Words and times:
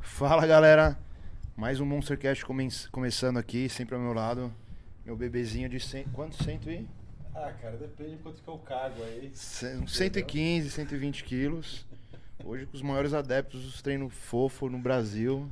Fala 0.00 0.46
galera, 0.46 0.98
mais 1.56 1.80
um 1.80 1.86
Monstercast 1.86 2.44
come 2.44 2.68
começando 2.90 3.38
aqui, 3.38 3.68
sempre 3.68 3.94
ao 3.94 4.00
meu 4.00 4.12
lado. 4.12 4.52
Meu 5.04 5.16
bebezinho 5.16 5.68
de 5.68 5.80
100, 5.80 6.04
quanto? 6.12 6.42
100 6.42 6.60
e? 6.66 6.86
Ah, 7.34 7.52
cara, 7.60 7.76
depende 7.76 8.16
de 8.16 8.22
quanto 8.22 8.42
que 8.42 8.48
eu 8.48 8.58
cago 8.58 9.02
aí. 9.02 9.30
Cem- 9.34 9.86
115, 9.86 10.70
120 10.70 11.24
quilos. 11.24 11.86
Hoje 12.44 12.66
com 12.66 12.76
os 12.76 12.82
maiores 12.82 13.14
adeptos 13.14 13.62
dos 13.62 13.80
treinos 13.82 14.12
fofo 14.12 14.68
no 14.68 14.78
Brasil. 14.78 15.50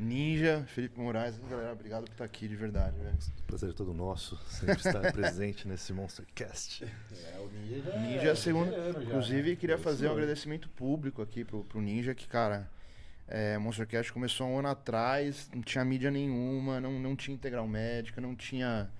Ninja, 0.00 0.64
Felipe 0.68 0.98
Moraes. 0.98 1.38
Galera, 1.50 1.72
obrigado 1.72 2.04
por 2.04 2.12
estar 2.12 2.24
aqui 2.24 2.48
de 2.48 2.56
verdade, 2.56 2.98
velho. 2.98 3.18
Prazer 3.46 3.74
todo 3.74 3.92
nosso, 3.92 4.34
sempre 4.48 4.76
estar 4.76 5.00
presente 5.12 5.68
nesse 5.68 5.92
Monstercast. 5.92 6.84
É, 6.84 7.38
o 7.38 7.50
Ninja 7.50 7.82
já 7.82 7.98
Ninja 7.98 8.28
é 8.28 8.30
a 8.30 8.36
segunda. 8.36 8.70
veterano 8.70 8.94
já, 8.94 9.02
Inclusive, 9.02 9.50
né? 9.50 9.56
queria 9.56 9.76
fazer 9.76 10.08
um 10.08 10.12
agradecimento 10.12 10.70
público 10.70 11.20
aqui 11.20 11.44
pro, 11.44 11.62
pro 11.64 11.82
Ninja, 11.82 12.14
que, 12.14 12.26
cara, 12.26 12.66
é, 13.28 13.58
Monstercast 13.58 14.10
começou 14.10 14.46
um 14.46 14.58
ano 14.58 14.68
atrás, 14.68 15.50
não 15.54 15.60
tinha 15.60 15.84
mídia 15.84 16.10
nenhuma, 16.10 16.80
não, 16.80 16.98
não 16.98 17.14
tinha 17.14 17.34
integral 17.34 17.68
médica, 17.68 18.22
não 18.22 18.34
tinha 18.34 18.90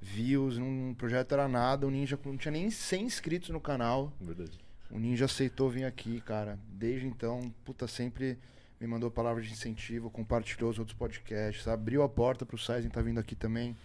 views, 0.00 0.56
não, 0.56 0.92
o 0.92 0.94
projeto 0.94 1.32
era 1.32 1.46
nada, 1.48 1.86
o 1.86 1.90
Ninja 1.90 2.18
não 2.24 2.38
tinha 2.38 2.52
nem 2.52 2.70
100 2.70 3.04
inscritos 3.04 3.50
no 3.50 3.60
canal. 3.60 4.10
Verdade. 4.18 4.58
O 4.90 4.98
Ninja 4.98 5.26
aceitou 5.26 5.68
vir 5.68 5.84
aqui, 5.84 6.18
cara. 6.22 6.58
Desde 6.72 7.06
então, 7.06 7.52
puta, 7.62 7.86
sempre 7.86 8.38
me 8.80 8.86
mandou 8.86 9.10
palavras 9.10 9.46
de 9.46 9.52
incentivo, 9.52 10.10
compartilhou 10.10 10.70
os 10.70 10.78
outros 10.78 10.96
podcasts, 10.96 11.68
abriu 11.68 12.02
a 12.02 12.08
porta 12.08 12.46
pro 12.46 12.56
Sizen 12.58 12.88
tá 12.90 13.02
vindo 13.02 13.20
aqui 13.20 13.34
também, 13.36 13.76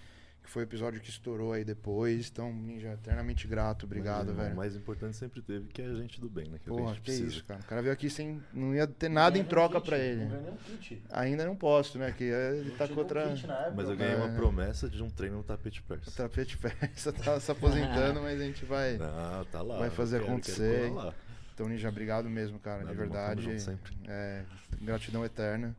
que 0.42 0.50
foi 0.50 0.62
o 0.62 0.66
episódio 0.66 1.02
que 1.02 1.10
estourou 1.10 1.52
aí 1.54 1.66
depois. 1.66 2.30
Então, 2.32 2.54
Ninja, 2.54 2.94
eternamente 2.94 3.48
grato, 3.48 3.86
obrigado, 3.88 4.28
Mas, 4.28 4.38
velho. 4.38 4.54
O 4.54 4.56
mais 4.58 4.76
importante 4.76 5.18
sempre 5.18 5.42
teve, 5.42 5.68
que 5.70 5.82
é 5.82 5.86
a 5.88 5.96
gente 5.96 6.22
do 6.22 6.30
bem, 6.30 6.48
né? 6.48 6.60
Que 6.64 6.70
é 6.70 6.72
o 6.72 6.76
Porra, 6.78 6.94
que 6.94 7.00
a 7.00 7.02
que 7.02 7.12
gente 7.12 7.20
precisa. 7.24 7.38
isso, 7.40 7.46
cara. 7.46 7.60
O 7.62 7.64
cara 7.66 7.82
veio 7.82 7.92
aqui 7.94 8.10
sem. 8.12 8.40
Não 8.54 8.74
ia 8.76 8.86
ter 8.86 9.10
nada 9.10 9.38
em 9.40 9.42
Não 9.42 9.50
troca 9.50 9.82
kit, 9.82 9.94
ele. 9.96 10.22
Não 10.26 10.30
ganha 10.30 10.42
nem 10.44 10.52
um 10.54 10.58
kit. 10.78 11.04
Ainda 11.12 11.46
não 11.46 11.56
posso, 11.56 11.98
né? 11.98 12.14
Que 12.16 12.26
ele 12.26 12.70
Não 12.70 12.78
tá 12.78 12.86
chegou 12.88 13.04
com 13.04 13.16
outra. 13.16 13.28
um 13.28 13.76
Mas 13.76 13.86
eu 13.90 13.96
né? 13.96 13.96
ganhei 13.98 14.14
É. 14.14 14.18
uma 14.18 14.30
promessa 14.36 14.88
de 14.88 15.02
um 15.02 15.10
treino 15.10 15.38
no 15.38 15.44
tapete 15.44 15.82
persa. 15.82 16.10
O 16.12 16.14
tapete 16.14 16.58
persa 16.60 17.12
tá 17.12 17.40
se 17.40 17.52
aposentando, 17.52 18.22
mas 18.22 18.40
a 18.40 18.44
gente 18.46 18.64
vai. 18.66 19.00
Ah, 19.02 19.44
tá 19.52 19.64
lá. 19.64 19.80
Vai 19.80 19.90
fazer 19.90 20.20
quero- 20.20 20.32
acontecer. 20.32 20.82
quero 20.84 20.94
lá. 20.94 21.14
Então, 21.56 21.70
Ninja, 21.70 21.88
obrigado 21.90 22.30
mesmo, 22.30 22.60
cara. 22.60 22.80
Nada, 22.82 22.92
de 22.92 22.98
verdade. 22.98 23.42
junto 23.44 23.60
sempre. 23.62 23.94
É, 24.08 24.44
gratidão 24.82 25.24
eterna. 25.26 25.74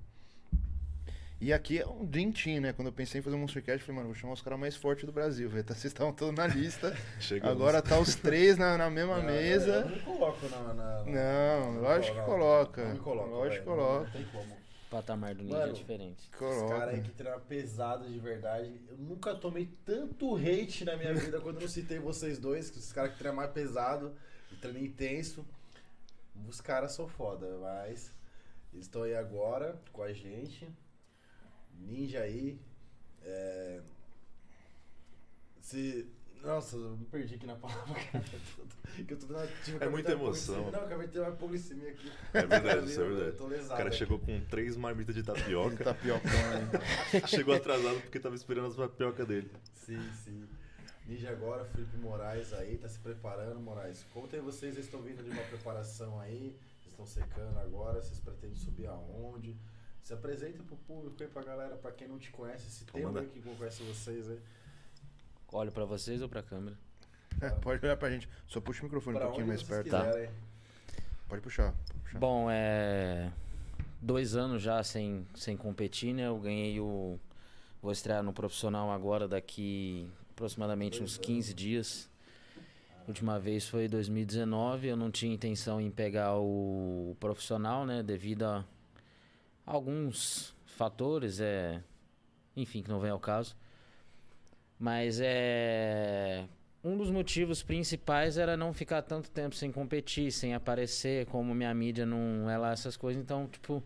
E 1.39 1.53
aqui 1.53 1.79
é 1.79 1.87
um 1.87 2.03
Dream 2.03 2.33
Team, 2.33 2.63
né? 2.63 2.73
Quando 2.73 2.89
eu 2.89 2.93
pensei 2.95 3.19
em 3.19 3.23
fazer 3.23 3.37
um 3.37 3.41
Monstercast, 3.41 3.81
eu 3.81 3.87
falei, 3.87 3.97
mano, 3.97 4.07
vou 4.09 4.15
chamar 4.19 4.33
os 4.33 4.41
caras 4.41 4.59
mais 4.59 4.75
fortes 4.75 5.05
do 5.05 5.13
Brasil, 5.13 5.51
velho. 5.51 5.63
Tá- 5.65 5.75
Vocês 5.77 5.93
estavam 5.93 6.11
todos 6.15 6.35
na 6.35 6.47
lista. 6.47 6.97
Chegamos. 7.21 7.55
Agora 7.55 7.83
tá 7.83 7.99
os 7.99 8.15
três 8.15 8.57
na, 8.57 8.79
na 8.79 8.89
mesma 8.89 9.19
Não, 9.19 9.29
Eu 9.29 9.33
mesa. 9.35 9.81
não 9.85 9.91
me 9.91 10.01
coloco 10.01 10.49
na. 10.49 10.73
na- 10.73 11.05
Não, 11.05 11.73
na- 11.75 11.81
lógico 11.81 12.15
que 12.15 12.21
não, 12.21 12.25
coloca. 12.27 12.85
Não 12.87 12.93
me 12.95 13.01
coloco. 13.01 13.29
Lógico 13.29 13.59
que 13.59 13.65
coloca. 13.71 14.05
Não 14.05 14.11
tem 14.13 14.25
como. 14.33 14.55
O 14.55 14.89
patamar 14.89 15.35
do 15.35 15.43
ninja 15.43 15.59
Mano, 15.59 15.71
é 15.73 15.75
diferente. 15.75 16.21
Os 16.33 16.39
Coloca. 16.39 16.75
caras 16.79 16.95
aí 16.95 17.01
que 17.03 17.11
treinam 17.11 17.41
pesado 17.41 18.09
de 18.09 18.19
verdade. 18.21 18.81
Eu 18.89 18.97
nunca 18.97 19.35
tomei 19.35 19.69
tanto 19.85 20.37
hate 20.37 20.85
na 20.87 20.97
minha 20.97 21.13
vida 21.13 21.39
quando 21.41 21.57
eu 21.57 21.63
não 21.63 21.69
citei 21.69 21.99
vocês 21.99 22.39
dois, 22.39 22.71
que 22.71 22.79
os 22.79 22.93
caras 22.93 23.11
que 23.13 23.19
treinam 23.19 23.37
mais 23.37 23.51
pesado 23.51 24.15
e 24.53 24.55
treinam 24.57 24.81
intenso. 24.81 25.45
Os 26.49 26.61
caras 26.61 26.93
são 26.93 27.07
foda, 27.09 27.47
mas 27.61 28.13
eles 28.73 28.87
estão 28.87 29.03
aí 29.03 29.15
agora 29.15 29.81
com 29.93 30.03
a 30.03 30.13
gente. 30.13 30.69
Ninja 31.79 32.21
aí. 32.21 32.59
É... 33.23 33.81
Se. 35.61 36.07
Nossa, 36.43 36.77
eu 36.77 36.97
me 36.97 37.05
perdi 37.07 37.35
aqui 37.35 37.47
na 37.47 37.57
palavra, 37.57 37.95
cara. 38.13 38.25
Que 39.07 39.13
eu 39.13 39.19
tô 39.19 39.27
na- 39.27 39.47
tive- 39.63 39.77
acabei 39.77 39.93
muita 39.93 40.13
emoção. 40.13 40.71
Não, 40.71 40.81
acabei 40.81 41.07
de 41.07 41.13
ter 41.13 41.21
uma 41.21 41.29
hipoglicemia 41.31 41.91
aqui. 41.91 42.11
É 42.33 42.47
verdade, 42.47 42.87
isso 42.87 43.01
é 43.01 43.05
Eu 43.05 43.15
verdade. 43.17 43.37
tô 43.37 43.47
O 43.47 43.69
cara 43.77 43.89
aqui. 43.89 43.97
chegou 43.97 44.19
com 44.19 44.41
três 44.47 44.75
marmitas 44.77 45.15
de 45.15 45.23
tapioca. 45.23 45.83
Tapiocão 45.85 46.31
aí. 47.13 47.29
chegou 47.29 47.53
atrasado 47.55 48.01
porque 48.03 48.19
tava 48.21 48.35
esperando 48.37 48.69
as 48.69 48.77
tapioca 48.77 49.27
dele. 49.27 49.51
Sim, 49.75 50.01
sim. 50.25 50.49
Ninja 51.07 51.31
agora, 51.31 51.65
Felipe 51.65 51.97
Moraes 51.99 52.53
aí, 52.53 52.77
tá 52.79 52.89
se 52.89 52.99
preparando, 52.99 53.61
Moraes. 53.61 54.05
Contem 54.13 54.41
vocês, 54.41 54.75
vocês 54.75 54.87
estão 54.87 55.01
vindo 55.01 55.23
de 55.23 55.31
uma 55.31 55.43
preparação 55.43 56.19
aí, 56.19 56.57
vocês 56.81 56.93
estão 56.93 57.07
secando 57.07 57.57
agora, 57.59 58.03
vocês 58.03 58.19
pretendem 58.19 58.57
subir 58.57 58.87
aonde? 58.87 59.57
Se 60.03 60.13
apresenta 60.13 60.63
pro 60.65 60.77
público 60.77 61.23
aí, 61.23 61.29
pra 61.29 61.43
galera, 61.43 61.77
pra 61.77 61.93
quem 61.93 62.09
não 62.09 62.19
te 62.19 62.31
conhece, 62.31 62.69
se 62.69 62.85
tem 62.85 63.03
Vamos 63.03 63.19
alguém 63.19 63.33
que 63.33 63.41
conhece 63.41 63.85
vocês 63.85 64.29
aí. 64.29 64.41
Olho 65.53 65.71
pra 65.71 65.85
vocês 65.85 66.21
ou 66.23 66.29
pra 66.29 66.43
câmera? 66.43 66.77
É, 67.41 67.51
pode 67.51 67.85
olhar 67.85 67.97
pra 67.97 68.11
gente. 68.11 68.29
Só 68.49 68.61
puxa 68.61 68.83
o 68.83 68.85
microfone 68.85 69.17
um 69.17 69.21
Pra 69.21 69.29
pouquinho 69.29 69.47
onde 69.47 69.57
mais 69.57 69.63
perto. 69.63 69.91
Tá. 69.91 70.05
Pode 71.29 71.43
puxar. 71.43 71.73
Pode 71.73 72.03
puxar. 72.03 72.19
Bom, 72.19 72.49
é. 72.51 73.31
Dois 74.03 74.35
anos 74.35 74.61
já 74.61 74.83
sem, 74.83 75.27
sem 75.35 75.57
competir, 75.57 76.13
né? 76.13 76.27
Eu 76.27 76.39
ganhei 76.39 76.81
o. 76.81 77.19
Vou 77.81 77.93
estrear 77.93 78.23
no 78.23 78.33
profissional 78.33 78.91
agora, 78.91 79.29
daqui 79.29 80.11
aproximadamente 80.37 81.03
uns 81.03 81.17
15 81.17 81.55
dias. 81.55 82.11
Última 83.09 83.41
vez 83.41 83.67
foi 83.67 83.87
em 83.87 83.89
2019. 83.89 84.89
Eu 84.89 84.97
não 84.97 85.11
tinha 85.11 85.33
intenção 85.33 85.81
em 85.81 85.91
pegar 85.91 86.37
o, 86.37 87.13
o 87.13 87.17
profissional, 87.19 87.87
né? 87.87 88.03
Devido 88.03 88.43
a 88.43 88.65
alguns 89.65 90.55
fatores, 90.67 91.41
é. 91.41 91.83
Enfim, 92.55 92.83
que 92.83 92.91
não 92.91 93.01
vem 93.01 93.11
ao 93.11 93.19
caso. 93.19 93.57
Mas 94.79 95.21
é. 95.23 96.45
Um 96.85 96.99
dos 96.99 97.11
motivos 97.11 97.63
principais 97.63 98.37
era 98.37 98.57
não 98.57 98.75
ficar 98.75 99.03
tanto 99.03 99.31
tempo 99.31 99.57
sem 99.57 99.73
competir, 99.73 100.31
sem 100.31 100.55
aparecer, 100.55 101.27
como 101.27 101.55
minha 101.55 101.73
mídia 101.75 102.05
não 102.05 102.49
é 102.49 102.57
lá 102.57 102.73
essas 102.73 102.97
coisas, 102.97 103.21
então, 103.21 103.49
tipo, 103.49 103.83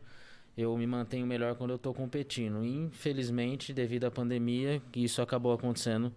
eu 0.56 0.76
me 0.76 0.86
mantenho 0.86 1.26
melhor 1.26 1.54
quando 1.54 1.70
eu 1.70 1.78
tô 1.78 1.92
competindo. 1.94 2.64
Infelizmente, 2.64 3.72
devido 3.72 4.04
à 4.04 4.10
pandemia, 4.10 4.82
isso 4.94 5.22
acabou 5.22 5.52
acontecendo 5.52 6.12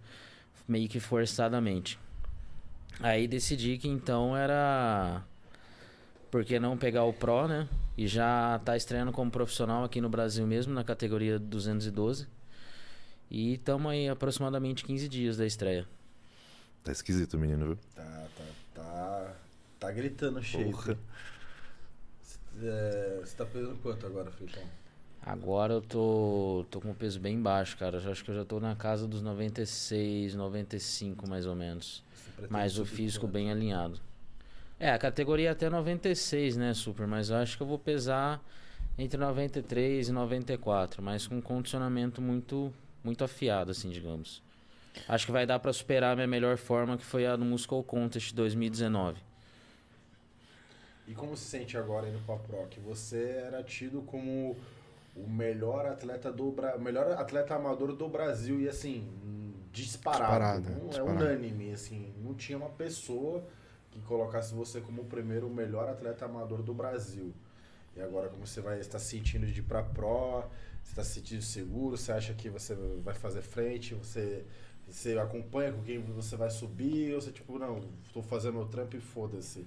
meio 0.66 0.88
que 0.88 1.00
forçadamente. 1.00 1.98
Aí 3.00 3.26
decidi 3.26 3.76
que 3.78 3.88
então 3.88 4.36
era 4.36 5.22
por 6.30 6.44
que 6.44 6.58
não 6.58 6.76
pegar 6.76 7.04
o 7.04 7.12
Pro, 7.12 7.46
né? 7.48 7.68
E 7.96 8.06
já 8.06 8.60
tá 8.64 8.76
estreando 8.76 9.12
como 9.12 9.30
profissional 9.30 9.84
aqui 9.84 10.00
no 10.00 10.08
Brasil 10.08 10.46
mesmo, 10.46 10.72
na 10.72 10.82
categoria 10.84 11.38
212. 11.38 12.26
E 13.30 13.54
estamos 13.54 13.90
aí 13.90 14.08
aproximadamente 14.08 14.84
15 14.84 15.08
dias 15.08 15.36
da 15.36 15.46
estreia. 15.46 15.86
Tá 16.82 16.92
esquisito, 16.92 17.38
menino, 17.38 17.66
viu? 17.66 17.78
Tá, 17.94 18.26
tá, 18.36 18.44
tá. 18.74 19.34
Tá 19.80 19.90
gritando 19.92 20.42
cheio. 20.42 20.76
É, 22.62 23.20
você 23.20 23.36
tá 23.36 23.44
pesando 23.44 23.76
quanto 23.82 24.06
agora, 24.06 24.30
Filipão? 24.30 24.62
Agora 25.22 25.72
eu 25.72 25.80
tô, 25.80 26.66
tô 26.70 26.80
com 26.80 26.90
um 26.90 26.94
peso 26.94 27.18
bem 27.18 27.40
baixo, 27.40 27.76
cara. 27.78 27.98
Eu 27.98 28.12
acho 28.12 28.22
que 28.22 28.30
eu 28.30 28.34
já 28.34 28.44
tô 28.44 28.60
na 28.60 28.76
casa 28.76 29.08
dos 29.08 29.22
96, 29.22 30.34
95 30.34 31.28
mais 31.28 31.46
ou 31.46 31.54
menos. 31.54 32.02
Mas 32.50 32.78
o 32.78 32.84
físico 32.84 33.26
bem 33.26 33.50
alinhado. 33.50 33.98
É, 34.78 34.90
a 34.90 34.98
categoria 34.98 35.48
é 35.48 35.52
até 35.52 35.70
96, 35.70 36.56
né, 36.56 36.74
Super? 36.74 37.06
Mas 37.06 37.30
eu 37.30 37.36
acho 37.36 37.56
que 37.56 37.62
eu 37.62 37.66
vou 37.66 37.78
pesar 37.78 38.44
entre 38.98 39.18
93 39.18 40.08
e 40.08 40.12
94, 40.12 41.02
mas 41.02 41.26
com 41.26 41.36
um 41.36 41.40
condicionamento 41.40 42.20
muito, 42.20 42.72
muito 43.02 43.24
afiado, 43.24 43.70
assim, 43.70 43.88
digamos. 43.88 44.42
Acho 45.08 45.26
que 45.26 45.32
vai 45.32 45.46
dar 45.46 45.58
pra 45.58 45.72
superar 45.72 46.12
a 46.12 46.16
minha 46.16 46.28
melhor 46.28 46.56
forma, 46.56 46.96
que 46.96 47.04
foi 47.04 47.26
a 47.26 47.34
do 47.34 47.44
Muscle 47.44 47.82
Contest 47.82 48.34
2019. 48.34 49.20
E 51.06 51.14
como 51.14 51.36
se 51.36 51.44
sente 51.44 51.76
agora 51.76 52.08
indo 52.08 52.18
pra 52.24 52.36
Pro? 52.36 52.66
Que 52.68 52.80
você 52.80 53.42
era 53.44 53.62
tido 53.62 54.02
como 54.02 54.56
o 55.14 55.28
melhor 55.28 55.86
atleta 55.86 56.32
do 56.32 56.50
Bra... 56.50 56.78
melhor 56.78 57.12
atleta 57.12 57.54
amador 57.54 57.94
do 57.94 58.08
Brasil 58.08 58.60
e 58.60 58.68
assim, 58.68 59.08
disparado. 59.72 60.62
Disparado, 60.62 60.70
não, 60.70 60.88
disparado. 60.88 61.24
É 61.24 61.26
unânime, 61.26 61.72
assim, 61.72 62.12
não 62.22 62.34
tinha 62.34 62.56
uma 62.56 62.70
pessoa 62.70 63.44
que 63.90 64.00
colocasse 64.00 64.54
você 64.54 64.80
como 64.80 65.02
o 65.02 65.04
primeiro 65.04 65.48
melhor 65.48 65.88
atleta 65.88 66.24
amador 66.24 66.62
do 66.62 66.74
Brasil. 66.74 67.32
E 67.96 68.00
agora 68.00 68.28
como 68.28 68.46
você 68.46 68.60
vai 68.60 68.80
estar 68.80 68.98
sentindo 68.98 69.46
de 69.46 69.60
ir 69.60 69.62
pra 69.62 69.82
Pro, 69.82 70.42
você 70.82 70.90
está 70.90 71.04
se 71.04 71.14
sentindo 71.14 71.42
seguro, 71.42 71.96
você 71.96 72.12
acha 72.12 72.34
que 72.34 72.48
você 72.48 72.74
vai 73.04 73.14
fazer 73.14 73.42
frente, 73.42 73.94
você 73.94 74.44
você 74.86 75.18
acompanha 75.18 75.72
com 75.72 75.82
quem 75.82 75.98
você 75.98 76.36
vai 76.36 76.50
subir, 76.50 77.14
ou 77.14 77.20
você 77.20 77.32
tipo, 77.32 77.58
não, 77.58 77.80
estou 78.04 78.22
fazendo 78.22 78.54
meu 78.54 78.66
trampo 78.66 78.96
e 78.96 79.00
foda-se. 79.00 79.66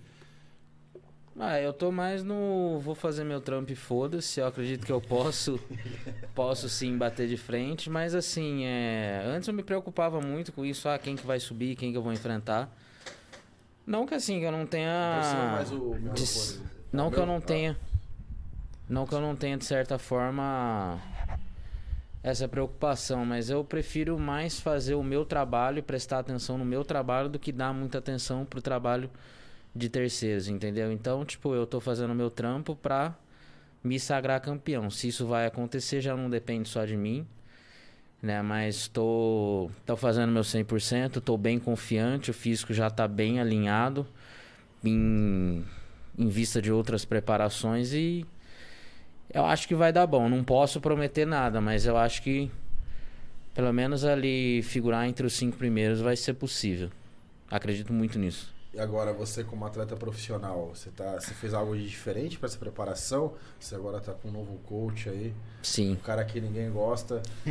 Ah, 1.40 1.60
eu 1.62 1.72
tô 1.72 1.92
mais 1.92 2.24
no. 2.24 2.80
Vou 2.80 2.96
fazer 2.96 3.24
meu 3.24 3.40
trampo 3.40 3.72
e 3.72 3.76
foda-se. 3.76 4.40
Eu 4.40 4.48
acredito 4.48 4.86
que 4.86 4.92
eu 4.92 5.00
posso. 5.00 5.60
posso 6.34 6.68
sim 6.68 6.98
bater 6.98 7.28
de 7.28 7.38
frente. 7.38 7.90
Mas 7.90 8.16
assim, 8.16 8.66
é. 8.66 9.22
Antes 9.26 9.48
eu 9.48 9.54
me 9.54 9.62
preocupava 9.62 10.20
muito 10.20 10.52
com 10.52 10.66
isso. 10.66 10.90
Ah, 10.90 10.98
quem 10.98 11.16
que 11.16 11.26
vai 11.26 11.40
subir, 11.40 11.76
quem 11.76 11.92
que 11.92 11.98
eu 11.98 12.02
vou 12.02 12.12
enfrentar. 12.12 12.76
Não 13.86 14.06
que 14.06 14.16
assim, 14.16 14.40
que 14.40 14.46
eu 14.46 14.52
não 14.52 14.66
tenha. 14.66 15.18
Aproxima 15.20 15.48
mais 15.52 15.72
o 15.72 15.94
de- 15.94 16.00
microfone. 16.02 16.68
Não 16.92 17.12
que 17.12 17.18
eu 17.18 17.26
não 17.26 17.34
Meu? 17.38 17.42
tenha. 17.42 17.78
Não 18.90 19.06
que 19.06 19.14
eu 19.14 19.22
não 19.22 19.36
tenha, 19.36 19.58
de 19.58 19.66
certa 19.66 20.00
forma, 20.00 20.98
essa 22.24 22.48
preocupação, 22.48 23.26
mas 23.26 23.50
eu 23.50 23.64
prefiro 23.64 24.18
mais 24.18 24.60
fazer 24.60 24.96
o 24.96 25.04
meu 25.04 25.24
trabalho 25.26 25.80
e 25.80 25.82
prestar 25.82 26.20
atenção 26.20 26.58
no 26.58 26.66
meu 26.66 26.84
trabalho 26.86 27.28
do 27.30 27.38
que 27.38 27.52
dar 27.52 27.74
muita 27.74 27.98
atenção 27.98 28.46
pro 28.46 28.62
trabalho 28.62 29.10
de 29.76 29.90
terceiros, 29.90 30.48
entendeu? 30.48 30.92
Então, 30.92 31.24
tipo, 31.26 31.54
eu 31.54 31.66
tô 31.66 31.80
fazendo 31.80 32.14
meu 32.16 32.30
trampo 32.30 32.76
pra 32.76 33.16
me 33.84 34.00
sagrar 34.00 34.42
campeão. 34.42 34.90
Se 34.90 35.08
isso 35.08 35.26
vai 35.26 35.46
acontecer, 35.46 36.02
já 36.02 36.16
não 36.16 36.30
depende 36.30 36.68
só 36.68 36.86
de 36.86 36.98
mim, 36.98 37.26
né? 38.22 38.42
Mas 38.42 38.88
tô, 38.88 39.70
tô 39.86 39.96
fazendo 39.96 40.32
meu 40.32 40.44
100%, 40.44 41.22
tô 41.22 41.38
bem 41.38 41.60
confiante, 41.60 42.32
o 42.32 42.34
físico 42.34 42.74
já 42.74 42.90
tá 42.90 43.08
bem 43.08 43.40
alinhado 43.40 44.06
em, 44.84 45.64
em 46.18 46.28
vista 46.30 46.62
de 46.62 46.72
outras 46.72 47.06
preparações 47.06 47.94
e 47.94 48.26
eu 49.34 49.46
acho 49.46 49.68
que 49.68 49.76
vai 49.76 49.92
dar 49.92 50.08
bom. 50.08 50.28
Não 50.30 50.44
posso 50.44 50.82
prometer 50.82 51.26
nada, 51.26 51.62
mas 51.62 51.86
eu 51.86 51.98
acho 51.98 52.22
que 52.22 52.50
pelo 53.54 53.74
menos 53.74 54.06
ali 54.06 54.62
figurar 54.64 55.08
entre 55.08 55.26
os 55.26 55.34
cinco 55.34 55.58
primeiros 55.58 56.00
vai 56.00 56.16
ser 56.16 56.34
possível. 56.34 56.90
Acredito 57.50 57.94
muito 57.94 58.20
nisso. 58.20 58.57
E 58.78 58.80
agora, 58.80 59.12
você 59.12 59.44
como 59.44 59.66
atleta 59.66 59.96
profissional, 59.96 60.72
você, 60.72 60.92
tá, 60.92 61.14
você 61.14 61.34
fez 61.34 61.52
algo 61.52 61.76
de 61.76 61.88
diferente 61.88 62.38
para 62.38 62.46
essa 62.46 62.60
preparação? 62.60 63.34
Você 63.60 63.74
agora 63.74 64.00
tá 64.00 64.14
com 64.14 64.30
um 64.30 64.32
novo 64.32 64.56
coach 64.68 65.10
aí. 65.10 65.34
Sim. 65.64 65.94
Um 65.94 65.96
cara 65.96 66.24
que 66.24 66.40
ninguém 66.40 66.70
gosta. 66.70 67.24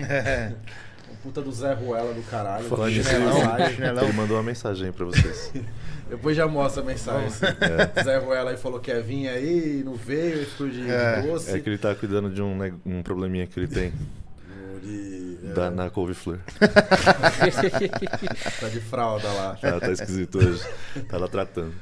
um 1.11 1.17
puta 1.25 1.43
do 1.43 1.51
Zé 1.51 1.73
Ruela 1.73 2.15
do 2.15 2.23
caralho. 2.31 2.69
Falando 2.69 2.93
chinelão. 2.93 3.59
ele, 3.59 3.75
chinelão. 3.75 4.05
ele 4.05 4.13
mandou 4.13 4.37
uma 4.37 4.43
mensagem 4.45 4.87
aí 4.87 4.93
pra 4.93 5.05
vocês. 5.05 5.53
Depois 6.09 6.37
já 6.37 6.47
mostra 6.47 6.81
a 6.81 6.87
mensagem. 6.87 7.29
Zé 8.05 8.19
Ruela 8.19 8.53
aí 8.53 8.57
falou 8.57 8.79
que 8.79 8.93
ia 8.93 9.03
vir 9.03 9.27
aí, 9.27 9.83
não 9.85 9.97
veio, 9.97 10.47
ficou 10.47 10.69
de 10.69 10.89
É, 10.89 11.23
doce. 11.23 11.51
É 11.51 11.59
que 11.59 11.69
ele 11.69 11.79
tá 11.79 11.93
cuidando 11.93 12.31
de 12.31 12.41
um, 12.41 12.57
né, 12.57 12.73
um 12.87 13.03
probleminha 13.03 13.49
que 13.49 13.59
ele 13.59 13.67
tem 13.67 13.93
De, 14.87 15.39
é, 15.45 15.53
da, 15.53 15.71
na 15.71 15.91
couve-flor. 15.91 16.39
Tá 18.61 18.69
de 18.69 18.81
fralda 18.81 19.29
lá. 19.33 19.59
Ah, 19.63 19.81
tá 19.81 19.91
esquisito 19.91 20.39
hoje. 20.39 20.63
Tá 21.09 21.19
lá 21.19 21.29
tratando. 21.29 21.75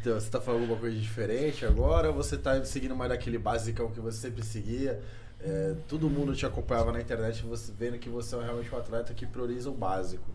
Então, 0.00 0.18
você 0.18 0.30
tá 0.30 0.40
falando 0.40 0.62
alguma 0.62 0.80
coisa 0.80 0.96
diferente 0.96 1.64
agora 1.64 2.08
ou 2.08 2.14
você 2.14 2.36
tá 2.36 2.64
seguindo 2.64 2.96
mais 2.96 3.10
daquele 3.10 3.38
basicão 3.38 3.90
que 3.90 4.00
você 4.00 4.18
sempre 4.18 4.42
seguia? 4.42 5.00
É, 5.42 5.74
todo 5.88 6.08
mundo 6.10 6.34
te 6.34 6.44
acompanhava 6.44 6.92
na 6.92 7.00
internet 7.00 7.42
você 7.42 7.72
vendo 7.78 7.98
que 7.98 8.08
você 8.08 8.36
é 8.36 8.42
realmente 8.42 8.74
um 8.74 8.78
atleta 8.78 9.14
que 9.14 9.26
prioriza 9.26 9.70
o 9.70 9.74
básico. 9.74 10.28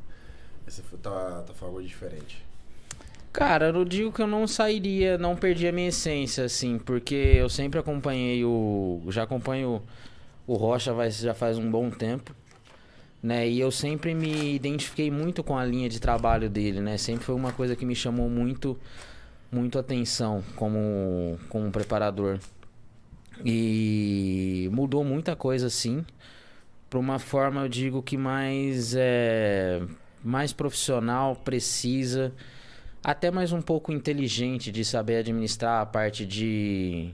Você 0.68 0.82
tá, 1.02 1.44
tá 1.46 1.54
falando 1.54 1.76
algo 1.76 1.88
diferente. 1.88 2.44
Cara, 3.32 3.68
eu 3.68 3.74
não 3.74 3.86
digo 3.86 4.12
que 4.12 4.22
eu 4.22 4.28
não 4.28 4.48
sairia, 4.48 5.18
não 5.18 5.36
perdi 5.36 5.68
a 5.68 5.72
minha 5.72 5.90
essência, 5.90 6.46
assim, 6.46 6.80
porque 6.80 7.16
eu 7.16 7.50
sempre 7.50 7.80
acompanhei 7.80 8.46
o. 8.46 9.02
Já 9.10 9.24
acompanho 9.24 9.84
o 10.48 10.56
Rocha 10.56 10.94
vai, 10.94 11.10
já 11.12 11.34
faz 11.34 11.58
um 11.58 11.70
bom 11.70 11.90
tempo, 11.90 12.36
né? 13.22 13.48
E 13.48 13.60
eu 13.60 13.72
sempre 13.72 14.14
me 14.14 14.56
identifiquei 14.56 15.10
muito 15.10 15.44
com 15.44 15.58
a 15.58 15.66
linha 15.66 15.90
de 15.90 16.00
trabalho 16.00 16.50
dele, 16.50 16.82
né? 16.82 16.98
Sempre 16.98 17.26
foi 17.26 17.36
uma 17.36 17.52
coisa 17.52 17.76
que 17.76 17.86
me 17.86 17.96
chamou 17.96 18.30
muito, 18.30 18.78
muito 19.52 19.80
atenção 19.80 20.44
como, 20.56 21.40
como 21.50 21.72
preparador. 21.72 22.40
E 23.44 24.70
mudou 24.72 25.04
muita 25.04 25.36
coisa, 25.36 25.70
sim, 25.70 26.06
para 26.90 27.00
uma 27.00 27.20
forma, 27.20 27.62
eu 27.62 27.68
digo 27.68 28.02
que 28.02 28.16
mais, 28.16 28.96
é, 28.96 29.82
mais 30.24 30.54
profissional, 30.54 31.36
precisa 31.36 32.32
até 33.04 33.30
mais 33.30 33.52
um 33.52 33.62
pouco 33.62 33.92
inteligente 33.92 34.72
de 34.72 34.86
saber 34.86 35.18
administrar 35.18 35.82
a 35.82 35.86
parte 35.86 36.26
de 36.26 37.12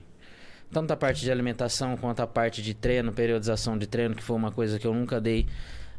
tanto 0.72 0.92
a 0.92 0.96
parte 0.96 1.20
de 1.20 1.30
alimentação 1.30 1.96
quanto 1.96 2.20
a 2.20 2.26
parte 2.26 2.62
de 2.62 2.74
treino, 2.74 3.12
periodização 3.12 3.76
de 3.76 3.86
treino, 3.86 4.14
que 4.14 4.22
foi 4.22 4.36
uma 4.36 4.50
coisa 4.50 4.78
que 4.78 4.86
eu 4.86 4.94
nunca 4.94 5.20
dei 5.20 5.46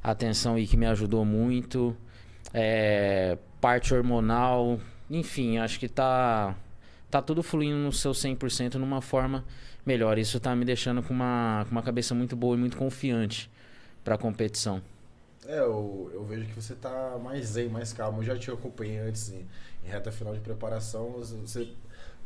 atenção 0.04 0.58
e 0.58 0.68
que 0.68 0.76
me 0.76 0.86
ajudou 0.88 1.24
muito. 1.24 1.96
É, 2.54 3.38
parte 3.62 3.94
hormonal, 3.94 4.80
enfim, 5.10 5.58
acho 5.58 5.80
que 5.80 5.88
tá 5.88 6.56
tá 7.10 7.22
tudo 7.22 7.44
fluindo 7.44 7.78
no 7.78 7.92
seu 7.92 8.12
100% 8.12 8.74
numa 8.76 9.00
forma 9.00 9.46
melhor. 9.86 10.18
Isso 10.18 10.40
tá 10.40 10.56
me 10.56 10.66
deixando 10.66 11.04
com 11.04 11.14
uma, 11.14 11.64
com 11.66 11.72
uma 11.72 11.84
cabeça 11.84 12.16
muito 12.16 12.36
boa 12.36 12.56
e 12.56 12.60
muito 12.60 12.76
confiante 12.76 13.52
para 14.04 14.16
a 14.16 14.18
competição. 14.18 14.82
É, 15.46 15.60
eu, 15.60 16.10
eu 16.12 16.24
vejo 16.26 16.48
que 16.48 16.56
você 16.56 16.74
tá 16.74 17.20
mais 17.22 17.50
zen, 17.50 17.70
mais 17.70 17.94
calmo. 17.94 18.20
Eu 18.20 18.24
já 18.24 18.38
te 18.38 18.50
acompanhei 18.50 18.98
antes 18.98 19.30
em, 19.30 19.46
em 19.84 19.88
reta 19.88 20.12
final 20.12 20.34
de 20.34 20.40
preparação. 20.40 21.12
Você, 21.12 21.70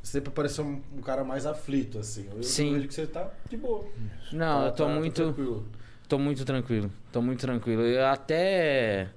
sempre 0.08 0.32
pareceu 0.32 0.64
um, 0.66 0.82
um 0.98 1.02
cara 1.02 1.24
mais 1.24 1.46
aflito, 1.46 2.00
assim. 2.00 2.28
Eu, 2.34 2.42
Sim. 2.44 2.68
eu 2.70 2.74
vejo 2.76 2.88
que 2.88 2.94
você 2.94 3.08
tá 3.08 3.32
de 3.50 3.58
boa. 3.58 3.86
Não, 4.32 4.62
Tá- 4.62 4.66
eu 4.68 4.72
tô 4.72 4.84
tá- 4.86 4.90
tá 4.90 4.96
muito 5.00 5.14
tranquilo. 5.16 5.68
Tô 6.08 6.18
muito 6.18 6.46
tranquilo, 6.46 6.92
tô 7.12 7.22
muito 7.22 7.40
tranquilo. 7.42 7.82
Eu 7.82 8.06
até. 8.08 9.10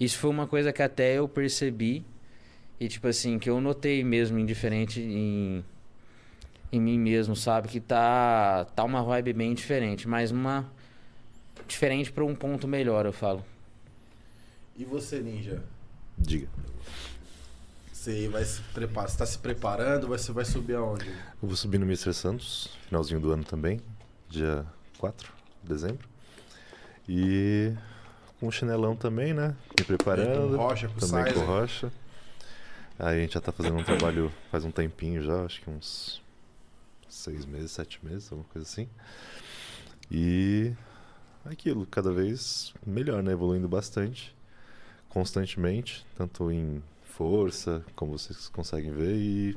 Isso 0.00 0.18
foi 0.18 0.30
uma 0.30 0.46
coisa 0.48 0.72
que 0.72 0.82
até 0.82 1.14
eu 1.14 1.28
percebi. 1.28 2.04
E, 2.80 2.88
tipo 2.88 3.06
assim, 3.06 3.38
que 3.38 3.48
eu 3.48 3.60
notei 3.60 4.02
mesmo 4.02 4.36
indiferente 4.36 5.00
em, 5.00 5.64
em 6.72 6.80
mim 6.80 6.98
mesmo, 6.98 7.36
sabe? 7.36 7.68
Que 7.68 7.78
tá, 7.78 8.64
tá 8.74 8.82
uma 8.82 9.00
vibe 9.04 9.32
bem 9.32 9.54
diferente, 9.54 10.08
mas 10.08 10.32
uma. 10.32 10.68
Diferente 11.68 12.10
pra 12.12 12.24
um 12.24 12.34
ponto 12.34 12.66
melhor, 12.66 13.06
eu 13.06 13.12
falo. 13.12 13.44
E 14.76 14.84
você, 14.84 15.20
Ninja? 15.20 15.62
Diga. 16.18 16.48
Você 18.04 18.28
vai 18.28 18.44
se 18.44 18.60
preparar, 18.60 19.08
você 19.08 19.16
tá 19.16 19.24
se 19.24 19.38
preparando, 19.38 20.06
você 20.08 20.30
vai 20.30 20.44
subir 20.44 20.74
aonde? 20.74 21.08
Eu 21.08 21.48
vou 21.48 21.56
subir 21.56 21.78
no 21.78 21.86
Mr. 21.86 22.12
Santos, 22.12 22.68
finalzinho 22.86 23.18
do 23.18 23.32
ano 23.32 23.44
também, 23.44 23.80
dia 24.28 24.66
4 24.98 25.32
de 25.62 25.68
dezembro. 25.70 26.06
E 27.08 27.72
com 28.38 28.46
o 28.48 28.52
chinelão 28.52 28.94
também, 28.94 29.32
né? 29.32 29.56
Me 29.78 29.86
preparando. 29.86 30.54
Com 30.54 30.62
Rocha, 30.62 30.88
com 30.88 30.98
também 30.98 31.24
Sizer. 31.24 31.32
com 31.32 31.46
rocha. 31.46 31.92
Aí 32.98 33.16
a 33.16 33.20
gente 33.22 33.32
já 33.32 33.40
tá 33.40 33.50
fazendo 33.50 33.78
um 33.78 33.82
trabalho 33.82 34.30
faz 34.50 34.66
um 34.66 34.70
tempinho 34.70 35.22
já, 35.22 35.42
acho 35.42 35.62
que 35.62 35.70
uns 35.70 36.20
seis 37.08 37.46
meses, 37.46 37.70
sete 37.70 38.04
meses, 38.04 38.30
alguma 38.30 38.46
coisa 38.50 38.68
assim. 38.68 38.86
E 40.10 40.74
aquilo, 41.46 41.86
cada 41.86 42.12
vez 42.12 42.74
melhor, 42.86 43.22
né? 43.22 43.32
Evoluindo 43.32 43.66
bastante, 43.66 44.36
constantemente, 45.08 46.04
tanto 46.14 46.52
em 46.52 46.82
força, 47.16 47.84
como 47.94 48.18
vocês 48.18 48.48
conseguem 48.48 48.92
ver, 48.92 49.14
e 49.14 49.56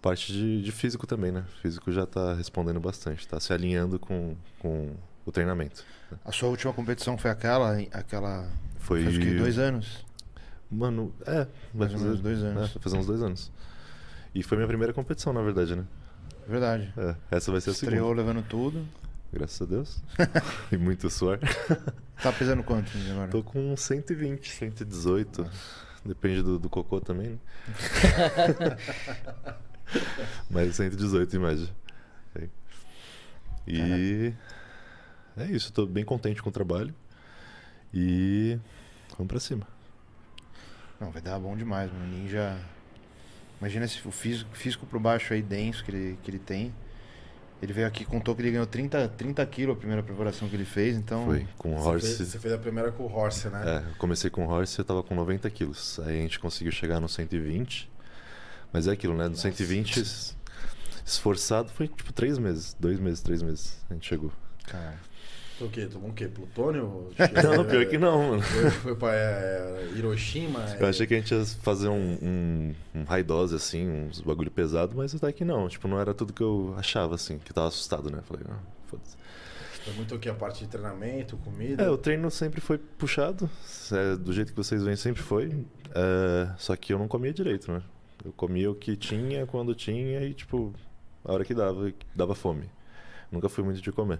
parte 0.00 0.32
de, 0.32 0.62
de 0.62 0.72
físico 0.72 1.06
também, 1.06 1.32
né? 1.32 1.44
Físico 1.62 1.90
já 1.90 2.06
tá 2.06 2.34
respondendo 2.34 2.78
bastante, 2.78 3.26
tá 3.26 3.40
se 3.40 3.52
alinhando 3.52 3.98
com, 3.98 4.36
com 4.58 4.94
o 5.24 5.32
treinamento. 5.32 5.84
A 6.24 6.30
sua 6.30 6.48
última 6.50 6.72
competição 6.72 7.16
foi 7.16 7.30
aquela, 7.30 7.78
aquela 7.92 8.46
Foi. 8.78 9.04
faz 9.04 9.16
o 9.16 9.20
quê? 9.20 9.34
Dois 9.34 9.58
anos? 9.58 10.06
Mano, 10.70 11.14
é, 11.26 11.46
vai 11.72 11.88
ou 11.88 11.92
fazer, 11.92 12.04
menos 12.04 12.20
dois 12.20 12.42
anos. 12.42 12.56
é, 12.56 12.72
vai 12.74 12.82
fazer 12.82 12.96
uns 12.98 13.06
dois 13.06 13.22
anos. 13.22 13.50
E 14.34 14.42
foi 14.42 14.58
minha 14.58 14.68
primeira 14.68 14.92
competição, 14.92 15.32
na 15.32 15.40
verdade, 15.40 15.74
né? 15.74 15.84
Verdade. 16.46 16.92
É, 16.96 17.16
essa 17.30 17.50
vai 17.50 17.60
ser 17.60 17.70
a 17.70 17.72
Estreou 17.72 18.08
segunda. 18.08 18.22
levando 18.22 18.46
tudo. 18.46 18.86
Graças 19.32 19.60
a 19.60 19.64
Deus. 19.64 20.02
e 20.72 20.76
muito 20.76 21.08
suor. 21.10 21.38
Tá 22.22 22.32
pesando 22.32 22.62
quanto 22.62 22.90
agora? 23.10 23.30
Tô 23.30 23.42
com 23.42 23.74
120, 23.76 24.50
118. 24.50 25.50
Depende 26.08 26.42
do, 26.42 26.58
do 26.58 26.70
cocô 26.70 27.02
também, 27.02 27.28
né? 27.28 27.38
Mas 30.50 30.76
118 30.76 31.36
em 31.36 31.38
média. 31.38 31.68
É. 32.34 32.48
E 33.66 34.34
é 35.36 35.44
isso, 35.44 35.70
tô 35.70 35.84
bem 35.84 36.06
contente 36.06 36.42
com 36.42 36.48
o 36.48 36.52
trabalho. 36.52 36.94
E 37.92 38.58
vamos 39.18 39.28
pra 39.28 39.38
cima. 39.38 39.68
Não, 40.98 41.10
vai 41.10 41.20
dar 41.20 41.38
bom 41.38 41.54
demais, 41.54 41.92
mano. 41.92 42.06
Ninja. 42.06 42.58
Imagina 43.60 43.84
esse, 43.84 44.08
o 44.08 44.10
físico, 44.10 44.56
físico 44.56 44.86
pro 44.86 44.98
baixo 44.98 45.34
aí 45.34 45.42
denso 45.42 45.84
que 45.84 45.90
ele, 45.90 46.18
que 46.22 46.30
ele 46.30 46.38
tem. 46.38 46.74
Ele 47.60 47.72
veio 47.72 47.86
aqui 47.88 48.04
contou 48.04 48.36
que 48.36 48.42
ele 48.42 48.52
ganhou 48.52 48.66
30, 48.66 49.08
30 49.08 49.44
quilos 49.46 49.74
a 49.76 49.78
primeira 49.78 50.02
preparação 50.02 50.48
que 50.48 50.54
ele 50.54 50.64
fez, 50.64 50.96
então. 50.96 51.24
Foi 51.24 51.46
com 51.58 51.74
o 51.74 51.78
Você 51.78 51.88
Horse. 51.88 52.16
fez, 52.16 52.28
você 52.28 52.38
fez 52.38 52.54
a 52.54 52.58
primeira 52.58 52.92
com 52.92 53.02
o 53.02 53.12
Horse, 53.12 53.48
né? 53.48 53.62
É, 53.84 53.90
eu 53.90 53.94
comecei 53.96 54.30
com 54.30 54.46
o 54.46 54.48
Horse 54.48 54.78
eu 54.78 54.84
tava 54.84 55.02
com 55.02 55.14
90 55.14 55.50
quilos. 55.50 55.98
Aí 56.04 56.18
a 56.18 56.22
gente 56.22 56.38
conseguiu 56.38 56.70
chegar 56.72 57.00
no 57.00 57.08
120. 57.08 57.90
Mas 58.72 58.86
é 58.86 58.92
aquilo, 58.92 59.16
né? 59.16 59.26
No 59.28 59.34
120, 59.36 59.96
es- 59.98 60.36
esforçado 61.04 61.70
foi 61.70 61.88
tipo 61.88 62.12
três 62.12 62.38
meses. 62.38 62.76
Dois 62.78 63.00
meses, 63.00 63.20
três 63.22 63.42
meses. 63.42 63.76
A 63.90 63.94
gente 63.94 64.06
chegou. 64.06 64.30
Cara, 64.66 64.94
o 65.66 65.70
quê? 65.70 65.86
Tomou 65.86 66.10
o 66.10 66.12
quê? 66.12 66.28
Plutônio? 66.28 67.10
Não, 67.42 67.64
pior 67.64 67.86
que 67.86 67.98
não, 67.98 68.30
mano. 68.30 68.42
Foi, 68.42 68.70
foi 68.70 68.94
pra 68.96 69.14
é, 69.14 69.90
Hiroshima? 69.96 70.60
Eu 70.78 70.86
é, 70.86 70.90
achei 70.90 71.06
que 71.06 71.14
a 71.14 71.16
gente 71.18 71.34
ia 71.34 71.44
fazer 71.44 71.88
um, 71.88 72.18
um, 72.22 72.74
um 72.94 73.04
high 73.04 73.22
dose, 73.22 73.54
assim, 73.54 73.88
uns 73.88 74.20
bagulho 74.20 74.50
pesado, 74.50 74.96
mas 74.96 75.14
até 75.14 75.32
que 75.32 75.44
não. 75.44 75.68
Tipo, 75.68 75.88
não 75.88 76.00
era 76.00 76.14
tudo 76.14 76.32
que 76.32 76.42
eu 76.42 76.74
achava, 76.76 77.14
assim, 77.14 77.38
que 77.38 77.52
tava 77.52 77.68
assustado, 77.68 78.10
né? 78.10 78.20
Falei, 78.26 78.44
ah, 78.48 78.58
foda-se. 78.86 79.16
Foi 79.84 79.94
muito 79.94 80.14
o 80.14 80.18
quê? 80.18 80.28
A 80.28 80.34
parte 80.34 80.64
de 80.64 80.70
treinamento, 80.70 81.36
comida? 81.38 81.82
É, 81.82 81.88
o 81.88 81.96
treino 81.96 82.30
sempre 82.30 82.60
foi 82.60 82.78
puxado, 82.78 83.48
é, 83.92 84.16
do 84.16 84.32
jeito 84.32 84.52
que 84.52 84.56
vocês 84.56 84.82
veem, 84.82 84.96
sempre 84.96 85.22
foi. 85.22 85.64
É, 85.94 86.50
só 86.58 86.76
que 86.76 86.92
eu 86.92 86.98
não 86.98 87.08
comia 87.08 87.32
direito, 87.32 87.72
né? 87.72 87.82
Eu 88.24 88.32
comia 88.32 88.70
o 88.70 88.74
que 88.74 88.96
tinha, 88.96 89.46
quando 89.46 89.74
tinha 89.74 90.22
e, 90.22 90.34
tipo, 90.34 90.74
a 91.24 91.32
hora 91.32 91.44
que 91.44 91.54
dava, 91.54 91.92
dava 92.14 92.34
fome. 92.34 92.68
Nunca 93.30 93.48
fui 93.48 93.62
muito 93.64 93.80
de 93.80 93.92
comer. 93.92 94.18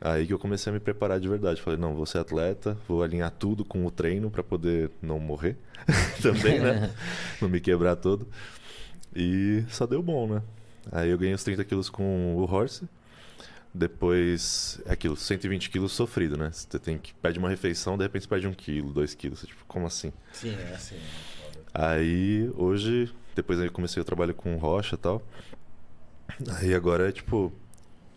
Aí 0.00 0.26
que 0.26 0.32
eu 0.32 0.38
comecei 0.38 0.70
a 0.70 0.74
me 0.74 0.80
preparar 0.80 1.18
de 1.18 1.28
verdade. 1.28 1.62
Falei, 1.62 1.78
não, 1.78 1.94
vou 1.94 2.04
ser 2.04 2.18
atleta, 2.18 2.76
vou 2.86 3.02
alinhar 3.02 3.30
tudo 3.30 3.64
com 3.64 3.86
o 3.86 3.90
treino 3.90 4.30
para 4.30 4.42
poder 4.42 4.90
não 5.00 5.18
morrer 5.18 5.56
também, 6.20 6.60
né? 6.60 6.92
não 7.40 7.48
me 7.48 7.60
quebrar 7.60 7.96
todo. 7.96 8.28
E 9.14 9.64
só 9.68 9.86
deu 9.86 10.02
bom, 10.02 10.26
né? 10.26 10.42
Aí 10.92 11.10
eu 11.10 11.18
ganhei 11.18 11.34
os 11.34 11.44
30 11.44 11.64
quilos 11.64 11.88
com 11.88 12.36
o 12.36 12.42
Horse. 12.42 12.86
Depois, 13.72 14.80
é 14.86 14.92
aquilo, 14.92 15.16
120 15.16 15.68
quilos 15.68 15.92
sofrido, 15.92 16.36
né? 16.36 16.50
Você 16.52 16.78
tem 16.78 16.96
que 16.96 17.12
pede 17.14 17.38
uma 17.38 17.48
refeição, 17.48 17.96
de 17.96 18.04
repente 18.04 18.22
você 18.22 18.28
pede 18.28 18.46
um 18.46 18.52
quilo, 18.52 18.92
dois 18.92 19.14
quilos. 19.14 19.40
Tipo, 19.40 19.64
como 19.66 19.86
assim? 19.86 20.12
Sim, 20.32 20.54
é 20.54 20.74
assim. 20.74 20.96
Aí, 21.72 22.48
hoje, 22.56 23.12
depois 23.34 23.58
aí 23.58 23.68
comecei 23.68 24.00
o 24.00 24.04
trabalho 24.04 24.32
com 24.32 24.54
rocha 24.56 24.94
e 24.94 24.98
tal. 24.98 25.22
Aí 26.58 26.72
agora 26.72 27.08
é 27.08 27.12
tipo, 27.12 27.52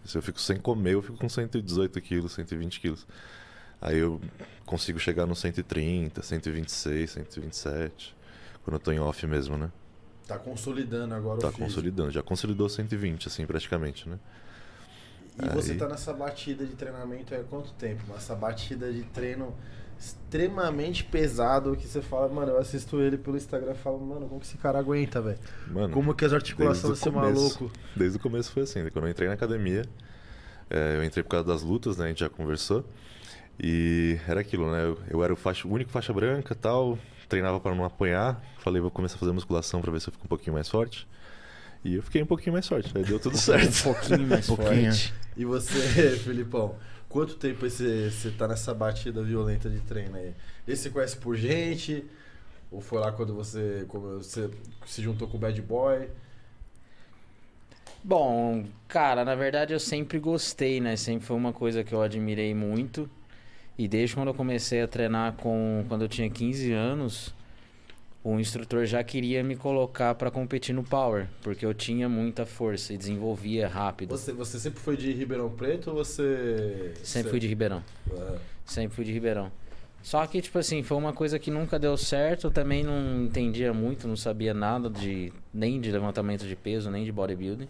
se 0.07 0.17
eu 0.17 0.21
fico 0.21 0.39
sem 0.39 0.57
comer, 0.57 0.93
eu 0.93 1.01
fico 1.01 1.17
com 1.17 1.27
118 1.29 1.99
quilos, 2.01 2.31
120 2.33 2.79
quilos. 2.79 3.05
Aí 3.81 3.97
eu 3.97 4.19
consigo 4.65 4.97
chegar 4.99 5.25
no 5.25 5.35
130, 5.35 6.21
126, 6.23 7.11
127. 7.11 8.15
Quando 8.63 8.75
eu 8.75 8.79
tô 8.79 8.91
em 8.91 8.99
off 8.99 9.25
mesmo, 9.27 9.57
né? 9.57 9.71
Tá 10.27 10.37
consolidando 10.37 11.13
agora 11.13 11.39
Tá 11.39 11.47
o 11.47 11.51
físico. 11.51 11.65
consolidando. 11.67 12.11
Já 12.11 12.23
consolidou 12.23 12.67
120, 12.67 13.27
assim, 13.27 13.45
praticamente, 13.45 14.09
né? 14.09 14.17
E 15.41 15.49
você 15.49 15.73
Aí- 15.73 15.77
tá 15.77 15.87
nessa 15.87 16.11
batida 16.13 16.65
de 16.65 16.75
treinamento 16.75 17.35
há 17.35 17.43
quanto 17.43 17.71
tempo? 17.73 18.03
Essa 18.15 18.33
batida 18.35 18.91
de 18.91 19.03
treino 19.03 19.55
extremamente 19.99 21.03
pesado 21.03 21.75
que 21.75 21.87
você 21.87 22.01
fala, 22.01 22.27
mano, 22.27 22.51
eu 22.51 22.57
assisto 22.59 22.99
ele 23.01 23.17
pelo 23.17 23.37
Instagram 23.37 23.71
e 23.71 23.75
falo, 23.75 23.99
mano, 23.99 24.27
como 24.27 24.39
que 24.41 24.45
esse 24.47 24.57
cara 24.57 24.79
aguenta, 24.79 25.21
velho? 25.21 25.39
Mano, 25.67 25.93
Como 25.93 26.13
que 26.13 26.25
as 26.25 26.33
articulações 26.33 26.99
desse 26.99 27.09
começo. 27.09 27.33
maluco? 27.59 27.71
Desde 27.95 28.17
o 28.17 28.19
começo 28.21 28.51
foi 28.51 28.63
assim. 28.63 28.87
Quando 28.89 29.05
eu 29.05 29.11
entrei 29.11 29.27
na 29.27 29.33
academia, 29.35 29.83
é, 30.69 30.97
eu 30.97 31.03
entrei 31.03 31.23
por 31.23 31.29
causa 31.29 31.47
das 31.47 31.61
lutas, 31.63 31.97
né? 31.97 32.05
A 32.05 32.07
gente 32.09 32.19
já 32.19 32.29
conversou. 32.29 32.85
E 33.59 34.19
era 34.27 34.41
aquilo, 34.41 34.71
né? 34.71 34.83
Eu, 34.85 34.99
eu 35.09 35.23
era 35.23 35.33
o, 35.33 35.35
faixa, 35.35 35.67
o 35.67 35.71
único 35.71 35.89
faixa 35.89 36.13
branca 36.13 36.53
tal. 36.53 36.97
Treinava 37.27 37.59
para 37.59 37.73
não 37.75 37.83
apanhar. 37.83 38.41
Falei, 38.59 38.81
vou 38.81 38.91
começar 38.91 39.15
a 39.15 39.19
fazer 39.19 39.31
musculação 39.31 39.81
para 39.81 39.91
ver 39.91 39.99
se 39.99 40.07
eu 40.09 40.13
fico 40.13 40.25
um 40.25 40.29
pouquinho 40.29 40.53
mais 40.53 40.69
forte. 40.69 41.07
E 41.83 41.95
eu 41.95 42.03
fiquei 42.03 42.21
um 42.21 42.25
pouquinho 42.25 42.53
mais 42.53 42.67
forte. 42.67 42.91
Aí 42.95 43.03
deu 43.03 43.19
tudo 43.19 43.33
Um 43.35 43.37
certo. 43.39 43.83
pouquinho 43.83 44.27
mais 44.27 44.45
Pouquinho. 44.47 44.91
forte. 44.91 45.13
E 45.35 45.43
você, 45.45 46.11
Filipão, 46.23 46.75
quanto 47.09 47.35
tempo 47.35 47.67
você, 47.69 48.09
tá 48.37 48.47
nessa 48.47 48.73
batida 48.73 49.23
violenta 49.23 49.69
de 49.69 49.79
treino 49.81 50.15
aí? 50.15 50.33
Esse 50.67 50.83
você 50.83 50.89
conhece 50.89 51.17
por 51.17 51.35
gente? 51.35 52.05
Ou 52.71 52.81
foi 52.81 52.99
lá 52.99 53.11
quando 53.11 53.33
você, 53.33 53.85
você 53.87 54.49
se 54.85 55.01
juntou 55.01 55.27
com 55.27 55.37
o 55.37 55.39
Bad 55.39 55.61
Boy? 55.61 56.09
Bom, 58.03 58.65
cara, 58.87 59.25
na 59.25 59.35
verdade 59.35 59.73
eu 59.73 59.79
sempre 59.79 60.19
gostei, 60.19 60.79
né? 60.79 60.95
Sempre 60.95 61.25
foi 61.25 61.35
uma 61.35 61.53
coisa 61.53 61.83
que 61.83 61.93
eu 61.93 62.01
admirei 62.01 62.53
muito. 62.53 63.09
E 63.77 63.87
desde 63.87 64.15
quando 64.15 64.29
eu 64.29 64.33
comecei 64.33 64.81
a 64.81 64.87
treinar 64.87 65.33
com 65.33 65.85
quando 65.87 66.03
eu 66.03 66.07
tinha 66.07 66.29
15 66.29 66.71
anos, 66.71 67.33
o 68.29 68.39
instrutor 68.41 68.85
já 68.85 69.01
queria 69.05 69.41
me 69.41 69.55
colocar 69.55 70.13
pra 70.15 70.29
competir 70.29 70.75
no 70.75 70.83
power, 70.83 71.27
porque 71.41 71.65
eu 71.65 71.73
tinha 71.73 72.09
muita 72.09 72.45
força 72.45 72.93
e 72.93 72.97
desenvolvia 72.97 73.67
rápido. 73.69 74.09
Você, 74.09 74.33
você 74.33 74.59
sempre 74.59 74.81
foi 74.81 74.97
de 74.97 75.13
Ribeirão 75.13 75.49
Preto 75.49 75.91
ou 75.91 75.95
você. 75.95 76.93
Sempre 77.03 77.23
você- 77.23 77.29
fui 77.29 77.39
de 77.39 77.47
Ribeirão. 77.47 77.81
Ah, 78.11 78.35
Sempre 78.65 78.95
fui 78.97 79.05
de 79.05 79.13
Ribeirão. 79.13 79.49
Só 80.03 80.25
que, 80.27 80.41
tipo 80.41 80.59
assim, 80.59 80.83
foi 80.83 80.97
uma 80.97 81.13
coisa 81.13 81.39
que 81.39 81.49
nunca 81.49 81.79
deu 81.79 81.95
certo. 81.95 82.47
Eu 82.47 82.51
também 82.51 82.83
não 82.83 83.23
entendia 83.23 83.73
muito, 83.73 84.07
não 84.09 84.17
sabia 84.17 84.53
nada 84.53 84.89
de 84.89 85.31
nem 85.53 85.79
de 85.79 85.89
levantamento 85.89 86.45
de 86.45 86.55
peso, 86.55 86.91
nem 86.91 87.05
de 87.05 87.11
bodybuilding. 87.13 87.67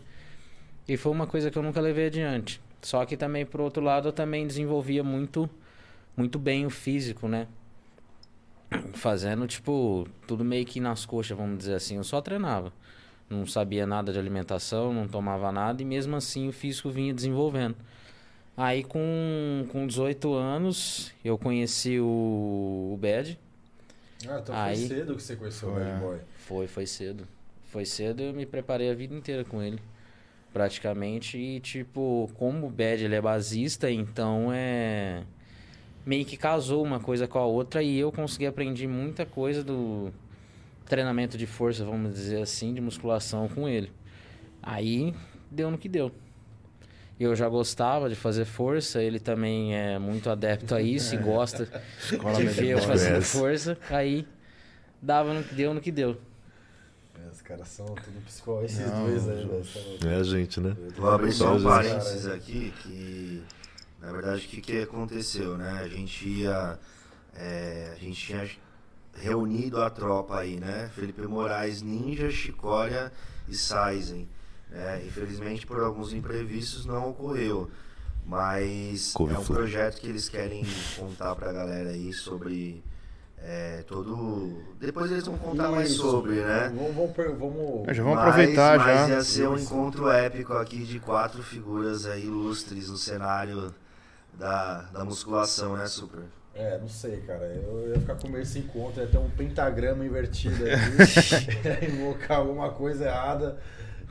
E 0.87 0.97
foi 0.97 1.11
uma 1.11 1.27
coisa 1.27 1.51
que 1.51 1.57
eu 1.57 1.61
nunca 1.63 1.79
levei 1.79 2.07
adiante. 2.07 2.59
Só 2.81 3.05
que 3.05 3.15
também, 3.15 3.45
por 3.45 3.61
outro 3.61 3.83
lado, 3.83 4.07
eu 4.09 4.11
também 4.11 4.45
desenvolvia 4.47 5.03
muito, 5.03 5.47
muito 6.15 6.39
bem 6.39 6.65
o 6.65 6.69
físico, 6.69 7.27
né? 7.27 7.47
Fazendo, 8.93 9.47
tipo, 9.47 10.07
tudo 10.27 10.43
meio 10.43 10.65
que 10.65 10.79
nas 10.79 11.05
coxas, 11.05 11.37
vamos 11.37 11.57
dizer 11.59 11.75
assim. 11.75 11.95
Eu 11.97 12.03
só 12.03 12.19
treinava. 12.21 12.73
Não 13.29 13.45
sabia 13.45 13.85
nada 13.85 14.11
de 14.11 14.19
alimentação, 14.19 14.93
não 14.93 15.07
tomava 15.07 15.51
nada. 15.51 15.81
E 15.81 15.85
mesmo 15.85 16.15
assim 16.15 16.47
o 16.47 16.51
físico 16.53 16.89
vinha 16.89 17.13
desenvolvendo. 17.13 17.75
Aí 18.55 18.83
com, 18.83 19.67
com 19.71 19.85
18 19.85 20.33
anos 20.33 21.13
eu 21.23 21.37
conheci 21.37 21.99
o, 21.99 22.91
o 22.93 22.97
Bad. 22.99 23.37
Ah, 24.27 24.39
então 24.41 24.55
Aí- 24.55 24.87
foi 24.87 24.97
cedo 24.97 25.15
que 25.15 25.21
você 25.23 25.35
conheceu 25.35 25.69
o 25.69 25.73
Foi. 25.73 25.83
Bad 25.83 25.99
Boy. 25.99 26.17
Foi, 26.37 26.67
foi 26.67 26.85
cedo. 26.87 27.27
Foi 27.65 27.85
cedo 27.85 28.21
eu 28.23 28.33
me 28.33 28.45
preparei 28.45 28.89
a 28.89 28.93
vida 28.95 29.13
inteira 29.13 29.43
com 29.45 29.61
ele. 29.61 29.79
Praticamente. 30.51 31.37
E 31.37 31.59
tipo, 31.59 32.29
como 32.35 32.67
o 32.67 32.69
Bad 32.69 33.03
ele 33.03 33.15
é 33.15 33.21
basista, 33.21 33.91
então 33.91 34.49
é. 34.51 35.23
Meio 36.07 36.23
que 36.23 36.37
casou 36.37 36.85
uma 36.85 37.01
coisa 37.01 37.27
com 37.27 37.37
a 37.37 37.45
outra 37.45 37.83
e 37.83 37.99
eu 37.99 38.13
consegui 38.13 38.45
aprender 38.45 38.87
muita 38.87 39.25
coisa 39.25 39.61
do 39.61 40.09
treinamento 40.85 41.37
de 41.37 41.45
força, 41.45 41.83
vamos 41.83 42.13
dizer 42.13 42.41
assim, 42.41 42.73
de 42.73 42.79
musculação 42.79 43.49
com 43.49 43.67
ele. 43.67 43.91
Aí 44.63 45.13
deu 45.51 45.69
no 45.69 45.77
que 45.77 45.89
deu. 45.89 46.09
Eu 47.19 47.35
já 47.35 47.49
gostava 47.49 48.07
de 48.07 48.15
fazer 48.15 48.45
força, 48.45 49.03
ele 49.03 49.19
também 49.19 49.75
é 49.75 49.99
muito 49.99 50.29
adepto 50.29 50.73
a 50.75 50.81
isso 50.81 51.13
e 51.13 51.17
gosta 51.17 51.65
de 51.65 52.45
ver 52.45 52.67
eu 52.67 52.77
fazendo 52.77 53.21
força. 53.21 53.77
Aí 53.89 54.25
dava 55.01 55.33
no 55.33 55.43
que 55.43 55.55
deu, 55.55 55.73
no 55.73 55.81
que 55.81 55.91
deu. 55.91 56.15
É, 57.21 57.29
os 57.29 57.41
caras 57.41 57.67
são 57.67 57.85
tudo 57.85 58.23
psicólogo. 58.25 58.63
Esses 58.63 58.89
Não, 58.89 59.07
dois 59.07 59.27
aí, 59.27 59.43
loucos. 59.43 59.75
É 60.05 60.15
a 60.15 60.23
gente, 60.23 60.61
né? 60.61 60.73
Vou 60.95 61.09
abrir 61.09 61.33
só 61.33 61.53
um 61.53 61.59
Só 61.59 61.67
parênteses 61.67 62.27
aqui, 62.27 62.73
que 62.81 63.43
na 64.01 64.11
verdade 64.11 64.45
o 64.45 64.49
que, 64.49 64.61
que 64.61 64.81
aconteceu, 64.81 65.57
né? 65.57 65.81
A 65.83 65.87
gente 65.87 66.27
ia. 66.27 66.79
é, 67.35 67.93
a 67.95 67.99
gente 67.99 68.19
tinha 68.25 68.49
reunido 69.15 69.81
a 69.81 69.89
tropa 69.89 70.37
aí, 70.39 70.57
né? 70.59 70.89
Felipe 70.93 71.21
Moraes, 71.23 71.81
Ninja, 71.81 72.29
Chicória 72.29 73.11
e 73.47 73.55
Saizen. 73.55 74.27
né? 74.69 75.03
Infelizmente 75.05 75.65
por 75.65 75.79
alguns 75.79 76.13
imprevistos 76.13 76.85
não 76.85 77.09
ocorreu. 77.09 77.69
Mas 78.25 79.13
é 79.17 79.39
um 79.39 79.45
projeto 79.45 79.99
que 80.01 80.07
eles 80.07 80.27
querem 80.27 80.65
contar 80.97 81.33
pra 81.35 81.51
galera 81.53 81.91
aí 81.91 82.11
sobre 82.11 82.83
é, 83.37 83.83
todo. 83.87 84.61
Depois 84.79 85.09
eles 85.09 85.25
vão 85.25 85.37
contar 85.37 85.71
mais 85.71 85.91
Isso. 85.91 86.01
sobre, 86.01 86.35
né? 86.41 86.71
Vamos, 86.75 86.93
vamos, 87.15 87.39
vamos- 87.39 87.87
É, 87.87 87.93
já 87.93 88.03
vamos 88.03 88.17
Mas- 88.19 88.27
aproveitar 88.27 88.77
mas 88.79 88.85
já. 89.07 89.09
ia 89.15 89.23
ser 89.23 89.47
um 89.47 89.57
encontro 89.57 90.09
épico 90.09 90.53
aqui 90.53 90.79
de 90.83 90.99
quatro 90.99 91.41
figuras 91.41 92.05
aí 92.05 92.25
ilustres 92.25 92.89
no 92.89 92.97
cenário 92.97 93.73
da, 94.37 94.81
da 94.93 95.05
musculação, 95.05 95.75
né, 95.75 95.87
Super? 95.87 96.23
É, 96.53 96.77
não 96.79 96.87
sei, 96.87 97.17
cara. 97.21 97.45
Eu 97.45 97.89
ia 97.89 97.99
ficar 97.99 98.15
com 98.15 98.27
medo 98.27 98.39
desse 98.39 98.59
encontro, 98.59 99.01
ia 99.01 99.07
ter 99.07 99.17
um 99.17 99.29
pentagrama 99.29 100.03
invertido 100.03 100.63
aqui, 100.65 101.67
ia 101.67 101.85
invocar 101.89 102.39
alguma 102.39 102.71
coisa 102.71 103.05
errada. 103.05 103.57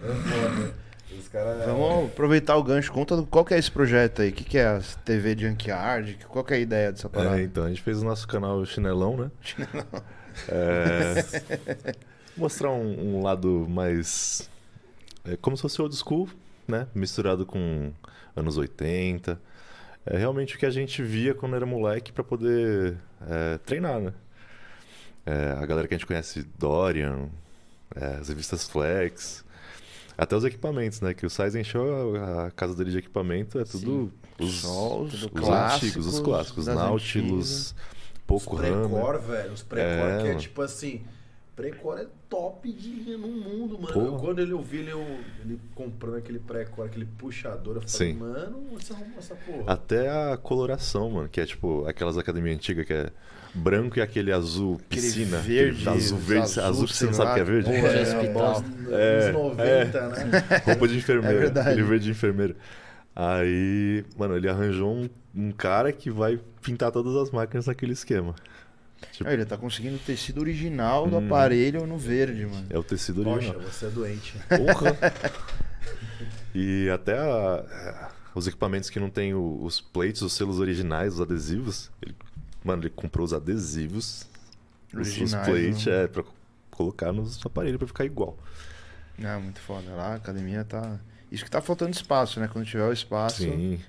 É 0.01 0.07
foda. 0.07 0.75
Os 1.19 1.29
caras. 1.29 1.65
Vamos 1.65 2.11
aproveitar 2.11 2.57
o 2.57 2.63
gancho. 2.63 2.93
Conta 2.93 3.21
qual 3.31 3.45
que 3.45 3.55
é 3.55 3.59
esse 3.59 3.71
projeto 3.71 4.23
aí. 4.23 4.31
O 4.31 4.33
que, 4.33 4.45
que 4.45 4.59
é 4.59 4.67
a 4.67 4.81
TV 5.05 5.37
Junkyard? 5.39 6.19
Qual 6.29 6.45
que 6.45 6.53
é 6.53 6.57
a 6.57 6.61
ideia 6.61 6.93
dessa 6.93 7.09
parada? 7.09 7.41
É, 7.41 7.45
então, 7.45 7.65
a 7.65 7.69
gente 7.69 7.83
fez 7.83 8.03
o 8.03 8.05
nosso 8.05 8.27
canal 8.27 8.65
Chinelão, 8.65 9.17
né? 9.17 9.31
É, 10.51 11.95
mostrar 12.37 12.71
um, 12.71 13.17
um 13.17 13.23
lado 13.23 13.67
mais. 13.67 14.51
É, 15.25 15.35
como 15.39 15.57
se 15.57 15.63
fosse 15.63 15.81
old 15.81 15.97
school, 15.97 16.29
né? 16.69 16.87
Misturado 16.95 17.47
com 17.47 17.91
anos 18.37 18.59
80. 18.59 19.41
É 20.07 20.17
realmente 20.17 20.55
o 20.55 20.59
que 20.59 20.65
a 20.65 20.71
gente 20.71 21.03
via 21.03 21.35
quando 21.35 21.57
era 21.57 21.67
moleque 21.67 22.13
pra 22.13 22.23
poder 22.23 22.97
é, 23.29 23.59
treinar, 23.59 24.01
né? 24.01 24.15
É, 25.27 25.57
a 25.59 25.67
galera 25.67 25.89
que 25.89 25.95
a 25.95 25.99
gente 25.99 26.07
conhece, 26.07 26.47
Dorian, 26.57 27.29
é, 27.95 28.19
as 28.21 28.29
revistas 28.29 28.69
Flex. 28.69 29.45
Até 30.17 30.37
os 30.37 30.45
equipamentos, 30.45 31.01
né? 31.01 31.13
Que 31.13 31.27
o 31.27 31.31
Size 31.31 31.59
encheu 31.59 32.15
a, 32.17 32.51
casa 32.53 32.75
dele 32.75 32.93
de 32.93 32.99
equipamento, 32.99 33.59
é 33.59 33.65
tudo 33.65 34.13
os, 34.39 34.61
Só 34.61 35.01
os 35.01 35.25
os 35.25 35.27
clássicos 35.27 35.85
antigos, 35.85 36.07
os 36.07 36.21
clássicos. 36.21 36.67
Nautilus, 36.69 37.51
Os 37.51 37.75
pouco 38.27 38.57
Hammer. 38.57 38.89
Precor, 38.89 39.21
velho. 39.21 39.53
Os 39.53 39.63
Precor, 39.63 40.09
É, 40.09 40.23
que 40.23 40.29
é 40.29 40.35
tipo 40.37 40.63
assim. 40.63 41.03
Precor 41.57 41.99
é 41.99 42.07
top 42.29 42.73
de 42.73 42.89
linha 42.89 43.17
no 43.19 43.29
mundo, 43.29 43.79
mano. 43.81 43.93
Porra. 43.93 44.19
Quando 44.19 44.39
ele 44.41 44.53
eu 44.53 44.61
vi 44.61 44.79
ele, 44.79 44.91
ele 45.45 45.61
comprando 45.75 46.17
aquele 46.17 46.39
Precor, 46.39 46.87
aquele 46.87 47.05
puxador, 47.05 47.77
eu 47.77 47.83
falei, 47.83 48.13
Sim. 48.13 48.19
mano, 48.19 48.67
você 48.73 48.93
arrumou 48.93 49.19
essa 49.19 49.35
porra. 49.35 49.65
Até 49.67 50.09
a 50.09 50.37
coloração, 50.37 51.11
mano, 51.11 51.29
que 51.29 51.41
é 51.41 51.47
tipo 51.47 51.87
aquelas 51.87 52.19
academias 52.19 52.57
antigas 52.57 52.87
que 52.87 52.93
é 52.93 53.11
branco 53.55 53.99
e 53.99 54.03
aquele 54.03 54.33
azul 54.33 54.75
Aquele 54.87 55.03
piscina. 55.07 55.39
verde, 55.39 55.81
aquele 55.89 55.97
azul 56.05 56.19
verde, 56.19 56.43
azul, 56.43 56.63
azul, 56.65 56.87
que 56.87 56.93
você 56.95 57.05
não 57.07 57.13
sei 57.15 57.25
sabe 57.25 57.35
que 57.35 57.41
é 57.41 57.45
verde. 57.45 57.71
Porra, 57.71 57.89
de 57.89 57.97
é, 57.97 58.03
hospital. 58.03 58.57
anos 58.57 58.93
É, 58.93 59.33
90, 59.33 60.09
né? 60.09 60.63
Roupa 60.67 60.89
de 60.89 60.97
enfermeiro. 60.99 61.37
É 61.37 61.41
verdade. 61.41 61.69
Aquele 61.71 61.83
verde 61.87 62.05
de 62.05 62.11
enfermeiro. 62.11 62.57
Aí, 63.15 64.05
mano, 64.19 64.37
ele 64.37 64.49
arranjou 64.49 64.95
um, 64.95 65.09
um 65.35 65.51
cara 65.51 65.91
que 65.91 66.11
vai 66.11 66.39
pintar 66.61 66.93
todas 66.93 67.17
as 67.17 67.31
máquinas 67.31 67.67
naquele 67.67 67.93
esquema. 67.95 68.35
Tipo, 69.13 69.29
ele 69.31 69.45
tá 69.45 69.57
conseguindo 69.57 69.97
o 69.97 69.99
tecido 69.99 70.41
original 70.41 71.07
do 71.09 71.17
Hum. 71.19 71.27
aparelho 71.27 71.87
no 71.87 71.99
verde, 71.99 72.47
mano. 72.47 72.67
é 72.71 72.79
o 72.79 72.83
tecido 72.83 73.23
Poxa, 73.23 73.49
original. 73.51 73.61
você 73.73 73.87
é 73.87 73.91
doente. 73.91 74.35
Porra! 74.49 74.97
e 76.55 76.89
até 76.91 77.19
a, 77.19 78.11
os 78.35 78.47
equipamentos 78.47 78.91
que 78.91 78.99
não 78.99 79.11
tem 79.11 79.35
o- 79.35 79.63
os 79.63 79.81
plates, 79.81 80.23
os 80.23 80.33
selos 80.33 80.59
originais, 80.59 81.15
os 81.15 81.21
adesivos. 81.21 81.91
Ele, 82.03 82.15
mano, 82.65 82.83
ele 82.83 82.91
comprou 82.91 83.25
os 83.25 83.33
adesivos, 83.33 84.27
os, 84.93 85.01
os 85.01 85.17
Originais, 85.19 85.47
plates, 85.49 85.87
né? 85.87 86.05
é, 86.05 86.07
pra 86.09 86.25
colocar 86.71 87.13
nos 87.13 87.45
aparelhos 87.45 87.79
pra 87.79 87.87
ficar 87.87 88.05
igual. 88.05 88.37
É, 89.19 89.37
muito 89.39 89.61
foda. 89.61 89.91
Lá 89.93 90.13
a 90.13 90.15
academia 90.17 90.65
tá. 90.65 90.99
Isso 91.31 91.45
que 91.45 91.51
tá 91.51 91.61
faltando 91.61 91.93
espaço, 91.93 92.39
né? 92.39 92.49
Quando 92.53 92.67
tiver 92.67 92.85
o 92.87 92.93
espaço. 92.93 93.43
Sim. 93.43 93.81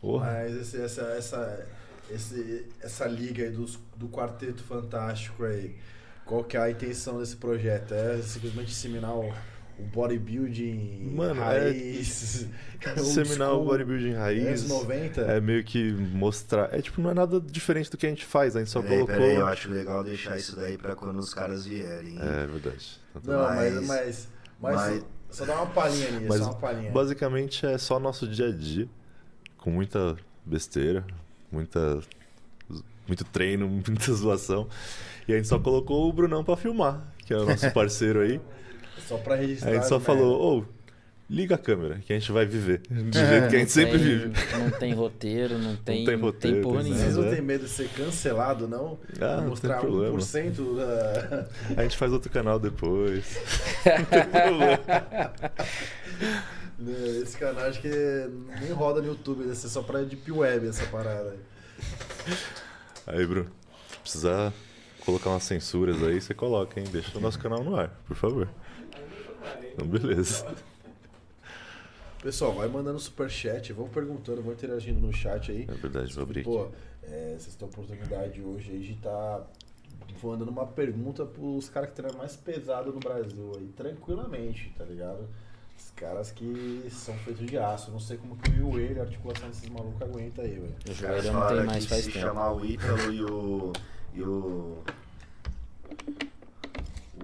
Porra. 0.00 0.32
Mas 0.32 0.56
esse- 0.56 0.80
essa, 0.80 1.02
essa, 1.16 1.66
esse- 2.10 2.66
essa 2.80 3.06
liga 3.06 3.44
aí 3.44 3.50
dos, 3.50 3.78
do 3.96 4.08
Quarteto 4.08 4.62
Fantástico 4.64 5.44
aí, 5.44 5.74
qual 6.24 6.44
que 6.44 6.56
é 6.56 6.60
a 6.60 6.70
intenção 6.70 7.18
desse 7.18 7.36
projeto? 7.36 7.94
É 7.94 8.20
simplesmente 8.22 8.68
disseminar 8.68 9.14
o, 9.14 9.32
o 9.78 9.82
bodybuilding 9.82 11.12
Mano, 11.14 11.40
é 11.40 11.44
raiz, 11.44 12.46
old 12.86 12.94
Disseminar 13.02 13.52
o 13.54 13.64
bodybuilding 13.64 14.12
raiz. 14.14 14.46
anos 14.46 14.68
90? 14.68 15.20
É 15.22 15.40
meio 15.40 15.64
que 15.64 15.92
mostrar. 15.92 16.72
É 16.72 16.80
tipo, 16.82 17.00
não 17.00 17.10
é 17.10 17.14
nada 17.14 17.40
diferente 17.40 17.90
do 17.90 17.96
que 17.96 18.06
a 18.06 18.08
gente 18.08 18.24
faz, 18.24 18.54
a 18.56 18.60
gente 18.60 18.70
só 18.70 18.80
Peraí, 18.82 18.98
colocou. 18.98 19.16
peraí, 19.16 19.34
eu 19.36 19.46
acho 19.46 19.70
legal 19.70 20.04
deixar 20.04 20.36
isso 20.36 20.54
daí 20.56 20.76
pra 20.78 20.94
quando 20.94 21.18
os 21.18 21.32
caras 21.34 21.64
vierem. 21.66 22.16
É 22.20 22.46
verdade. 22.46 23.00
Não, 23.24 23.42
mas, 23.42 23.74
Mas- 23.74 23.86
mas, 23.86 24.28
mas, 24.60 24.74
mas- 24.74 25.04
só 25.30 25.44
dá 25.46 25.56
uma 25.56 25.66
palhinha 25.66 26.10
nisso, 26.12 26.26
Mas 26.28 26.38
só 26.40 26.44
uma 26.50 26.54
palhinha. 26.56 26.90
Basicamente 26.92 27.64
é 27.66 27.78
só 27.78 27.98
nosso 27.98 28.28
dia 28.28 28.48
a 28.48 28.52
dia, 28.52 28.86
com 29.56 29.70
muita 29.70 30.14
besteira, 30.44 31.04
muita 31.52 32.00
muito 33.06 33.24
treino, 33.24 33.66
muita 33.68 34.12
zoação. 34.12 34.68
E 35.28 35.32
a 35.32 35.36
gente 35.36 35.48
só 35.48 35.58
colocou 35.58 36.08
o 36.08 36.12
Brunão 36.12 36.42
pra 36.42 36.56
filmar, 36.56 37.06
que 37.24 37.32
é 37.32 37.36
o 37.36 37.44
nosso 37.46 37.70
parceiro 37.74 38.20
aí. 38.20 38.40
Só 39.06 39.16
pra 39.18 39.36
registrar. 39.36 39.70
A 39.70 39.74
gente 39.74 39.86
só 39.88 39.96
as 39.96 40.02
falou, 40.02 40.58
ô, 40.60 40.64
liga 41.30 41.54
a 41.54 41.58
câmera, 41.58 41.98
que 42.04 42.12
a 42.12 42.18
gente 42.18 42.30
vai 42.32 42.44
viver. 42.44 42.80
Do 42.90 43.12
jeito 43.18 43.48
que 43.48 43.56
a 43.56 43.58
gente 43.58 43.70
sempre 43.72 43.98
tem, 43.98 44.02
vive. 44.02 44.32
Não 44.58 44.70
tem 44.70 44.92
roteiro, 44.94 45.58
não 45.58 45.76
tem, 45.76 46.04
tem 46.04 46.16
roteiro, 46.16 46.60
porra 46.62 46.82
tem 46.82 46.92
nenhuma. 46.92 47.04
Vocês 47.04 47.16
não 47.16 47.24
É. 47.32 47.34
têm 47.34 47.42
medo 47.42 47.64
de 47.64 47.70
ser 47.70 47.88
cancelado, 47.90 48.66
não? 48.68 48.98
Ah, 49.20 49.40
não 49.40 49.48
Mostrar 49.48 49.78
tem 49.78 49.88
problema. 49.90 50.18
1% 50.18 50.76
da... 50.76 51.46
A 51.76 51.82
gente 51.82 51.96
faz 51.96 52.12
outro 52.12 52.30
canal 52.30 52.58
depois. 52.58 53.38
Não 53.86 54.04
tem 54.04 54.24
problema. 54.24 54.78
Esse 57.22 57.36
canal 57.36 57.64
acho 57.64 57.80
que 57.80 57.90
nem 58.60 58.72
roda 58.72 59.00
no 59.00 59.08
YouTube, 59.08 59.44
deve 59.44 59.56
ser 59.56 59.68
só 59.68 59.82
pra 59.82 60.02
Deep 60.02 60.30
Web 60.30 60.68
essa 60.68 60.86
parada. 60.86 61.30
aí. 61.30 62.36
Aí, 63.06 63.26
Bruno, 63.26 63.50
se 63.90 63.98
precisar 63.98 64.52
colocar 65.04 65.30
umas 65.30 65.42
censuras 65.42 66.02
aí, 66.02 66.20
você 66.20 66.34
coloca, 66.34 66.78
hein? 66.78 66.86
Deixa 66.90 67.16
o 67.16 67.20
nosso 67.20 67.38
canal 67.38 67.62
no 67.62 67.76
ar, 67.76 67.88
por 68.06 68.16
favor. 68.16 68.48
Então, 69.72 69.86
beleza. 69.86 70.46
Pessoal, 72.22 72.52
vai 72.52 72.68
mandando 72.68 73.00
superchat, 73.00 73.72
vão 73.72 73.88
perguntando, 73.88 74.42
vão 74.42 74.52
interagindo 74.52 75.00
no 75.00 75.12
chat 75.12 75.50
aí. 75.50 75.66
É 75.68 75.74
verdade, 75.74 76.14
vou 76.14 76.22
abrir. 76.22 76.44
Pô, 76.44 76.68
é, 77.02 77.34
vocês 77.36 77.56
têm 77.56 77.66
a 77.66 77.70
oportunidade 77.70 78.40
hoje 78.40 78.70
aí 78.70 78.80
de 78.80 78.92
estar 78.92 79.44
mandando 80.22 80.52
uma 80.52 80.66
pergunta 80.66 81.24
pros 81.24 81.68
caras 81.68 81.90
que 81.90 81.96
treinam 81.96 82.18
mais 82.18 82.36
pesado 82.36 82.92
no 82.92 83.00
Brasil 83.00 83.52
aí, 83.56 83.66
tranquilamente, 83.74 84.72
tá 84.78 84.84
ligado? 84.84 85.28
Os 85.84 85.90
caras 85.96 86.30
que 86.30 86.86
são 86.90 87.14
feitos 87.18 87.46
de 87.46 87.58
aço. 87.58 87.90
Não 87.90 87.98
sei 88.00 88.16
como 88.16 88.36
que 88.36 88.50
o 88.50 88.54
joelho, 88.72 89.00
a 89.00 89.04
articulação 89.04 89.48
desses 89.48 89.68
malucos 89.68 90.00
aguenta 90.02 90.42
aí, 90.42 90.50
velho. 90.54 90.74
O 90.86 90.90
Os 90.90 90.96
joelho 90.96 91.14
caras 91.22 91.32
não 91.32 91.46
tem 91.48 91.64
mais 91.66 91.86
faz 91.86 92.04
se 92.04 92.12
tempo. 92.12 92.26
chamar 92.26 92.52
o 92.52 92.64
Ítalo 92.64 93.12
e 93.12 93.22
o. 93.24 93.72
E 94.14 94.22
o. 94.22 94.78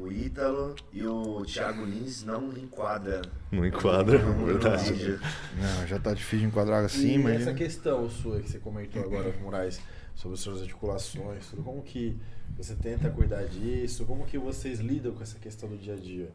O 0.00 0.12
Ítalo 0.12 0.76
e 0.92 1.04
o 1.04 1.44
Thiago 1.44 1.84
Lins 1.84 2.22
não 2.24 2.48
enquadra. 2.56 3.20
Não 3.50 3.66
enquadra, 3.66 4.18
no 4.18 4.46
verdade. 4.46 5.18
Não, 5.56 5.86
já 5.88 5.98
tá 5.98 6.14
difícil 6.14 6.40
de 6.40 6.44
enquadrar 6.46 6.84
assim, 6.84 7.14
e 7.14 7.18
mas. 7.18 7.40
essa 7.42 7.52
questão 7.54 8.08
sua 8.08 8.40
que 8.40 8.48
você 8.48 8.58
comentou 8.60 9.02
agora, 9.02 9.34
Moraes, 9.42 9.80
sobre 10.14 10.34
as 10.34 10.40
suas 10.40 10.60
articulações, 10.62 11.48
tudo, 11.48 11.62
como 11.64 11.82
que 11.82 12.16
você 12.56 12.76
tenta 12.76 13.10
cuidar 13.10 13.44
disso? 13.46 14.04
Como 14.04 14.24
que 14.24 14.38
vocês 14.38 14.78
lidam 14.78 15.12
com 15.12 15.22
essa 15.22 15.38
questão 15.38 15.68
do 15.68 15.76
dia 15.76 15.94
a 15.94 15.96
dia? 15.96 16.30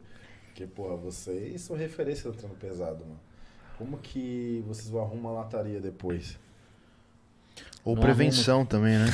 Porque, 0.54 0.68
pô, 0.68 0.96
vocês 0.96 1.62
são 1.62 1.76
referência 1.76 2.30
no 2.30 2.36
treino 2.36 2.54
pesado, 2.54 3.04
mano. 3.04 3.18
Como 3.76 3.98
que 3.98 4.62
vocês 4.68 4.88
vão 4.88 5.02
arrumar 5.02 5.30
uma 5.30 5.40
lataria 5.40 5.80
depois? 5.80 6.38
Ou 7.84 7.96
Não 7.96 8.02
prevenção 8.02 8.64
também, 8.64 8.96
né? 8.96 9.06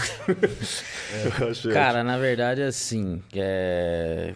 Achei 1.51 1.73
Cara, 1.73 2.05
na 2.05 2.19
verdade, 2.19 2.61
assim, 2.61 3.23
é... 3.35 4.35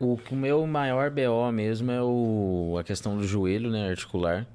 o, 0.00 0.18
o 0.30 0.34
meu 0.34 0.66
maior 0.66 1.10
BO 1.10 1.52
mesmo 1.52 1.92
é 1.92 2.02
o... 2.02 2.78
a 2.80 2.82
questão 2.82 3.18
do 3.18 3.26
joelho, 3.26 3.70
né, 3.70 3.90
articular. 3.90 4.46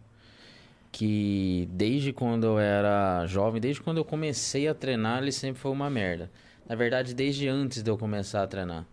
Que 0.92 1.70
desde 1.72 2.12
quando 2.12 2.46
eu 2.46 2.58
era 2.58 3.28
jovem, 3.28 3.62
desde 3.62 3.80
quando 3.80 3.98
eu 3.98 4.06
comecei 4.06 4.68
a 4.68 4.74
treinar, 4.74 5.22
ele 5.22 5.32
sempre 5.32 5.62
foi 5.62 5.70
uma 5.70 5.88
merda. 5.88 6.32
Na 6.68 6.74
verdade, 6.74 7.14
desde 7.14 7.48
antes 7.48 7.84
de 7.84 7.92
eu 7.92 7.98
começar 7.98 8.42
a 8.42 8.48
treinar. 8.48 8.88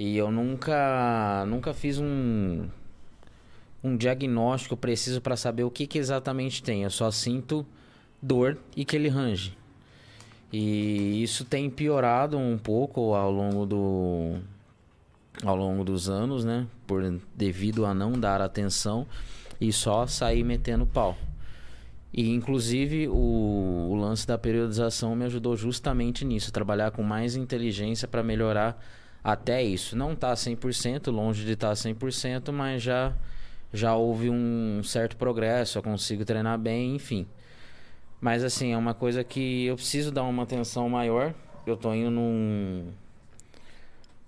E 0.00 0.16
eu 0.16 0.30
nunca, 0.30 1.44
nunca 1.46 1.74
fiz 1.74 1.98
um, 1.98 2.66
um 3.84 3.98
diagnóstico 3.98 4.74
preciso 4.74 5.20
para 5.20 5.36
saber 5.36 5.64
o 5.64 5.70
que, 5.70 5.86
que 5.86 5.98
exatamente 5.98 6.62
tem. 6.62 6.84
Eu 6.84 6.88
só 6.88 7.10
sinto 7.10 7.66
dor 8.22 8.56
e 8.74 8.82
que 8.82 8.96
ele 8.96 9.10
range. 9.10 9.54
E 10.50 11.22
isso 11.22 11.44
tem 11.44 11.68
piorado 11.68 12.38
um 12.38 12.56
pouco 12.56 13.12
ao 13.12 13.30
longo 13.30 13.66
do 13.66 14.38
ao 15.44 15.54
longo 15.54 15.84
dos 15.84 16.08
anos, 16.08 16.46
né? 16.46 16.66
Por 16.86 17.02
devido 17.34 17.84
a 17.84 17.92
não 17.92 18.12
dar 18.12 18.40
atenção 18.40 19.06
e 19.60 19.70
só 19.70 20.06
sair 20.06 20.42
metendo 20.42 20.86
pau. 20.86 21.14
E 22.10 22.30
inclusive 22.30 23.06
o, 23.06 23.90
o 23.90 23.94
lance 23.96 24.26
da 24.26 24.38
periodização 24.38 25.14
me 25.14 25.26
ajudou 25.26 25.58
justamente 25.58 26.24
nisso, 26.24 26.50
trabalhar 26.50 26.90
com 26.90 27.02
mais 27.02 27.36
inteligência 27.36 28.08
para 28.08 28.22
melhorar 28.22 28.82
até 29.22 29.62
isso. 29.62 29.96
Não 29.96 30.14
tá 30.14 30.32
100%, 30.34 31.10
longe 31.10 31.44
de 31.44 31.52
estar 31.52 31.72
100%, 31.72 32.52
mas 32.52 32.82
já 32.82 33.12
já 33.72 33.94
houve 33.94 34.28
um 34.28 34.82
certo 34.82 35.16
progresso, 35.16 35.78
eu 35.78 35.82
consigo 35.82 36.24
treinar 36.24 36.58
bem, 36.58 36.96
enfim. 36.96 37.26
Mas 38.20 38.42
assim, 38.42 38.72
é 38.72 38.76
uma 38.76 38.94
coisa 38.94 39.22
que 39.22 39.66
eu 39.66 39.76
preciso 39.76 40.10
dar 40.10 40.24
uma 40.24 40.42
atenção 40.42 40.88
maior. 40.88 41.32
Eu 41.66 41.76
tô 41.76 41.94
indo 41.94 42.10
num 42.10 42.88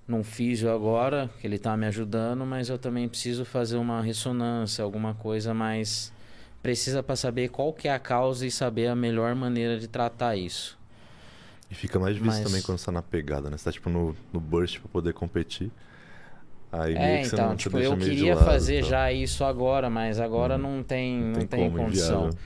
num 0.06 0.22
físio 0.22 0.70
agora, 0.70 1.30
que 1.40 1.46
ele 1.46 1.58
tá 1.58 1.76
me 1.76 1.86
ajudando, 1.86 2.44
mas 2.44 2.68
eu 2.68 2.78
também 2.78 3.08
preciso 3.08 3.44
fazer 3.44 3.76
uma 3.76 4.02
ressonância, 4.02 4.82
alguma 4.84 5.14
coisa 5.14 5.54
mais 5.54 6.12
precisa 6.62 7.02
para 7.02 7.16
saber 7.16 7.48
qual 7.48 7.72
que 7.72 7.88
é 7.88 7.92
a 7.92 7.98
causa 7.98 8.46
e 8.46 8.50
saber 8.50 8.86
a 8.86 8.94
melhor 8.94 9.34
maneira 9.34 9.78
de 9.78 9.88
tratar 9.88 10.36
isso. 10.36 10.78
E 11.72 11.74
fica 11.74 11.98
mais 11.98 12.14
difícil 12.16 12.40
Mas- 12.42 12.46
também 12.50 12.60
quando 12.62 12.76
você 12.76 12.84
tá 12.84 12.92
na 12.92 13.00
pegada, 13.00 13.48
né? 13.48 13.56
Você 13.56 13.64
tá 13.64 13.72
tipo 13.72 13.88
no, 13.88 14.14
no 14.30 14.38
burst 14.38 14.78
pra 14.78 14.90
poder 14.90 15.14
competir. 15.14 15.70
Aí 16.70 16.94
É, 16.94 16.98
meio 16.98 17.18
que 17.22 17.28
você 17.28 17.34
então, 17.34 17.46
não, 17.48 17.52
você 17.52 17.58
tipo, 17.62 17.76
deixa 17.78 17.92
eu 17.92 17.96
queria 17.98 18.34
lado, 18.34 18.44
fazer 18.44 18.76
então. 18.78 18.90
já 18.90 19.10
isso 19.12 19.42
agora, 19.44 19.88
mas 19.88 20.20
agora 20.20 20.58
não 20.58 20.82
tem, 20.82 21.18
não 21.18 21.46
tem, 21.46 21.70
como, 21.70 21.84
condição. 21.84 22.26
inviável. 22.28 22.38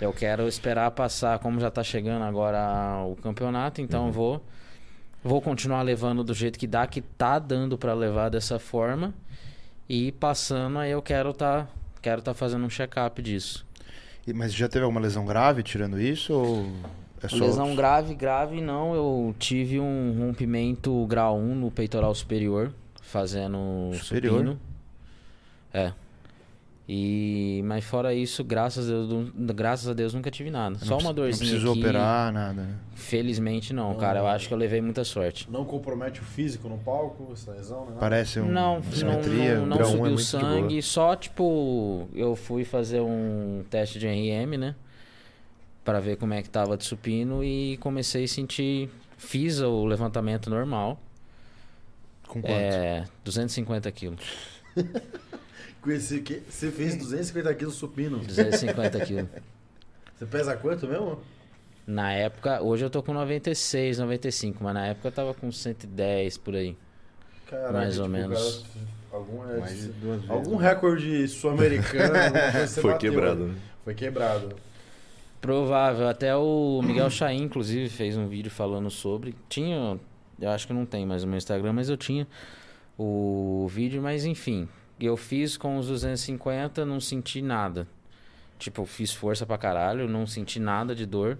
Eu 0.00 0.12
quero 0.12 0.46
esperar 0.46 0.90
passar, 0.90 1.38
como 1.38 1.58
já 1.60 1.70
tá 1.70 1.82
chegando 1.82 2.24
agora 2.24 3.02
o 3.06 3.16
campeonato, 3.16 3.80
Uhum. 3.80 3.84
então 3.86 4.06
eu 4.06 4.12
vou 4.12 4.44
vou 5.22 5.40
continuar 5.40 5.80
levando 5.80 6.22
do 6.22 6.34
jeito 6.34 6.58
que 6.58 6.66
dá, 6.66 6.86
que 6.86 7.00
tá 7.00 7.38
dando 7.38 7.78
pra 7.78 7.94
levar 7.94 8.28
dessa 8.28 8.58
forma. 8.58 9.14
E 9.88 10.12
passando 10.12 10.78
aí 10.78 10.90
eu 10.90 11.00
quero 11.00 11.32
tá 11.32 11.66
quero 12.02 12.20
tá 12.20 12.34
fazendo 12.34 12.66
um 12.66 12.70
check-up 12.70 13.22
disso. 13.22 13.64
E- 14.26 14.32
Mas 14.34 14.52
já 14.52 14.68
teve 14.68 14.84
alguma 14.84 15.00
lesão 15.00 15.24
grave 15.24 15.62
tirando 15.62 15.98
isso? 16.00 16.32
Ou 16.34 16.66
é 17.26 17.28
só. 17.28 17.36
Lesão 17.44 17.74
grave, 17.74 18.14
grave 18.14 18.60
não, 18.60 18.94
eu 18.94 19.34
tive 19.38 19.80
um 19.80 20.14
rompimento 20.18 21.06
grau 21.06 21.36
1 21.38 21.54
no 21.54 21.70
peitoral 21.70 22.14
superior, 22.14 22.72
fazendo 23.02 23.90
Superior? 23.94 24.32
supino. 24.38 24.60
É. 25.72 25.92
E 26.86 27.62
mas 27.64 27.82
fora 27.82 28.12
isso, 28.12 28.44
graças 28.44 28.90
a 28.90 28.92
Deus, 28.92 29.32
graças 29.54 29.88
a 29.88 29.94
Deus 29.94 30.12
nunca 30.12 30.30
tive 30.30 30.50
nada. 30.50 30.76
Não 30.78 30.86
Só 30.86 30.98
uma 30.98 31.14
dorzinha 31.14 31.44
Não 31.44 31.50
precisou 31.50 31.70
aqui. 31.72 31.80
operar, 31.80 32.30
nada. 32.30 32.52
né? 32.62 32.74
Felizmente 32.94 33.72
não, 33.72 33.94
cara. 33.94 34.18
Eu 34.20 34.26
acho 34.26 34.46
que 34.48 34.52
eu 34.52 34.58
levei 34.58 34.82
muita 34.82 35.02
sorte. 35.02 35.50
Não 35.50 35.64
compromete 35.64 36.20
o 36.20 36.24
físico 36.24 36.68
no 36.68 36.76
palco, 36.76 37.30
essa 37.32 37.52
lesão, 37.52 37.86
né? 37.86 37.96
Parece 37.98 38.38
um, 38.38 38.52
não, 38.52 38.74
uma 38.74 38.80
não, 38.80 38.92
simetria. 38.92 39.54
não, 39.60 39.66
não 39.66 39.76
grau 39.78 39.88
um 39.88 39.92
é 39.94 39.96
subiu 39.96 40.14
de 40.16 40.24
sangue, 40.24 40.82
só 40.82 41.16
tipo, 41.16 42.06
eu 42.14 42.36
fui 42.36 42.64
fazer 42.64 43.00
um 43.00 43.64
teste 43.70 43.98
de 43.98 44.06
RM, 44.06 44.58
né? 44.58 44.74
Pra 45.84 46.00
ver 46.00 46.16
como 46.16 46.32
é 46.32 46.42
que 46.42 46.48
tava 46.48 46.76
de 46.76 46.84
supino 46.84 47.44
e 47.44 47.76
comecei 47.76 48.24
a 48.24 48.28
sentir, 48.28 48.88
fiz 49.18 49.60
o 49.60 49.84
levantamento 49.84 50.48
normal, 50.48 50.98
Com 52.26 52.40
quanto? 52.40 52.50
é, 52.54 53.04
250 53.24 53.92
quilos, 53.92 54.20
Com 55.82 55.90
esse 55.90 56.20
que- 56.22 56.42
Você 56.48 56.70
fez 56.70 56.96
250 56.96 57.54
quilos 57.54 57.74
supino. 57.74 58.18
250 58.20 59.00
quilos. 59.04 59.28
Você 60.16 60.24
pesa 60.24 60.56
quanto 60.56 60.86
mesmo? 60.88 61.20
Na 61.86 62.12
época, 62.14 62.62
hoje 62.62 62.82
eu 62.82 62.88
tô 62.88 63.02
com 63.02 63.12
96, 63.12 63.98
95, 63.98 64.64
mas 64.64 64.72
na 64.72 64.86
época 64.86 65.08
eu 65.08 65.12
tava 65.12 65.34
com 65.34 65.52
110 65.52 66.38
por 66.38 66.54
aí. 66.56 66.74
Caraca, 67.46 67.72
Mais 67.74 67.98
ou 67.98 68.06
tipo, 68.06 68.16
menos. 68.16 68.64
cara, 68.72 68.86
algum, 69.12 69.50
é, 69.50 69.60
Mais 69.60 69.78
de 69.78 69.88
duas 69.88 70.16
vezes. 70.16 70.30
algum 70.30 70.56
recorde 70.56 71.28
sul-americano 71.28 72.14
Foi 72.80 72.92
bateu, 72.92 73.12
quebrado, 73.12 73.44
né? 73.48 73.52
né? 73.52 73.60
Foi 73.84 73.94
quebrado. 73.94 74.56
Provável. 75.44 76.08
Até 76.08 76.34
o 76.34 76.80
Miguel 76.82 77.10
Chain, 77.10 77.42
inclusive, 77.42 77.90
fez 77.90 78.16
um 78.16 78.26
vídeo 78.26 78.50
falando 78.50 78.88
sobre. 78.88 79.34
Tinha. 79.46 80.00
Eu 80.40 80.48
acho 80.48 80.66
que 80.66 80.72
não 80.72 80.86
tem 80.86 81.04
mais 81.04 81.22
no 81.22 81.28
meu 81.28 81.36
Instagram, 81.36 81.74
mas 81.74 81.90
eu 81.90 81.98
tinha 81.98 82.26
o 82.96 83.66
vídeo, 83.68 84.00
mas 84.00 84.24
enfim. 84.24 84.66
Eu 84.98 85.18
fiz 85.18 85.58
com 85.58 85.76
os 85.76 85.88
250, 85.88 86.86
não 86.86 86.98
senti 86.98 87.42
nada. 87.42 87.86
Tipo, 88.58 88.80
eu 88.82 88.86
fiz 88.86 89.12
força 89.12 89.44
pra 89.44 89.58
caralho, 89.58 90.08
não 90.08 90.26
senti 90.26 90.58
nada 90.58 90.94
de 90.94 91.04
dor. 91.04 91.38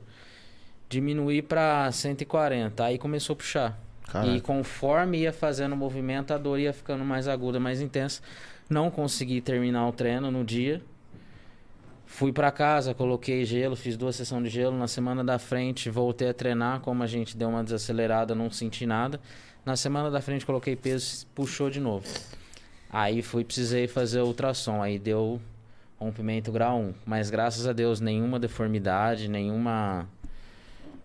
Diminuí 0.87 1.41
pra 1.41 1.91
140, 1.91 2.85
aí 2.85 2.99
começou 2.99 3.33
a 3.33 3.37
puxar. 3.37 3.81
Caraca. 4.07 4.37
E 4.37 4.41
conforme 4.43 5.21
ia 5.21 5.33
fazendo 5.33 5.73
o 5.73 5.77
movimento, 5.79 6.35
a 6.35 6.37
dor 6.37 6.59
ia 6.59 6.75
ficando 6.75 7.07
mais 7.07 7.27
aguda, 7.27 7.59
mais 7.59 7.81
intensa. 7.81 8.21
Não 8.69 8.91
consegui 8.91 9.41
terminar 9.41 9.89
o 9.89 9.93
treino 9.93 10.31
no 10.31 10.45
dia. 10.45 10.83
Fui 12.07 12.33
pra 12.33 12.51
casa, 12.53 12.95
coloquei 12.95 13.45
gelo, 13.45 13.75
fiz 13.75 13.97
duas 13.97 14.15
sessões 14.17 14.45
de 14.45 14.51
gelo. 14.51 14.77
Na 14.77 14.87
semana 14.87 15.25
da 15.25 15.39
frente, 15.39 15.91
voltei 15.91 16.29
a 16.29 16.35
treinar. 16.35 16.81
Como 16.81 17.03
a 17.03 17.07
gente 17.07 17.37
deu 17.37 17.49
uma 17.49 17.65
desacelerada, 17.65 18.35
não 18.35 18.51
senti 18.51 18.87
nada. 18.87 19.21
Na 19.65 19.77
semana 19.77 20.11
da 20.11 20.21
frente, 20.21 20.45
coloquei 20.47 20.77
peso, 20.77 21.27
puxou 21.35 21.71
de 21.71 21.81
novo. 21.81 22.07
Aí 22.91 23.23
fui, 23.23 23.43
precisei 23.45 23.89
fazer 23.89 24.21
ultrassom. 24.21 24.81
Aí 24.83 24.99
deu 24.99 25.41
rompimento 25.99 26.53
grau 26.53 26.79
1. 26.79 26.95
Mas 27.07 27.31
graças 27.31 27.67
a 27.67 27.73
Deus, 27.73 28.01
nenhuma 28.01 28.39
deformidade, 28.39 29.27
nenhuma. 29.29 30.07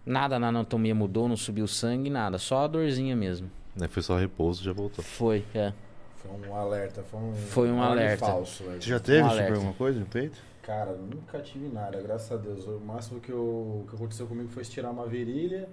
Nada 0.06 0.38
na 0.38 0.48
anatomia 0.50 0.94
mudou, 0.94 1.28
não 1.28 1.38
subiu 1.38 1.68
sangue, 1.68 2.10
nada. 2.10 2.38
Só 2.38 2.66
a 2.66 2.68
dorzinha 2.68 3.16
mesmo. 3.16 3.50
Né, 3.76 3.88
Foi 3.88 4.04
só 4.04 4.18
repouso 4.18 4.64
já 4.64 4.74
voltou. 4.74 5.04
Foi, 5.04 5.44
é. 5.56 5.72
Foi 6.18 6.50
um 6.50 6.56
alerta, 6.56 7.02
foi 7.04 7.20
um, 7.20 7.34
Foi 7.34 7.72
um 7.72 7.82
alerta. 7.82 8.26
falso. 8.26 8.64
Você 8.64 8.82
já 8.90 9.00
teve 9.00 9.24
Um 9.24 9.54
alguma 9.54 9.74
coisa 9.74 10.00
no 10.00 10.06
peito? 10.06 10.49
Cara, 10.62 10.92
nunca 10.94 11.40
tive 11.40 11.68
nada, 11.68 12.00
graças 12.02 12.32
a 12.32 12.36
Deus. 12.36 12.66
O 12.68 12.80
máximo 12.80 13.20
que, 13.20 13.32
eu, 13.32 13.86
que 13.90 13.96
aconteceu 13.96 14.28
comigo 14.28 14.50
foi 14.50 14.62
estirar 14.62 14.92
uma 14.92 15.08
virilha. 15.08 15.68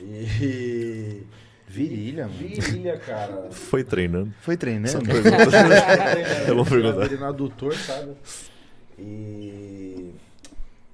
E. 0.00 1.22
Virilha, 1.66 2.26
mano. 2.26 2.36
Virilha, 2.38 2.98
cara. 2.98 3.48
Foi 3.50 3.84
treinando. 3.84 4.32
Foi 4.40 4.56
treinando? 4.56 4.90
Só 4.90 5.00
pergunta. 5.00 5.36
Eu 6.48 6.56
vou 6.56 6.64
perguntar. 6.64 7.08
No 7.16 7.24
adutor, 7.26 7.74
sabe? 7.76 8.12
E. 8.98 10.12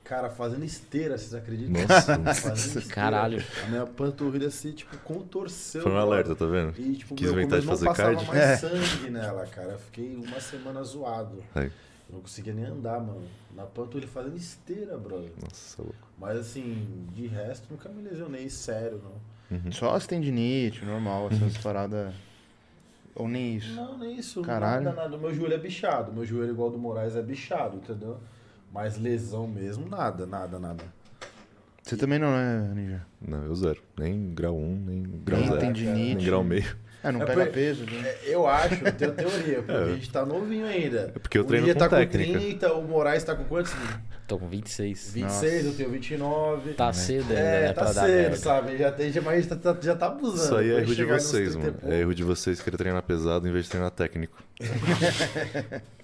Cara, 0.04 0.30
fazendo 0.30 0.64
esteira, 0.64 1.18
vocês 1.18 1.34
acreditam? 1.34 1.82
Nossa. 1.82 2.14
Fazendo 2.34 2.78
esteira. 2.78 2.88
Caralho. 2.94 3.44
A 3.64 3.68
minha 3.68 3.86
panturrilha 3.86 4.46
assim, 4.46 4.70
tipo, 4.70 4.96
contorceu. 4.98 5.82
Foi 5.82 5.90
um 5.90 5.96
alerta, 5.96 6.36
tá 6.36 6.46
vendo? 6.46 6.74
E, 6.78 6.94
tipo, 6.94 7.14
Quis 7.16 7.28
meu, 7.32 7.40
inventar 7.40 7.58
de 7.60 7.66
fazer 7.66 7.86
não 7.86 7.92
passava 7.92 8.14
cardio. 8.14 8.28
mais 8.32 8.40
É. 8.40 8.56
sangue 8.56 9.10
nela, 9.10 9.46
cara. 9.46 9.72
Eu 9.72 9.78
fiquei 9.80 10.14
uma 10.14 10.38
semana 10.38 10.84
zoado. 10.84 11.42
Aí. 11.54 11.72
Eu 12.08 12.14
não 12.16 12.20
conseguia 12.20 12.52
nem 12.52 12.64
andar, 12.64 13.00
mano. 13.00 13.22
Na 13.54 13.64
panturrilha 13.64 14.10
fazendo 14.10 14.36
esteira, 14.36 14.96
brother. 14.96 15.30
Nossa, 15.42 15.82
louco. 15.82 15.96
Mas 16.18 16.38
assim, 16.38 17.06
de 17.12 17.26
resto, 17.26 17.66
nunca 17.70 17.88
me 17.88 18.02
lesionei 18.02 18.48
sério, 18.48 19.02
não. 19.02 19.58
Uhum. 19.58 19.72
Só 19.72 19.94
as 19.94 20.06
tendinite, 20.06 20.84
normal, 20.84 21.28
essas 21.30 21.56
paradas. 21.58 22.14
Ou 23.14 23.26
nem 23.28 23.56
isso. 23.56 23.74
Não, 23.74 23.96
nem 23.98 24.16
isso. 24.16 24.42
Caralho. 24.42 24.84
Nada, 24.84 25.02
nada. 25.02 25.16
O 25.16 25.20
meu 25.20 25.34
joelho 25.34 25.54
é 25.54 25.58
bichado. 25.58 26.12
Meu 26.12 26.24
joelho, 26.24 26.52
igual 26.52 26.70
do 26.70 26.78
Moraes, 26.78 27.16
é 27.16 27.22
bichado, 27.22 27.76
entendeu? 27.76 28.18
Mas 28.72 28.98
lesão 28.98 29.46
mesmo, 29.48 29.88
nada, 29.88 30.26
nada, 30.26 30.58
nada. 30.58 30.84
Você 31.82 31.96
também 31.96 32.18
não 32.18 32.28
é, 32.28 32.74
Ninja? 32.74 33.06
Não, 33.20 33.44
eu 33.44 33.54
zero. 33.54 33.80
Nem 33.96 34.34
grau 34.34 34.56
1, 34.56 34.76
nem 34.84 35.02
grau 35.24 35.40
Nem 35.40 35.48
0. 35.48 35.60
tendinite. 35.60 36.14
Nem 36.16 36.24
grau 36.26 36.42
meio. 36.44 36.76
É, 37.08 37.12
não 37.12 37.22
É 37.22 37.26
pega 37.26 37.44
por- 37.46 37.52
peso. 37.52 37.84
né? 37.84 38.08
É, 38.08 38.18
Eu 38.34 38.46
acho, 38.48 38.74
eu 38.84 38.92
tenho 38.92 39.12
teoria, 39.12 39.56
porque 39.62 39.72
É. 39.72 39.76
a 39.84 39.94
gente 39.94 40.10
tá 40.10 40.26
novinho 40.26 40.66
ainda. 40.66 41.12
É 41.14 41.18
porque 41.18 41.38
eu 41.38 41.42
o 41.42 41.44
treino 41.44 41.66
Ninja 41.66 41.78
com 41.78 41.88
tá 41.88 41.96
técnica. 41.96 42.32
com 42.32 42.38
30, 42.44 42.72
o 42.74 42.82
Moraes 42.88 43.22
tá 43.24 43.34
com 43.34 43.44
quantos? 43.44 43.72
Tô 44.26 44.38
com 44.38 44.48
26. 44.48 45.12
26, 45.14 45.66
eu 45.66 45.72
tenho 45.74 45.90
29. 45.90 46.72
Tá 46.74 46.92
cedo 46.92 47.30
ainda, 47.30 47.34
é, 47.34 47.60
né? 47.60 47.72
tá 47.72 47.74
pra 47.84 47.92
dar 47.92 48.00
cedo, 48.06 48.12
merda. 48.16 48.36
sabe? 48.36 48.76
Já 48.76 48.90
tem, 48.90 49.12
já, 49.12 49.20
mas 49.20 49.44
já 49.46 49.54
tá, 49.56 49.76
já 49.80 49.94
tá 49.94 50.06
abusando. 50.06 50.42
Isso 50.44 50.56
aí 50.56 50.70
é 50.72 50.78
erro 50.80 50.94
de 50.96 51.04
vocês, 51.04 51.54
30 51.54 51.58
mano. 51.82 51.94
É 51.94 52.00
erro 52.00 52.14
de 52.14 52.24
vocês 52.24 52.60
querer 52.60 52.76
treinar 52.76 53.02
pesado 53.02 53.46
em 53.48 53.52
vez 53.52 53.64
de 53.66 53.70
treinar 53.70 53.90
técnico. 53.92 54.36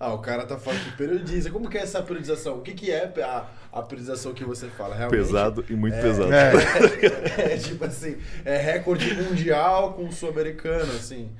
Ah, 0.00 0.12
o 0.14 0.18
cara 0.20 0.46
tá 0.46 0.56
falando 0.56 0.84
que 0.84 0.96
periodiza. 0.96 1.50
Como 1.50 1.68
que 1.68 1.76
é 1.76 1.82
essa 1.82 2.00
periodização? 2.02 2.58
O 2.58 2.62
que, 2.62 2.72
que 2.72 2.90
é 2.90 3.12
a, 3.22 3.46
a 3.72 3.82
periodização 3.82 4.32
que 4.32 4.44
você 4.44 4.68
fala? 4.68 4.94
Realmente, 4.94 5.18
Pesado 5.18 5.64
e 5.68 5.74
muito 5.74 6.00
pesado. 6.00 6.32
É, 6.32 6.52
É 7.54 7.56
tipo 7.56 7.84
assim, 7.84 8.16
é 8.44 8.56
recorde 8.58 9.12
mundial 9.14 9.94
com 9.94 10.06
o 10.06 10.12
sul-americano, 10.12 10.92
assim. 10.92 11.30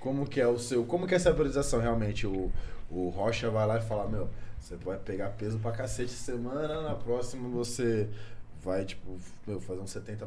Como 0.00 0.26
que 0.26 0.38
é 0.38 0.46
o 0.46 0.58
seu. 0.58 0.84
Como 0.84 1.06
que 1.06 1.14
é 1.14 1.16
essa 1.16 1.32
periodização 1.32 1.80
realmente? 1.80 2.26
O, 2.26 2.52
o 2.90 3.08
Rocha 3.08 3.48
vai 3.48 3.66
lá 3.66 3.78
e 3.78 3.82
fala, 3.82 4.06
meu, 4.06 4.28
você 4.60 4.76
vai 4.76 4.98
pegar 4.98 5.30
peso 5.30 5.58
pra 5.58 5.72
cacete 5.72 6.12
semana, 6.12 6.82
na 6.82 6.94
próxima 6.94 7.48
você 7.48 8.08
vai, 8.62 8.84
tipo, 8.84 9.18
meu, 9.46 9.60
fazer 9.60 9.80
uns 9.80 9.94
70%, 9.94 10.26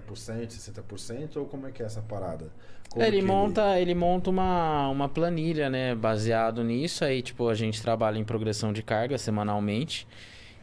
60%, 0.49 1.37
ou 1.37 1.45
como 1.45 1.67
é 1.67 1.71
que 1.71 1.81
é 1.81 1.85
essa 1.85 2.01
parada? 2.01 2.51
Ele 2.95 3.21
monta, 3.21 3.79
ele 3.79 3.93
monta 3.93 4.29
uma, 4.29 4.89
uma 4.89 5.09
planilha, 5.09 5.69
né, 5.69 5.93
baseado 5.93 6.63
nisso. 6.63 7.03
Aí, 7.03 7.21
tipo, 7.21 7.47
a 7.47 7.53
gente 7.53 7.81
trabalha 7.81 8.17
em 8.17 8.23
progressão 8.23 8.73
de 8.73 8.81
carga 8.81 9.17
semanalmente 9.17 10.07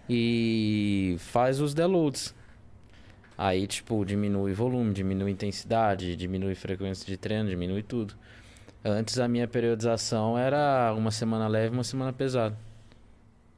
e 0.08 1.16
faz 1.18 1.60
os 1.60 1.74
deloads. 1.74 2.34
Aí, 3.36 3.66
tipo, 3.66 4.04
diminui 4.04 4.52
volume, 4.52 4.92
diminui 4.92 5.30
intensidade, 5.30 6.16
diminui 6.16 6.54
frequência 6.54 7.06
de 7.06 7.16
treino, 7.16 7.48
diminui 7.48 7.82
tudo. 7.82 8.14
Antes 8.84 9.18
a 9.18 9.26
minha 9.26 9.48
periodização 9.48 10.36
era 10.38 10.94
uma 10.96 11.10
semana 11.10 11.48
leve, 11.48 11.74
uma 11.74 11.84
semana 11.84 12.12
pesada. 12.12 12.56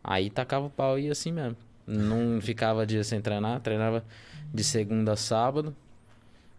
Aí 0.02 0.30
tacava 0.30 0.66
o 0.66 0.70
pau 0.70 0.98
e 0.98 1.06
ia 1.06 1.12
assim 1.12 1.32
mesmo. 1.32 1.56
Não 1.86 2.40
ficava 2.40 2.86
dia 2.86 3.02
sem 3.04 3.20
treinar, 3.20 3.60
treinava 3.60 4.04
de 4.52 4.64
segunda 4.64 5.12
a 5.12 5.16
sábado. 5.16 5.74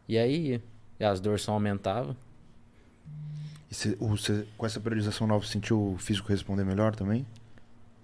E 0.08 0.18
aí 0.18 0.48
ia. 0.52 0.62
E 1.00 1.06
as 1.06 1.20
dores 1.20 1.42
só 1.42 1.52
aumentavam. 1.54 2.16
E 3.70 3.74
você, 3.76 3.98
o- 4.00 4.08
você- 4.16 4.46
com 4.58 4.66
essa 4.66 4.80
priorização 4.80 5.28
nova, 5.28 5.46
você 5.46 5.52
sentiu 5.54 5.94
o 5.94 5.98
físico 5.98 6.30
responder 6.30 6.64
melhor 6.64 6.96
também? 6.96 7.26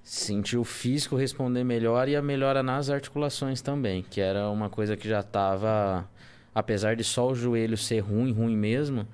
Senti 0.03 0.57
o 0.57 0.63
físico 0.65 1.15
responder 1.15 1.63
melhor 1.63 2.09
e 2.09 2.15
a 2.15 2.21
melhora 2.21 2.61
nas 2.61 2.89
articulações 2.89 3.61
também, 3.61 4.03
que 4.03 4.19
era 4.19 4.49
uma 4.49 4.69
coisa 4.69 4.97
que 4.97 5.07
já 5.07 5.23
tava, 5.23 6.05
apesar 6.53 6.95
de 6.97 7.03
só 7.05 7.29
o 7.29 7.33
joelho 7.35 7.77
ser 7.77 7.99
ruim, 8.01 8.33
ruim 8.33 8.57
mesmo, 8.57 9.07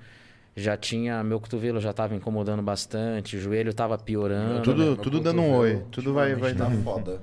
já 0.56 0.76
tinha, 0.76 1.22
meu 1.22 1.38
cotovelo 1.38 1.80
já 1.80 1.92
tava 1.92 2.16
incomodando 2.16 2.60
bastante, 2.60 3.36
o 3.36 3.40
joelho 3.40 3.72
tava 3.72 3.96
piorando. 3.96 4.62
Tudo- 4.64 4.82
Meu 4.82 4.96
tudo 4.96 5.20
dando 5.20 5.40
um 5.42 5.54
oi, 5.54 5.84
tudo 5.92 6.12
vai- 6.12 6.34
vai 6.34 6.54
Tá 6.54 6.68
foda. 6.82 7.22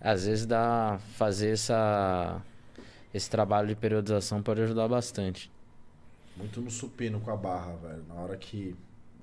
Às 0.00 0.24
vezes 0.24 0.46
dá 0.46 0.98
fazer 1.16 1.50
essa 1.50 2.40
esse 3.14 3.30
trabalho 3.30 3.68
de 3.68 3.76
periodização 3.76 4.42
pode 4.42 4.60
ajudar 4.62 4.88
bastante. 4.88 5.50
Muito 6.36 6.60
no 6.60 6.70
supino 6.70 7.20
com 7.20 7.30
a 7.30 7.36
barra, 7.36 7.76
velho. 7.76 8.04
Na 8.08 8.14
hora 8.16 8.36
que 8.36 8.74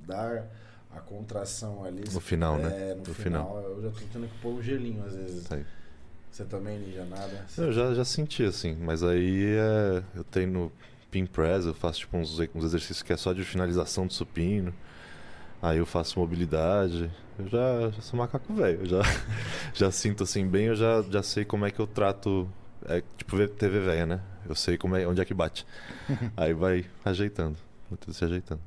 dá 0.08 0.46
a 0.96 1.00
contração 1.00 1.84
ali. 1.84 2.04
No 2.12 2.22
final, 2.22 2.58
é, 2.58 2.62
né? 2.62 2.94
No 2.96 3.04
No 3.08 3.14
final, 3.14 3.62
Eu 3.62 3.82
já 3.82 3.90
tô 3.90 4.06
tendo 4.14 4.28
que 4.28 4.38
pôr 4.40 4.54
um 4.54 4.62
gelinho 4.62 5.04
às 5.06 5.14
vezes. 5.14 5.44
Isso 5.44 5.54
aí. 5.54 5.66
Você 6.32 6.46
também, 6.46 6.80
Ninja, 6.80 7.04
nada? 7.04 7.46
Eu 7.58 7.74
já, 7.74 7.94
já 7.94 8.06
senti, 8.06 8.46
assim, 8.46 8.74
mas 8.80 9.04
aí 9.04 9.46
é, 9.58 10.02
eu 10.16 10.24
treino 10.24 10.72
pin 11.12 11.26
press, 11.26 11.66
eu 11.66 11.74
faço 11.74 12.00
tipo 12.00 12.18
uns, 12.18 12.40
uns 12.56 12.64
exercícios 12.64 13.04
que 13.04 13.12
é 13.12 13.18
só 13.18 13.34
de 13.34 13.44
finalização 13.44 14.08
do 14.08 14.14
supino. 14.14 14.74
Aí 15.62 15.78
eu 15.78 15.86
faço 15.86 16.18
mobilidade. 16.18 17.12
Eu 17.38 17.48
já, 17.50 17.90
já 17.90 18.02
sou 18.02 18.18
macaco 18.18 18.54
velho, 18.54 18.86
já, 18.86 19.02
já 19.76 19.92
sinto 19.92 20.24
assim 20.24 20.48
bem, 20.48 20.68
eu 20.68 20.76
já, 20.76 21.02
já 21.02 21.22
sei 21.22 21.44
como 21.44 21.66
é 21.66 21.72
que 21.72 21.80
eu 21.80 21.88
trato. 21.88 22.48
É 22.86 23.04
tipo 23.18 23.48
TV 23.48 23.80
velha, 23.80 24.06
né? 24.06 24.22
Eu 24.48 24.56
sei 24.56 24.78
como 24.78 24.96
é, 24.96 25.06
onde 25.06 25.22
é 25.22 25.26
que 25.26 25.34
bate. 25.34 25.66
Aí 26.36 26.54
vai 26.54 26.86
ajeitando, 27.06 27.58
vai 27.90 27.98
tudo 27.98 28.14
se 28.14 28.26
ajeitando. 28.26 28.62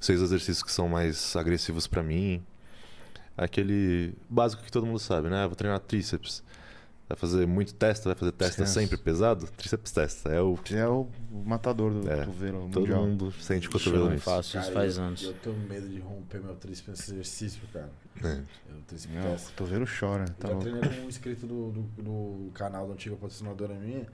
Sei 0.00 0.16
os 0.16 0.22
exercícios 0.22 0.62
que 0.62 0.72
são 0.72 0.88
mais 0.88 1.34
agressivos 1.36 1.86
pra 1.86 2.02
mim. 2.02 2.44
Aquele 3.36 4.14
básico 4.28 4.62
que 4.62 4.70
todo 4.70 4.86
mundo 4.86 4.98
sabe, 4.98 5.28
né? 5.28 5.44
Ah, 5.44 5.46
Vou 5.46 5.56
treinar 5.56 5.80
tríceps. 5.80 6.42
Vai 7.06 7.18
fazer 7.18 7.46
muito 7.46 7.74
testa, 7.74 8.08
vai 8.08 8.14
fazer 8.16 8.32
testa 8.32 8.62
Descanso. 8.64 8.72
sempre 8.80 8.96
pesado? 8.96 9.46
Tríceps 9.58 9.92
testa. 9.92 10.30
É 10.30 10.40
o. 10.40 10.58
É 10.72 10.88
o 10.88 11.06
matador 11.44 11.92
do 11.92 12.10
É, 12.10 12.20
cotovelo 12.24 12.60
Todo 12.70 12.80
mundial. 12.80 13.06
mundo 13.06 13.30
sente 13.32 13.68
cotovelo 13.68 14.06
eu 14.06 14.10
nisso. 14.12 14.24
faço 14.24 14.48
isso 14.56 14.58
Cara, 14.60 14.72
faz 14.72 14.96
eu, 14.96 15.02
anos. 15.04 15.22
Eu 15.22 15.34
tenho 15.34 15.56
medo 15.68 15.86
de 15.86 15.98
romper 16.00 16.40
meu 16.40 16.54
tríceps 16.56 16.88
nesse 16.88 17.12
exercício, 17.12 17.60
cara. 17.72 17.90
É. 18.24 18.38
Eu 18.70 18.80
tríceps 18.86 19.14
Não, 19.14 19.22
o 19.22 19.30
testa. 19.32 19.50
cotovelo 19.50 19.86
chora, 20.00 20.24
Eu 20.24 20.34
tá 20.34 20.48
louco. 20.48 20.62
treinei 20.62 20.88
com 21.00 21.04
um 21.04 21.08
inscrito 21.08 21.46
do, 21.46 21.70
do, 21.72 21.82
do 22.02 22.50
canal 22.52 22.86
da 22.88 22.94
antiga 22.94 23.16
patrocinadora 23.16 23.74
minha. 23.74 24.06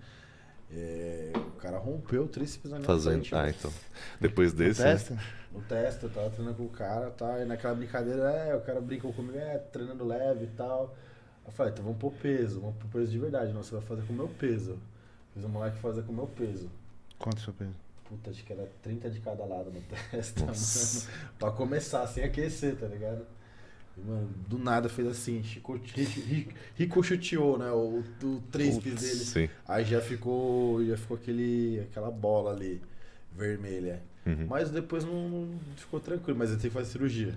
É, 0.73 1.33
o 1.35 1.61
cara 1.61 1.79
rompeu 1.79 2.25
o 2.25 2.29
tríceps 2.29 2.71
na 2.71 2.79
minha 2.79 2.87
Fazendo. 2.87 3.13
frente, 3.15 3.35
Ah, 3.35 3.43
velho. 3.43 3.55
então. 3.59 3.73
Depois 4.21 4.53
desse. 4.53 4.81
né? 4.83 4.93
Testa? 4.93 5.19
No 5.53 5.61
teste, 5.63 6.05
eu 6.05 6.11
tava 6.11 6.31
treinando 6.31 6.57
com 6.57 6.65
o 6.65 6.69
cara, 6.69 7.11
tá? 7.11 7.41
E 7.41 7.45
naquela 7.45 7.75
brincadeira, 7.75 8.23
é, 8.31 8.55
o 8.55 8.61
cara 8.61 8.81
brincou 8.81 9.13
comigo, 9.13 9.37
é, 9.39 9.59
treinando 9.59 10.05
leve 10.05 10.45
e 10.45 10.49
tal. 10.49 10.95
Eu 11.51 11.55
falei, 11.55 11.73
então 11.73 11.85
vamos 11.85 11.99
pôr 11.99 12.13
peso, 12.13 12.61
vamos 12.61 12.77
pôr 12.77 12.89
peso 13.01 13.11
de 13.11 13.19
verdade, 13.19 13.53
não, 13.53 13.63
você 13.63 13.75
vai 13.75 13.83
fazer 13.85 14.03
com 14.03 14.13
o 14.13 14.17
meu 14.17 14.29
peso. 14.29 14.79
Fiz 15.35 15.45
o 15.45 15.49
moleque 15.49 15.79
fazer 15.79 16.03
com 16.03 16.13
o 16.13 16.15
meu 16.15 16.27
peso. 16.27 16.71
Quanto 17.19 17.37
é 17.39 17.41
o 17.41 17.45
seu 17.45 17.53
peso? 17.53 17.75
Puta, 18.09 18.31
acho 18.31 18.45
que 18.45 18.53
era 18.53 18.69
30 18.83 19.11
de 19.11 19.21
cada 19.21 19.45
lado 19.45 19.71
no 19.71 19.81
teste, 20.11 20.43
Nossa. 20.45 21.07
mano. 21.11 21.33
Pra 21.39 21.51
começar, 21.51 22.07
sem 22.07 22.25
aquecer, 22.25 22.77
tá 22.77 22.87
ligado? 22.87 23.25
E, 23.97 24.01
mano, 24.01 24.29
do 24.49 24.59
nada 24.59 24.89
fez 24.89 25.07
assim, 25.09 25.43
chico- 25.43 25.75
ri- 25.95 26.05
ri- 26.05 26.49
ricocheteou, 26.77 27.59
né? 27.59 27.71
O, 27.71 28.03
o 28.23 28.43
tríceps 28.51 28.93
Putz, 28.93 29.01
dele. 29.03 29.25
Sim. 29.49 29.55
Aí 29.67 29.85
já 29.85 30.01
ficou, 30.01 30.85
já 30.85 30.97
ficou 30.97 31.17
aquele, 31.17 31.81
aquela 31.91 32.11
bola 32.11 32.53
ali, 32.53 32.81
vermelha. 33.37 34.03
Uhum. 34.27 34.47
Mas 34.49 34.71
depois 34.71 35.05
não, 35.05 35.29
não 35.31 35.59
ficou 35.77 35.99
tranquilo, 36.01 36.39
mas 36.39 36.51
ele 36.51 36.59
teve 36.61 36.69
que 36.71 36.75
fazer 36.75 36.91
cirurgia. 36.91 37.35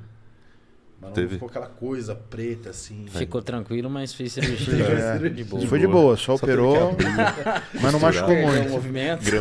Mas 0.99 1.09
não 1.09 1.15
Teve? 1.15 1.33
ficou 1.35 1.49
aquela 1.49 1.67
coisa 1.67 2.15
preta 2.15 2.69
assim. 2.69 3.05
Ficou 3.09 3.41
tranquilo, 3.41 3.89
mas 3.89 4.13
fez 4.13 4.31
cirurgia. 4.33 4.83
É. 4.85 5.13
cirurgia. 5.17 5.29
De 5.31 5.43
boa. 5.43 5.67
Foi 5.67 5.79
de 5.79 5.87
boa, 5.87 6.15
só, 6.15 6.35
Só 6.37 6.43
operou, 6.45 6.95
que 6.95 7.03
mas 7.81 7.91
não 7.91 7.99
machucou 7.99 8.35
muito. 8.35 8.69
movimento. 8.69 9.23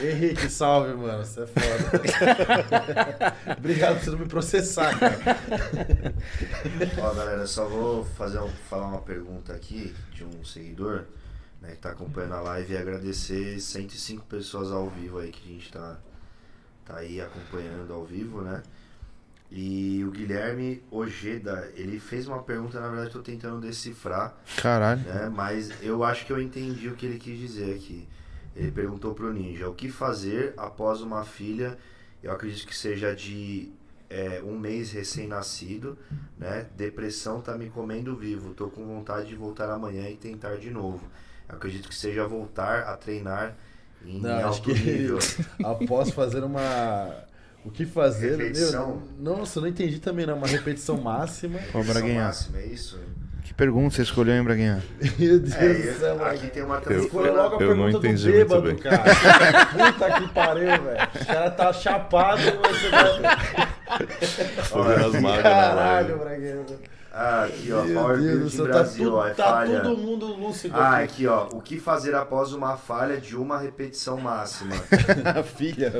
Henrique, 0.00 0.48
salve, 0.48 0.94
mano. 0.94 1.24
Você 1.24 1.42
é 1.42 1.46
foda. 1.46 3.34
Obrigado 3.58 3.96
por 3.96 4.04
você 4.04 4.10
não 4.10 4.18
me 4.18 4.26
processar, 4.26 4.96
cara. 4.98 5.18
Ó, 7.00 7.14
galera, 7.14 7.46
só 7.46 7.66
vou 7.66 8.04
fazer 8.04 8.38
um- 8.38 8.48
falar 8.70 8.86
uma 8.88 9.00
pergunta 9.00 9.52
aqui 9.52 9.92
de 10.14 10.24
um 10.24 10.44
seguidor 10.44 11.04
né, 11.60 11.70
que 11.72 11.78
tá 11.78 11.90
acompanhando 11.90 12.34
a 12.34 12.40
live 12.40 12.72
e 12.74 12.76
agradecer 12.76 13.58
105 13.60 14.24
pessoas 14.26 14.70
ao 14.70 14.88
vivo 14.88 15.18
aí 15.18 15.32
que 15.32 15.48
a 15.50 15.52
gente 15.52 15.72
tá, 15.72 15.98
tá 16.84 16.96
aí 16.98 17.20
acompanhando 17.20 17.92
ao 17.92 18.04
vivo, 18.04 18.40
né? 18.42 18.62
E 19.50 20.04
o 20.04 20.10
Guilherme 20.10 20.82
Ojeda, 20.90 21.72
ele 21.74 21.98
fez 21.98 22.28
uma 22.28 22.42
pergunta, 22.42 22.78
na 22.80 22.88
verdade 22.88 23.10
tô 23.10 23.20
tentando 23.20 23.60
decifrar, 23.60 24.36
Caralho. 24.56 25.00
né? 25.00 25.30
Mas 25.34 25.70
eu 25.82 26.04
acho 26.04 26.26
que 26.26 26.32
eu 26.32 26.40
entendi 26.40 26.88
o 26.88 26.94
que 26.94 27.06
ele 27.06 27.18
quis 27.18 27.38
dizer 27.38 27.74
aqui. 27.74 28.06
Ele 28.54 28.70
perguntou 28.70 29.14
pro 29.14 29.32
Ninja, 29.32 29.68
o 29.68 29.74
que 29.74 29.88
fazer 29.88 30.52
após 30.56 31.00
uma 31.00 31.24
filha, 31.24 31.78
eu 32.22 32.30
acredito 32.30 32.66
que 32.66 32.76
seja 32.76 33.14
de 33.14 33.72
é, 34.10 34.42
um 34.44 34.58
mês 34.58 34.90
recém-nascido, 34.92 35.96
né? 36.36 36.66
Depressão 36.76 37.40
tá 37.40 37.56
me 37.56 37.70
comendo 37.70 38.16
vivo, 38.16 38.54
tô 38.54 38.68
com 38.68 38.84
vontade 38.84 39.28
de 39.28 39.34
voltar 39.34 39.70
amanhã 39.70 40.08
e 40.08 40.16
tentar 40.16 40.56
de 40.56 40.70
novo. 40.70 41.08
Eu 41.48 41.56
acredito 41.56 41.88
que 41.88 41.94
seja 41.94 42.26
voltar 42.26 42.80
a 42.80 42.96
treinar 42.96 43.56
em 44.04 44.20
Não, 44.20 44.36
acho 44.36 44.46
alto 44.46 44.70
nível. 44.70 45.18
após 45.64 46.10
fazer 46.10 46.42
uma. 46.42 47.27
O 47.64 47.70
que 47.70 47.84
fazer? 47.84 48.36
Repetição. 48.36 49.02
Meu, 49.18 49.36
nossa, 49.36 49.58
eu 49.58 49.62
não 49.62 49.68
entendi 49.68 49.98
também, 49.98 50.24
não. 50.26 50.36
Uma 50.36 50.46
repetição 50.46 50.96
máxima. 51.02 51.58
Ô, 51.58 51.60
Repetição 51.78 51.84
Braguinha. 51.84 52.22
máxima, 52.24 52.58
é 52.58 52.66
isso? 52.66 52.98
Que 53.44 53.54
pergunta 53.54 53.94
você 53.96 54.02
escolheu, 54.02 54.34
hein, 54.36 54.42
Braguinha? 54.44 54.82
Meu 55.18 55.38
Deus 55.40 55.54
É, 55.54 55.74
do 55.74 55.98
céu, 55.98 56.24
aqui 56.24 56.46
tem 56.48 56.62
uma 56.62 56.82
Eu- 56.86 57.04
Escolheu 57.04 57.34
logo 57.34 57.56
a 57.56 57.60
Eu 57.62 57.74
não 57.76 57.84
pergunta 57.86 57.98
do 57.98 58.06
entendi 58.06 58.28
muito 58.32 58.38
bêbado, 58.48 58.62
bem. 58.62 58.76
cara. 58.76 59.66
Puta 59.92 60.20
que 60.20 60.28
pariu, 60.34 60.66
velho. 60.66 61.08
O 61.22 61.26
cara 61.26 61.50
tá 61.50 61.72
chapado, 61.72 62.40
você 62.42 62.90
vai. 62.90 64.64
Fogando 64.64 65.06
as 65.16 65.22
mágoas 65.22 65.36
na 65.36 65.42
Caralho. 65.42 66.18
Braguinha. 66.18 66.64
Ah, 67.20 67.44
aqui 67.46 67.72
ó, 67.72 67.82
Meu 67.82 68.00
Power 68.00 68.16
Deus 68.20 68.38
Build 68.38 68.56
tá, 68.58 68.62
Brasil, 68.64 69.04
tudo, 69.06 69.16
ó, 69.16 69.26
é 69.26 69.30
tá 69.34 69.44
falha. 69.44 69.80
todo 69.80 69.96
mundo 69.98 70.26
lúcido 70.36 70.76
Ah, 70.76 70.98
aqui. 70.98 71.04
aqui 71.04 71.26
ó, 71.26 71.48
o 71.52 71.60
que 71.60 71.80
fazer 71.80 72.14
após 72.14 72.52
uma 72.52 72.76
falha 72.76 73.16
de 73.20 73.34
uma 73.36 73.58
repetição 73.58 74.18
máxima? 74.18 74.76
Filha. 75.56 75.92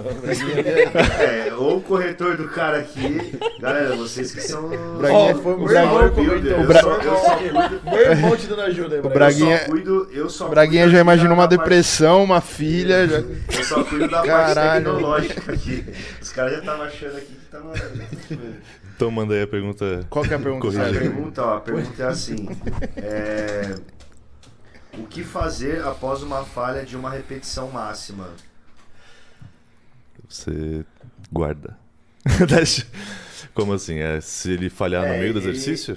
É, 1.18 1.52
ou 1.54 1.78
o 1.78 1.80
corretor 1.80 2.36
do 2.36 2.48
cara 2.48 2.78
aqui. 2.78 3.36
Galera, 3.60 3.96
vocês 3.96 4.32
que 4.32 4.40
são. 4.40 4.68
Braguinha- 4.98 5.34
Ó, 5.36 5.42
foi 5.42 5.54
o 5.54 5.66
que 5.66 6.20
Builder, 6.20 6.60
o 6.60 6.66
Bra- 6.66 6.80
só- 6.82 6.90
eu 6.98 7.16
só 7.16 7.36
cuido- 7.36 7.80
Meu 7.84 8.00
irmão 8.12 8.36
te 8.36 8.46
dando 8.46 8.62
ajuda 8.62 8.94
aí, 8.96 9.00
O 9.00 9.08
Braguinha. 9.08 9.54
Eu 9.56 9.58
só 9.64 9.70
cuido, 9.70 10.08
eu 10.12 10.30
só 10.30 10.48
Braguinha 10.48 10.82
cuido 10.84 10.96
já 10.96 11.00
imaginou 11.00 11.34
uma 11.34 11.48
parte- 11.48 11.58
depressão, 11.58 12.22
uma 12.22 12.40
filha. 12.40 13.08
já- 13.08 13.18
Eu 13.18 13.64
só 13.64 13.82
cuido 13.82 14.08
da 14.08 14.22
Caralho. 14.22 14.54
parte 14.54 14.84
tecnológica 14.84 15.52
aqui. 15.52 15.84
Os 16.22 16.30
caras 16.30 16.52
já 16.52 16.58
estavam 16.60 16.84
achando 16.86 17.16
aqui 17.16 17.26
que 17.34 17.46
tava. 17.50 17.72
Então 18.98 19.12
manda 19.12 19.32
aí 19.32 19.42
a 19.42 19.46
pergunta. 19.46 20.04
Qual 20.10 20.24
que 20.24 20.32
é 20.32 20.36
a 20.36 20.40
pergunta? 20.40 20.66
A 20.82 20.90
pergunta, 20.90 21.44
ó, 21.44 21.56
a 21.58 21.60
pergunta 21.60 22.02
é 22.02 22.06
assim: 22.08 22.48
é, 22.96 23.76
O 24.98 25.04
que 25.06 25.22
fazer 25.22 25.84
após 25.84 26.20
uma 26.20 26.44
falha 26.44 26.84
de 26.84 26.96
uma 26.96 27.08
repetição 27.08 27.70
máxima? 27.70 28.30
Você 30.28 30.84
guarda. 31.30 31.78
Como 33.54 33.72
assim? 33.72 33.98
É, 34.00 34.20
se 34.20 34.50
ele 34.50 34.68
falhar 34.68 35.02
no 35.06 35.14
É, 35.14 35.20
meio 35.20 35.32
do 35.32 35.38
ele- 35.38 35.50
exercício? 35.50 35.96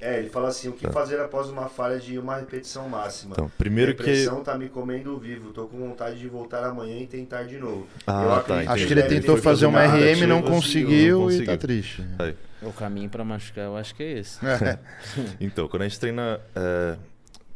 É, 0.00 0.18
ele 0.18 0.30
fala 0.30 0.48
assim: 0.48 0.68
o 0.68 0.72
que 0.72 0.86
Tá. 0.86 0.92
fazer 0.92 1.20
após 1.20 1.48
uma 1.48 1.68
falha 1.68 1.98
de 1.98 2.18
uma 2.18 2.36
repetição 2.36 2.88
máxima? 2.88 3.32
Então, 3.32 3.50
primeiro 3.58 3.92
que. 3.94 4.02
Depressão 4.02 4.42
tá 4.42 4.56
me 4.56 4.68
comendo 4.68 5.18
vivo, 5.18 5.52
tô 5.52 5.66
com 5.66 5.78
vontade 5.78 6.18
de 6.18 6.26
voltar 6.28 6.64
amanhã 6.64 6.98
e 7.00 7.06
tentar 7.06 7.42
de 7.42 7.58
novo. 7.58 7.86
Ah, 8.06 8.22
Eu 8.38 8.42
tá. 8.44 8.72
Acho 8.72 8.86
que 8.86 8.92
ele 8.92 9.02
tentou 9.02 9.36
fazer 9.36 9.66
uma 9.66 9.82
RM, 9.84 10.26
não 10.26 10.38
tipo, 10.40 10.50
conseguiu 10.54 11.20
não 11.20 11.30
e 11.30 11.32
tá 11.32 11.38
conseguiu. 11.52 11.58
triste. 11.58 12.04
Aí. 12.18 12.34
O 12.62 12.72
caminho 12.72 13.08
pra 13.08 13.24
machucar, 13.24 13.64
eu 13.64 13.76
acho 13.76 13.94
que 13.94 14.02
é 14.02 14.18
esse. 14.18 14.38
É. 14.46 14.78
Então, 15.40 15.68
quando 15.68 15.82
a 15.82 15.88
gente 15.88 16.00
treina. 16.00 16.40
É, 16.54 16.96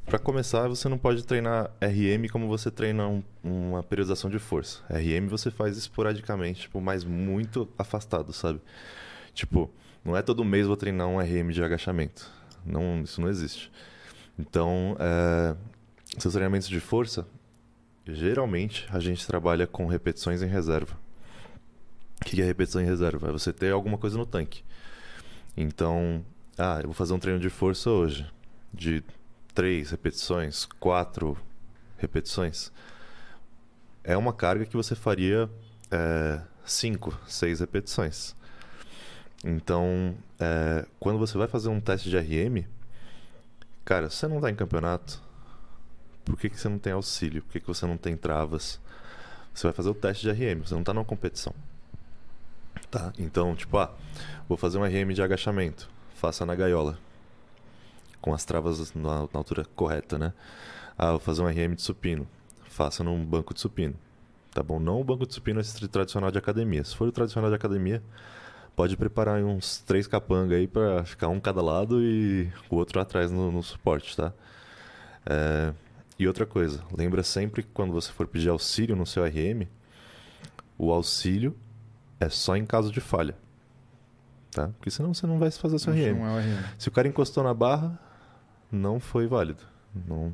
para 0.07 0.19
começar, 0.19 0.69
você 0.69 0.87
não 0.87 0.99
pode 0.99 1.25
treinar 1.25 1.71
RM 1.81 2.29
como 2.31 2.47
você 2.47 2.71
treina 2.71 3.09
um- 3.09 3.23
uma 3.43 3.83
periodização 3.83 4.29
de 4.29 4.39
força. 4.39 4.81
RM 4.91 5.29
você 5.29 5.51
faz 5.51 5.79
esporadicamente, 5.79 6.61
tipo, 6.63 6.79
mas 6.79 7.05
muito 7.05 7.67
afastado, 7.79 8.31
sabe? 8.31 8.61
Tipo, 9.33 9.71
não 10.05 10.17
é 10.17 10.23
todo 10.23 10.45
mês 10.45 10.67
vou 10.67 10.77
treinar 10.77 11.09
um 11.09 11.19
RM 11.19 11.51
de 11.51 11.63
agachamento. 11.63 12.31
Não, 12.65 13.03
isso 13.03 13.21
não 13.21 13.29
existe. 13.29 13.71
Então, 14.39 14.97
é, 14.99 15.57
seus 16.19 16.35
treinamentos 16.35 16.69
de 16.69 16.81
força, 16.81 17.27
geralmente 18.07 18.87
a 18.91 19.01
gente 19.01 19.27
trabalha 19.27 19.67
com 19.67 19.87
repetições 19.87 20.43
em 20.43 20.47
reserva. 20.47 20.97
O 22.21 22.25
que 22.25 22.41
é 22.41 22.45
repetição 22.45 22.81
em 22.81 22.85
reserva? 22.85 23.29
É 23.29 23.33
você 23.33 23.53
ter 23.53 23.73
alguma 23.73 23.99
coisa 23.99 24.17
no 24.17 24.27
tanque. 24.27 24.63
Então, 25.57 26.25
ah, 26.59 26.79
eu 26.81 26.87
vou 26.87 26.95
fazer 26.95 27.13
um 27.13 27.19
treino 27.19 27.41
de 27.41 27.51
força 27.51 27.91
hoje, 27.91 28.27
de 28.73 29.03
três 29.55 29.91
repetições, 29.91 30.65
quatro 30.65 31.37
repetições. 31.97 32.73
É 34.03 34.17
uma 34.17 34.33
carga 34.33 34.67
que 34.67 34.77
você 34.77 34.95
faria 34.95 35.49
é, 35.91 36.41
cinco, 36.65 37.17
seis 37.27 37.61
repetições. 37.61 38.35
Então, 39.45 40.15
é, 40.41 40.87
quando 40.99 41.19
você 41.19 41.37
vai 41.37 41.47
fazer 41.47 41.69
um 41.69 41.79
teste 41.79 42.09
de 42.09 42.19
RM, 42.19 42.65
cara, 43.85 44.09
você 44.09 44.27
não 44.27 44.37
está 44.37 44.51
em 44.51 44.55
campeonato, 44.55 45.23
por 46.25 46.39
que, 46.39 46.49
que 46.49 46.59
você 46.59 46.69
não 46.69 46.79
tem 46.79 46.95
auxílio? 46.95 47.43
Por 47.43 47.53
que, 47.53 47.61
que 47.61 47.67
você 47.67 47.87
não 47.87 47.99
tem 47.99 48.17
travas? 48.17 48.81
Você 49.53 49.67
vai 49.67 49.75
fazer 49.75 49.91
o 49.91 49.95
teste 49.95 50.23
de 50.23 50.33
RM, 50.33 50.63
você 50.65 50.73
não 50.73 50.81
está 50.81 50.95
numa 50.95 51.05
competição. 51.05 51.55
Tá? 52.91 53.13
Então, 53.19 53.55
tipo, 53.55 53.77
ah, 53.77 53.93
vou 54.49 54.57
fazer 54.57 54.79
um 54.79 54.85
RM 54.85 55.13
de 55.13 55.23
agachamento. 55.23 55.91
Faça 56.15 56.47
na 56.47 56.55
gaiola. 56.55 56.99
Com 58.23 58.33
as 58.33 58.47
travas 58.47 58.95
na, 58.95 59.21
na 59.21 59.29
altura 59.35 59.67
correta, 59.77 60.19
né? 60.19 60.33
Ah, 60.97 61.11
vou 61.11 61.21
fazer 61.21 61.43
um 61.43 61.47
RM 61.47 61.75
de 61.75 61.83
supino. 61.83 62.27
Faça 62.71 63.05
num 63.05 63.23
banco 63.23 63.53
de 63.53 63.61
supino. 63.61 63.95
Tá 64.53 64.63
bom? 64.63 64.81
Não 64.81 65.01
o 65.01 65.05
banco 65.05 65.27
de 65.27 65.35
supino 65.35 65.61
esse 65.61 65.87
tradicional 65.89 66.31
de 66.31 66.39
academia. 66.39 66.83
Se 66.83 66.97
for 66.97 67.09
o 67.09 67.13
tradicional 67.13 67.51
de 67.51 67.57
academia, 67.57 68.03
pode 68.77 68.97
preparar 68.97 69.37
aí 69.37 69.45
uns 69.45 69.79
três 69.79 70.07
capanga 70.07 70.57
aí 70.57 70.67
pra 70.67 71.05
ficar 71.05 71.29
um 71.29 71.41
cada 71.41 71.63
lado 71.63 72.03
e 72.03 72.51
o 72.71 72.77
outro 72.77 73.01
atrás 73.01 73.31
no, 73.31 73.51
no 73.53 73.63
suporte, 73.63 74.17
tá? 74.17 74.33
É, 75.27 75.73
E 76.19 76.27
outra 76.29 76.47
coisa, 76.47 76.83
lembra 76.97 77.23
sempre 77.23 77.63
que 77.63 77.69
quando 77.73 77.93
você 77.93 78.13
for 78.13 78.27
pedir 78.27 78.49
auxílio 78.49 78.95
no 78.97 79.07
seu 79.07 79.25
RM, 79.25 79.67
o 80.79 80.93
auxílio 80.93 81.57
é 82.21 82.29
só 82.29 82.57
em 82.57 82.65
caso 82.65 82.93
de 82.93 83.01
falha. 83.01 83.37
Tá? 84.51 84.69
Porque 84.79 84.91
senão 84.91 85.13
você 85.13 85.27
não 85.27 85.39
vai 85.39 85.51
fazer 85.51 85.79
seu 85.81 85.93
RM. 85.93 85.99
É 85.99 86.13
o 86.13 86.39
RM. 86.39 86.65
Se 86.79 86.89
o 86.89 86.93
cara 86.93 87.09
encostou 87.09 87.43
na 87.43 87.53
barra, 87.53 87.99
não 88.71 89.01
foi 89.01 89.27
válido. 89.27 89.63
Não, 90.07 90.33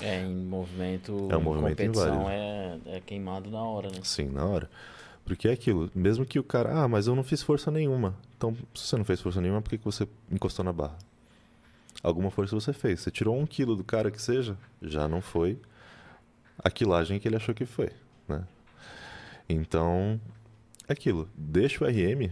É, 0.00 0.22
em 0.22 0.34
movimento, 0.44 1.28
É 1.30 1.36
um 1.36 1.40
em 1.40 1.42
movimento 1.44 1.70
competição 1.70 2.28
é, 2.30 2.78
é 2.86 3.00
queimado 3.00 3.50
na 3.50 3.62
hora, 3.62 3.88
né? 3.90 3.98
sim, 4.02 4.28
na 4.28 4.44
hora. 4.44 4.68
Porque 5.24 5.48
é 5.48 5.52
aquilo, 5.52 5.90
mesmo 5.94 6.26
que 6.26 6.38
o 6.38 6.44
cara, 6.44 6.82
ah, 6.82 6.88
mas 6.88 7.06
eu 7.06 7.14
não 7.14 7.24
fiz 7.24 7.42
força 7.42 7.70
nenhuma. 7.70 8.14
Então, 8.36 8.54
se 8.74 8.86
você 8.86 8.96
não 8.96 9.04
fez 9.04 9.20
força 9.20 9.40
nenhuma, 9.40 9.62
por 9.62 9.70
que, 9.70 9.78
que 9.78 9.84
você 9.84 10.06
encostou 10.30 10.64
na 10.64 10.72
barra? 10.72 10.98
Alguma 12.02 12.30
força 12.30 12.54
você 12.54 12.72
fez. 12.72 13.00
Você 13.00 13.10
tirou 13.10 13.38
um 13.38 13.46
quilo 13.46 13.74
do 13.74 13.82
cara 13.82 14.10
que 14.10 14.20
seja, 14.20 14.56
já 14.82 15.08
não 15.08 15.22
foi 15.22 15.58
a 16.58 16.70
quilagem 16.70 17.18
que 17.18 17.26
ele 17.26 17.36
achou 17.36 17.54
que 17.54 17.64
foi, 17.64 17.90
né? 18.28 18.44
Então, 19.48 20.20
é 20.86 20.92
aquilo. 20.92 21.28
Deixa 21.34 21.82
o 21.82 21.88
RM 21.88 22.30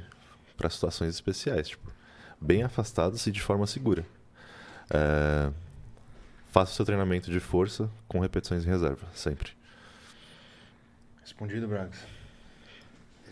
para 0.56 0.68
situações 0.68 1.14
especiais, 1.14 1.68
tipo, 1.68 1.90
bem 2.38 2.62
afastados 2.62 3.26
e 3.26 3.32
de 3.32 3.40
forma 3.40 3.66
segura. 3.66 4.04
É, 4.90 5.50
Faça 6.52 6.70
o 6.72 6.74
seu 6.74 6.84
treinamento 6.84 7.30
de 7.30 7.40
força 7.40 7.88
com 8.06 8.20
repetições 8.20 8.62
em 8.62 8.68
reserva, 8.68 9.06
sempre. 9.14 9.52
Respondido, 11.22 11.66
Bragas. 11.66 11.96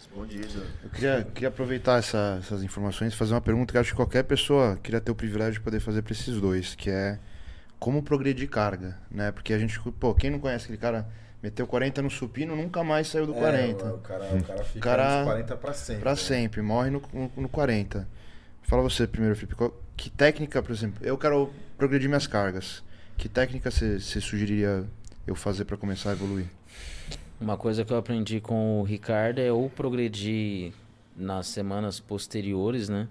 Respondido. 0.01 0.63
Eu 0.83 0.91
queria, 0.91 1.27
queria 1.35 1.49
aproveitar 1.49 1.99
essa- 1.99 2.39
essas 2.41 2.63
informações 2.63 3.13
e 3.13 3.17
fazer 3.17 3.35
uma 3.35 3.41
pergunta 3.41 3.71
que 3.73 3.77
eu 3.77 3.81
acho 3.81 3.91
que 3.91 3.97
qualquer 3.97 4.23
pessoa 4.25 4.79
queria 4.83 5.01
ter 5.01 5.11
o 5.11 5.15
privilégio 5.15 5.55
de 5.55 5.61
poder 5.61 5.79
fazer 5.81 6.01
para 6.03 6.13
esses 6.13 6.41
dois, 6.41 6.75
que 6.75 6.89
é 6.91 7.19
como 7.79 8.03
progredir 8.03 8.49
carga, 8.49 8.99
né? 9.11 9.31
Porque 9.31 9.53
a 9.53 9.59
gente, 9.59 9.79
pô, 9.99 10.15
quem 10.15 10.31
não 10.31 10.39
conhece 10.39 10.65
aquele 10.65 10.79
cara 10.79 11.07
Meteu 11.43 11.67
40 11.67 12.03
no 12.03 12.11
supino, 12.11 12.55
nunca 12.55 12.85
mais 12.85 13.09
saiu 13.09 13.27
do 13.27 13.33
É, 13.35 13.39
40. 13.39 13.95
o, 13.95 13.99
cara, 14.01 14.25
o 14.27 14.43
cara 14.45 14.63
fica 14.63 14.81
Cara- 14.81 15.17
nos 15.21 15.25
40 15.25 15.57
pra 15.57 15.73
sempre. 15.73 16.03
Pra 16.03 16.11
né? 16.11 16.17
sempre, 16.19 16.61
morre 16.61 16.91
no, 16.91 17.03
no, 17.15 17.33
no 17.35 17.49
40. 17.49 18.07
Fala 18.61 18.83
você 18.83 19.07
primeiro, 19.07 19.35
Felipe. 19.35 19.55
qual- 19.55 19.75
que 19.97 20.11
técnica, 20.11 20.63
por 20.63 20.71
exemplo, 20.71 20.99
eu 21.03 21.17
quero 21.17 21.51
progredir 21.79 22.11
minhas 22.11 22.27
cargas. 22.27 22.83
Que 23.17 23.27
técnica 23.27 23.71
você 23.71 23.99
sugeriria 23.99 24.85
eu 25.27 25.35
fazer 25.35 25.65
pra 25.65 25.79
começar 25.79 26.11
a 26.11 26.13
evoluir? 26.13 26.45
Uma 27.41 27.57
coisa 27.57 27.87
que 27.87 27.93
eu 27.93 27.97
aprendi 27.97 28.39
com 28.39 28.81
o 28.81 28.83
Ricardo 28.83 29.39
é 29.39 29.51
ou 29.51 29.71
progredir 29.71 30.75
nas 31.17 31.47
semanas 31.47 31.99
posteriores, 31.99 32.91
né? 32.91 33.09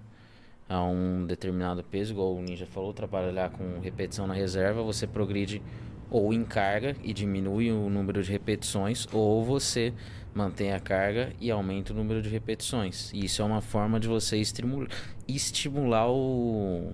A 0.68 0.84
um 0.84 1.26
determinado 1.26 1.82
peso, 1.82 2.12
igual 2.12 2.36
o 2.36 2.40
Ninja 2.40 2.64
falou, 2.64 2.92
trabalhar 2.92 3.50
com 3.50 3.80
repetição 3.80 4.28
na 4.28 4.34
reserva, 4.34 4.84
você 4.84 5.04
progride 5.04 5.60
ou 6.08 6.32
em 6.32 6.44
carga 6.44 6.94
e 7.02 7.12
diminui 7.12 7.72
o 7.72 7.90
número 7.90 8.22
de 8.22 8.30
repetições, 8.30 9.04
ou 9.12 9.44
você 9.44 9.92
mantém 10.32 10.72
a 10.72 10.78
carga 10.78 11.32
e 11.40 11.50
aumenta 11.50 11.92
o 11.92 11.96
número 11.96 12.22
de 12.22 12.28
repetições. 12.28 13.12
E 13.12 13.24
isso 13.24 13.42
é 13.42 13.44
uma 13.44 13.60
forma 13.60 13.98
de 13.98 14.06
você 14.06 14.36
estimular, 14.36 14.88
estimular 15.26 16.08
o, 16.08 16.92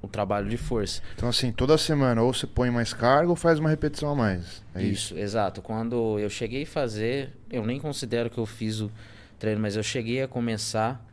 o 0.00 0.08
trabalho 0.08 0.48
de 0.48 0.56
força. 0.56 1.02
Então, 1.14 1.28
assim, 1.28 1.50
toda 1.50 1.76
semana 1.76 2.22
ou 2.22 2.32
você 2.32 2.46
põe 2.46 2.70
mais 2.70 2.92
carga 2.92 3.28
ou 3.30 3.36
faz 3.36 3.58
uma 3.58 3.68
repetição 3.68 4.10
a 4.10 4.14
mais. 4.14 4.62
É 4.74 4.82
isso. 4.82 5.14
isso, 5.14 5.18
exato. 5.18 5.60
Quando 5.60 6.18
eu 6.18 6.30
cheguei 6.30 6.62
a 6.62 6.66
fazer, 6.66 7.32
eu 7.50 7.64
nem 7.66 7.80
considero 7.80 8.30
que 8.30 8.38
eu 8.38 8.46
fiz 8.46 8.80
o 8.80 8.90
treino, 9.38 9.60
mas 9.60 9.76
eu 9.76 9.82
cheguei 9.82 10.22
a 10.22 10.28
começar 10.28 11.04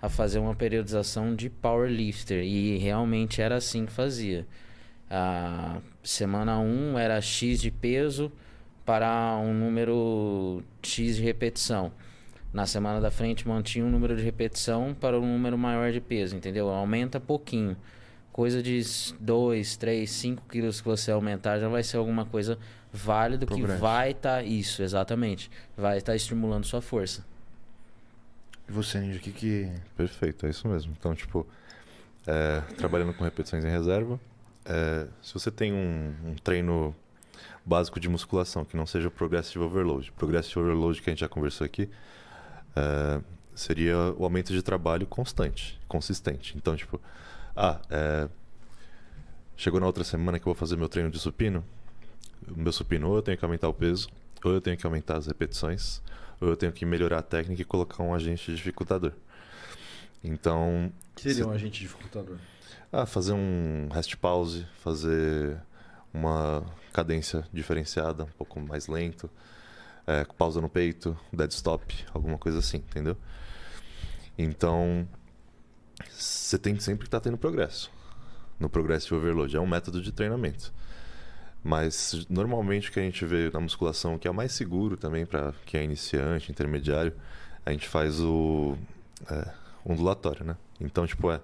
a 0.00 0.08
fazer 0.08 0.38
uma 0.38 0.54
periodização 0.54 1.34
de 1.34 1.48
powerlifter 1.48 2.44
e 2.44 2.76
realmente 2.76 3.40
era 3.40 3.56
assim 3.56 3.86
que 3.86 3.92
fazia. 3.92 4.46
A 5.08 5.78
semana 6.02 6.58
1 6.58 6.98
era 6.98 7.20
X 7.20 7.60
de 7.60 7.70
peso 7.70 8.30
para 8.84 9.36
um 9.38 9.54
número 9.54 10.62
X 10.82 11.16
de 11.16 11.22
repetição. 11.22 11.92
Na 12.52 12.66
semana 12.66 13.00
da 13.00 13.10
frente 13.10 13.48
mantinha 13.48 13.84
um 13.84 13.90
número 13.90 14.14
de 14.14 14.22
repetição 14.22 14.94
para 14.94 15.18
um 15.18 15.26
número 15.26 15.56
maior 15.56 15.90
de 15.90 16.00
peso, 16.00 16.36
entendeu? 16.36 16.68
Aumenta 16.68 17.18
pouquinho. 17.18 17.76
Coisa 18.34 18.60
de 18.60 18.82
2, 19.20 19.76
3, 19.76 20.10
5 20.10 20.42
quilos 20.48 20.80
que 20.80 20.88
você 20.88 21.12
aumentar 21.12 21.60
já 21.60 21.68
vai 21.68 21.84
ser 21.84 21.98
alguma 21.98 22.26
coisa 22.26 22.58
válida 22.92 23.46
que 23.46 23.62
vai 23.62 24.10
estar. 24.10 24.44
isso, 24.44 24.82
exatamente. 24.82 25.48
Vai 25.76 25.98
estar 25.98 26.16
estimulando 26.16 26.64
sua 26.64 26.82
força. 26.82 27.24
E 28.68 28.72
você, 28.72 28.98
Ninja, 28.98 29.18
o 29.18 29.22
que 29.22 29.30
que... 29.30 29.70
Perfeito, 29.96 30.46
é 30.46 30.50
isso 30.50 30.66
mesmo. 30.66 30.92
Então, 30.98 31.14
tipo, 31.14 31.46
é, 32.26 32.60
trabalhando 32.76 33.14
com 33.14 33.22
repetições 33.22 33.64
em 33.64 33.70
reserva, 33.70 34.18
é, 34.64 35.06
se 35.22 35.32
você 35.32 35.52
tem 35.52 35.72
um, 35.72 36.12
um 36.24 36.34
treino 36.34 36.92
básico 37.64 38.00
de 38.00 38.08
musculação 38.08 38.64
que 38.64 38.76
não 38.76 38.84
seja 38.84 39.06
o 39.06 39.12
Progressive 39.12 39.62
Overload, 39.62 40.10
Progressive 40.10 40.58
Overload 40.58 41.00
que 41.00 41.08
a 41.08 41.12
gente 41.12 41.20
já 41.20 41.28
conversou 41.28 41.64
aqui, 41.64 41.88
é, 42.74 43.20
seria 43.54 43.96
o 44.18 44.24
aumento 44.24 44.52
de 44.52 44.60
trabalho 44.60 45.06
constante, 45.06 45.80
consistente. 45.86 46.56
Então, 46.56 46.74
tipo, 46.74 47.00
ah, 47.56 47.80
é, 47.90 48.28
chegou 49.56 49.80
na 49.80 49.86
outra 49.86 50.04
semana 50.04 50.38
que 50.38 50.42
eu 50.46 50.52
vou 50.52 50.58
fazer 50.58 50.76
meu 50.76 50.88
treino 50.88 51.10
de 51.10 51.18
supino, 51.18 51.64
o 52.48 52.58
meu 52.58 52.72
supino 52.72 53.08
ou 53.08 53.16
eu 53.16 53.22
tenho 53.22 53.38
que 53.38 53.44
aumentar 53.44 53.68
o 53.68 53.74
peso, 53.74 54.08
ou 54.44 54.52
eu 54.52 54.60
tenho 54.60 54.76
que 54.76 54.86
aumentar 54.86 55.16
as 55.16 55.26
repetições, 55.26 56.02
ou 56.40 56.48
eu 56.48 56.56
tenho 56.56 56.72
que 56.72 56.84
melhorar 56.84 57.18
a 57.18 57.22
técnica 57.22 57.62
e 57.62 57.64
colocar 57.64 58.02
um 58.02 58.14
agente 58.14 58.54
dificultador. 58.54 59.12
Então, 60.22 60.92
Que 61.14 61.22
seria 61.22 61.46
um 61.46 61.50
agente 61.50 61.80
dificultador? 61.80 62.38
ah, 62.92 63.06
fazer 63.06 63.32
um 63.32 63.88
rest 63.92 64.16
pause, 64.16 64.66
fazer 64.82 65.60
uma 66.12 66.64
cadência 66.92 67.44
diferenciada, 67.52 68.24
um 68.24 68.32
pouco 68.38 68.60
mais 68.60 68.86
lento, 68.86 69.28
é, 70.06 70.24
pausa 70.36 70.60
no 70.60 70.68
peito, 70.68 71.16
dead 71.32 71.50
stop, 71.50 72.04
alguma 72.12 72.38
coisa 72.38 72.58
assim, 72.58 72.78
entendeu? 72.78 73.16
Então, 74.38 75.06
você 76.10 76.58
tem 76.58 76.78
sempre 76.78 77.00
que 77.00 77.08
estar 77.08 77.20
tendo 77.20 77.38
progresso 77.38 77.90
no 78.58 78.68
Progressive 78.68 79.14
Overload. 79.14 79.56
É 79.56 79.60
um 79.60 79.66
método 79.66 80.00
de 80.00 80.12
treinamento. 80.12 80.72
Mas 81.62 82.26
normalmente 82.28 82.90
o 82.90 82.92
que 82.92 83.00
a 83.00 83.02
gente 83.02 83.24
vê 83.24 83.50
na 83.50 83.60
musculação, 83.60 84.18
que 84.18 84.28
é 84.28 84.30
o 84.30 84.34
mais 84.34 84.52
seguro 84.52 84.96
também 84.96 85.24
para 85.24 85.54
quem 85.64 85.80
é 85.80 85.84
iniciante, 85.84 86.52
intermediário, 86.52 87.14
a 87.64 87.72
gente 87.72 87.88
faz 87.88 88.20
o 88.20 88.76
é, 89.30 89.50
ondulatório, 89.84 90.44
né? 90.44 90.56
Então, 90.78 91.06
tipo, 91.06 91.30
é 91.30 91.40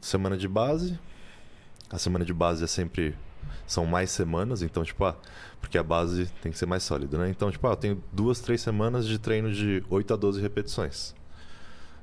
semana 0.00 0.36
de 0.36 0.46
base. 0.46 0.98
A 1.90 1.98
semana 1.98 2.24
de 2.24 2.32
base 2.32 2.62
é 2.62 2.66
sempre 2.66 3.16
são 3.66 3.84
mais 3.86 4.10
semanas, 4.10 4.62
então 4.62 4.84
tipo, 4.84 5.04
ah, 5.04 5.16
porque 5.60 5.78
a 5.78 5.82
base 5.82 6.26
tem 6.42 6.52
que 6.52 6.58
ser 6.58 6.66
mais 6.66 6.82
sólida, 6.82 7.18
né? 7.18 7.30
Então, 7.30 7.50
tipo, 7.50 7.66
ah, 7.66 7.72
eu 7.72 7.76
tenho 7.76 8.04
duas, 8.12 8.40
três 8.40 8.60
semanas 8.60 9.06
de 9.06 9.18
treino 9.18 9.52
de 9.52 9.82
8 9.90 10.14
a 10.14 10.16
12 10.16 10.40
repetições. 10.40 11.14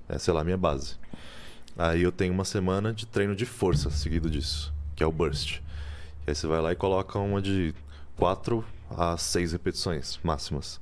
É, 0.07 0.17
sei 0.19 0.33
lá, 0.33 0.43
minha 0.43 0.57
base. 0.57 0.97
Aí 1.77 2.01
eu 2.01 2.11
tenho 2.11 2.33
uma 2.33 2.45
semana 2.45 2.93
de 2.93 3.05
treino 3.05 3.35
de 3.35 3.45
força 3.45 3.89
seguido 3.89 4.29
disso, 4.29 4.73
que 4.95 5.03
é 5.03 5.05
o 5.05 5.11
burst. 5.11 5.57
E 6.25 6.29
aí 6.29 6.35
você 6.35 6.47
vai 6.47 6.61
lá 6.61 6.71
e 6.71 6.75
coloca 6.75 7.19
uma 7.19 7.41
de 7.41 7.73
4 8.15 8.63
a 8.89 9.17
6 9.17 9.51
repetições 9.51 10.19
máximas. 10.23 10.79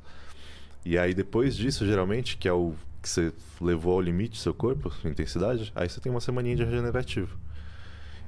E 0.85 0.97
aí 0.97 1.13
depois 1.13 1.55
disso, 1.55 1.85
geralmente, 1.85 2.37
que 2.37 2.47
é 2.47 2.53
o 2.53 2.73
que 3.01 3.09
você 3.09 3.33
levou 3.59 3.93
ao 3.93 4.01
limite 4.01 4.31
do 4.31 4.37
seu 4.37 4.53
corpo, 4.53 4.89
sua 4.91 5.09
intensidade, 5.09 5.71
aí 5.75 5.89
você 5.89 5.99
tem 5.99 6.11
uma 6.11 6.21
semaninha 6.21 6.55
de 6.55 6.63
regenerativo. 6.63 7.37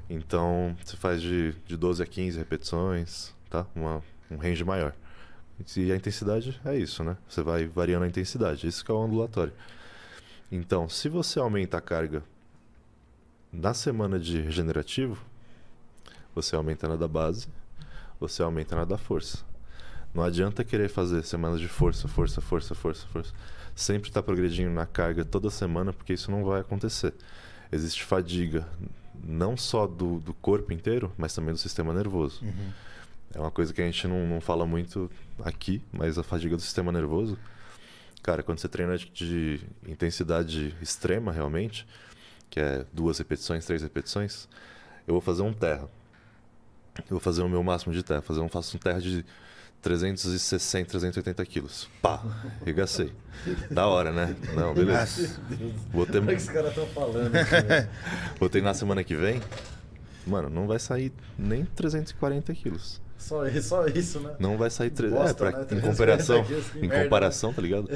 Então, 0.10 0.76
você 0.84 0.98
faz 0.98 1.22
de, 1.22 1.54
de 1.66 1.78
12 1.78 2.04
a 2.04 2.06
15 2.06 2.38
repetições, 2.38 3.34
tá? 3.50 3.66
Uma, 3.76 4.04
um 4.30 4.38
range 4.38 4.64
maior. 4.64 4.94
E 5.78 5.92
a 5.92 5.96
intensidade 5.96 6.60
é 6.66 6.76
isso, 6.78 7.04
né? 7.04 7.18
Você 7.28 7.42
vai 7.42 7.66
variando 7.66 8.04
a 8.04 8.08
intensidade. 8.08 8.68
Isso 8.68 8.84
que 8.84 8.92
é 8.92 8.94
o 8.94 8.98
ondulatório. 8.98 9.54
Então, 10.52 10.90
se 10.90 11.10
você 11.10 11.40
aumenta 11.40 11.78
a 11.78 11.82
carga 11.82 12.22
na 13.56 13.74
semana 13.74 14.20
de 14.20 14.42
regenerativo, 14.42 15.18
você 16.34 16.56
aumenta 16.56 16.88
na 16.88 16.96
da 16.96 17.08
base, 17.08 17.48
você 18.20 18.44
aumenta 18.44 18.76
na 18.76 18.84
da 18.84 18.98
força. 18.98 19.40
Não 20.14 20.24
adianta 20.24 20.64
querer 20.64 20.90
fazer 20.90 21.24
semanas 21.24 21.60
de 21.60 21.68
força, 21.68 22.08
força, 22.08 22.42
força, 22.42 22.76
força, 22.76 23.06
força. 23.08 23.34
Sempre 23.74 24.10
estar 24.10 24.24
progredindo 24.24 24.72
na 24.72 24.86
carga 24.86 25.26
toda 25.26 25.50
semana, 25.50 25.92
porque 25.92 26.14
isso 26.14 26.32
não 26.32 26.44
vai 26.44 26.62
acontecer. 26.62 27.14
Existe 27.72 28.04
fadiga, 28.04 28.68
não 29.24 29.58
só 29.58 29.88
do, 29.88 30.20
do 30.20 30.34
corpo 30.34 30.72
inteiro, 30.72 31.12
mas 31.18 31.34
também 31.34 31.54
do 31.54 31.60
sistema 31.60 31.94
nervoso. 31.94 32.44
Uhum. 32.44 32.72
É 33.34 33.40
uma 33.40 33.52
coisa 33.52 33.74
que 33.74 33.82
a 33.82 33.86
gente 33.86 34.08
não, 34.08 34.26
não 34.28 34.40
fala 34.40 34.66
muito 34.66 35.12
aqui, 35.44 35.82
mas 35.92 36.18
a 36.18 36.24
fadiga 36.24 36.56
do 36.56 36.62
sistema 36.62 36.92
nervoso. 36.92 37.38
Cara, 38.24 38.42
quando 38.42 38.60
você 38.60 38.70
treina 38.70 38.98
de, 38.98 39.10
de 39.12 39.62
intensidade 39.86 40.74
extrema, 40.82 41.32
realmente, 41.32 41.86
que 42.50 42.60
é 42.60 42.86
duas 42.94 43.18
repetições, 43.18 43.66
três 43.66 43.82
repetições, 43.82 44.48
eu 45.08 45.14
vou 45.14 45.22
fazer 45.22 45.42
um 45.42 45.54
terra. 45.54 45.90
Eu 47.00 47.12
vou 47.12 47.20
fazer 47.20 47.42
o 47.42 47.50
meu 47.50 47.62
máximo 47.62 47.94
de 47.94 48.02
terra. 48.04 48.22
Fazer 48.22 48.40
um, 48.40 48.48
faço 48.50 48.76
um 48.78 48.80
terra 48.80 49.00
de 49.02 49.26
360, 49.82 50.90
380 50.90 51.46
quilos. 51.46 51.90
Pá, 52.02 52.24
regacei. 52.66 53.14
Da 53.70 53.86
hora, 53.88 54.12
né? 54.12 54.36
Não, 54.56 54.74
beleza. 54.74 55.40
Vou 55.92 56.06
ter, 56.06 56.24
O 56.24 56.26
que 56.26 56.34
os 56.34 56.50
caras 56.50 56.70
estão 56.70 56.88
falando? 56.88 57.32
cara? 57.32 57.90
vou 58.40 58.50
treinar 58.50 58.74
semana 58.74 59.04
que 59.04 59.16
vem. 59.16 59.42
Mano, 60.26 60.50
não 60.50 60.66
vai 60.66 60.80
sair 60.80 61.14
nem 61.38 61.66
340 61.66 62.54
quilos. 62.56 63.00
Só, 63.26 63.48
isso, 63.48 63.68
só 63.70 63.86
isso, 63.88 64.20
né? 64.20 64.36
Não 64.40 64.58
vai 64.58 64.70
sair. 64.70 64.90
Tre... 64.92 65.10
Bosta, 65.10 65.32
é, 65.32 65.34
pra, 65.34 65.60
né? 65.60 65.64
em 65.64 65.80
340 65.80 65.82
comparação. 65.92 66.44
que 66.72 66.80
Em 66.80 66.88
merda, 66.88 67.04
comparação, 67.04 67.54
tá 67.54 67.62
ligado? 67.62 67.90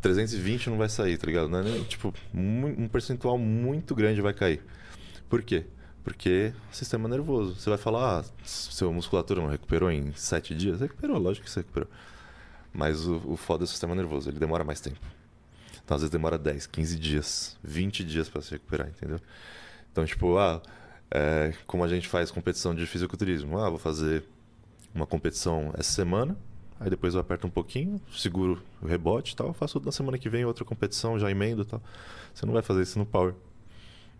320 0.00 0.70
não 0.70 0.78
vai 0.78 0.88
sair, 0.88 1.16
tá 1.16 1.26
ligado? 1.26 1.48
Não 1.48 1.60
é 1.60 1.62
nem, 1.62 1.82
tipo, 1.84 2.12
um 2.34 2.88
percentual 2.88 3.38
muito 3.38 3.94
grande 3.94 4.20
vai 4.20 4.34
cair. 4.34 4.62
Por 5.28 5.42
quê? 5.42 5.64
Porque 6.04 6.52
sistema 6.72 7.08
nervoso. 7.08 7.54
Você 7.54 7.70
vai 7.70 7.78
falar, 7.78 8.20
ah, 8.20 8.24
seu 8.44 8.92
musculatura 8.92 9.40
não 9.40 9.48
recuperou 9.48 9.90
em 9.90 10.12
7 10.12 10.54
dias? 10.54 10.80
Recuperou, 10.80 11.18
lógico 11.18 11.44
que 11.44 11.50
você 11.50 11.60
recuperou. 11.60 11.88
Mas 12.72 13.06
o, 13.06 13.20
o 13.26 13.36
foda 13.36 13.64
é 13.64 13.66
o 13.66 13.66
sistema 13.66 13.94
nervoso, 13.94 14.30
ele 14.30 14.38
demora 14.38 14.64
mais 14.64 14.80
tempo. 14.80 15.00
Então, 15.84 15.96
às 15.96 16.02
vezes 16.02 16.10
demora 16.10 16.38
10, 16.38 16.66
15 16.66 16.98
dias, 16.98 17.58
20 17.62 18.04
dias 18.04 18.28
pra 18.28 18.40
se 18.40 18.52
recuperar, 18.52 18.88
entendeu? 18.88 19.20
Então, 19.90 20.04
tipo, 20.04 20.38
ah, 20.38 20.62
é, 21.10 21.52
como 21.66 21.82
a 21.82 21.88
gente 21.88 22.08
faz 22.08 22.30
competição 22.30 22.74
de 22.74 22.86
fisiculturismo, 22.86 23.58
ah, 23.58 23.68
vou 23.68 23.78
fazer 23.78 24.24
uma 24.94 25.06
competição 25.06 25.72
essa 25.76 25.92
semana, 25.92 26.36
aí 26.78 26.90
depois 26.90 27.14
eu 27.14 27.20
aperto 27.20 27.46
um 27.46 27.50
pouquinho, 27.50 28.00
seguro 28.12 28.62
o 28.82 28.86
rebote 28.86 29.32
e 29.32 29.36
tal, 29.36 29.52
faço 29.52 29.80
na 29.84 29.92
semana 29.92 30.18
que 30.18 30.28
vem 30.28 30.44
outra 30.44 30.64
competição, 30.64 31.18
já 31.18 31.30
emendo 31.30 31.62
e 31.62 31.64
tal. 31.64 31.82
Você 32.34 32.44
não 32.46 32.52
vai 32.52 32.62
fazer 32.62 32.82
isso 32.82 32.98
no 32.98 33.06
power. 33.06 33.34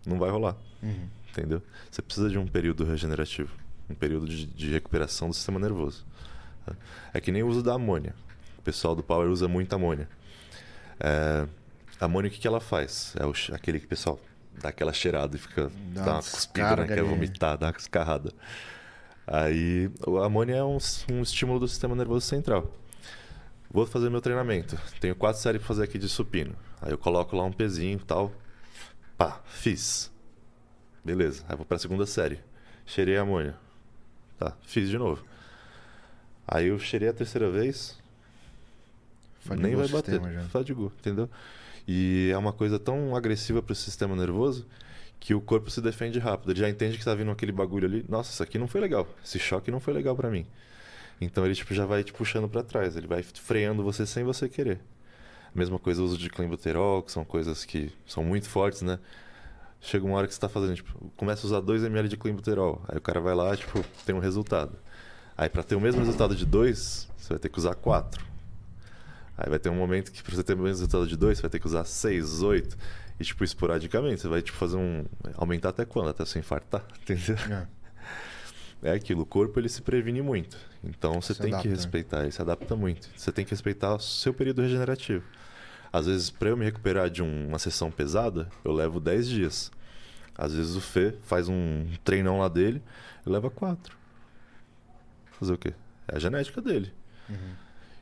Não 0.05 0.17
vai 0.17 0.29
rolar, 0.31 0.55
Uhum. 0.81 1.07
entendeu? 1.29 1.61
Você 1.89 2.01
precisa 2.01 2.29
de 2.29 2.37
um 2.37 2.47
período 2.47 2.83
regenerativo, 2.85 3.51
um 3.89 3.93
período 3.93 4.27
de, 4.27 4.45
de 4.47 4.71
recuperação 4.71 5.27
do 5.29 5.33
sistema 5.35 5.59
nervoso. 5.59 6.05
É 7.13 7.19
que 7.21 7.31
nem 7.31 7.43
o 7.43 7.47
uso 7.47 7.61
da 7.61 7.73
amônia. 7.73 8.15
O 8.57 8.61
pessoal 8.61 8.95
do 8.95 9.03
power 9.03 9.29
usa 9.29 9.47
muito 9.47 9.73
amônia. 9.73 10.07
É, 10.99 11.45
a 11.99 12.05
amônia, 12.05 12.29
o 12.29 12.31
que, 12.31 12.39
que 12.39 12.47
ela 12.47 12.59
faz? 12.59 13.13
É 13.19 13.25
o 13.25 13.33
aquele 13.53 13.79
que 13.79 13.85
o 13.85 13.89
pessoal 13.89 14.19
dá 14.61 14.69
aquela 14.69 14.93
cheirada 14.93 15.35
e 15.35 15.39
fica 15.39 15.71
Dá 15.93 16.03
dá 16.03 16.11
uma 16.13 16.21
cuspida, 16.23 16.75
né? 16.75 16.87
Quer 16.87 16.99
ali. 16.99 17.07
vomitar, 17.09 17.57
dá 17.57 17.67
uma 17.67 17.77
escarrada. 17.77 18.31
Aí 19.33 19.89
a 20.19 20.25
amônia 20.25 20.55
é 20.55 20.63
um, 20.63 20.77
um 21.09 21.21
estímulo 21.21 21.57
do 21.57 21.65
sistema 21.65 21.95
nervoso 21.95 22.25
central. 22.25 22.69
Vou 23.71 23.85
fazer 23.85 24.09
meu 24.09 24.19
treinamento. 24.19 24.77
Tenho 24.99 25.15
quatro 25.15 25.41
séries 25.41 25.61
pra 25.61 25.69
fazer 25.69 25.83
aqui 25.83 25.97
de 25.97 26.09
supino. 26.09 26.53
Aí 26.81 26.91
eu 26.91 26.97
coloco 26.97 27.33
lá 27.33 27.45
um 27.45 27.51
pezinho 27.53 27.97
e 27.97 28.03
tal. 28.03 28.33
Pá, 29.17 29.39
fiz. 29.45 30.11
Beleza. 31.01 31.45
Aí 31.47 31.55
vou 31.55 31.65
pra 31.65 31.79
segunda 31.79 32.05
série. 32.05 32.41
Cheirei 32.85 33.17
a 33.17 33.21
amônia. 33.21 33.55
Tá, 34.37 34.51
fiz 34.63 34.89
de 34.89 34.97
novo. 34.97 35.23
Aí 36.45 36.67
eu 36.67 36.77
cheirei 36.77 37.07
a 37.07 37.13
terceira 37.13 37.49
vez. 37.49 37.97
Fadigou 39.39 39.63
nem 39.63 39.75
o 39.75 39.77
vai 39.77 39.87
bater. 39.87 40.21
já. 40.33 40.41
Fadigou, 40.49 40.91
entendeu? 40.99 41.29
E 41.87 42.29
é 42.33 42.37
uma 42.37 42.51
coisa 42.51 42.77
tão 42.77 43.15
agressiva 43.15 43.61
pro 43.61 43.73
sistema 43.75 44.13
nervoso 44.13 44.67
que 45.21 45.35
o 45.35 45.39
corpo 45.39 45.69
se 45.69 45.79
defende 45.79 46.17
rápido. 46.17 46.51
Ele 46.51 46.59
já 46.59 46.67
entende 46.67 46.97
que 46.97 47.05
tá 47.05 47.13
vindo 47.13 47.29
aquele 47.29 47.51
bagulho 47.51 47.87
ali. 47.87 48.03
Nossa, 48.09 48.31
isso 48.31 48.41
aqui 48.41 48.57
não 48.57 48.67
foi 48.67 48.81
legal. 48.81 49.07
Esse 49.23 49.37
choque 49.37 49.69
não 49.69 49.79
foi 49.79 49.93
legal 49.93 50.15
pra 50.15 50.31
mim. 50.31 50.47
Então 51.21 51.45
ele 51.45 51.53
tipo, 51.53 51.75
já 51.75 51.85
vai 51.85 52.03
te 52.03 52.11
puxando 52.11 52.49
pra 52.49 52.63
trás. 52.63 52.97
Ele 52.97 53.05
vai 53.05 53.21
freando 53.21 53.83
você 53.83 54.03
sem 54.03 54.23
você 54.23 54.49
querer. 54.49 54.81
Mesma 55.53 55.77
coisa 55.77 56.01
o 56.01 56.05
uso 56.05 56.17
de 56.17 56.27
clenbuterol, 56.27 57.03
que 57.03 57.11
são 57.11 57.23
coisas 57.23 57.63
que 57.63 57.93
são 58.07 58.23
muito 58.23 58.49
fortes, 58.49 58.81
né? 58.81 58.97
Chega 59.79 60.03
uma 60.03 60.17
hora 60.17 60.27
que 60.27 60.33
você 60.33 60.39
tá 60.39 60.49
fazendo, 60.49 60.75
tipo, 60.75 61.11
começa 61.15 61.45
a 61.45 61.47
usar 61.47 61.61
2ml 61.61 62.07
de 62.07 62.17
clenbuterol. 62.17 62.81
Aí 62.87 62.97
o 62.97 63.01
cara 63.01 63.19
vai 63.19 63.35
lá, 63.35 63.55
tipo, 63.55 63.85
tem 64.03 64.15
um 64.15 64.19
resultado. 64.19 64.75
Aí 65.37 65.49
pra 65.49 65.61
ter 65.61 65.75
o 65.75 65.81
mesmo 65.81 65.99
resultado 65.99 66.35
de 66.35 66.47
2, 66.47 67.09
você 67.15 67.29
vai 67.29 67.39
ter 67.39 67.49
que 67.49 67.59
usar 67.59 67.75
4. 67.75 68.30
Aí 69.37 69.49
vai 69.49 69.57
ter 69.59 69.69
um 69.69 69.75
momento 69.75 70.11
que 70.11 70.21
pra 70.21 70.35
você 70.35 70.43
ter 70.43 70.53
o 70.53 70.57
mesmo 70.57 70.67
resultado 70.69 71.07
de 71.07 71.15
2, 71.17 71.37
você 71.37 71.41
vai 71.41 71.49
ter 71.51 71.59
que 71.59 71.65
usar 71.67 71.83
6, 71.85 72.41
8. 72.43 72.77
E 73.19 73.23
tipo, 73.23 73.43
esporadicamente, 73.43 74.21
você 74.21 74.27
vai 74.27 74.41
tipo 74.41 74.57
fazer 74.57 74.77
um. 74.77 75.05
Aumentar 75.35 75.69
até 75.69 75.85
quando? 75.85 76.09
Até 76.09 76.25
você 76.25 76.39
infartar, 76.39 76.83
entendeu? 77.01 77.35
É. 77.49 77.67
É 78.83 78.91
aquilo, 78.93 79.21
o 79.21 79.25
corpo 79.25 79.59
ele 79.59 79.69
se 79.69 79.81
previne 79.81 80.21
muito. 80.23 80.57
Então 80.83 81.21
você 81.21 81.35
Se 81.35 81.39
tem 81.41 81.49
adapta, 81.51 81.61
que 81.61 81.69
né? 81.69 81.75
respeitar, 81.75 82.21
ele 82.23 82.31
se 82.31 82.41
adapta 82.41 82.75
muito. 82.75 83.07
Você 83.15 83.31
tem 83.31 83.45
que 83.45 83.51
respeitar 83.51 83.93
o 83.93 83.99
seu 83.99 84.33
período 84.33 84.61
regenerativo. 84.63 85.23
Às 85.93 86.07
vezes, 86.07 86.31
para 86.31 86.49
eu 86.49 86.57
me 86.57 86.65
recuperar 86.65 87.07
de 87.09 87.21
um- 87.21 87.47
uma 87.49 87.59
sessão 87.59 87.91
pesada, 87.91 88.49
eu 88.65 88.71
levo 88.71 88.99
10 88.99 89.27
dias. 89.27 89.71
Às 90.35 90.55
vezes 90.55 90.75
o 90.75 90.81
Fê 90.81 91.13
faz 91.21 91.47
um 91.47 91.85
treinão 92.03 92.39
lá 92.39 92.47
dele, 92.47 92.81
eu 93.23 93.31
levo 93.31 93.51
4. 93.51 93.95
Fazer 95.39 95.53
o 95.53 95.57
quê? 95.57 95.73
É 96.07 96.15
a 96.15 96.19
genética 96.19 96.59
dele. 96.61 96.91
Uhum. 97.29 97.53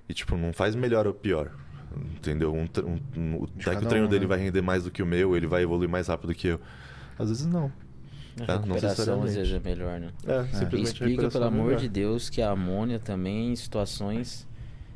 E 0.09 0.13
tipo, 0.13 0.35
não 0.35 0.51
faz 0.51 0.75
melhor 0.75 1.05
ou 1.07 1.13
pior. 1.13 1.51
Entendeu? 2.15 2.53
Um, 2.53 2.67
um, 2.83 2.99
um, 3.15 3.47
daí 3.63 3.77
que 3.77 3.85
o 3.85 3.87
treino 3.87 4.07
um, 4.07 4.09
dele 4.09 4.21
né? 4.25 4.27
vai 4.27 4.39
render 4.39 4.61
mais 4.61 4.83
do 4.83 4.91
que 4.91 5.01
o 5.01 5.05
meu, 5.05 5.35
ele 5.37 5.47
vai 5.47 5.63
evoluir 5.63 5.89
mais 5.89 6.07
rápido 6.07 6.33
que 6.33 6.47
eu. 6.47 6.59
Às 7.17 7.29
vezes 7.29 7.45
não. 7.45 7.71
A 8.41 8.45
Tá, 8.45 8.53
não 8.55 8.61
recuperação 8.75 9.23
às 9.23 9.33
vezes 9.35 9.53
é 9.53 9.59
melhor, 9.59 9.99
né? 9.99 10.09
É, 10.25 10.41
E 10.41 10.55
simplesmente 10.55 10.77
a 11.03 11.07
explica, 11.07 11.29
pelo 11.29 11.43
é 11.43 11.47
amor 11.47 11.65
melhor. 11.65 11.79
de 11.79 11.89
Deus, 11.89 12.29
que 12.29 12.41
a 12.41 12.51
amônia 12.51 12.99
também 12.99 13.51
em 13.51 13.55
situações 13.55 14.47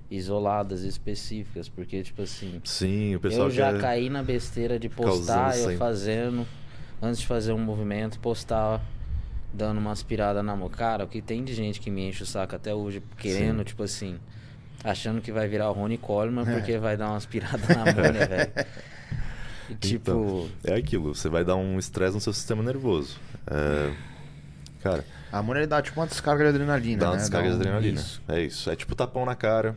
isoladas, 0.09 0.83
específicas. 0.83 1.67
Porque, 1.67 2.01
tipo 2.03 2.21
assim, 2.21 2.61
Sim, 2.63 3.15
o 3.15 3.19
pessoal 3.19 3.47
eu 3.47 3.51
já 3.51 3.71
quer- 3.73 3.81
caí 3.81 4.09
na 4.09 4.23
besteira 4.23 4.79
de 4.79 4.87
postar, 4.87 5.57
eu 5.57 5.63
sempre. 5.63 5.77
fazendo, 5.77 6.45
antes 7.01 7.19
de 7.21 7.27
fazer 7.27 7.51
um 7.53 7.59
movimento, 7.59 8.19
postar 8.19 8.81
dando 9.51 9.79
uma 9.79 9.91
aspirada 9.91 10.41
na 10.41 10.55
mão. 10.55 10.69
Cara, 10.69 11.03
o 11.03 11.07
que 11.07 11.21
tem 11.21 11.43
de 11.43 11.53
gente 11.53 11.79
que 11.81 11.89
me 11.91 12.07
enche 12.07 12.23
o 12.23 12.25
saco 12.25 12.55
até 12.55 12.73
hoje, 12.73 13.01
querendo, 13.17 13.59
Sim. 13.59 13.63
tipo 13.65 13.83
assim, 13.83 14.19
achando 14.83 15.21
que 15.21 15.31
vai 15.31 15.47
virar 15.47 15.69
o 15.69 15.73
Rony 15.73 15.97
Coleman 15.97 16.43
É. 16.47 16.53
porque 16.57 16.77
vai 16.77 16.97
dar 16.97 17.09
uma 17.09 17.17
aspirada 17.17 17.59
na 17.73 17.81
amônia, 17.91 18.27
velho. 18.27 18.51
E, 19.69 19.75
tipo, 19.75 20.11
Então, 20.11 20.49
é 20.63 20.75
aquilo, 20.75 21.15
você 21.15 21.29
vai 21.29 21.43
dar 21.45 21.55
um 21.55 21.79
estresse 21.79 22.13
no 22.15 22.21
seu 22.21 22.33
sistema 22.33 22.61
nervoso. 22.61 23.17
É, 23.47 23.91
cara, 24.81 25.05
A 25.31 25.39
amônia 25.39 25.61
ele 25.61 25.67
dá 25.67 25.81
tipo 25.81 25.99
uma 25.99 26.05
descarga 26.07 26.43
de 26.43 26.49
adrenalina, 26.49 26.99
dá 26.99 27.07
uma 27.07 27.15
né? 27.15 27.21
descarga 27.21 27.47
de 27.49 27.55
um- 27.55 27.59
adrenalina. 27.59 27.99
Isso. 28.01 28.21
É 28.27 28.41
isso. 28.41 28.69
É 28.69 28.75
tipo 28.75 28.93
tapão 28.95 29.25
na 29.25 29.35
cara, 29.35 29.75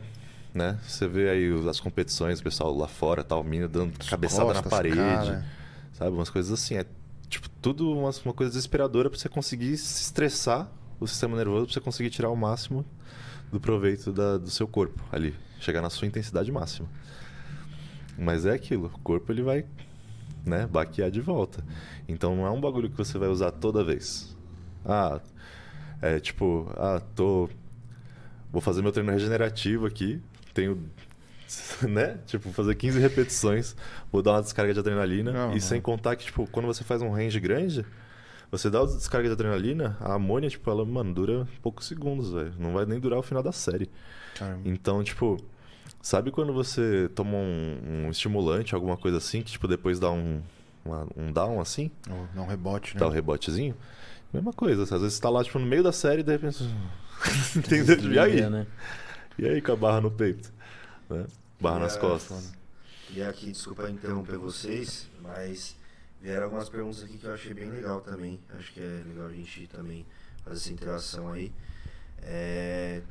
né? 0.53 0.77
Você 0.85 1.07
vê 1.07 1.29
aí 1.29 1.69
as 1.69 1.79
competições, 1.79 2.39
o 2.39 2.43
pessoal 2.43 2.75
lá 2.75 2.87
fora, 2.87 3.23
tal, 3.23 3.43
mina 3.43 3.67
dando 3.67 3.93
As 3.99 4.09
cabeçada 4.09 4.53
na 4.53 4.61
parede, 4.63 4.95
cara. 4.97 5.45
sabe? 5.93 6.11
Umas 6.11 6.29
coisas 6.29 6.51
assim. 6.51 6.75
É 6.75 6.85
tipo 7.29 7.47
tudo 7.61 7.89
uma, 7.91 8.11
uma 8.25 8.33
coisa 8.33 8.51
desesperadora 8.51 9.09
pra 9.09 9.17
você 9.17 9.29
conseguir 9.29 9.77
se 9.77 10.01
estressar 10.03 10.69
o 10.99 11.07
sistema 11.07 11.35
nervoso, 11.37 11.65
pra 11.65 11.73
você 11.73 11.79
conseguir 11.79 12.09
tirar 12.09 12.29
o 12.29 12.35
máximo 12.35 12.85
do 13.51 13.59
proveito 13.59 14.11
da- 14.11 14.37
do 14.37 14.49
seu 14.49 14.67
corpo 14.67 15.01
ali, 15.11 15.33
chegar 15.59 15.81
na 15.81 15.89
sua 15.89 16.07
intensidade 16.07 16.51
máxima. 16.51 16.87
Mas 18.17 18.45
é 18.45 18.51
aquilo, 18.53 18.87
o 18.93 18.99
corpo 18.99 19.31
ele 19.31 19.41
vai, 19.43 19.65
né, 20.45 20.65
baquear 20.67 21.11
de 21.11 21.21
volta. 21.21 21.63
Então 22.07 22.35
não 22.35 22.45
é 22.45 22.49
um 22.51 22.59
bagulho 22.59 22.89
que 22.89 22.97
você 22.97 23.17
vai 23.17 23.29
usar 23.29 23.51
toda 23.51 23.83
vez. 23.83 24.35
Ah, 24.85 25.19
é 26.01 26.19
tipo, 26.19 26.71
ah, 26.75 27.01
tô 27.15 27.49
vou 28.51 28.61
fazer 28.61 28.81
meu 28.81 28.91
treino 28.91 29.11
regenerativo 29.11 29.85
aqui, 29.85 30.21
tenho 30.53 30.81
né? 31.87 32.17
Tipo, 32.25 32.51
fazer 32.51 32.75
15 32.75 32.99
repetições, 32.99 33.75
vou 34.11 34.21
dar 34.21 34.31
uma 34.33 34.41
descarga 34.41 34.73
de 34.73 34.79
adrenalina 34.79 35.31
Não, 35.31 35.49
e 35.51 35.53
não. 35.55 35.59
sem 35.59 35.79
contar 35.81 36.15
que 36.15 36.25
tipo, 36.25 36.47
quando 36.47 36.65
você 36.65 36.83
faz 36.83 37.01
um 37.01 37.11
range 37.11 37.39
grande, 37.39 37.85
você 38.51 38.69
dá 38.69 38.81
a 38.81 38.85
descarga 38.85 39.27
de 39.27 39.33
adrenalina, 39.33 39.97
a 39.99 40.13
amônia, 40.13 40.49
tipo, 40.49 40.69
ela, 40.69 40.85
mano, 40.85 41.13
dura 41.13 41.47
poucos 41.61 41.85
segundos, 41.85 42.31
velho. 42.31 42.53
Não 42.57 42.73
vai 42.73 42.85
nem 42.85 42.99
durar 42.99 43.19
o 43.19 43.23
final 43.23 43.43
da 43.43 43.51
série. 43.51 43.89
Caramba. 44.35 44.61
Então, 44.65 45.03
tipo, 45.03 45.37
sabe 46.01 46.31
quando 46.31 46.53
você 46.53 47.09
toma 47.15 47.37
um, 47.37 48.05
um 48.05 48.09
estimulante, 48.11 48.73
alguma 48.75 48.97
coisa 48.97 49.17
assim, 49.17 49.41
que 49.41 49.51
tipo, 49.51 49.67
depois 49.67 49.99
dá 49.99 50.11
um, 50.11 50.41
uma- 50.85 51.07
um 51.15 51.31
down 51.31 51.59
assim, 51.59 51.91
Ou 52.09 52.27
Dá 52.33 52.41
um 52.41 52.47
rebote, 52.47 52.93
né? 52.95 52.99
dá 52.99 53.07
o 53.07 53.09
rebotezinho? 53.09 53.75
Mesma 54.33 54.51
coisa, 54.51 54.83
às 54.83 54.89
vezes 54.89 55.13
você 55.13 55.21
tá 55.21 55.29
lá, 55.29 55.43
tipo, 55.43 55.57
no 55.57 55.65
meio 55.65 55.81
da 55.83 55.91
série 55.91 56.19
e 56.19 56.23
de 56.23 56.31
repente. 56.31 56.63
Entendeu? 57.55 58.11
E 58.13 58.19
aí? 58.19 58.49
né? 58.49 58.67
E 59.39 59.47
aí 59.47 59.61
com 59.61 59.71
a 59.71 59.75
barra 59.75 60.01
no 60.01 60.11
peito? 60.11 60.51
Né? 61.09 61.25
Barra 61.59 61.79
nas 61.79 61.95
É, 61.95 61.99
costas. 61.99 62.53
E 63.13 63.21
aqui, 63.23 63.51
desculpa 63.53 63.89
interromper 63.89 64.37
vocês, 64.37 65.07
mas 65.21 65.76
vieram 66.21 66.45
algumas 66.45 66.69
perguntas 66.69 67.03
aqui 67.03 67.17
que 67.17 67.25
eu 67.25 67.33
achei 67.33 67.53
bem 67.53 67.69
legal 67.69 68.01
também. 68.01 68.39
Acho 68.57 68.73
que 68.73 68.79
é 68.79 69.03
legal 69.05 69.27
a 69.27 69.33
gente 69.33 69.67
também 69.67 70.05
fazer 70.43 70.57
essa 70.57 70.73
interação 70.73 71.31
aí. 71.31 71.51
É, 72.21 73.01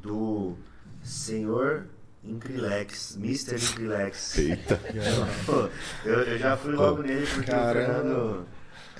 do 0.00 0.56
senhor 1.02 1.86
Incrilex, 2.24 3.16
Mr. 3.16 3.56
Incrilex. 3.56 4.38
Eita. 4.38 4.80
Eu, 6.04 6.20
eu 6.20 6.38
já 6.38 6.56
fui 6.56 6.74
logo 6.74 7.02
nele 7.02 7.26
porque 7.26 7.50
Caramba. 7.50 7.92
o 7.92 8.02
Fernando. 8.02 8.46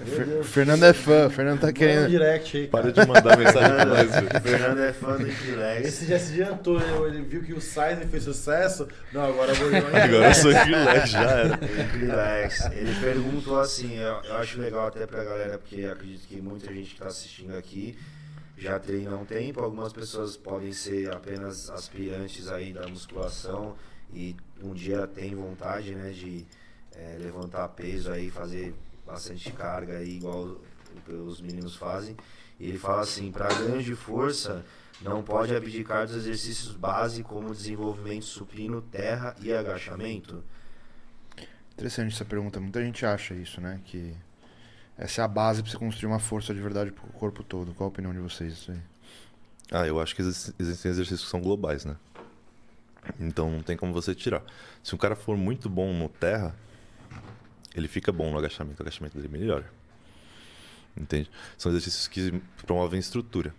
Fer- 0.05 0.45
Fernando 0.45 0.83
é 0.85 0.93
fã, 0.93 1.27
o 1.27 1.31
Fernando 1.31 1.61
tá 1.61 1.67
Manda 1.67 1.77
um 1.77 1.81
querendo. 1.81 2.09
direct 2.09 2.57
aí, 2.57 2.67
Para 2.69 2.93
de 2.93 3.07
mandar 3.07 3.37
mensagem 3.37 3.75
pra 3.75 3.85
nós, 3.85 4.11
Fernando, 4.11 4.29
velho. 4.33 4.43
Fernando 4.43 4.81
é 4.83 4.93
fã 4.93 5.17
do 5.17 5.29
Incrilex. 5.29 5.87
Esse 5.89 6.07
já 6.07 6.19
se 6.19 6.33
adiantou, 6.33 6.79
né? 6.79 6.87
Ele 7.09 7.23
viu 7.23 7.43
que 7.43 7.53
o 7.53 7.61
Sizen 7.61 8.07
fez 8.11 8.23
sucesso. 8.25 8.87
Não, 9.13 9.25
agora 9.25 9.51
eu 9.53 9.57
vou 9.57 9.71
jogar. 9.71 10.05
Agora 10.05 10.29
eu 10.29 10.35
sou 10.35 10.53
Gillette, 10.53 11.09
já 11.11 11.23
era. 11.31 11.59
Ele 12.75 12.95
perguntou 13.01 13.59
assim, 13.61 13.97
eu, 13.99 14.21
eu 14.25 14.37
acho 14.37 14.61
legal 14.61 14.87
até 14.87 15.07
pra 15.07 15.25
galera, 15.25 15.59
porque 15.59 15.85
acredito 15.85 16.27
que 16.27 16.41
muita 16.41 16.73
gente 16.73 16.95
que 16.95 17.01
tá 17.01 17.07
assistindo 17.09 17.57
aqui 17.57 17.97
já 18.57 18.79
treina 18.79 19.13
há 19.13 19.17
um 19.17 19.25
tempo. 19.25 19.61
Algumas 19.61 19.93
pessoas 19.93 20.37
podem 20.37 20.73
ser 20.73 21.13
apenas 21.13 21.71
aspirantes 21.71 22.49
aí 22.49 22.73
da 22.73 22.87
musculação 22.89 23.75
e 24.13 24.35
um 24.63 24.73
dia 24.75 25.07
tem 25.07 25.35
vontade, 25.35 25.95
né, 25.95 26.11
de 26.11 26.45
eh, 26.97 27.17
levantar 27.21 27.69
peso 27.69 28.11
aí, 28.11 28.31
fazer 28.31 28.75
bastante 29.13 29.51
carga 29.53 29.97
aí, 29.99 30.17
igual 30.17 30.57
os 31.27 31.41
meninos 31.41 31.75
fazem. 31.75 32.15
E 32.61 32.69
ele 32.69 32.79
fala 32.79 33.01
assim, 33.03 33.33
para 33.33 33.49
ganho 33.49 33.83
de 33.83 33.95
força, 33.95 34.65
não 35.01 35.23
pode 35.23 35.55
abdicar 35.57 36.07
dos 36.07 36.17
exercícios 36.17 36.75
base 36.75 37.23
como 37.23 37.55
desenvolvimento 37.55 38.25
supino, 38.25 38.83
terra 38.83 39.35
e 39.41 39.53
agachamento. 39.53 40.45
Interessante 41.73 42.15
essa 42.15 42.25
pergunta. 42.25 42.61
Muita 42.61 42.85
gente 42.85 43.07
acha 43.07 43.35
isso, 43.35 43.61
né? 43.61 43.81
Que 43.85 44.15
essa 44.97 45.23
é 45.23 45.25
a 45.25 45.29
base 45.29 45.63
pra 45.63 45.71
você 45.71 45.79
construir 45.79 46.09
uma 46.09 46.19
força 46.19 46.53
de 46.53 46.61
verdade 46.61 46.91
pro 46.91 47.07
corpo 47.13 47.43
todo. 47.43 47.73
Qual 47.75 47.87
a 47.89 47.91
opinião 47.91 48.13
de 48.13 48.19
vocês 48.19 48.55
disso 48.57 48.73
aí? 48.73 48.81
Ah, 49.71 49.87
eu 49.87 50.01
acho 50.01 50.15
que 50.17 50.23
existe- 50.23 50.55
existem 50.59 50.91
exercícios 50.91 51.25
que 51.25 51.31
são 51.31 51.41
globais, 51.41 51.85
né? 51.85 51.97
Então 53.21 53.49
não 53.51 53.63
tem 53.63 53.77
como 53.77 53.93
você 53.93 54.15
tirar. 54.15 54.43
Se 54.83 54.95
um 54.95 54.99
cara 54.99 55.15
for 55.15 55.37
muito 55.37 55.69
bom 55.71 55.93
no 55.95 56.09
terra, 56.09 56.55
ele 57.75 57.89
fica 57.89 58.11
bom 58.13 58.31
no 58.31 58.39
agachamento, 58.39 58.81
o 58.81 58.83
agachamento 58.83 59.17
dele 59.17 59.29
melhora. 59.29 59.71
Entende? 60.97 61.31
São 61.57 61.71
exercícios 61.71 62.09
que 62.09 62.41
promovem 62.67 62.99
estrutura. 62.99 63.55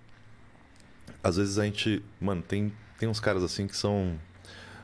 Às 1.24 1.38
vezes 1.38 1.58
a 1.58 1.64
gente. 1.66 2.04
Mano, 2.20 2.42
tem, 2.42 2.74
tem 2.98 3.08
uns 3.08 3.20
caras 3.20 3.44
assim 3.44 3.68
que 3.68 3.76
são 3.78 4.20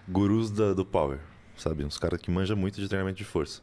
gurus 0.08 0.52
da- 0.52 0.74
do 0.74 0.86
power, 0.86 1.20
sabe? 1.58 1.84
Uns 1.84 1.98
caras 1.98 2.20
que 2.22 2.32
manjam 2.32 2.56
muito 2.56 2.80
de 2.80 2.88
treinamento 2.88 3.18
de 3.18 3.26
força. 3.26 3.62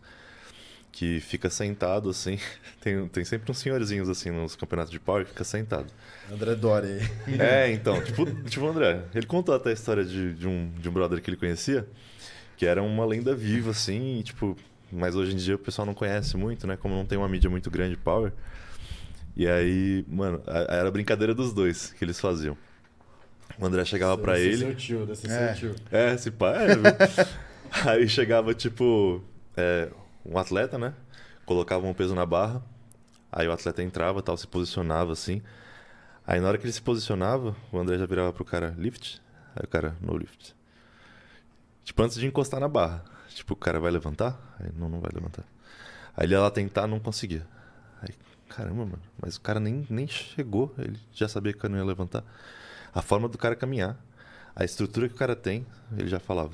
Que 0.90 1.20
fica 1.20 1.48
sentado 1.48 2.10
assim. 2.10 2.38
Tem, 2.82 3.06
tem 3.08 3.24
sempre 3.24 3.50
uns 3.50 3.58
senhorzinhos 3.58 4.08
assim 4.08 4.30
nos 4.30 4.56
campeonatos 4.56 4.90
de 4.90 4.98
power 4.98 5.24
que 5.24 5.30
fica 5.30 5.44
sentado. 5.44 5.86
André 6.30 6.54
Doria 6.56 6.98
aí. 7.26 7.40
É, 7.40 7.72
então, 7.72 8.02
tipo, 8.02 8.26
tipo 8.44 8.66
o 8.66 8.68
André. 8.68 9.04
Ele 9.14 9.24
contou 9.24 9.54
até 9.54 9.70
a 9.70 9.72
história 9.72 10.04
de, 10.04 10.34
de, 10.34 10.48
um, 10.48 10.70
de 10.72 10.88
um 10.88 10.92
brother 10.92 11.22
que 11.22 11.30
ele 11.30 11.36
conhecia, 11.36 11.88
que 12.56 12.66
era 12.66 12.82
uma 12.82 13.06
lenda 13.06 13.34
viva, 13.36 13.70
assim, 13.70 14.18
e, 14.18 14.22
tipo, 14.24 14.56
mas 14.92 15.16
hoje 15.16 15.32
em 15.32 15.36
dia 15.36 15.54
o 15.54 15.58
pessoal 15.58 15.86
não 15.86 15.94
conhece 15.94 16.36
muito, 16.36 16.66
né? 16.66 16.76
Como 16.76 16.94
não 16.94 17.06
tem 17.06 17.16
uma 17.18 17.28
mídia 17.28 17.48
muito 17.50 17.70
grande 17.70 17.96
power. 17.96 18.32
E 19.34 19.48
aí, 19.48 20.04
mano, 20.08 20.42
a- 20.46 20.74
era 20.76 20.90
brincadeira 20.90 21.34
dos 21.34 21.52
dois 21.54 21.92
que 21.92 22.04
eles 22.04 22.20
faziam. 22.20 22.56
O 23.58 23.66
André 23.66 23.84
chegava 23.84 24.16
ser 24.36 24.40
ele. 24.40 24.56
Seu 24.58 24.74
tio, 24.74 24.98
deve 25.06 25.16
ser 25.16 25.30
É. 25.30 25.54
seu 25.54 25.74
tio. 25.74 25.84
É, 25.90 26.16
se 26.16 26.30
pá, 26.30 26.54
é? 26.56 26.68
Aí 27.88 28.08
chegava, 28.08 28.54
tipo, 28.54 29.22
é, 29.56 29.88
um 30.24 30.38
atleta, 30.38 30.78
né? 30.78 30.92
Colocava 31.46 31.86
um 31.86 31.94
peso 31.94 32.14
na 32.14 32.26
barra. 32.26 32.62
Aí 33.30 33.48
o 33.48 33.52
atleta 33.52 33.82
entrava, 33.82 34.22
tal, 34.22 34.36
se 34.36 34.46
posicionava 34.46 35.12
assim. 35.12 35.40
Aí 36.26 36.38
na 36.40 36.48
hora 36.48 36.58
que 36.58 36.64
ele 36.64 36.72
se 36.72 36.82
posicionava, 36.82 37.56
o 37.72 37.78
André 37.78 37.98
já 37.98 38.04
virava 38.06 38.32
pro 38.32 38.44
cara, 38.44 38.74
lift? 38.78 39.20
Aí 39.56 39.64
o 39.64 39.68
cara, 39.68 39.96
no 40.00 40.16
lift. 40.16 40.54
Tipo, 41.84 42.02
antes 42.02 42.16
de 42.18 42.26
encostar 42.26 42.60
na 42.60 42.68
barra. 42.68 43.02
Tipo, 43.34 43.54
o 43.54 43.56
cara 43.56 43.78
vai 43.80 43.90
levantar? 43.90 44.38
Aí, 44.60 44.70
não, 44.76 44.88
não 44.88 45.00
vai 45.00 45.10
levantar. 45.14 45.44
Aí 46.16 46.26
ele 46.26 46.34
ia 46.34 46.40
lá 46.40 46.50
tentar, 46.50 46.86
não 46.86 47.00
conseguia. 47.00 47.46
Aí, 48.02 48.10
caramba, 48.48 48.84
mano. 48.84 49.02
Mas 49.20 49.36
o 49.36 49.40
cara 49.40 49.58
nem, 49.60 49.86
nem 49.88 50.06
chegou, 50.06 50.74
ele 50.78 50.98
já 51.12 51.28
sabia 51.28 51.52
que 51.52 51.58
o 51.58 51.62
cara 51.62 51.72
não 51.72 51.78
ia 51.80 51.84
levantar. 51.86 52.22
A 52.94 53.00
forma 53.00 53.28
do 53.28 53.38
cara 53.38 53.56
caminhar, 53.56 53.96
a 54.54 54.64
estrutura 54.64 55.08
que 55.08 55.14
o 55.14 55.18
cara 55.18 55.34
tem, 55.34 55.66
ele 55.96 56.08
já 56.08 56.20
falava, 56.20 56.52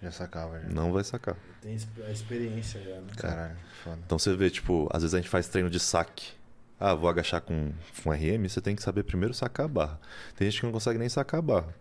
Já 0.00 0.12
sacava, 0.12 0.60
já. 0.60 0.68
não 0.68 0.92
vai 0.92 1.02
sacar. 1.02 1.36
Tem 1.60 1.76
a 2.06 2.10
experiência 2.10 2.80
já, 2.80 3.00
né? 3.00 3.12
Caralho, 3.16 3.56
foda. 3.84 3.98
Então 4.06 4.18
você 4.18 4.34
vê, 4.36 4.48
tipo, 4.48 4.88
às 4.92 5.02
vezes 5.02 5.14
a 5.14 5.18
gente 5.18 5.28
faz 5.28 5.48
treino 5.48 5.68
de 5.68 5.80
saque. 5.80 6.32
Ah, 6.78 6.94
vou 6.94 7.10
agachar 7.10 7.42
com, 7.42 7.72
com 8.02 8.10
RM, 8.10 8.48
você 8.48 8.60
tem 8.60 8.74
que 8.74 8.82
saber 8.82 9.02
primeiro 9.02 9.34
sacar 9.34 9.66
a 9.66 9.68
barra. 9.68 10.00
Tem 10.36 10.48
gente 10.50 10.60
que 10.60 10.66
não 10.66 10.72
consegue 10.72 10.98
nem 10.98 11.08
sacar 11.10 11.40
a 11.40 11.42
barra. 11.42 11.74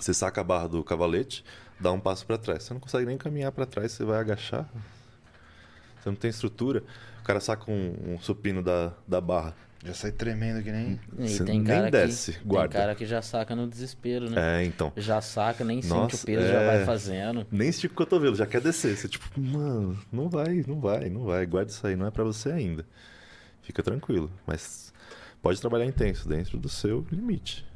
Você 0.00 0.12
saca 0.12 0.40
a 0.40 0.44
barra 0.44 0.66
do 0.66 0.82
cavalete, 0.82 1.44
dá 1.78 1.92
um 1.92 2.00
passo 2.00 2.26
pra 2.26 2.38
trás. 2.38 2.62
Você 2.62 2.74
não 2.74 2.80
consegue 2.80 3.06
nem 3.06 3.18
caminhar 3.18 3.52
pra 3.52 3.66
trás, 3.66 3.92
você 3.92 4.04
vai 4.04 4.18
agachar. 4.18 4.68
Você 6.00 6.08
não 6.08 6.16
tem 6.16 6.30
estrutura. 6.30 6.82
O 7.20 7.24
cara 7.24 7.40
saca 7.40 7.70
um, 7.70 8.14
um 8.14 8.20
supino 8.20 8.62
da, 8.62 8.92
da 9.08 9.20
barra. 9.20 9.54
Já 9.84 9.92
sai 9.92 10.12
tremendo 10.12 10.62
que 10.62 10.72
nem. 10.72 10.98
E 11.18 11.36
tem 11.38 11.60
nem 11.60 11.64
cara 11.64 11.90
desce, 11.90 12.32
que, 12.32 12.44
guarda. 12.44 12.70
Tem 12.70 12.80
cara 12.80 12.94
que 12.94 13.04
já 13.04 13.20
saca 13.20 13.54
no 13.54 13.68
desespero, 13.68 14.30
né? 14.30 14.62
É, 14.62 14.64
então. 14.64 14.90
Já 14.96 15.20
saca, 15.20 15.62
nem 15.62 15.82
sente 15.82 15.94
Nossa, 15.94 16.16
o 16.16 16.26
peso, 16.26 16.46
já 16.46 16.60
é. 16.60 16.66
vai 16.66 16.86
fazendo. 16.86 17.46
Nem 17.50 17.68
estica 17.68 17.92
o 17.92 17.96
cotovelo, 17.96 18.34
já 18.34 18.46
quer 18.46 18.62
descer. 18.62 18.96
Você, 18.96 19.08
tipo, 19.08 19.28
mano, 19.38 19.98
não 20.10 20.30
vai, 20.30 20.64
não 20.66 20.80
vai, 20.80 21.10
não 21.10 21.24
vai. 21.24 21.44
Guarda 21.44 21.70
isso 21.70 21.86
aí, 21.86 21.96
não 21.96 22.06
é 22.06 22.10
pra 22.10 22.24
você 22.24 22.50
ainda. 22.50 22.86
Fica 23.60 23.82
tranquilo. 23.82 24.30
Mas 24.46 24.90
pode 25.42 25.60
trabalhar 25.60 25.84
intenso, 25.84 26.26
dentro 26.26 26.58
do 26.58 26.68
seu 26.68 27.06
limite. 27.12 27.66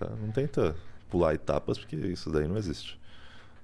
Tá? 0.00 0.08
Não 0.20 0.32
tenta 0.32 0.74
pular 1.08 1.32
etapas, 1.32 1.78
porque 1.78 1.94
isso 1.94 2.28
daí 2.32 2.48
não 2.48 2.56
existe. 2.56 2.98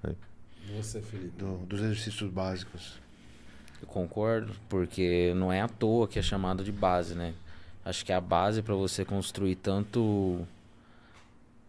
E 0.05 0.73
você, 0.77 1.01
Felipe? 1.01 1.37
do- 1.39 1.59
dos 1.67 1.81
exercícios 1.81 2.31
básicos. 2.31 2.99
Eu 3.81 3.87
concordo, 3.89 4.53
porque 4.69 5.33
não 5.37 5.53
é 5.53 5.61
à 5.61 5.69
toa 5.69 6.09
que 6.09 6.19
é 6.19 6.23
chamado 6.23 6.65
de 6.65 6.73
base, 6.73 7.15
né? 7.15 7.35
Acho 7.85 8.05
que 8.05 8.13
a 8.13 8.21
base 8.21 8.61
para 8.63 8.75
você 8.75 9.05
construir 9.05 9.55
tanto 9.57 10.47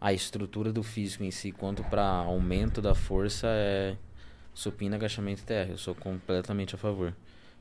a 0.02 0.12
estrutura 0.14 0.72
do 0.72 0.82
físico 0.82 1.24
em 1.24 1.32
si 1.32 1.52
quanto 1.52 1.84
para 1.84 2.04
aumento 2.04 2.82
da 2.82 2.96
força 2.96 3.48
é 3.48 3.96
supino, 4.54 4.96
agachamento 4.96 5.42
e 5.42 5.46
terra. 5.46 5.72
Eu 5.72 5.78
sou 5.78 5.94
completamente 5.94 6.74
a 6.76 6.78
favor. 6.78 7.14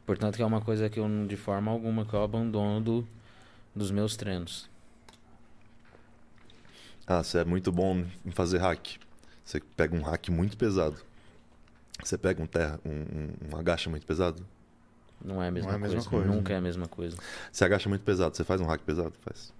Portanto, 0.07 0.37
que 0.37 0.43
é 0.43 0.47
uma 0.47 0.61
coisa 0.61 0.89
que 0.89 0.99
eu 0.99 1.09
não- 1.09 1.27
de 1.27 1.37
forma 1.37 1.71
alguma 1.71 2.05
que 2.07 2.15
eu 2.15 2.23
abandono 2.23 2.81
do, 2.81 3.09
dos 3.75 3.91
meus 3.91 4.17
treinos. 4.17 4.69
Ah, 7.07 7.23
você 7.23 7.39
é 7.39 7.45
muito 7.45 7.71
bom 7.73 8.05
em 8.25 8.31
fazer 8.31 8.59
hack. 8.59 8.99
Você 9.49 9.61
pega 9.61 9.97
um 9.97 10.03
hack 10.03 10.29
muito 10.29 10.59
pesado. 10.59 10.99
Você 12.05 12.19
pega 12.19 12.43
um 12.43 12.47
terra, 12.47 12.79
um, 12.85 12.91
um, 12.91 13.31
um 13.51 13.57
agacha 13.57 13.89
muito 13.89 14.05
pesado. 14.05 14.47
Não 15.25 15.43
é 15.43 15.49
a 15.49 15.51
mesma, 15.51 15.73
é 15.73 15.75
a 15.75 15.79
mesma 15.79 15.95
coisa. 15.97 16.11
coisa, 16.11 16.27
Nunca 16.27 16.51
né? 16.51 16.55
é 16.55 16.59
a 16.59 16.61
mesma 16.61 16.87
coisa. 16.87 17.17
Você 17.51 17.65
agacha 17.65 17.89
muito 17.89 18.03
pesado, 18.03 18.37
você 18.37 18.45
faz 18.45 18.61
um 18.61 18.67
hack 18.67 18.83
pesado? 18.83 19.15
Faz. 19.23 19.51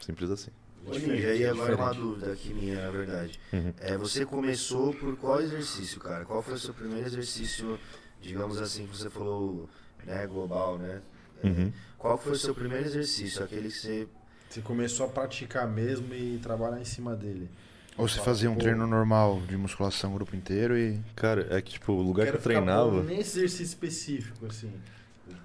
Simples 0.00 0.30
assim. 0.30 0.52
Ninja, 0.86 1.34
e 1.34 1.44
agora 1.46 1.74
uma 1.74 1.92
dúvida 1.92 2.32
aqui 2.32 2.54
minha, 2.54 2.80
na 2.84 2.90
verdade. 2.92 3.40
Uhum. 3.52 3.74
É, 3.80 3.96
você 3.96 4.24
começou 4.24 4.94
por 4.94 5.16
qual 5.16 5.40
exercício, 5.40 6.00
cara? 6.00 6.24
Qual 6.24 6.40
foi 6.40 6.54
o 6.54 6.58
seu 6.58 6.72
primeiro 6.72 7.04
exercício, 7.04 7.76
digamos 8.20 8.62
assim, 8.62 8.86
que 8.86 8.96
você 8.96 9.10
falou, 9.10 9.68
né, 10.06 10.28
global, 10.28 10.78
né? 10.78 11.02
É, 11.42 11.46
Uhum. 11.48 11.72
Qual 11.98 12.16
foi 12.16 12.32
o 12.34 12.36
seu 12.36 12.54
primeiro 12.54 12.86
exercício? 12.86 13.42
Aquele 13.42 13.68
que 13.68 13.74
você. 13.76 14.08
Você 14.48 14.60
começou 14.60 15.06
a 15.06 15.08
praticar 15.08 15.66
mesmo 15.66 16.14
e 16.14 16.38
trabalhar 16.40 16.80
em 16.80 16.84
cima 16.84 17.16
dele. 17.16 17.50
Ou 17.96 18.08
você 18.08 18.20
fazia 18.20 18.50
um 18.50 18.54
Pô. 18.54 18.60
treino 18.60 18.86
normal 18.86 19.40
de 19.46 19.56
musculação 19.56 20.14
grupo 20.14 20.34
inteiro 20.34 20.76
e. 20.78 20.98
Cara, 21.14 21.46
é 21.50 21.60
que, 21.60 21.72
tipo, 21.72 21.92
o 21.92 22.02
lugar 22.02 22.24
Quero 22.24 22.38
que 22.38 22.38
eu 22.38 22.42
ficar 22.42 22.54
treinava. 22.54 22.90
bom 22.90 23.02
nesse 23.02 23.38
exercício 23.38 23.64
específico, 23.64 24.46
assim. 24.46 24.72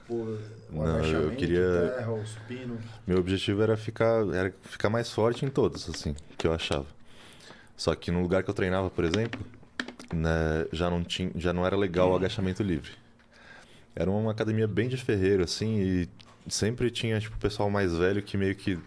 Pô, 0.07 0.15
o 0.15 0.39
Não, 0.71 0.99
eu 1.03 1.31
queria- 1.35 1.91
terra, 1.95 2.11
o 2.11 2.25
supino. 2.25 2.79
Meu 3.05 3.17
objetivo 3.19 3.61
era 3.61 3.75
ficar, 3.75 4.25
era 4.33 4.53
ficar 4.63 4.89
mais 4.89 5.11
forte 5.11 5.45
em 5.45 5.49
todos, 5.49 5.89
assim, 5.89 6.15
que 6.37 6.47
eu 6.47 6.53
achava. 6.53 6.85
Só 7.75 7.93
que 7.93 8.09
no 8.09 8.21
lugar 8.21 8.41
que 8.43 8.49
eu 8.49 8.53
treinava, 8.53 8.89
por 8.89 9.03
exemplo, 9.03 9.39
né, 10.13 10.65
já 10.71 10.89
não 10.89 11.03
tinha, 11.03 11.29
já 11.35 11.51
não 11.53 11.65
era 11.65 11.75
legal 11.75 12.11
o 12.11 12.15
agachamento 12.15 12.63
livre. 12.63 12.91
Era 13.95 14.09
uma 14.09 14.31
academia 14.31 14.67
bem 14.67 14.87
de 14.87 14.95
ferreiro, 14.97 15.43
assim, 15.43 15.79
e 15.79 16.09
sempre 16.49 16.89
tinha 16.89 17.19
tipo 17.19 17.37
pessoal 17.37 17.69
mais 17.69 17.93
velho 17.95 18.23
que 18.23 18.37
meio 18.37 18.55
que 18.55 18.79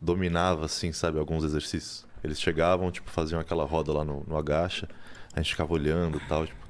dominava, 0.00 0.64
assim, 0.66 0.92
sabe, 0.92 1.18
alguns 1.18 1.42
exercícios. 1.44 2.06
Eles 2.22 2.40
chegavam, 2.40 2.90
tipo, 2.90 3.10
faziam 3.10 3.40
aquela 3.40 3.64
roda 3.64 3.92
lá 3.92 4.04
no, 4.04 4.24
no 4.26 4.36
agacha, 4.36 4.88
a 5.34 5.40
gente 5.40 5.50
ficava 5.50 5.72
olhando, 5.72 6.18
e 6.18 6.20
tal, 6.28 6.46
tipo, 6.46 6.68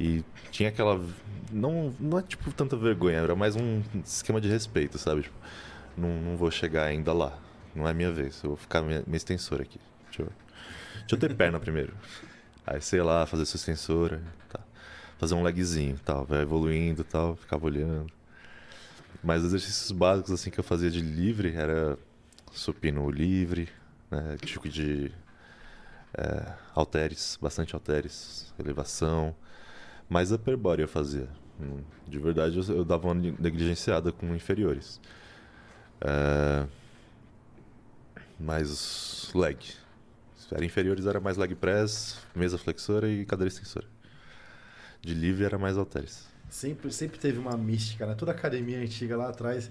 e 0.00 0.24
tinha 0.50 0.68
aquela 0.68 1.00
não 1.52 1.94
não 2.00 2.18
é 2.18 2.22
tipo 2.22 2.52
tanta 2.52 2.76
vergonha, 2.76 3.18
era 3.18 3.36
mais 3.36 3.54
um 3.54 3.82
esquema 4.04 4.40
de 4.40 4.48
respeito, 4.48 4.98
sabe? 4.98 5.22
Tipo, 5.22 5.36
não, 5.96 6.08
não 6.08 6.36
vou 6.36 6.50
chegar 6.50 6.84
ainda 6.84 7.12
lá. 7.12 7.38
Não 7.74 7.88
é 7.88 7.94
minha 7.94 8.10
vez. 8.10 8.42
Eu 8.42 8.50
vou 8.50 8.56
ficar 8.56 8.82
minha, 8.82 9.02
minha 9.06 9.16
extensora 9.16 9.62
aqui. 9.62 9.78
Deixa 10.06 10.22
eu, 10.22 10.28
deixa 11.00 11.14
eu 11.14 11.18
ter 11.18 11.34
perna 11.34 11.60
primeiro. 11.60 11.94
Aí, 12.66 12.80
sei 12.80 13.02
lá, 13.02 13.26
fazer 13.26 13.44
sua 13.46 13.56
extensora. 13.56 14.22
Tá. 14.48 14.60
Fazer 15.18 15.34
um 15.34 15.42
legzinho 15.42 15.98
tal. 16.04 16.24
Vai 16.24 16.42
evoluindo 16.42 17.04
tal. 17.04 17.36
Ficava 17.36 17.66
olhando. 17.66 18.12
Mas 19.22 19.42
os 19.42 19.48
exercícios 19.48 19.92
básicos 19.92 20.32
assim 20.32 20.50
que 20.50 20.58
eu 20.58 20.64
fazia 20.64 20.90
de 20.90 21.00
livre 21.00 21.54
era 21.54 21.96
supino 22.50 23.08
livre, 23.08 23.68
né? 24.12 24.36
Tipo 24.44 24.68
de 24.68 25.10
é, 26.14 26.52
bastante 27.40 27.74
halteres, 27.74 28.52
elevação. 28.58 29.34
Mais 30.08 30.30
upper 30.30 30.56
body 30.56 30.82
eu 30.82 30.88
fazia. 30.88 31.28
De 32.06 32.18
verdade, 32.18 32.58
eu, 32.58 32.76
eu 32.76 32.84
dava 32.84 33.08
uma 33.08 33.14
negligenciada 33.14 34.12
com 34.12 34.34
inferiores. 34.34 35.00
É, 36.00 36.66
mais 38.38 39.30
leg. 39.34 39.58
Era 40.50 40.66
inferiores, 40.66 41.06
era 41.06 41.18
mais 41.18 41.38
leg 41.38 41.54
press, 41.54 42.18
mesa 42.34 42.58
flexora 42.58 43.08
e 43.08 43.24
cadeira 43.24 43.48
extensora. 43.48 43.86
De 45.00 45.14
livre 45.14 45.44
era 45.44 45.56
mais 45.56 45.78
halteres. 45.78 46.28
Sempre, 46.50 46.92
sempre 46.92 47.18
teve 47.18 47.38
uma 47.38 47.56
mística, 47.56 48.04
né? 48.04 48.14
Toda 48.14 48.32
academia 48.32 48.78
antiga 48.78 49.16
lá 49.16 49.30
atrás 49.30 49.70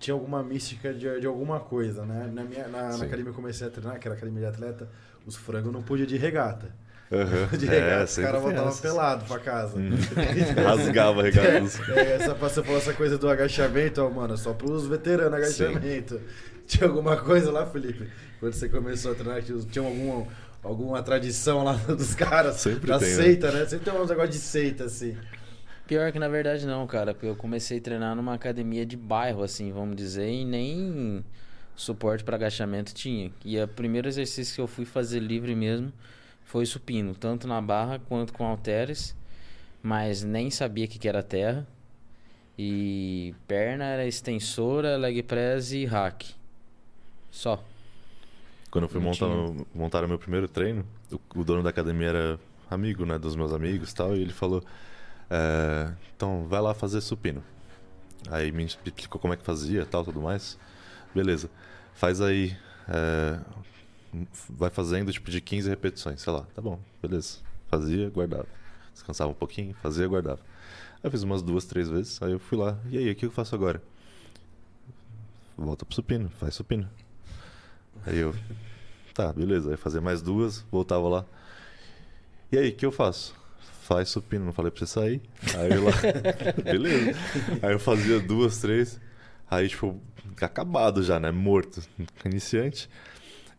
tinha 0.00 0.14
alguma 0.14 0.42
mística 0.42 0.92
de, 0.92 1.20
de 1.20 1.26
alguma 1.26 1.60
coisa, 1.60 2.04
né? 2.04 2.28
Na, 2.32 2.42
minha, 2.42 2.66
na, 2.66 2.82
na 2.88 2.92
Sim. 2.92 3.02
academia 3.04 3.24
que 3.24 3.30
eu 3.30 3.34
comecei 3.34 3.66
a 3.66 3.70
treinar, 3.70 3.98
que 4.00 4.08
era 4.08 4.16
academia 4.16 4.40
de 4.40 4.46
atleta, 4.46 4.88
os 5.24 5.36
frangos 5.36 5.72
não 5.72 5.82
podiam 5.82 6.06
de 6.06 6.16
regata. 6.16 6.74
Aham. 7.12 7.46
De 7.58 7.66
É, 7.66 7.70
regata, 7.70 8.04
os 8.04 8.10
sempre 8.10 8.30
caras 8.30 8.42
voltavam 8.42 8.76
pelado 8.76 9.24
pra 9.26 9.38
casa. 9.40 9.76
Hum. 9.78 9.90
Rasgava 10.64 11.20
a 11.20 11.24
regata 11.24 11.60
dos- 11.60 11.88
É, 11.90 12.12
essa, 12.16 12.34
você 12.34 12.62
falou 12.62 12.78
essa 12.78 12.92
coisa 12.94 13.18
do 13.18 13.28
agachamento, 13.28 14.00
ó, 14.00 14.08
mano, 14.08 14.36
só 14.38 14.52
pros 14.52 14.86
veteranos 14.86 15.34
agachamento. 15.34 16.20
Tinha 16.66 16.86
alguma 16.88 17.16
coisa 17.16 17.50
lá, 17.50 17.66
Felipe? 17.66 18.08
Quando 18.38 18.52
você 18.52 18.68
começou 18.68 19.10
a 19.12 19.14
treinar, 19.16 19.42
tinha 19.42 19.84
alguma, 19.84 20.26
alguma 20.62 21.02
tradição 21.02 21.64
lá 21.64 21.72
dos 21.88 22.14
caras? 22.14 22.56
Sempre 22.56 22.88
da 22.90 22.98
tem, 23.00 23.08
né? 23.08 23.14
seita, 23.16 23.50
né? 23.50 23.66
Sempre 23.66 23.90
tem 23.90 24.00
uns 24.00 24.08
negócios 24.08 24.34
de 24.36 24.40
seita, 24.40 24.84
assim. 24.84 25.16
Pior 25.90 26.12
que 26.12 26.20
na 26.20 26.28
verdade 26.28 26.68
não, 26.68 26.86
cara, 26.86 27.12
porque 27.12 27.26
eu 27.26 27.34
comecei 27.34 27.78
a 27.78 27.80
treinar 27.80 28.14
numa 28.14 28.32
academia 28.32 28.86
de 28.86 28.96
bairro, 28.96 29.42
assim, 29.42 29.72
vamos 29.72 29.96
dizer, 29.96 30.30
e 30.30 30.44
nem 30.44 31.24
suporte 31.74 32.22
para 32.22 32.36
agachamento 32.36 32.94
tinha. 32.94 33.32
E 33.44 33.60
o 33.60 33.66
primeiro 33.66 34.06
exercício 34.06 34.54
que 34.54 34.60
eu 34.60 34.68
fui 34.68 34.84
fazer 34.84 35.18
livre 35.18 35.52
mesmo 35.52 35.92
foi 36.44 36.64
supino, 36.64 37.12
tanto 37.12 37.48
na 37.48 37.60
barra 37.60 37.98
quanto 37.98 38.32
com 38.32 38.46
halteres, 38.46 39.16
mas 39.82 40.22
nem 40.22 40.48
sabia 40.48 40.84
o 40.84 40.88
que, 40.88 40.96
que 40.96 41.08
era 41.08 41.24
terra. 41.24 41.66
E 42.56 43.34
perna 43.48 43.82
era 43.82 44.06
extensora, 44.06 44.96
leg 44.96 45.24
press 45.24 45.72
e 45.72 45.86
hack. 45.86 46.22
Só. 47.32 47.64
Quando 48.70 48.84
eu 48.84 48.88
fui 48.88 49.00
montar, 49.00 49.26
montar 49.74 50.04
o 50.04 50.08
meu 50.08 50.20
primeiro 50.20 50.46
treino, 50.46 50.86
o, 51.10 51.40
o 51.40 51.44
dono 51.44 51.64
da 51.64 51.70
academia 51.70 52.10
era 52.10 52.40
amigo, 52.70 53.04
né, 53.04 53.18
dos 53.18 53.34
meus 53.34 53.52
amigos 53.52 53.90
e 53.90 53.94
tal, 53.96 54.14
e 54.14 54.22
ele 54.22 54.32
falou, 54.32 54.62
é, 55.30 55.92
então 56.16 56.46
vai 56.48 56.60
lá 56.60 56.74
fazer 56.74 57.00
supino. 57.00 57.42
Aí 58.28 58.52
me 58.52 58.64
explicou 58.64 59.20
como 59.20 59.32
é 59.32 59.36
que 59.36 59.44
fazia 59.44 59.86
tal, 59.86 60.04
tudo 60.04 60.20
mais. 60.20 60.58
Beleza. 61.14 61.50
Faz 61.94 62.20
aí, 62.20 62.56
é, 62.88 63.40
vai 64.48 64.70
fazendo 64.70 65.12
tipo 65.12 65.30
de 65.30 65.40
15 65.40 65.68
repetições, 65.68 66.20
sei 66.20 66.32
lá. 66.32 66.46
Tá 66.54 66.60
bom, 66.60 66.78
beleza. 67.00 67.38
Fazia, 67.68 68.10
guardava. 68.10 68.46
Descansava 68.92 69.30
um 69.30 69.34
pouquinho, 69.34 69.74
fazia, 69.82 70.06
guardava. 70.06 70.40
Aí 70.96 71.04
eu 71.04 71.10
fiz 71.10 71.22
umas 71.22 71.42
duas, 71.42 71.64
três 71.64 71.88
vezes, 71.88 72.20
aí 72.22 72.32
eu 72.32 72.38
fui 72.38 72.58
lá, 72.58 72.78
e 72.90 72.98
aí, 72.98 73.10
o 73.10 73.14
que 73.14 73.24
eu 73.24 73.30
faço 73.30 73.54
agora? 73.54 73.82
volta 75.56 75.84
pro 75.84 75.94
supino, 75.94 76.30
faz 76.30 76.54
supino. 76.54 76.88
Aí 78.06 78.18
eu, 78.18 78.34
tá, 79.14 79.32
beleza. 79.32 79.70
Aí 79.70 79.76
fazia 79.76 80.00
mais 80.00 80.22
duas, 80.22 80.64
voltava 80.70 81.08
lá. 81.08 81.26
E 82.50 82.58
aí, 82.58 82.70
o 82.70 82.74
que 82.74 82.84
eu 82.84 82.92
faço? 82.92 83.34
Faz 83.90 84.08
supino, 84.08 84.44
não 84.44 84.52
falei 84.52 84.70
pra 84.70 84.78
você 84.78 84.86
sair. 84.86 85.20
Aí 85.58 85.72
eu 85.72 85.82
lá, 85.82 85.90
beleza. 86.62 87.18
Aí 87.60 87.72
eu 87.72 87.78
fazia 87.80 88.20
duas, 88.20 88.58
três. 88.58 89.00
Aí, 89.50 89.68
tipo, 89.68 90.00
acabado 90.40 91.02
já, 91.02 91.18
né? 91.18 91.32
Morto, 91.32 91.82
iniciante. 92.24 92.88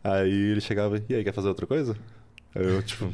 Aí 0.02 0.32
ele 0.32 0.62
chegava, 0.62 0.98
e 1.06 1.14
aí, 1.14 1.22
quer 1.22 1.34
fazer 1.34 1.48
outra 1.48 1.66
coisa? 1.66 1.94
Aí 2.54 2.64
eu, 2.64 2.82
tipo, 2.82 3.12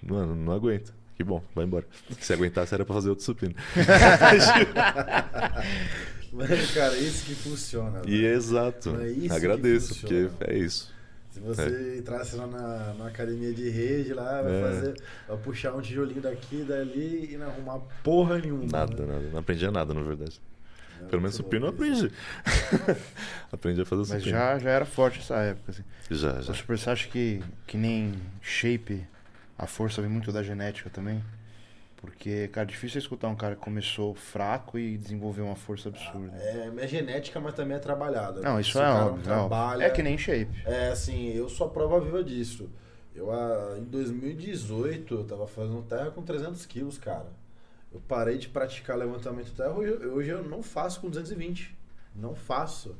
mano, 0.00 0.36
não 0.36 0.52
aguento. 0.52 0.94
Que 1.16 1.24
bom, 1.24 1.42
vai 1.52 1.64
embora. 1.64 1.84
Se 2.20 2.32
aguentasse 2.32 2.72
era 2.72 2.84
pra 2.84 2.94
fazer 2.94 3.10
outro 3.10 3.24
supino. 3.24 3.56
Mas, 6.32 6.70
cara, 6.70 6.96
isso 6.96 7.26
que 7.26 7.34
funciona. 7.34 8.02
E 8.06 8.22
velho. 8.22 8.36
exato. 8.36 8.96
É 9.00 9.34
Agradeço, 9.34 9.98
porque 9.98 10.30
é 10.46 10.56
isso. 10.56 10.91
Se 11.32 11.40
você 11.40 11.96
entrasse 11.98 12.36
lá 12.36 12.46
na, 12.46 12.94
na 12.94 13.06
academia 13.08 13.52
de 13.54 13.68
rede, 13.70 14.12
lá, 14.12 14.42
vai 14.42 14.54
É. 14.54 14.60
fazer. 14.62 15.02
Vai 15.26 15.36
puxar 15.38 15.72
um 15.74 15.80
tijolinho 15.80 16.20
daqui, 16.20 16.62
dali 16.62 17.32
e 17.32 17.36
não 17.38 17.46
arrumar 17.48 17.80
porra 18.04 18.38
nenhuma. 18.38 18.64
Nada, 18.70 19.06
né? 19.06 19.14
nada. 19.14 19.28
Não 19.32 19.38
aprendia 19.40 19.70
nada, 19.70 19.94
na 19.94 20.02
verdade. 20.02 20.38
É 21.00 21.04
Pelo 21.06 21.22
menos 21.22 21.34
supino 21.34 21.66
eu 21.66 21.70
aprendi. 21.70 22.12
aprendi 23.50 23.80
a 23.80 23.84
fazer 23.86 24.00
Mas 24.02 24.08
supino. 24.22 24.30
já, 24.38 24.58
já 24.58 24.70
era 24.70 24.84
forte 24.84 25.20
essa 25.20 25.36
época, 25.36 25.72
assim. 25.72 25.82
Já, 26.10 26.40
já. 26.40 26.52
O 26.52 26.54
Super 26.54 26.78
você 26.78 26.90
acha 26.90 27.08
que, 27.08 27.42
que 27.66 27.76
nem 27.76 28.14
shape, 28.40 29.04
a 29.58 29.66
força 29.66 30.00
vem 30.02 30.10
muito 30.10 30.30
da 30.32 30.42
genética 30.42 30.90
também? 30.90 31.24
Porque, 32.02 32.48
cara, 32.48 32.66
difícil 32.66 32.98
é 32.98 33.00
escutar 33.00 33.28
um 33.28 33.36
cara 33.36 33.54
que 33.54 33.62
começou 33.62 34.12
fraco 34.12 34.76
e 34.76 34.98
desenvolveu 34.98 35.46
uma 35.46 35.54
força 35.56 35.88
absurda. 35.88 36.36
É, 36.36 36.70
é 36.76 36.86
genética, 36.88 37.38
mas 37.40 37.54
também 37.54 37.76
é 37.76 37.80
trabalhada. 37.80 38.40
Não, 38.42 38.58
isso 38.58 38.76
é 38.78 38.82
óbvio, 38.90 39.04
é 39.04 39.06
óbvio. 39.06 39.24
trabalha- 39.48 39.84
É 39.84 39.90
que 39.90 40.02
nem 40.02 40.18
shape. 40.18 40.62
É, 40.66 40.88
assim, 40.88 41.28
eu 41.32 41.48
sou 41.48 41.68
a 41.68 41.70
prova 41.70 42.00
viva 42.00 42.22
disso. 42.24 42.68
Eu, 43.14 43.30
ah, 43.30 43.76
em 43.78 43.84
2018, 43.84 45.14
eu 45.14 45.24
tava 45.24 45.46
fazendo 45.46 45.80
terra 45.82 46.10
com 46.10 46.22
300 46.22 46.66
quilos, 46.66 46.98
cara. 46.98 47.26
Eu 47.92 48.00
parei 48.08 48.36
de 48.36 48.48
praticar 48.48 48.96
levantamento 48.96 49.52
terra, 49.54 49.70
hoje, 49.70 49.92
hoje 50.06 50.30
eu 50.30 50.42
não 50.42 50.60
faço 50.62 51.00
com 51.00 51.08
220. 51.08 51.76
Não 52.16 52.34
faço. 52.34 52.96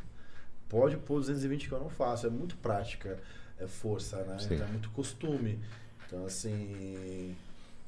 Pode 0.68 0.96
pôr 0.98 1.18
220 1.18 1.66
que 1.68 1.72
eu 1.74 1.80
não 1.80 1.88
faço. 1.90 2.26
É 2.26 2.30
muito 2.30 2.56
prática, 2.58 3.18
é 3.58 3.66
força, 3.66 4.18
né? 4.24 4.38
Sim. 4.38 4.54
Então 4.54 4.66
é 4.66 4.70
muito 4.70 4.90
costume. 4.90 5.58
Então, 6.06 6.24
assim, 6.26 7.34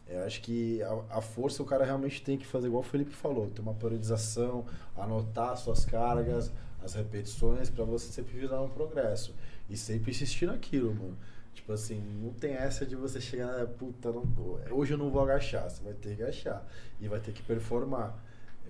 eu 0.07 0.23
acho 0.25 0.43
que 0.43 0.83
a, 0.83 1.19
a 1.19 1.21
força 1.21 1.63
o 1.63 1.67
cara 1.67 1.85
realmente 1.85 2.23
tem 2.23 2.37
que 2.37 2.47
fazer 2.47 2.67
igual 2.67 2.83
o 2.83 2.87
Felipe 2.87 3.13
falou, 3.13 3.49
ter 3.51 3.63
uma 3.63 3.75
periodização, 3.75 4.67
anotar 4.97 5.57
suas 5.57 5.85
cargas, 5.85 6.53
as 6.83 6.95
repetições, 6.95 7.71
pra 7.71 7.85
você 7.85 8.13
sempre 8.13 8.39
visar 8.39 8.61
um 8.61 8.69
progresso. 8.69 9.35
E 9.69 9.77
sempre 9.77 10.11
insistir 10.11 10.47
naquilo, 10.47 10.95
mano. 10.95 11.17
Tipo 11.55 11.73
assim, 11.73 12.03
não 12.23 12.33
tem 12.33 12.53
essa 12.53 12.85
de 12.85 12.95
você 12.97 13.21
chegar 13.21 13.47
na 13.47 13.65
puta, 13.65 14.11
não, 14.13 14.25
hoje 14.71 14.93
eu 14.93 14.99
não 14.99 15.09
vou 15.09 15.23
agachar, 15.23 15.71
você 15.71 15.83
vai 15.83 15.95
ter 15.95 16.17
que 16.17 16.23
agachar 16.23 16.67
e 17.01 17.09
vai 17.09 17.21
ter 17.21 17.33
que 17.33 17.43
performar. 17.43 18.15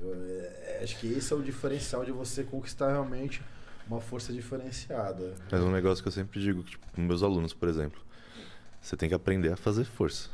Eu, 0.01 0.15
é, 0.15 0.81
acho 0.83 0.99
que 1.01 1.07
esse 1.13 1.33
é 1.33 1.37
o 1.37 1.43
diferencial 1.43 2.05
de 2.05 2.13
você 2.13 2.45
conquistar 2.45 2.93
realmente 2.93 3.43
uma 3.89 4.01
força 4.01 4.33
diferenciada. 4.33 5.35
Mas 5.51 5.61
um 5.63 5.71
negócio 5.71 6.03
que 6.03 6.09
eu 6.09 6.13
sempre 6.13 6.41
digo, 6.41 6.63
tipo, 6.63 6.87
com 6.93 7.01
meus 7.01 7.23
alunos, 7.23 7.53
por 7.53 7.69
exemplo. 7.69 8.01
Você 8.81 8.97
tem 8.97 9.09
que 9.09 9.15
aprender 9.15 9.51
a 9.51 9.57
fazer 9.57 9.85
força. 9.85 10.29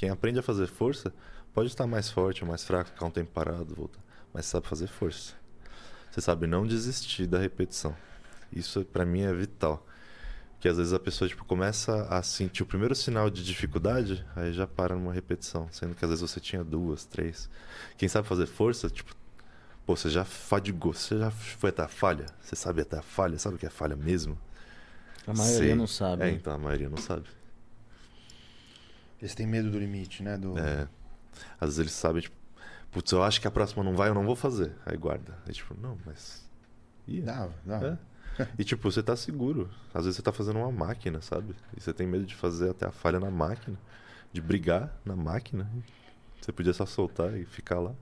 Quem 0.00 0.08
aprende 0.08 0.38
a 0.38 0.42
fazer 0.42 0.66
força 0.66 1.12
pode 1.52 1.68
estar 1.68 1.86
mais 1.86 2.08
forte 2.08 2.42
ou 2.42 2.48
mais 2.48 2.64
fraco, 2.64 2.88
ficar 2.88 3.04
um 3.04 3.10
tempo 3.10 3.32
parado, 3.34 3.74
voltar. 3.74 4.00
Mas 4.32 4.46
sabe 4.46 4.66
fazer 4.66 4.86
força. 4.86 5.34
Você 6.10 6.22
sabe 6.22 6.46
não 6.46 6.66
desistir 6.66 7.26
da 7.26 7.38
repetição. 7.38 7.94
Isso 8.50 8.82
pra 8.82 9.04
mim 9.04 9.20
é 9.20 9.32
vital. 9.34 9.86
Porque 10.54 10.68
às 10.68 10.78
vezes 10.78 10.94
a 10.94 10.98
pessoa 10.98 11.28
tipo, 11.28 11.44
começa 11.44 12.04
a 12.08 12.22
sentir 12.22 12.62
o 12.62 12.66
primeiro 12.66 12.94
sinal 12.94 13.28
de 13.28 13.44
dificuldade, 13.44 14.26
aí 14.34 14.54
já 14.54 14.66
para 14.66 14.94
numa 14.94 15.12
repetição. 15.12 15.68
Sendo 15.70 15.94
que 15.94 16.02
às 16.02 16.10
vezes 16.10 16.22
você 16.22 16.40
tinha 16.40 16.64
duas, 16.64 17.04
três. 17.04 17.50
Quem 17.98 18.08
sabe 18.08 18.26
fazer 18.26 18.46
força, 18.46 18.88
tipo, 18.88 19.14
pô, 19.84 19.94
você 19.94 20.08
já 20.08 20.24
fadigou, 20.24 20.94
você 20.94 21.18
já 21.18 21.30
foi 21.30 21.68
até 21.68 21.82
a 21.82 21.88
falha? 21.88 22.24
Você 22.40 22.56
sabe 22.56 22.80
até 22.80 22.96
a 22.96 23.02
falha? 23.02 23.38
Sabe 23.38 23.56
o 23.56 23.58
que 23.58 23.66
é 23.66 23.70
falha 23.70 23.96
mesmo? 23.96 24.38
A 25.26 25.34
maioria 25.34 25.58
Sei. 25.58 25.74
não 25.74 25.86
sabe. 25.86 26.22
É, 26.22 26.30
então 26.30 26.54
a 26.54 26.58
maioria 26.58 26.88
não 26.88 26.96
sabe. 26.96 27.28
Eles 29.20 29.34
têm 29.34 29.46
medo 29.46 29.70
do 29.70 29.78
limite, 29.78 30.22
né? 30.22 30.36
Do... 30.36 30.58
É. 30.58 30.88
Às 31.60 31.68
vezes 31.68 31.78
eles 31.78 31.92
sabem, 31.92 32.22
tipo, 32.22 32.36
putz, 32.90 33.12
eu 33.12 33.22
acho 33.22 33.40
que 33.40 33.46
a 33.46 33.50
próxima 33.50 33.84
não 33.84 33.94
vai, 33.94 34.08
eu 34.08 34.14
não 34.14 34.24
vou 34.24 34.34
fazer. 34.36 34.72
Aí 34.86 34.96
guarda. 34.96 35.36
Aí 35.46 35.52
tipo, 35.52 35.74
não, 35.80 35.98
mas. 36.06 36.48
Ia. 37.06 37.22
Dava, 37.22 37.54
dava. 37.64 38.00
É. 38.38 38.46
E 38.58 38.64
tipo, 38.64 38.90
você 38.90 39.02
tá 39.02 39.14
seguro. 39.16 39.68
Às 39.92 40.04
vezes 40.04 40.16
você 40.16 40.22
tá 40.22 40.32
fazendo 40.32 40.58
uma 40.58 40.72
máquina, 40.72 41.20
sabe? 41.20 41.54
E 41.76 41.80
você 41.80 41.92
tem 41.92 42.06
medo 42.06 42.24
de 42.24 42.34
fazer 42.34 42.70
até 42.70 42.86
a 42.86 42.90
falha 42.90 43.20
na 43.20 43.30
máquina, 43.30 43.76
de 44.32 44.40
brigar 44.40 44.90
na 45.04 45.14
máquina. 45.14 45.70
Você 46.40 46.52
podia 46.52 46.72
só 46.72 46.86
soltar 46.86 47.36
e 47.36 47.44
ficar 47.44 47.78
lá. 47.80 47.94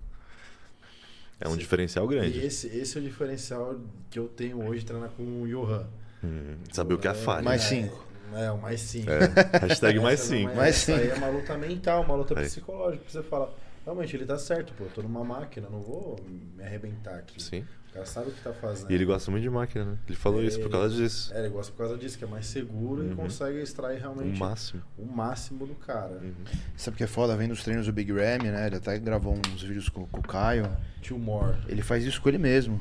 É 1.40 1.48
um 1.48 1.52
Sim. 1.52 1.58
diferencial 1.58 2.04
E 2.06 2.08
grande. 2.14 2.38
esse, 2.40 2.66
esse 2.68 2.96
é 2.98 3.00
o 3.00 3.04
diferencial 3.04 3.80
que 4.10 4.18
eu 4.18 4.28
tenho 4.28 4.62
hoje 4.64 4.84
treinar 4.84 5.10
com 5.10 5.42
o 5.42 5.48
Johan. 5.48 5.86
Hum, 6.22 6.56
saber 6.72 6.94
o 6.94 6.98
que 6.98 7.06
é 7.06 7.10
a 7.10 7.14
falha. 7.14 7.42
Mais 7.42 7.62
é, 7.64 7.68
cinco. 7.68 8.04
É, 8.34 8.50
o 8.50 8.58
mais 8.58 8.80
cinco. 8.80 9.10
É. 9.10 9.58
Hashtag 9.66 9.98
mais 10.00 10.20
é- 10.20 10.24
cinco. 10.24 10.54
Mais 10.56 10.76
essa 10.76 10.94
aí 10.94 11.08
é 11.10 11.14
uma 11.14 11.28
luta 11.28 11.56
mental, 11.56 12.02
uma 12.02 12.14
luta 12.14 12.38
Aí. 12.38 12.46
psicológica. 12.46 13.04
Você 13.08 13.22
fala, 13.22 13.54
realmente, 13.84 14.16
ele 14.16 14.24
tá 14.26 14.38
certo, 14.38 14.72
pô. 14.74 14.84
Eu 14.84 14.90
tô 14.90 15.02
numa 15.02 15.24
máquina, 15.24 15.68
não 15.70 15.80
vou 15.80 16.16
me 16.56 16.62
arrebentar 16.62 17.14
aqui. 17.16 17.42
Sim. 17.42 17.64
O 17.90 17.92
cara 17.94 18.04
sabe 18.04 18.28
o 18.28 18.32
que 18.32 18.40
tá 18.42 18.52
fazendo. 18.52 18.90
E 18.90 18.94
ele 18.94 19.04
gosta 19.06 19.30
muito 19.30 19.42
de 19.42 19.48
máquina, 19.50 19.84
né? 19.86 19.98
Ele 20.06 20.16
falou 20.16 20.42
isso 20.44 20.60
por 20.60 20.70
causa 20.70 20.94
disso. 20.94 21.32
É, 21.34 21.38
ele 21.40 21.48
gosta 21.48 21.72
por 21.72 21.78
causa 21.78 21.96
disso, 21.96 22.18
que 22.18 22.24
é 22.24 22.26
mais 22.26 22.44
seguro 22.46 23.02
e 23.02 23.08
Uhum. 23.08 23.16
consegue 23.16 23.58
extrair 23.62 23.96
O 23.96 24.00
realmente 24.00 24.38
máximo. 24.38 24.82
o 24.98 25.06
máximo 25.06 25.66
do 25.66 25.74
cara. 25.74 26.12
Uhum. 26.22 26.34
Sabe 26.76 26.94
o 26.94 26.98
que 26.98 27.04
é 27.04 27.06
foda? 27.06 27.34
Vendo 27.34 27.52
os 27.52 27.64
treinos 27.64 27.86
do 27.86 27.92
Big 27.92 28.12
Ram, 28.12 28.44
né? 28.44 28.66
Ele 28.66 28.76
até 28.76 28.98
gravou 28.98 29.34
uns 29.34 29.62
vídeos 29.62 29.88
com, 29.88 30.06
com 30.06 30.20
o 30.20 30.22
Caio. 30.22 30.70
Two 31.02 31.18
more. 31.18 31.56
Ele 31.66 31.80
faz 31.80 32.04
isso 32.04 32.20
com 32.20 32.28
ele 32.28 32.38
mesmo. 32.38 32.78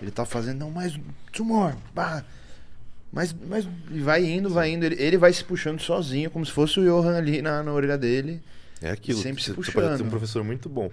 Ele 0.00 0.10
tá 0.10 0.24
fazendo, 0.24 0.58
não, 0.60 0.70
mais 0.70 0.98
two 1.30 1.44
more, 1.44 1.76
bah. 1.94 2.24
Mas, 3.14 3.32
mas 3.32 3.64
vai 4.02 4.24
indo, 4.24 4.50
vai 4.50 4.70
indo. 4.70 4.84
Ele, 4.84 4.96
ele 5.00 5.16
vai 5.16 5.32
se 5.32 5.44
puxando 5.44 5.80
sozinho, 5.80 6.28
como 6.30 6.44
se 6.44 6.50
fosse 6.50 6.80
o 6.80 6.82
Johan 6.84 7.16
ali 7.16 7.40
na, 7.40 7.62
na 7.62 7.72
orelha 7.72 7.96
dele. 7.96 8.42
É 8.82 8.90
aquilo. 8.90 9.20
Sempre 9.22 9.40
se 9.42 9.50
você, 9.52 9.54
você 9.62 9.72
pode 9.72 9.86
ter 9.86 9.92
puxando. 9.92 10.06
um 10.06 10.10
professor 10.10 10.42
muito 10.42 10.68
bom, 10.68 10.90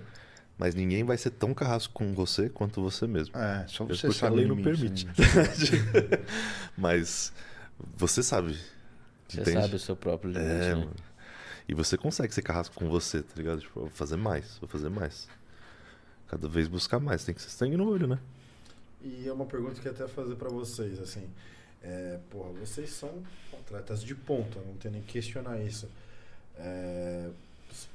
mas 0.58 0.76
ninguém 0.76 1.04
vai 1.04 1.18
ser 1.18 1.32
tão 1.32 1.52
carrasco 1.54 1.92
com 1.94 2.14
você 2.14 2.48
quanto 2.48 2.80
você 2.82 3.08
mesmo. 3.08 3.36
É, 3.36 3.66
só 3.68 3.86
você 3.86 4.08
porque 4.08 4.20
sabe 4.20 4.34
a 4.34 4.38
lei 4.38 4.48
não 4.48 4.62
permite. 4.62 5.08
né? 5.08 5.14
mas 6.78 7.34
você 7.98 8.22
sabe. 8.22 8.56
Você 9.28 9.42
entende? 9.42 9.62
sabe 9.62 9.76
o 9.76 9.80
seu 9.80 9.96
próprio 9.96 10.32
limite, 10.32 10.52
É, 10.52 10.60
né? 10.70 10.76
mano. 10.76 10.92
E 11.68 11.74
você 11.74 11.98
consegue 11.98 12.34
ser 12.34 12.42
carrasco 12.42 12.76
com 12.76 12.88
você, 12.90 13.22
tá 13.24 13.34
ligado? 13.38 13.62
Tipo, 13.62 13.80
vou 13.82 13.90
fazer 13.90 14.18
mais, 14.18 14.58
vou 14.60 14.68
fazer 14.70 14.90
mais. 14.90 15.28
Cada 16.28 16.48
vez 16.48 16.68
buscar 16.68 17.00
mais, 17.00 17.24
tem 17.24 17.34
que 17.34 17.42
ser 17.42 17.50
sangue 17.50 17.78
no 17.78 17.90
olho, 17.90 18.08
né? 18.08 18.20
E 19.02 19.28
é 19.28 19.34
uma 19.34 19.46
pergunta 19.46 19.80
que 19.82 19.88
eu 19.88 19.92
ia 19.92 19.98
até 19.98 20.08
fazer 20.08 20.36
pra 20.36 20.50
vocês, 20.50 21.00
assim. 21.00 21.24
É, 21.84 22.20
porra, 22.30 22.50
vocês 22.60 22.92
são 22.92 23.10
atletas 23.60 24.04
de 24.04 24.14
ponta, 24.14 24.60
não 24.68 24.76
tem 24.76 24.92
nem 24.92 25.02
que 25.02 25.14
questionar 25.14 25.60
isso. 25.60 25.90
É, 26.58 27.30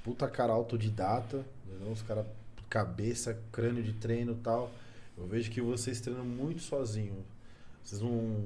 puta 0.02 0.26
cara 0.28 0.52
autodidata, 0.52 1.44
entendeu? 1.66 1.92
os 1.92 2.02
caras 2.02 2.26
cabeça, 2.68 3.38
crânio 3.52 3.82
de 3.82 3.92
treino 3.92 4.32
e 4.32 4.36
tal. 4.36 4.70
Eu 5.16 5.26
vejo 5.26 5.50
que 5.50 5.60
vocês 5.60 6.00
treinam 6.00 6.24
muito 6.24 6.60
sozinho. 6.62 7.24
Vocês 7.84 8.00
não. 8.02 8.44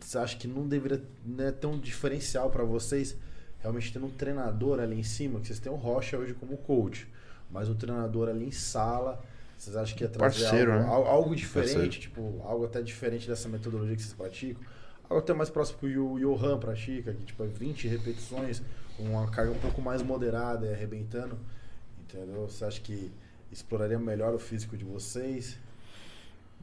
Você 0.00 0.18
acha 0.18 0.36
que 0.36 0.46
não 0.46 0.66
deveria 0.68 1.02
não 1.24 1.44
é 1.46 1.50
tão 1.50 1.78
diferencial 1.78 2.48
pra 2.50 2.62
vocês 2.64 3.16
realmente 3.60 3.92
tendo 3.92 4.06
um 4.06 4.10
treinador 4.10 4.78
ali 4.78 4.98
em 4.98 5.02
cima? 5.02 5.40
Que 5.40 5.48
vocês 5.48 5.58
têm 5.58 5.72
o 5.72 5.74
Rocha 5.76 6.16
hoje 6.16 6.32
como 6.34 6.56
coach, 6.58 7.08
mas 7.50 7.68
o 7.68 7.74
treinador 7.74 8.28
ali 8.28 8.46
em 8.46 8.50
sala. 8.52 9.22
Vocês 9.58 9.74
acham 9.74 9.96
que 9.96 10.04
ia 10.04 10.08
trazer 10.08 10.42
Parceiro, 10.42 10.72
algo, 10.72 10.84
né? 10.84 10.90
al- 10.92 11.06
algo 11.06 11.34
diferente, 11.34 11.72
Parceiro. 11.72 11.90
tipo, 11.98 12.40
algo 12.44 12.66
até 12.66 12.82
diferente 12.82 13.26
dessa 13.26 13.48
metodologia 13.48 13.96
que 13.96 14.02
vocês 14.02 14.12
praticam? 14.14 14.62
Algo 15.08 15.22
até 15.22 15.32
mais 15.32 15.50
próximo 15.50 15.78
que 15.78 15.96
o 15.96 16.18
Johan 16.18 16.58
pratica, 16.58 17.12
que 17.12 17.24
tipo 17.24 17.42
é 17.44 17.46
20 17.46 17.88
repetições, 17.88 18.62
com 18.96 19.04
uma 19.04 19.30
carga 19.30 19.52
um 19.52 19.58
pouco 19.58 19.80
mais 19.80 20.02
moderada 20.02 20.66
e 20.66 20.72
arrebentando. 20.72 21.38
Entendeu? 22.00 22.48
Você 22.48 22.64
acha 22.64 22.80
que 22.80 23.12
exploraria 23.50 23.98
melhor 23.98 24.34
o 24.34 24.38
físico 24.38 24.76
de 24.76 24.84
vocês? 24.84 25.58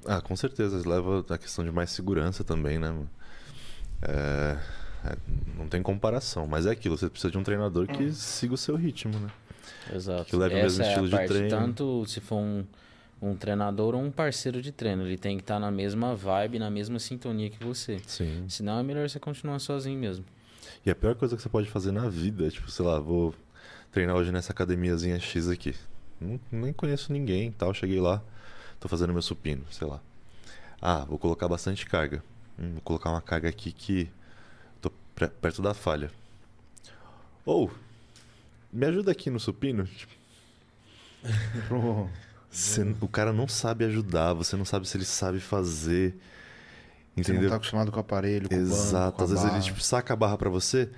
Ah, 0.05 0.21
com 0.21 0.35
certeza. 0.35 0.87
Leva 0.87 1.25
a 1.29 1.37
questão 1.37 1.63
de 1.63 1.71
mais 1.71 1.91
segurança 1.91 2.43
também, 2.43 2.77
né? 2.77 2.93
É, 4.01 4.57
é, 5.05 5.17
não 5.57 5.67
tem 5.67 5.81
comparação, 5.81 6.45
mas 6.47 6.65
é 6.65 6.71
aquilo. 6.71 6.97
Você 6.97 7.09
precisa 7.09 7.31
de 7.31 7.37
um 7.37 7.43
treinador 7.43 7.87
que 7.87 8.11
siga 8.11 8.53
o 8.53 8.57
seu 8.57 8.75
ritmo, 8.75 9.17
né? 9.19 9.29
Exato. 9.93 10.25
Que 10.25 10.35
leve 10.35 10.55
o 10.55 10.57
Essa 10.57 10.63
mesmo 10.65 10.83
é 10.83 10.85
a 10.85 10.89
estilo 10.89 11.05
de 11.07 11.15
parte, 11.15 11.27
treino. 11.27 11.49
Tanto 11.49 12.05
se 12.05 12.19
for 12.19 12.37
um, 12.37 12.65
um 13.29 13.35
treinador 13.35 13.95
ou 13.95 14.01
um 14.01 14.11
parceiro 14.11 14.61
de 14.61 14.71
treino. 14.71 15.05
Ele 15.05 15.17
tem 15.17 15.37
que 15.37 15.43
estar 15.43 15.59
na 15.59 15.71
mesma 15.71 16.15
vibe, 16.15 16.59
na 16.59 16.69
mesma 16.69 16.99
sintonia 16.99 17.49
que 17.49 17.63
você. 17.63 17.99
Sim. 18.05 18.45
Senão 18.49 18.79
é 18.79 18.83
melhor 18.83 19.09
você 19.09 19.19
continuar 19.19 19.59
sozinho 19.59 19.97
mesmo. 19.97 20.25
E 20.85 20.91
a 20.91 20.95
pior 20.95 21.15
coisa 21.15 21.35
que 21.35 21.41
você 21.41 21.49
pode 21.49 21.69
fazer 21.69 21.91
na 21.91 22.09
vida 22.09 22.45
é, 22.45 22.49
tipo, 22.49 22.69
sei 22.69 22.85
lá, 22.85 22.99
vou 22.99 23.33
treinar 23.91 24.15
hoje 24.15 24.31
nessa 24.31 24.51
academiazinha 24.51 25.19
X 25.19 25.47
aqui. 25.47 25.73
Não, 26.19 26.39
nem 26.51 26.73
conheço 26.73 27.13
ninguém 27.13 27.47
e 27.47 27.51
tal. 27.51 27.73
Cheguei 27.73 28.01
lá, 28.01 28.21
tô 28.79 28.87
fazendo 28.87 29.13
meu 29.13 29.21
supino, 29.21 29.63
sei 29.71 29.87
lá. 29.87 30.01
Ah, 30.81 31.05
vou 31.05 31.17
colocar 31.17 31.47
bastante 31.47 31.85
carga. 31.85 32.21
Hum, 32.59 32.73
vou 32.73 32.81
colocar 32.81 33.09
uma 33.09 33.21
carga 33.21 33.47
aqui 33.47 33.71
que 33.71 34.09
tô 34.81 34.89
perto 35.39 35.61
da 35.61 35.73
falha. 35.73 36.11
Ou, 37.45 37.71
me 38.71 38.85
ajuda 38.85 39.11
aqui 39.11 39.29
no 39.29 39.39
supino. 39.39 39.87
Tipo, 41.23 42.09
você- 42.53 42.95
o 43.01 43.07
cara 43.07 43.33
não 43.33 43.47
sabe 43.47 43.85
ajudar, 43.85 44.33
você 44.33 44.55
não 44.55 44.65
sabe 44.65 44.87
se 44.87 44.95
ele 44.97 45.05
sabe 45.05 45.39
fazer. 45.39 46.15
Você 47.15 47.31
não 47.31 47.35
Entendeu? 47.37 47.49
tá 47.49 47.55
acostumado 47.57 47.91
com 47.91 47.97
o 47.97 48.01
aparelho, 48.01 48.49
com 48.49 48.55
o 48.55 48.57
banco, 48.57 48.71
Exato. 48.71 49.15
com 49.17 49.21
a 49.21 49.25
Às 49.25 49.29
vezes 49.31 49.45
barra. 49.45 49.57
ele 49.57 49.65
tipo, 49.65 49.81
saca 49.81 50.13
a 50.13 50.15
barra 50.15 50.37
pra 50.37 50.49
você. 50.49 50.89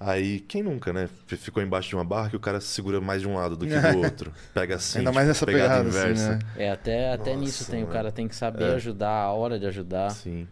Aí, 0.00 0.40
quem 0.40 0.62
nunca, 0.62 0.92
né? 0.94 1.08
Ficou 1.26 1.62
embaixo 1.62 1.90
de 1.90 1.94
uma 1.94 2.04
barra 2.04 2.30
que 2.30 2.36
o 2.36 2.40
cara 2.40 2.58
segura 2.60 3.00
mais 3.02 3.20
de 3.20 3.28
um 3.28 3.34
lado 3.36 3.54
do 3.56 3.66
que 3.66 3.78
do 3.78 3.98
outro. 3.98 4.32
Pega 4.54 4.76
assim. 4.76 4.98
Ainda 5.00 5.10
tipo, 5.10 5.14
mais 5.14 5.28
nessa 5.28 5.44
pegada 5.46 5.84
pegada, 5.84 5.88
assim, 5.90 5.98
inversa. 5.98 6.30
né? 6.36 6.38
É, 6.56 6.70
até, 6.70 7.12
até 7.12 7.30
Nossa, 7.32 7.44
nisso 7.44 7.70
tem. 7.70 7.80
O 7.80 7.82
mano. 7.82 7.92
cara 7.92 8.10
tem 8.10 8.26
que 8.26 8.34
saber 8.34 8.64
É. 8.64 8.74
ajudar, 8.76 9.10
a 9.10 9.30
hora 9.32 9.58
de 9.60 9.66
ajudar. 9.66 10.10
Sim. 10.10 10.48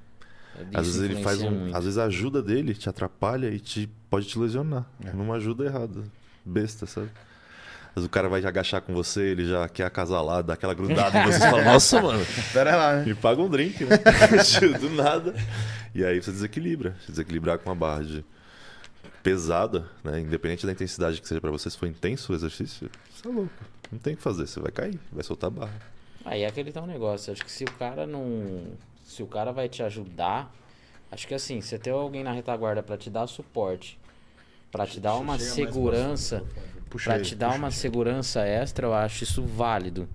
Isso 0.54 0.66
Às 0.78 0.86
vezes 0.86 1.02
ele 1.02 1.22
faz 1.22 1.40
um. 1.42 1.50
muito. 1.50 1.76
Às 1.76 1.84
vezes 1.84 1.98
a 1.98 2.04
ajuda 2.04 2.42
dele 2.42 2.74
te 2.74 2.88
atrapalha 2.90 3.48
e 3.48 3.58
te 3.58 3.88
pode 4.10 4.26
te 4.26 4.38
lesionar. 4.38 4.84
É. 5.04 5.12
Numa 5.12 5.36
ajuda 5.36 5.64
errada. 5.64 6.02
Besta, 6.44 6.84
sabe? 6.86 7.08
O 8.04 8.08
cara 8.08 8.28
vai 8.28 8.44
agachar 8.44 8.80
com 8.82 8.92
você, 8.94 9.22
ele 9.22 9.46
já 9.46 9.68
quer 9.68 9.84
acasalar, 9.84 10.42
dá 10.42 10.54
aquela 10.54 10.74
grudada 10.74 11.18
e 11.22 11.26
você 11.32 11.40
fala, 11.40 11.64
nossa, 11.64 12.00
mano, 12.02 12.24
Pera 12.52 12.76
lá, 12.76 12.96
né? 12.96 13.04
me 13.04 13.14
paga 13.14 13.40
um 13.42 13.48
drink, 13.48 13.84
né? 13.84 13.96
Do 14.78 14.90
nada. 14.90 15.34
E 15.94 16.04
aí 16.04 16.20
você 16.22 16.30
desequilibra. 16.30 16.96
Se 17.04 17.10
desequilibrar 17.10 17.58
com 17.58 17.68
uma 17.70 17.76
barra 17.76 18.02
de 18.04 18.24
pesada, 19.22 19.86
né? 20.02 20.20
Independente 20.20 20.64
da 20.66 20.72
intensidade 20.72 21.20
que 21.20 21.28
seja 21.28 21.40
pra 21.40 21.50
você, 21.50 21.70
se 21.70 21.76
for 21.76 21.86
intenso 21.86 22.32
o 22.32 22.34
exercício, 22.34 22.90
você 23.14 23.28
é 23.28 23.30
louco. 23.30 23.50
Não 23.90 23.98
tem 23.98 24.14
o 24.14 24.16
que 24.16 24.22
fazer, 24.22 24.46
você 24.46 24.60
vai 24.60 24.70
cair, 24.70 24.98
vai 25.12 25.22
soltar 25.24 25.48
a 25.48 25.50
barra. 25.50 25.80
Aí 26.24 26.42
é 26.42 26.46
aquele 26.46 26.70
tal 26.70 26.86
negócio. 26.86 27.32
Acho 27.32 27.44
que 27.44 27.50
se 27.50 27.64
o 27.64 27.72
cara 27.72 28.06
não. 28.06 28.66
Se 29.04 29.22
o 29.22 29.26
cara 29.26 29.52
vai 29.52 29.68
te 29.68 29.82
ajudar. 29.82 30.54
Acho 31.10 31.26
que 31.26 31.34
assim, 31.34 31.60
você 31.62 31.78
ter 31.78 31.90
alguém 31.90 32.22
na 32.22 32.32
retaguarda 32.32 32.82
pra 32.82 32.96
te 32.98 33.08
dar 33.08 33.26
suporte, 33.26 33.98
pra 34.70 34.86
te 34.86 35.00
dar 35.00 35.14
uma 35.14 35.38
segurança, 35.38 36.44
Puxa 36.88 37.12
pra 37.12 37.22
te 37.22 37.34
dar 37.34 37.48
puxa 37.48 37.58
uma 37.58 37.70
segurança 37.70 38.42
extra, 38.42 38.86
eu 38.86 38.94
acho 38.94 39.24
isso 39.24 39.42
válido. 39.42 40.08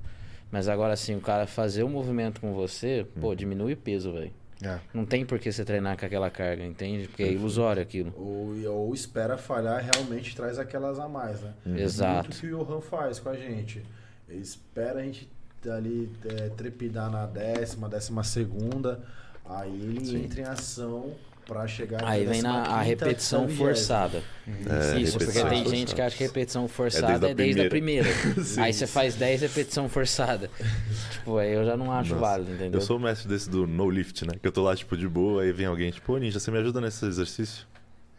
Mas 0.51 0.67
agora 0.67 0.93
assim, 0.93 1.15
o 1.15 1.21
cara 1.21 1.47
fazer 1.47 1.83
o 1.83 1.89
movimento 1.89 2.39
com 2.39 2.53
você, 2.53 3.07
pô, 3.19 3.33
diminui 3.33 3.73
o 3.73 3.77
peso, 3.77 4.13
velho. 4.13 4.31
É. 4.61 4.79
Não 4.93 5.05
tem 5.05 5.25
por 5.25 5.39
que 5.39 5.51
você 5.51 5.65
treinar 5.65 5.97
com 5.97 6.05
aquela 6.05 6.29
carga, 6.29 6.63
entende? 6.63 7.07
Porque 7.07 7.23
é 7.23 7.31
ilusório 7.31 7.81
aquilo. 7.81 8.13
Ou, 8.15 8.71
ou 8.71 8.93
espera 8.93 9.37
falhar 9.37 9.83
e 9.83 9.89
realmente 9.91 10.35
traz 10.35 10.57
aquelas 10.57 10.99
a 10.99 11.07
mais, 11.07 11.41
né? 11.41 11.53
Exato. 11.75 12.29
Muito 12.29 12.39
que 12.39 12.53
o 12.53 12.63
Johan 12.63 12.81
faz 12.81 13.19
com 13.19 13.29
a 13.29 13.35
gente. 13.35 13.83
Ele 14.29 14.41
espera 14.41 14.99
a 14.99 15.03
gente 15.03 15.27
ali 15.69 16.09
é, 16.25 16.49
trepidar 16.49 17.09
na 17.09 17.25
décima, 17.25 17.89
décima 17.89 18.23
segunda, 18.23 19.01
aí 19.45 19.73
ele 19.73 20.05
Sim. 20.05 20.23
entra 20.23 20.41
em 20.41 20.45
ação 20.45 21.13
pra 21.45 21.67
chegar 21.67 22.03
Aí 22.03 22.25
vem 22.25 22.41
na 22.41 22.63
a 22.63 22.79
15ª, 22.79 22.83
repetição 22.83 23.49
forçada. 23.49 24.21
É, 24.47 24.99
Isso, 24.99 25.17
porque 25.17 25.31
repetições 25.33 25.49
tem 25.49 25.57
gente 25.59 25.69
forçadas. 25.69 25.93
que 25.93 26.01
acha 26.01 26.17
que 26.17 26.23
repetição 26.23 26.67
forçada 26.67 27.07
desde 27.19 27.25
a 27.25 27.29
é 27.29 27.33
desde 27.33 27.61
a 27.61 27.69
primeira. 27.69 28.09
primeira. 28.09 28.43
Aí 28.63 28.73
você 28.73 28.87
faz 28.87 29.15
10 29.15 29.41
repetição 29.41 29.89
forçada. 29.89 30.49
tipo, 31.11 31.37
aí 31.37 31.51
eu 31.53 31.65
já 31.65 31.75
não 31.77 31.91
acho 31.91 32.11
Nossa, 32.15 32.21
válido, 32.21 32.51
entendeu? 32.53 32.79
Eu 32.79 32.85
sou 32.85 32.97
o 32.97 32.99
mestre 32.99 33.27
desse 33.27 33.49
do 33.49 33.65
no 33.67 33.89
lift, 33.89 34.23
né? 34.25 34.33
Que 34.41 34.47
eu 34.47 34.51
tô 34.51 34.63
lá, 34.63 34.75
tipo, 34.75 34.95
de 34.97 35.07
boa, 35.07 35.43
aí 35.43 35.51
vem 35.51 35.65
alguém, 35.65 35.91
tipo, 35.91 36.13
ô 36.13 36.17
Ninja, 36.17 36.39
você 36.39 36.49
me 36.51 36.57
ajuda 36.59 36.79
nesse 36.81 37.05
exercício? 37.05 37.65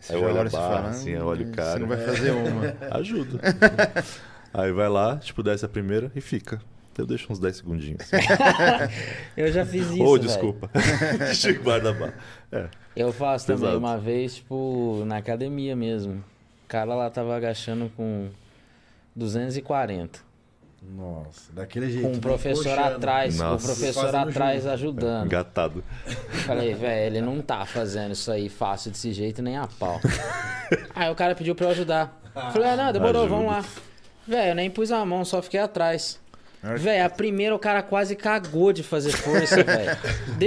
Aí 0.08 0.16
eu 0.16 0.22
olho 0.22 0.40
a 0.40 0.44
barra, 0.44 0.50
fala, 0.50 0.88
assim, 0.90 1.14
"Hum, 1.14 1.18
eu 1.20 1.26
olho 1.26 1.48
o 1.48 1.50
cara." 1.52 1.72
Você 1.72 1.78
não 1.78 1.88
vai 1.88 1.98
fazer 1.98 2.30
uma. 2.36 2.76
Ajuda. 2.98 3.40
aí 4.52 4.70
vai 4.72 4.88
lá, 4.88 5.16
tipo, 5.16 5.42
desce 5.42 5.64
a 5.64 5.68
primeira 5.68 6.12
e 6.14 6.20
fica. 6.20 6.60
Eu 6.96 7.06
deixo 7.06 7.32
uns 7.32 7.40
10 7.40 7.56
segundinhos. 7.56 8.02
Eu 9.36 9.50
já 9.50 9.66
fiz 9.66 9.90
isso, 9.90 10.02
Ô, 10.04 10.12
velho. 10.12 10.26
desculpa. 10.28 10.70
Chico 11.34 11.64
guarda 11.64 11.90
a 11.90 11.92
barra. 11.92 12.14
É. 12.52 12.68
Eu 12.96 13.12
faço 13.12 13.46
também 13.46 13.62
Pesado. 13.62 13.78
uma 13.78 13.98
vez, 13.98 14.36
tipo, 14.36 15.02
na 15.06 15.16
academia 15.16 15.74
mesmo. 15.74 16.24
O 16.64 16.68
cara 16.68 16.94
lá 16.94 17.10
tava 17.10 17.36
agachando 17.36 17.90
com 17.96 18.28
240. 19.14 20.20
Nossa, 20.82 21.50
daquele 21.52 21.90
jeito. 21.90 22.02
Com 22.02 22.08
o 22.08 22.12
bem 22.12 22.20
professor 22.20 22.76
coxando. 22.76 22.96
atrás, 22.96 23.36
com 23.38 23.42
o 23.42 23.46
Nossa. 23.50 23.66
professor 23.66 24.14
atrás 24.14 24.62
junto. 24.62 24.72
ajudando. 24.72 25.26
Engatado. 25.26 25.84
Falei, 26.46 26.74
velho, 26.74 27.06
ele 27.16 27.20
não 27.24 27.40
tá 27.40 27.64
fazendo 27.64 28.12
isso 28.12 28.30
aí 28.30 28.48
fácil 28.50 28.90
desse 28.90 29.12
jeito 29.12 29.40
nem 29.40 29.56
a 29.56 29.66
pau. 29.66 29.98
aí 30.94 31.10
o 31.10 31.14
cara 31.14 31.34
pediu 31.34 31.54
pra 31.54 31.66
eu 31.66 31.70
ajudar. 31.70 32.20
Falei, 32.52 32.68
ah, 32.68 32.76
não, 32.76 32.92
demorou, 32.92 33.22
Ajuda. 33.22 33.34
vamos 33.36 33.52
lá. 33.52 33.64
Velho, 34.28 34.50
eu 34.50 34.54
nem 34.54 34.70
pus 34.70 34.92
a 34.92 35.04
mão, 35.06 35.24
só 35.24 35.40
fiquei 35.40 35.60
atrás. 35.60 36.20
Velho, 36.78 37.04
a 37.04 37.10
primeira 37.10 37.54
o 37.54 37.58
cara 37.58 37.82
quase 37.82 38.16
cagou 38.16 38.72
de 38.72 38.82
fazer 38.82 39.12
força, 39.12 39.56
velho. 39.64 39.96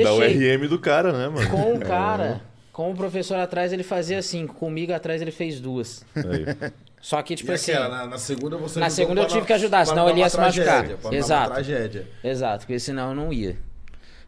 Dá 0.04 0.14
o 0.14 0.20
Deixei 0.20 0.56
RM 0.58 0.68
do 0.68 0.80
cara, 0.80 1.12
né, 1.14 1.28
mano? 1.30 1.50
com 1.50 1.74
o 1.76 1.80
cara, 1.80 2.42
com 2.74 2.92
o 2.92 2.96
professor 2.96 3.36
atrás, 3.38 3.72
ele 3.72 3.84
fazia 3.84 4.18
assim, 4.20 4.48
comigo 4.48 4.92
atrás 4.94 5.22
ele 5.22 5.32
fez 5.32 5.60
duas. 5.60 6.04
Aí. 6.16 6.72
Só 7.00 7.22
que, 7.22 7.34
E 7.34 7.38
tipo 7.38 7.52
assim. 7.52 7.72
aquela, 7.72 7.90
na, 7.90 8.06
na 8.08 8.18
segunda 8.18 8.58
você 8.58 8.80
Na 8.80 8.90
segunda 8.90 9.22
eu 9.22 9.28
tive 9.28 9.46
que 9.46 9.54
ajudar, 9.54 9.86
senão 9.86 10.06
não 10.06 10.10
ele 10.10 10.20
ia 10.22 10.30
se 10.30 10.38
machucar. 10.38 10.86
Exato. 11.12 11.52
tragédia. 11.54 12.08
Exato, 12.24 12.66
porque 12.66 12.80
senão 12.80 13.10
eu 13.10 13.16
não 13.16 13.32
ia. 13.32 13.56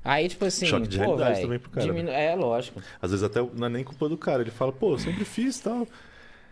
Aí, 0.04 0.30
tipo 0.30 0.46
assim, 0.46 0.66
Choque 0.66 0.88
de 0.88 0.98
pô, 0.98 1.04
realidade 1.04 1.32
velho. 1.36 1.42
também 1.48 1.60
pro 1.60 1.70
cara, 1.72 1.86
né? 1.88 1.92
diminu- 1.92 2.12
É, 2.12 2.34
lógico. 2.36 2.82
Às 3.02 3.12
vezes 3.12 3.24
até 3.24 3.42
não 3.54 3.68
é 3.68 3.70
nem 3.70 3.84
culpa 3.84 4.08
do 4.08 4.18
cara. 4.18 4.42
Ele 4.42 4.52
fala, 4.52 4.72
pô, 4.72 4.94
eu 4.94 5.00
sempre 5.00 5.26
fiz 5.26 5.58
e 5.58 5.64
tal. 5.64 5.88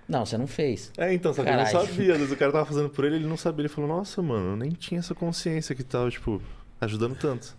Não, 0.07 0.25
você 0.25 0.37
não 0.37 0.47
fez. 0.47 0.91
É, 0.97 1.13
então, 1.13 1.33
só 1.33 1.43
que 1.43 1.49
ele 1.49 1.57
Caralho. 1.57 1.77
não 1.77 1.85
sabia. 1.85 2.13
Às 2.13 2.19
vezes 2.19 2.33
o 2.33 2.37
cara 2.37 2.51
tava 2.51 2.65
fazendo 2.65 2.89
por 2.89 3.03
ele, 3.03 3.17
ele 3.17 3.27
não 3.27 3.35
sabia. 3.37 3.63
Ele 3.63 3.69
falou, 3.69 3.89
nossa, 3.89 4.21
mano, 4.21 4.51
eu 4.51 4.55
nem 4.55 4.71
tinha 4.71 4.99
essa 4.99 5.13
consciência 5.13 5.75
que 5.75 5.83
tava, 5.83 6.09
tipo, 6.09 6.41
ajudando 6.79 7.15
tanto. 7.15 7.55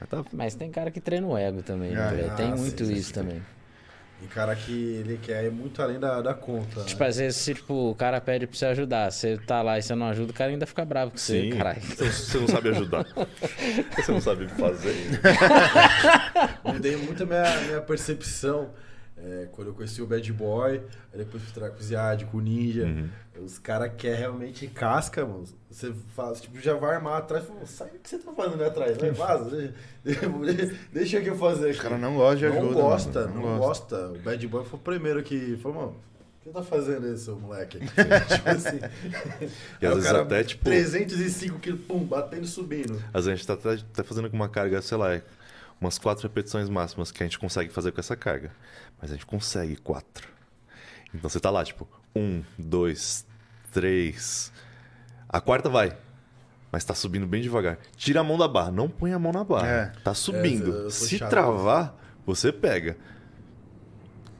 Mas 0.00 0.08
tá. 0.10 0.24
Mas 0.32 0.54
tem 0.56 0.70
cara 0.70 0.90
que 0.90 1.00
treina 1.00 1.26
o 1.26 1.38
ego 1.38 1.62
também, 1.62 1.92
né, 1.92 2.00
Ah, 2.00 2.32
ah, 2.32 2.34
Tem 2.34 2.52
sim, 2.56 2.60
muito 2.62 2.84
sim, 2.84 2.92
isso 2.94 3.08
sim. 3.08 3.14
também. 3.14 3.42
E 4.22 4.26
cara 4.26 4.54
que 4.56 4.72
ele 4.72 5.18
quer 5.22 5.44
ir 5.44 5.50
muito 5.52 5.82
além 5.82 5.98
da, 6.00 6.22
da 6.22 6.32
conta. 6.32 6.82
Tipo, 6.84 7.02
né? 7.02 7.08
às 7.08 7.16
vezes, 7.16 7.36
se 7.40 7.54
tipo, 7.54 7.90
o 7.90 7.94
cara 7.94 8.20
pede 8.20 8.46
pra 8.46 8.56
você 8.56 8.66
ajudar, 8.66 9.10
você 9.12 9.36
tá 9.36 9.60
lá 9.60 9.78
e 9.78 9.82
você 9.82 9.94
não 9.94 10.06
ajuda, 10.06 10.30
o 10.30 10.34
cara 10.34 10.50
ainda 10.50 10.66
fica 10.66 10.84
bravo 10.84 11.10
com 11.10 11.18
você, 11.18 11.42
Sim. 11.42 11.50
caralho. 11.50 11.80
Você, 11.82 12.10
você 12.10 12.38
não 12.38 12.48
sabe 12.48 12.68
ajudar. 12.70 13.06
Você 13.96 14.12
não 14.12 14.20
sabe 14.20 14.48
fazer. 14.48 14.94
Mudei 16.64 16.96
muito 16.96 17.22
a 17.22 17.26
minha, 17.26 17.60
minha 17.66 17.80
percepção. 17.82 18.70
É, 19.16 19.48
quando 19.52 19.68
eu 19.68 19.74
conheci 19.74 20.02
o 20.02 20.06
Bad 20.06 20.32
Boy, 20.32 20.82
depois 21.14 21.42
fui 21.42 21.68
com 21.70 21.76
o 21.76 21.82
Ziad, 21.82 22.24
com 22.24 22.38
o 22.38 22.40
Ninja. 22.40 22.84
Uhum. 22.84 23.08
Os 23.44 23.58
caras 23.58 23.92
querem 23.96 24.18
realmente 24.18 24.66
casca, 24.66 25.24
mano. 25.24 25.44
Você 25.70 25.92
faz, 26.14 26.40
tipo, 26.40 26.60
já 26.60 26.74
vai 26.74 26.96
armar 26.96 27.18
atrás. 27.18 27.44
Fala, 27.44 27.64
sai 27.64 27.88
o 27.88 27.98
que 28.00 28.08
você 28.08 28.18
tá 28.18 28.32
fazendo 28.32 28.54
ali 28.54 28.64
atrás, 28.64 28.96
vai, 28.96 29.10
vaza. 29.12 29.74
Deixa, 30.92 31.20
que 31.20 31.30
eu 31.30 31.36
fazer 31.36 31.70
aqui. 31.70 31.78
O 31.78 31.82
cara 31.82 31.98
não 31.98 32.16
gosta 32.16 32.36
de 32.36 32.46
ajuda. 32.46 32.60
Não 32.60 32.68
mano, 32.72 32.80
gosta, 32.80 33.26
não, 33.28 33.58
gosta. 33.58 34.08
O 34.08 34.18
Bad 34.18 34.46
Boy 34.48 34.64
foi 34.64 34.78
o 34.78 34.82
primeiro 34.82 35.22
que 35.22 35.56
falou, 35.58 35.78
mano, 35.78 35.96
o 36.40 36.44
que 36.44 36.50
tá 36.50 36.62
fazendo 36.62 37.16
seu 37.16 37.38
moleque? 37.38 37.78
tipo 37.80 38.48
assim. 38.48 38.80
E 39.80 39.86
às 39.86 39.94
vezes 39.94 40.10
cara, 40.10 40.22
até, 40.22 40.42
tipo- 40.44 40.64
305 40.64 41.58
quilos, 41.60 41.80
pum, 41.82 42.04
batendo 42.04 42.44
e 42.44 42.48
subindo. 42.48 43.02
Às 43.12 43.26
vezes 43.26 43.28
a 43.28 43.34
gente 43.36 43.46
tá 43.46 43.54
até 43.54 43.82
tá 43.92 44.04
fazendo 44.04 44.28
com 44.28 44.36
uma 44.36 44.48
carga, 44.48 44.82
sei 44.82 44.98
lá, 44.98 45.20
umas 45.80 45.98
quatro 45.98 46.22
repetições 46.26 46.68
máximas 46.68 47.10
que 47.10 47.22
a 47.22 47.26
gente 47.26 47.38
consegue 47.38 47.70
fazer 47.72 47.92
com 47.92 48.00
essa 48.00 48.16
carga. 48.16 48.50
Mas 49.00 49.10
a 49.10 49.14
gente 49.14 49.26
consegue 49.26 49.76
quatro. 49.76 50.28
Então 51.14 51.28
você 51.30 51.38
tá 51.40 51.50
lá, 51.50 51.64
tipo, 51.64 51.86
um, 52.14 52.42
dois, 52.58 53.26
três. 53.72 54.52
A 55.28 55.40
quarta 55.40 55.68
vai. 55.68 55.96
Mas 56.72 56.84
tá 56.84 56.94
subindo 56.94 57.26
bem 57.26 57.40
devagar. 57.40 57.78
Tira 57.96 58.20
a 58.20 58.24
mão 58.24 58.36
da 58.36 58.48
barra. 58.48 58.70
Não 58.72 58.88
põe 58.88 59.12
a 59.12 59.18
mão 59.18 59.32
na 59.32 59.44
barra. 59.44 59.68
É. 59.68 59.92
Tá 60.02 60.12
subindo. 60.14 60.90
sou 60.90 61.06
Se 61.08 61.18
chato. 61.18 61.30
travar, 61.30 61.96
você 62.26 62.52
pega. 62.52 62.96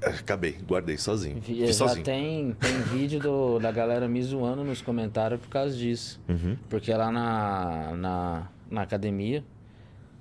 É, 0.00 0.08
Acabei, 0.10 0.52
guardei 0.66 0.98
sozinho. 0.98 1.40
Vi- 1.40 1.66
Já 1.66 1.72
sozinho. 1.72 2.04
tem, 2.04 2.52
tem 2.54 2.80
vídeo 2.92 3.20
do, 3.20 3.58
da 3.60 3.70
galera 3.70 4.08
me 4.08 4.20
zoando 4.22 4.64
nos 4.64 4.82
comentários 4.82 5.40
por 5.40 5.48
causa 5.48 5.76
disso. 5.76 6.20
Uhum. 6.28 6.56
Porque 6.68 6.92
lá 6.92 7.10
na, 7.12 7.92
na, 7.96 8.48
na 8.70 8.82
academia, 8.82 9.44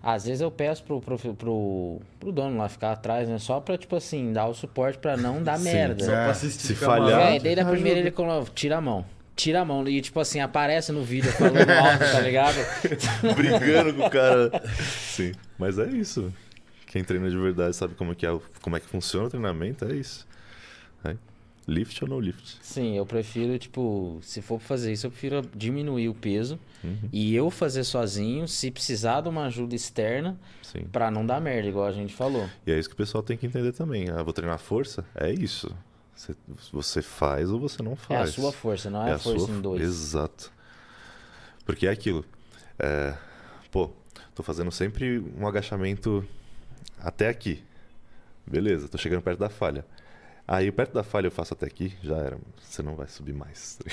às 0.05 0.25
vezes 0.25 0.41
eu 0.41 0.51
peço 0.51 0.83
pro, 0.83 0.99
pro, 0.99 1.17
pro, 1.17 2.01
pro 2.19 2.31
dono 2.33 2.57
lá 2.57 2.67
ficar 2.67 2.91
atrás, 2.91 3.29
né? 3.29 3.39
Só 3.39 3.61
pra, 3.61 3.77
tipo 3.77 3.95
assim, 3.95 4.33
dar 4.33 4.47
o 4.47 4.53
suporte 4.53 4.97
pra 4.99 5.15
não 5.15 5.41
dar 5.41 5.57
Sim. 5.57 5.63
merda. 5.63 6.03
Só 6.03 6.11
É. 6.11 6.15
pra 6.23 6.31
assistir 6.31 6.67
Se 6.67 6.75
falhar-. 6.75 7.29
Véi, 7.29 7.39
desde 7.39 7.61
a 7.61 7.65
primeira 7.65 7.99
ele 8.01 8.11
colocou, 8.11 8.45
tira 8.53 8.77
a 8.77 8.81
mão. 8.81 9.05
Tira 9.35 9.61
a 9.61 9.65
mão. 9.65 9.87
E, 9.87 10.01
tipo 10.01 10.19
assim, 10.19 10.41
aparece 10.41 10.91
no 10.91 11.03
vídeo 11.03 11.31
falando 11.31 11.57
alto, 11.69 11.99
tá 12.11 12.19
ligado? 12.19 12.55
brigando 13.35 13.93
com 13.93 14.05
o 14.05 14.09
cara. 14.09 14.51
Sim, 14.75 15.31
mas 15.57 15.79
é 15.79 15.87
isso. 15.87 16.31
Quem 16.87 17.03
treina 17.03 17.27
de 17.29 17.37
verdade 17.37 17.75
sabe 17.75 17.95
como 17.95 18.11
é 18.11 18.15
que, 18.15 18.25
é, 18.27 18.39
como 18.61 18.75
é 18.75 18.79
que 18.79 18.85
funciona 18.85 19.25
o 19.27 19.29
treinamento, 19.29 19.85
é 19.85 19.93
isso. 19.95 20.27
É. 21.67 21.71
Lift 21.71 22.03
ou 22.03 22.09
no 22.09 22.19
lift? 22.19 22.57
Sim, 22.61 22.95
eu 22.97 23.05
prefiro, 23.05 23.57
tipo, 23.57 24.19
se 24.21 24.41
for 24.41 24.59
fazer 24.59 24.91
isso, 24.91 25.05
eu 25.07 25.11
prefiro 25.11 25.41
diminuir 25.55 26.09
o 26.09 26.13
peso 26.13 26.59
Uhum. 26.83 27.09
e 27.11 27.33
eu 27.35 27.49
fazer 27.49 27.83
sozinho, 27.85 28.47
se 28.47 28.69
precisar 28.69 29.21
de 29.21 29.29
uma 29.29 29.45
ajuda 29.45 29.73
externa, 29.75 30.37
pra 30.91 31.09
não 31.11 31.25
dar 31.25 31.39
merda, 31.39 31.69
igual 31.69 31.85
a 31.85 31.91
gente 31.91 32.13
falou. 32.13 32.49
E 32.67 32.71
é 32.71 32.77
isso 32.79 32.89
que 32.89 32.95
o 32.95 32.97
pessoal 32.97 33.23
tem 33.23 33.37
que 33.37 33.45
entender 33.45 33.71
também. 33.71 34.09
Ah, 34.09 34.21
vou 34.23 34.33
treinar 34.33 34.57
força? 34.59 35.05
É 35.15 35.31
isso. 35.31 35.73
Você, 36.15 36.35
você 36.71 37.01
faz 37.01 37.49
ou 37.49 37.59
você 37.59 37.81
não 37.81 37.93
É 37.93 37.95
faz. 37.95 38.29
a 38.29 38.33
sua 38.33 38.51
força, 38.51 38.89
não 38.89 39.07
é, 39.07 39.13
a 39.13 39.17
força 39.19 39.45
sua 39.45 39.55
em 39.55 39.61
dois. 39.61 39.81
Exato. 39.81 40.51
Porque 41.65 41.87
é 41.87 41.89
aquilo. 41.91 42.25
É, 42.77 43.13
pô, 43.71 43.89
tô 44.35 44.43
fazendo 44.43 44.71
sempre 44.71 45.19
um 45.39 45.47
agachamento 45.47 46.25
até 46.99 47.29
aqui. 47.29 47.63
Beleza, 48.45 48.87
tô 48.89 48.97
chegando 48.97 49.21
perto 49.21 49.39
da 49.39 49.49
falha. 49.49 49.85
Aí 50.47 50.71
perto 50.71 50.93
da 50.93 51.03
falha 51.03 51.27
eu 51.27 51.31
faço 51.31 51.53
até 51.53 51.65
aqui, 51.65 51.95
já 52.03 52.17
era. 52.17 52.37
Você 52.61 52.83
não 52.83 52.95
vai 52.95 53.07
subir 53.07 53.33
mais. 53.33 53.77
tá? 53.77 53.85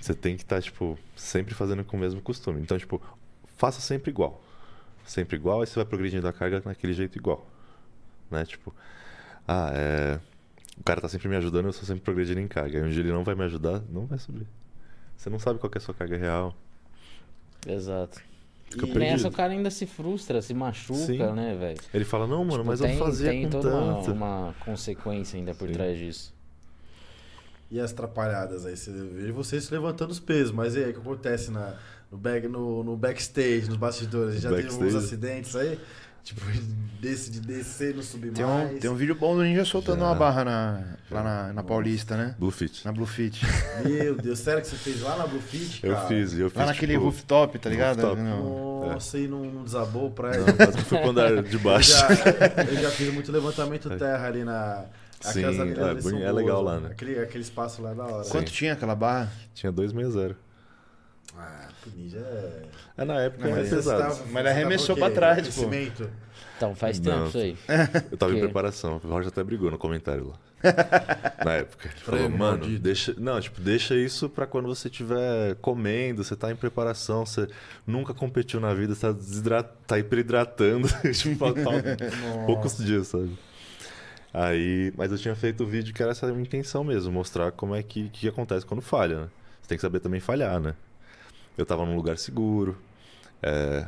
Você 0.00 0.14
tem 0.14 0.34
que 0.36 0.42
estar, 0.42 0.62
tipo, 0.62 0.98
sempre 1.14 1.54
fazendo 1.54 1.84
com 1.84 1.96
o 1.96 2.00
mesmo 2.00 2.22
costume. 2.22 2.60
Então, 2.60 2.78
tipo, 2.78 3.02
faça 3.56 3.80
sempre 3.80 4.10
igual. 4.10 4.42
Sempre 5.04 5.36
igual, 5.36 5.60
aí 5.60 5.66
você 5.66 5.74
vai 5.74 5.84
progredindo 5.84 6.26
a 6.26 6.32
carga 6.32 6.62
naquele 6.64 6.92
jeito 6.94 7.18
igual. 7.18 7.46
Né? 8.30 8.44
Tipo, 8.44 8.74
ah, 9.46 9.70
é. 9.74 10.20
O 10.78 10.82
cara 10.82 11.00
tá 11.00 11.08
sempre 11.08 11.28
me 11.28 11.36
ajudando, 11.36 11.66
eu 11.66 11.72
sou 11.72 11.84
sempre 11.84 12.02
progredindo 12.02 12.40
em 12.40 12.48
carga. 12.48 12.82
Um 12.82 12.88
dia 12.88 13.00
ele 13.02 13.12
não 13.12 13.24
vai 13.24 13.34
me 13.34 13.44
ajudar, 13.44 13.82
não 13.90 14.06
vai 14.06 14.18
subir. 14.18 14.46
Você 15.16 15.28
não 15.28 15.38
sabe 15.38 15.58
qual 15.58 15.70
é 15.74 15.78
a 15.78 15.80
sua 15.80 15.92
carga 15.92 16.16
real. 16.16 16.56
Exato. 17.66 18.22
Fica 18.70 18.86
E 18.86 18.92
perdido. 18.92 19.10
nessa 19.12 19.28
o 19.28 19.32
cara 19.32 19.52
ainda 19.52 19.68
se 19.70 19.84
frustra, 19.84 20.40
se 20.40 20.54
machuca, 20.54 20.94
Sim. 21.06 21.18
né, 21.32 21.56
velho? 21.58 21.80
Ele 21.92 22.04
fala, 22.04 22.26
não, 22.26 22.38
mano, 22.44 22.58
Tipo, 22.58 22.64
mas 22.66 22.80
tem, 22.80 22.92
eu 22.96 23.04
fazia 23.04 23.30
tem 23.30 23.42
com 23.42 23.50
toda 23.50 23.68
uma, 23.74 23.94
tanto. 23.96 24.12
uma 24.12 24.54
consequência 24.64 25.36
ainda 25.36 25.54
por 25.54 25.66
Sim. 25.68 25.74
trás 25.74 25.98
disso. 25.98 26.32
E 27.70 27.78
as 27.80 27.92
atrapalhadas 27.92 28.64
aí? 28.66 28.76
Você 28.76 28.90
vejo 28.92 29.32
vocês 29.34 29.68
levantando 29.70 30.10
os 30.10 30.20
pesos, 30.20 30.52
mas 30.52 30.74
e 30.76 30.84
aí, 30.84 30.90
o 30.90 30.94
que 30.94 31.00
acontece 31.00 31.50
na, 31.50 31.76
no, 32.10 32.18
back, 32.18 32.46
no, 32.48 32.82
no 32.82 32.96
backstage, 32.96 33.66
nos 33.68 33.76
bastidores? 33.76 34.40
Já 34.40 34.50
teve 34.50 34.62
Backstage. 34.62 34.96
uns 34.96 35.04
acidentes 35.04 35.56
aí? 35.56 35.78
Tipo, 36.24 36.40
desse 37.00 37.30
de 37.30 37.40
descer 37.40 37.94
não 37.94 38.02
subir 38.02 38.30
Tem 38.32 38.44
mais? 38.44 38.72
um, 38.72 38.78
tem 38.78 38.90
um 38.90 38.94
vídeo 38.94 39.14
bom 39.14 39.34
do 39.34 39.42
Ninja 39.42 39.64
soltando 39.64 40.00
Já. 40.00 40.06
uma 40.06 40.14
barra 40.14 40.44
na, 40.44 40.82
lá 41.10 41.22
na, 41.22 41.52
na 41.54 41.62
Paulista, 41.62 42.16
né? 42.16 42.34
Bluefit. 42.38 42.84
Na 42.84 42.92
Bluefit. 42.92 43.40
Meu 43.84 44.14
Deus, 44.14 44.38
sério 44.38 44.60
que 44.60 44.68
você 44.68 44.76
fez 44.76 45.00
lá 45.00 45.16
na 45.16 45.26
Bluefit, 45.26 45.80
Eu 45.84 45.94
cara? 45.94 46.08
fiz, 46.08 46.32
eu 46.38 46.50
fiz. 46.50 46.58
Lá 46.58 46.66
naquele 46.66 46.92
tipo, 46.92 47.04
rooftop, 47.04 47.58
tá 47.58 47.70
ligado? 47.70 48.00
rooftop. 48.02 48.20
Nossa, 48.22 49.18
e 49.18 49.26
não, 49.26 49.44
não 49.44 49.64
desabou 49.64 50.06
o 50.06 50.10
prédio? 50.10 50.44
Não, 50.46 50.66
eu 50.66 50.72
fui 50.84 50.98
pro 50.98 51.10
andar 51.10 51.42
de 51.42 51.54
Eu 51.54 51.60
baixo. 51.60 51.90
já, 51.90 52.08
eu 52.70 52.82
já 52.82 52.90
fiz 52.90 53.12
muito 53.12 53.32
levantamento 53.32 53.88
terra 53.96 54.26
ali 54.26 54.44
na... 54.44 54.84
Sim, 55.20 55.40
aquelas 55.40 55.60
avenidas 55.60 56.12
é 56.12 56.22
é 56.22 56.32
legal 56.32 56.64
né? 56.64 56.70
lá, 56.70 56.80
né? 56.80 56.88
Aquele, 56.92 57.18
aquele 57.18 57.44
espaço 57.44 57.82
lá 57.82 57.90
é 57.90 57.94
da 57.94 58.04
hora. 58.04 58.24
Quanto 58.28 58.50
tinha 58.50 58.72
aquela 58.72 58.94
barra? 58.94 59.30
Tinha 59.54 59.70
260. 59.70 60.49
Ah, 61.40 61.68
ninja 61.96 62.18
é... 62.18 62.62
É, 62.98 63.04
na 63.04 63.20
época 63.22 63.44
Não, 63.44 63.50
era 63.52 63.60
mas 63.60 63.68
Você 63.68 63.76
pesado. 63.76 64.02
tava- 64.02 64.24
Mas 64.26 64.36
ele 64.36 64.48
arremessou 64.48 64.96
pra 64.96 65.10
trás, 65.10 65.36
pô. 65.42 65.62
Aquecimento? 65.62 66.10
Então, 66.56 66.74
faz 66.74 67.00
Não. 67.00 67.12
tempo 67.24 67.28
isso 67.28 67.38
aí. 67.38 67.56
Eu 68.12 68.18
tava 68.18 68.32
em 68.32 68.34
Que? 68.36 68.40
preparação. 68.42 69.00
O 69.02 69.08
Roger 69.08 69.28
até 69.28 69.42
brigou 69.42 69.70
no 69.70 69.78
comentário 69.78 70.28
lá. 70.28 70.34
Na 71.42 71.52
época. 71.54 71.88
Ele 71.88 72.00
falou, 72.00 72.22
mano, 72.28 72.36
maldito." 72.38 72.82
deixa. 72.82 73.14
Não, 73.16 73.40
tipo, 73.40 73.60
deixa 73.62 73.94
isso 73.94 74.28
pra 74.28 74.46
quando 74.46 74.66
você 74.68 74.88
estiver 74.88 75.54
comendo, 75.62 76.22
você 76.22 76.36
tá 76.36 76.50
em 76.52 76.56
preparação, 76.56 77.24
você 77.24 77.48
nunca 77.86 78.12
competiu 78.12 78.60
na 78.60 78.74
vida, 78.74 78.94
você 78.94 79.06
tá, 79.06 79.12
desidra... 79.12 79.62
tá 79.62 79.98
hiperidratando. 79.98 80.86
tipo, 81.14 81.36
faltam 81.40 81.72
poucos 82.44 82.76
dias, 82.76 83.06
sabe? 83.08 83.30
Aí, 84.32 84.92
mas 84.96 85.10
eu 85.10 85.18
tinha 85.18 85.34
feito 85.34 85.64
o 85.64 85.66
vídeo 85.66 85.92
que 85.94 86.02
era 86.02 86.12
essa 86.12 86.26
minha 86.28 86.42
intenção 86.42 86.84
mesmo, 86.84 87.10
mostrar 87.10 87.50
como 87.52 87.74
é 87.74 87.82
que, 87.82 88.08
que 88.10 88.28
acontece 88.28 88.64
quando 88.66 88.82
falha, 88.82 89.22
né? 89.22 89.28
Você 89.62 89.68
tem 89.68 89.78
que 89.78 89.82
saber 89.82 90.00
também 90.00 90.20
falhar, 90.20 90.60
né? 90.60 90.74
Eu 91.56 91.66
tava 91.66 91.84
num 91.84 91.96
lugar 91.96 92.16
seguro. 92.18 92.76
é, 93.42 93.86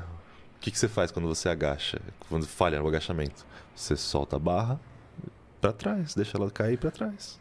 O 0.57 0.61
que, 0.61 0.71
que 0.71 0.79
você 0.79 0.89
faz 0.89 1.11
quando 1.11 1.27
você 1.29 1.49
agacha? 1.49 2.01
Quando 2.29 2.47
falha 2.47 2.79
no 2.81 2.87
agachamento? 2.89 3.45
Você 3.75 3.97
solta 3.97 4.37
a 4.37 4.39
barra 4.39 4.79
pra 5.61 5.73
trás, 5.73 6.15
deixa 6.15 6.37
ela 6.37 6.51
cair 6.51 6.77
pra 6.79 6.91
trás. 6.91 7.39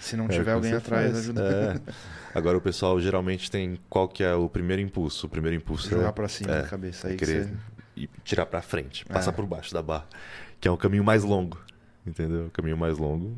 Se 0.00 0.16
não 0.16 0.26
É, 0.26 0.28
tiver 0.28 0.44
que 0.44 0.50
alguém 0.50 0.72
atrás 0.74 1.12
faz. 1.12 1.18
ajuda 1.24 1.80
É. 1.88 1.92
Agora 2.38 2.58
o 2.58 2.60
pessoal 2.60 3.00
geralmente 3.00 3.50
tem 3.50 3.78
qual 3.88 4.06
que 4.08 4.22
é 4.22 4.34
o 4.34 4.48
primeiro 4.48 4.82
impulso? 4.82 5.26
O 5.26 5.30
primeiro 5.30 5.56
impulso 5.56 5.88
jogar 5.88 6.08
é, 6.08 6.12
pra 6.12 6.28
cima 6.28 6.52
é, 6.54 6.62
da 6.62 6.68
cabeça. 6.68 7.06
Aí 7.08 7.14
é 7.14 7.16
que 7.16 7.24
querer 7.24 7.44
você... 7.46 7.54
e 7.96 8.06
tirar 8.22 8.44
pra 8.46 8.60
frente, 8.60 9.04
passar 9.06 9.30
É. 9.30 9.34
por 9.34 9.46
baixo 9.46 9.72
da 9.72 9.82
barra, 9.82 10.06
que 10.60 10.68
é 10.68 10.70
o 10.70 10.76
caminho 10.76 11.02
mais 11.04 11.24
longo, 11.24 11.58
entendeu? 12.06 12.46
O 12.46 12.50
caminho 12.50 12.76
mais 12.76 12.98
longo 12.98 13.34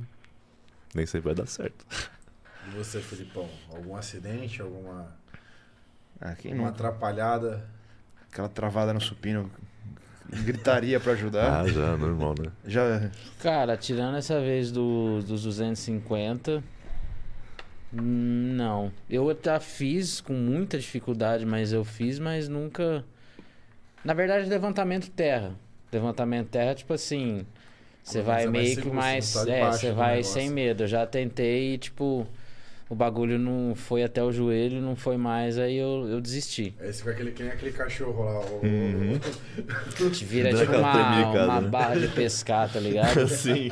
nem 0.95 1.07
sempre 1.07 1.27
vai 1.27 1.35
dar 1.35 1.47
certo. 1.47 1.85
E 2.67 2.71
você, 2.77 3.01
Filipão? 3.01 3.49
Algum 3.71 3.95
acidente? 3.95 4.61
Alguma 4.61 5.15
Quem 6.39 6.53
uma 6.55 6.65
não? 6.65 6.69
atrapalhada? 6.71 7.65
Aquela 8.31 8.49
travada 8.49 8.93
no 8.93 9.01
supino. 9.01 9.51
Gritaria 10.29 10.99
pra 10.99 11.13
ajudar. 11.13 11.61
Ah, 11.61 11.69
já, 11.69 11.97
normal, 11.97 12.35
né? 12.41 12.51
Já. 12.67 13.11
Cara, 13.41 13.77
tirando 13.77 14.17
essa 14.17 14.41
vez 14.41 14.73
do, 14.73 15.23
dos 15.23 15.45
250, 15.45 16.63
hum, 17.95 18.55
não. 18.57 18.93
Eu 19.09 19.31
até 19.31 19.59
fiz 19.61 20.21
com 20.21 20.33
muita 20.33 20.79
dificuldade, 20.79 21.47
mas 21.47 21.73
eu 21.73 21.85
fiz, 21.85 22.19
mas 22.19 22.49
nunca. 22.49 23.05
Na 24.05 24.15
verdade, 24.15 24.49
levantamento 24.49 25.11
terra. 25.11 25.55
Levantamento 25.93 26.49
terra, 26.49 26.75
tipo 26.75 26.93
assim. 26.93 27.47
Você 28.03 28.21
vai 28.23 28.45
vai 28.45 28.53
meio 28.53 28.83
que 28.83 28.89
mais. 28.91 29.27
você 29.27 29.39
não 29.39 29.47
tá 29.47 29.53
É, 29.53 29.73
você 29.73 29.93
vai 29.93 30.11
negócio. 30.17 30.33
sem 30.33 30.51
medo. 30.51 30.83
Eu 30.85 30.89
já 30.89 31.07
tentei 31.07 31.79
tipo. 31.79 32.27
O 32.89 32.95
bagulho 32.95 33.37
não 33.37 33.75
foi 33.75 34.05
até 34.05 34.23
o 34.23 34.31
joelho, 34.31 34.81
não 34.81 34.95
foi 34.95 35.17
mais, 35.17 35.59
aí 35.59 35.77
eu, 35.77 36.07
eu 36.09 36.21
desisti. 36.21 36.73
Aí 36.79 36.93
você 36.93 36.99
fica 37.01 37.11
aquele, 37.11 37.33
que 37.33 37.43
nem 37.43 37.51
aquele 37.53 37.73
cachorro 37.73 38.23
lá. 38.25 38.41
o- 38.41 38.61
Uhum. 38.65 40.11
Te 40.13 40.25
vira 40.25 40.53
Dá 40.53 40.61
tipo 40.61 40.77
uma, 40.77 40.93
tremicada, 40.93 41.45
uma 41.47 41.61
né? 41.63 41.69
barra 41.69 41.97
de 41.99 42.09
pescar, 42.09 42.73
tá 42.73 42.79
ligado? 42.79 43.27
Sim, 43.27 43.71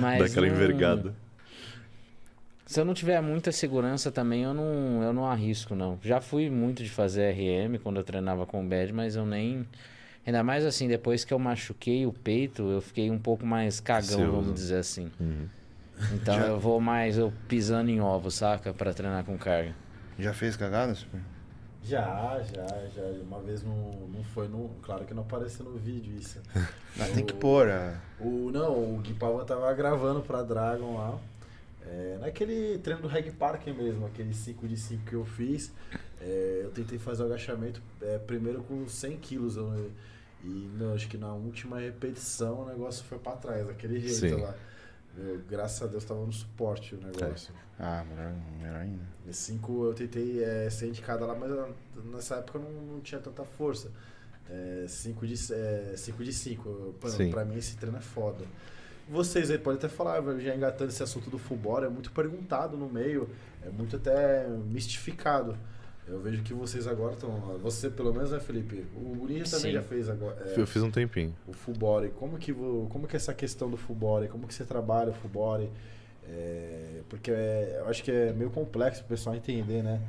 Mas 0.00 0.18
dá 0.18 0.24
aquela 0.24 0.46
não- 0.46 0.54
envergada. 0.54 1.14
Se 2.64 2.80
eu 2.80 2.86
não 2.86 2.94
tiver 2.94 3.20
muita 3.20 3.52
segurança 3.52 4.10
também, 4.10 4.44
eu 4.44 4.54
não, 4.54 5.02
eu 5.02 5.12
não 5.12 5.26
arrisco, 5.26 5.74
não. 5.74 5.98
Já 6.02 6.22
fui 6.22 6.48
muito 6.48 6.82
de 6.82 6.88
fazer 6.88 7.34
RM 7.34 7.76
quando 7.82 7.98
eu 7.98 8.04
treinava 8.04 8.46
com 8.46 8.64
o 8.64 8.66
Bad, 8.66 8.90
mas 8.94 9.14
eu 9.14 9.26
nem. 9.26 9.66
Ainda 10.26 10.42
mais 10.42 10.64
assim, 10.64 10.88
depois 10.88 11.22
que 11.22 11.34
eu 11.34 11.38
machuquei 11.38 12.06
o 12.06 12.12
peito, 12.14 12.62
eu 12.62 12.80
fiquei 12.80 13.10
um 13.10 13.18
pouco 13.18 13.44
mais 13.44 13.78
cagão, 13.78 14.00
Ansioso. 14.20 14.30
vamos 14.32 14.54
dizer 14.54 14.76
assim. 14.76 15.10
Uhum. 15.20 15.46
Então 16.14 16.34
Já- 16.34 16.46
eu 16.46 16.58
vou 16.60 16.80
mais 16.80 17.16
eu 17.18 17.32
pisando 17.48 17.90
em 17.90 18.00
ovo, 18.00 18.30
saca? 18.30 18.72
Pra 18.72 18.92
treinar 18.92 19.24
com 19.24 19.36
carga. 19.38 19.74
Já 20.18 20.32
fez 20.34 20.56
cagada? 20.56 20.94
Super? 20.94 21.20
Já, 21.84 22.40
já, 22.42 22.66
já. 22.94 23.02
Uma 23.22 23.40
vez 23.40 23.62
não, 23.62 23.74
não 24.12 24.22
foi 24.22 24.46
no. 24.48 24.68
Claro 24.82 25.04
que 25.04 25.12
não 25.14 25.22
apareceu 25.22 25.64
no 25.64 25.76
vídeo 25.78 26.16
isso. 26.18 26.40
Ah, 27.00 27.06
tem 27.14 27.24
que 27.24 27.32
pôr. 27.32 27.70
ah. 27.70 27.98
O, 28.20 28.50
não, 28.52 28.94
o 28.94 28.98
Gui 28.98 29.14
Pava 29.14 29.42
tava 29.46 29.72
gravando 29.72 30.20
pra 30.20 30.42
Dragon 30.42 30.94
lá. 30.98 31.18
É, 31.86 32.18
naquele 32.20 32.76
treino 32.78 33.00
do 33.00 33.08
Reg 33.08 33.30
Park 33.32 33.66
mesmo, 33.68 34.04
aquele 34.06 34.34
5 34.34 34.68
de 34.68 34.76
5 34.76 35.02
que 35.06 35.14
eu 35.14 35.24
fiz. 35.24 35.72
é, 36.20 36.60
eu 36.62 36.70
tentei 36.70 36.98
fazer 36.98 37.22
o 37.22 37.26
agachamento 37.26 37.80
é, 38.02 38.18
primeiro 38.18 38.62
com 38.64 38.86
100 38.86 39.16
quilos. 39.16 39.56
eu- 39.56 39.90
e 40.44 40.70
não, 40.78 40.92
acho 40.94 41.08
que 41.08 41.16
na 41.16 41.32
última 41.32 41.78
repetição 41.78 42.60
o 42.62 42.66
negócio 42.66 43.02
foi 43.04 43.18
pra 43.18 43.32
trás, 43.32 43.66
daquele 43.66 43.98
jeito 44.00 44.14
Sim. 44.36 44.42
lá. 44.42 44.54
Graças 45.48 45.82
a 45.82 45.86
Deus 45.86 46.04
tava 46.04 46.24
no 46.24 46.32
suporte 46.32 46.94
o 46.94 46.98
negócio. 46.98 47.54
Ah, 47.78 48.04
melhor, 48.08 48.32
melhor 48.58 48.76
ainda. 48.80 49.02
E 49.26 49.32
5 49.32 49.84
eu 49.86 49.94
tentei 49.94 50.42
é, 50.42 50.70
ser 50.70 50.88
indicado 50.88 51.26
lá, 51.26 51.34
mas 51.34 51.50
eu- 51.50 51.74
nessa 52.12 52.36
época 52.36 52.58
eu 52.58 52.62
não, 52.62 52.70
não 52.94 53.00
tinha 53.00 53.20
tanta 53.20 53.44
força. 53.44 53.90
5 54.88 55.26
de 55.26 55.36
5. 55.36 55.58
É, 55.58 55.94
cinco 55.96 56.24
de 56.24 56.32
cinco. 56.32 56.94
Pra, 57.00 57.10
pra 57.30 57.44
mim 57.44 57.56
esse 57.56 57.76
treino 57.76 57.96
é 57.96 58.00
foda. 58.00 58.44
Vocês 59.08 59.50
aí 59.50 59.58
podem 59.58 59.78
até 59.78 59.88
falar, 59.88 60.22
já 60.38 60.54
engatando 60.54 60.90
esse 60.90 61.02
assunto 61.02 61.28
do 61.30 61.38
futebol, 61.38 61.82
é 61.84 61.88
muito 61.88 62.10
perguntado 62.12 62.76
no 62.76 62.88
meio, 62.88 63.28
é 63.64 63.68
muito 63.70 63.96
até 63.96 64.46
mistificado. 64.48 65.56
Eu 66.12 66.20
vejo 66.20 66.42
que 66.42 66.52
vocês 66.52 66.86
agora 66.86 67.14
estão. 67.14 67.30
Você 67.62 67.88
pelo 67.90 68.12
menos, 68.12 68.30
né, 68.30 68.38
Felipe? 68.38 68.84
O 68.94 69.16
Gurinha 69.16 69.44
também 69.44 69.60
Sim. 69.60 69.72
já 69.72 69.82
fez 69.82 70.08
agora. 70.10 70.36
é, 70.46 70.60
Eu 70.60 70.66
fiz 70.66 70.82
um 70.82 70.90
tempinho. 70.90 71.34
o 71.46 71.52
Fubore, 71.52 72.10
como 72.10 72.36
que 72.38 72.52
como 72.52 73.08
que 73.08 73.16
é 73.16 73.18
essa 73.18 73.32
questão 73.32 73.70
do 73.70 73.76
Fubore, 73.78 74.28
como 74.28 74.46
que 74.46 74.52
você 74.54 74.64
trabalha 74.64 75.10
o 75.10 75.14
Fubore? 75.14 75.70
É, 76.28 77.00
porque 77.08 77.30
é- 77.30 77.78
eu 77.80 77.88
acho 77.88 78.02
que 78.04 78.10
é 78.10 78.32
meio 78.32 78.50
complexo 78.50 79.02
o 79.02 79.04
pessoal 79.06 79.34
entender, 79.34 79.82
né? 79.82 80.00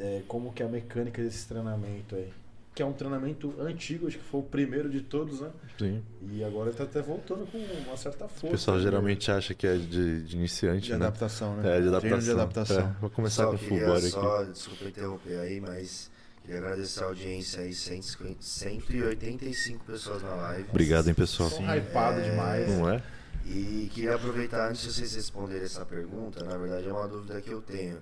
É, 0.00 0.22
como 0.26 0.52
que 0.52 0.62
é 0.62 0.66
a 0.66 0.68
mecânica 0.68 1.22
desse 1.22 1.46
treinamento 1.46 2.14
aí. 2.16 2.32
Que 2.78 2.82
é 2.84 2.86
um 2.86 2.92
treinamento 2.92 3.52
antigo, 3.58 4.06
acho 4.06 4.18
que 4.18 4.24
foi 4.24 4.38
o 4.38 4.44
primeiro 4.44 4.88
de 4.88 5.00
todos, 5.00 5.40
né? 5.40 5.50
Sim. 5.76 6.00
E 6.30 6.44
agora 6.44 6.72
tá 6.72 6.84
até 6.84 7.02
voltando 7.02 7.44
com 7.50 7.58
uma 7.58 7.96
certa 7.96 8.28
força. 8.28 8.46
O 8.46 8.50
pessoal 8.50 8.76
né? 8.76 8.84
geralmente 8.84 9.32
acha 9.32 9.52
que 9.52 9.66
é 9.66 9.76
de, 9.76 10.22
de 10.22 10.36
iniciante, 10.36 10.84
De 10.84 10.90
né? 10.90 10.96
adaptação, 11.06 11.56
né? 11.56 11.62
É, 11.76 11.80
de 11.80 11.88
Treino 11.90 11.96
adaptação. 11.96 12.20
de 12.20 12.30
adaptação. 12.30 12.78
É, 12.78 13.00
vou 13.00 13.10
começar 13.10 13.42
Só 13.42 13.48
com 13.50 13.56
o 13.56 13.58
full 13.58 13.80
body 13.80 13.98
aqui. 13.98 14.10
só, 14.10 14.44
desculpa 14.44 14.84
interromper 14.84 15.40
aí, 15.40 15.60
mas 15.60 16.08
queria 16.44 16.58
agradecer 16.60 17.02
a 17.02 17.06
audiência 17.06 17.62
aí, 17.62 17.74
150 17.74 18.36
185 18.40 19.84
pessoas 19.84 20.22
na 20.22 20.34
live. 20.36 20.68
Obrigado, 20.70 21.08
hein, 21.08 21.14
pessoal. 21.14 21.50
São 21.50 21.64
hypado 21.76 22.22
demais. 22.22 22.78
Não 22.78 22.88
é? 22.88 23.02
E 23.44 23.90
queria 23.92 24.14
aproveitar 24.14 24.68
antes 24.68 24.82
de 24.82 24.92
vocês 24.92 25.16
responderem 25.16 25.64
essa 25.64 25.84
pergunta, 25.84 26.44
na 26.44 26.56
verdade 26.56 26.88
é 26.88 26.92
uma 26.92 27.08
dúvida 27.08 27.40
que 27.40 27.50
eu 27.50 27.60
tenho. 27.60 27.98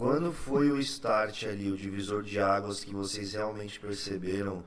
Quando 0.00 0.32
foi 0.32 0.70
o 0.70 0.78
start 0.78 1.42
ali, 1.44 1.70
o 1.70 1.76
divisor 1.76 2.22
de 2.22 2.40
águas 2.40 2.82
que 2.82 2.94
vocês 2.94 3.34
realmente 3.34 3.78
perceberam 3.78 4.64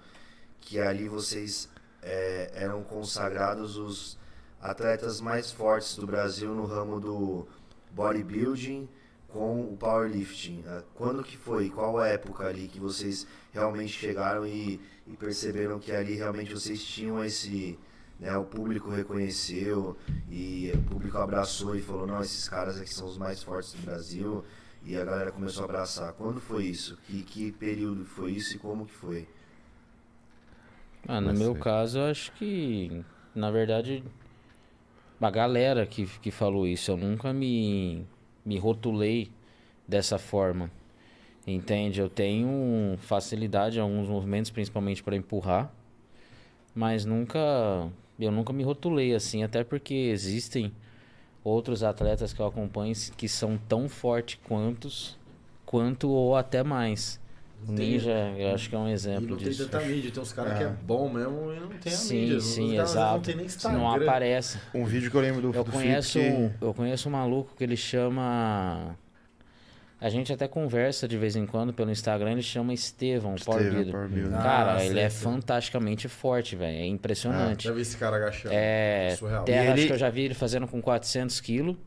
que 0.61 0.79
ali 0.79 1.09
vocês 1.09 1.67
é, 2.03 2.51
eram 2.53 2.83
consagrados 2.83 3.75
os 3.75 4.15
atletas 4.61 5.19
mais 5.19 5.51
fortes 5.51 5.95
do 5.95 6.05
Brasil 6.05 6.53
no 6.53 6.67
ramo 6.67 6.99
do 6.99 7.47
bodybuilding 7.89 8.87
com 9.27 9.61
o 9.61 9.75
powerlifting? 9.75 10.63
Ah, 10.67 10.83
Quando 10.93 11.23
que 11.23 11.35
foi? 11.35 11.67
Qual 11.67 11.99
época 11.99 12.45
ali 12.45 12.67
que 12.67 12.79
vocês 12.79 13.25
realmente 13.51 13.91
chegaram 13.91 14.45
e, 14.45 14.79
e 15.07 15.17
perceberam 15.17 15.79
que 15.79 15.91
ali 15.91 16.13
realmente 16.13 16.53
vocês 16.53 16.83
tinham 16.83 17.25
esse, 17.25 17.79
né, 18.19 18.37
o 18.37 18.43
público 18.43 18.91
reconheceu 18.91 19.97
e 20.29 20.71
o 20.75 20.81
público 20.83 21.17
abraçou 21.17 21.75
e 21.75 21.81
falou, 21.81 22.05
não, 22.05 22.21
esses 22.21 22.47
caras 22.47 22.79
aqui 22.79 22.93
são 22.93 23.07
os 23.07 23.17
mais 23.17 23.41
fortes 23.41 23.73
do 23.73 23.81
Brasil 23.81 24.45
e 24.85 24.95
a 24.97 25.05
galera 25.05 25.31
começou 25.31 25.63
a 25.63 25.65
abraçar. 25.65 26.13
Quando 26.13 26.39
foi 26.41 26.65
isso? 26.65 26.97
Que, 27.07 27.23
que 27.23 27.51
período 27.51 28.05
foi 28.05 28.33
isso 28.33 28.55
e 28.55 28.59
como 28.59 28.85
que 28.85 28.93
foi? 28.93 29.27
Ah, 31.07 31.19
no 31.19 31.27
Mas 31.27 31.39
meu 31.39 31.55
caso, 31.55 31.99
eu 31.99 32.05
acho 32.05 32.31
que, 32.33 33.03
na 33.35 33.51
verdade, 33.51 34.03
a 35.19 35.29
galera 35.31 35.85
que, 35.85 36.05
que 36.19 36.31
falou 36.31 36.67
isso, 36.67 36.91
eu 36.91 36.97
nunca 36.97 37.33
me, 37.33 38.05
me 38.45 38.57
rotulei 38.57 39.31
dessa 39.87 40.17
forma. 40.17 40.71
Entende? 41.45 41.99
Eu 41.99 42.09
tenho 42.09 42.97
facilidade 42.99 43.77
em 43.77 43.81
alguns 43.81 44.07
movimentos, 44.07 44.51
principalmente 44.51 45.03
para 45.03 45.15
empurrar, 45.15 45.73
mas 46.73 47.05
nunca, 47.05 47.39
eu 48.19 48.31
nunca 48.31 48.53
me 48.53 48.63
rotulei 48.63 49.13
assim, 49.13 49.43
até 49.43 49.63
porque 49.63 49.93
existem 49.93 50.73
outros 51.43 51.83
atletas 51.83 52.31
que 52.33 52.39
eu 52.39 52.45
acompanho 52.45 52.93
que 53.17 53.27
são 53.27 53.57
tão 53.67 53.89
fortes 53.89 54.39
quantos, 54.47 55.17
quanto 55.65 56.09
ou 56.09 56.35
até 56.35 56.63
mais. 56.63 57.19
O 57.67 57.73
Tem- 57.73 57.91
Ninja, 57.91 58.11
eu 58.37 58.53
acho 58.53 58.69
que 58.69 58.75
é 58.75 58.77
um 58.77 58.89
E 58.89 58.91
exemplo 58.91 59.29
não 59.29 59.37
tem 59.37 59.47
disso. 59.47 59.67
tanta 59.69 59.85
mídia, 59.85 60.11
tem 60.11 60.21
uns 60.21 60.33
caras 60.33 60.57
que 60.57 60.63
é 60.63 60.67
É. 60.67 60.69
bom 60.69 61.07
mesmo 61.09 61.53
e 61.53 61.59
não 61.61 61.69
tem 61.69 61.93
a 61.93 61.95
Sim, 61.95 62.19
mídia. 62.21 62.39
Sim, 62.41 62.75
caras 62.75 62.91
exato. 62.91 63.13
Não 63.15 63.21
tem 63.21 63.35
nem 63.37 63.45
Instagram. 63.45 63.79
Não 63.79 63.89
aparece. 63.91 64.59
Um 64.73 64.83
vídeo 64.85 65.09
que 65.09 65.15
eu 65.15 65.21
lembro 65.21 65.41
do, 65.41 65.57
Eu 65.57 65.63
do 65.63 65.71
conheço, 65.71 66.19
Felipe 66.19 66.53
que- 66.59 66.65
eu 66.65 66.73
conheço 66.73 67.07
um 67.07 67.11
maluco 67.13 67.55
que 67.55 67.63
ele 67.63 67.77
chama. 67.77 68.97
A 70.03 70.09
gente 70.09 70.33
até 70.33 70.47
conversa 70.49 71.07
de 71.07 71.17
vez 71.17 71.35
em 71.37 71.45
quando 71.45 71.71
pelo 71.73 71.89
Instagram, 71.89 72.33
ele 72.33 72.41
chama 72.41 72.73
Estevão, 72.73 73.35
Power 73.45 73.71
Builder. 73.71 73.93
Power 73.93 74.09
Builder. 74.09 74.37
Ah, 74.37 74.43
Cara, 74.43 74.79
sei, 74.79 74.89
ele 74.89 74.99
é 74.99 75.09
fantasticamente 75.09 76.07
forte, 76.09 76.55
velho. 76.57 76.77
É 76.77 76.85
impressionante. 76.85 77.63
Já 77.63 77.71
vi 77.73 77.81
esse 77.81 77.95
cara 77.97 78.17
agachando. 78.17 78.53
É, 78.53 79.15
Surreal. 79.17 79.45
terra, 79.45 79.61
E 79.61 79.65
ele- 79.65 79.73
acho 79.73 79.87
que 79.87 79.93
eu 79.93 79.97
já 79.97 80.09
vi 80.09 80.21
ele 80.23 80.33
fazendo 80.33 80.67
com 80.67 80.81
400 80.81 81.39
quilos, 81.39 81.77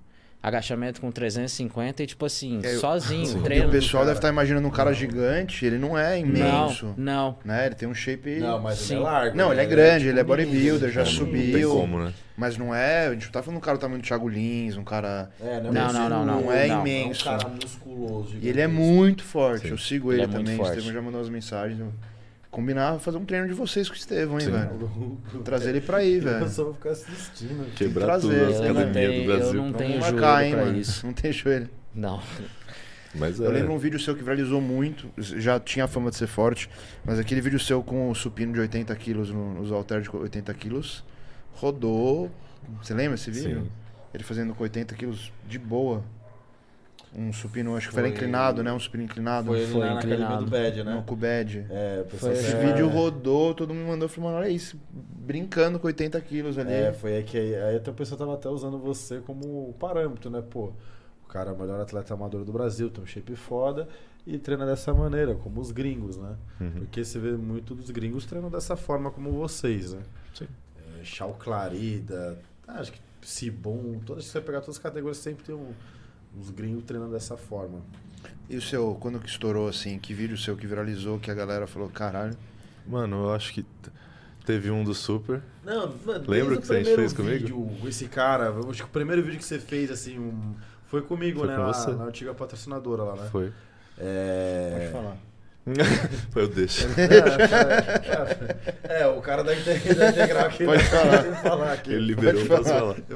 agachamento 0.42 1.00
com 1.00 1.10
350 1.10 2.02
e 2.02 2.06
tipo 2.06 2.24
assim, 2.24 2.60
É, 2.62 2.74
eu- 2.74 2.80
sozinho, 2.80 3.38
E 3.40 3.42
treino. 3.42 3.68
o 3.68 3.70
pessoal 3.70 4.04
deve 4.04 4.18
estar 4.18 4.28
imaginando 4.28 4.66
um 4.68 4.70
cara 4.70 4.92
gigante, 4.92 5.64
ele 5.66 5.78
não 5.78 5.98
é 5.98 6.18
imenso. 6.20 6.94
Não, 6.96 7.34
não. 7.34 7.38
Né? 7.44 7.66
Ele 7.66 7.74
tem 7.74 7.88
um 7.88 7.94
shape. 7.94 8.38
Não, 8.38 8.60
mas 8.60 8.78
Sim. 8.78 8.94
ele 8.94 9.02
é 9.02 9.04
largo. 9.04 9.36
Não, 9.36 9.48
né? 9.48 9.54
ele 9.54 9.60
é 9.62 9.66
grande, 9.66 10.08
ele 10.08 10.20
é 10.20 10.22
tipo 10.22 10.32
um 10.32 10.36
menino, 10.36 10.52
bodybuilder, 10.54 10.90
já 10.90 11.02
né? 11.04 11.10
Não 11.10 11.26
tem 11.26 11.26
subiu. 11.52 11.70
como, 11.70 11.98
né? 12.04 12.12
Mas 12.36 12.56
não 12.58 12.74
é. 12.74 13.06
A 13.06 13.12
gente 13.14 13.24
não 13.24 13.32
tá 13.32 13.42
falando 13.42 13.58
um 13.58 13.62
cara 13.62 13.78
do 13.78 13.80
tamanho 13.80 14.00
do 14.02 14.04
Thiago 14.06 14.28
Lins, 14.28 14.76
um 14.76 14.84
cara. 14.84 15.30
É, 15.40 15.58
Não, 15.60 15.72
não, 15.72 15.92
não, 16.08 16.24
não. 16.26 16.40
Não 16.42 16.52
é 16.52 16.66
não. 16.68 16.80
imenso. 16.80 17.26
É 17.28 17.32
um 17.32 17.38
cara 17.38 17.48
musculoso. 17.48 18.36
E 18.40 18.48
ele 18.48 18.60
é 18.60 18.66
muito 18.66 19.24
forte. 19.24 19.62
Sim. 19.62 19.70
Eu 19.70 19.78
sigo 19.78 20.12
Ele 20.12 20.20
ele, 20.20 20.24
é 20.24 20.26
muito 20.26 20.38
também. 20.46 20.54
O 20.54 20.58
forte. 20.58 20.78
Estevão 20.78 20.92
já 20.92 21.02
mandou 21.02 21.20
as 21.22 21.28
mensagens. 21.30 21.80
Eu 21.80 21.92
combinava 22.56 22.98
fazer 22.98 23.18
um 23.18 23.24
treino 23.26 23.46
de 23.46 23.52
vocês 23.52 23.86
com 23.86 23.94
o 23.94 23.98
Estevão, 23.98 24.38
hein, 24.40 24.46
Sim. 24.46 24.50
velho? 24.52 25.18
Trazer 25.44 25.68
ele 25.70 25.82
pra 25.82 25.98
aí, 25.98 26.18
velho. 26.18 26.38
Eu 26.44 26.48
só 26.48 26.64
vou 26.64 26.72
ficar 26.74 26.90
assistindo. 26.90 27.66
Quebrar 27.74 28.06
trazer, 28.06 28.28
tudo 28.28 28.50
as 28.54 28.60
né? 28.60 28.68
Eu 28.70 28.74
não 28.74 28.80
academias 28.80 28.92
tenho- 29.12 29.24
do 29.26 29.30
eu 29.30 29.36
Brasil. 29.38 29.62
não 29.62 29.72
tenho 29.74 29.90
Vamos 29.90 30.06
joelho 30.06 30.20
marcar, 30.22 30.44
hein, 30.44 30.52
pra 30.54 30.64
mano. 30.64 30.78
isso. 30.78 31.06
Não 31.06 31.12
tem 31.12 31.32
joelho. 31.32 31.68
Não. 31.94 32.22
Mas 33.14 33.38
é. 33.40 33.46
Eu 33.46 33.50
lembro 33.50 33.72
um 33.74 33.78
vídeo 33.78 34.00
seu 34.00 34.14
que 34.16 34.22
viralizou 34.22 34.60
muito, 34.60 35.08
já 35.18 35.60
tinha 35.60 35.84
a 35.84 35.88
fama 35.88 36.08
de 36.10 36.16
ser 36.16 36.26
forte, 36.26 36.68
mas 37.04 37.18
aquele 37.18 37.40
vídeo 37.42 37.58
seu 37.60 37.82
com 37.82 38.10
o 38.10 38.14
supino 38.14 38.52
de 38.54 38.60
80 38.60 38.94
quilos, 38.96 39.30
no- 39.30 39.54
nos 39.54 39.70
halteres 39.70 40.04
de 40.08 40.16
80 40.16 40.52
quilos, 40.54 41.04
rodou. 41.52 42.30
Você 42.82 42.94
lembra 42.94 43.14
esse 43.16 43.30
vídeo? 43.30 43.62
Sim. 43.64 43.70
Ele 44.14 44.24
fazendo 44.24 44.54
com 44.54 44.62
80 44.62 44.94
quilos 44.94 45.30
de 45.46 45.58
boa. 45.58 46.02
Um 47.18 47.32
supino, 47.32 47.74
acho 47.76 47.88
que 47.88 47.94
foi, 47.94 48.02
Foi- 48.02 48.10
inclinado, 48.12 48.62
né? 48.62 48.70
Um 48.72 48.78
supino 48.78 49.02
inclinado. 49.04 49.46
Foi 49.46 49.66
Foi 49.66 49.80
na 49.86 49.94
inclinado. 49.94 50.44
do 50.44 50.50
Bad, 50.50 50.84
no 50.84 50.90
né? 50.96 51.04
Cubed. 51.06 51.66
É, 51.70 52.04
o 52.12 52.16
Foi 52.18 52.32
Esse 52.32 52.52
é, 52.54 52.66
vídeo 52.66 52.88
rodou, 52.88 53.54
todo 53.54 53.72
mundo 53.72 53.88
mandou, 53.88 54.06
falou, 54.08 54.30
mano, 54.30 54.42
olha 54.44 54.50
isso, 54.52 54.78
brincando 54.90 55.78
com 55.78 55.86
80 55.86 56.20
quilos 56.20 56.58
ali. 56.58 56.72
É, 56.72 56.92
foi 56.92 57.16
aí 57.16 57.22
que 57.22 57.38
aí, 57.38 57.54
aí 57.56 57.76
até 57.76 57.90
o 57.90 57.94
pessoal 57.94 58.18
tava 58.18 58.34
até 58.34 58.48
usando 58.50 58.78
você 58.78 59.20
como 59.20 59.72
parâmetro, 59.78 60.28
né? 60.30 60.42
Pô, 60.42 60.72
o 61.24 61.28
cara 61.28 61.50
é 61.50 61.52
o 61.54 61.58
melhor 61.58 61.80
atleta 61.80 62.12
amador 62.12 62.44
do 62.44 62.52
Brasil, 62.52 62.90
tem 62.90 63.02
um 63.02 63.06
shape 63.06 63.34
foda 63.34 63.88
e 64.26 64.36
treina 64.38 64.66
dessa 64.66 64.92
maneira, 64.92 65.34
como 65.36 65.60
os 65.60 65.70
gringos, 65.70 66.18
né? 66.18 66.34
Uhum. 66.60 66.70
Porque 66.80 67.02
você 67.02 67.18
vê 67.18 67.32
muito 67.32 67.74
dos 67.74 67.90
gringos 67.90 68.26
treinam 68.26 68.50
dessa 68.50 68.76
forma 68.76 69.10
como 69.10 69.30
vocês, 69.32 69.92
né? 69.94 70.02
Sim. 70.34 70.48
É, 71.00 71.04
Chau 71.04 71.34
Clarida, 71.38 72.38
acho 72.68 72.92
que 72.92 72.98
Sibum, 73.22 74.00
todas 74.04 74.24
que 74.26 74.30
você 74.30 74.40
pegar 74.40 74.60
todas 74.60 74.76
as 74.76 74.82
categorias 74.82 75.16
sempre 75.16 75.44
tem 75.44 75.54
um, 75.54 75.70
uns 76.38 76.50
gringos 76.50 76.84
treinando 76.84 77.12
dessa 77.12 77.36
forma. 77.36 77.80
E 78.48 78.56
o 78.56 78.62
seu, 78.62 78.96
quando 79.00 79.18
que 79.18 79.28
estourou 79.28 79.68
assim, 79.68 79.98
que 79.98 80.14
vídeo 80.14 80.36
seu 80.38 80.56
que 80.56 80.66
viralizou, 80.66 81.18
que 81.18 81.30
a 81.30 81.34
galera 81.34 81.66
falou, 81.66 81.88
caralho, 81.88 82.36
Mano, 82.86 83.24
eu 83.24 83.34
acho 83.34 83.52
que 83.52 83.66
teve 84.44 84.70
um 84.70 84.84
do 84.84 84.94
Super. 84.94 85.42
Não, 85.64 85.92
mano, 86.06 86.24
Lembra 86.28 86.56
que 86.56 86.62
a 86.62 86.76
gente 86.76 86.84
primeiro 86.84 86.96
fez 87.02 87.12
comigo? 87.12 87.32
vídeo, 87.38 87.70
com 87.80 87.88
esse 87.88 88.06
cara, 88.06 88.44
eu 88.44 88.70
acho 88.70 88.82
que 88.84 88.88
o 88.88 88.92
primeiro 88.92 89.20
vídeo 89.24 89.38
que 89.38 89.44
você 89.44 89.58
fez, 89.58 89.90
assim, 89.90 90.16
um- 90.20 90.54
foi 90.86 91.02
comigo, 91.02 91.40
Foi 91.40 91.48
né? 91.48 91.56
com 91.56 91.62
lá 91.62 91.72
você. 91.72 91.90
na 91.90 92.04
antiga 92.04 92.32
patrocinadora 92.32 93.02
lá, 93.02 93.16
né? 93.16 93.28
Foi. 93.32 93.52
É... 93.98 94.78
pode 94.78 94.92
falar. 94.92 95.16
Foi 96.30 96.42
eu 96.42 96.48
deixo. 96.48 96.86
É, 98.84 99.06
o 99.08 99.20
cara 99.20 99.42
da 99.42 99.52
da 99.52 100.10
Integral 100.10 100.46
aqui. 100.46 100.64
Pode 100.64 100.84
falar. 100.84 101.22
Tem 101.22 101.32
falar 101.34 101.72
aqui. 101.72 101.92
Ele 101.92 102.06
liberou 102.06 102.46
pra 102.46 102.62
falar. 102.62 102.96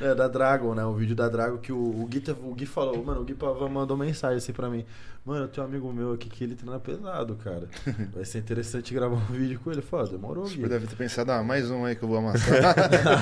É, 0.00 0.14
da 0.14 0.28
Dragon, 0.28 0.76
né? 0.76 0.84
O 0.84 0.94
vídeo 0.94 1.16
da 1.16 1.28
Dragon 1.28 1.58
que 1.58 1.72
o, 1.72 1.76
o, 1.76 2.06
Gui, 2.06 2.22
o 2.44 2.54
Gui 2.54 2.66
falou, 2.66 3.04
mano, 3.04 3.22
o 3.22 3.24
Gui 3.24 3.36
mandou 3.68 3.96
mensagem 3.96 4.38
assim 4.38 4.52
pra 4.52 4.70
mim. 4.70 4.84
Mano, 5.24 5.46
eu 5.46 5.48
tenho 5.48 5.66
um 5.66 5.68
amigo 5.68 5.92
meu 5.92 6.12
aqui 6.12 6.28
que 6.28 6.44
ele 6.44 6.54
treina 6.54 6.78
pesado, 6.78 7.34
cara. 7.34 7.66
Vai 8.14 8.24
ser 8.24 8.38
interessante 8.38 8.94
gravar 8.94 9.16
um 9.16 9.32
vídeo 9.34 9.58
com 9.58 9.72
ele. 9.72 9.82
Falei, 9.82 10.06
ó, 10.06 10.08
demorou, 10.08 10.44
Gui. 10.44 10.60
Você 10.60 10.68
deve 10.68 10.86
ter 10.86 10.94
pensado, 10.94 11.32
ah, 11.32 11.42
mais 11.42 11.68
um 11.68 11.84
aí 11.84 11.96
que 11.96 12.04
eu 12.04 12.08
vou 12.08 12.18
amassar. 12.18 12.62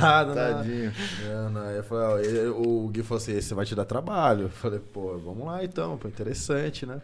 Nada. 0.00 0.34
Tadinho. 0.34 0.92
Não, 1.26 1.50
não. 1.50 1.62
Aí 1.62 1.76
eu 1.78 1.82
falei, 1.82 2.04
ó, 2.04 2.18
ele- 2.18 2.48
o 2.48 2.88
Gui 2.88 3.02
falou 3.02 3.22
assim, 3.22 3.32
esse 3.34 3.54
vai 3.54 3.64
te 3.64 3.74
dar 3.74 3.86
trabalho. 3.86 4.42
Eu 4.42 4.50
falei, 4.50 4.78
pô, 4.78 5.16
vamos 5.16 5.46
lá 5.46 5.64
então, 5.64 5.96
pô, 5.96 6.08
interessante, 6.08 6.84
né? 6.84 7.00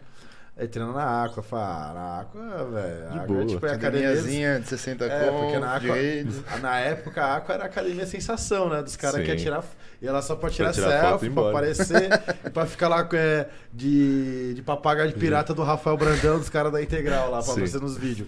Aí 0.55 0.67
treina 0.67 0.91
na 0.91 1.23
Aqua, 1.23 1.39
eu 1.39 1.43
falei, 1.43 1.65
ah, 1.65 1.91
na 1.95 2.19
Aqua, 2.19 2.65
velho. 2.65 3.09
De 3.11 3.17
Aqua 3.17 3.27
boa. 3.27 3.41
é 3.41 3.45
tipo 3.47 3.65
é 3.65 3.73
academia. 3.73 4.09
Academiazinha 4.09 4.59
de 4.59 4.67
60 4.67 5.05
É, 5.05 5.31
porque 5.31 5.57
na 5.57 5.75
Aqua, 5.75 5.95
na 6.61 6.79
época 6.79 7.25
a 7.25 7.37
Aqua 7.37 7.55
era 7.55 7.63
a 7.63 7.67
academia 7.67 8.05
sensação, 8.05 8.69
né? 8.69 8.83
Dos 8.83 8.95
caras 8.95 9.23
que 9.23 9.27
iam 9.29 9.37
tirar. 9.37 9.63
E 9.99 10.07
ela 10.07 10.21
só 10.21 10.35
pra 10.35 10.51
tirar, 10.51 10.71
tirar 10.71 11.01
selfie, 11.01 11.29
pra 11.31 11.49
aparecer, 11.49 12.09
e 12.45 12.49
pra 12.51 12.67
ficar 12.67 12.87
lá 12.87 13.07
é, 13.13 13.47
de, 13.73 14.53
de 14.53 14.61
papagaio 14.61 15.09
de 15.11 15.15
pirata 15.17 15.53
do 15.55 15.63
Rafael 15.63 15.97
Brandão, 15.97 16.37
dos 16.37 16.49
caras 16.49 16.71
da 16.71 16.83
Integral 16.83 17.31
lá, 17.31 17.37
pra 17.37 17.45
Sim. 17.45 17.51
aparecer 17.53 17.81
nos 17.81 17.97
vídeos. 17.97 18.27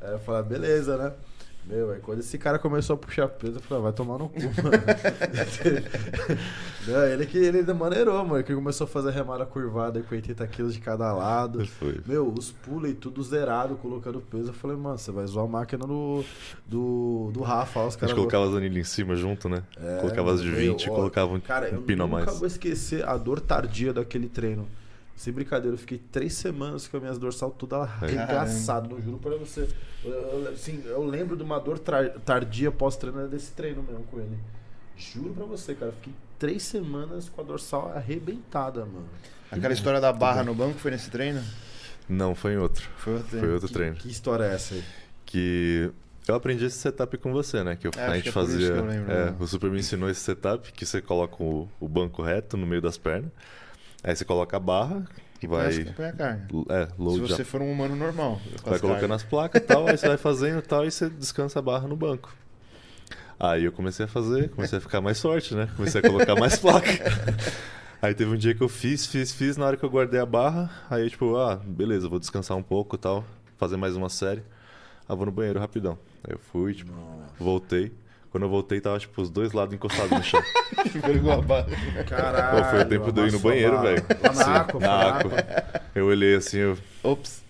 Aí 0.00 0.12
eu 0.12 0.18
falei, 0.20 0.44
beleza, 0.44 0.96
né? 0.96 1.12
Meu, 1.66 1.90
aí 1.90 1.98
quando 1.98 2.20
esse 2.20 2.38
cara 2.38 2.60
começou 2.60 2.94
a 2.94 2.96
puxar 2.96 3.26
peso, 3.26 3.56
eu 3.56 3.60
falei, 3.60 3.82
ah, 3.82 3.84
vai 3.84 3.92
tomar 3.92 4.18
no 4.18 4.28
cu, 4.28 4.40
mano. 4.40 4.82
Não, 6.86 7.04
ele 7.06 7.26
que 7.26 7.38
ele 7.38 7.60
maneirou, 7.72 8.24
mano. 8.24 8.44
Que 8.44 8.54
começou 8.54 8.84
a 8.84 8.88
fazer 8.88 9.10
remada 9.10 9.44
curvada 9.44 10.00
com 10.00 10.14
80 10.14 10.46
quilos 10.46 10.74
de 10.74 10.80
cada 10.80 11.12
lado. 11.12 11.66
Foi. 11.66 12.00
Meu, 12.06 12.32
os 12.32 12.52
pula 12.52 12.88
e 12.88 12.94
tudo 12.94 13.20
zerado, 13.22 13.74
colocando 13.76 14.20
peso. 14.20 14.50
Eu 14.50 14.54
falei, 14.54 14.76
mano, 14.76 14.96
você 14.96 15.10
vai 15.10 15.26
zoar 15.26 15.44
a 15.44 15.48
máquina 15.48 15.84
do, 15.84 16.24
do, 16.64 17.30
do 17.32 17.42
Rafa. 17.42 17.84
Os 17.84 17.96
A 17.96 18.06
gente 18.06 18.14
colocava 18.14 18.48
as 18.48 18.54
anilhas 18.54 18.86
em 18.86 18.88
cima 18.88 19.16
junto, 19.16 19.48
né? 19.48 19.64
É, 19.76 19.98
colocava 19.98 20.32
as 20.32 20.42
de 20.42 20.48
meu, 20.48 20.72
20 20.72 20.88
ó, 20.88 20.94
colocava 20.94 21.34
um, 21.34 21.40
Cara, 21.40 21.68
eu 21.68 21.80
um 21.80 21.82
pino 21.82 22.04
a 22.04 22.06
nunca 22.06 22.26
mais. 22.26 22.38
vou 22.38 22.46
esquecer 22.46 23.04
a 23.04 23.16
dor 23.16 23.40
tardia 23.40 23.92
daquele 23.92 24.28
treino. 24.28 24.68
Sem 25.16 25.32
brincadeira, 25.32 25.74
eu 25.74 25.78
fiquei 25.78 25.98
três 26.12 26.34
semanas 26.34 26.86
com 26.86 26.96
as 26.98 27.02
minhas 27.02 27.18
dorsal 27.18 27.50
toda 27.50 27.78
arregaçada, 27.78 28.86
não 28.88 29.00
juro 29.00 29.18
pra 29.18 29.34
você. 29.36 29.66
Eu, 30.04 30.10
eu- 30.12 30.48
assim, 30.52 30.82
eu 30.84 31.02
lembro 31.04 31.36
de 31.36 31.42
uma 31.42 31.58
dor 31.58 31.78
tardia 31.78 32.70
pós-treino 32.70 33.26
desse 33.26 33.52
treino 33.52 33.82
mesmo 33.82 34.04
com 34.04 34.20
ele. 34.20 34.38
Juro 34.96 35.32
pra 35.34 35.44
você, 35.46 35.74
cara, 35.74 35.90
eu 35.90 35.94
fiquei 35.94 36.12
três 36.38 36.62
semanas 36.62 37.28
com 37.30 37.40
a 37.40 37.44
dorsal 37.44 37.92
arrebentada, 37.96 38.80
mano. 38.84 39.08
Aquela 39.50 39.72
história 39.72 40.00
da 40.00 40.12
barra 40.12 40.42
no 40.44 40.54
banco 40.54 40.78
foi 40.78 40.90
nesse 40.90 41.10
treino? 41.10 41.42
Não, 42.08 42.34
foi 42.34 42.52
em 42.52 42.56
outro. 42.58 42.86
Foi 42.98 43.14
outro 43.14 43.28
Foi 43.28 43.38
treino. 43.38 43.54
outro 43.54 43.68
treino. 43.72 43.96
Que 43.96 44.08
história 44.10 44.44
é 44.44 44.54
essa 44.54 44.74
aí? 44.74 44.84
Que 45.24 45.90
eu 46.28 46.34
aprendi 46.34 46.64
esse 46.66 46.76
setup 46.78 47.16
com 47.18 47.32
você, 47.32 47.64
né? 47.64 47.74
Que 47.76 47.86
eu- 47.86 47.90
É, 47.96 48.06
a 48.06 48.14
gente 48.14 48.24
que 48.24 48.28
é 48.28 48.32
por 48.32 48.42
isso 48.44 48.52
fazia. 48.52 48.72
que 48.72 48.78
eu 48.78 48.84
lembro, 48.86 49.12
é, 49.12 49.24
né? 49.30 49.36
o 49.40 49.46
Super 49.46 49.70
me 49.70 49.78
ensinou 49.78 50.08
esse 50.10 50.20
setup 50.20 50.72
que 50.72 50.84
você 50.86 51.00
coloca 51.00 51.42
o, 51.42 51.68
o 51.80 51.88
banco 51.88 52.22
reto 52.22 52.56
no 52.56 52.66
meio 52.66 52.82
das 52.82 52.96
pernas. 52.98 53.30
Aí 54.06 54.14
você 54.14 54.24
coloca 54.24 54.56
a 54.56 54.60
barra 54.60 55.04
e 55.42 55.46
vai. 55.48 55.84
põe 55.96 56.06
a 56.06 56.12
carne. 56.12 56.42
É, 56.68 56.86
Se 56.86 56.92
load 56.96 57.20
você 57.22 57.42
up. 57.42 57.44
for 57.44 57.60
um 57.60 57.72
humano 57.72 57.96
normal. 57.96 58.40
Vai 58.64 58.78
colocando 58.78 59.12
as 59.12 59.24
placas 59.24 59.60
e 59.60 59.64
tal, 59.64 59.88
aí 59.88 59.98
você 59.98 60.06
vai 60.06 60.16
fazendo 60.16 60.60
e 60.60 60.62
tal, 60.62 60.86
e 60.86 60.90
você 60.92 61.10
descansa 61.10 61.58
a 61.58 61.62
barra 61.62 61.88
no 61.88 61.96
banco. 61.96 62.32
Aí 63.38 63.64
eu 63.64 63.72
comecei 63.72 64.04
a 64.06 64.08
fazer, 64.08 64.48
comecei 64.50 64.78
a 64.78 64.80
ficar 64.80 65.00
mais 65.00 65.20
forte, 65.20 65.54
né? 65.54 65.68
Comecei 65.76 66.00
a 66.00 66.02
colocar 66.08 66.36
mais 66.36 66.56
placa. 66.60 66.88
Aí 68.00 68.14
teve 68.14 68.30
um 68.30 68.36
dia 68.36 68.54
que 68.54 68.62
eu 68.62 68.68
fiz, 68.68 69.06
fiz, 69.06 69.32
fiz, 69.32 69.56
na 69.56 69.66
hora 69.66 69.76
que 69.76 69.84
eu 69.84 69.90
guardei 69.90 70.20
a 70.20 70.24
barra, 70.26 70.70
aí 70.88 71.02
eu, 71.02 71.10
tipo, 71.10 71.36
ah, 71.36 71.56
beleza, 71.56 72.08
vou 72.08 72.20
descansar 72.20 72.56
um 72.56 72.62
pouco 72.62 72.94
e 72.94 72.98
tal, 72.98 73.24
fazer 73.58 73.76
mais 73.76 73.96
uma 73.96 74.08
série. 74.08 74.42
Ah, 75.08 75.14
vou 75.14 75.26
no 75.26 75.32
banheiro 75.32 75.58
rapidão. 75.58 75.98
Aí 76.24 76.32
eu 76.32 76.38
fui, 76.38 76.74
tipo, 76.74 76.92
voltei. 77.38 77.92
Quando 78.36 78.42
eu 78.42 78.50
voltei, 78.50 78.82
tava, 78.82 78.98
tipo, 78.98 79.22
os 79.22 79.30
dois 79.30 79.52
lados 79.52 79.74
encostados 79.74 80.10
no 80.10 80.22
chão. 80.22 80.42
A 81.32 81.40
bala. 81.40 81.66
Caralho. 82.06 82.64
Pô, 82.64 82.70
foi 82.70 82.82
o 82.82 82.84
tempo 82.84 83.10
de 83.10 83.20
eu 83.22 83.28
ir 83.28 83.32
no 83.32 83.38
banheiro, 83.38 83.80
velho. 83.80 84.04
Na 84.22 84.32
na 84.34 84.44
na 84.44 84.56
Aqua. 84.58 85.08
Aqua. 85.08 85.82
Eu 85.94 86.04
olhei 86.04 86.34
assim, 86.34 86.58
eu... 86.58 86.78
Ops. 87.02 87.42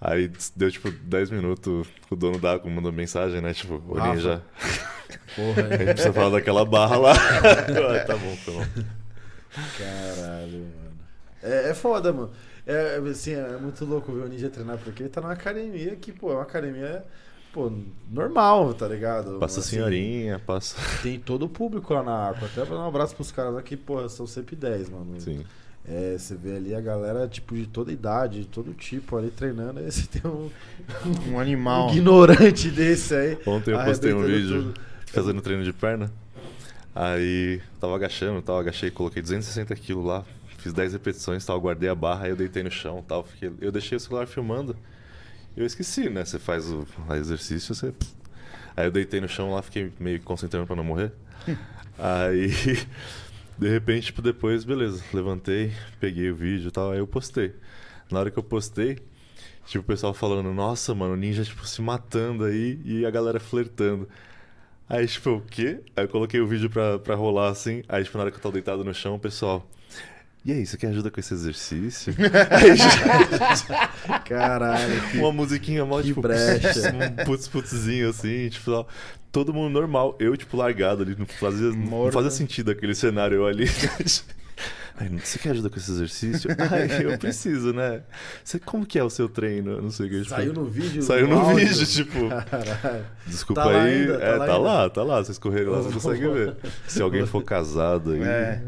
Aí 0.00 0.32
deu, 0.56 0.68
tipo, 0.68 0.90
10 0.90 1.30
minutos, 1.30 1.86
o 2.10 2.16
dono 2.16 2.40
da 2.40 2.54
Aqua 2.54 2.68
mandou 2.68 2.90
mensagem, 2.90 3.40
né? 3.40 3.54
Tipo, 3.54 3.80
o 3.86 3.94
Rafa. 3.94 4.14
Ninja, 4.14 4.42
Porra, 5.36 5.62
a 5.62 5.76
gente 5.76 5.84
precisa 5.92 6.12
falar 6.12 6.30
daquela 6.30 6.64
barra 6.64 6.96
lá. 6.96 7.12
ah, 7.14 8.04
tá 8.04 8.16
bom, 8.16 8.36
tá 8.44 8.50
bom. 8.50 8.66
Caralho, 9.78 10.58
mano. 10.58 10.98
É, 11.40 11.70
é 11.70 11.74
foda, 11.74 12.12
mano. 12.12 12.32
É, 12.66 12.96
assim, 13.08 13.34
é 13.34 13.58
muito 13.58 13.84
louco 13.84 14.12
ver 14.12 14.22
o 14.22 14.28
Ninja 14.28 14.50
treinar, 14.50 14.76
porque 14.78 15.04
ele 15.04 15.10
tá 15.10 15.20
numa 15.20 15.34
academia 15.34 15.94
que, 15.94 16.10
pô, 16.10 16.32
é 16.32 16.34
uma 16.34 16.42
academia, 16.42 17.04
pô, 17.54 17.70
normal, 18.10 18.74
tá 18.74 18.88
ligado? 18.88 19.38
Passa 19.38 19.60
Assim, 19.60 19.76
senhorinha, 19.76 20.40
passa... 20.44 20.76
Tem 21.02 21.18
todo 21.20 21.44
o 21.44 21.48
público 21.48 21.94
lá 21.94 22.02
na 22.02 22.30
Aqua. 22.30 22.48
Até 22.48 22.64
pra 22.64 22.74
dar 22.76 22.82
um 22.82 22.88
abraço 22.88 23.14
pros 23.14 23.30
caras 23.30 23.54
lá 23.54 23.62
que, 23.62 23.76
pô, 23.76 24.06
são 24.08 24.26
sempre 24.26 24.56
10, 24.56 24.90
mano. 24.90 25.20
Sim. 25.20 25.44
É, 25.86 26.16
você 26.18 26.34
vê 26.34 26.56
ali 26.56 26.74
a 26.74 26.80
galera, 26.80 27.28
tipo, 27.28 27.54
de 27.54 27.66
toda 27.66 27.92
idade, 27.92 28.40
de 28.40 28.46
todo 28.46 28.72
tipo 28.72 29.16
ali 29.16 29.30
treinando. 29.30 29.78
Aí 29.78 29.90
você 29.90 30.06
tem 30.06 30.28
um, 30.28 30.50
Um 31.30 31.32
um 31.36 31.40
animal. 31.40 31.90
ignorante 31.90 32.70
desse 32.70 33.14
aí. 33.14 33.38
Ontem 33.46 33.72
eu 33.72 33.84
postei 33.84 34.12
um 34.12 34.22
vídeo 34.24 34.62
tudo. 34.72 34.80
fazendo 35.06 35.40
treino 35.40 35.62
de 35.62 35.72
perna. 35.72 36.10
Aí 36.94 37.60
tava 37.80 37.94
agachando, 37.94 38.40
tal, 38.42 38.58
agachei, 38.58 38.90
coloquei 38.90 39.20
260 39.20 39.74
quilos 39.76 40.06
lá, 40.06 40.24
fiz 40.58 40.72
10 40.72 40.92
repetições, 40.94 41.44
tal, 41.44 41.60
guardei 41.60 41.88
a 41.88 41.94
barra, 41.94 42.24
aí 42.26 42.30
eu 42.30 42.36
deitei 42.36 42.62
no 42.62 42.70
chão, 42.70 43.04
tal, 43.06 43.24
fiquei, 43.24 43.50
eu 43.60 43.72
deixei 43.72 43.96
o 43.96 44.00
celular 44.00 44.26
filmando. 44.28 44.76
Eu 45.56 45.64
esqueci, 45.64 46.08
né? 46.08 46.24
Você 46.24 46.38
faz 46.38 46.70
o 46.70 46.86
exercício, 47.12 47.74
você 47.74 47.92
Aí 48.76 48.86
eu 48.86 48.90
deitei 48.90 49.20
no 49.20 49.28
chão 49.28 49.52
lá, 49.52 49.62
fiquei 49.62 49.92
meio 50.00 50.20
concentrando 50.22 50.66
pra 50.66 50.74
não 50.74 50.84
morrer. 50.84 51.12
aí 51.98 52.48
de 53.56 53.68
repente, 53.68 54.06
tipo, 54.06 54.20
depois, 54.20 54.64
beleza, 54.64 55.02
levantei, 55.12 55.72
peguei 56.00 56.30
o 56.30 56.34
vídeo 56.34 56.68
e 56.68 56.70
tal, 56.70 56.90
aí 56.90 56.98
eu 56.98 57.06
postei. 57.06 57.54
Na 58.10 58.20
hora 58.20 58.30
que 58.30 58.38
eu 58.38 58.42
postei, 58.42 58.98
Tipo, 59.66 59.82
o 59.82 59.86
pessoal 59.86 60.12
falando, 60.12 60.52
nossa, 60.52 60.94
mano, 60.94 61.14
o 61.14 61.16
ninja, 61.16 61.42
tipo, 61.42 61.66
se 61.66 61.80
matando 61.80 62.44
aí 62.44 62.78
e 62.84 63.06
a 63.06 63.10
galera 63.10 63.40
flertando. 63.40 64.08
Aí, 64.88 65.06
tipo, 65.06 65.30
o 65.30 65.40
quê? 65.40 65.80
Aí 65.96 66.04
eu 66.04 66.08
coloquei 66.08 66.40
o 66.40 66.46
vídeo 66.46 66.68
pra, 66.70 66.98
pra 66.98 67.14
rolar 67.14 67.48
assim. 67.50 67.82
Aí, 67.88 68.04
tipo, 68.04 68.16
na 68.18 68.24
hora 68.24 68.30
que 68.30 68.36
eu 68.36 68.42
tô 68.42 68.50
deitado 68.50 68.84
no 68.84 68.92
chão, 68.94 69.14
o 69.16 69.18
pessoal. 69.18 69.66
E 70.44 70.52
aí, 70.52 70.66
você 70.66 70.76
quer 70.76 70.88
ajuda 70.88 71.10
com 71.10 71.18
esse 71.18 71.32
exercício? 71.32 72.14
aí, 72.50 72.76
já- 72.76 74.18
Caralho. 74.18 75.00
que- 75.10 75.18
uma 75.18 75.32
musiquinha 75.32 75.84
mó, 75.86 76.00
que 76.02 76.08
tipo, 76.08 76.20
brecha. 76.20 76.92
um 76.92 77.24
putz 77.24 77.48
putzzinho 77.48 78.10
assim, 78.10 78.50
tipo, 78.50 78.70
ó, 78.72 78.84
todo 79.32 79.54
mundo 79.54 79.72
normal. 79.72 80.14
Eu, 80.18 80.36
tipo, 80.36 80.56
largado 80.56 81.02
ali, 81.02 81.16
não 81.18 81.24
fazia, 81.24 81.70
não 81.70 82.12
fazia 82.12 82.30
sentido 82.30 82.70
aquele 82.70 82.94
cenário 82.94 83.36
eu 83.36 83.46
ali. 83.46 83.64
Aí, 84.96 85.08
você 85.08 85.40
quer 85.40 85.50
ajuda 85.50 85.68
com 85.68 85.76
esse 85.76 85.90
exercício? 85.90 86.48
Ai, 86.70 87.04
eu 87.04 87.18
preciso, 87.18 87.72
né? 87.72 88.02
Você, 88.44 88.60
como 88.60 88.86
que 88.86 88.96
é 88.96 89.02
o 89.02 89.10
seu 89.10 89.28
treino? 89.28 89.82
Não 89.82 89.90
sei 89.90 90.06
o 90.06 90.10
que. 90.10 90.16
tipo, 90.22 90.30
Saiu 90.30 90.52
no 90.52 90.64
vídeo? 90.66 91.02
Saiu 91.02 91.26
no 91.26 91.38
áudio? 91.40 91.66
vídeo, 91.66 91.84
tipo. 91.86 92.28
Caralho. 92.28 93.04
Desculpa 93.26 93.62
Tá 93.64 93.70
aí. 93.70 94.02
ainda, 94.02 94.18
tá 94.18 94.24
é, 94.24 94.30
lá 94.30 94.36
tá 94.38 94.44
ainda. 94.54 94.58
lá, 94.58 94.90
tá 94.90 95.02
lá. 95.02 95.24
Vocês 95.24 95.36
correram 95.38 95.72
lá, 95.72 95.78
você 95.82 95.92
consegue 95.92 96.28
ver. 96.28 96.54
Se 96.86 97.02
alguém 97.02 97.26
for 97.26 97.42
casado 97.42 98.12
aí, 98.12 98.22
É. 98.22 98.62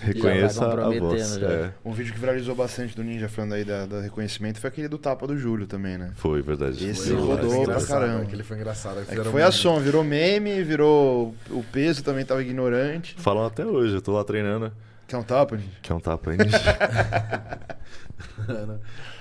reconheça 0.00 0.64
vai 0.68 0.96
a 0.96 1.00
voz. 1.00 1.34
já. 1.34 1.46
É, 1.48 1.70
Um 1.84 1.92
vídeo 1.92 2.12
que 2.12 2.20
viralizou 2.20 2.54
bastante 2.54 2.94
do 2.94 3.02
Ninja 3.02 3.28
falando 3.28 3.54
aí 3.54 3.64
da, 3.64 3.86
da 3.86 4.00
reconhecimento 4.00 4.60
foi 4.60 4.68
aquele 4.68 4.86
do 4.88 4.96
tapa 4.98 5.26
do 5.26 5.36
Júlio 5.36 5.66
também, 5.66 5.98
né? 5.98 6.12
foi, 6.16 6.40
verdade. 6.40 6.86
Esse 6.88 7.08
Foi, 7.10 7.16
rodou 7.16 7.64
pra 7.64 7.84
caramba. 7.84 8.22
Aquele 8.22 8.42
foi 8.44 8.56
engraçado. 8.58 9.00
É 9.08 9.24
foi 9.24 9.42
a 9.42 9.50
som, 9.50 9.80
virou 9.80 10.04
meme, 10.04 10.62
virou. 10.62 11.34
O 11.50 11.64
peso 11.72 12.02
também 12.04 12.24
tava 12.24 12.42
ignorante. 12.42 13.16
Falam 13.18 13.44
até 13.44 13.64
hoje, 13.66 13.94
eu 13.94 14.00
tô 14.00 14.12
lá 14.12 14.22
treinando. 14.22 14.72
Quer 15.08 15.16
um 15.16 15.22
tapa, 15.22 15.56
Ninja? 15.56 15.70
Quer 15.80 15.94
um 15.94 16.00
tapa 16.00 16.30
aí? 16.32 16.36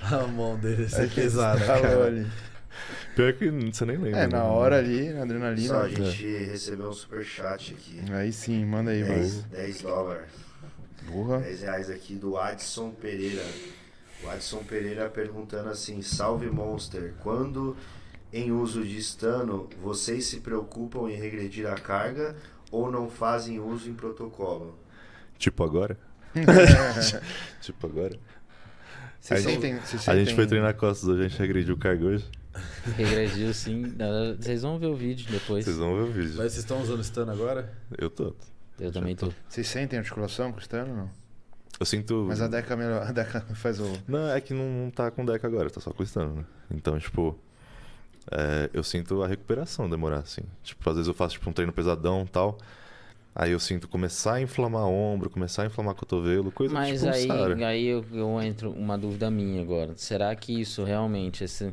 A 0.03 0.27
mão 0.27 0.59
dele 0.59 0.85
Aí 0.93 1.05
é 1.05 1.07
pesada. 1.07 1.65
cara. 1.65 2.05
ali. 2.07 2.27
Pior 3.15 3.31
que 3.33 3.49
você 3.49 3.85
nem 3.85 3.95
lembra. 3.95 4.19
É, 4.19 4.27
né? 4.27 4.37
na 4.37 4.43
hora 4.43 4.77
ali, 4.77 5.13
na 5.13 5.21
adrenalina. 5.23 5.67
Só, 5.67 5.81
a 5.83 5.87
gente 5.87 6.27
recebeu 6.27 6.89
um 6.89 6.93
superchat 6.93 7.73
aqui. 7.73 8.01
Aí 8.11 8.33
sim, 8.33 8.65
manda 8.65 8.91
aí, 8.91 9.01
vai. 9.01 9.15
10, 9.15 9.43
10 9.43 9.81
dólares. 9.81 10.29
Porra. 11.09 11.39
10 11.39 11.61
reais 11.61 11.89
aqui 11.89 12.15
do 12.15 12.37
Adson 12.37 12.91
Pereira. 12.91 13.45
O 14.25 14.29
Adson 14.29 14.65
Pereira 14.65 15.09
perguntando 15.09 15.69
assim: 15.69 16.01
Salve 16.01 16.49
Monster, 16.49 17.13
quando 17.23 17.77
em 18.33 18.51
uso 18.51 18.83
de 18.83 19.01
stano, 19.01 19.69
vocês 19.81 20.25
se 20.25 20.41
preocupam 20.41 21.09
em 21.09 21.15
regredir 21.15 21.65
a 21.65 21.75
carga 21.75 22.35
ou 22.69 22.91
não 22.91 23.09
fazem 23.09 23.57
uso 23.57 23.89
em 23.89 23.93
protocolo? 23.93 24.77
Tipo 25.37 25.63
agora? 25.63 25.97
tipo 27.61 27.87
agora? 27.87 28.17
Vocês 29.19 29.45
A 29.45 29.49
gente- 29.49 29.53
sentem, 29.61 29.73
A 29.73 29.79
gente 29.85 29.99
sentem- 30.01 30.35
foi 30.35 30.47
treinar 30.47 30.73
costas 30.75 31.07
hoje, 31.09 31.25
a 31.25 31.27
gente 31.27 31.39
regrediu 31.39 31.75
o 31.75 31.77
cargo 31.77 32.05
hoje. 32.05 32.25
Regrediu 32.95 33.53
sim. 33.53 33.93
Vocês 34.39 34.61
vão 34.61 34.79
ver 34.79 34.87
o 34.87 34.95
vídeo 34.95 35.27
depois. 35.29 35.65
Vocês 35.65 35.77
vão 35.77 35.95
ver 35.95 36.01
o 36.03 36.11
vídeo. 36.11 36.29
Mas 36.37 36.53
vocês 36.53 36.57
estão 36.57 36.81
usando 36.81 37.03
stun 37.03 37.29
agora? 37.29 37.71
Eu 37.97 38.09
tô. 38.09 38.35
Eu 38.79 38.91
também 38.91 39.15
tô. 39.15 39.31
Vocês 39.47 39.67
sentem 39.67 39.99
articulação 39.99 40.51
com 40.51 40.59
o 40.59 40.61
Stano 40.61 40.91
ou 40.91 40.97
não? 40.97 41.09
Eu 41.79 41.85
sinto. 41.85 42.25
Mas 42.27 42.41
a 42.41 42.47
Deca 42.47 42.73
é 42.73 42.77
melhor. 42.77 43.03
A 43.07 43.11
Deca 43.11 43.41
faz 43.55 43.79
o. 43.79 43.91
Não, 44.07 44.29
é 44.29 44.39
que 44.41 44.53
não, 44.53 44.85
não 44.85 44.91
tá 44.91 45.11
com 45.11 45.23
deck 45.25 45.45
agora, 45.45 45.69
tá 45.69 45.79
só 45.79 45.91
com 45.91 46.03
stun, 46.05 46.27
né? 46.35 46.45
Então, 46.71 46.97
tipo. 46.99 47.37
é, 48.31 48.69
eu 48.73 48.83
sinto 48.83 49.21
a 49.21 49.27
recuperação 49.27 49.87
demorar, 49.89 50.19
assim. 50.19 50.41
Tipo, 50.63 50.89
às 50.89 50.95
vezes 50.95 51.07
eu 51.07 51.13
faço 51.13 51.33
tipo, 51.35 51.47
um 51.49 51.53
treino 51.53 51.71
pesadão 51.73 52.23
e 52.23 52.29
tal. 52.29 52.57
Aí 53.39 53.51
eu 53.51 53.59
sinto 53.59 53.87
começar 53.87 54.33
a 54.35 54.41
inflamar 54.41 54.85
ombro, 54.87 55.29
começar 55.29 55.61
a 55.61 55.65
inflamar 55.67 55.93
cotovelo, 55.93 56.51
coisa 56.51 56.73
Mas 56.73 57.01
tipo 57.01 57.11
aí, 57.11 57.63
aí 57.63 57.85
eu, 57.85 58.03
eu 58.11 58.41
entro 58.41 58.71
uma 58.71 58.97
dúvida 58.97 59.29
minha 59.29 59.61
agora. 59.61 59.93
Será 59.95 60.35
que 60.35 60.59
isso 60.59 60.83
realmente, 60.83 61.43
esse, 61.43 61.71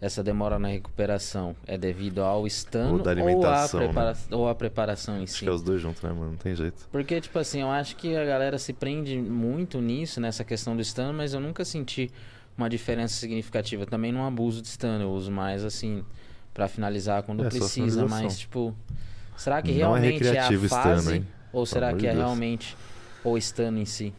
essa 0.00 0.24
demora 0.24 0.58
na 0.58 0.68
recuperação, 0.68 1.54
é 1.66 1.76
devido 1.76 2.22
ao 2.22 2.48
stun 2.48 2.92
Ou 2.92 2.98
da 3.02 3.10
ou, 3.10 3.46
à 3.46 3.68
alimentação, 3.68 3.80
né? 3.80 3.86
prepara 3.86 4.16
ou 4.30 4.48
à 4.48 4.54
preparação 4.54 5.20
em 5.20 5.24
Acho 5.24 5.32
si? 5.34 5.40
que 5.40 5.48
é 5.50 5.52
os 5.52 5.60
dois 5.62 5.82
juntos, 5.82 6.02
né, 6.02 6.10
mano? 6.10 6.30
Não 6.30 6.38
tem 6.38 6.54
jeito. 6.54 6.88
Porque, 6.90 7.20
tipo 7.20 7.38
assim, 7.38 7.60
eu 7.60 7.70
acho 7.70 7.94
que 7.96 8.16
a 8.16 8.24
galera 8.24 8.56
se 8.58 8.72
prende 8.72 9.18
muito 9.18 9.82
nisso, 9.82 10.18
nessa 10.18 10.44
questão 10.44 10.74
do 10.74 10.82
stun, 10.82 11.12
mas 11.12 11.34
eu 11.34 11.40
nunca 11.40 11.62
senti 11.62 12.10
uma 12.56 12.70
diferença 12.70 13.14
significativa. 13.14 13.84
Também 13.84 14.12
não 14.12 14.26
abuso 14.26 14.62
de 14.62 14.68
stun, 14.68 15.00
eu 15.02 15.10
uso 15.10 15.30
mais 15.30 15.62
assim 15.62 16.02
pra 16.54 16.68
finalizar 16.68 17.22
quando 17.22 17.44
É, 17.44 17.48
precisa, 17.50 18.06
mas 18.06 18.38
tipo, 18.38 18.74
será 19.36 19.62
que 19.62 19.68
Não 19.72 19.74
é 19.74 19.78
realmente 19.78 20.24
é, 20.24 20.28
a 20.28 20.32
recreativo 20.32 20.66
stun, 20.66 20.76
fase 20.82 21.14
hein? 21.16 21.26
ou 21.52 21.66
será 21.66 21.92
que 21.94 22.06
é 22.06 22.10
Deus. 22.12 22.24
realmente 22.24 22.76
o 23.24 23.38
stun 23.40 23.76
em 23.76 23.84
si? 23.84 24.12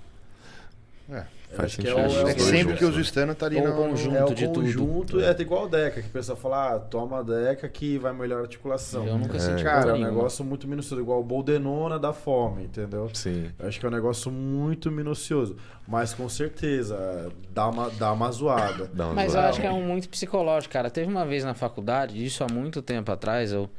É. 1.10 1.24
Eu 1.50 1.56
Faz 1.56 1.68
acho 1.72 1.80
que 1.82 1.88
é 1.88 1.92
sentido. 1.96 2.04
o- 2.04 2.08
Os 2.08 2.16
é 2.18 2.20
É 2.20 2.36
o 2.36 2.40
sempre 2.42 2.58
juntos, 2.64 2.78
que 2.80 2.84
usa 2.84 2.94
o 2.96 2.98
né? 2.98 3.04
Stano 3.06 3.36
tá 3.36 3.46
ali 3.46 3.62
no. 3.62 3.72
conjunto. 3.74 4.16
É 4.18 4.26
o 4.26 4.34
de 4.34 4.48
tudo. 4.48 4.60
conjunto, 4.60 5.22
é 5.22 5.32
igual 5.40 5.64
a 5.64 5.68
Deca, 5.70 6.02
que 6.02 6.08
o 6.10 6.12
pessoal 6.12 6.38
fala, 6.38 6.74
ah, 6.76 6.80
toma 6.80 7.20
a 7.20 7.24
Deca 7.24 7.70
que 7.70 7.98
vai 7.98 8.12
melhorar 8.12 8.42
a 8.42 8.44
articulação. 8.44 9.08
Eu 9.08 9.18
nunca 9.18 9.38
É. 9.38 9.40
senti 9.40 9.64
Cara, 9.64 9.92
é 9.92 9.94
um 9.94 9.96
nenhuma. 9.96 10.12
negócio 10.12 10.44
muito 10.44 10.68
minucioso, 10.68 11.02
igual 11.02 11.22
o 11.22 11.24
Boldenona 11.24 11.98
da 11.98 12.12
fome, 12.12 12.64
entendeu? 12.66 13.10
Sim. 13.14 13.50
Eu 13.58 13.66
acho 13.70 13.80
que 13.80 13.86
é 13.86 13.88
um 13.90 13.92
negócio 13.94 14.30
muito 14.30 14.92
minucioso. 14.92 15.56
Mas 15.88 16.14
com 16.14 16.28
certeza, 16.28 17.32
dá 17.54 17.70
uma, 17.70 17.90
dá 17.92 18.12
uma 18.12 18.30
zoada. 18.30 18.92
Dá 18.94 19.06
uma 19.06 19.14
Mas 19.14 19.28
eu 19.28 19.32
zoada. 19.32 19.48
acho 19.48 19.62
que 19.62 19.68
é 19.68 19.72
um 19.72 19.82
muito 19.82 20.10
psicológico, 20.10 20.74
cara. 20.74 20.90
Teve 20.90 21.10
uma 21.10 21.26
vez 21.26 21.46
na 21.46 21.54
faculdade, 21.54 22.22
isso 22.26 22.44
há 22.44 22.48
muito 22.54 22.82
tempo 22.82 23.10
atrás, 23.10 23.54
eu, 23.54 23.70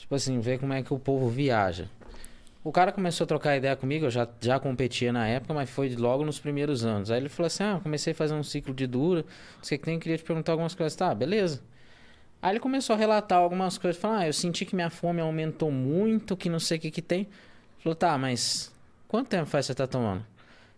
tipo 0.00 0.14
assim, 0.14 0.40
ver 0.40 0.58
como 0.58 0.72
é 0.72 0.82
que 0.82 0.92
o 0.92 0.98
povo 0.98 1.28
viaja. 1.28 1.86
O 2.62 2.72
cara 2.72 2.92
começou 2.92 3.24
a 3.24 3.28
trocar 3.28 3.56
ideia 3.56 3.74
comigo, 3.74 4.06
eu 4.06 4.10
já, 4.10 4.28
já 4.40 4.58
competia 4.58 5.12
na 5.12 5.26
época, 5.26 5.54
mas 5.54 5.70
foi 5.70 5.94
logo 5.96 6.24
nos 6.24 6.38
primeiros 6.38 6.84
anos. 6.84 7.10
Aí 7.10 7.18
ele 7.18 7.28
falou 7.28 7.46
assim: 7.46 7.62
Ah, 7.62 7.80
comecei 7.82 8.12
a 8.12 8.16
fazer 8.16 8.34
um 8.34 8.42
ciclo 8.42 8.74
de 8.74 8.86
dura, 8.86 9.24
não 9.56 9.64
sei 9.64 9.76
o 9.76 9.78
que 9.78 9.84
tem, 9.86 9.98
queria 9.98 10.18
te 10.18 10.24
perguntar 10.24 10.52
algumas 10.52 10.74
coisas. 10.74 10.94
Tá, 10.94 11.14
beleza. 11.14 11.62
Aí 12.42 12.52
ele 12.52 12.60
começou 12.60 12.94
a 12.94 12.98
relatar 12.98 13.38
algumas 13.38 13.78
coisas, 13.78 14.00
falou: 14.00 14.18
Ah, 14.18 14.26
eu 14.26 14.32
senti 14.32 14.66
que 14.66 14.74
minha 14.74 14.90
fome 14.90 15.20
aumentou 15.20 15.70
muito, 15.70 16.36
que 16.36 16.50
não 16.50 16.58
sei 16.58 16.76
o 16.76 16.80
que 16.80 16.90
que 16.90 17.02
tem. 17.02 17.28
Falou: 17.82 17.94
Tá, 17.94 18.18
mas 18.18 18.70
quanto 19.08 19.28
tempo 19.28 19.46
faz 19.46 19.66
você 19.66 19.74
tá 19.74 19.86
tomando? 19.86 20.24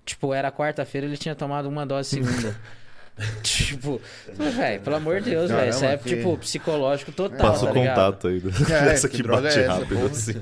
Tipo, 0.05 0.33
era 0.35 0.53
quarta-feira, 0.53 1.07
ele 1.07 1.17
tinha 1.17 1.35
tomado 1.35 1.69
uma 1.69 1.85
dose 1.85 2.11
segunda. 2.11 2.57
tipo, 3.43 4.01
velho, 4.35 4.81
pelo 4.81 4.97
amor 4.97 5.21
de 5.21 5.31
Deus, 5.31 5.51
velho. 5.51 5.71
Isso 5.71 5.85
é, 5.85 5.97
que- 5.97 6.17
tipo, 6.17 6.37
psicológico 6.39 7.13
total. 7.13 7.39
Passa 7.39 7.67
tá 7.67 7.73
o 7.73 7.75
ligado? 7.75 7.95
contato 7.95 8.29
aí. 8.29 8.43
É, 8.71 8.93
Essa 8.93 9.09
que 9.09 9.19
que 9.19 9.23
bate 9.23 9.47
é 9.47 9.51
essa, 9.65 9.73
rápido, 9.75 9.95
porra? 9.97 10.07
assim. 10.07 10.41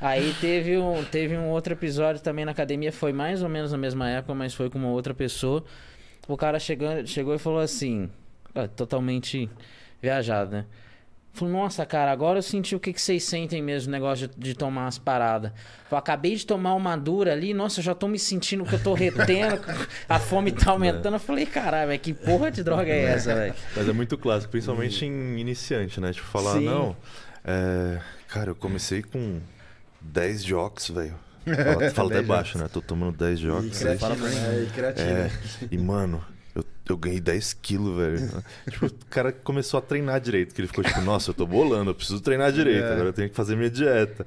Aí 0.00 0.34
teve 0.40 0.78
um, 0.78 1.04
teve 1.04 1.36
um 1.36 1.48
outro 1.48 1.72
episódio 1.72 2.22
também 2.22 2.44
na 2.44 2.52
academia, 2.52 2.92
foi 2.92 3.12
mais 3.12 3.42
ou 3.42 3.48
menos 3.48 3.72
na 3.72 3.78
mesma 3.78 4.08
época, 4.08 4.32
mas 4.34 4.54
foi 4.54 4.70
com 4.70 4.78
uma 4.78 4.88
outra 4.88 5.12
pessoa. 5.12 5.64
O 6.26 6.36
cara 6.36 6.58
chegou, 6.58 7.04
chegou 7.06 7.34
e 7.34 7.38
falou 7.38 7.58
assim, 7.60 8.08
ó, 8.54 8.66
totalmente 8.68 9.50
viajado, 10.00 10.50
né? 10.52 10.64
Falou, 11.38 11.54
nossa, 11.54 11.86
cara, 11.86 12.10
agora 12.10 12.38
eu 12.38 12.42
senti 12.42 12.74
o 12.74 12.80
que, 12.80 12.92
que 12.92 13.00
vocês 13.00 13.22
sentem 13.22 13.62
mesmo, 13.62 13.88
o 13.88 13.92
negócio 13.92 14.28
de, 14.28 14.34
de 14.36 14.54
tomar 14.54 14.82
umas 14.82 14.98
paradas. 14.98 15.52
Falei, 15.88 16.00
acabei 16.00 16.34
de 16.34 16.44
tomar 16.44 16.74
uma 16.74 16.96
dura 16.96 17.32
ali, 17.32 17.54
nossa, 17.54 17.80
eu 17.80 17.84
já 17.84 17.94
tô 17.94 18.08
me 18.08 18.18
sentindo 18.18 18.64
que 18.64 18.74
eu 18.74 18.82
tô 18.82 18.92
retendo, 18.94 19.60
a 20.08 20.18
fome 20.18 20.52
tá 20.52 20.70
aumentando. 20.72 21.14
Eu 21.14 21.20
falei, 21.20 21.46
caralho, 21.46 21.98
que 21.98 22.12
porra 22.12 22.50
de 22.50 22.62
droga 22.62 22.90
é 22.90 23.04
essa, 23.04 23.34
velho? 23.34 23.54
Mas 23.76 23.88
é 23.88 23.92
muito 23.92 24.18
clássico, 24.18 24.50
principalmente 24.50 25.04
em 25.06 25.38
iniciante, 25.38 26.00
né? 26.00 26.12
Tipo, 26.12 26.26
falar, 26.26 26.54
Sim. 26.54 26.64
não, 26.64 26.96
É, 27.44 27.98
cara, 28.28 28.50
eu 28.50 28.54
comecei 28.54 29.02
com 29.02 29.40
10 30.00 30.44
jocks, 30.44 30.90
velho. 30.90 31.14
Fala, 31.44 31.90
fala 31.94 32.08
até 32.08 32.16
10 32.16 32.26
baixo, 32.26 32.58
né? 32.58 32.68
Tô 32.70 32.82
tomando 32.82 33.16
10 33.16 33.38
E 33.38 33.42
jocks. 33.42 33.78
creatina, 33.78 34.14
né? 34.16 34.62
E 34.66 34.70
creatina. 34.72 35.10
É, 35.10 35.30
e 35.70 35.78
mano, 35.78 36.22
eu, 36.92 36.96
ganhei 36.96 37.20
10 37.20 37.54
quilos, 37.54 37.96
velho. 37.96 38.42
tipo, 38.70 38.86
o 38.86 39.06
cara 39.10 39.32
começou 39.32 39.78
a 39.78 39.80
treinar 39.80 40.20
direito, 40.20 40.54
que 40.54 40.60
ele 40.60 40.68
ficou 40.68 40.84
tipo, 40.84 41.00
nossa, 41.02 41.30
eu 41.30 41.34
tô 41.34 41.46
bolando, 41.46 41.90
eu 41.90 41.94
preciso 41.94 42.20
treinar 42.20 42.52
direito, 42.52 42.84
É. 42.84 42.92
agora 42.92 43.08
eu 43.08 43.12
tenho 43.12 43.28
que 43.28 43.34
fazer 43.36 43.56
minha 43.56 43.70
dieta. 43.70 44.26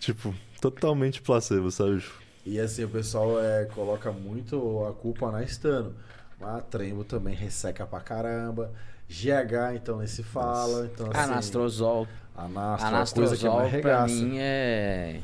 Tipo, 0.00 0.34
totalmente 0.60 1.20
placebo, 1.20 1.70
sabe? 1.70 2.02
E 2.46 2.58
assim, 2.58 2.84
o 2.84 2.88
pessoal 2.88 3.42
é, 3.42 3.66
coloca 3.66 4.10
muito 4.12 4.84
a 4.86 4.92
culpa 4.92 5.30
na 5.30 5.42
Estano. 5.42 5.94
Mas 6.40 6.62
Trembo 6.70 7.04
também 7.04 7.34
resseca 7.34 7.84
pra 7.86 8.00
caramba. 8.00 8.70
GH, 9.08 9.74
então, 9.74 9.98
nem 9.98 10.06
se 10.06 10.22
fala. 10.22 10.88
Então, 10.92 11.10
assim, 11.10 11.18
Anastrozol. 11.32 12.06
Anastro, 12.36 12.86
é 12.86 12.90
uma 12.90 13.06
coisa 13.28 13.36
que 13.36 13.46
é 13.46 13.48
Anastrozol 13.50 13.80
pra 13.80 14.06
mim 14.06 14.38
é. 14.38 15.20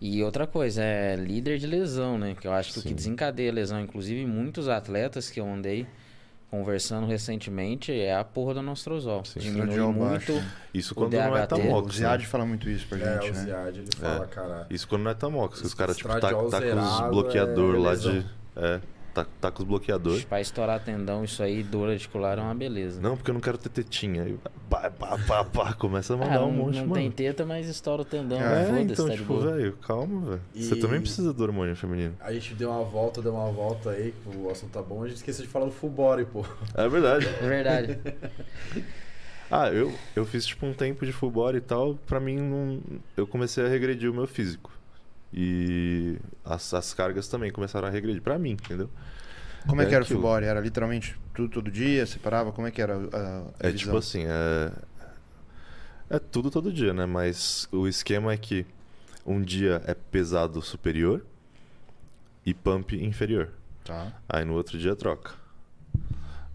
E 0.00 0.22
outra 0.22 0.46
coisa, 0.46 0.82
é 0.82 1.16
líder 1.16 1.58
de 1.58 1.66
lesão, 1.66 2.18
né? 2.18 2.36
Que 2.38 2.46
eu 2.46 2.52
acho 2.52 2.72
que 2.74 2.78
o 2.78 2.82
que 2.82 2.88
Sim. 2.90 2.94
desencadeia 2.94 3.50
a 3.50 3.54
lesão, 3.54 3.80
inclusive 3.80 4.26
muitos 4.26 4.68
atletas 4.68 5.30
que 5.30 5.40
eu 5.40 5.46
andei 5.50 5.86
conversando 6.50 7.06
recentemente, 7.06 7.90
é 7.92 8.14
a 8.14 8.22
porra 8.22 8.54
do 8.54 8.60
anastrozol. 8.60 9.24
Sim. 9.24 9.40
Diminui 9.40 9.76
muito. 9.92 9.98
baixo. 10.32 10.44
Isso 10.72 10.92
O 10.92 10.96
quando 10.96 11.12
não 11.14 11.36
é 11.36 11.40
DHT. 11.46 11.54
O 11.54 11.58
tamox, 11.58 11.86
né? 12.00 12.08
Ziad 12.08 12.26
fala 12.26 12.46
muito 12.46 12.68
isso 12.68 12.86
pra 12.86 12.98
É, 12.98 13.20
gente, 13.22 13.30
o 13.30 13.34
né? 13.34 13.42
Ziad, 13.42 13.78
ele 13.78 13.88
fala, 13.96 14.26
cara. 14.26 14.66
Isso 14.70 14.86
quando 14.86 15.02
não 15.02 15.10
é 15.10 15.14
tamox, 15.14 15.60
que 15.60 15.66
os 15.66 15.74
caras, 15.74 15.96
tipo, 15.96 16.08
tá, 16.10 16.20
tá 16.20 16.34
com 16.34 16.44
os 16.46 17.10
bloqueador 17.10 17.74
é 17.74 17.78
lá 17.78 17.90
lesão. 17.90 18.12
de... 18.20 18.26
É, 18.56 18.80
tá, 19.14 19.26
tá 19.40 19.50
com 19.50 19.62
os 19.62 19.68
bloqueador. 19.68 20.20
Pra 20.26 20.40
estourar 20.40 20.80
tendão, 20.80 21.24
isso 21.24 21.42
aí, 21.42 21.62
dor 21.62 21.88
articular 21.90 22.38
é 22.38 22.42
uma 22.42 22.54
beleza. 22.54 23.00
Não, 23.00 23.16
porque 23.16 23.30
eu 23.30 23.34
não 23.34 23.40
quero 23.40 23.56
ter 23.56 23.68
tetinha. 23.68 24.24
Aí, 24.24 24.36
pá, 24.68 24.90
pá, 24.90 25.16
pá, 25.26 25.44
pá, 25.44 25.72
começa 25.74 26.12
a 26.12 26.16
Ah, 26.16 26.18
mandar 26.18 26.40
não, 26.40 26.48
um 26.48 26.52
monte, 26.52 26.76
não 26.76 26.82
mano. 26.86 26.94
tem 26.94 27.10
teta, 27.10 27.46
mas 27.46 27.68
estoura 27.68 28.02
o 28.02 28.04
tendão. 28.04 28.40
É, 28.40 28.64
Foda-se, 28.66 28.82
então, 28.92 29.08
tá 29.08 29.14
tipo, 29.16 29.38
velho, 29.40 29.72
calma, 29.86 30.20
velho. 30.30 30.40
Você 30.54 30.74
E- 30.74 30.80
também 30.80 31.00
precisa 31.00 31.32
do 31.32 31.42
hormônio 31.42 31.76
feminino. 31.76 32.14
A 32.20 32.32
gente 32.32 32.54
deu 32.54 32.70
uma 32.70 32.82
volta, 32.84 33.22
deu 33.22 33.32
uma 33.34 33.50
volta 33.50 33.90
aí, 33.90 34.12
o 34.26 34.50
assunto 34.50 34.72
tá 34.72 34.82
bom. 34.82 35.02
A 35.04 35.06
gente 35.08 35.16
esqueceu 35.18 35.44
de 35.44 35.50
falar 35.50 35.66
do 35.66 35.72
Fubori, 35.72 36.24
pô. 36.24 36.44
É 36.74 36.88
verdade. 36.88 37.26
É 37.26 37.46
verdade. 37.48 37.98
Ah, 39.50 39.68
eu, 39.68 39.92
eu 40.16 40.24
fiz 40.24 40.44
tipo 40.46 40.66
um 40.66 40.72
tempo 40.72 41.04
de 41.04 41.12
full 41.12 41.30
body 41.30 41.58
e 41.58 41.60
tal, 41.60 41.94
pra 42.06 42.18
mim 42.18 42.38
não, 42.38 42.80
eu 43.16 43.26
comecei 43.26 43.64
a 43.64 43.68
regredir 43.68 44.10
o 44.10 44.14
meu 44.14 44.26
físico. 44.26 44.72
E 45.36 46.18
as, 46.44 46.72
as 46.72 46.94
cargas 46.94 47.26
também 47.28 47.50
começaram 47.50 47.88
a 47.88 47.90
regredir 47.90 48.22
pra 48.22 48.38
mim, 48.38 48.52
entendeu? 48.52 48.88
Como 49.66 49.80
é 49.82 49.84
É 49.84 49.88
que 49.88 49.94
era 49.94 50.04
o 50.04 50.06
full 50.06 50.20
body? 50.20 50.46
Era 50.46 50.60
literalmente 50.60 51.16
tudo 51.34 51.48
todo 51.48 51.70
dia? 51.70 52.06
Separava? 52.06 52.52
Como 52.52 52.68
é 52.68 52.70
que 52.70 52.80
era 52.80 52.94
a, 52.96 52.98
a 52.98 53.68
É 53.68 53.72
divisão? 53.72 53.76
tipo 53.76 53.96
assim, 53.96 54.24
é, 54.26 54.72
é 56.08 56.18
tudo 56.18 56.50
todo 56.50 56.72
dia, 56.72 56.92
né? 56.94 57.04
Mas 57.06 57.66
o 57.72 57.88
esquema 57.88 58.32
é 58.32 58.36
que 58.36 58.64
um 59.26 59.40
dia 59.42 59.82
é 59.86 59.94
pesado 59.94 60.60
superior 60.62 61.24
e 62.46 62.54
pump 62.54 62.92
inferior. 62.94 63.50
Tá. 63.82 64.12
Aí 64.28 64.44
no 64.44 64.52
outro 64.54 64.78
dia 64.78 64.94
troca. 64.94 65.32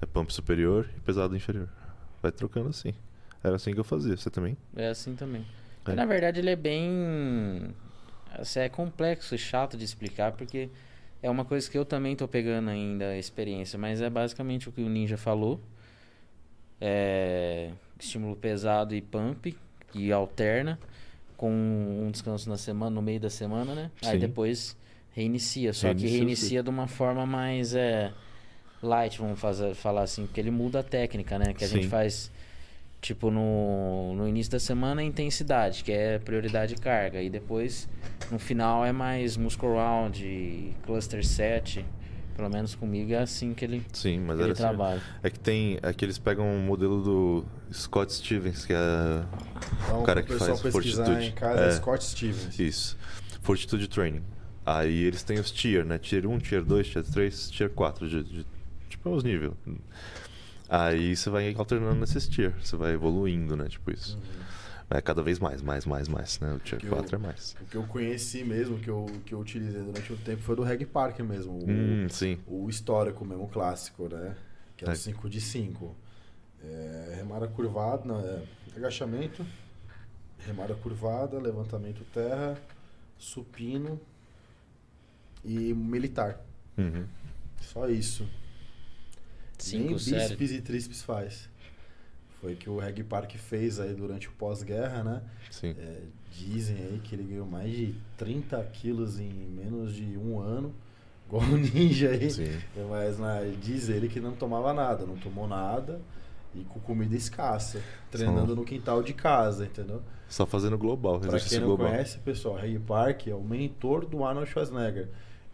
É 0.01 0.05
pump 0.05 0.31
superior 0.33 0.87
e 0.95 0.99
pesado 1.01 1.35
inferior. 1.35 1.67
Vai 2.21 2.31
trocando 2.31 2.69
assim. 2.69 2.93
Era 3.43 3.55
assim 3.55 3.73
que 3.73 3.79
eu 3.79 3.83
fazia. 3.83 4.15
Você 4.15 4.29
também? 4.29 4.55
É 4.75 4.87
assim 4.89 5.15
também. 5.15 5.45
É. 5.85 5.93
Na 5.95 6.05
verdade, 6.05 6.39
ele 6.39 6.49
é 6.51 6.55
bem. 6.55 7.73
Assim, 8.33 8.59
é 8.59 8.69
complexo 8.69 9.35
e 9.35 9.37
chato 9.37 9.77
de 9.77 9.83
explicar, 9.83 10.33
porque 10.33 10.69
é 11.21 11.29
uma 11.29 11.43
coisa 11.43 11.69
que 11.69 11.77
eu 11.77 11.85
também 11.85 12.15
tô 12.15 12.27
pegando 12.27 12.69
ainda 12.69 13.09
a 13.09 13.17
experiência, 13.17 13.77
mas 13.77 14.01
é 14.01 14.09
basicamente 14.09 14.69
o 14.69 14.71
que 14.71 14.81
o 14.81 14.89
Ninja 14.89 15.17
falou. 15.17 15.59
É 16.81 17.71
estímulo 17.99 18.35
pesado 18.35 18.95
e 18.95 19.01
pump, 19.01 19.57
que 19.91 20.11
alterna 20.11 20.79
com 21.35 21.51
um 21.51 22.09
descanso 22.11 22.49
na 22.49 22.57
semana, 22.57 22.91
no 22.91 23.01
meio 23.01 23.19
da 23.19 23.29
semana, 23.29 23.75
né? 23.75 23.91
Aí 24.01 24.13
Sim. 24.13 24.19
depois 24.19 24.77
reinicia, 25.11 25.73
só 25.73 25.93
que 25.93 26.01
Reinicia 26.01 26.09
o 26.09 26.19
reinicia 26.19 26.63
de 26.63 26.69
uma 26.69 26.87
forma 26.87 27.25
mais 27.25 27.73
é, 27.73 28.11
light, 28.81 29.19
vamos 29.19 29.39
fazer, 29.39 29.73
falar 29.73 30.03
assim, 30.03 30.25
porque 30.25 30.39
ele 30.39 30.51
muda 30.51 30.79
a 30.79 30.83
técnica, 30.83 31.37
né? 31.37 31.53
Que 31.53 31.63
a 31.63 31.67
gente 31.67 31.83
Sim. 31.83 31.89
faz 31.89 32.31
Tipo, 33.01 33.31
no, 33.31 34.13
no 34.15 34.27
início 34.27 34.51
da 34.51 34.59
semana 34.59 35.01
é 35.01 35.05
intensidade, 35.05 35.83
que 35.85 35.91
é 35.91 36.19
prioridade 36.19 36.75
de 36.75 36.81
carga. 36.81 37.21
E 37.21 37.29
depois, 37.29 37.87
no 38.29 38.37
final, 38.37 38.85
é 38.85 38.91
mais 38.91 39.37
muscle 39.37 39.69
round, 39.73 40.75
cluster 40.85 41.25
set. 41.25 41.85
Pelo 42.35 42.49
menos 42.49 42.73
comigo 42.75 43.11
é 43.13 43.17
assim 43.17 43.53
que 43.53 43.65
ele, 43.65 43.85
Sim, 43.91 44.19
mas 44.19 44.39
ele 44.39 44.51
assim. 44.51 44.61
trabalha. 44.61 45.01
É 45.21 45.29
que 45.29 45.39
tem. 45.39 45.77
É 45.81 45.91
que 45.93 46.03
eles 46.05 46.17
pegam 46.17 46.45
um 46.45 46.61
modelo 46.61 47.01
do 47.03 47.45
Scott 47.73 48.13
Stevens, 48.13 48.65
que 48.65 48.73
é. 48.73 48.77
Então, 49.83 50.01
O 50.01 50.03
cara 50.03 50.21
que 50.23 50.33
faz 50.37 50.59
fortitude. 50.61 51.25
em 51.27 51.31
casa, 51.31 51.61
É. 51.61 51.67
é 51.67 51.71
Scott 51.71 52.03
Stevens. 52.03 52.57
Isso. 52.59 52.97
Fortitude 53.41 53.87
Training. 53.89 54.23
Aí 54.65 55.03
eles 55.03 55.23
têm 55.23 55.39
os 55.39 55.51
tier, 55.51 55.83
né? 55.85 55.97
Tier 55.97 56.25
1, 56.27 56.37
tier 56.39 56.63
2, 56.63 56.87
tier 56.87 57.03
3, 57.03 57.49
tier 57.49 57.69
4. 57.69 58.07
De, 58.07 58.23
de- 58.23 58.45
tipo, 58.89 59.09
os 59.09 59.23
níveis. 59.23 59.51
Aí 60.69 61.15
você 61.15 61.29
vai 61.29 61.53
alternando 61.57 61.99
nesses 61.99 62.27
tier. 62.27 62.53
Você 62.63 62.75
vai 62.77 62.93
evoluindo, 62.93 63.55
né? 63.55 63.67
Tipo 63.67 63.91
isso. 63.91 64.17
É 64.91 65.01
cada 65.01 65.21
vez 65.21 65.37
mais, 65.39 65.61
mais, 65.61 65.85
mais, 65.85 66.07
mais, 66.07 66.39
né? 66.39 66.53
O 66.53 66.59
tier 66.59 66.79
Que 66.81 66.87
4 66.87 67.15
eu- 67.15 67.19
é 67.19 67.21
mais. 67.21 67.55
O 67.61 67.65
que 67.65 67.75
eu 67.77 67.83
conheci 67.83 68.43
mesmo, 68.43 68.79
que 68.79 68.89
eu, 68.89 69.05
que 69.25 69.33
eu 69.33 69.39
utilizei 69.39 69.81
durante 69.81 70.11
um 70.13 70.17
tempo, 70.17 70.41
foi 70.41 70.55
do 70.55 70.63
Reg 70.63 70.83
Park 70.85 71.19
mesmo. 71.19 71.53
O, 71.53 71.69
Hum, 71.69 72.07
sim. 72.09 72.39
o 72.47 72.69
histórico 72.69 73.23
mesmo, 73.25 73.43
o 73.43 73.47
clássico, 73.47 74.07
né? 74.09 74.35
Que 74.77 74.85
é 74.85 74.87
o 74.87 74.91
É. 74.91 74.95
5 74.95 75.29
de 75.29 75.39
5. 75.41 75.95
É, 76.63 77.13
remada 77.17 77.47
curvada, 77.47 78.03
não, 78.05 78.19
é 78.19 78.41
agachamento, 78.75 79.45
remada 80.39 80.73
curvada, 80.75 81.39
levantamento 81.39 82.03
terra, 82.13 82.57
supino 83.17 83.99
e 85.45 85.73
militar. 85.73 86.39
Uhum. 86.77 87.05
Só 87.61 87.87
isso. 87.87 88.27
Nem 89.71 89.81
Cinco 89.87 89.99
séries. 89.99 90.29
bíceps 90.31 90.51
e 90.51 90.61
tríceps 90.61 91.01
faz. 91.03 91.49
Foi 92.41 92.55
que 92.55 92.69
o 92.69 92.77
Reg 92.79 93.03
Park 93.03 93.35
fez 93.35 93.79
aí 93.79 93.93
durante 93.93 94.29
o 94.29 94.31
pós-guerra, 94.31 95.03
né? 95.03 95.21
Sim. 95.51 95.75
É, 95.77 95.99
dizem 96.31 96.77
aí 96.77 97.01
que 97.03 97.13
ele 97.15 97.23
ganhou 97.23 97.45
mais 97.45 97.69
de 97.71 97.93
30 98.17 98.61
quilos 98.71 99.19
em 99.19 99.29
menos 99.29 99.93
de 99.93 100.17
um 100.17 100.39
ano. 100.39 100.73
Igual 101.27 101.43
o 101.43 101.57
ninja 101.57 102.09
aí. 102.11 102.31
Sim. 102.31 102.57
Mas 102.89 103.19
né, 103.19 103.53
diz 103.61 103.89
ele 103.89 104.07
que 104.07 104.19
não 104.21 104.31
tomava 104.33 104.73
nada, 104.73 105.05
não 105.05 105.17
tomou 105.17 105.47
nada 105.47 105.99
e 106.55 106.63
com 106.63 106.79
comida 106.79 107.15
escassa, 107.15 107.79
treinando 108.09 108.55
no 108.55 108.63
quintal 108.65 109.03
de 109.03 109.13
casa, 109.13 109.65
entendeu? 109.65 110.01
Só 110.27 110.45
fazendo 110.47 110.77
global, 110.79 111.19
Pra 111.19 111.27
exercício 111.27 111.57
quem 111.57 111.59
não 111.59 111.67
global. 111.75 111.91
conhece, 111.91 112.17
pessoal, 112.19 112.55
Ray 112.55 112.79
Park 112.79 113.27
é 113.27 113.35
o 113.35 113.43
mentor 113.43 114.05
do 114.05 114.23
Arnold 114.23 114.49
Schwarzenegger. 114.49 115.09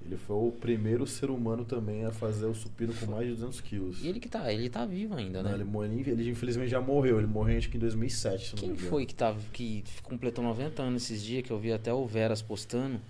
Ele 0.06 0.18
foi 0.18 0.36
o 0.36 0.52
primeiro 0.52 1.08
ser 1.08 1.32
humano 1.32 1.66
também 1.66 2.06
a 2.06 2.12
fazer 2.12 2.46
o 2.46 2.54
supino 2.54 2.94
com 2.94 3.08
mais 3.08 3.26
de 3.28 3.34
200 3.34 3.60
quilos. 3.62 4.04
E 4.04 4.08
ele 4.08 4.20
que 4.20 4.30
tá, 4.30 4.54
ele 4.54 4.70
tá 4.70 4.86
vivo 4.86 5.16
ainda, 5.16 5.42
Não, 5.42 5.50
né? 5.50 5.56
ele, 5.56 5.64
morreu- 5.64 5.92
ele, 5.92 6.12
ele 6.12 6.30
infelizmente 6.30 6.70
já 6.70 6.80
morreu. 6.80 7.18
Ele 7.18 7.26
morreu 7.26 7.58
acho 7.58 7.70
que 7.70 7.78
em 7.78 7.80
2007, 7.80 8.46
se 8.50 8.52
não 8.54 8.60
Quem 8.60 8.70
me 8.70 8.76
engano. 8.76 8.90
foi 8.90 9.06
que, 9.08 9.16
tava, 9.16 9.40
que 9.52 9.84
completou 10.04 10.44
90 10.44 10.84
anos 10.84 11.04
esses 11.04 11.24
dias, 11.24 11.42
que 11.44 11.50
eu 11.52 11.58
vi 11.58 11.72
até 11.74 11.92
o 11.92 12.06
Veras 12.06 12.40
postando? 12.42 13.02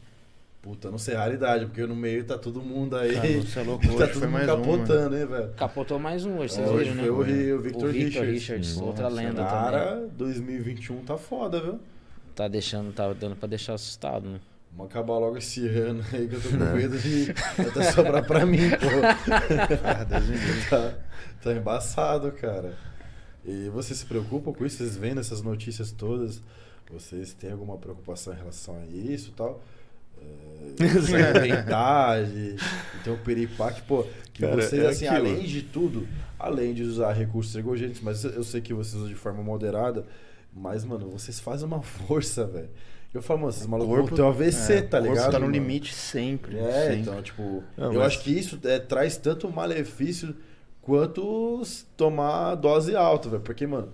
Puta, 0.62 0.90
não 0.90 0.98
sei 0.98 1.16
a 1.16 1.20
raridade, 1.20 1.66
porque 1.66 1.86
no 1.86 1.96
meio 1.96 2.24
tá 2.24 2.38
todo 2.40 2.60
mundo 2.62 2.96
aí. 2.96 3.14
Cara, 3.14 3.28
você 3.28 3.60
é 3.60 3.64
louco, 3.64 3.86
tá 3.86 4.08
todo 4.08 4.10
foi 4.14 4.22
mundo 4.22 4.32
mais 4.32 4.50
um, 4.50 4.56
capotando, 4.56 5.18
hein, 5.18 5.26
velho? 5.28 5.50
Capotou 5.56 6.00
mais 6.00 6.26
um 6.26 6.38
hoje, 6.40 6.54
vocês 6.56 6.68
É, 6.68 6.72
hoje 6.72 6.84
viram, 6.92 6.96
né? 6.96 7.02
foi 7.04 7.12
o, 7.12 7.16
o 7.58 7.62
Victor, 7.62 7.90
o 7.90 7.92
Victor 7.92 7.92
Richards. 7.92 8.32
Richards, 8.34 8.76
Nossa, 8.78 8.86
outra 8.88 9.08
lenda 9.10 9.44
também. 9.44 9.48
Cara, 9.50 10.08
2021 10.18 11.04
tá 11.04 11.18
foda, 11.18 11.62
viu? 11.62 11.78
Tá 12.34 12.48
deixando, 12.48 12.92
tá 12.94 13.12
dando 13.14 13.36
pra 13.36 13.48
deixar 13.48 13.74
assustado, 13.76 14.28
né? 14.28 14.40
Vamos 14.76 14.92
acabar 14.92 15.18
logo 15.18 15.38
esse 15.38 15.66
ano 15.70 16.04
aí 16.12 16.28
que 16.28 16.36
eu 16.36 16.42
tô 16.42 16.50
com 16.50 16.58
medo 16.58 16.98
de 17.00 17.32
até 17.58 17.92
sobrar 17.92 18.26
pra 18.26 18.46
mim, 18.46 18.70
pô. 18.72 18.88
Ah, 19.84 20.06
tá, 20.70 20.98
tá 21.42 21.54
embaçado, 21.54 22.32
cara. 22.34 22.78
E 23.46 23.70
vocês 23.70 24.00
se 24.00 24.06
preocupam 24.06 24.52
com 24.52 24.66
isso? 24.66 24.78
Vocês 24.78 24.98
vendo 24.98 25.22
essas 25.22 25.42
notícias 25.42 25.92
todas? 25.92 26.42
Vocês 26.92 27.34
têm 27.34 27.52
alguma 27.52 27.78
preocupação 27.78 28.34
em 28.34 28.38
relação 28.38 28.76
a 28.78 28.86
isso 28.86 29.30
e 29.30 29.34
tal? 29.34 29.62
É, 30.22 30.84
inventar, 30.84 32.24
de, 32.26 32.56
de 32.56 32.64
ter 33.04 33.10
um 33.12 33.18
peripaque, 33.18 33.82
pô, 33.84 34.06
que 34.34 34.42
Cara, 34.42 34.56
vocês, 34.56 34.84
é 34.84 34.88
assim, 34.88 35.08
aquilo. 35.08 35.30
além 35.30 35.44
de 35.44 35.62
tudo, 35.62 36.08
além 36.38 36.74
de 36.74 36.84
usar 36.84 37.14
recursos 37.14 37.56
ergogênicos, 37.56 38.02
mas 38.02 38.24
eu 38.24 38.44
sei 38.44 38.62
que 38.62 38.74
vocês 38.74 38.96
usam 38.96 39.08
de 39.08 39.16
forma 39.16 39.42
moderada, 39.44 40.06
mas, 40.54 40.84
mano, 40.84 41.10
vocês 41.10 41.40
fazem 41.40 41.66
uma 41.66 41.82
força, 41.82 42.46
velho. 42.46 42.70
Eu 43.16 43.22
falo, 43.22 43.40
mano, 43.40 43.52
esses 43.52 43.66
malucos 43.66 43.96
vão 43.96 44.08
ter 44.08 44.22
um 44.22 44.28
AVC, 44.28 44.74
é, 44.74 44.82
tá 44.82 44.98
o 45.00 45.02
corpo 45.02 45.14
ligado? 45.16 45.32
tá 45.32 45.40
no 45.40 45.46
mano? 45.46 45.54
limite 45.58 45.94
sempre. 45.94 46.58
É, 46.58 46.82
sempre. 46.90 46.96
então, 47.00 47.22
tipo, 47.22 47.64
Não, 47.78 47.94
eu 47.94 48.00
mas- 48.00 48.08
acho 48.08 48.20
que 48.22 48.32
isso 48.38 48.60
é, 48.66 48.78
traz 48.78 49.16
tanto 49.18 49.50
malefício 49.50 50.36
quanto 50.82 51.62
tomar 51.96 52.56
dose 52.56 52.96
alta, 52.96 53.30
velho. 53.30 53.42
Porque, 53.42 53.66
mano, 53.66 53.90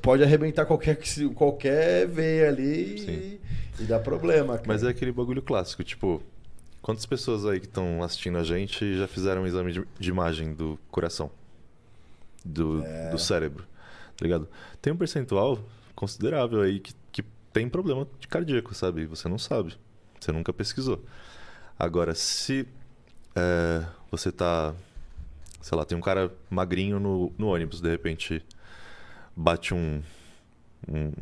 pode 0.00 0.22
arrebentar 0.24 0.66
qualquer, 0.66 0.98
qualquer 1.34 2.06
veia 2.08 2.48
ali 2.48 2.96
e, 2.98 3.40
e 3.80 3.84
dar 3.84 4.00
problema. 4.00 4.54
Cara. 4.56 4.66
Mas 4.66 4.82
é 4.82 4.88
aquele 4.88 5.12
bagulho 5.12 5.40
clássico, 5.40 5.84
tipo, 5.84 6.20
quantas 6.82 7.06
pessoas 7.06 7.46
aí 7.46 7.60
que 7.60 7.66
estão 7.66 8.02
assistindo 8.02 8.38
a 8.38 8.42
gente 8.42 8.98
já 8.98 9.06
fizeram 9.06 9.42
um 9.42 9.46
exame 9.46 9.72
de, 9.72 9.84
de 10.00 10.10
imagem 10.10 10.52
do 10.52 10.76
coração? 10.90 11.30
Do, 12.44 12.84
É. 12.84 13.10
do 13.10 13.18
cérebro, 13.20 13.64
tá 14.16 14.24
ligado? 14.24 14.48
Tem 14.80 14.92
um 14.92 14.96
percentual 14.96 15.60
considerável 15.94 16.60
aí 16.60 16.80
que, 16.80 16.92
que 17.12 17.22
tem 17.52 17.68
problema 17.68 18.06
de 18.18 18.28
cardíaco, 18.28 18.74
sabe? 18.74 19.06
Você 19.06 19.28
não 19.28 19.38
sabe. 19.38 19.76
Você 20.20 20.32
nunca 20.32 20.52
pesquisou. 20.52 21.04
Agora, 21.78 22.14
se 22.14 22.66
é, 23.34 23.84
você 24.10 24.30
tá. 24.30 24.74
Sei 25.60 25.76
lá, 25.78 25.84
tem 25.84 25.96
um 25.96 26.00
cara 26.00 26.32
magrinho 26.50 26.98
no, 26.98 27.32
no 27.38 27.48
ônibus, 27.48 27.80
de 27.80 27.88
repente 27.88 28.44
bate 29.36 29.72
um, 29.72 30.02
um 30.88 31.12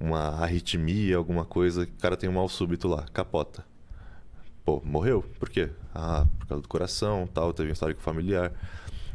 uma 0.00 0.40
arritmia, 0.42 1.16
alguma 1.16 1.44
coisa, 1.44 1.82
o 1.82 1.86
cara 2.00 2.16
tem 2.16 2.28
um 2.28 2.34
mal 2.34 2.48
súbito 2.48 2.86
lá, 2.86 3.04
capota. 3.12 3.64
Pô, 4.64 4.80
morreu. 4.84 5.24
Por 5.38 5.48
quê? 5.48 5.70
Ah, 5.94 6.26
por 6.38 6.46
causa 6.46 6.62
do 6.62 6.68
coração, 6.68 7.26
tal, 7.26 7.52
teve 7.52 7.70
um 7.70 7.72
histórico 7.72 8.00
familiar. 8.00 8.52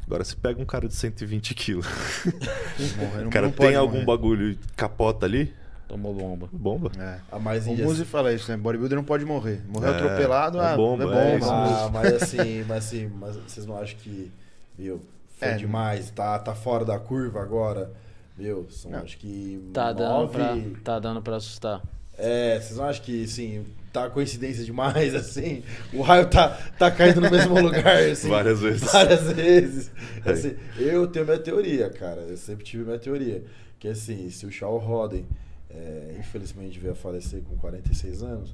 Agora, 0.05 0.23
se 0.23 0.35
pega 0.35 0.61
um 0.61 0.65
cara 0.65 0.87
de 0.87 0.95
120 0.95 1.53
quilos, 1.53 1.87
o 3.25 3.29
cara 3.29 3.49
tem 3.49 3.75
algum 3.75 3.93
morrer. 3.93 4.05
bagulho 4.05 4.51
e 4.51 4.55
capota 4.75 5.25
ali, 5.25 5.53
Tomou 5.93 6.13
bomba. 6.13 6.49
bomba. 6.51 6.91
É. 6.99 7.19
A 7.31 7.37
mais 7.39 7.67
O 7.67 7.73
Muzi 7.75 8.03
fala 8.05 8.33
isso, 8.33 8.49
né? 8.51 8.57
Bodybuilder 8.57 8.95
não 8.97 9.03
pode 9.03 9.23
morrer. 9.25 9.61
Morreu 9.67 9.93
É, 9.93 9.95
atropelado, 9.95 10.59
é 10.59 10.73
ah, 10.73 10.75
bomba, 10.75 11.03
é 11.03 11.05
bomba. 11.07 11.19
é 11.21 11.37
isso 11.37 11.49
Ah, 11.51 11.89
mas 11.93 12.13
assim, 12.13 12.63
mas 12.67 12.77
assim, 12.85 13.07
mas 13.19 13.35
vocês 13.37 13.65
não 13.65 13.77
acham 13.77 13.97
que, 13.99 14.31
viu, 14.77 15.01
foi 15.37 15.49
É. 15.49 15.55
demais, 15.55 16.09
tá, 16.09 16.39
tá 16.39 16.55
fora 16.55 16.83
da 16.83 16.97
curva 16.97 17.41
agora, 17.41 17.91
viu? 18.37 18.65
São, 18.69 18.91
Não. 18.91 18.99
acho 18.99 19.17
que 19.17 19.69
Tá 19.73 19.91
dando, 19.93 20.09
nove... 20.09 20.33
pra, 20.33 20.57
tá 20.83 20.99
dando 20.99 21.21
pra 21.21 21.35
assustar. 21.35 21.81
É, 22.17 22.59
vocês 22.59 22.77
não 22.77 22.85
acham 22.85 23.03
que, 23.03 23.23
assim, 23.23 23.65
tá 23.91 24.09
coincidência 24.09 24.63
demais, 24.63 25.13
assim? 25.15 25.63
O 25.93 26.01
raio 26.01 26.27
tá, 26.29 26.49
tá 26.77 26.89
caindo 26.91 27.21
no 27.21 27.29
mesmo 27.29 27.59
lugar, 27.59 27.97
assim? 28.11 28.29
Várias 28.29 28.59
vezes. 28.61 28.83
Várias 28.91 29.23
vezes. 29.33 29.91
É. 30.25 30.31
Assim, 30.31 30.55
eu 30.77 31.07
tenho 31.07 31.25
minha 31.25 31.39
teoria, 31.39 31.89
cara. 31.89 32.21
Eu 32.21 32.37
sempre 32.37 32.63
tive 32.63 32.83
minha 32.83 32.97
teoria. 32.99 33.43
Que 33.79 33.87
assim, 33.89 34.29
se 34.29 34.45
o 34.45 34.51
Shaw 34.51 34.77
Roden, 34.77 35.25
é, 35.73 36.15
infelizmente, 36.19 36.79
veio 36.79 36.93
a 36.93 36.95
falecer 36.95 37.41
com 37.41 37.55
46 37.57 38.23
anos, 38.23 38.53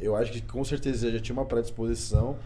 eu 0.00 0.16
acho 0.16 0.32
que 0.32 0.40
com 0.42 0.64
certeza 0.64 1.10
já 1.10 1.20
tinha 1.20 1.34
uma 1.36 1.44
predisposição. 1.46 2.36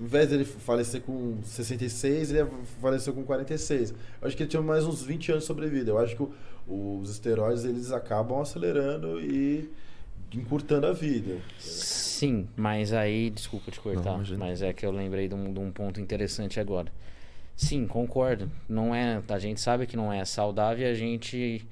Em 0.00 0.06
vez 0.06 0.28
dele 0.28 0.44
falecer 0.44 1.00
com 1.00 1.36
66, 1.42 2.30
ele 2.32 2.48
faleceu 2.80 3.12
com 3.12 3.24
46. 3.24 3.90
Eu 3.90 4.28
acho 4.28 4.36
que 4.36 4.42
ele 4.44 4.50
tinha 4.50 4.62
mais 4.62 4.84
uns 4.84 5.02
20 5.02 5.32
anos 5.32 5.42
de 5.44 5.48
sobrevida. 5.48 5.90
Eu 5.90 5.98
acho 5.98 6.14
que 6.14 6.22
o- 6.68 7.00
os 7.00 7.10
esteroides 7.10 7.64
eles 7.64 7.90
acabam 7.90 8.40
acelerando 8.40 9.20
e 9.20 9.68
encurtando 10.32 10.86
a 10.86 10.92
vida. 10.92 11.38
Sim, 11.58 12.46
mas 12.56 12.92
aí, 12.92 13.30
desculpa 13.30 13.70
te 13.70 13.80
cortar, 13.80 14.18
Não, 14.18 14.38
mas 14.38 14.62
é 14.62 14.72
que 14.72 14.86
eu 14.86 14.90
lembrei 14.92 15.26
de 15.28 15.34
um, 15.34 15.52
de 15.52 15.58
um 15.58 15.70
ponto 15.72 16.00
interessante 16.00 16.60
agora. 16.60 16.90
Sim, 17.56 17.86
concordo. 17.86 18.50
Não 18.68 18.94
é, 18.94 19.20
a 19.28 19.38
gente 19.38 19.60
sabe 19.60 19.86
que 19.86 19.96
não 19.96 20.12
é 20.12 20.24
saudável 20.24 20.86
e 20.86 20.90
a 20.90 20.94
gente 20.94 21.64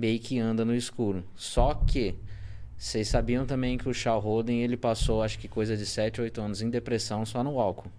meio 0.00 0.18
que 0.20 0.38
anda 0.38 0.64
no 0.64 0.74
escuro. 0.74 1.24
Só 1.36 1.74
que 1.74 2.14
vocês 2.78 3.08
sabiam 3.08 3.46
também 3.46 3.76
que 3.78 3.88
o 3.88 3.94
Shaw 3.94 4.18
Roden 4.20 4.62
ele 4.62 4.76
passou 4.76 5.22
acho 5.22 5.38
que 5.38 5.48
coisa 5.48 5.76
de 5.76 5.86
7, 5.86 6.20
8 6.20 6.40
anos 6.40 6.62
em 6.62 6.70
depressão 6.70 7.26
só 7.26 7.44
no 7.44 7.60
álcool. 7.60 7.90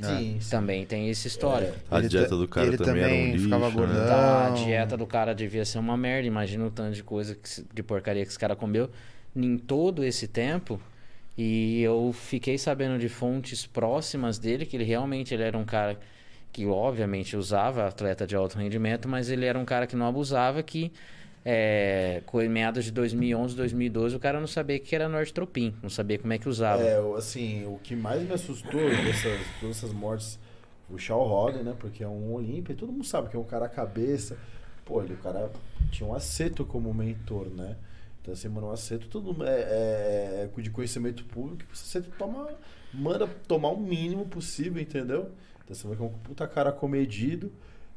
Sim, 0.00 0.38
sim. 0.40 0.50
Também 0.50 0.84
tem 0.86 1.08
esse 1.10 1.28
histórico. 1.28 1.76
A 1.90 1.98
Ele 1.98 2.08
dieta 2.08 2.30
ta- 2.30 2.36
do 2.36 2.48
cara 2.48 2.66
ele 2.66 2.78
também, 2.78 3.02
era 3.04 3.14
um 3.14 3.24
também 3.24 3.32
lixo, 3.32 3.42
ficava 3.44 3.66
né? 3.66 3.76
gordão. 3.76 4.06
Tá, 4.06 4.46
a 4.46 4.50
dieta 4.50 4.96
do 4.96 5.06
cara 5.06 5.34
devia 5.34 5.64
ser 5.64 5.78
uma 5.78 5.96
merda. 5.96 6.26
Imagina 6.26 6.64
o 6.66 6.70
tanto 6.70 6.94
de 6.94 7.02
coisa, 7.04 7.34
que, 7.34 7.64
de 7.72 7.82
porcaria 7.82 8.24
que 8.24 8.30
esse 8.30 8.38
cara 8.38 8.56
comeu 8.56 8.90
em 9.36 9.56
todo 9.58 10.04
esse 10.04 10.26
tempo. 10.26 10.80
E 11.36 11.80
eu 11.82 12.12
fiquei 12.12 12.58
sabendo 12.58 12.98
de 12.98 13.08
fontes 13.08 13.66
próximas 13.66 14.38
dele 14.38 14.66
que 14.66 14.76
ele 14.76 14.84
realmente 14.84 15.32
ele 15.32 15.42
era 15.42 15.56
um 15.56 15.64
cara 15.64 15.98
que 16.52 16.66
obviamente 16.66 17.36
usava 17.36 17.86
atleta 17.86 18.26
de 18.26 18.36
alto 18.36 18.58
rendimento, 18.58 19.08
mas 19.08 19.30
ele 19.30 19.46
era 19.46 19.58
um 19.58 19.64
cara 19.64 19.86
que 19.86 19.96
não 19.96 20.06
abusava, 20.06 20.62
que 20.62 20.92
é, 21.44 22.22
com 22.26 22.38
meados 22.48 22.84
de 22.84 22.92
2011, 22.92 23.56
2012, 23.56 24.16
o 24.16 24.20
cara 24.20 24.38
não 24.38 24.46
sabia 24.46 24.78
que 24.78 24.94
era 24.94 25.08
nortropin, 25.08 25.74
não 25.82 25.90
sabia 25.90 26.18
como 26.18 26.32
é 26.32 26.38
que 26.38 26.48
usava. 26.48 26.82
É, 26.82 26.98
assim, 27.16 27.66
o 27.66 27.78
que 27.82 27.96
mais 27.96 28.22
me 28.22 28.32
assustou 28.32 28.80
dessas, 28.80 29.40
todas 29.60 29.76
essas 29.78 29.92
mortes, 29.92 30.38
o 30.88 30.98
Shaw 30.98 31.26
Roden, 31.26 31.62
né? 31.62 31.74
Porque 31.78 32.04
é 32.04 32.08
um 32.08 32.32
Olímpia, 32.32 32.74
todo 32.74 32.92
mundo 32.92 33.04
sabe 33.04 33.28
que 33.28 33.36
é 33.36 33.38
um 33.38 33.44
cara 33.44 33.68
cabeça. 33.68 34.36
Pô, 34.84 35.02
ele, 35.02 35.14
o 35.14 35.18
cara 35.18 35.50
tinha 35.90 36.08
um 36.08 36.14
aceto 36.14 36.64
como 36.64 36.92
mentor, 36.94 37.46
né? 37.48 37.76
Então, 38.20 38.34
assim, 38.34 38.48
mano, 38.48 38.68
um 38.68 38.72
aceto 38.72 39.08
tudo 39.08 39.44
é, 39.44 40.48
é 40.56 40.60
de 40.60 40.70
conhecimento 40.70 41.24
público, 41.24 41.64
que 41.64 41.76
você 41.76 42.00
toma, 42.00 42.48
manda 42.94 43.26
tomar 43.48 43.70
o 43.70 43.80
mínimo 43.80 44.26
possível, 44.26 44.80
entendeu? 44.80 45.32
Então 45.64 45.74
você 45.74 45.88
vai 45.88 45.96
com 45.96 46.06
um 46.06 46.18
puta 46.18 46.46
cara 46.46 46.70
comedido. 46.70 47.52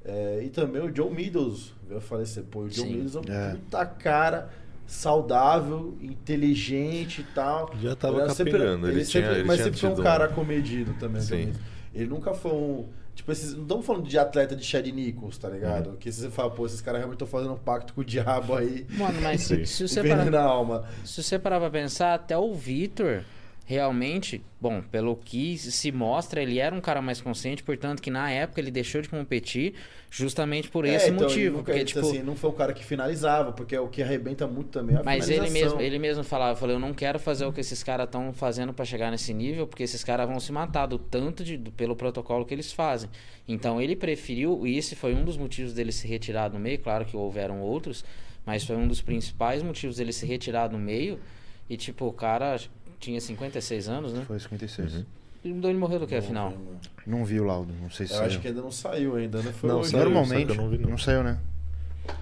É, 0.07 0.41
e 0.43 0.49
também 0.49 0.81
o 0.83 0.91
John 0.91 1.09
Meadows 1.09 1.73
veio 1.87 1.99
falecer. 1.99 2.43
Pô, 2.43 2.59
o 2.61 2.69
John 2.69 2.83
Sim. 2.83 2.93
Meadows 2.97 3.15
é 3.15 3.19
um 3.19 3.33
É. 3.33 3.49
puta 3.55 3.85
cara 3.85 4.49
saudável, 4.85 5.97
inteligente 6.01 7.21
e 7.21 7.23
tal. 7.33 7.71
Já 7.81 7.95
tava 7.95 8.21
Ele 8.21 8.33
sempre- 8.33 8.57
ele 8.63 9.03
sempre- 9.03 9.05
tinha- 9.05 9.31
ele 9.31 9.43
mas 9.43 9.61
sempre 9.61 9.79
foi 9.79 9.89
um 9.89 9.95
cara 9.95 10.27
comedido 10.27 10.93
também. 10.99 11.21
Sim. 11.21 11.53
Ele 11.93 12.07
nunca 12.07 12.33
foi 12.33 12.51
um. 12.51 12.85
Tipo, 13.15 13.31
esses, 13.31 13.53
não 13.55 13.63
estamos 13.63 13.85
falando 13.85 14.07
de 14.07 14.17
atleta 14.19 14.55
de 14.57 14.63
Chad 14.65 14.85
Nichols, 14.87 15.37
tá 15.37 15.47
ligado? 15.49 15.91
Uhum. 15.91 15.95
Que 15.95 16.11
você 16.11 16.29
fala, 16.29 16.51
pô, 16.51 16.65
esses 16.65 16.81
caras 16.81 16.99
realmente 16.99 17.15
estão 17.15 17.27
fazendo 17.27 17.53
um 17.53 17.57
pacto 17.57 17.93
com 17.93 18.01
o 18.01 18.03
diabo 18.05 18.53
aí. 18.55 18.85
Mano, 18.89 19.21
mas 19.21 19.41
se, 19.41 19.63
se 19.65 19.87
você 19.87 20.03
parar, 20.03 20.29
na 20.29 20.41
alma. 20.41 20.83
Se 21.05 21.23
você 21.23 21.39
parar 21.39 21.59
pra 21.61 21.69
pensar, 21.69 22.13
até 22.13 22.37
o 22.37 22.53
Vitor, 22.53 23.21
realmente, 23.65 24.43
bom, 24.61 24.81
pelo 24.81 25.15
que 25.15 25.57
se 25.57 25.91
mostra, 25.91 26.41
ele 26.41 26.59
era 26.59 26.73
um 26.73 26.79
cara 26.79 27.01
mais 27.01 27.19
consciente, 27.19 27.63
portanto 27.63 27.99
que 28.01 28.11
na 28.11 28.29
época 28.29 28.61
ele 28.61 28.69
deixou 28.69 29.01
de 29.01 29.09
competir 29.09 29.73
justamente 30.11 30.69
por 30.69 30.85
esse 30.85 31.07
É, 31.07 31.09
então, 31.09 31.27
ele 31.27 31.35
motivo. 31.35 31.51
nunca- 31.57 31.63
Porque, 31.65 31.79
ele, 31.79 31.85
tipo, 31.85 31.99
assim, 31.99 32.21
não 32.21 32.35
foi 32.35 32.49
o 32.51 32.53
cara 32.53 32.73
que 32.73 32.85
finalizava, 32.85 33.51
porque 33.51 33.75
é 33.75 33.79
o 33.79 33.87
que 33.87 34.03
arrebenta 34.03 34.45
muito 34.47 34.69
também 34.69 34.95
é 34.95 34.99
a 34.99 35.03
mas 35.03 35.27
ele 35.29 35.49
mesmo, 35.49 35.81
ele 35.81 35.97
mesmo 35.97 36.23
falava, 36.23 36.51
eu 36.51 36.55
falei, 36.55 36.75
eu 36.75 36.79
não 36.79 36.93
quero 36.93 37.17
fazer 37.19 37.45
o 37.45 37.51
que 37.51 37.59
esses 37.59 37.81
caras 37.83 38.05
estão 38.05 38.31
fazendo 38.31 38.71
pra 38.71 38.85
chegar 38.85 39.09
nesse 39.09 39.33
nível, 39.33 39.65
porque 39.65 39.81
esses 39.83 40.03
caras 40.03 40.27
vão 40.27 40.39
se 40.39 40.51
matar 40.51 40.85
do 40.85 40.99
tanto 40.99 41.43
de, 41.43 41.57
do- 41.57 41.71
pelo 41.71 41.95
protocolo 41.95 42.45
que 42.45 42.53
eles 42.53 42.71
fazem. 42.71 43.09
Então 43.47 43.81
ele 43.81 43.95
preferiu, 43.95 44.65
e 44.65 44.77
esse 44.77 44.95
foi 44.95 45.13
um 45.15 45.25
dos 45.25 45.37
motivos 45.37 45.73
dele 45.73 45.91
se 45.91 46.07
retirar 46.07 46.49
do 46.49 46.59
meio, 46.59 46.77
claro 46.79 47.03
que 47.03 47.17
houveram 47.17 47.61
outros, 47.61 48.05
mas 48.45 48.63
foi 48.63 48.75
um 48.75 48.87
dos 48.87 49.01
principais 49.01 49.63
motivos 49.63 49.97
dele 49.97 50.13
se 50.13 50.25
retirar 50.25 50.67
do 50.67 50.77
meio. 50.77 51.19
E 51.67 51.75
tipo, 51.75 52.05
o 52.05 52.13
cara 52.13 52.59
tinha 53.05 53.21
56 53.21 53.87
anos, 53.87 54.13
né? 54.13 54.23
Foi 54.25 54.39
56. 54.39 54.93
Uhum. 54.95 55.05
E 55.43 55.49
ele 55.49 55.73
morreu 55.77 55.99
do 55.99 56.07
que 56.07 56.15
Não, 56.15 56.23
afinal? 56.23 56.49
não, 56.51 56.57
não. 56.57 57.19
Não 57.19 57.25
vi 57.25 57.39
o 57.39 57.43
laudo, 57.43 57.71
não 57.79 57.89
sei 57.91 58.07
se 58.07 58.13
Eu 58.13 58.17
saiu. 58.17 58.29
acho 58.29 58.39
que 58.39 58.47
ainda 58.47 58.61
não 58.61 58.71
saiu 58.71 59.15
ainda, 59.15 59.41
não 59.43 59.53
foi 59.53 59.69
Não, 59.69 59.79
hoje. 59.79 59.95
Normalmente, 59.95 60.57
não 60.57 60.69
vi, 60.69 60.77
não. 60.79 60.97
saiu, 60.97 61.23
né? 61.23 61.37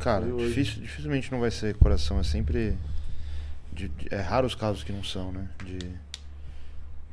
Cara, 0.01 0.25
difícil- 0.25 0.81
dificilmente 0.81 1.31
não 1.31 1.39
vai 1.39 1.49
ser 1.51 1.73
coração, 1.75 2.19
é 2.19 2.23
sempre... 2.23 2.75
de- 3.71 3.87
de- 3.87 4.07
é 4.13 4.19
raro 4.19 4.45
os 4.45 4.55
casos 4.55 4.83
que 4.83 4.91
não 4.91 5.03
são, 5.03 5.31
né? 5.31 5.47
De, 5.65 5.79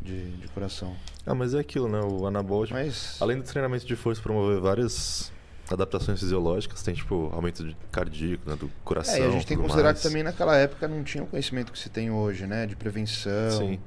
de, 0.03 0.31
de 0.37 0.49
coração. 0.49 0.97
Ah, 1.25 1.35
mas 1.35 1.55
é 1.55 1.61
aquilo, 1.61 1.89
né? 1.89 2.01
O 2.01 2.27
anabólico. 2.27 2.75
Mas... 2.75 3.17
Além 3.21 3.37
do 3.39 3.45
treinamento 3.45 3.87
de 3.87 3.95
força 3.95 4.21
promover 4.21 4.61
várias 4.61 5.31
adaptações 5.71 6.19
fisiológicas, 6.21 6.83
tem 6.83 6.95
tipo 6.95 7.31
aumento 7.33 7.63
de 7.65 7.77
cardíaco, 7.93 8.49
né, 8.49 8.57
do 8.57 8.69
coração. 8.85 9.15
É, 9.15 9.21
e 9.21 9.23
a 9.25 9.31
gente 9.31 9.47
tem 9.47 9.57
que 9.57 9.63
considerar 9.63 9.89
mais. 9.91 9.99
que 10.03 10.09
também 10.09 10.23
naquela 10.23 10.57
época 10.57 10.89
não 10.89 11.03
tinha 11.05 11.23
o 11.23 11.27
conhecimento 11.27 11.71
que 11.73 11.79
se 11.79 11.89
tem 11.89 12.11
hoje, 12.11 12.47
né? 12.47 12.67
De 12.67 12.75
prevenção. 12.77 13.51
Sim. 13.59 13.79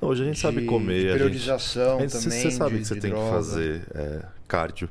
Não, 0.00 0.08
hoje 0.10 0.22
a 0.22 0.26
gente 0.26 0.34
de- 0.36 0.40
sabe 0.42 0.64
comer, 0.66 1.06
de 1.12 1.12
periodização 1.18 1.98
A 1.98 2.00
gente- 2.02 2.12
também. 2.12 2.40
Você 2.42 2.50
sabe 2.50 2.74
de- 2.76 2.80
que 2.82 2.86
você 2.88 2.96
tem 2.96 3.10
droga. 3.10 3.26
que 3.26 3.32
fazer 3.34 3.82
é, 3.94 4.22
cardio. 4.46 4.88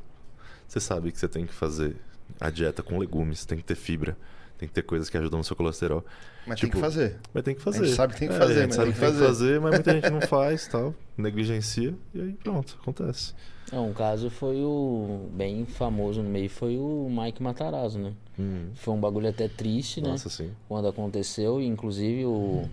Você 0.68 0.80
sabe 0.80 1.12
que 1.12 1.18
você 1.20 1.28
tem 1.28 1.46
que 1.46 1.54
fazer 1.54 1.96
a 2.40 2.50
dieta 2.50 2.82
com 2.84 2.98
legumes, 3.00 3.44
tem 3.46 3.58
que 3.58 3.64
ter 3.64 3.76
fibra, 3.76 4.16
tem 4.58 4.68
que 4.68 4.74
ter 4.74 4.84
coisas 4.84 5.10
que 5.10 5.18
ajudam 5.18 5.40
no 5.40 5.44
seu 5.44 5.56
colesterol. 5.56 6.06
Mas 6.48 6.60
tem 6.60 6.68
tipo, 6.70 6.78
que 6.78 6.82
fazer. 6.82 7.18
Mas 7.34 7.44
tem 7.44 7.56
que 7.56 7.62
fazer. 7.62 7.82
A 7.82 7.86
gente 7.86 7.96
sabe 7.96 8.14
que 8.14 8.20
tem 8.20 8.28
que 8.28 8.34
É, 8.36 8.38
fazer, 8.38 8.54
gente 8.56 8.66
mas 8.68 8.76
sabe 8.76 8.86
tem 8.88 8.94
que 8.94 9.00
que 9.00 9.06
tem 9.06 9.14
que 9.14 9.20
fazer. 9.20 9.28
fazer, 9.28 9.60
mas 9.62 9.72
muita 9.72 9.92
gente 9.94 10.10
não 10.10 10.22
faz, 10.28 10.68
tal, 10.68 10.96
negligencia 11.18 11.94
e 12.14 12.22
aí 12.22 12.34
pronto, 12.44 12.78
acontece. 12.82 13.34
Não, 13.72 13.90
um 13.90 13.94
caso 13.94 14.30
foi 14.30 14.64
o 14.64 15.30
bem 15.32 15.66
famoso 15.66 16.24
no 16.24 16.30
meio 16.30 16.50
foi 16.50 16.78
o 16.78 17.08
Mike 17.10 17.42
Matarazzo, 17.42 18.00
né? 18.00 18.14
Hum, 18.40 18.70
Foi 18.74 18.94
um 18.94 19.00
bagulho 19.00 19.30
até 19.30 19.48
triste, 19.48 20.02
né? 20.02 20.10
Nossa, 20.12 20.30
sim. 20.30 20.52
Quando 20.68 20.88
aconteceu, 20.88 21.62
e 21.62 21.66
inclusive 21.68 22.26
o, 22.26 22.68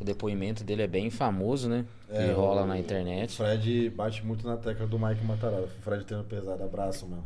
o 0.00 0.04
depoimento 0.04 0.64
dele 0.64 0.82
é 0.82 0.86
bem 0.88 1.10
famoso, 1.10 1.68
né? 1.68 1.84
Que 2.08 2.14
É, 2.16 2.32
rola 2.32 2.62
o- 2.62 2.66
na 2.66 2.74
O 2.74 2.78
internet. 2.78 3.36
Fred 3.36 3.90
bate 3.90 4.24
muito 4.24 4.46
na 4.46 4.56
tecla 4.56 4.86
do 4.86 4.98
Mike 4.98 5.24
Matarada. 5.24 5.64
O 5.64 5.82
Fred 5.82 6.04
tendo 6.04 6.24
pesado, 6.24 6.62
abraço, 6.64 7.06
mano. 7.06 7.24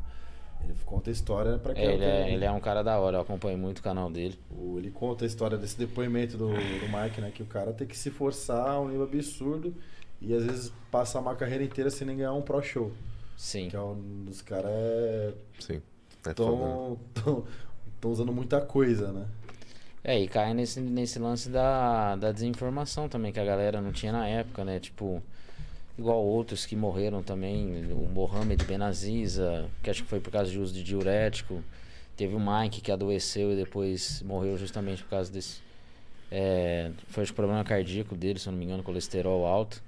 Ele 0.63 0.75
conta 0.85 1.09
a 1.09 1.13
história 1.13 1.57
pra 1.57 1.73
quem 1.73 1.85
É, 1.85 1.95
ele, 1.95 2.05
é, 2.05 2.33
ele 2.35 2.45
é 2.45 2.51
um 2.51 2.59
cara 2.61 2.83
da 2.83 2.99
hora, 2.99 3.17
eu 3.19 3.21
acompanho 3.21 3.57
muito 3.57 3.79
o 3.79 3.83
canal 3.83 4.11
dele. 4.11 4.39
O- 4.51 4.77
Ele 4.79 4.91
conta 4.91 5.25
a 5.25 5.27
história 5.27 5.57
desse 5.57 5.79
depoimento 5.79 6.37
do, 6.37 6.49
do 6.49 6.89
Mike, 6.93 7.21
né? 7.21 7.31
Que 7.33 7.43
o 7.43 7.47
cara 7.47 7.73
tem 7.73 7.87
que 7.87 7.97
se 7.97 8.11
forçar 8.11 8.69
a 8.71 8.81
um 8.81 8.89
nível 8.89 9.05
absurdo 9.05 9.73
e 10.21 10.35
às 10.35 10.45
vezes 10.45 10.73
passar 10.91 11.21
uma 11.21 11.35
carreira 11.35 11.63
inteira 11.65 11.91
sem 11.91 12.07
nem 12.07 12.17
ganhar 12.17 12.33
um 12.33 12.43
pro 12.43 12.63
show. 12.63 12.93
Sim. 13.37 13.69
Que 13.69 13.77
é 13.77 13.81
um 13.81 14.25
dos 14.25 14.43
caras 14.43 14.71
é, 14.71 15.35
Sim. 15.61 15.81
É 16.27 16.35
foda, 16.35 16.35
né? 16.35 16.35
tão, 16.35 16.99
tão, 17.15 17.45
tão 18.01 18.11
usando 18.11 18.33
muita 18.33 18.61
coisa, 18.61 19.13
né? 19.13 19.27
É, 20.03 20.19
e 20.19 20.29
cai 20.29 20.55
nesse, 20.55 20.81
nesse 20.81 21.19
lance 21.19 21.49
da, 21.49 22.17
da 22.17 22.33
desinformação 22.33 23.09
também, 23.09 23.33
que 23.33 23.41
a 23.41 23.45
galera 23.45 23.81
não 23.81 23.93
tinha 23.93 24.13
na 24.13 24.27
época, 24.27 24.65
né? 24.65 24.81
Tipo, 24.81 25.23
igual 25.99 26.25
outros 26.25 26.65
que 26.65 26.77
morreram 26.77 27.23
também, 27.23 27.93
o 27.93 28.09
Mohamed 28.09 28.65
Benaziza, 28.65 29.69
que 29.83 29.91
acho 29.91 30.03
que 30.03 30.09
foi 30.09 30.21
por 30.21 30.31
causa 30.31 30.51
de 30.51 30.59
uso 30.59 30.73
de 30.73 30.83
diurético. 30.83 31.63
Teve 32.17 32.35
o 32.35 32.41
Mike 32.41 32.81
que 32.81 32.91
adoeceu 32.91 33.53
e 33.53 33.57
depois 33.57 34.23
morreu 34.23 34.57
justamente 34.57 35.03
por 35.03 35.11
causa 35.11 35.31
desse. 35.31 35.61
É, 36.31 36.91
foi 37.09 37.23
acho, 37.23 37.33
que 37.33 37.37
problema 37.37 37.63
cardíaco 37.65 38.17
dele, 38.17 38.39
se 38.39 38.49
eu 38.49 38.53
não 38.53 38.59
me 38.59 38.65
engano, 38.65 38.83
colesterol 38.83 39.47
alto. 39.47 39.83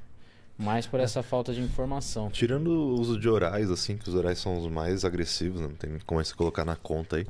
Mais 0.61 0.87
por 0.87 1.01
essa 1.01 1.23
falta 1.23 1.55
de 1.55 1.61
informação. 1.63 2.31
Tirando 2.31 2.69
o 2.69 3.01
uso 3.01 3.19
de 3.19 3.29
orais, 3.29 3.71
assim, 3.71 3.97
que 3.97 4.09
os 4.09 4.15
orais 4.15 4.39
são 4.39 4.59
os 4.59 4.71
mais 4.71 5.05
agressivos, 5.07 5.59
né? 5.61 5.69
não 5.69 5.75
tem 5.75 5.99
como 6.05 6.23
você 6.23 6.35
colocar 6.35 6.65
na 6.67 6.77
conta 6.77 7.17
aí. 7.17 7.27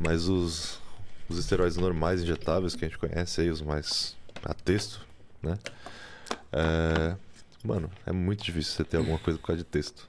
Mas 0.00 0.28
os, 0.28 0.80
os 1.28 1.38
esteroides 1.38 1.76
normais, 1.76 2.22
injetáveis, 2.22 2.74
que 2.74 2.84
a 2.84 2.88
gente 2.88 2.98
conhece 2.98 3.40
aí, 3.40 3.50
os 3.50 3.62
mais 3.62 4.16
a 4.44 4.52
texto, 4.52 5.00
né? 5.40 5.56
É, 6.52 7.16
mano, 7.64 7.88
é 8.04 8.10
muito 8.12 8.42
difícil 8.42 8.72
você 8.74 8.82
ter 8.84 8.96
alguma 8.96 9.18
coisa 9.18 9.38
por 9.38 9.46
causa 9.46 9.62
de 9.62 9.68
texto. 9.68 10.08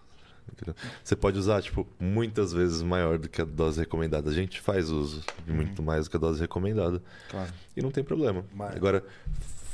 entendeu? 0.52 0.74
Você 1.04 1.16
pode 1.16 1.38
usar, 1.38 1.62
tipo, 1.62 1.88
muitas 2.00 2.52
vezes 2.52 2.82
maior 2.82 3.20
do 3.20 3.30
que 3.30 3.40
a 3.40 3.46
dose 3.46 3.80
recomendada. 3.82 4.32
A 4.32 4.34
gente 4.34 4.60
faz 4.60 4.90
uso 4.90 5.22
de 5.46 5.52
muito 5.54 5.84
mais 5.84 6.06
do 6.06 6.10
que 6.10 6.18
a 6.18 6.20
dose 6.20 6.42
recomendada. 6.42 7.00
Claro. 7.30 7.54
E 7.78 7.84
não 7.84 7.92
tem 7.92 8.04
problema. 8.04 8.44
Mas- 8.52 8.76
Agora, 8.76 9.04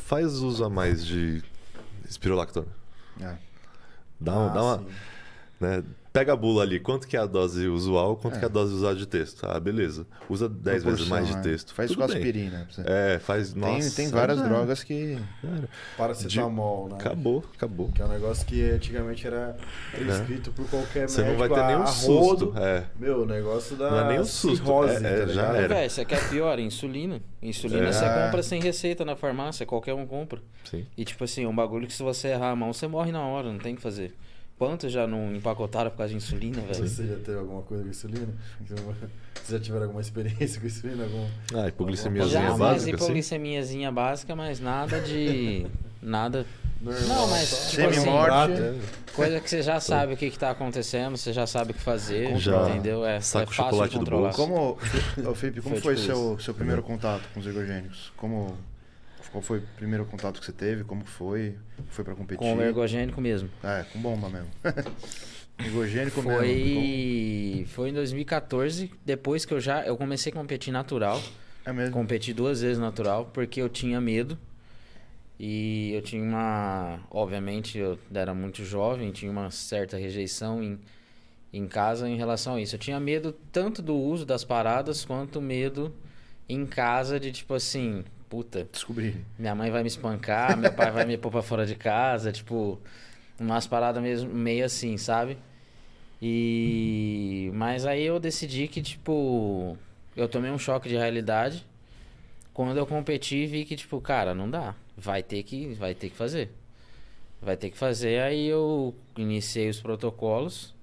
faz 0.06 0.34
uso 0.40 0.66
a 0.66 0.70
mais 0.70 1.06
de 1.06 1.42
espirolactona. 2.10 2.68
É. 3.22 3.36
Dá, 4.20 4.34
um- 4.34 4.48
Ah, 4.48 4.50
dá 4.50 4.64
uma. 4.64 4.86
né? 5.60 5.84
Pega 6.12 6.34
a 6.34 6.36
bula 6.36 6.64
ali, 6.64 6.80
quanto 6.80 7.08
que 7.08 7.16
é 7.16 7.20
a 7.20 7.26
dose 7.28 7.68
usual, 7.68 8.16
quanto 8.18 8.36
É. 8.36 8.40
que 8.40 8.46
é 8.46 8.48
a 8.48 8.52
dose 8.52 8.74
usada 8.74 8.96
de 8.96 9.06
texto. 9.06 9.46
Ah, 9.46 9.60
beleza. 9.60 10.08
Usa 10.28 10.50
10 10.50 10.84
vezes 10.84 11.08
mais 11.08 11.28
de 11.28 11.36
né? 11.36 11.42
texto. 11.42 11.72
Faz 11.74 11.92
Tudo 11.92 12.00
com 12.00 12.06
aspirina. 12.06 12.68
você. 12.70 12.82
É, 12.86 13.20
faz. 13.20 13.54
Tem, 13.54 13.62
Nossa, 13.62 13.96
tem 13.96 14.10
várias 14.10 14.40
já 14.40 14.48
drogas 14.48 14.84
que. 14.84 15.20
era. 15.44 15.70
Paracetamol, 15.96 16.90
né? 16.90 16.96
Acabou, 17.00 17.44
acabou. 17.56 17.92
Que 17.92 18.02
é 18.02 18.06
um 18.06 18.10
negócio 18.10 18.46
que 18.46 18.72
antigamente 18.72 19.28
era 19.28 19.56
prescrito 19.92 20.52
por 20.52 20.68
qualquer 20.68 21.08
Você 21.08 21.22
médico. 21.22 21.40
não 21.42 21.48
vai 21.48 21.60
ter 21.60 21.68
nenhum 21.68 21.86
susto. 21.88 22.46
rodo. 22.46 22.54
É. 22.58 22.86
Meu, 23.00 23.22
o 23.22 23.26
negócio 23.26 23.76
da 23.76 23.92
Não 23.92 24.00
é 24.00 24.08
nem 24.10 24.20
um 24.22 24.26
susto, 24.26 24.58
cirrose, 24.66 24.94
é- 24.94 24.98
é, 24.98 25.00
tá 25.02 25.10
já 25.20 25.26
ligado? 25.26 25.56
era. 25.58 25.68
Véi, 25.68 25.90
você 25.90 26.06
quer 26.06 26.30
pior? 26.30 26.58
Insulina. 26.60 27.22
Insulina 27.42 27.88
É. 27.88 27.92
você 27.92 28.06
compra 28.10 28.42
sem 28.44 28.60
receita 28.60 29.06
na 29.06 29.16
farmácia, 29.16 29.66
qualquer 29.66 29.94
um 29.94 30.08
compra. 30.08 30.42
Sim. 30.64 30.86
E 30.98 31.06
tipo 31.06 31.24
assim, 31.24 31.44
é 31.44 31.48
um 31.48 31.56
bagulho 31.56 31.86
que 31.88 31.94
se 31.94 32.02
você 32.02 32.30
errar 32.30 32.50
a 32.52 32.56
mão, 32.56 32.74
você 32.74 32.88
morre 32.88 33.12
na 33.12 33.22
hora, 33.26 33.52
não 33.52 33.60
tem 33.60 33.74
o 33.74 33.76
que 33.76 33.82
fazer. 33.82 34.14
Quantos 34.60 34.92
já 34.92 35.08
não 35.08 35.34
empacotaram 35.34 35.90
por 35.90 35.98
causa 36.00 36.12
de 36.12 36.18
insulina, 36.18 36.62
velho? 36.62 36.86
Você 36.86 37.08
já 37.08 37.16
teve 37.16 37.38
alguma 37.40 37.62
coisa 37.62 37.82
com 37.82 37.90
insulina? 37.90 38.28
Vocês 39.34 39.52
já 39.52 39.60
tiveram 39.60 39.86
alguma 39.86 40.02
experiência 40.02 40.60
com 40.60 40.68
insulina? 40.68 41.06
Algum... 41.06 41.26
Ah, 41.56 41.70
hipoglicemiazinha 41.70 42.42
Já, 42.42 42.50
mas 42.50 42.60
básica, 42.60 42.96
assim. 42.96 43.04
hipoglicemiazinha 43.06 43.90
básica, 43.90 44.36
mas 44.36 44.60
nada 44.60 45.00
de. 45.00 45.66
nada. 46.04 46.46
Normal, 46.82 47.08
Não, 47.08 47.28
mas, 47.28 47.72
tipo 47.72 47.88
assim, 47.88 48.00
Semi-morte. 48.02 48.54
É, 48.54 48.76
Coisa 49.14 49.40
que 49.40 49.50
você 49.50 49.62
já 49.62 49.80
sabe 49.80 50.14
o 50.14 50.18
que, 50.18 50.30
que 50.30 50.40
tá 50.40 50.50
acontecendo, 50.50 51.18
você 51.18 51.34
já 51.34 51.46
sabe 51.48 51.72
o 51.72 51.74
que 51.74 51.82
fazer, 51.82 52.38
Já 52.38 52.70
entendeu? 52.70 53.06
É, 53.06 53.20
saca 53.22 53.52
é 53.52 53.54
chocolate 53.54 53.98
de 53.98 54.06
do 54.06 54.12
bolso. 54.12 54.38
Como, 54.38 54.78
Felipe, 55.36 55.62
como 55.62 55.76
Foi 55.76 55.82
foi, 55.82 55.96
tipo 55.96 56.06
seu, 56.06 56.40
seu 56.40 56.54
primeiro 56.54 56.82
contato 56.84 57.24
com 57.34 57.40
os 57.40 57.48
ergogênicos? 57.48 58.12
Como, 58.16 58.58
qual 59.32 59.42
foi 59.42 59.60
o 59.60 59.64
primeiro 59.76 60.06
contato 60.06 60.40
que 60.40 60.46
você 60.46 60.52
teve? 60.52 60.84
Como 60.84 61.06
foi? 61.06 61.56
Foi 61.90 62.04
pra 62.04 62.16
competir? 62.16 62.40
Com 62.40 62.56
o 62.56 62.62
ergogênico 62.62 63.22
mesmo. 63.22 63.50
É, 63.64 63.86
com 63.92 64.00
bomba 64.00 64.30
mesmo. 64.30 64.50
Ergogênico 65.60 66.22
mesmo. 66.22 66.40
Foi, 66.40 67.66
foi 67.68 67.90
em 67.90 67.94
2014, 67.94 68.92
depois 69.06 69.44
que 69.46 69.54
eu 69.54 69.60
já 69.60 69.86
eu 69.86 69.98
comecei 69.98 70.32
a 70.32 70.36
competir 70.36 70.72
natural. 70.72 71.22
É 71.66 71.74
mesmo. 71.74 71.94
Competi 71.94 72.34
duas 72.34 72.62
vezes 72.62 72.80
natural 72.80 73.30
porque 73.34 73.62
eu 73.62 73.70
tinha 73.70 74.00
medo. 74.00 74.38
E 75.40 75.94
eu 75.94 76.02
tinha 76.02 76.22
uma. 76.22 77.00
Obviamente, 77.10 77.78
eu 77.78 77.98
era 78.14 78.34
muito 78.34 78.64
jovem, 78.66 79.12
tinha 79.12 79.32
uma 79.32 79.50
certa 79.52 79.98
rejeição 79.98 80.62
em, 80.62 80.78
em 81.54 81.68
casa 81.68 82.10
em 82.10 82.18
relação 82.18 82.56
a 82.56 82.62
isso. 82.62 82.76
Eu 82.76 82.80
tinha 82.80 83.00
medo 83.00 83.34
tanto 83.52 83.82
do 83.82 83.96
uso 83.96 84.26
das 84.26 84.44
paradas 84.44 85.06
quanto 85.06 85.42
medo 85.42 85.94
em 86.48 86.66
casa 86.66 87.20
de 87.20 87.32
tipo 87.32 87.54
assim, 87.54 88.04
puta, 88.30 88.68
Descobri. 88.72 89.26
minha 89.38 89.56
mãe 89.56 89.72
vai 89.72 89.82
me 89.82 89.88
espancar, 89.88 90.56
meu 90.56 90.72
pai 90.72 90.92
vai 90.92 91.06
me 91.06 91.18
pôr 91.18 91.32
pra 91.32 91.42
fora 91.42 91.66
de 91.66 91.76
casa, 91.76 92.32
tipo, 92.32 92.80
umas 93.40 93.66
paradas 93.68 94.02
mesmo, 94.02 94.34
meio 94.34 94.66
assim, 94.66 94.98
sabe? 94.98 95.38
E. 96.22 97.50
Mas 97.54 97.86
aí 97.86 98.04
eu 98.04 98.20
decidi 98.20 98.68
que, 98.68 98.82
tipo, 98.82 99.78
eu 100.16 100.28
tomei 100.28 100.52
um 100.52 100.60
choque 100.60 100.90
de 100.90 100.96
realidade. 100.96 101.66
Quando 102.54 102.78
eu 102.78 102.86
competi, 102.86 103.46
vi 103.46 103.64
que, 103.66 103.76
tipo, 103.76 104.02
cara, 104.02 104.34
não 104.34 104.50
dá. 104.50 104.76
Vai 104.98 105.24
ter 105.24 105.44
que, 105.44 105.74
vai 105.76 105.96
ter 105.96 106.10
que 106.10 106.16
fazer. 106.16 106.52
Vai 107.42 107.56
ter 107.56 107.70
que 107.70 107.78
fazer. 107.78 108.22
Aí 108.22 108.48
eu 108.48 108.94
iniciei 109.18 109.70
os 109.70 109.80
protocolos. 109.80 110.76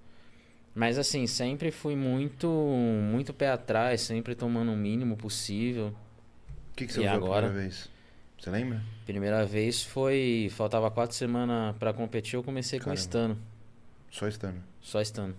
Mas 0.74 0.98
assim, 0.98 1.26
sempre 1.26 1.70
fui 1.70 1.96
muito, 1.96 2.48
muito 2.48 3.32
pé 3.32 3.50
atrás, 3.50 4.02
sempre 4.02 4.34
tomando 4.34 4.72
o 4.72 4.76
mínimo 4.76 5.16
possível. 5.16 5.94
O 6.76 6.78
que, 6.78 6.86
que 6.86 6.92
você 6.92 7.00
E 7.00 7.04
usou 7.06 7.16
agora? 7.16 7.46
a 7.46 7.48
primeira 7.48 7.68
vez? 7.70 7.88
Você 8.38 8.50
lembra? 8.50 8.82
Primeira 9.06 9.46
vez 9.46 9.82
foi. 9.82 10.50
Faltava 10.54 10.90
quatro 10.90 11.16
semanas 11.16 11.74
pra 11.78 11.94
competir, 11.94 12.34
eu 12.34 12.42
comecei 12.42 12.78
com 12.78 12.84
Caramba. 12.84 13.00
estano. 13.00 13.38
Só 14.10 14.28
estando. 14.28 14.58
Só 14.82 15.00
estano. 15.00 15.34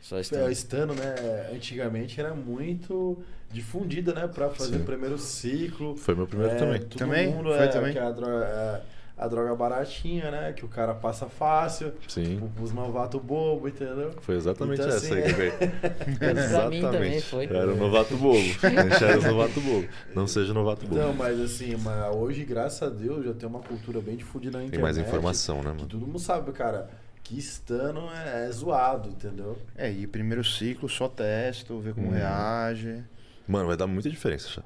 Só 0.00 0.16
É, 0.16 0.18
o 0.18 0.22
estano. 0.22 0.50
estano, 0.50 0.94
né? 0.94 1.50
Antigamente 1.52 2.18
era 2.18 2.32
muito 2.34 3.22
difundida, 3.52 4.14
né? 4.14 4.26
Pra 4.26 4.48
fazer 4.48 4.76
Sim. 4.76 4.82
o 4.82 4.84
primeiro 4.86 5.18
ciclo. 5.18 5.94
Foi 5.94 6.14
meu 6.14 6.26
primeiro 6.26 6.54
É, 6.54 6.56
também. 6.56 6.80
Todo 6.80 6.98
Também? 6.98 7.28
mundo 7.28 7.50
Foi 7.50 7.58
é, 7.58 7.68
também? 7.68 7.92
que 7.92 7.98
a 7.98 8.10
droga, 8.10 8.44
é 8.46 8.82
a 9.18 9.26
droga 9.26 9.54
baratinha, 9.54 10.30
né? 10.30 10.52
Que 10.52 10.64
o 10.64 10.68
cara 10.68 10.94
passa 10.94 11.26
fácil. 11.26 11.92
Sim. 12.06 12.40
Os 12.62 12.72
novatos 12.72 13.20
bobo, 13.20 13.68
entendeu? 13.68 14.12
Foi 14.20 14.36
exatamente 14.36 14.80
Então, 14.80 14.88
essa 14.94 14.98
assim, 14.98 15.14
aí 15.14 16.70
que 16.70 16.80
também 16.80 17.20
foi. 17.20 17.46
Era 17.46 17.72
o 17.72 17.76
novato 17.76 18.16
bobo. 18.16 18.38
A 18.62 18.68
gente 18.88 19.04
era 19.04 19.18
o 19.18 19.22
novato 19.22 19.60
bobo. 19.60 19.88
Não 20.14 20.26
seja 20.26 20.54
novato 20.54 20.86
bobo. 20.86 20.94
Então, 21.00 21.12
mas 21.14 21.40
assim, 21.40 21.76
mas 21.76 22.14
hoje, 22.14 22.44
graças 22.44 22.82
a 22.82 22.88
Deus, 22.90 23.24
já 23.24 23.34
tem 23.34 23.48
uma 23.48 23.60
cultura 23.60 24.00
bem 24.00 24.16
difundida 24.16 24.52
na 24.58 24.58
Tem 24.60 24.68
internet. 24.68 24.82
mais 24.82 24.98
informação, 24.98 25.56
né, 25.56 25.62
Que 25.70 25.76
mano? 25.76 25.86
todo 25.88 26.06
mundo 26.06 26.18
sabe, 26.18 26.52
cara, 26.52 26.88
que 27.24 27.36
estano 27.38 28.08
é, 28.10 28.46
é 28.46 28.50
zoado, 28.52 29.08
entendeu? 29.08 29.58
É, 29.76 29.90
e 29.90 30.06
primeiro 30.06 30.44
ciclo, 30.44 30.88
só 30.88 31.08
testo, 31.08 31.78
ver 31.80 31.94
como 31.94 32.08
Hum. 32.08 32.12
reage. 32.12 33.02
Mano, 33.46 33.66
vai 33.66 33.76
dar 33.76 33.86
muita 33.86 34.08
diferença 34.10 34.48
já. 34.48 34.62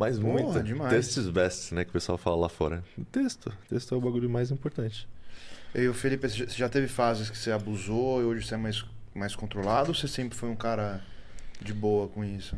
Mas 0.00 0.18
Porra, 0.18 0.42
muita. 0.42 0.62
demais. 0.62 0.90
Test 0.90 1.16
is 1.18 1.28
best, 1.28 1.74
né? 1.74 1.84
Que 1.84 1.90
o 1.90 1.92
pessoal 1.92 2.16
fala 2.16 2.36
lá 2.36 2.48
fora. 2.48 2.82
Texto. 3.12 3.52
Texto 3.68 3.94
é 3.94 3.98
o 3.98 4.00
bagulho 4.00 4.30
mais 4.30 4.50
importante. 4.50 5.06
E 5.74 5.86
o 5.86 5.92
Felipe, 5.94 6.26
você 6.28 6.36
já- 6.38 6.46
você 6.46 6.56
já 6.56 6.68
teve 6.70 6.88
fases 6.88 7.28
que 7.28 7.36
você 7.36 7.52
abusou 7.52 8.22
e 8.22 8.24
hoje 8.24 8.46
você 8.46 8.54
é 8.54 8.56
mais, 8.56 8.84
mais 9.14 9.36
controlado 9.36 9.90
ou 9.90 9.94
você 9.94 10.08
sempre 10.08 10.36
foi 10.36 10.48
um 10.48 10.56
cara 10.56 11.02
de 11.60 11.72
boa 11.74 12.08
com 12.08 12.24
isso? 12.24 12.56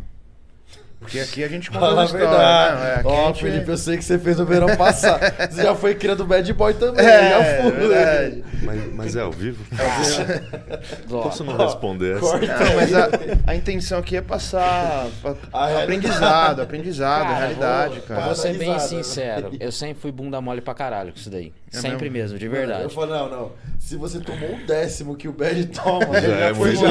Porque 1.03 1.19
aqui 1.21 1.45
a 1.45 1.49
gente 1.49 1.69
conta 1.71 1.81
Fala 1.81 2.03
a 2.03 2.05
história, 2.07 2.27
verdade. 2.29 2.81
né? 2.81 2.95
É, 2.95 3.03
Ó, 3.05 3.25
a 3.25 3.27
gente- 3.29 3.43
Felipe, 3.43 3.69
eu 3.71 3.77
sei 3.77 3.97
que 3.99 4.05
você 4.05 4.19
fez 4.19 4.39
no 4.39 4.47
verão 4.47 4.69
passado. 4.77 5.21
Você 5.51 5.63
já 5.63 5.75
foi 5.75 5.95
criando 5.95 6.25
bad 6.25 6.51
boy 6.55 6.73
também, 6.75 7.05
É, 7.05 7.31
já 7.31 7.63
fui. 7.63 7.71
verdade. 7.73 8.45
Mas, 8.63 8.93
mas 8.95 9.17
é 9.17 9.21
ao 9.21 9.33
vivo? 9.33 9.65
Ó, 11.11 11.23
Posso 11.23 11.45
não 11.45 11.57
responder 11.57 12.13
essa? 12.17 12.21
corta. 12.21 12.47
Não, 12.47 12.77
mas 12.77 12.95
a, 12.95 13.09
a 13.47 13.55
intenção 13.55 13.99
aqui 13.99 14.17
é 14.17 14.21
passar 14.23 15.09
pa- 15.23 15.35
A 15.53 15.83
aprendizado, 15.83 16.63
aprendizado, 16.63 17.25
Cara, 17.27 17.39
realidade, 17.39 17.95
vou- 17.99 18.03
cara. 18.03 18.21
Vou 18.27 18.35
ser 18.35 18.57
bem 18.57 18.79
sincero, 18.79 19.51
eu 19.59 19.73
sempre 19.73 20.01
fui 20.01 20.13
bunda 20.13 20.41
mole 20.41 20.61
pra 20.61 20.75
caralho 20.75 21.13
com 21.13 21.19
isso 21.19 21.29
daí. 21.31 21.53
É 21.75 21.79
sempre 21.79 22.09
mesmo? 22.11 22.13
mesmo, 22.35 22.39
de 22.39 22.47
Eu 22.47 22.53
verdade. 22.53 22.95
falo, 22.95 23.07
não, 23.07 23.29
não. 23.29 23.53
Se 23.79 23.97
você 23.97 24.21
tomou 24.21 24.53
um 24.53 24.65
décimo 24.67 25.17
que 25.17 25.27
o 25.27 25.33
Bad 25.33 25.65
toma, 25.67 26.21
Já 26.21 26.29
já, 26.29 26.37
é 26.37 26.55
foi, 26.55 26.77
já, 26.77 26.89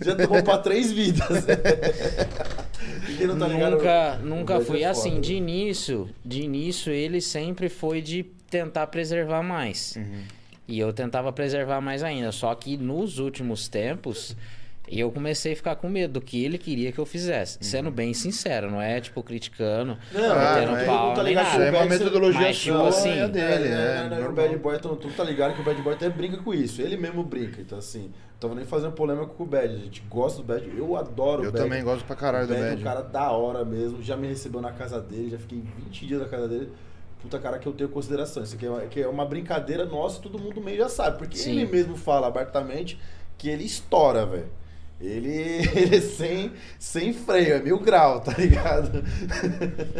já 0.00 0.14
tomou 0.16 0.42
pra 0.42 0.56
três 0.58 0.90
vidas. 0.90 1.44
E 3.08 3.16
quem 3.16 3.26
tá 3.38 3.48
ligado, 3.48 3.76
nunca 3.76 4.18
nunca 4.18 4.60
fui 4.60 4.82
é 4.82 4.86
assim, 4.86 5.20
de 5.20 5.34
início, 5.34 6.08
de 6.24 6.42
início 6.42 6.92
ele 6.92 7.20
sempre 7.20 7.68
foi 7.68 8.00
de 8.00 8.24
tentar 8.48 8.86
preservar 8.88 9.42
mais. 9.42 9.96
Uhum. 9.96 10.22
E 10.66 10.78
eu 10.78 10.92
tentava 10.92 11.32
preservar 11.32 11.80
mais 11.80 12.02
ainda, 12.02 12.32
só 12.32 12.54
que 12.54 12.76
nos 12.76 13.18
últimos 13.18 13.68
tempos 13.68 14.36
eu 14.88 15.10
comecei 15.10 15.52
a 15.52 15.56
ficar 15.56 15.76
com 15.76 15.88
medo 15.88 16.14
do 16.14 16.20
que 16.20 16.44
ele 16.44 16.58
queria 16.58 16.92
que 16.92 16.98
eu 16.98 17.06
fizesse. 17.06 17.58
Sendo 17.60 17.90
bem 17.90 18.12
sincero, 18.12 18.70
não 18.70 18.80
é 18.82 19.00
tipo 19.00 19.22
criticando, 19.22 19.96
Não, 20.12 20.20
metendo 20.38 20.72
não 20.72 20.76
é- 20.78 20.84
pau, 20.86 21.12
tu 21.12 21.16
tá 21.16 21.22
nem 21.22 21.32
ligado 21.34 21.46
nada. 21.58 21.64
É 21.64 21.70
o 21.70 21.74
uma 21.76 21.84
metodologia 21.86 22.40
Mas, 22.40 22.56
sua 22.58 22.74
tipo 22.76 22.86
assim, 22.88 23.14
e 23.16 23.20
a 23.20 23.26
dele, 23.26 23.68
é. 23.68 24.02
não, 24.02 24.10
não, 24.10 24.16
o 24.16 24.20
normal. 24.24 24.32
Bad 24.48 24.56
Boy, 24.58 24.78
tu, 24.78 24.96
tu 24.96 25.08
tá 25.10 25.24
ligado 25.24 25.54
que 25.54 25.60
o 25.60 25.64
Bad 25.64 25.80
Boy 25.82 25.94
até 25.94 26.08
brinca 26.10 26.36
com 26.38 26.52
isso. 26.52 26.82
Ele 26.82 26.96
mesmo 26.96 27.22
brinca. 27.24 27.60
Então, 27.60 27.78
assim, 27.78 28.02
não 28.04 28.38
tava 28.38 28.54
nem 28.54 28.64
fazendo 28.64 28.92
polêmica 28.92 29.26
com 29.26 29.42
o 29.42 29.46
Bad. 29.46 29.74
A 29.74 29.78
gente 29.78 30.02
gosta 30.08 30.38
do 30.42 30.44
Bad. 30.44 30.70
Eu 30.76 30.96
adoro 30.96 31.42
Eu 31.44 31.48
o 31.48 31.52
Bad. 31.52 31.64
também 31.64 31.82
gosto 31.82 32.04
pra 32.04 32.14
caralho 32.16 32.44
o 32.44 32.48
do 32.48 32.54
Bad 32.54 32.66
é 32.66 32.74
um 32.74 32.82
cara 32.82 33.02
da 33.02 33.30
hora 33.32 33.64
mesmo. 33.64 34.02
Já 34.02 34.16
me 34.16 34.26
recebeu 34.28 34.60
na 34.60 34.72
casa 34.72 35.00
dele, 35.00 35.30
já 35.30 35.38
fiquei 35.38 35.62
20 35.84 36.06
dias 36.06 36.20
na 36.20 36.28
casa 36.28 36.46
dele. 36.46 36.70
Puta 37.22 37.38
cara 37.38 37.58
que 37.58 37.66
eu 37.66 37.72
tenho 37.72 37.88
consideração. 37.88 38.42
Isso 38.42 38.54
aqui 38.54 38.66
é 38.66 38.70
uma, 38.70 38.80
que 38.82 39.00
é 39.00 39.08
uma 39.08 39.24
brincadeira 39.24 39.86
nossa, 39.86 40.20
todo 40.20 40.38
mundo 40.38 40.60
meio 40.60 40.76
já 40.76 40.90
sabe. 40.90 41.16
Porque 41.16 41.38
Sim. 41.38 41.52
ele 41.52 41.66
mesmo 41.72 41.96
fala 41.96 42.26
abertamente 42.26 43.00
que 43.38 43.48
ele 43.48 43.64
estoura, 43.64 44.26
velho. 44.26 44.46
Ele, 45.06 45.30
ele 45.78 45.96
é 45.96 46.00
sem, 46.00 46.52
sem 46.78 47.12
freio, 47.12 47.54
é 47.56 47.60
mil 47.60 47.78
grau, 47.78 48.20
tá 48.20 48.32
ligado? 48.38 49.04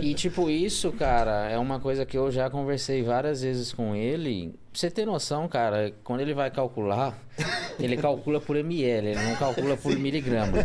E 0.01 0.15
tipo, 0.15 0.49
isso, 0.49 0.91
cara, 0.93 1.49
é 1.51 1.59
uma 1.59 1.79
coisa 1.79 2.07
que 2.07 2.17
eu 2.17 2.31
já 2.31 2.49
conversei 2.49 3.03
várias 3.03 3.43
vezes 3.43 3.73
com 3.73 3.95
ele. 3.95 4.49
Pra 4.73 4.81
você 4.81 4.91
ter 4.91 5.05
noção, 5.07 5.47
cara, 5.47 5.93
quando 6.03 6.21
ele 6.21 6.35
vai 6.35 6.51
calcular, 6.51 7.17
ele 7.79 7.97
calcula 7.97 8.41
por 8.41 8.57
ml, 8.57 9.07
ele 9.09 9.23
não 9.23 9.37
calcula 9.37 9.77
por 9.77 9.95
miligrama. 9.97 10.59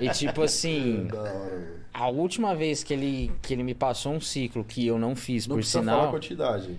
E 0.00 0.08
tipo 0.10 0.42
assim, 0.42 1.06
Da 1.12 1.20
hora, 1.20 1.30
mano. 1.34 1.66
a 1.94 2.08
última 2.08 2.54
vez 2.56 2.82
que 2.82 2.92
ele, 2.94 3.30
que 3.42 3.52
ele 3.54 3.62
me 3.62 3.74
passou 3.74 4.12
um 4.14 4.20
ciclo 4.20 4.64
que 4.64 4.86
eu 4.86 4.98
não 4.98 5.14
fiz, 5.14 5.46
Não 5.46 5.54
por 5.56 5.60
precisa 5.60 5.82
falar 5.84 5.92
a 5.92 5.98
sinal, 6.00 6.10
quantidade. 6.12 6.78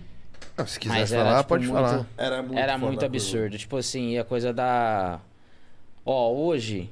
Não, 0.57 0.67
se 0.67 0.77
quiser 0.77 0.93
mas 0.99 1.09
falar, 1.09 1.29
era, 1.29 1.37
tipo, 1.37 1.47
pode 1.49 1.67
muito- 1.67 1.81
falar. 1.81 2.05
Era 2.17 2.41
muito, 2.41 2.57
Era 2.59 2.77
muito 2.77 3.05
absurdo. 3.05 3.57
Tipo 3.57 3.77
assim, 3.77 4.17
a 4.17 4.25
coisa 4.25 4.51
da. 4.51 5.21
Ó, 6.05 6.31
hoje. 6.33 6.89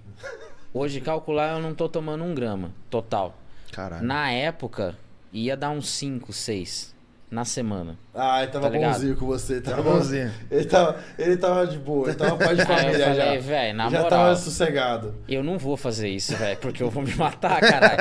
Hoje 0.73 1.01
calcular 1.01 1.53
eu 1.55 1.61
não 1.61 1.73
tô 1.73 1.89
tomando 1.89 2.23
um 2.23 2.35
grama 2.35 2.71
total. 2.89 3.35
Caralho. 3.71 4.03
Na 4.05 4.31
época, 4.31 4.95
ia 5.33 5.55
dar 5.57 5.69
uns 5.71 5.89
5, 5.89 6.31
6 6.31 6.95
na 7.29 7.43
semana. 7.43 7.97
Ah, 8.13 8.41
ele 8.43 8.51
tava 8.51 8.67
Tá 8.67 8.73
ligado? 8.73 8.93
bonzinho 8.93 9.17
com 9.17 9.25
você. 9.25 9.59
Tá 9.59 9.71
Tava 9.71 9.83
bonzinho. 9.83 10.31
Ele 10.51 10.65
tava, 10.65 10.99
ele 11.17 11.37
tava 11.37 11.67
de 11.67 11.77
boa, 11.77 12.07
ele 12.09 12.15
tava 12.17 12.37
pai 12.37 12.55
de 12.55 12.61
Aí 12.63 12.67
eu 12.67 12.77
família 12.77 13.05
falei, 13.07 13.41
já. 13.41 13.47
velho, 13.47 13.77
na 13.77 13.83
já 13.89 13.97
moral, 14.01 14.09
tava 14.09 14.35
sossegado. 14.35 15.15
eu 15.27 15.43
não 15.43 15.57
vou 15.57 15.75
fazer 15.75 16.09
isso, 16.09 16.35
velho, 16.35 16.57
porque 16.59 16.81
eu 16.83 16.89
vou 16.89 17.03
me 17.03 17.13
matar, 17.15 17.59
caralho. 17.59 17.97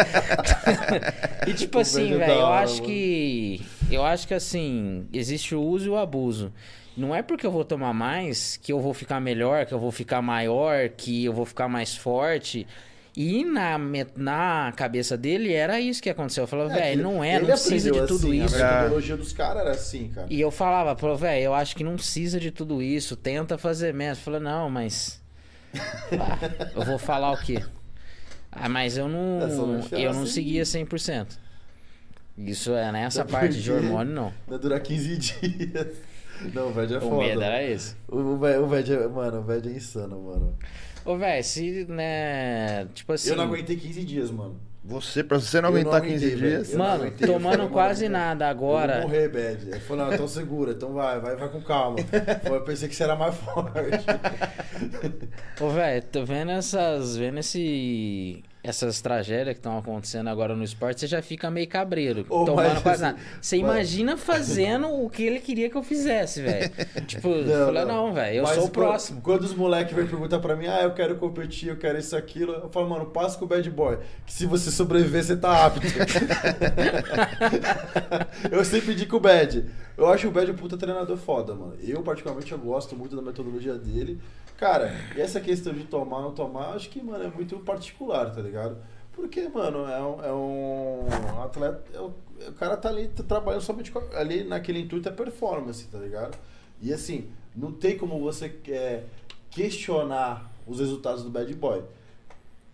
e 1.48 1.54
tipo 1.54 1.78
O 1.78 1.80
assim, 1.80 2.08
velho 2.18 2.22
é 2.22 2.34
eu 2.40 2.46
acho 2.46 2.74
mano. 2.74 2.86
que. 2.86 3.66
Eu 3.90 4.04
acho 4.04 4.28
que 4.28 4.34
assim, 4.34 5.06
existe 5.12 5.54
o 5.54 5.62
uso 5.62 5.86
e 5.86 5.88
o 5.88 5.96
abuso. 5.96 6.52
Não 6.96 7.14
é 7.14 7.22
porque 7.22 7.46
eu 7.46 7.50
vou 7.50 7.64
tomar 7.64 7.92
mais 7.92 8.56
que 8.56 8.72
eu 8.72 8.80
vou 8.80 8.94
ficar 8.94 9.20
melhor, 9.20 9.66
que 9.66 9.74
eu 9.74 9.78
vou 9.78 9.92
ficar 9.92 10.22
maior, 10.22 10.88
que 10.88 11.24
eu 11.24 11.32
vou 11.32 11.44
ficar 11.44 11.68
mais 11.68 11.94
forte. 11.94 12.66
E 13.16 13.44
na, 13.44 13.78
na 14.14 14.72
cabeça 14.76 15.16
dele 15.16 15.52
era 15.52 15.80
isso 15.80 16.02
que 16.02 16.10
aconteceu. 16.10 16.44
Eu 16.44 16.48
falava, 16.48 16.72
É, 16.74 16.80
velho, 16.90 17.02
não 17.02 17.24
é, 17.24 17.38
não 17.38 17.46
precisa 17.46 17.90
de 17.90 18.06
tudo 18.06 18.26
assim, 18.26 18.44
isso. 18.44 18.62
A 18.62 18.76
metodologia 18.76 19.16
dos 19.16 19.32
caras 19.32 19.62
era 19.62 19.70
assim, 19.70 20.08
cara. 20.08 20.26
E 20.28 20.38
eu 20.38 20.50
falava, 20.50 20.94
velho, 21.16 21.44
eu 21.44 21.54
acho 21.54 21.74
que 21.74 21.82
não 21.82 21.96
precisa 21.96 22.38
de 22.38 22.50
tudo 22.50 22.82
isso, 22.82 23.16
tenta 23.16 23.56
fazer 23.56 23.94
menos. 23.94 24.18
Falei, 24.18 24.40
não, 24.40 24.68
mas. 24.68 25.22
Ah, 25.74 26.70
eu 26.74 26.82
vou 26.84 26.98
falar 26.98 27.32
o 27.32 27.38
quê? 27.38 27.62
Ah, 28.52 28.68
mas 28.68 28.96
eu 28.96 29.08
não. 29.08 29.40
É, 29.92 30.04
eu 30.04 30.12
não 30.12 30.22
assim. 30.22 30.32
seguia 30.32 30.62
100%. 30.62 31.38
Isso 32.38 32.74
é 32.74 32.92
nessa 32.92 33.24
parte 33.24 33.60
de 33.62 33.72
hormônio, 33.72 34.12
não. 34.12 34.32
Vai 34.46 34.58
durar 34.58 34.80
15 34.80 35.16
dias. 35.16 35.96
Não, 36.54 36.68
o 36.68 36.72
Ved 36.72 36.94
é 36.94 36.98
O 36.98 37.00
foda. 37.00 37.16
medo 37.16 37.42
era 37.42 37.62
esse. 37.62 37.94
O, 38.08 38.18
o 38.18 38.36
Ved- 38.38 38.58
o 38.58 38.74
é, 39.04 39.08
mano, 39.08 39.38
o 39.40 39.42
Ved 39.42 39.68
é 39.68 39.72
insano, 39.72 40.20
mano. 40.22 40.56
Ô, 41.04 41.16
velho, 41.16 41.44
se, 41.44 41.84
né. 41.88 42.86
Tipo 42.94 43.12
assim. 43.12 43.30
Eu 43.30 43.36
não 43.36 43.44
aguentei 43.44 43.76
15 43.76 44.04
dias, 44.04 44.30
mano. 44.30 44.60
Você, 44.88 45.24
pra 45.24 45.40
você 45.40 45.60
não 45.60 45.68
Eu 45.70 45.72
não 45.72 45.80
aguentar 45.80 45.96
aguentei, 45.96 46.18
15 46.30 46.34
velho. 46.36 46.48
dias. 46.56 46.72
Eu 46.72 46.78
Mano, 46.78 46.94
aguentei, 47.04 47.28
eu 47.28 47.32
tomando 47.32 47.52
falei, 47.56 47.68
quase 47.70 48.04
mano, 48.04 48.12
nada 48.24 48.44
Eu 48.44 48.48
agora. 48.50 48.92
vou 49.00 49.08
morrer, 49.08 49.28
Bad. 49.28 49.68
Ele 49.68 49.80
falou, 49.80 50.06
não, 50.06 50.14
então 50.14 50.28
segura, 50.28 50.72
então 50.72 50.92
vai, 50.92 51.18
vai, 51.20 51.34
vai 51.36 51.48
com 51.48 51.60
calma. 51.60 51.96
Eu 52.46 52.60
pensei 52.62 52.88
que 52.88 52.94
você 52.94 53.02
era 53.02 53.16
mais 53.16 53.34
forte. 53.34 53.72
Ô, 55.60 55.68
velho, 55.70 56.02
tô 56.04 56.24
vendo 56.24 56.52
essas. 56.52 57.16
Vendo 57.16 57.38
esse. 57.38 58.44
Essas 58.66 59.00
tragédias 59.00 59.54
que 59.54 59.60
estão 59.60 59.78
acontecendo 59.78 60.28
agora 60.28 60.56
no 60.56 60.64
esporte, 60.64 61.00
você 61.00 61.06
já 61.06 61.22
fica 61.22 61.48
meio 61.50 61.68
cabreiro. 61.68 62.26
Ô, 62.28 62.44
tomando 62.44 62.74
mas 62.74 62.82
quase 62.82 63.02
nada. 63.02 63.16
Você 63.40 63.58
mano. 63.62 63.74
imagina 63.74 64.16
fazendo 64.16 64.88
o 64.88 65.08
que 65.08 65.22
ele 65.22 65.38
queria 65.38 65.70
que 65.70 65.76
eu 65.76 65.84
fizesse, 65.84 66.42
velho. 66.42 66.72
Tipo, 67.06 67.28
Não, 67.28 67.66
falar, 67.66 67.84
não. 67.84 68.12
velho, 68.12 68.38
eu 68.38 68.42
Mas 68.42 68.56
sou 68.56 68.64
o 68.64 68.70
próximo. 68.70 69.20
Quando 69.20 69.42
os 69.42 69.54
moleques 69.54 69.94
vêm 69.94 70.06
perguntar 70.06 70.40
pra 70.40 70.56
mim, 70.56 70.66
ah, 70.66 70.82
eu 70.82 70.92
quero 70.94 71.14
competir, 71.16 71.68
eu 71.68 71.76
quero 71.76 71.96
isso, 71.98 72.16
aquilo, 72.16 72.54
eu 72.54 72.68
falo, 72.68 72.88
mano, 72.88 73.06
passa 73.06 73.38
com 73.38 73.44
o 73.44 73.48
bad 73.48 73.70
boy. 73.70 73.98
Que 74.26 74.32
se 74.32 74.46
você 74.46 74.72
sobreviver, 74.72 75.22
você 75.22 75.36
tá 75.36 75.64
apto. 75.64 75.86
eu 78.50 78.64
sempre 78.64 78.94
digo 78.94 79.16
o 79.16 79.20
Bad. 79.20 79.64
Eu 79.96 80.08
acho 80.08 80.28
o 80.28 80.30
Bad 80.30 80.50
um 80.50 80.54
puta 80.56 80.76
treinador 80.76 81.16
foda, 81.16 81.54
mano. 81.54 81.74
Eu, 81.82 82.02
particularmente, 82.02 82.52
eu 82.52 82.58
gosto 82.58 82.96
muito 82.96 83.16
da 83.16 83.22
metodologia 83.22 83.74
dele. 83.74 84.20
Cara, 84.56 84.90
e 85.14 85.20
essa 85.20 85.40
questão 85.40 85.72
de 85.72 85.84
tomar 85.84 86.16
ou 86.18 86.22
não 86.24 86.32
tomar, 86.32 86.70
acho 86.74 86.88
que, 86.88 87.02
mano, 87.02 87.24
é 87.24 87.28
muito 87.28 87.58
particular, 87.58 88.34
tá 88.34 88.40
ligado? 88.40 88.78
Porque, 89.12 89.48
mano, 89.48 89.86
é 89.88 90.00
um, 90.02 90.24
é 90.24 90.32
um 90.32 91.42
atleta. 91.42 91.82
é 91.94 92.00
um- 92.00 92.12
o 92.48 92.52
cara 92.52 92.76
tá 92.76 92.88
ali 92.90 93.08
tá 93.08 93.22
trabalhando 93.22 93.62
somente 93.62 93.90
ali 94.14 94.44
naquele 94.44 94.80
intuito 94.80 95.08
é 95.08 95.12
performance, 95.12 95.86
tá 95.88 95.98
ligado? 95.98 96.36
E 96.82 96.92
assim, 96.92 97.30
não 97.54 97.72
tem 97.72 97.96
como 97.96 98.18
você 98.20 98.54
é, 98.68 99.04
questionar 99.50 100.52
os 100.66 100.80
resultados 100.80 101.22
do 101.22 101.30
bad 101.30 101.52
boy. 101.54 101.82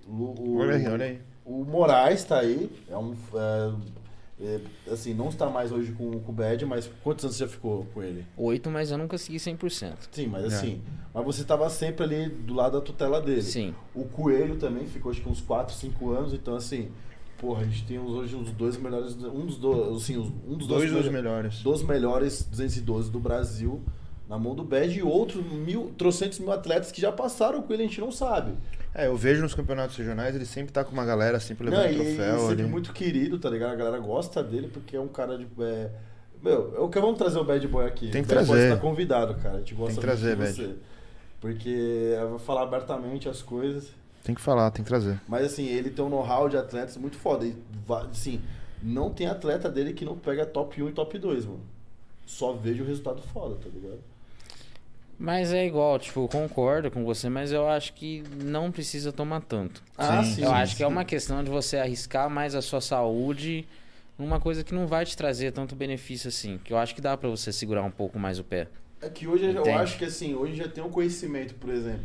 O, 0.06 0.12
o- 0.40 0.58
Olha 0.58 0.74
aí, 0.76 0.86
olha 0.88 1.04
aí. 1.06 1.20
o 1.44 1.64
Moraes 1.64 2.24
tá 2.24 2.40
aí, 2.40 2.70
é 2.90 2.96
um. 2.96 3.14
é, 3.34 3.72
é, 4.42 4.60
assim, 4.90 5.14
não 5.14 5.28
está 5.28 5.48
mais 5.48 5.70
hoje 5.72 5.92
com, 5.92 6.18
com 6.20 6.32
o 6.32 6.34
Bad, 6.34 6.64
mas 6.66 6.90
quantos 7.02 7.24
anos 7.24 7.36
você 7.36 7.44
já 7.44 7.48
ficou 7.50 7.86
com 7.94 8.02
ele? 8.02 8.26
Oito, 8.36 8.70
mas 8.70 8.90
eu 8.90 8.98
não 8.98 9.06
consegui 9.08 9.38
100%. 9.38 9.94
Sim, 10.10 10.26
mas 10.26 10.44
É. 10.44 10.46
assim. 10.48 10.82
Mas 11.14 11.24
você 11.24 11.44
tava 11.44 11.68
sempre 11.70 12.04
ali 12.04 12.28
do 12.28 12.54
lado 12.54 12.72
da 12.78 12.80
tutela 12.80 13.20
dele. 13.20 13.42
Sim. 13.42 13.74
O 13.94 14.04
Coelho 14.04 14.56
também 14.56 14.86
ficou 14.86 15.12
acho 15.12 15.20
que 15.20 15.28
uns 15.28 15.40
4, 15.40 15.74
5 15.74 16.10
anos, 16.10 16.32
então 16.34 16.54
assim, 16.56 16.88
porra, 17.38 17.62
a 17.62 17.64
gente 17.64 17.84
tem 17.84 17.98
hoje 17.98 18.34
uns 18.34 18.50
dois 18.52 18.76
melhores, 18.76 19.14
um 19.24 19.44
dos 19.46 19.58
dois, 19.58 19.96
assim, 20.02 20.16
os- 20.16 20.28
um 20.48 20.56
dos 20.56 20.66
Dois 20.66 20.82
dos 20.90 20.90
melhores- 20.90 21.12
melhores. 21.12 21.62
dos 21.62 21.82
melhores 21.82 22.42
212 22.44 23.10
do 23.10 23.20
Brasil 23.20 23.80
na 24.32 24.38
mão 24.38 24.54
do 24.54 24.64
Bad 24.64 24.98
e 24.98 25.02
outros 25.02 25.44
mil, 25.44 25.92
trocentos 25.98 26.38
mil 26.38 26.50
atletas 26.50 26.90
que 26.90 26.98
já 26.98 27.12
passaram 27.12 27.60
com 27.60 27.70
ele, 27.70 27.82
a 27.82 27.86
gente 27.86 28.00
não 28.00 28.10
sabe. 28.10 28.54
É, 28.94 29.06
eu 29.06 29.14
vejo 29.14 29.42
nos 29.42 29.54
campeonatos 29.54 29.94
regionais, 29.94 30.34
ele 30.34 30.46
sempre 30.46 30.72
tá 30.72 30.82
com 30.82 30.90
uma 30.90 31.04
galera, 31.04 31.38
sempre 31.38 31.68
Não, 31.68 31.76
levando 31.76 31.92
e 31.92 32.16
troféu 32.16 32.38
sempre 32.48 32.62
ali. 32.62 32.70
muito 32.70 32.94
querido, 32.94 33.38
tá 33.38 33.50
ligado? 33.50 33.72
A 33.72 33.76
galera 33.76 33.98
gosta 33.98 34.42
dele 34.42 34.68
porque 34.72 34.96
é 34.96 35.00
um 35.00 35.06
cara 35.08 35.36
de. 35.36 35.46
É... 35.60 35.90
Meu, 36.42 36.72
eu 36.74 36.88
que 36.88 36.98
vamos 36.98 37.18
trazer 37.18 37.38
o 37.38 37.44
Bad 37.44 37.68
Boy 37.68 37.84
aqui. 37.84 38.08
Tem 38.08 38.22
que 38.22 38.34
Bad 38.34 38.46
trazer. 38.46 38.70
está 38.70 38.80
convidado, 38.80 39.34
cara. 39.34 39.56
A 39.56 39.58
gente 39.58 39.74
gosta 39.74 39.92
Tem 39.92 40.00
que 40.00 40.06
trazer, 40.06 40.30
de 40.30 40.42
Bad. 40.42 40.54
você. 40.54 40.74
Porque 41.38 42.14
eu 42.18 42.30
vou 42.30 42.38
falar 42.38 42.62
abertamente 42.62 43.28
as 43.28 43.42
coisas. 43.42 43.90
Tem 44.24 44.34
que 44.34 44.40
falar, 44.40 44.70
tem 44.70 44.82
que 44.82 44.88
trazer. 44.88 45.20
Mas 45.28 45.44
assim, 45.44 45.66
ele 45.66 45.90
tem 45.90 46.02
um 46.02 46.08
know-how 46.08 46.48
de 46.48 46.56
atletas 46.56 46.96
muito 46.96 47.18
foda. 47.18 47.44
E, 47.44 47.54
assim, 48.10 48.40
não 48.82 49.10
tem 49.10 49.26
atleta 49.26 49.68
dele 49.68 49.92
que 49.92 50.06
não 50.06 50.16
pega 50.16 50.46
top 50.46 50.82
1 50.82 50.88
e 50.88 50.92
top 50.92 51.18
2, 51.18 51.44
mano. 51.44 51.60
Só 52.24 52.54
vejo 52.54 52.82
o 52.82 52.86
resultado 52.86 53.20
foda, 53.20 53.56
tá 53.56 53.68
ligado? 53.68 54.11
Mas 55.18 55.52
é 55.52 55.64
igual, 55.66 55.98
tipo, 55.98 56.20
eu 56.24 56.28
concordo 56.28 56.90
com 56.90 57.04
você, 57.04 57.28
mas 57.28 57.52
eu 57.52 57.68
acho 57.68 57.92
que 57.92 58.24
não 58.42 58.72
precisa 58.72 59.12
tomar 59.12 59.40
tanto. 59.42 59.82
Ah, 59.96 60.22
Sim, 60.24 60.34
sim. 60.34 60.42
eu 60.44 60.50
acho 60.52 60.76
que 60.76 60.82
é 60.82 60.86
sim. 60.86 60.92
uma 60.92 61.04
questão 61.04 61.44
de 61.44 61.50
você 61.50 61.76
arriscar 61.76 62.28
mais 62.28 62.54
a 62.54 62.62
sua 62.62 62.80
saúde 62.80 63.66
numa 64.18 64.40
coisa 64.40 64.64
que 64.64 64.74
não 64.74 64.86
vai 64.86 65.04
te 65.04 65.16
trazer 65.16 65.52
tanto 65.52 65.76
benefício 65.76 66.28
assim. 66.28 66.58
Que 66.64 66.72
eu 66.72 66.78
acho 66.78 66.94
que 66.94 67.00
dá 67.00 67.16
pra 67.16 67.28
você 67.28 67.52
segurar 67.52 67.82
um 67.84 67.90
pouco 67.90 68.18
mais 68.18 68.38
o 68.38 68.44
pé. 68.44 68.66
É 69.00 69.08
que 69.08 69.26
hoje 69.26 69.44
eu 69.44 69.50
Entende? 69.52 69.70
acho 69.70 69.98
que 69.98 70.04
assim, 70.04 70.34
hoje 70.34 70.54
já 70.56 70.68
tem 70.68 70.82
um 70.82 70.90
conhecimento, 70.90 71.54
por 71.54 71.70
exemplo, 71.70 72.00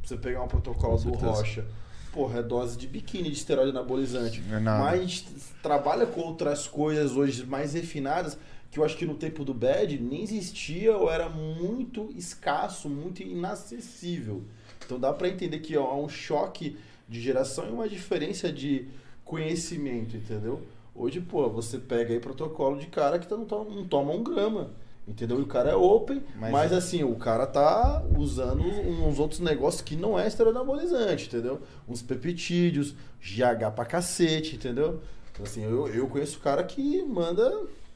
pra 0.00 0.08
você 0.08 0.16
pegar 0.16 0.42
um 0.42 0.48
protocolo 0.48 0.96
Com 0.96 1.10
do 1.10 1.10
certeza. 1.10 1.30
Rocha. 1.32 1.64
Porra, 2.12 2.40
é 2.40 2.42
dose 2.42 2.76
de 2.76 2.86
biquíni 2.86 3.30
de 3.30 3.36
esteroide 3.38 3.70
anabolizante. 3.70 4.42
É 4.50 4.58
nada. 4.58 4.84
Mas 4.84 5.24
trabalha 5.62 6.04
com 6.04 6.20
outras 6.20 6.66
coisas 6.66 7.12
hoje 7.16 7.44
mais 7.46 7.72
refinadas 7.72 8.36
que 8.72 8.78
eu 8.80 8.84
acho 8.84 8.96
que 8.96 9.04
no 9.06 9.14
tempo 9.14 9.44
do 9.44 9.52
Bad 9.54 9.96
nem 10.00 10.22
existia 10.22 10.96
ou 10.96 11.08
era 11.10 11.28
muito 11.28 12.08
escasso, 12.16 12.88
muito 12.88 13.22
inacessível. 13.22 14.42
Então 14.84 14.98
dá 14.98 15.12
pra 15.12 15.28
entender 15.28 15.58
que 15.60 15.76
ó, 15.76 15.84
há 15.84 15.96
um 15.96 16.08
choque 16.08 16.76
de 17.08 17.20
geração 17.20 17.68
e 17.68 17.70
uma 17.70 17.88
diferença 17.88 18.50
de 18.50 18.88
conhecimento, 19.24 20.16
entendeu? 20.16 20.62
Hoje, 20.94 21.20
pô, 21.20 21.48
você 21.48 21.78
pega 21.78 22.12
aí 22.12 22.20
protocolo 22.20 22.78
de 22.78 22.86
cara 22.86 23.18
que 23.18 23.26
tá- 23.26 23.36
não, 23.36 23.44
toma- 23.44 23.74
não 23.74 23.84
toma 23.86 24.12
um 24.12 24.22
grama. 24.22 24.70
Entendeu? 25.06 25.40
E 25.40 25.42
o 25.42 25.46
cara 25.46 25.70
é 25.70 25.74
open, 25.74 26.22
Mas- 26.36 26.52
mas, 26.52 26.72
assim, 26.72 27.02
o 27.02 27.16
cara 27.16 27.44
tá 27.44 28.00
usando 28.16 28.62
uns 28.62 29.18
outros 29.18 29.40
negócios 29.40 29.82
que 29.82 29.96
não 29.96 30.16
é 30.16 30.28
esteroide 30.28 30.56
anabolizante, 30.56 31.26
entendeu? 31.26 31.60
Uns 31.88 32.00
peptídeos, 32.02 32.94
GH 33.20 33.72
pra 33.74 33.84
cacete, 33.84 34.54
entendeu? 34.54 35.00
Então, 35.32 35.44
assim, 35.44 35.64
eu, 35.64 35.88
eu 35.88 36.06
conheço 36.06 36.38
cara 36.38 36.62
que 36.62 37.02
manda 37.02 37.52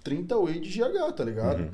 30 0.06 0.36
whey 0.38 0.60
de 0.60 0.68
GH, 0.78 1.12
tá 1.16 1.24
ligado? 1.24 1.62
Uhum. 1.62 1.70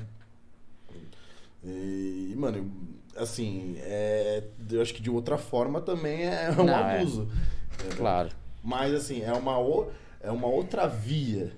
E, 1.65 2.35
mano, 2.37 2.71
assim, 3.17 3.77
é, 3.81 4.43
eu 4.71 4.81
acho 4.83 4.95
que 4.95 5.03
de 5.03 5.11
outra 5.11 5.37
forma 5.39 5.81
também 5.81 6.25
é 6.25 6.51
um 6.59 6.65
Não, 6.65 6.73
é. 6.75 6.99
abuso. 6.99 7.29
entendeu? 7.75 7.97
Claro. 7.99 8.29
Mas, 8.65 8.95
assim, 8.95 9.23
é 9.23 9.33
uma, 9.33 9.59
o- 9.61 9.91
é 10.21 10.31
uma 10.31 10.47
outra 10.49 10.87
via. 10.87 11.53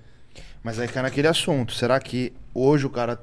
Mas 0.61 0.79
aí 0.79 0.87
cai 0.87 1.01
naquele 1.03 1.27
assunto. 1.27 1.73
Será 1.73 1.99
que 1.99 2.33
hoje 2.53 2.85
o 2.85 2.89
cara 2.89 3.19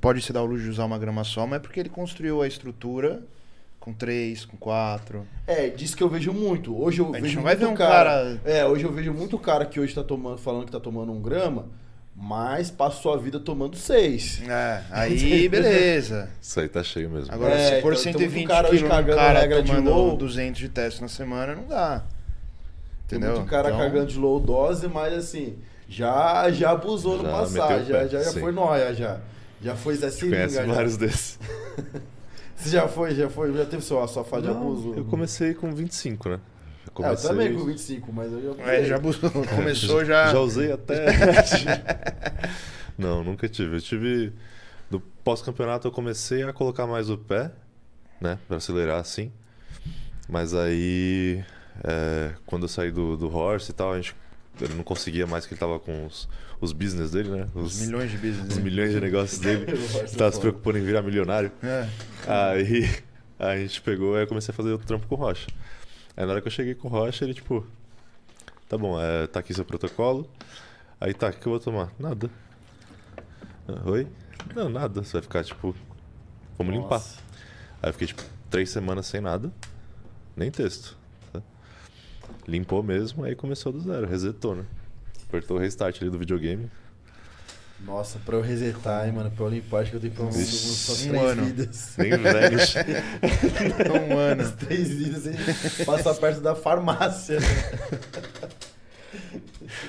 pode 0.00 0.22
se 0.22 0.32
dar 0.32 0.42
o 0.42 0.46
luxo 0.46 0.62
de 0.64 0.70
usar 0.70 0.84
uma 0.84 0.98
grama 0.98 1.24
só, 1.24 1.46
mas 1.46 1.56
é 1.56 1.60
porque 1.60 1.80
ele 1.80 1.88
construiu 1.88 2.40
a 2.42 2.46
estrutura 2.46 3.22
com 3.80 3.92
três, 3.92 4.44
com 4.44 4.56
quatro. 4.56 5.26
É, 5.46 5.68
disso 5.68 5.96
que 5.96 6.02
eu 6.02 6.08
vejo 6.08 6.32
muito. 6.32 6.76
Hoje 6.76 7.00
eu 7.00 7.06
A 7.06 7.12
gente 7.14 7.22
vejo 7.22 7.36
não 7.36 7.42
vai 7.42 7.54
muito 7.56 7.66
ver 7.66 7.72
um 7.72 7.76
cara, 7.76 8.10
cara- 8.10 8.40
É, 8.44 8.64
hoje 8.66 8.84
eu 8.84 8.92
vejo 8.92 9.12
muito 9.12 9.38
cara 9.38 9.64
que 9.66 9.78
hoje 9.80 9.94
tá 9.94 10.02
tomando, 10.04 10.38
falando 10.38 10.64
que 10.66 10.72
tá 10.72 10.80
tomando 10.80 11.12
um 11.12 11.20
grama, 11.20 11.66
mas 12.18 12.70
passou 12.70 13.12
a 13.12 13.16
vida 13.18 13.38
tomando 13.38 13.76
seis. 13.76 14.40
É, 14.48 14.82
aí 14.90 15.46
beleza. 15.50 16.30
Isso 16.40 16.58
aí 16.58 16.68
tá 16.68 16.82
cheio 16.82 17.10
mesmo. 17.10 17.32
Agora, 17.32 17.54
É, 17.54 17.76
se 17.76 17.82
for 17.82 17.92
então- 17.92 18.10
então 18.10 18.12
120 18.20 18.32
muito 18.34 18.48
cara 18.48 18.68
hoje 18.68 18.76
quilos, 18.78 18.90
um 18.92 18.96
cagando 18.96 19.16
cara 19.18 19.40
regra 19.40 19.62
de 19.62 19.68
tomando 19.70 19.90
low. 19.90 20.16
200 20.16 20.58
de 20.60 20.68
teste 20.68 21.02
na 21.02 21.08
semana, 21.08 21.54
não 21.54 21.66
dá. 21.66 22.02
Tem 23.06 23.18
Entendeu? 23.18 23.36
muito 23.36 23.48
cara 23.50 23.68
Então, 23.68 23.78
cagando 23.80 24.06
de 24.06 24.18
low 24.18 24.40
dose, 24.40 24.88
mas 24.88 25.12
assim, 25.14 25.58
já, 25.88 26.50
já 26.50 26.70
abusou 26.72 27.18
no 27.18 27.24
Já 27.24 27.30
passado, 27.30 27.70
meteu 27.70 27.76
o 27.84 27.84
já, 27.88 28.06
já, 28.08 28.22
já 28.24 28.32
foi 28.40 28.50
nóia, 28.52 28.94
já. 28.94 29.20
Já 29.62 29.76
foi 29.76 29.94
Zé 29.96 30.10
Seringa, 30.10 30.36
Conhece 30.36 30.54
já. 30.54 30.64
vários 30.66 30.96
desses. 30.96 31.38
Você 32.56 32.70
já 32.70 32.88
foi, 32.88 33.14
já 33.14 33.28
foi, 33.28 33.52
já 33.52 33.66
teve 33.66 33.82
sua, 33.82 34.06
sua 34.08 34.24
fase 34.24 34.44
de 34.44 34.48
abuso? 34.50 34.94
eu 34.96 35.04
comecei 35.04 35.52
com 35.52 35.74
25, 35.74 36.30
né? 36.30 36.40
Eu 36.86 37.04
É, 37.04 37.08
eu 37.08 37.16
comecei... 37.16 37.28
também 37.28 37.54
com 37.54 37.64
25, 37.64 38.12
mas 38.12 38.32
eu 38.32 38.56
já. 38.56 38.62
É, 38.62 38.84
já 38.84 38.98
começou 39.54 40.04
já. 40.04 40.32
Já 40.32 40.40
usei 40.40 40.72
até. 40.72 41.06
não, 42.96 43.24
nunca 43.24 43.48
tive. 43.48 43.76
Eu 43.76 43.80
tive. 43.80 44.32
No 44.90 45.00
pós-campeonato 45.00 45.88
eu 45.88 45.92
comecei 45.92 46.42
a 46.44 46.52
colocar 46.52 46.86
mais 46.86 47.10
o 47.10 47.18
pé, 47.18 47.50
né? 48.20 48.38
Pra 48.46 48.58
acelerar 48.58 49.00
assim. 49.00 49.32
Mas 50.28 50.54
aí. 50.54 51.44
é, 51.84 52.32
quando 52.46 52.62
eu 52.62 52.68
saí 52.68 52.90
do, 52.90 53.16
do 53.16 53.34
Horse 53.34 53.70
e 53.70 53.74
tal, 53.74 53.92
a 53.92 53.96
gente. 53.96 54.14
Ele 54.58 54.72
não 54.72 54.84
conseguia 54.84 55.26
mais 55.26 55.44
que 55.44 55.52
ele 55.52 55.60
tava 55.60 55.78
com 55.78 56.06
os, 56.06 56.26
os 56.62 56.72
business 56.72 57.10
dele, 57.10 57.28
né? 57.28 57.46
Os 57.54 57.78
milhões 57.78 58.10
de 58.10 58.16
business. 58.16 58.48
os 58.48 58.58
milhões 58.58 58.90
de 58.90 59.00
negócios 59.00 59.38
dele. 59.38 59.66
Horse 59.70 60.16
tava 60.16 60.30
é 60.30 60.32
se 60.32 60.40
preocupando 60.40 60.78
em 60.78 60.82
virar 60.82 61.02
milionário. 61.02 61.52
É. 61.62 61.86
Aí 62.26 62.88
a 63.38 63.56
gente 63.58 63.82
pegou, 63.82 64.14
aí 64.14 64.22
eu 64.22 64.26
comecei 64.26 64.50
a 64.50 64.56
fazer 64.56 64.70
o 64.70 64.78
trampo 64.78 65.06
com 65.06 65.14
o 65.14 65.18
Rocha. 65.18 65.46
Aí 66.16 66.24
na 66.24 66.32
hora 66.32 66.40
que 66.40 66.48
eu 66.48 66.52
cheguei 66.52 66.74
com 66.74 66.88
o 66.88 66.90
Rocha, 66.90 67.24
ele 67.24 67.34
tipo, 67.34 67.66
tá 68.68 68.78
bom, 68.78 69.00
é, 69.00 69.26
tá 69.26 69.40
aqui 69.40 69.52
seu 69.52 69.64
protocolo. 69.64 70.28
Aí 71.00 71.12
tá, 71.12 71.28
o 71.28 71.32
que 71.32 71.46
eu 71.46 71.52
vou 71.52 71.60
tomar? 71.60 71.92
Nada. 71.98 72.30
Ah, 73.68 73.90
Oi? 73.90 74.06
Não, 74.54 74.68
nada. 74.68 75.02
Você 75.02 75.12
vai 75.14 75.22
ficar 75.22 75.44
tipo, 75.44 75.74
vamos 76.56 76.74
limpar. 76.74 76.98
Nossa. 76.98 77.18
Aí 77.82 77.90
eu 77.90 77.92
fiquei 77.92 78.08
tipo 78.08 78.22
três 78.50 78.70
semanas 78.70 79.06
sem 79.06 79.20
nada, 79.20 79.52
nem 80.34 80.50
texto. 80.50 80.96
tá? 81.32 81.42
Limpou 82.48 82.82
mesmo, 82.82 83.24
aí 83.24 83.34
começou 83.34 83.72
do 83.72 83.80
zero, 83.80 84.06
resetou, 84.06 84.54
né? 84.54 84.64
Apertou 85.28 85.56
o 85.56 85.60
restart 85.60 86.00
ali 86.00 86.10
do 86.10 86.18
videogame. 86.18 86.70
Nossa, 87.84 88.18
pra 88.24 88.34
eu 88.36 88.40
resetar, 88.40 89.06
hein, 89.06 89.12
mano, 89.12 89.30
pra 89.30 89.44
eu 89.44 89.50
limpar, 89.50 89.82
acho 89.82 89.90
que 89.90 89.96
eu 89.96 90.00
tenho 90.00 90.12
que 90.12 90.22
uns- 90.22 90.34
umas 90.34 91.02
um 91.04 91.08
três 91.10 91.22
ano. 91.22 91.44
vidas. 91.44 91.90
Nem 91.98 92.10
velho. 92.16 92.58
Um 94.12 94.18
ano. 94.18 94.42
As 94.42 94.52
três 94.52 94.88
vidas 94.88 95.22
sem 95.22 95.84
passar 95.84 96.14
perto 96.14 96.40
da 96.40 96.54
farmácia. 96.54 97.38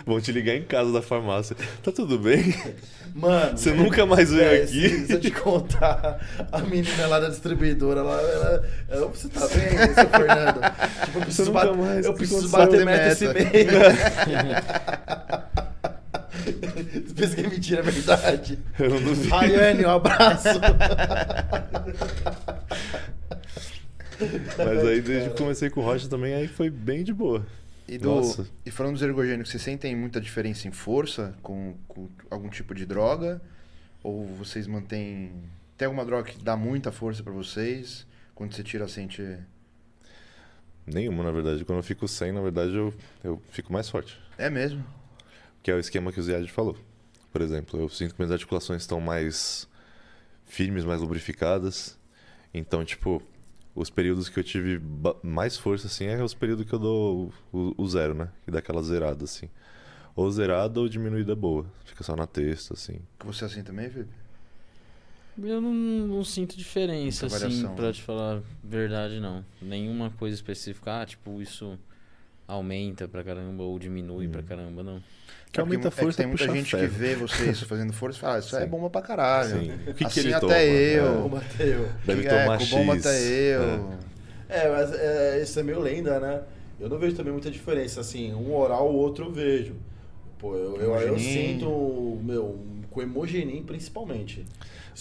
Vão 0.06 0.20
te 0.20 0.32
ligar 0.32 0.56
em 0.56 0.64
casa 0.64 0.92
da 0.92 1.02
farmácia. 1.02 1.56
Tá 1.84 1.92
tudo 1.92 2.18
bem? 2.20 2.54
Mano. 3.16 3.58
Você 3.58 3.72
nunca 3.74 4.06
mais 4.06 4.32
veio 4.32 4.44
é, 4.44 4.64
aqui? 4.64 4.90
Se, 4.90 5.06
se 5.08 5.14
eu 5.14 5.20
te 5.20 5.32
contar, 5.32 6.20
a 6.52 6.60
menina 6.62 7.08
lá 7.08 7.20
da 7.20 7.30
distribuidora, 7.30 8.02
ela, 8.02 8.22
ela, 8.22 8.70
ela 8.90 9.08
você 9.08 9.28
tá 9.30 9.48
bem, 9.48 9.70
seu 9.94 10.10
Fernando? 10.10 10.62
Tipo, 11.06 11.18
eu 11.18 11.22
preciso, 11.22 11.52
bater, 11.52 11.74
mais, 11.76 12.06
eu 12.06 12.14
preciso 12.14 12.50
bater 12.50 12.86
meta 12.86 13.08
esse 13.08 13.28
Meta. 13.28 13.40
mês. 13.44 13.68
Você 16.52 17.14
pensa 17.14 17.36
que 17.36 17.42
é 17.42 17.50
mentira, 17.50 17.80
é 17.80 17.84
verdade. 17.84 18.60
Eu 18.80 18.90
não 18.90 19.04
duvido. 19.04 19.30
Rayane, 19.30 19.86
um 19.86 19.90
abraço. 19.90 20.60
Mas 24.58 24.86
aí 24.86 25.02
desde 25.02 25.30
que 25.30 25.38
comecei 25.38 25.70
com 25.70 25.82
o 25.82 25.84
Rocha 25.84 26.08
também, 26.08 26.34
aí 26.34 26.48
foi 26.48 26.70
bem 26.70 27.04
de 27.04 27.14
boa. 27.14 27.46
E, 27.88 27.98
do, 27.98 28.16
Nossa. 28.16 28.48
e 28.66 28.72
falando 28.72 28.94
dos 28.94 29.02
ergogênicos, 29.02 29.50
vocês 29.50 29.64
sentem 29.64 29.96
muita 29.96 30.20
diferença 30.20 30.68
em 30.68 30.72
força 30.72 31.34
com, 31.42 31.76
com 31.88 32.10
algum 32.30 32.50
tipo 32.50 32.76
de 32.76 32.86
droga? 32.86 33.42
Ou 34.04 34.26
vocês 34.26 34.68
mantêm. 34.68 35.32
Tem 35.78 35.86
alguma 35.86 36.06
droga 36.06 36.30
que 36.32 36.44
dá 36.44 36.58
muita 36.58 36.92
força 36.92 37.24
pra 37.24 37.32
vocês? 37.32 38.06
Quando 38.36 38.54
você 38.54 38.64
tira, 38.64 38.88
sente. 38.88 39.24
Nenhuma, 40.86 41.24
na 41.24 41.32
verdade. 41.32 41.64
Quando 41.64 41.78
eu 41.78 41.84
fico 41.84 42.08
sem, 42.08 42.32
na 42.32 42.42
verdade, 42.42 42.76
eu, 42.76 42.94
eu 43.24 43.42
fico 43.52 43.72
mais 43.72 43.90
forte. 43.90 44.20
É 44.38 44.50
mesmo? 44.50 44.84
Que 45.68 45.72
é 45.72 45.76
o 45.76 45.80
esquema 45.82 46.14
que 46.14 46.20
o 46.22 46.24
Ziad 46.24 46.48
falou. 46.48 46.78
Por 47.30 47.42
exemplo, 47.42 47.78
eu 47.78 47.90
sinto 47.90 48.16
que 48.16 48.22
minhas 48.22 48.32
articulações 48.32 48.84
estão 48.84 49.02
mais 49.02 49.68
firmes, 50.46 50.86
mais 50.86 51.02
lubrificadas. 51.02 52.00
Então, 52.54 52.86
tipo, 52.86 53.22
os 53.76 53.90
períodos 53.90 54.30
que 54.30 54.40
eu 54.40 54.46
tive 54.46 54.82
mais 55.22 55.58
força, 55.58 55.88
assim, 55.88 56.06
é 56.06 56.24
os 56.24 56.34
períodos 56.34 56.66
que 56.66 56.72
eu 56.72 56.80
dou 56.80 57.34
o, 57.52 57.74
o 57.78 57.86
zero, 57.86 58.14
né? 58.14 58.30
Que 58.46 58.52
dá 58.52 58.60
aquela 58.60 58.82
zerada, 58.82 59.26
assim. 59.26 59.50
Ou 60.16 60.32
zerada 60.32 60.80
ou 60.80 60.88
diminuída 60.88 61.36
boa. 61.36 61.66
Fica 61.84 62.02
só 62.02 62.16
na 62.16 62.26
testa, 62.26 62.74
assim. 62.74 63.02
Que 63.20 63.26
você 63.26 63.44
é 63.44 63.48
assim 63.48 63.62
também, 63.62 63.90
Felipe? 63.90 64.14
Eu 65.38 65.60
não, 65.60 65.74
não 65.74 66.24
sinto 66.24 66.56
diferença, 66.58 67.26
Muita 67.28 67.36
assim, 67.46 67.46
variação, 67.58 67.76
pra 67.76 67.88
né? 67.88 67.92
te 67.92 68.02
falar 68.04 68.38
a 68.38 68.42
verdade, 68.64 69.20
não. 69.20 69.44
Nenhuma 69.62 70.12
coisa 70.12 70.34
específica, 70.34 71.02
ah, 71.02 71.06
tipo, 71.06 71.42
isso 71.42 71.78
aumenta 72.48 73.06
pra 73.06 73.22
caramba 73.22 73.64
ou 73.64 73.78
diminui 73.78 74.28
Hum. 74.28 74.32
pra 74.32 74.42
caramba, 74.42 74.82
não. 74.82 75.04
Que 75.52 75.60
aumenta 75.60 75.88
a 75.88 75.90
é 75.90 75.92
que 75.92 75.98
força 76.00 76.18
tem 76.18 76.28
muita 76.28 76.48
gente 76.48 76.72
ferro. 76.72 76.84
que 76.84 76.90
vê 77.00 77.16
vocês 77.16 77.62
fazendo 77.62 77.94
força 77.94 78.18
e 78.18 78.22
fala, 78.22 78.36
ah, 78.36 78.40
isso 78.40 78.56
aí 78.56 78.64
é 78.64 78.66
Sim. 78.66 78.72
bomba 78.72 78.90
pra 78.90 79.02
caralho. 79.02 79.60
Sim. 79.60 79.72
O 79.72 79.86
que, 79.86 79.94
que 79.94 80.04
Assim 80.06 80.20
ele 80.22 80.34
até 80.34 80.40
toma? 80.46 80.54
eu. 80.58 81.06
É. 81.06 81.10
Ô, 81.10 81.30
Mateu. 81.30 81.90
Deve 82.06 82.22
Que 82.22 82.30
tomar 82.30 82.56
é, 82.56 82.60
X. 82.60 82.70
com 82.70 82.78
bomba 82.78 82.94
até 82.96 83.22
eu. 83.22 83.62
É. 83.64 83.98
É, 84.50 84.70
mas 84.70 84.94
é, 84.94 85.42
isso 85.42 85.60
é 85.60 85.64
meio 85.64 85.80
lenda, 85.80 86.20
né? 86.20 86.42
Eu 86.80 86.90
não 86.90 86.98
vejo 87.00 87.16
também 87.16 87.34
muita 87.34 87.50
diferença, 87.50 88.00
assim, 88.02 88.34
um 88.34 88.56
oral, 88.56 88.90
o 88.92 88.96
outro 88.96 89.26
eu 89.26 89.32
vejo. 89.32 89.76
Pô, 90.38 90.56
eu, 90.56 90.76
eu, 90.78 90.94
eu 90.96 91.20
sinto, 91.20 92.20
meu, 92.24 92.60
com 92.92 93.02
hemogenin 93.02 93.64
principalmente. 93.64 94.46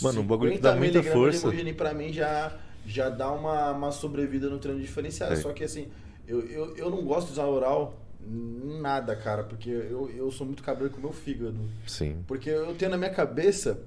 Mano, 0.00 0.22
um 0.22 0.24
bagulho 0.24 0.52
que 0.52 0.56
50 0.56 0.72
dá 0.74 0.78
muita 0.78 1.02
força. 1.02 1.46
hemogenin 1.46 1.74
pra 1.74 1.92
mim 1.92 2.12
já, 2.12 2.56
já 2.86 3.10
dá 3.10 3.30
uma, 3.30 3.72
uma 3.72 3.92
sobrevida 3.92 4.48
no 4.48 4.58
treino 4.58 4.80
diferenciado. 4.80 5.34
É. 5.34 5.36
Só 5.36 5.52
que 5.52 5.62
assim, 5.64 5.88
eu, 6.26 6.40
eu, 6.46 6.76
eu 6.76 6.90
não 6.90 7.04
gosto 7.04 7.26
de 7.26 7.34
usar 7.34 7.44
oral 7.46 7.94
nada, 8.28 9.14
cara, 9.16 9.44
porque 9.44 9.70
eu, 9.70 10.10
eu 10.10 10.30
sou 10.30 10.46
muito 10.46 10.62
cabreiro 10.62 10.92
com 10.92 10.98
o 10.98 11.02
meu 11.02 11.12
fígado. 11.12 11.58
Sim. 11.86 12.24
Porque 12.26 12.50
eu 12.50 12.74
tenho 12.74 12.90
na 12.90 12.96
minha 12.98 13.10
cabeça 13.10 13.78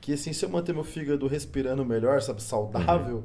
que 0.00 0.12
assim, 0.12 0.32
se 0.32 0.44
eu 0.44 0.48
manter 0.48 0.72
meu 0.74 0.84
fígado 0.84 1.26
respirando 1.26 1.84
melhor, 1.84 2.20
sabe, 2.22 2.42
saudável, 2.42 3.16
Uhum. 3.18 3.24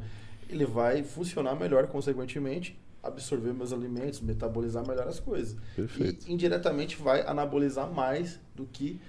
ele 0.49 0.65
vai 0.65 1.03
funcionar 1.03 1.55
melhor, 1.55 1.87
consequentemente, 1.87 2.77
absorver 3.01 3.53
meus 3.53 3.71
alimentos, 3.71 4.19
metabolizar 4.21 4.85
melhor 4.87 5.07
as 5.07 5.19
coisas. 5.19 5.55
Perfeito. 5.75 6.27
E 6.27 6.33
indiretamente 6.33 6.97
vai 6.97 7.21
anabolizar 7.27 7.89
mais 7.91 8.39
do 8.55 8.65
que, 8.65 8.99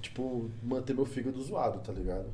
tipo, 0.00 0.50
manter 0.62 0.94
meu 0.94 1.04
fígado 1.06 1.40
zoado, 1.42 1.78
tá 1.80 1.92
ligado? 1.92 2.26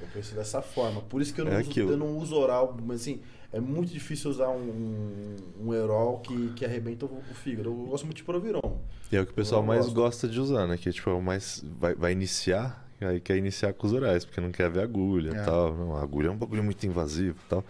Eu 0.00 0.06
penso 0.14 0.34
dessa 0.34 0.62
forma. 0.62 1.00
Por 1.02 1.20
isso 1.20 1.34
que 1.34 1.40
eu 1.40 1.44
não, 1.44 1.52
É 1.52 1.60
uso, 1.60 1.80
eu 1.80 1.96
não 1.96 2.16
uso 2.18 2.36
oral, 2.36 2.76
mas 2.86 3.00
assim, 3.00 3.20
é 3.52 3.60
muito 3.60 3.92
difícil 3.92 4.30
usar 4.30 4.48
um, 4.50 5.36
um 5.60 5.72
Herol 5.74 6.18
que, 6.20 6.48
que 6.54 6.64
arrebenta 6.64 7.06
o, 7.06 7.08
o 7.30 7.34
fígado. 7.34 7.68
Eu 7.70 7.74
gosto 7.74 8.04
muito 8.04 8.16
de 8.18 8.24
Proviron. 8.24 8.80
E 9.10 9.16
é 9.16 9.20
o 9.20 9.26
que 9.26 9.32
o 9.32 9.34
pessoal 9.34 9.62
mais 9.62 9.84
gosto. 9.86 9.94
gosta 9.94 10.28
de 10.28 10.38
usar, 10.40 10.66
né? 10.66 10.76
Que 10.76 10.90
tipo, 10.92 11.08
é 11.10 11.12
o 11.14 11.22
mais. 11.22 11.64
Vai, 11.80 11.94
vai 11.94 12.12
iniciar, 12.12 12.86
aí 13.00 13.20
quer 13.20 13.36
iniciar 13.38 13.72
com 13.72 13.86
os 13.86 13.92
orais, 13.92 14.24
porque 14.24 14.40
não 14.40 14.50
quer 14.52 14.70
ver 14.70 14.80
agulha 14.82 15.30
É. 15.30 15.42
e 15.42 15.44
tal. 15.44 15.74
Não, 15.74 15.96
a 15.96 16.02
agulha 16.02 16.28
é 16.28 16.30
um 16.30 16.36
bagulho 16.36 16.62
muito 16.62 16.84
invasivo 16.86 17.38
e 17.44 17.48
tal. 17.48 17.64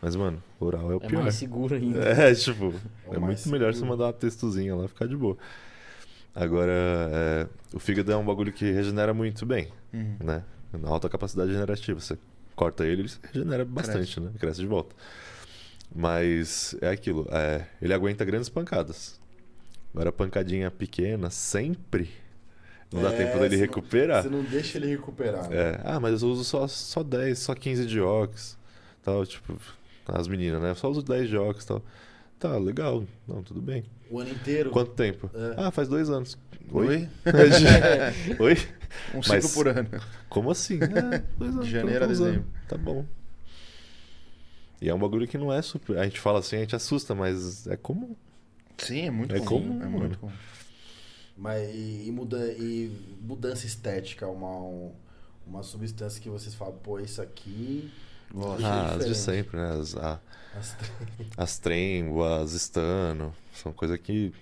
Mas, 0.00 0.14
mano, 0.16 0.42
oral 0.60 0.92
é 0.92 0.96
o 0.96 1.02
É 1.02 1.06
pior. 1.08 1.22
mais 1.22 1.34
seguro 1.34 1.74
ainda. 1.74 1.98
É, 2.04 2.34
tipo, 2.34 2.72
É 3.10 3.16
é, 3.16 3.18
muito 3.18 3.48
melhor 3.48 3.72
você 3.72 3.78
seguro. 3.80 3.90
mandar 3.96 4.06
uma 4.06 4.12
testozinha 4.12 4.74
lá 4.76 4.84
e 4.84 4.88
ficar 4.88 5.08
de 5.08 5.16
boa. 5.16 5.36
Agora, 6.34 6.72
é, 6.72 7.46
o 7.72 7.78
fígado 7.78 8.10
é 8.12 8.16
um 8.16 8.24
bagulho 8.24 8.52
que 8.52 8.70
regenera 8.70 9.14
muito 9.14 9.46
bem, 9.46 9.68
Uhum. 9.92 10.16
né? 10.22 10.42
Na 10.72 10.88
alta 10.88 11.08
capacidade 11.08 11.48
regenerativa. 11.50 12.00
Você 12.00 12.18
corta 12.56 12.84
ele, 12.84 13.02
ele 13.02 13.10
regenera 13.32 13.64
bastante, 13.64 14.18
né? 14.20 14.30
Cresce 14.38 14.60
de 14.60 14.66
volta. 14.66 14.94
Mas 15.94 16.76
é 16.80 16.88
aquilo, 16.90 17.26
é, 17.30 17.64
ele 17.80 17.92
aguenta 17.94 18.24
grandes 18.24 18.48
pancadas. 18.48 19.20
Agora, 19.92 20.10
pancadinha 20.12 20.70
pequena, 20.70 21.30
sempre 21.30 22.10
não 22.92 23.02
dá 23.02 23.12
É, 23.12 23.16
tempo 23.16 23.38
dele 23.38 23.56
recuperar. 23.56 24.22
Você 24.22 24.28
não 24.28 24.42
deixa 24.42 24.78
ele 24.78 24.86
recuperar. 24.88 25.48
né? 25.48 25.56
É, 25.56 25.80
ah, 25.84 26.00
mas 26.00 26.22
eu 26.22 26.28
uso 26.28 26.44
só, 26.44 26.66
só 26.66 27.02
10, 27.02 27.38
só 27.38 27.54
15 27.54 27.86
de 27.86 28.00
ox. 28.00 28.56
Tal, 29.02 29.24
tipo, 29.24 29.56
as 30.06 30.26
meninas, 30.26 30.60
né? 30.60 30.70
Eu 30.70 30.74
só 30.74 30.90
uso 30.90 31.02
10 31.02 31.28
de 31.28 31.36
ox 31.36 31.64
tal. 31.64 31.82
Tá, 32.38 32.56
legal. 32.58 33.04
Não, 33.28 33.42
tudo 33.42 33.60
bem. 33.62 33.84
O 34.10 34.18
ano 34.18 34.30
inteiro. 34.30 34.70
Quanto 34.70 34.92
tempo? 34.92 35.30
É. 35.32 35.54
Ah, 35.56 35.70
faz 35.70 35.88
dois 35.88 36.10
anos. 36.10 36.36
Oi? 36.72 37.08
Oi? 38.40 38.54
Um 39.12 39.20
ciclo 39.22 39.42
Mas- 39.42 39.54
por 39.54 39.66
ano. 39.68 39.88
Como 40.28 40.50
assim? 40.52 40.78
É, 40.82 41.18
dois 41.36 41.52
anos. 41.52 41.66
De 41.66 41.72
janeiro 41.72 42.04
a 42.04 42.06
dezembro. 42.08 42.44
Tá 42.68 42.76
bom. 42.76 43.04
E 44.80 44.88
é 44.88 44.94
um 44.94 44.98
bagulho 44.98 45.26
que 45.26 45.38
não 45.38 45.52
é 45.52 45.62
super. 45.62 45.98
A 45.98 46.04
gente 46.04 46.20
fala 46.20 46.38
assim, 46.40 46.56
a 46.56 46.60
gente 46.60 46.76
assusta, 46.76 47.14
mas 47.14 47.66
é 47.66 47.76
comum. 47.76 48.14
Sim, 48.78 49.06
é 49.06 49.10
muito 49.10 49.34
É 49.34 49.40
comum. 49.40 49.68
comum, 49.78 49.82
é 49.82 49.86
muito 49.86 50.18
comum. 50.18 50.32
Mas 51.36 51.68
e, 51.74 52.10
muda, 52.12 52.38
e 52.52 52.90
mudança 53.20 53.66
estética, 53.66 54.28
uma, 54.28 54.48
um- 54.60 54.92
uma 55.46 55.62
substância 55.62 56.20
que 56.20 56.28
vocês 56.28 56.54
falam, 56.54 56.74
pô, 56.82 56.98
isso 57.00 57.20
aqui. 57.22 57.90
Gosto. 58.32 58.64
ah, 58.64 58.94
as 58.94 59.06
de 59.06 59.14
sempre, 59.14 59.56
né? 59.56 59.70
As, 59.80 59.96
a- 59.96 60.20
as- 60.56 60.76
as 61.36 61.58
trembo, 61.58 62.22
as 62.24 62.52
estano. 62.52 63.34
São 63.52 63.72
coisas 63.72 63.98
que 63.98 64.32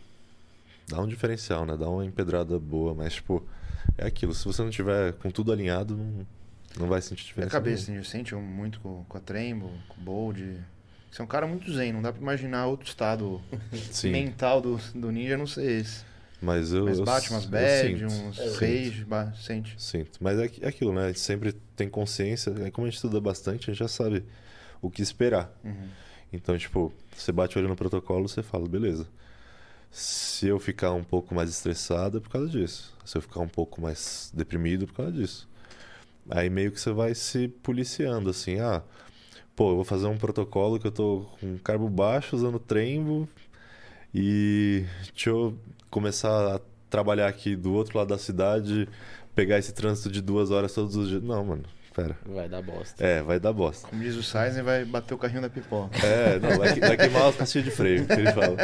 dá 0.89 1.01
um 1.01 1.07
diferencial, 1.07 1.65
né? 1.67 1.77
Dá 1.77 1.89
uma 1.89 2.05
empedrada 2.05 2.59
boa, 2.59 2.95
mas, 2.95 3.15
tipo, 3.15 3.43
é 3.97 4.07
aquilo. 4.07 4.35
Se 4.35 4.45
você 4.45 4.63
não 4.63 4.71
tiver 4.71 5.13
com 5.15 5.31
tudo 5.31 5.53
alinhado, 5.53 5.97
não, 5.97 6.27
não 6.79 6.89
vai 6.89 7.01
sentir 7.03 7.21
É 7.21 7.25
a 7.25 7.27
diferença. 7.29 7.51
cabeça, 7.51 7.91
nenhuma. 7.91 8.01
assim, 8.03 8.17
eu 8.17 8.19
sente 8.19 8.35
muito 8.35 8.81
com, 8.81 9.05
com 9.05 9.19
a 9.19 9.21
Trembo, 9.21 9.71
com 9.89 10.01
o 10.01 10.05
Bold. 10.05 10.59
Você 11.11 11.21
é 11.21 11.25
um 11.25 11.29
cara 11.29 11.47
muito 11.47 11.71
zen, 11.73 11.93
não 11.93 12.01
dá 12.03 12.13
pra 12.13 12.23
imaginar 12.23 12.67
outro 12.67 12.87
estado 12.89 13.41
Sim, 13.91 14.11
mental 14.11 14.61
do, 14.61 14.79
do 14.95 15.11
ninja, 15.13 15.37
não 15.37 15.47
sei 15.47 15.81
esse. 15.81 16.05
mas 16.41 16.73
eu. 16.73 16.87
Mas 16.87 17.01
bate 17.01 17.31
umas 17.31 17.45
bad, 17.45 18.05
uns 18.07 18.39
É, 18.39 18.47
rage, 18.59 19.05
ba- 19.05 19.33
sente. 19.35 19.75
Sinto. 19.77 20.19
Mas 20.21 20.39
é, 20.39 20.51
é 20.63 20.69
aquilo, 20.69 20.93
né? 20.93 21.05
A 21.05 21.07
gente 21.09 21.21
sempre 21.21 21.53
tem 21.77 21.89
consciência. 21.89 22.53
Aí 22.65 22.71
como 22.71 22.87
a 22.87 22.91
gente 22.91 22.97
estuda 22.97 23.21
bastante, 23.21 23.71
a 23.71 23.73
gente 23.75 23.79
já 23.79 23.89
sabe 23.89 24.25
o 24.81 24.91
que 24.91 25.03
esperar. 25.03 25.53
Uhum. 25.63 25.89
Então, 26.33 26.57
tipo, 26.57 26.91
você 27.15 27.31
bate 27.31 27.57
o 27.57 27.61
olho 27.61 27.69
no 27.69 27.77
protocolo, 27.77 28.27
você 28.27 28.43
fala, 28.43 28.67
beleza. 28.67 29.07
Se 29.91 30.47
eu 30.49 30.59
ficar 30.59 30.93
um 30.93 31.05
pouco 31.05 31.35
mais 31.35 31.51
estressado, 31.51 32.17
é 32.17 32.21
por 32.21 32.31
causa 32.31 32.49
disso. 32.49 32.97
Se 33.05 33.19
eu 33.19 33.21
ficar 33.23 33.41
um 33.41 33.49
pouco 33.49 33.81
mais 33.83 34.33
deprimido, 34.35 34.85
é 34.85 34.87
por 34.87 34.95
causa 34.95 35.13
disso. 35.13 35.47
Aí 36.35 36.49
meio 36.49 36.73
que 36.73 36.81
você 36.81 36.91
vai 36.91 37.15
se 37.15 37.47
policiando, 37.47 38.31
assim, 38.31 38.59
ah, 38.59 38.83
pô, 39.55 39.73
eu 39.73 39.77
vou 39.77 39.85
fazer 39.85 40.07
um 40.07 40.17
protocolo 40.17 40.81
que 40.81 40.87
eu 40.87 40.91
tô 40.91 41.27
com 41.39 41.59
carbo 41.59 41.91
baixo, 41.91 42.35
usando 42.35 42.59
trembo, 42.59 43.29
e 44.15 44.87
deixa 45.13 45.29
eu 45.29 45.55
começar 45.91 46.57
a 46.57 46.61
trabalhar 46.89 47.29
aqui 47.29 47.55
do 47.55 47.75
outro 47.75 47.99
lado 47.99 48.09
da 48.09 48.17
cidade, 48.17 48.89
pegar 49.35 49.59
esse 49.59 49.75
trânsito 49.75 50.11
de 50.11 50.23
duas 50.23 50.51
horas 50.51 50.73
todos 50.73 50.97
os 50.97 51.11
dias. 51.11 51.23
Não, 51.23 51.45
mano, 51.45 51.65
pera. 51.95 52.17
Vai 52.25 52.49
dar 52.49 52.63
bosta. 52.63 53.05
É, 53.05 53.23
vai 53.23 53.39
dar 53.39 53.53
bosta. 53.53 53.87
Como 53.89 54.03
diz 54.03 54.17
o 54.17 54.23
Sizen, 54.23 54.63
vai 54.63 54.87
bater 54.87 55.13
o 55.13 55.19
carrinho 55.19 55.43
da 55.43 55.51
pipoca. 55.51 55.95
É, 55.99 56.39
não, 56.39 56.57
vai, 56.57 56.81
vai 56.81 56.97
queimar 56.97 57.29
as 57.29 57.37
pastilhas 57.37 57.67
de 57.67 57.71
freio, 57.73 58.07
que 58.07 58.15
ele 58.15 58.33
fala. 58.33 58.57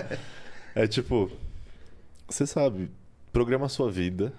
É 0.75 0.87
tipo, 0.87 1.31
você 2.27 2.47
sabe, 2.47 2.91
programa 3.31 3.67
a 3.67 3.69
sua 3.69 3.91
vida, 3.91 4.33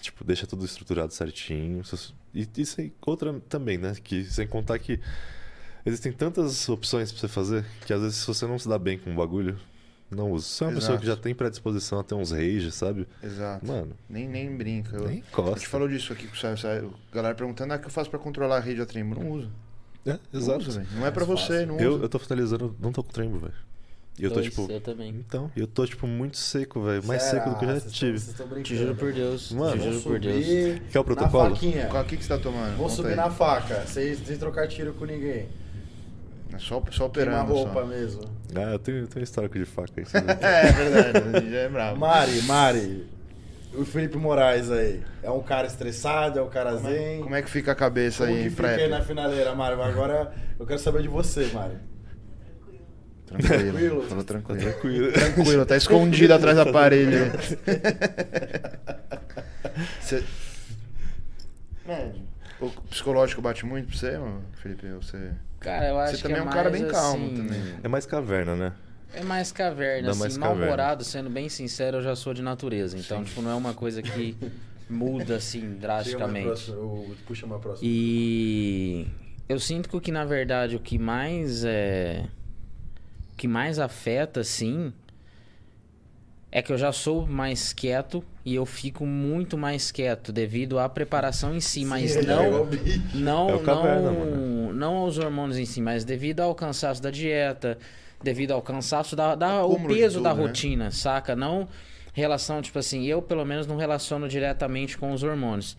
tipo, 0.00 0.24
deixa 0.24 0.46
tudo 0.46 0.64
estruturado 0.64 1.12
certinho. 1.12 1.82
E 2.34 2.46
isso 2.56 2.80
aí, 2.80 2.92
outra 3.04 3.38
também, 3.48 3.78
né? 3.78 3.94
Que 4.02 4.24
sem 4.24 4.46
contar 4.46 4.78
que 4.78 5.00
existem 5.84 6.12
tantas 6.12 6.68
opções 6.68 7.10
pra 7.12 7.20
você 7.20 7.28
fazer 7.28 7.64
que 7.86 7.92
às 7.92 8.00
vezes 8.00 8.16
se 8.18 8.26
você 8.26 8.46
não 8.46 8.58
se 8.58 8.68
dá 8.68 8.78
bem 8.78 8.98
com 8.98 9.10
um 9.10 9.16
bagulho, 9.16 9.58
não 10.10 10.32
usa. 10.32 10.46
Você 10.46 10.64
é 10.64 10.66
uma 10.66 10.74
pessoa 10.74 10.90
Exato. 10.92 11.00
que 11.00 11.06
já 11.06 11.16
tem 11.16 11.34
predisposição 11.34 11.98
a 11.98 12.04
ter 12.04 12.14
uns 12.14 12.30
rage, 12.32 12.70
sabe? 12.72 13.06
Exato. 13.22 13.66
Mano, 13.66 13.94
Nem, 14.08 14.26
nem 14.28 14.56
brinca. 14.56 14.96
Eu, 14.96 15.06
nem 15.06 15.16
a 15.16 15.18
encosta. 15.20 15.56
gente 15.56 15.68
falou 15.68 15.88
disso 15.88 16.12
aqui 16.12 16.26
com 16.26 16.34
o 16.34 16.48
A 16.48 17.14
galera 17.14 17.34
perguntando, 17.34 17.72
ah, 17.72 17.76
o 17.76 17.78
que 17.80 17.86
eu 17.86 17.90
faço 17.90 18.08
pra 18.08 18.18
controlar 18.18 18.56
a 18.56 18.60
rede 18.60 18.78
da 18.80 18.86
Trembo? 18.86 19.14
Não 19.20 19.30
usa. 19.30 19.48
É, 20.06 20.18
Não 20.32 20.40
exato. 20.40 20.70
velho. 20.70 20.86
Não 20.94 21.06
é 21.06 21.10
pra 21.10 21.26
Mais 21.26 21.40
você, 21.40 21.66
não 21.66 21.78
eu, 21.78 21.94
usa. 21.96 22.04
eu 22.04 22.08
tô 22.08 22.18
finalizando, 22.18 22.74
não 22.80 22.90
tô 22.92 23.02
com 23.02 23.12
trembo, 23.12 23.38
velho. 23.38 23.52
E 24.18 24.24
eu 24.24 24.30
tô, 24.30 24.36
Dois, 24.36 24.46
tipo. 24.46 24.66
Eu 24.70 24.80
também. 24.80 25.10
Então, 25.10 25.50
eu 25.56 25.66
tô, 25.66 25.86
tipo, 25.86 26.06
muito 26.06 26.36
seco, 26.36 26.82
velho. 26.82 27.04
Mais 27.04 27.22
Será? 27.22 27.44
seco 27.44 27.50
do 27.54 27.58
que 27.58 27.64
eu 27.64 27.68
já 27.68 27.74
Vocês 27.80 27.92
tive. 27.92 28.18
vocês 28.18 28.36
tão 28.36 28.46
brincando. 28.46 28.64
Te 28.64 28.76
juro 28.76 28.94
por 28.96 29.12
Deus. 29.12 29.52
Mano, 29.52 29.78
te 29.78 29.84
juro 29.84 30.00
por 30.00 30.18
Deus. 30.18 30.46
Quer 30.90 30.98
o 30.98 31.04
protocolo? 31.04 31.44
Na 31.50 31.50
faquinha. 31.54 31.86
Qual 31.86 32.04
que, 32.04 32.16
que 32.16 32.22
você 32.24 32.28
tá 32.28 32.38
tomando? 32.38 32.70
Vou 32.76 32.84
Conta 32.86 32.94
subir 32.96 33.10
aí. 33.10 33.16
na 33.16 33.30
faca, 33.30 33.86
sem, 33.86 34.14
sem 34.16 34.36
trocar 34.36 34.66
tiro 34.66 34.92
com 34.94 35.04
ninguém. 35.04 35.48
É 36.52 36.58
só, 36.58 36.82
só 36.90 37.06
operando. 37.06 37.52
roupa 37.52 37.72
Só. 37.74 37.80
Ah, 37.80 37.84
mesmo. 37.86 38.22
eu 38.72 38.78
tenho, 38.78 38.98
eu 38.98 39.06
tenho 39.06 39.22
histórico 39.22 39.58
de 39.58 39.64
faca 39.66 39.92
aí. 39.98 40.04
É, 40.42 40.68
é 40.68 40.72
verdade. 40.72 41.50
Já 41.50 41.58
é 41.58 41.68
bravo. 41.68 42.00
Mari, 42.00 42.42
Mari, 42.42 43.06
o 43.74 43.84
Felipe 43.84 44.16
Moraes 44.16 44.70
aí. 44.70 45.02
É 45.22 45.30
um 45.30 45.42
cara 45.42 45.66
estressado, 45.66 46.38
é 46.38 46.42
um 46.42 46.48
cara 46.48 46.74
zen. 46.76 47.20
Como 47.20 47.34
é 47.34 47.42
que 47.42 47.50
fica 47.50 47.72
a 47.72 47.74
cabeça 47.74 48.24
Como 48.24 48.36
aí 48.36 48.42
que 48.42 48.48
em 48.48 48.50
fica 48.50 48.66
aí 48.68 48.74
prep? 48.76 48.90
na 48.90 49.02
finaleira, 49.02 49.54
Mari? 49.54 49.80
Agora 49.80 50.32
eu 50.58 50.66
quero 50.66 50.80
saber 50.80 51.02
de 51.02 51.08
você, 51.08 51.46
Mari. 51.52 51.74
Tranquilo. 53.28 53.58
Tranquilo. 53.72 54.02
Falou 54.08 54.24
Tá 54.24 54.32
tranquilo. 54.32 54.60
tranquilo. 54.60 55.12
Tranquilo, 55.12 55.66
tá 55.66 55.76
escondido 55.76 56.32
atrás 56.34 56.56
da 56.56 56.66
parede. 56.72 57.16
Você... 60.00 60.24
Médio. 61.86 62.22
O 62.60 62.68
psicológico 62.90 63.40
bate 63.40 63.64
muito 63.64 63.88
pra 63.88 63.96
você, 63.96 64.18
mano, 64.18 64.42
Felipe? 64.60 64.88
Você... 64.92 65.30
Cara, 65.60 65.88
eu 65.88 65.98
acho 65.98 66.12
Você 66.12 66.16
que 66.18 66.22
também 66.24 66.38
é 66.38 66.40
é 66.40 66.42
um 66.44 66.50
cara 66.50 66.70
bem 66.70 66.86
calmo 66.88 67.26
assim, 67.26 67.36
também. 67.36 67.74
É 67.82 67.88
mais 67.88 68.04
caverna, 68.06 68.56
né? 68.56 68.72
É 69.14 69.22
mais 69.22 69.50
caverna, 69.52 70.06
Dá 70.06 70.10
assim, 70.10 70.20
mais 70.20 70.36
caverna. 70.36 70.56
mal-humorado, 70.60 71.04
sendo 71.04 71.30
bem 71.30 71.48
sincero, 71.48 71.98
eu 71.98 72.02
já 72.02 72.14
sou 72.16 72.34
de 72.34 72.42
natureza. 72.42 72.96
Então, 72.98 73.24
tipo, 73.24 73.40
não 73.40 73.50
é 73.50 73.54
uma 73.54 73.72
coisa 73.74 74.02
que 74.02 74.36
muda, 74.90 75.36
assim, 75.36 75.60
Chega 75.60 75.68
mais 75.70 75.80
drasticamente. 75.80 76.46
próximo, 76.46 76.76
eu- 76.76 77.16
Puxa 77.26 77.46
mais 77.46 77.62
próximo. 77.62 77.88
E 77.90 79.06
eu 79.48 79.58
sinto 79.58 79.88
que 79.88 80.00
que, 80.00 80.12
na 80.12 80.24
verdade, 80.24 80.76
o 80.76 80.80
que 80.80 80.98
mais 80.98 81.64
é... 81.64 82.24
O 83.38 83.40
que 83.40 83.46
mais 83.46 83.78
afeta, 83.78 84.40
assim, 84.40 84.92
é 86.50 86.60
que 86.60 86.72
eu 86.72 86.76
já 86.76 86.90
sou 86.90 87.24
mais 87.24 87.72
quieto 87.72 88.24
e 88.44 88.56
eu 88.56 88.66
fico 88.66 89.06
muito 89.06 89.56
mais 89.56 89.92
quieto 89.92 90.32
devido 90.32 90.76
à 90.76 90.88
preparação 90.88 91.54
em 91.54 91.60
si, 91.60 91.84
mas 91.84 92.10
Sim, 92.10 92.22
não... 92.22 92.42
eu 92.42 92.64
vi. 92.64 93.00
Não, 93.14 93.50
É 93.50 93.58
caverna, 93.58 94.10
não, 94.10 94.72
não 94.72 94.96
aos 94.96 95.18
hormônios 95.18 95.56
em 95.56 95.64
si, 95.64 95.80
mas 95.80 96.04
devido 96.04 96.40
ao 96.40 96.52
cansaço 96.52 97.00
da 97.00 97.12
dieta, 97.12 97.78
devido 98.20 98.50
ao 98.50 98.60
cansaço 98.60 99.14
da, 99.14 99.36
da 99.36 99.64
o 99.64 99.86
peso 99.86 100.16
tudo, 100.16 100.24
da 100.24 100.34
né? 100.34 100.42
rotina, 100.42 100.90
saca? 100.90 101.36
Não 101.36 101.68
relação, 102.12 102.60
tipo 102.60 102.80
assim, 102.80 103.04
eu 103.04 103.22
pelo 103.22 103.44
menos 103.44 103.68
não 103.68 103.76
relaciono 103.76 104.28
diretamente 104.28 104.98
com 104.98 105.12
os 105.12 105.22
hormônios. 105.22 105.76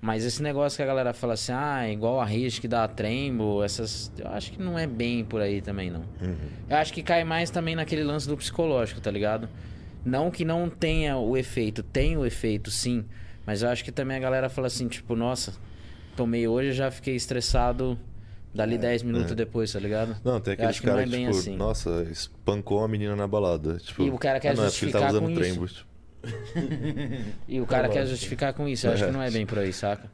Mas 0.00 0.24
esse 0.24 0.40
negócio 0.42 0.76
que 0.76 0.82
a 0.82 0.86
galera 0.86 1.12
fala 1.12 1.34
assim, 1.34 1.52
ah, 1.52 1.88
igual 1.90 2.20
a 2.20 2.24
rede 2.24 2.60
que 2.60 2.68
dá 2.68 2.86
trembo, 2.86 3.64
essas. 3.64 4.12
Eu 4.16 4.28
acho 4.28 4.52
que 4.52 4.62
não 4.62 4.78
é 4.78 4.86
bem 4.86 5.24
por 5.24 5.40
aí 5.40 5.60
também, 5.60 5.90
não. 5.90 6.04
Uhum. 6.20 6.36
Eu 6.68 6.76
acho 6.76 6.92
que 6.92 7.02
cai 7.02 7.24
mais 7.24 7.50
também 7.50 7.74
naquele 7.74 8.04
lance 8.04 8.28
do 8.28 8.36
psicológico, 8.36 9.00
tá 9.00 9.10
ligado? 9.10 9.48
Não 10.04 10.30
que 10.30 10.44
não 10.44 10.70
tenha 10.70 11.16
o 11.16 11.36
efeito, 11.36 11.82
tem 11.82 12.16
o 12.16 12.24
efeito 12.24 12.70
sim. 12.70 13.04
Mas 13.44 13.62
eu 13.62 13.68
acho 13.68 13.82
que 13.82 13.90
também 13.90 14.16
a 14.16 14.20
galera 14.20 14.48
fala 14.48 14.68
assim, 14.68 14.86
tipo, 14.86 15.16
nossa, 15.16 15.54
tomei 16.16 16.46
hoje 16.46 16.72
já 16.72 16.90
fiquei 16.90 17.16
estressado 17.16 17.98
dali 18.54 18.78
10 18.78 19.02
minutos 19.02 19.32
é. 19.32 19.34
depois, 19.34 19.72
tá 19.72 19.80
ligado? 19.80 20.16
Não, 20.24 20.40
tem 20.40 20.54
aqueles 20.54 20.70
acho 20.70 20.80
que 20.80 20.86
não 20.86 20.94
caras 20.94 21.12
é 21.12 21.16
tipo, 21.16 21.30
assim. 21.30 21.56
nossa, 21.56 22.06
espancou 22.10 22.84
a 22.84 22.88
menina 22.88 23.16
na 23.16 23.26
balada. 23.26 23.78
Tipo, 23.78 24.02
E 24.02 24.10
o 24.10 24.18
cara 24.18 24.38
quer 24.38 24.50
ah, 24.50 24.54
não, 24.54 24.64
é 24.64 24.66
porque 24.68 24.84
ele 24.84 24.92
justificar 24.92 25.02
tá 25.02 25.08
usando 25.08 25.34
trembo. 25.34 25.66
Tipo, 25.66 25.87
E 27.48 27.60
o 27.60 27.66
cara 27.66 27.88
Lógico. 27.88 27.94
quer 28.04 28.06
justificar 28.06 28.52
com 28.54 28.68
isso. 28.68 28.86
Eu 28.86 28.92
acho 28.92 29.04
que 29.04 29.10
não 29.10 29.22
é 29.22 29.30
bem 29.30 29.46
por 29.46 29.58
aí, 29.58 29.72
saca? 29.72 30.10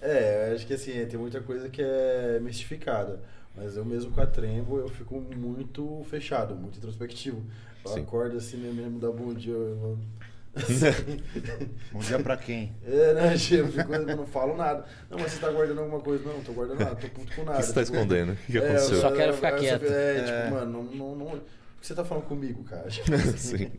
É, 0.00 0.48
eu 0.50 0.54
acho 0.56 0.66
que 0.66 0.74
assim, 0.74 0.92
tem 1.06 1.18
muita 1.18 1.40
coisa 1.40 1.68
que 1.68 1.82
é 1.82 2.38
mistificada. 2.40 3.20
Mas 3.54 3.76
eu 3.76 3.84
mesmo 3.84 4.10
com 4.12 4.20
a 4.20 4.26
Trembo, 4.26 4.78
eu 4.78 4.88
fico 4.88 5.20
muito 5.20 6.04
fechado, 6.08 6.54
muito 6.54 6.78
introspectivo. 6.78 7.42
Eu 7.84 7.90
Sim. 7.90 8.00
acordo 8.00 8.36
assim 8.38 8.56
né, 8.56 8.72
mesmo, 8.72 8.98
dá 8.98 9.10
bom 9.10 9.34
dia, 9.34 9.52
eu 9.52 9.76
vou... 9.76 9.98
Bom 11.92 12.00
dia 12.00 12.18
pra 12.18 12.36
quem? 12.36 12.72
É, 12.86 13.14
né, 13.14 13.34
eu 13.34 13.38
fico, 13.68 13.90
eu 13.94 14.16
não 14.16 14.26
falo 14.26 14.54
nada. 14.54 14.84
Não, 15.10 15.18
mas 15.18 15.32
você 15.32 15.40
tá 15.40 15.50
guardando 15.50 15.78
alguma 15.80 16.00
coisa? 16.00 16.22
Não, 16.24 16.34
não 16.34 16.42
tô 16.44 16.52
guardando 16.52 16.78
nada, 16.80 16.94
tô 16.94 17.08
puto 17.08 17.34
com 17.34 17.40
o 17.40 17.44
nada. 17.46 17.58
que 17.58 17.64
você 17.64 17.72
tá 17.72 17.80
escondendo? 17.80 18.32
O 18.32 18.36
que, 18.36 18.52
que 18.52 18.58
é, 18.58 18.60
aconteceu? 18.60 18.96
eu 18.96 19.00
só 19.00 19.12
quero 19.12 19.32
ficar 19.32 19.52
eu 19.52 19.58
quieto. 19.58 19.84
É, 19.86 20.18
É. 20.18 20.22
tipo, 20.24 20.54
mano, 20.54 20.70
não, 20.70 20.84
não, 20.94 21.16
não- 21.16 21.26
O 21.36 21.40
que 21.82 21.86
você 21.88 21.94
tá 21.94 22.04
falando 22.04 22.24
comigo, 22.24 22.62
cara? 22.64 22.88
Sim. 23.36 23.70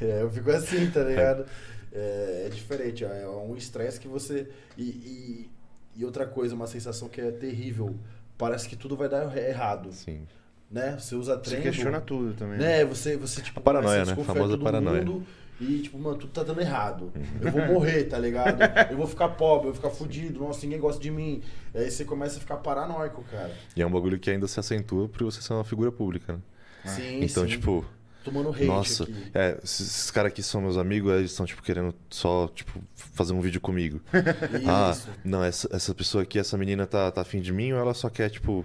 É, 0.00 0.22
eu 0.22 0.30
fico 0.30 0.50
assim, 0.50 0.88
tá 0.90 1.02
ligado? 1.02 1.44
É, 1.92 2.44
é 2.46 2.48
diferente, 2.48 3.04
é 3.04 3.28
um 3.28 3.56
estresse 3.56 3.98
que 4.00 4.06
você. 4.08 4.48
E, 4.78 4.82
e, 4.84 5.50
e 5.96 6.04
outra 6.04 6.24
coisa, 6.26 6.54
uma 6.54 6.68
sensação 6.68 7.08
que 7.08 7.20
é 7.20 7.30
terrível. 7.30 7.94
Parece 8.38 8.68
que 8.68 8.76
tudo 8.76 8.96
vai 8.96 9.08
dar 9.08 9.36
errado, 9.36 9.92
Sim. 9.92 10.26
né? 10.70 10.96
Você 10.98 11.14
usa 11.14 11.34
Você 11.36 11.50
trem. 11.50 11.62
questiona 11.62 12.00
tudo 12.00 12.32
também. 12.34 12.58
Né? 12.58 12.84
Você, 12.86 13.16
você 13.16 13.42
tipo, 13.42 13.58
A 13.60 13.62
paranoia, 13.62 14.04
né? 14.06 14.12
a 14.12 14.24
Famosa 14.24 14.56
paranoia. 14.56 15.04
mundo 15.04 15.26
E, 15.60 15.80
tipo, 15.80 15.98
mano, 15.98 16.16
tudo 16.16 16.32
tá 16.32 16.42
dando 16.42 16.60
errado. 16.60 17.12
Eu 17.40 17.50
vou 17.52 17.66
morrer, 17.66 18.04
tá 18.04 18.16
ligado? 18.18 18.58
Eu 18.90 18.96
vou 18.96 19.06
ficar 19.06 19.28
pobre, 19.30 19.68
eu 19.68 19.72
vou 19.72 19.82
ficar 19.82 19.90
fudido, 19.90 20.40
nossa, 20.40 20.62
ninguém 20.62 20.80
gosta 20.80 21.02
de 21.02 21.10
mim. 21.10 21.42
Aí 21.74 21.90
você 21.90 22.02
começa 22.04 22.38
a 22.38 22.40
ficar 22.40 22.56
paranoico, 22.58 23.22
cara. 23.30 23.52
E 23.76 23.82
é 23.82 23.86
um 23.86 23.90
bagulho 23.90 24.18
que 24.18 24.30
ainda 24.30 24.48
se 24.48 24.58
acentua 24.58 25.06
por 25.08 25.24
você 25.24 25.42
ser 25.42 25.52
uma 25.52 25.64
figura 25.64 25.92
pública, 25.92 26.32
né? 26.34 26.38
Sim, 26.84 27.20
Então, 27.22 27.44
sim. 27.44 27.50
tipo, 27.50 27.84
Tomando 28.24 28.50
hate 28.50 28.64
nossa, 28.64 29.04
aqui. 29.04 29.30
é, 29.34 29.58
esses, 29.64 30.10
caras 30.10 30.30
aqui 30.32 30.42
são 30.42 30.60
meus 30.60 30.76
amigos, 30.76 31.10
eles 31.12 31.30
estão, 31.30 31.46
tipo, 31.46 31.62
querendo 31.62 31.94
só, 32.10 32.48
tipo, 32.54 32.80
fazer 32.94 33.32
um 33.32 33.40
vídeo 33.40 33.60
comigo. 33.60 34.00
Ah, 34.66 34.96
não, 35.24 35.42
essa, 35.42 35.68
essa 35.72 35.94
pessoa 35.94 36.22
aqui, 36.22 36.38
essa 36.38 36.56
menina 36.58 36.86
tá, 36.86 37.10
tá 37.10 37.22
afim 37.22 37.40
de 37.40 37.52
mim 37.52 37.72
ou 37.72 37.78
ela 37.80 37.94
só 37.94 38.08
quer, 38.10 38.28
tipo, 38.30 38.64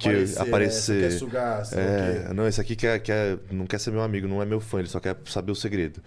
que 0.00 0.08
aparecer. 0.08 0.40
aparecer. 0.40 1.02
Né? 1.02 1.08
Quer 1.08 1.18
sugar, 1.18 1.62
o 1.62 1.78
é, 1.78 2.34
não, 2.34 2.46
esse 2.48 2.60
aqui 2.60 2.74
quer, 2.76 2.98
quer, 3.00 3.38
não 3.50 3.66
quer 3.66 3.78
ser 3.78 3.90
meu 3.92 4.02
amigo, 4.02 4.26
não 4.28 4.42
é 4.42 4.44
meu 4.44 4.60
fã, 4.60 4.80
ele 4.80 4.88
só 4.88 4.98
quer 5.00 5.16
saber 5.26 5.52
o 5.52 5.54
segredo. 5.56 6.02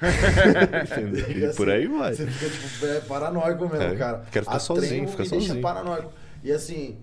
E 1.28 1.54
por 1.54 1.68
assim, 1.68 1.78
aí 1.78 1.86
vai. 1.86 2.14
Você 2.14 2.26
fica, 2.26 2.50
tipo, 2.50 2.86
é 2.86 3.00
paranoico 3.00 3.68
mesmo, 3.68 3.82
É, 3.82 3.96
cara. 3.96 4.24
quero 4.32 4.44
ficar 4.46 4.56
A 4.56 4.60
sozinho, 4.60 5.06
ficar 5.08 5.24
me 5.24 5.28
deixa 5.28 5.46
sozinho. 5.46 5.62
paranoico. 5.62 6.12
E 6.42 6.50
assim, 6.50 6.96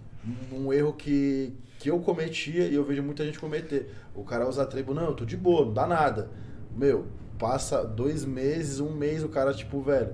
um 0.51 0.73
erro 0.73 0.93
que, 0.93 1.53
que 1.87 1.91
eu 1.91 1.99
cometia 1.99 2.65
e 2.65 2.75
eu 2.75 2.83
vejo 2.83 3.01
muita 3.01 3.23
gente 3.25 3.39
cometer. 3.39 3.89
O 4.13 4.21
cara 4.23 4.45
usa 4.47 4.65
trebo, 4.65 4.93
não, 4.93 5.05
eu 5.05 5.13
tô 5.13 5.23
de 5.23 5.37
boa, 5.37 5.65
não 5.65 5.73
dá 5.73 5.87
nada. 5.87 6.29
Meu, 6.75 7.05
passa 7.39 7.81
dois 7.85 8.25
meses, 8.25 8.81
um 8.81 8.91
mês, 8.91 9.23
o 9.23 9.29
cara, 9.29 9.53
tipo, 9.53 9.81
velho, 9.81 10.09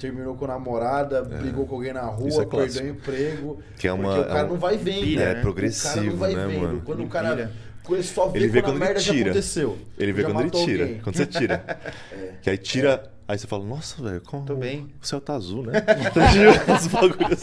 terminou 0.00 0.34
com 0.34 0.44
a 0.46 0.48
namorada, 0.48 1.22
brigou 1.22 1.64
com 1.64 1.76
alguém 1.76 1.92
na 1.92 2.00
É. 2.00 2.04
Rua, 2.10 2.42
é 2.42 2.46
perdeu 2.46 2.82
o 2.84 2.88
emprego. 2.88 3.58
Que 3.78 3.86
é 3.86 3.92
uma- 3.92 4.08
porque 4.08 4.20
o 4.20 4.24
cara 4.26 4.40
é 4.40 4.44
um- 4.44 4.48
não 4.48 4.56
vai 4.58 4.76
vendo. 4.76 5.00
Pilha, 5.04 5.20
é 5.20 5.24
né? 5.26 5.30
O 5.30 5.34
cara 5.34 5.42
progressivo, 5.42 6.04
não 6.06 6.16
vai 6.16 6.34
né, 6.34 6.46
vendo. 6.48 6.60
mano? 6.60 6.82
Quando 6.84 6.98
o 6.98 7.02
Ele 7.02 7.08
cara. 7.10 7.52
Quando 7.84 7.98
ele 7.98 8.02
só 8.06 8.28
vê 8.28 8.38
Ele 8.40 8.48
vê 8.48 8.62
quando, 8.62 8.64
quando 8.64 8.70
a 8.72 8.76
ele 8.76 8.84
merda 8.84 9.00
já 9.00 9.12
tira. 9.12 9.30
aconteceu. 9.30 9.78
Ele 9.98 10.12
vê 10.12 10.22
Já 10.22 10.28
quando 10.28 10.40
ele 10.40 10.50
tira. 10.50 10.82
alguém. 10.84 11.00
Quando 11.00 11.16
você 11.16 11.26
tira. 11.26 11.64
Que 12.42 12.50
aí 12.50 12.58
tira. 12.58 13.11
Aí 13.28 13.38
você 13.38 13.46
fala, 13.46 13.64
nossa, 13.64 14.02
velho, 14.02 14.20
como 14.22 14.44
Tô 14.44 14.56
bem. 14.56 14.92
o 15.00 15.06
céu 15.06 15.20
tá 15.20 15.34
azul, 15.34 15.62
né? 15.62 15.72
Bagulhos. 16.92 17.42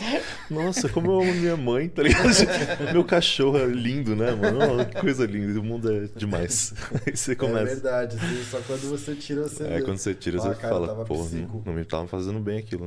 Nossa, 0.50 0.90
como 0.90 1.12
eu 1.12 1.22
amo 1.22 1.34
minha 1.34 1.58
mãe, 1.58 1.88
tá 1.90 2.04
ligado? 2.04 2.28
Meu 2.94 3.04
cachorro 3.04 3.58
é 3.58 3.66
lindo, 3.66 4.16
né, 4.16 4.32
mano? 4.32 4.86
Que 4.86 5.00
coisa 5.00 5.26
linda, 5.26 5.60
o 5.60 5.64
mundo 5.64 5.92
é 5.92 6.08
demais. 6.16 6.74
Aí 7.08 7.16
você 7.16 7.32
É 7.32 7.36
começa. 7.36 7.66
verdade, 7.66 8.18
assim, 8.18 8.44
só 8.44 8.60
quando 8.62 8.90
você 8.90 9.16
tira 9.16 9.44
você 9.44 9.64
É, 9.64 9.82
quando 9.82 9.98
você 9.98 10.14
tira, 10.14 10.38
você 10.40 10.54
cara, 10.56 10.74
fala, 10.76 11.06
pô, 11.06 11.16
não, 11.32 11.62
não 11.66 11.74
me 11.74 11.86
tava 11.86 12.08
fazendo 12.08 12.40
bem 12.40 12.60
aquilo. 12.60 12.86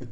né? 0.00 0.08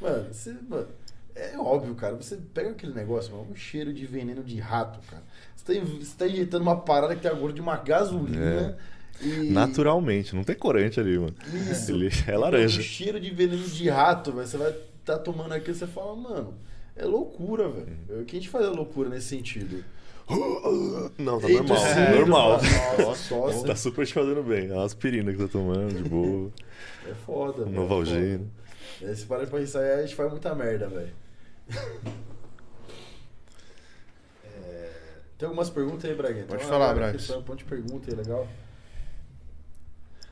Mano, 0.00 0.32
você, 0.32 0.54
mano, 0.68 0.86
é 1.34 1.58
óbvio, 1.58 1.94
cara. 1.94 2.14
Você 2.16 2.36
pega 2.54 2.70
aquele 2.70 2.94
negócio, 2.94 3.32
mano, 3.34 3.48
um 3.50 3.56
cheiro 3.56 3.92
de 3.92 4.06
veneno 4.06 4.42
de 4.42 4.58
rato, 4.58 5.00
cara. 5.10 5.22
Você 5.54 5.74
tá, 5.80 5.86
você 5.86 6.16
tá 6.16 6.26
injetando 6.26 6.62
uma 6.62 6.80
parada 6.80 7.14
que 7.14 7.22
tem 7.22 7.30
a 7.30 7.34
gosto 7.34 7.54
de 7.54 7.60
uma 7.60 7.76
gasolina. 7.76 8.76
E... 9.20 9.50
Naturalmente, 9.50 10.34
não 10.34 10.44
tem 10.44 10.54
corante 10.56 11.00
ali, 11.00 11.18
mano. 11.18 11.34
Isso. 11.70 11.90
Ele 11.92 12.10
é 12.26 12.36
Um 12.36 12.40
laranja. 12.40 12.82
cheiro 12.82 13.18
de 13.18 13.30
veneno 13.30 13.62
de 13.62 13.88
rato, 13.88 14.32
velho. 14.32 14.46
Você 14.46 14.56
vai 14.56 14.74
tá 15.04 15.16
tomando 15.18 15.52
aquilo 15.52 15.74
e 15.76 15.78
você 15.78 15.86
fala, 15.86 16.16
mano, 16.16 16.54
é 16.96 17.04
loucura, 17.04 17.68
velho. 17.68 17.96
Uhum. 18.10 18.20
O 18.22 18.24
que 18.24 18.36
a 18.36 18.40
gente 18.40 18.50
faz 18.50 18.64
é 18.64 18.68
loucura 18.68 19.08
nesse 19.08 19.28
sentido? 19.28 19.84
Não, 21.18 21.38
tá 21.40 21.48
Eita, 21.48 21.62
normal. 21.62 21.78
sim, 21.78 22.18
normal. 22.18 22.60
Nossa. 22.98 23.66
Tá 23.66 23.76
super 23.76 24.04
te 24.06 24.12
fazendo 24.12 24.42
bem. 24.42 24.68
É 24.68 24.72
uma 24.74 24.84
aspirina 24.84 25.32
que 25.32 25.38
tá 25.38 25.46
tomando, 25.46 26.02
de 26.02 26.08
boa. 26.08 26.50
É 27.08 27.14
foda, 27.14 27.62
Um 27.62 27.66
velho. 27.66 27.76
Novalgina. 27.76 28.18
é 28.20 28.38
foda. 28.38 29.10
Aí, 29.12 29.16
Se 29.16 29.26
parar 29.26 29.46
pra 29.46 29.60
pensar, 29.60 29.80
a 29.80 30.02
gente 30.02 30.14
faz 30.16 30.30
muita 30.30 30.54
merda, 30.54 30.88
velho. 30.88 31.12
Tem 35.38 35.46
algumas 35.46 35.68
perguntas 35.68 36.08
aí, 36.10 36.16
Braguinha? 36.16 36.46
Pode 36.46 36.62
uma 36.64 36.70
falar, 36.70 36.94
tem 37.12 37.36
Um 37.36 37.42
monte 37.46 37.58
de 37.58 37.64
pergunta 37.64 38.10
aí, 38.10 38.16
legal. 38.16 38.48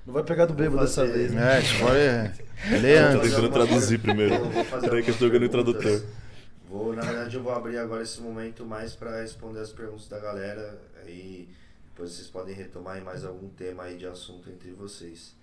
Não 0.06 0.12
vai 0.12 0.22
pegar 0.22 0.46
do 0.46 0.52
bêbado 0.54 0.76
Vou 0.76 0.84
dessa 0.86 1.06
vez, 1.06 1.32
né? 1.32 1.58
É, 1.58 1.60
escolhe. 1.62 2.44
Lê 2.80 3.00
Vou 3.00 3.10
Tô 3.12 3.18
antes. 3.18 3.30
fazer 3.30 3.30
tentando 3.36 3.52
traduzir 3.52 3.98
primeiro. 4.00 4.34
Eu 4.34 4.50
vou 4.50 4.64
fazer 4.64 4.88
Peraí 4.88 5.02
que 5.02 5.10
eu 5.10 5.18
tô 5.18 5.26
jogando 5.26 5.48
perguntas. 5.50 5.82
tradutor. 5.82 6.08
Vou, 6.68 6.92
na 6.94 7.02
verdade, 7.02 7.36
eu 7.36 7.42
vou 7.42 7.52
abrir 7.52 7.78
agora 7.78 8.02
esse 8.02 8.20
momento 8.20 8.64
mais 8.64 8.94
para 8.94 9.20
responder 9.20 9.60
as 9.60 9.70
perguntas 9.72 10.08
da 10.08 10.18
galera. 10.18 10.78
Aí 11.04 11.48
depois 11.90 12.12
vocês 12.12 12.26
podem 12.28 12.54
retomar 12.54 12.98
em 12.98 13.02
mais 13.02 13.24
algum 13.24 13.48
tema 13.50 13.84
aí 13.84 13.96
de 13.96 14.06
assunto 14.06 14.50
entre 14.50 14.70
vocês. 14.72 15.34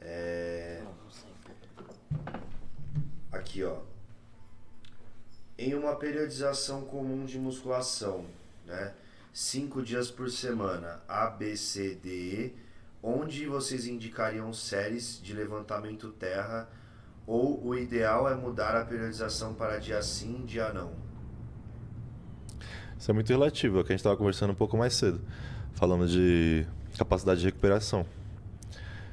É, 0.00 0.80
Aqui, 3.30 3.62
ó. 3.62 3.78
Em 5.58 5.74
uma 5.74 5.96
periodização 5.96 6.82
comum 6.82 7.24
de 7.24 7.38
musculação, 7.38 8.24
né? 8.66 8.92
Cinco 9.32 9.82
dias 9.82 10.10
por 10.10 10.30
semana, 10.30 11.00
A, 11.06 11.26
B, 11.28 11.56
C, 11.56 11.94
D, 12.02 12.08
E, 12.08 12.56
onde 13.02 13.46
vocês 13.46 13.86
indicariam 13.86 14.52
séries 14.52 15.20
de 15.22 15.32
levantamento 15.32 16.08
terra 16.10 16.68
ou 17.26 17.64
o 17.64 17.74
ideal 17.74 18.28
é 18.28 18.34
mudar 18.34 18.74
a 18.74 18.84
periodização 18.84 19.54
para 19.54 19.78
dia 19.78 20.00
sim, 20.02 20.44
dia 20.46 20.72
não? 20.72 20.92
Isso 22.98 23.10
é 23.10 23.14
muito 23.14 23.28
relativo, 23.28 23.78
é 23.78 23.80
o 23.80 23.84
que 23.84 23.92
a 23.92 23.94
gente 23.94 24.00
estava 24.00 24.16
conversando 24.16 24.50
um 24.50 24.56
pouco 24.56 24.76
mais 24.76 24.94
cedo, 24.94 25.20
falando 25.74 26.08
de 26.08 26.66
capacidade 26.96 27.40
de 27.40 27.46
recuperação. 27.46 28.04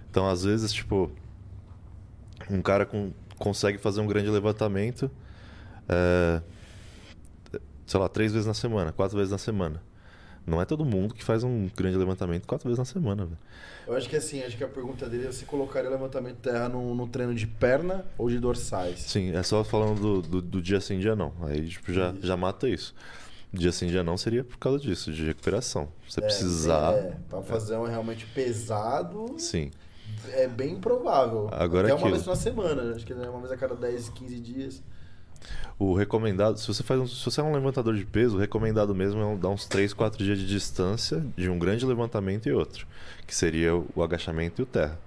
Então, 0.09 0.27
às 0.27 0.43
vezes, 0.43 0.73
tipo, 0.73 1.11
um 2.49 2.61
cara 2.61 2.85
com- 2.85 3.11
consegue 3.37 3.77
fazer 3.77 4.01
um 4.01 4.07
grande 4.07 4.29
levantamento, 4.29 5.11
é, 5.87 6.41
sei 7.85 7.99
lá, 7.99 8.09
três 8.09 8.31
vezes 8.31 8.47
na 8.47 8.53
semana, 8.53 8.91
quatro 8.91 9.15
vezes 9.17 9.31
na 9.31 9.37
semana. 9.37 9.83
Não 10.45 10.61
é 10.61 10.65
todo 10.65 10.85
mundo 10.85 11.13
que 11.13 11.23
faz 11.23 11.43
um 11.43 11.67
grande 11.75 11.97
levantamento 11.97 12.45
quatro 12.47 12.67
vezes 12.67 12.77
na 12.79 12.85
semana, 12.85 13.25
velho. 13.25 13.37
Eu 13.87 13.95
acho 13.95 14.09
que 14.09 14.15
assim, 14.15 14.41
acho 14.43 14.57
que 14.57 14.63
a 14.63 14.67
pergunta 14.67 15.07
dele 15.07 15.27
é 15.27 15.31
se 15.31 15.45
colocaria 15.45 15.89
o 15.89 15.93
levantamento 15.93 16.35
de 16.35 16.41
terra 16.41 16.69
no, 16.69 16.93
no 16.95 17.07
treino 17.07 17.33
de 17.33 17.45
perna 17.47 18.05
ou 18.17 18.29
de 18.29 18.39
dorsais. 18.39 18.99
Sim, 18.99 19.35
é 19.35 19.43
só 19.43 19.63
falando 19.63 19.99
do, 19.99 20.21
do, 20.21 20.41
do 20.41 20.61
dia 20.61 20.79
sim, 20.81 20.99
dia 20.99 21.15
não. 21.15 21.31
Aí, 21.43 21.67
tipo, 21.67 21.91
já, 21.93 22.11
Isso. 22.11 22.25
já 22.25 22.37
mata 22.37 22.67
isso. 22.69 22.93
Dia 23.53 23.71
sim, 23.71 23.87
dia 23.87 24.03
não 24.03 24.17
seria 24.17 24.43
por 24.43 24.57
causa 24.57 24.79
disso, 24.79 25.11
de 25.13 25.25
recuperação. 25.25 25.87
Você 26.09 26.19
É, 26.19 26.23
precisar. 26.23 26.93
É, 26.93 27.15
pra 27.29 27.41
fazer 27.41 27.77
um 27.77 27.85
realmente 27.85 28.25
pesado, 28.27 29.35
Sim. 29.37 29.71
é 30.33 30.47
bem 30.47 30.73
improvável. 30.73 31.47
Agora 31.51 31.87
Até 31.87 31.93
uma 31.93 31.99
aquilo. 32.01 32.11
vez 32.15 32.25
na 32.25 32.35
semana, 32.35 32.83
né? 32.83 32.95
acho 32.95 33.05
que 33.05 33.13
é 33.13 33.15
uma 33.15 33.39
vez 33.39 33.51
a 33.51 33.57
cada 33.57 33.75
10, 33.75 34.09
15 34.09 34.39
dias. 34.39 34.83
O 35.77 35.93
recomendado, 35.93 36.57
se 36.57 36.67
você 36.67 36.83
faz 36.83 37.01
um, 37.01 37.07
se 37.07 37.23
você 37.25 37.41
é 37.41 37.43
um 37.43 37.53
levantador 37.53 37.95
de 37.95 38.05
peso, 38.05 38.37
o 38.37 38.39
recomendado 38.39 38.95
mesmo 38.95 39.21
é 39.21 39.35
dar 39.35 39.49
uns 39.49 39.65
3, 39.65 39.93
4 39.93 40.23
dias 40.23 40.39
de 40.39 40.47
distância 40.47 41.25
de 41.35 41.49
um 41.49 41.59
grande 41.59 41.85
levantamento 41.85 42.47
e 42.47 42.53
outro, 42.53 42.87
que 43.27 43.35
seria 43.35 43.75
o 43.75 44.01
agachamento 44.01 44.61
e 44.61 44.63
o 44.63 44.65
terra. 44.65 44.97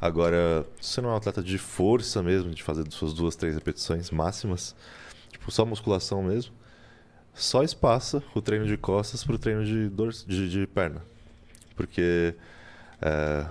Agora, 0.00 0.66
se 0.80 0.94
você 0.94 1.00
não 1.02 1.10
é 1.10 1.12
um 1.12 1.16
atleta 1.16 1.42
de 1.42 1.58
força 1.58 2.22
mesmo, 2.22 2.50
de 2.50 2.62
fazer 2.62 2.90
suas 2.90 3.12
duas, 3.12 3.36
três 3.36 3.54
repetições 3.54 4.10
máximas, 4.10 4.74
tipo 5.30 5.50
só 5.50 5.64
musculação 5.66 6.22
mesmo, 6.22 6.52
só 7.34 7.62
espaça 7.62 8.22
o 8.34 8.40
treino 8.40 8.66
de 8.66 8.78
costas 8.78 9.22
para 9.22 9.34
o 9.34 9.38
treino 9.38 9.62
de, 9.62 9.88
dor, 9.90 10.10
de, 10.10 10.48
de 10.48 10.66
perna. 10.66 11.02
Porque 11.74 12.34
é, 13.02 13.46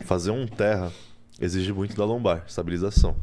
fazer 0.00 0.30
um 0.30 0.46
terra 0.46 0.90
exige 1.38 1.72
muito 1.72 1.94
da 1.94 2.06
lombar, 2.06 2.44
estabilização. 2.46 3.14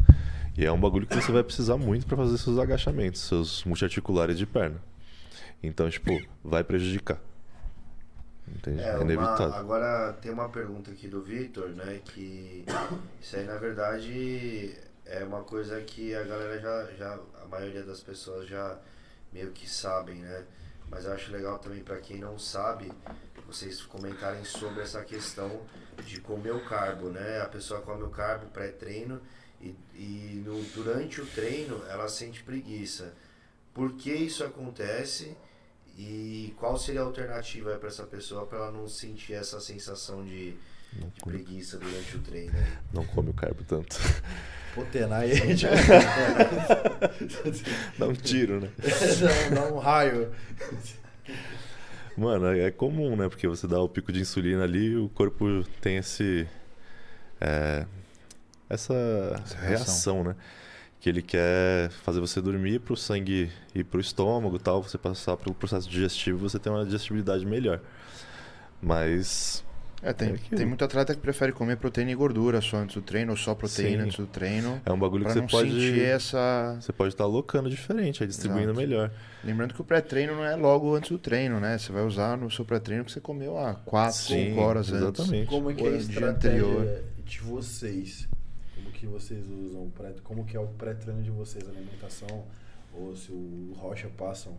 E 0.57 0.65
é 0.65 0.71
um 0.71 0.79
bagulho 0.79 1.05
que 1.05 1.15
você 1.15 1.31
vai 1.31 1.43
precisar 1.43 1.77
muito 1.77 2.05
para 2.05 2.15
fazer 2.15 2.37
seus 2.37 2.57
agachamentos, 2.57 3.21
seus 3.21 3.63
multiarticulares 3.65 4.37
de 4.37 4.45
perna. 4.45 4.81
Então, 5.61 5.89
tipo, 5.89 6.11
vai 6.43 6.63
prejudicar. 6.63 7.19
Entende? 8.47 8.81
É, 8.81 8.89
É, 8.89 8.93
uma- 8.95 9.03
inevitável. 9.03 9.53
agora 9.53 10.13
tem 10.21 10.31
uma 10.31 10.47
pergunta 10.49 10.91
aqui 10.91 11.07
do 11.07 11.21
Victor, 11.21 11.69
né? 11.69 11.99
Que 12.05 12.63
isso 13.21 13.35
aí 13.35 13.43
na 13.43 13.57
verdade 13.57 14.77
é 15.05 15.23
uma 15.23 15.41
coisa 15.43 15.81
que 15.81 16.13
a 16.15 16.23
galera 16.23 16.59
já, 16.59 16.85
já 16.97 17.19
a 17.43 17.47
maioria 17.47 17.83
das 17.83 17.99
pessoas 18.01 18.47
já 18.47 18.77
meio 19.33 19.51
que 19.51 19.67
sabem, 19.69 20.17
né? 20.21 20.43
Mas 20.89 21.05
eu 21.05 21.13
acho 21.13 21.31
legal 21.31 21.57
também 21.57 21.81
para 21.83 21.97
quem 21.97 22.19
não 22.19 22.37
sabe, 22.37 22.91
vocês 23.47 23.81
comentarem 23.81 24.45
sobre 24.45 24.81
essa 24.83 25.03
questão 25.03 25.61
de 26.05 26.21
comer 26.21 26.51
o 26.53 26.63
carbo, 26.65 27.09
né? 27.09 27.41
A 27.41 27.47
pessoa 27.47 27.81
come 27.81 28.03
o 28.03 28.09
carbo 28.09 28.45
pré-treino 28.47 29.19
e, 29.65 29.75
e 29.95 30.43
no, 30.45 30.61
durante 30.75 31.21
o 31.21 31.25
treino 31.25 31.81
ela 31.89 32.07
sente 32.07 32.43
preguiça. 32.43 33.13
Por 33.73 33.93
que 33.93 34.13
isso 34.13 34.43
acontece? 34.43 35.35
E 35.97 36.53
qual 36.57 36.77
seria 36.77 37.01
a 37.01 37.05
alternativa 37.05 37.75
para 37.77 37.87
essa 37.87 38.03
pessoa 38.03 38.45
para 38.45 38.59
ela 38.59 38.71
não 38.71 38.87
sentir 38.87 39.33
essa 39.33 39.59
sensação 39.59 40.23
de, 40.25 40.51
de 40.91 41.21
preguiça 41.23 41.77
durante 41.77 42.17
o 42.17 42.19
treino? 42.19 42.53
não 42.93 43.05
come 43.05 43.29
o 43.29 43.33
carbo 43.33 43.63
tanto. 43.63 43.97
Potenar 44.73 45.19
aí 45.19 45.31
a 45.31 45.35
gente 45.35 45.65
Dá 47.97 48.07
um 48.07 48.13
tiro, 48.13 48.59
né? 48.59 48.69
dá, 48.77 49.55
dá 49.61 49.73
um 49.73 49.77
raio. 49.77 50.31
Mano, 52.17 52.47
é 52.47 52.67
é 52.67 52.71
comum, 52.71 53.15
né? 53.15 53.29
Porque 53.29 53.47
você 53.47 53.67
dá 53.67 53.79
o 53.79 53.89
pico 53.89 54.11
de 54.11 54.21
insulina 54.21 54.63
ali 54.63 54.87
e 54.87 54.97
o 54.97 55.09
corpo 55.09 55.63
tem 55.81 55.97
esse. 55.97 56.47
é, 57.39 57.85
essa 58.69 58.93
Essa 59.43 59.57
reação. 59.57 59.67
reação. 60.17 60.23
né? 60.23 60.35
Que 60.99 61.09
ele 61.09 61.21
quer 61.21 61.89
fazer 62.03 62.19
você 62.19 62.41
dormir 62.41 62.79
pro 62.79 62.95
sangue 62.97 63.51
ir 63.75 63.83
pro 63.83 63.99
estômago 63.99 64.55
e 64.55 64.59
tal, 64.59 64.81
você 64.81 64.97
passar 64.97 65.37
pelo 65.37 65.53
processo 65.53 65.87
digestivo, 65.89 66.49
você 66.49 66.57
ter 66.57 66.69
uma 66.69 66.83
digestibilidade 66.83 67.45
melhor. 67.45 67.79
Mas. 68.81 69.63
É, 70.01 70.13
tem, 70.13 70.35
É 70.51 70.55
tem 70.55 70.65
muito 70.65 70.83
atleta 70.85 71.15
que 71.15 71.21
prefere 71.21 71.51
comer 71.51 71.77
proteína 71.77 72.11
e 72.11 72.15
gordura 72.15 72.61
só 72.61 72.77
antes 72.77 72.95
do 72.95 73.01
treino, 73.01 73.31
ou 73.31 73.37
só 73.37 73.55
proteína 73.55 74.03
Sim. 74.03 74.07
antes 74.07 74.17
do 74.17 74.27
treino. 74.27 74.79
É 74.85 74.91
um 74.91 74.99
bagulho 74.99 75.25
que 75.25 75.33
não 75.35 75.47
você 75.47 75.51
pode. 75.57 75.71
sentir 75.71 76.01
essa. 76.01 76.77
Você 76.79 76.93
pode 76.93 77.13
estar 77.13 77.23
alocando 77.23 77.69
diferente, 77.69 78.21
aí 78.21 78.27
distribuindo 78.27 78.71
Exato. 78.71 78.77
melhor. 78.79 79.11
Lembrando 79.43 79.73
que 79.73 79.81
o 79.81 79.83
pré-treino 79.83 80.35
não 80.35 80.45
é 80.45 80.55
logo 80.55 80.93
antes 80.95 81.09
do 81.09 81.17
treino, 81.17 81.59
né? 81.59 81.77
Você 81.77 81.91
vai 81.91 82.03
usar 82.03 82.37
no 82.37 82.51
seu 82.51 82.63
pré-treino 82.65 83.03
que 83.05 83.11
você 83.11 83.19
comeu 83.21 83.57
há 83.57 83.73
4, 83.75 84.15
Sim, 84.15 84.49
5 84.49 84.61
horas 84.61 84.91
antes. 84.91 85.01
exatamente. 85.01 85.47
Como 85.47 85.71
é 85.71 85.73
que 85.73 85.83
é 85.83 85.87
a 85.87 85.91
estratégia 85.97 86.29
anterior. 86.65 87.03
de 87.25 87.39
vocês? 87.39 88.27
Que 88.97 89.05
vocês 89.05 89.45
usam? 89.47 89.83
o 89.87 89.91
pré- 89.91 90.15
Como 90.23 90.45
que 90.45 90.55
é 90.55 90.59
o 90.59 90.67
pré-treino 90.67 91.21
de 91.21 91.29
vocês? 91.31 91.67
Alimentação? 91.67 92.45
Ou 92.93 93.15
se 93.15 93.31
o 93.31 93.73
Rocha 93.77 94.07
passa 94.17 94.49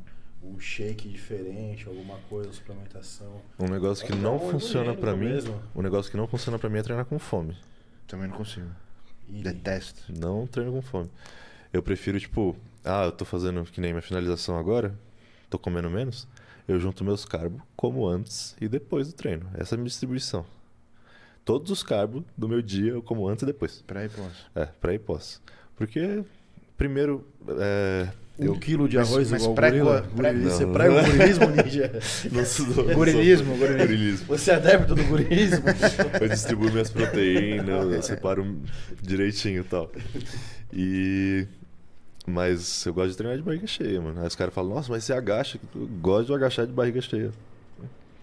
um, 0.43 0.61
shake 0.61 1.09
diferente, 1.09 1.89
alguma 1.89 2.19
coisa, 2.29 2.53
suplementação? 2.53 3.41
Um 3.59 3.67
negócio 3.69 4.07
que 4.07 4.13
É 4.13 4.17
não 4.17 4.39
funciona 4.39 4.95
pra 4.95 5.17
mim. 5.17 5.27
mesmo. 5.27 5.61
Um 5.75 5.81
negócio 5.83 6.11
que 6.11 6.17
não 6.17 6.29
funciona 6.29 6.59
pra 6.59 6.69
mim 6.69 6.79
é 6.79 6.83
treinar 6.83 7.07
com 7.07 7.19
fome. 7.19 7.57
Também 8.07 8.29
não 8.29 8.37
consigo. 8.37 8.69
E- 9.29 9.43
Detesto. 9.43 10.03
Não 10.13 10.47
treino 10.47 10.71
com 10.73 10.83
fome. 10.83 11.11
Eu 11.73 11.83
prefiro, 11.83 12.21
tipo, 12.21 12.55
ah, 12.85 13.05
eu 13.07 13.13
tô 13.13 13.25
fazendo 13.25 13.65
que 13.65 13.81
nem 13.81 13.93
minha 13.93 14.03
finalização 14.03 14.57
agora, 14.59 14.95
tô 15.51 15.59
comendo 15.59 15.91
menos, 15.91 16.29
eu 16.69 16.79
junto 16.79 17.03
meus 17.05 17.25
carbos, 17.25 17.61
como 17.75 18.07
antes 18.07 18.55
e 18.61 18.69
depois 18.69 19.09
do 19.09 19.15
treino. 19.15 19.49
Essa 19.55 19.75
é 19.75 19.77
a 19.77 19.79
minha 19.79 19.89
distribuição. 19.89 20.45
Todos 21.47 21.71
os 21.71 21.83
carbos 21.83 22.23
do 22.37 22.47
meu 22.47 22.61
dia 22.61 22.91
eu 22.91 23.01
como 23.03 23.27
antes 23.27 23.43
e 23.43 23.47
depois. 23.47 23.83
Pré 23.87 24.05
e 24.05 24.09
pós. 24.11 24.33
É, 24.55 24.67
pré 24.67 24.95
e 24.95 24.99
pós. 24.99 25.41
Porque, 25.77 26.23
primeiro, 26.77 27.27
é, 27.59 28.09
Um 28.39 28.45
eu 28.47 28.59
quilo 28.59 28.87
de 28.89 28.97
Mas- 28.99 29.09
arroz 29.09 29.31
mas 29.31 29.41
igual 29.43 29.55
pré- 29.55 29.71
gorila. 29.71 30.03
pré- 30.15 30.33
Gorila- 30.33 30.51
Você 30.51 30.67
não. 30.67 30.73
prega 30.75 30.93
o 30.93 31.05
gorilismo, 31.07 31.47
ninja? 31.65 31.93
não 32.33 32.95
Gorilismo, 32.95 33.57
gorilismo. 33.57 34.27
Você 34.27 34.51
é 34.51 34.55
adepto 34.57 34.95
do 34.95 35.05
gorilismo? 35.05 35.65
Eu 36.21 36.29
distribuo 36.29 36.71
minhas 36.71 36.91
proteínas, 36.91 37.93
eu 37.93 38.03
separo 38.03 38.61
direitinho 39.01 39.61
e 39.61 39.65
tal. 39.65 39.91
E. 40.73 41.47
Mas 42.29 42.85
eu 42.85 42.93
gosto 42.93 43.11
de 43.13 43.17
treinar 43.17 43.37
de 43.39 43.45
barriga 43.45 43.67
cheia, 43.69 44.01
mano. 44.01 44.21
Aí 44.21 44.27
os 44.27 44.35
caras 44.35 44.53
falam, 44.53 44.75
nossa, 44.75 44.91
mas 44.91 45.05
você 45.05 45.13
agacha. 45.13 45.61
Eu 45.75 45.87
gosto 45.87 46.27
de 46.27 46.35
agachar 46.35 46.67
de 46.67 46.73
barriga 46.73 47.01
cheia. 47.01 47.31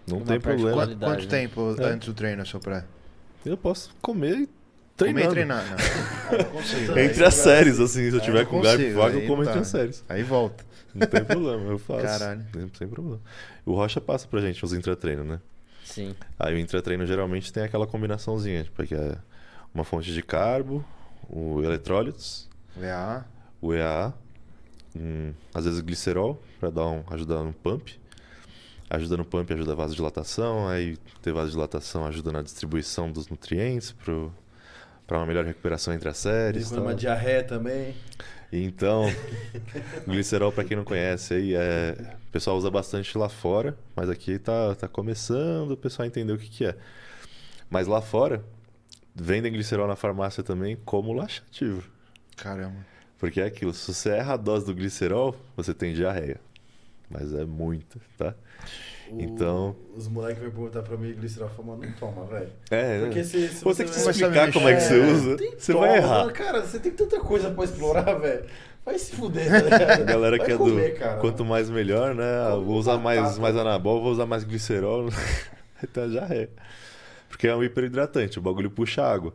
Não 0.06 0.18
Uma 0.18 0.26
tem 0.26 0.42
problema. 0.42 0.86
Quanto 0.98 1.22
né? 1.22 1.26
tempo 1.30 1.74
É. 1.80 1.86
antes 1.86 2.08
do 2.10 2.14
treino, 2.14 2.46
seu 2.46 2.60
pré? 2.60 2.84
Eu 3.46 3.58
posso 3.58 3.94
comer 4.02 4.38
e 4.38 4.50
Comer 4.98 5.30
treinar. 5.30 5.64
e 5.64 5.76
treinar. 5.76 6.32
Não. 6.32 6.38
Eu 6.38 6.46
consigo. 6.46 7.00
Entre 7.00 7.24
as 7.26 7.34
séries, 7.34 7.80
assim, 7.80 8.10
se 8.10 8.16
eu 8.16 8.22
tiver 8.22 8.42
eu 8.44 8.48
com 8.48 8.62
garfo 8.62 8.82
e 8.82 8.86
consigo, 8.86 9.02
faca, 9.02 9.14
eu 9.16 9.20
aí 9.22 9.28
como 9.28 9.44
não 9.44 9.50
entre 9.50 9.62
as 9.62 9.68
séries. 9.68 10.04
Aí 10.08 10.24
volta. 10.24 10.64
Não 10.94 11.08
tem 11.08 11.26
problema, 11.26 11.64
eu 11.72 11.80
faço. 11.80 12.04
Caralho. 12.04 12.46
Sem, 12.54 12.72
sem 12.78 12.88
problema. 12.88 13.20
O 13.66 13.74
Rocha 13.74 14.00
passa 14.00 14.28
pra 14.28 14.40
gente 14.42 14.64
os 14.64 14.74
intratreinos, 14.74 15.26
né? 15.26 15.40
Sim. 15.84 16.16
Aí 16.40 16.54
o 16.54 16.60
intratreino 16.60 17.06
geralmente 17.06 17.52
tem 17.52 17.64
aquela 17.64 17.88
combinaçãozinha, 17.88 18.64
tipo, 18.64 18.84
que 18.86 18.94
é 18.94 19.18
uma 19.74 19.84
fonte 19.84 20.14
de 20.14 20.22
carbo, 20.22 20.86
o 21.28 21.62
eletrólitos, 21.64 22.48
VA. 22.76 23.26
o 23.60 23.74
EAA, 23.74 24.14
um, 24.96 25.34
às 25.54 25.66
vezes 25.66 25.80
glicerol, 25.82 26.42
para 26.60 26.70
dar 26.70 26.86
um, 26.88 27.04
ajudar 27.10 27.44
no 27.44 27.52
pump. 27.54 28.00
Ajuda 28.94 29.18
no 29.18 29.26
pump, 29.26 29.52
ajuda 29.52 29.72
a 29.72 29.76
vasodilatação, 29.76 30.68
aí 30.68 30.98
ter 31.20 31.34
vasodilatação 31.34 32.06
ajuda 32.06 32.32
na 32.32 32.44
distribuição 32.44 33.12
dos 33.12 33.28
nutrientes 33.28 33.92
para 33.92 35.18
uma 35.18 35.26
melhor 35.26 35.44
recuperação 35.46 35.96
entre 35.96 36.10
as 36.10 36.18
séries. 36.18 36.70
Tem 36.70 36.80
uma 36.80 36.94
diarreia 36.94 37.44
também. 37.44 37.96
Então, 38.52 39.06
o 40.06 40.06
glicerol, 40.12 40.52
para 40.52 40.64
quem 40.64 40.78
não 40.78 40.84
conhece, 40.84 41.34
aí 41.34 41.56
é, 41.56 42.16
o 42.28 42.32
pessoal 42.32 42.56
usa 42.56 42.70
bastante 42.70 43.18
lá 43.18 43.28
fora, 43.28 43.76
mas 43.96 44.12
aqui 44.12 44.38
tá, 44.38 44.76
tá 44.76 44.88
começando 44.88 45.72
o 45.72 45.78
pessoal 45.78 46.04
a 46.04 46.08
entender 46.08 46.32
o 46.32 46.38
que, 46.38 46.48
que 46.48 46.66
é. 46.66 46.78
Mas 47.72 47.88
lá 47.88 48.00
fora, 48.00 48.46
vendem 49.16 49.52
glicerol 49.52 49.88
na 49.88 49.96
farmácia 49.96 50.44
também 50.44 50.78
como 50.86 51.14
laxativo. 51.14 51.90
Caramba. 52.38 52.86
Porque 53.18 53.42
é 53.42 53.46
aquilo, 53.46 53.74
se 53.74 53.92
você 53.92 54.12
erra 54.12 54.36
a 54.36 54.38
dose 54.38 54.68
do 54.68 54.76
glicerol, 54.76 55.36
você 55.58 55.74
tem 55.74 55.96
diarreia. 55.96 56.40
Mas 57.10 57.34
é 57.34 57.44
muita, 57.44 58.00
tá? 58.16 58.36
O- 59.12 59.20
Então- 59.22 59.76
Os 59.96 60.08
moleques 60.08 60.42
vão 60.42 60.52
perguntar 60.52 60.82
pra 60.84 60.98
mim, 60.98 61.14
glicerol, 61.14 61.50
mano, 61.64 61.82
não 61.84 61.92
toma, 61.94 62.26
velho. 62.26 62.50
É, 62.72 63.00
Porque 63.02 63.18
né? 63.20 63.24
se, 63.24 63.48
se 63.50 63.64
Vou 63.64 63.76
ter 63.76 63.84
que 63.86 63.92
te 63.92 63.96
vai- 63.98 64.06
Mas 64.06 64.16
sabe 64.18 64.28
explicar 64.28 64.54
como 64.54 64.68
é 64.70 64.76
que 64.76 64.82
você 64.82 65.00
usa. 65.00 65.38
tem 65.38 65.52
Você 65.58 65.74
toma, 65.74 65.88
vai 65.88 65.98
errar. 65.98 66.32
Cara, 66.32 66.62
você 66.62 66.80
tem 66.80 66.92
tanta 66.92 67.20
coisa 67.20 67.52
pra 67.52 67.64
explorar, 67.64 68.14
velho. 68.20 68.46
Vai 68.86 68.98
se 69.00 69.16
fuder, 69.16 69.50
tá 69.50 69.60
ligado? 69.62 70.02
A 70.02 70.04
galera 70.04 70.38
Vai 70.38 70.46
que 70.46 70.52
é 70.54 70.58
comer, 70.58 70.94
do 70.94 71.00
cara. 71.00 71.20
quanto 71.22 71.46
mais 71.46 71.70
melhor, 71.70 72.14
né? 72.16 72.24
Come 72.52 72.66
Vou 72.66 72.78
usar 72.78 72.98
mais, 72.98 73.22
batata. 73.22 73.42
mais 73.42 73.56
anabol, 73.56 74.02
vou 74.02 74.12
usar 74.12 74.26
mais 74.26 74.44
glicerol. 74.44 75.08
então 75.82 76.10
já 76.12 76.26
é. 76.30 76.50
Porque 77.30 77.48
é 77.48 77.56
um 77.56 77.64
hiperidratante, 77.64 78.40
o 78.40 78.42
bagulho 78.42 78.70
puxa 78.70 79.02
água. 79.04 79.34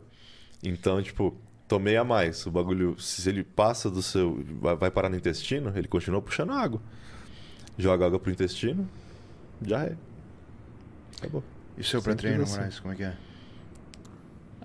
Então, 0.63 1.01
tipo, 1.01 1.35
tomei 1.67 1.95
a 1.97 2.03
mais. 2.03 2.45
O 2.45 2.51
bagulho, 2.51 2.99
se 2.99 3.27
ele 3.29 3.43
passa 3.43 3.89
do 3.89 4.01
seu. 4.03 4.43
Vai 4.77 4.91
parar 4.91 5.09
no 5.09 5.15
intestino, 5.15 5.71
ele 5.75 5.87
continua 5.87 6.21
puxando 6.21 6.51
água. 6.51 6.81
Joga 7.77 8.05
água 8.05 8.19
pro 8.19 8.31
intestino, 8.31 8.87
já 9.61 9.83
é. 9.85 9.95
Acabou. 11.19 11.43
E 11.77 11.81
o 11.81 11.83
seu 11.83 11.99
Simples 12.01 12.15
pré-treino, 12.15 12.43
assim. 12.43 12.55
Moraes, 12.55 12.79
como 12.79 12.93
é 12.93 12.97
que 12.97 13.03
é? 13.03 13.13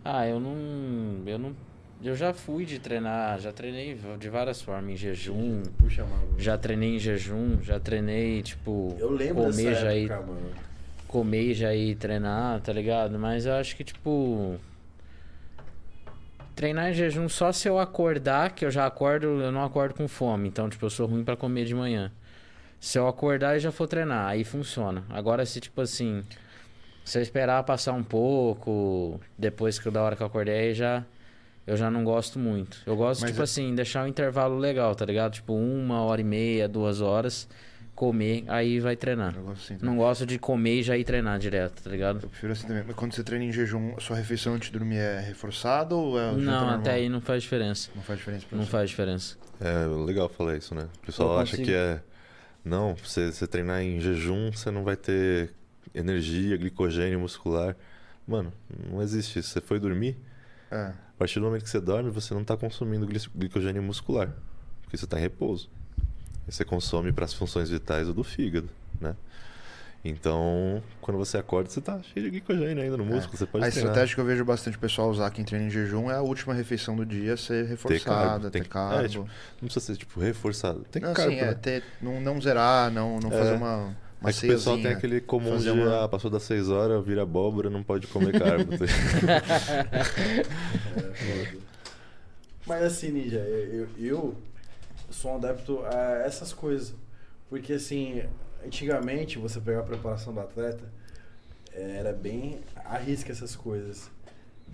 Ah, 0.04 0.26
eu 0.26 0.38
não. 0.40 1.22
Eu 1.26 1.38
não. 1.38 1.56
Eu 2.02 2.14
já 2.14 2.34
fui 2.34 2.66
de 2.66 2.78
treinar, 2.78 3.40
já 3.40 3.50
treinei 3.52 3.98
de 4.18 4.28
várias 4.28 4.60
formas, 4.60 4.90
em 4.92 4.96
jejum. 4.96 5.62
Puxa, 5.78 6.04
mano. 6.04 6.34
Já 6.38 6.58
treinei 6.58 6.96
em 6.96 6.98
jejum, 6.98 7.62
já 7.62 7.80
treinei, 7.80 8.42
tipo, 8.42 8.94
Eu 8.98 9.10
lembro 9.10 9.44
comer 9.44 9.70
dessa 9.70 9.80
já 9.80 9.94
ir, 9.94 10.10
época, 10.10 10.26
mano. 10.26 10.50
comer 11.08 11.42
e 11.42 11.54
já 11.54 11.74
ir 11.74 11.94
treinar, 11.94 12.60
tá 12.60 12.72
ligado? 12.72 13.18
Mas 13.18 13.46
eu 13.46 13.54
acho 13.54 13.74
que, 13.76 13.84
tipo. 13.84 14.56
Treinar 16.54 16.90
em 16.90 16.94
jejum 16.94 17.28
só 17.28 17.50
se 17.50 17.66
eu 17.68 17.78
acordar, 17.78 18.50
que 18.54 18.64
eu 18.64 18.70
já 18.70 18.86
acordo, 18.86 19.26
eu 19.40 19.50
não 19.50 19.64
acordo 19.64 19.94
com 19.94 20.06
fome. 20.06 20.48
Então, 20.48 20.68
tipo, 20.68 20.84
eu 20.84 20.90
sou 20.90 21.06
ruim 21.06 21.24
pra 21.24 21.36
comer 21.36 21.64
de 21.64 21.74
manhã. 21.74 22.12
Se 22.84 22.98
eu 22.98 23.08
acordar 23.08 23.56
e 23.56 23.60
já 23.60 23.72
for 23.72 23.86
treinar, 23.88 24.26
aí 24.28 24.44
funciona. 24.44 25.04
Agora, 25.08 25.46
se 25.46 25.58
tipo 25.58 25.80
assim, 25.80 26.22
se 27.02 27.16
eu 27.16 27.22
esperar 27.22 27.62
passar 27.62 27.94
um 27.94 28.04
pouco, 28.04 29.18
depois 29.38 29.78
que 29.78 29.90
da 29.90 30.02
hora 30.02 30.14
que 30.14 30.22
eu 30.22 30.26
acordei, 30.26 30.54
aí 30.68 30.74
já 30.74 31.02
eu 31.66 31.78
já 31.78 31.90
não 31.90 32.04
gosto 32.04 32.38
muito. 32.38 32.76
Eu 32.84 32.94
gosto, 32.94 33.22
Mas 33.22 33.30
tipo 33.30 33.40
é- 33.40 33.44
assim, 33.44 33.74
deixar 33.74 34.04
um 34.04 34.06
intervalo 34.06 34.58
legal, 34.58 34.94
tá 34.94 35.06
ligado? 35.06 35.32
Tipo, 35.32 35.54
uma 35.54 36.02
hora 36.02 36.20
e 36.20 36.24
meia, 36.24 36.68
duas 36.68 37.00
horas, 37.00 37.48
comer, 37.94 38.44
aí 38.48 38.78
vai 38.80 38.96
treinar. 38.96 39.34
Eu 39.34 39.44
gosto 39.44 39.62
assim 39.64 39.78
também. 39.78 39.88
Não 39.90 39.96
gosto 39.96 40.26
de 40.26 40.38
comer 40.38 40.80
e 40.80 40.82
já 40.82 40.94
ir 40.94 41.04
treinar 41.04 41.38
direto, 41.38 41.82
tá 41.82 41.88
ligado? 41.88 42.20
Eu 42.22 42.28
prefiro 42.28 42.52
assim 42.52 42.66
também. 42.66 42.84
Mas 42.86 42.94
quando 42.96 43.14
você 43.14 43.24
treina 43.24 43.46
em 43.46 43.50
jejum, 43.50 43.94
a 43.96 44.00
sua 44.02 44.16
refeição 44.16 44.52
antes 44.52 44.70
de 44.70 44.78
dormir 44.78 44.98
é 44.98 45.20
reforçada 45.20 45.94
ou 45.94 46.20
é 46.20 46.32
o 46.32 46.36
Não, 46.36 46.52
normal? 46.52 46.80
até 46.80 46.90
aí 46.92 47.08
não 47.08 47.22
faz 47.22 47.42
diferença. 47.44 47.88
Não 47.94 48.02
faz 48.02 48.18
diferença 48.18 48.44
pra 48.46 48.58
Não 48.58 48.64
você? 48.66 48.70
faz 48.70 48.90
diferença. 48.90 49.36
É 49.58 49.86
legal 50.04 50.28
falar 50.28 50.54
isso, 50.58 50.74
né? 50.74 50.86
O 51.02 51.06
pessoal 51.06 51.38
acha 51.38 51.56
que 51.56 51.72
é. 51.72 51.98
Não, 52.64 52.94
você, 52.94 53.30
você 53.30 53.46
treinar 53.46 53.82
em 53.82 54.00
jejum, 54.00 54.50
você 54.50 54.70
não 54.70 54.84
vai 54.84 54.96
ter 54.96 55.52
energia, 55.94 56.56
glicogênio 56.56 57.20
muscular. 57.20 57.76
Mano, 58.26 58.52
não 58.90 59.02
existe 59.02 59.38
isso. 59.38 59.50
Você 59.50 59.60
foi 59.60 59.78
dormir, 59.78 60.16
É. 60.70 60.76
a 60.86 60.94
partir 61.18 61.38
do 61.40 61.44
momento 61.46 61.62
que 61.62 61.68
você 61.70 61.80
dorme, 61.80 62.10
você 62.10 62.32
não 62.32 62.40
está 62.42 62.56
consumindo 62.56 63.06
gli- 63.06 63.28
glicogênio 63.36 63.82
muscular. 63.82 64.32
Porque 64.82 64.96
você 64.96 65.04
está 65.04 65.18
em 65.18 65.22
repouso. 65.22 65.68
E 66.48 66.52
você 66.52 66.64
consome 66.64 67.12
para 67.12 67.24
as 67.26 67.34
funções 67.34 67.68
vitais 67.70 68.08
do 68.08 68.24
fígado, 68.24 68.68
né? 69.00 69.14
Então, 70.06 70.82
quando 71.00 71.16
você 71.16 71.38
acorda, 71.38 71.70
você 71.70 71.80
tá 71.80 71.98
cheio 72.12 72.24
de 72.26 72.30
glicogênio 72.30 72.82
ainda 72.82 72.96
no 72.96 73.06
músculo. 73.06 73.38
Você 73.38 73.46
pode 73.46 73.64
a 73.64 73.70
treinar. 73.70 73.90
estratégia 73.90 74.14
que 74.14 74.20
eu 74.20 74.24
vejo 74.26 74.44
bastante 74.44 74.76
pessoal 74.76 75.08
usar 75.08 75.30
quem 75.30 75.44
treina 75.46 75.66
em 75.66 75.70
jejum 75.70 76.10
é 76.10 76.14
a 76.14 76.20
última 76.20 76.52
refeição 76.52 76.94
do 76.94 77.06
dia 77.06 77.36
ser 77.38 77.64
reforçada, 77.64 78.50
ter 78.50 78.58
tem 78.58 78.62
que- 78.64 78.68
carbo. 78.68 79.02
é, 79.02 79.08
tipo, 79.08 79.24
Não 79.24 79.68
precisa 79.68 79.80
ser, 79.86 79.96
tipo, 79.96 80.20
reforçado. 80.20 80.84
Tem 80.90 81.00
não, 81.00 81.14
carbo, 81.14 81.30
sim, 81.32 81.38
é, 81.38 81.46
né? 81.46 81.54
ter, 81.54 81.82
não, 82.02 82.20
não 82.20 82.38
zerar, 82.38 82.90
não, 82.90 83.18
não 83.18 83.32
É. 83.32 83.38
fazer 83.38 83.52
uma, 83.54 83.96
uma 84.20 84.28
É 84.28 84.32
que 84.34 84.44
o 84.46 84.48
pessoal 84.50 84.76
tem 84.76 84.88
aquele 84.92 85.22
comum 85.22 85.56
de, 85.56 85.70
uma- 85.70 86.04
ah, 86.04 86.08
passou 86.08 86.30
das 86.30 86.42
6 86.42 86.68
horas, 86.68 87.02
vira 87.02 87.22
abóbora, 87.22 87.70
não 87.70 87.82
pode 87.82 88.06
comer 88.06 88.38
carbo. 88.38 88.74
É, 88.74 88.76
foda. 91.14 91.64
Mas 92.66 92.82
assim, 92.82 93.10
Ninja, 93.10 93.38
eu, 93.38 93.86
eu 93.98 94.34
sou 95.10 95.32
um 95.32 95.36
adepto 95.36 95.80
a 95.84 96.22
essas 96.26 96.52
coisas. 96.52 96.94
Porque 97.50 97.74
assim, 97.74 98.22
antigamente 98.64 99.38
você 99.38 99.60
pegar 99.60 99.80
a 99.80 99.84
preparação 99.84 100.32
do 100.32 100.40
atleta, 100.40 100.84
era 101.72 102.12
bem 102.12 102.60
arrisca 102.84 103.32
essas 103.32 103.54
coisas. 103.56 104.10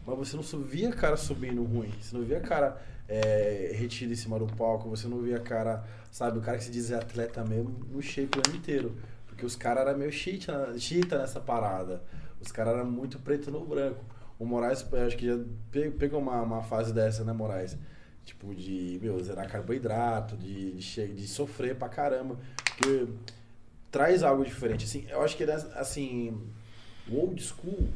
Mas 0.07 0.17
você 0.19 0.37
não 0.37 0.43
via 0.63 0.91
cara 0.93 1.17
subindo 1.17 1.63
ruim, 1.65 1.93
você 2.01 2.17
não 2.17 2.25
via 2.25 2.41
cara 2.41 2.81
é, 3.09 3.73
retido 3.75 4.13
em 4.13 4.17
cima 4.17 4.39
do 4.39 4.47
palco, 4.47 4.89
você 4.89 5.07
não 5.09 5.21
via 5.21 5.39
cara, 5.39 5.85
sabe, 6.11 6.39
o 6.39 6.41
cara 6.43 6.59
que 6.59 6.65
se 6.65 6.71
dizia 6.71 6.99
atleta 6.99 7.45
mesmo 7.45 7.71
no 7.91 8.01
shape 8.03 8.39
o 8.39 8.43
ano 8.49 8.57
inteiro. 8.57 8.95
Porque 9.27 9.45
os 9.45 9.57
caras 9.57 9.87
eram 9.87 9.99
meio 9.99 10.13
chita, 10.13 10.75
chita 10.79 11.19
nessa 11.19 11.41
parada. 11.41 12.03
Os 12.41 12.51
caras 12.53 12.75
eram 12.75 12.91
muito 12.91 13.19
preto 13.19 13.51
no 13.51 13.65
branco. 13.65 14.05
O 14.39 14.45
Moraes, 14.47 14.87
acho 15.07 15.17
que 15.17 15.27
já 15.27 15.39
pe- 15.71 15.91
pegou 15.91 16.21
uma, 16.21 16.41
uma 16.43 16.63
fase 16.63 16.93
dessa, 16.93 17.25
né, 17.25 17.33
Moraes? 17.33 17.77
Tipo, 18.25 18.55
de, 18.55 18.99
meu, 19.03 19.23
zerar 19.23 19.49
carboidrato, 19.49 20.37
de, 20.37 20.73
de, 20.73 21.09
de 21.15 21.27
sofrer 21.29 21.75
pra 21.77 21.89
caramba. 21.89 22.39
Porque 22.65 23.07
traz 23.91 24.23
algo 24.23 24.45
diferente. 24.45 24.85
Assim, 24.85 25.07
eu 25.09 25.23
acho 25.23 25.37
que, 25.37 25.45
né, 25.47 25.55
assim, 25.75 26.39
o 27.09 27.17
old 27.17 27.43
school 27.43 27.89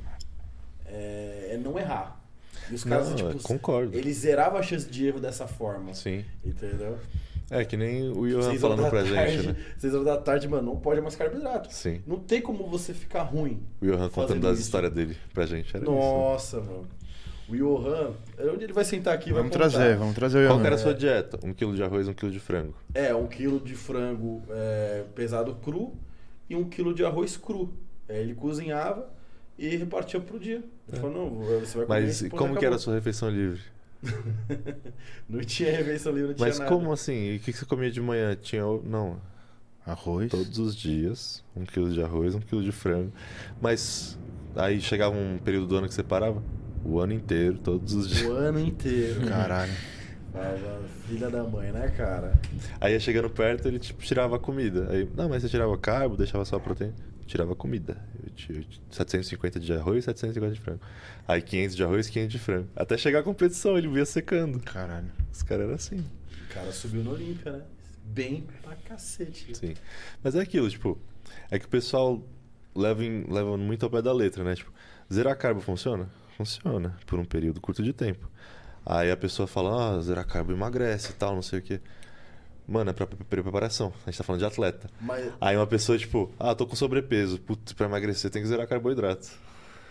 é, 0.86 1.50
é 1.52 1.56
não 1.56 1.78
errar. 1.78 2.20
E 2.70 2.74
os 2.74 2.84
caras, 2.84 3.10
Não, 3.10 3.16
tipo, 3.16 3.42
concordo. 3.42 3.96
eles 3.96 4.18
zeravam 4.18 4.58
a 4.58 4.62
chance 4.62 4.88
de 4.88 5.06
erro 5.06 5.20
dessa 5.20 5.46
forma. 5.46 5.92
Sim. 5.94 6.24
Entendeu? 6.44 6.98
É, 7.50 7.62
que 7.64 7.76
nem 7.76 8.08
o 8.10 8.26
Johan 8.26 8.58
falando 8.58 8.82
da 8.84 8.90
pra 8.90 9.04
tarde, 9.04 9.32
gente, 9.36 9.46
né? 9.48 9.56
Seis 9.76 9.92
horas 9.92 10.06
da 10.06 10.16
tarde, 10.16 10.48
mano, 10.48 10.62
não 10.72 10.80
pode 10.80 11.00
mais 11.02 11.14
carboidrato. 11.14 11.72
Sim. 11.72 12.02
Não 12.06 12.18
tem 12.18 12.40
como 12.40 12.66
você 12.66 12.94
ficar 12.94 13.22
ruim. 13.22 13.62
O 13.82 13.86
Johan 13.86 14.08
contando 14.08 14.50
isso. 14.52 14.62
histórias 14.62 14.92
dele 14.92 15.14
pra 15.34 15.44
gente. 15.44 15.76
Era 15.76 15.84
isso. 15.84 15.92
Nossa, 15.92 16.60
mano. 16.60 16.88
O 17.48 17.56
Johan, 17.56 18.12
onde 18.52 18.64
ele 18.64 18.72
vai 18.72 18.84
sentar 18.84 19.14
aqui? 19.14 19.32
Vamos 19.32 19.52
trazer, 19.52 19.96
vamos 19.96 20.14
trazer 20.14 20.38
o 20.38 20.48
Qual 20.48 20.54
Johan. 20.56 20.60
que 20.60 20.66
era 20.66 20.74
a 20.76 20.78
sua 20.78 20.94
dieta? 20.94 21.38
Um 21.44 21.52
quilo 21.52 21.74
de 21.74 21.82
arroz, 21.82 22.08
um 22.08 22.14
quilo 22.14 22.30
de 22.32 22.40
frango. 22.40 22.74
É, 22.94 23.14
um 23.14 23.26
quilo 23.26 23.60
de 23.60 23.74
frango 23.74 24.42
é, 24.50 25.04
pesado 25.14 25.54
cru 25.56 25.94
e 26.48 26.56
um 26.56 26.64
quilo 26.64 26.94
de 26.94 27.04
arroz 27.04 27.36
cru. 27.36 27.72
É, 28.08 28.20
ele 28.20 28.34
cozinhava 28.34 29.10
e 29.58 29.76
repartia 29.76 30.20
pro 30.20 30.38
dia. 30.38 30.62
Ele 30.88 31.00
falou, 31.00 31.30
não, 31.30 31.60
você 31.60 31.78
vai 31.78 31.86
comer 31.86 32.00
Mas 32.00 32.22
e 32.22 32.30
como 32.30 32.56
que 32.56 32.64
era 32.64 32.76
a 32.76 32.78
sua 32.78 32.94
refeição 32.94 33.28
livre? 33.28 33.60
Não 35.28 35.40
tinha 35.40 35.70
refeição 35.70 36.12
livre, 36.12 36.28
não 36.28 36.34
tinha 36.34 36.46
Mas 36.46 36.58
nada. 36.58 36.70
como 36.70 36.92
assim? 36.92 37.14
E 37.14 37.36
o 37.36 37.40
que 37.40 37.54
você 37.54 37.64
comia 37.64 37.90
de 37.90 38.02
manhã? 38.02 38.36
Tinha. 38.36 38.62
Não. 38.84 39.18
Arroz. 39.86 40.30
Todos 40.30 40.58
os 40.58 40.76
dias, 40.76 41.42
um 41.56 41.64
quilo 41.64 41.90
de 41.90 42.02
arroz, 42.02 42.34
um 42.34 42.40
quilo 42.40 42.62
de 42.62 42.70
frango. 42.70 43.10
Mas 43.62 44.18
Aí 44.56 44.80
chegava 44.80 45.16
um 45.16 45.38
período 45.38 45.66
do 45.66 45.76
ano 45.76 45.88
que 45.88 45.94
você 45.94 46.02
parava. 46.02 46.42
O 46.84 47.00
ano 47.00 47.12
inteiro, 47.12 47.58
todos 47.58 47.94
os 47.94 48.08
dias. 48.08 48.22
O 48.26 48.32
ano 48.32 48.60
inteiro. 48.60 49.26
Caralho. 49.26 49.72
Fala, 50.32 50.82
filha 51.06 51.30
da 51.30 51.44
mãe, 51.44 51.70
né, 51.70 51.88
cara? 51.96 52.38
Aí 52.80 52.92
ia 52.92 53.00
chegando 53.00 53.30
perto, 53.30 53.68
ele 53.68 53.78
tipo, 53.78 54.02
tirava 54.02 54.36
a 54.36 54.38
comida. 54.38 54.88
Aí, 54.90 55.08
não, 55.16 55.28
mas 55.28 55.42
você 55.42 55.48
tirava 55.48 55.76
carbo, 55.78 56.16
deixava 56.16 56.44
só 56.44 56.56
a 56.56 56.60
proteína. 56.60 56.94
Tirava 57.26 57.54
comida. 57.54 57.96
Eu 58.22 58.30
tinha 58.34 58.64
750 58.90 59.58
de 59.60 59.72
arroz 59.72 59.98
e 59.98 60.02
750 60.02 60.54
de 60.54 60.60
frango. 60.60 60.80
Aí 61.26 61.40
500 61.40 61.76
de 61.76 61.84
arroz, 61.84 62.08
500 62.10 62.32
de 62.32 62.38
frango. 62.38 62.68
Até 62.76 62.98
chegar 62.98 63.20
a 63.20 63.22
competição, 63.22 63.78
ele 63.78 63.88
via 63.88 64.04
secando. 64.04 64.58
Caralho. 64.60 65.10
Os 65.32 65.42
caras 65.42 65.64
eram 65.64 65.74
assim. 65.74 66.04
O 66.50 66.52
cara 66.54 66.70
subiu 66.72 67.02
no 67.02 67.12
Olímpia, 67.12 67.52
né? 67.52 67.62
Bem 68.04 68.44
pra 68.62 68.74
cacete. 68.76 69.56
Sim. 69.56 69.74
Mas 70.22 70.34
é 70.34 70.40
aquilo, 70.40 70.68
tipo, 70.68 70.98
é 71.50 71.58
que 71.58 71.64
o 71.64 71.68
pessoal 71.68 72.22
leva, 72.74 73.02
em- 73.02 73.24
leva 73.32 73.56
muito 73.56 73.84
ao 73.86 73.90
pé 73.90 74.02
da 74.02 74.12
letra, 74.12 74.44
né? 74.44 74.54
Tipo, 74.54 74.70
zerar 75.10 75.36
carbo 75.38 75.60
funciona? 75.62 76.08
Funciona, 76.36 76.96
por 77.06 77.18
um 77.18 77.24
período 77.24 77.60
curto 77.60 77.82
de 77.82 77.92
tempo. 77.92 78.28
Aí 78.84 79.10
a 79.10 79.16
pessoa 79.16 79.46
fala, 79.46 79.96
ah, 79.96 80.00
zerar 80.00 80.26
carbo 80.26 80.52
emagrece 80.52 81.10
e 81.12 81.14
tal, 81.14 81.34
não 81.34 81.42
sei 81.42 81.58
o 81.58 81.62
quê. 81.62 81.80
Mano, 82.66 82.90
é 82.90 82.92
pra, 82.92 83.06
preparação. 83.06 83.92
A 84.06 84.10
gente 84.10 84.18
tá 84.18 84.24
falando 84.24 84.40
de 84.40 84.46
atleta. 84.46 84.88
Mas, 85.00 85.32
Aí 85.40 85.56
uma 85.56 85.66
pessoa, 85.66 85.96
tipo, 85.98 86.30
ah, 86.38 86.54
tô 86.54 86.66
com 86.66 86.74
sobrepeso. 86.76 87.38
Putz, 87.40 87.72
pra 87.72 87.86
emagrecer 87.86 88.30
tem 88.30 88.42
que 88.42 88.48
zerar 88.48 88.66
carboidrato. 88.66 89.28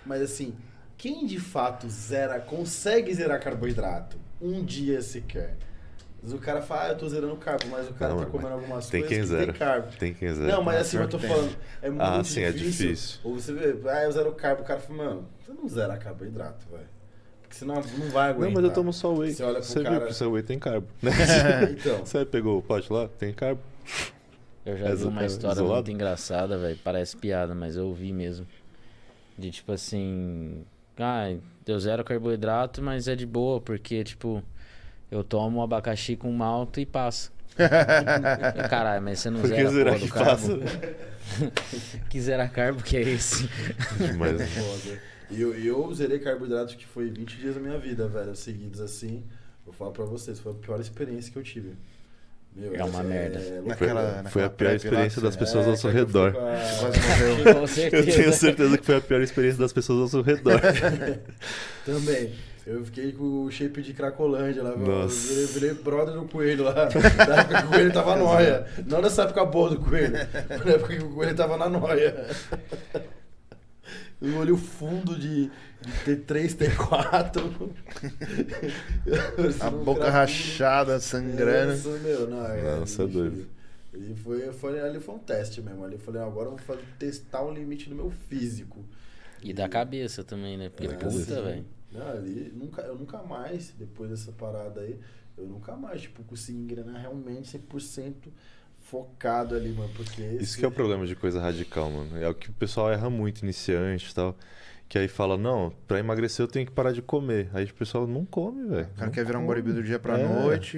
mas 0.05 0.21
assim, 0.21 0.53
quem 0.97 1.25
de 1.25 1.39
fato 1.39 1.87
zera, 1.89 2.39
consegue 2.39 3.13
zerar 3.13 3.39
carboidrato 3.41 4.17
um 4.41 4.63
dia 4.63 5.01
sequer? 5.01 5.55
Mas 6.21 6.31
o 6.33 6.37
cara 6.37 6.61
fala, 6.61 6.83
ah, 6.85 6.89
eu 6.89 6.97
tô 6.97 7.07
zerando 7.09 7.35
carbo, 7.35 7.67
mas 7.69 7.89
o 7.89 7.93
cara 7.93 8.13
Não, 8.15 8.21
tá 8.23 8.25
comendo 8.27 8.53
algumas 8.53 8.89
tem 8.89 9.01
coisas 9.01 9.09
quem 9.17 9.21
que 9.21 9.27
zera. 9.27 9.45
tem 9.45 9.53
carbo. 9.59 9.97
Tem 9.97 10.13
quem 10.13 10.33
zera. 10.33 10.47
Não, 10.53 10.63
mas 10.63 10.77
Ah, 10.77 10.81
assim, 10.81 10.97
eu 10.97 11.09
tô 11.09 11.19
falando, 11.19 11.55
é 11.81 11.89
muito 11.89 12.01
Ah, 12.01 12.23
sim, 12.23 12.41
é 12.41 12.51
difícil. 12.51 12.87
difícil. 12.87 13.19
Ou 13.25 13.33
você 13.35 13.53
vê, 13.53 13.89
ah, 13.89 14.03
eu 14.05 14.11
zero 14.13 14.31
carbo, 14.33 14.61
o 14.61 14.65
cara 14.65 14.79
fala, 14.79 14.97
mano, 15.03 15.25
você 15.67 15.75
não 15.79 15.87
zera 15.87 15.97
carboidrato, 15.97 16.65
velho. 16.71 16.83
Porque 17.41 17.55
senão 17.55 17.75
não 17.75 18.09
vai 18.09 18.29
aguentar. 18.31 18.47
Não, 18.49 18.61
mas 18.61 18.63
eu 18.63 18.71
tomo 18.71 18.93
só 18.93 19.13
whey. 19.13 19.31
Você 19.33 19.43
olha 19.43 19.55
pro 19.55 19.63
Você 19.63 19.79
viu 19.79 19.83
cara- 19.91 20.05
que 20.05 20.11
o 20.11 20.13
seu 20.15 20.31
whey 20.31 20.43
tem 20.43 20.59
carbo. 20.59 20.87
né? 21.01 21.11
Então, 21.71 22.05
Você 22.05 22.25
pegou 22.25 22.57
o 22.57 22.61
pote 22.61 22.91
lá? 22.91 23.07
Tem 23.07 23.33
carbo. 23.33 23.61
Eu 24.65 24.77
já 24.77 24.87
É 24.89 24.95
vi 24.95 25.03
uma 25.03 25.25
história 25.25 25.55
isolado? 25.55 25.75
muito 25.75 25.91
engraçada, 25.91 26.57
velho. 26.57 26.79
Parece 26.83 27.17
piada, 27.17 27.53
mas 27.53 27.75
eu 27.75 27.93
vi 27.93 28.11
mesmo. 28.13 28.47
De 29.37 29.51
tipo 29.51 29.71
assim. 29.71 30.63
Ah, 30.97 31.33
eu 31.65 31.79
zero 31.79 32.03
carboidrato, 32.03 32.81
mas 32.81 33.07
é 33.07 33.15
de 33.15 33.25
boa, 33.25 33.59
porque, 33.59 34.03
tipo, 34.03 34.43
eu 35.11 35.23
tomo 35.23 35.61
abacaxi 35.61 36.15
com 36.15 36.31
malto 36.31 36.79
e 36.79 36.85
passa. 36.85 37.31
Caralho, 38.69 39.01
mas 39.03 39.19
você 39.19 39.29
não 39.29 39.41
Por 39.41 39.49
que 39.51 39.67
zera 39.67 39.91
porra 39.91 39.99
que 39.99 40.07
do 40.07 40.13
carbo? 40.13 40.29
passa? 40.31 40.59
que 42.09 42.21
zera 42.21 42.47
carbo 42.47 42.81
que 42.83 42.95
é 42.97 43.01
esse? 43.01 43.49
E 43.99 44.13
eu, 45.41 45.53
eu 45.55 45.93
zerei 45.93 46.19
carboidrato 46.19 46.75
que 46.77 46.85
foi 46.85 47.09
20 47.09 47.37
dias 47.37 47.55
da 47.55 47.61
minha 47.61 47.77
vida, 47.77 48.07
velho, 48.07 48.35
seguidos 48.35 48.79
assim. 48.81 49.23
Vou 49.65 49.73
falar 49.73 49.91
pra 49.91 50.05
vocês, 50.05 50.39
foi 50.39 50.51
a 50.51 50.55
pior 50.55 50.79
experiência 50.79 51.31
que 51.31 51.37
eu 51.39 51.43
tive. 51.43 51.73
Meu, 52.55 52.75
É 52.75 52.83
uma 52.83 53.01
merda. 53.01 53.39
loucura. 53.39 53.75
foi, 53.75 53.87
Naquela- 53.87 54.01
foi 54.29 54.41
a 54.43 54.45
naquela 54.45 54.49
pior 54.49 54.75
experiência 54.75 55.21
das 55.21 55.33
você- 55.33 55.39
pessoas 55.39 55.65
É, 55.65 55.69
ao 55.69 55.75
seu 55.77 55.89
eu 55.89 55.95
redor. 55.95 56.35
Eu 57.61 57.67
certeza. 57.67 58.11
tenho 58.11 58.33
certeza 58.33 58.77
que 58.77 58.85
foi 58.85 58.95
a 58.97 59.01
pior 59.01 59.21
experiência 59.21 59.59
das 59.59 59.73
pessoas 59.73 60.01
ao 60.01 60.07
seu 60.07 60.21
redor. 60.21 60.61
Também. 61.85 62.31
Eu 62.65 62.85
fiquei 62.85 63.11
com 63.11 63.43
o 63.45 63.51
shape 63.51 63.81
de 63.81 63.93
Cracolândia 63.93 64.63
lá, 64.63 64.69
eu 64.69 64.77
Nossa. 64.77 65.27
virei, 65.33 65.45
virei 65.47 65.73
brother 65.73 66.13
do 66.13 66.25
coelho 66.29 66.63
lá. 66.63 66.73
Na 67.27 67.35
época 67.41 67.61
que 67.61 67.65
o 67.65 67.69
coelho 67.69 67.91
tava 67.91 68.15
nóia. 68.15 68.65
Não 68.87 69.01
nessa 69.01 69.23
época 69.23 69.43
boa 69.43 69.69
do 69.71 69.79
coelho. 69.79 70.13
Na 70.13 70.71
época 70.71 70.95
que 70.95 71.03
o 71.03 71.09
coelho 71.09 71.35
tava 71.35 71.57
na 71.57 71.67
nóia. 71.67 72.25
Eu 74.23 74.37
olhei 74.37 74.53
o 74.53 74.57
fundo 74.57 75.19
de, 75.19 75.51
de 75.81 75.91
T3, 76.05 76.55
T4. 76.55 77.69
A 79.59 79.69
boca 79.69 80.09
rachada, 80.09 80.97
sangrando. 80.97 81.73
Nossa, 81.73 81.99
meu, 81.99 82.29
não, 82.29 82.45
é, 82.45 82.79
Nossa, 82.79 83.03
é 83.03 83.07
doido. 83.07 83.47
Ali 83.93 84.15
foi, 84.15 84.53
foi, 84.53 84.79
ali 84.79 85.01
foi 85.01 85.15
um 85.15 85.19
teste 85.19 85.61
mesmo. 85.61 85.83
Ali 85.83 85.95
eu 85.95 85.99
falei, 85.99 86.21
agora 86.21 86.47
eu 86.49 86.55
vou 86.55 86.77
testar 86.97 87.43
um 87.43 87.53
limite 87.53 87.89
no 87.89 87.97
meu 87.97 88.09
físico. 88.09 88.85
E 89.41 89.51
da 89.51 89.67
cabeça 89.67 90.23
também, 90.23 90.57
né? 90.57 90.69
Porque 90.69 90.87
É, 90.87 90.97
puta, 90.97 91.07
assim, 91.07 91.25
velho. 91.25 91.65
Não, 91.91 92.07
ali, 92.07 92.49
nunca, 92.55 92.81
eu 92.83 92.95
nunca 92.95 93.21
mais, 93.23 93.73
depois 93.77 94.09
dessa 94.09 94.31
parada 94.31 94.79
aí, 94.79 94.97
eu 95.37 95.45
nunca 95.45 95.75
mais, 95.75 96.01
tipo, 96.03 96.23
consegui 96.23 96.59
engrenar 96.59 97.01
realmente 97.01 97.57
100% 97.57 98.13
focado 98.93 99.55
ali, 99.55 99.69
mano, 99.71 99.89
porque... 99.95 100.21
Isso 100.21 100.43
esse- 100.43 100.57
que 100.59 100.63
é 100.65 100.67
o 100.67 100.71
problema 100.71 101.07
de 101.07 101.15
coisa 101.15 101.41
radical, 101.41 101.89
mano. 101.89 102.15
É 102.21 102.29
o 102.29 102.35
que 102.35 102.51
o 102.51 102.53
pessoal 102.53 102.91
erra 102.91 103.09
muito, 103.09 103.41
iniciante 103.41 104.11
e 104.11 104.13
tal. 104.13 104.37
Que 104.87 104.99
aí 104.99 105.07
fala, 105.07 105.35
não, 105.35 105.73
pra 105.87 105.97
emagrecer 105.97 106.43
eu 106.43 106.47
tenho 106.47 106.67
que 106.67 106.71
parar 106.71 106.91
de 106.91 107.01
comer. 107.01 107.49
Aí 107.53 107.65
o 107.65 107.73
pessoal 107.73 108.05
não 108.05 108.23
come, 108.23 108.67
velho. 108.67 108.87
O 108.93 108.99
cara 108.99 109.09
quer 109.09 109.25
virar 109.25 109.39
um 109.39 109.45
bodybuilder 109.47 109.81
do 109.81 109.87
dia 109.87 109.97
pra 109.97 110.19
É. 110.19 110.27
noite, 110.27 110.77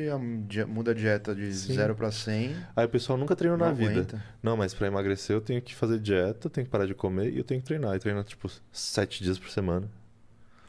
muda 0.70 0.92
a 0.92 0.94
dieta 0.94 1.36
de 1.36 1.52
Sim. 1.54 1.74
0 1.74 1.94
pra 1.96 2.10
100. 2.10 2.56
Aí 2.74 2.86
o 2.86 2.90
pessoal 2.90 3.18
nunca 3.18 3.36
treinou 3.36 3.58
na 3.58 3.74
vida. 3.74 4.24
Não, 4.42 4.56
mas 4.56 4.74
pra 4.74 4.88
emagrecer 4.88 5.36
eu 5.36 5.42
tenho 5.42 5.62
que 5.62 5.76
fazer 5.76 6.00
dieta, 6.00 6.48
eu 6.48 6.52
tenho 6.52 6.64
que 6.64 6.72
parar 6.72 6.86
de 6.86 6.94
comer 6.96 7.34
e 7.34 7.38
eu 7.40 7.44
tenho 7.44 7.60
que 7.60 7.68
treinar. 7.68 7.94
E 7.96 8.00
treina, 8.00 8.24
tipo, 8.24 8.50
sete 8.72 9.22
dias 9.22 9.38
por 9.38 9.50
semana. 9.50 9.90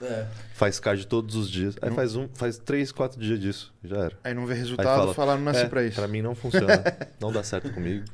É, 0.01 0.27
Faz 0.55 0.79
cardio 0.79 1.07
todos 1.07 1.35
os 1.37 1.51
dias. 1.51 1.75
Aí 1.81 1.89
Não- 1.89 1.97
faz 1.97 2.15
um, 2.17 2.29
faz 2.35 2.59
três, 2.59 2.93
quatro 2.93 3.21
dias 3.21 3.41
disso. 3.41 3.75
Já 3.83 3.97
era. 3.97 4.19
Aí 4.23 4.35
não 4.35 4.47
vê 4.47 4.53
Aí 4.55 4.59
resultado, 4.61 5.01
fala, 5.01 5.15
fala, 5.15 5.37
não 5.37 5.45
nasci 5.45 5.63
é, 5.63 5.69
pra 5.69 5.85
isso. 5.85 5.97
Pra 5.97 6.09
mim 6.09 6.23
não 6.23 6.35
funciona. 6.35 6.83
não 7.21 7.33
dá 7.33 7.43
certo 7.43 7.73
comigo. 7.73 8.05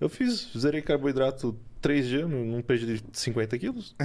Eu 0.00 0.08
fiz, 0.08 0.50
zerei 0.56 0.82
carboidrato 0.82 1.56
três 1.80 2.06
dias, 2.06 2.28
não, 2.28 2.44
não 2.44 2.62
perdi 2.62 3.02
50 3.12 3.58
quilos. 3.58 3.94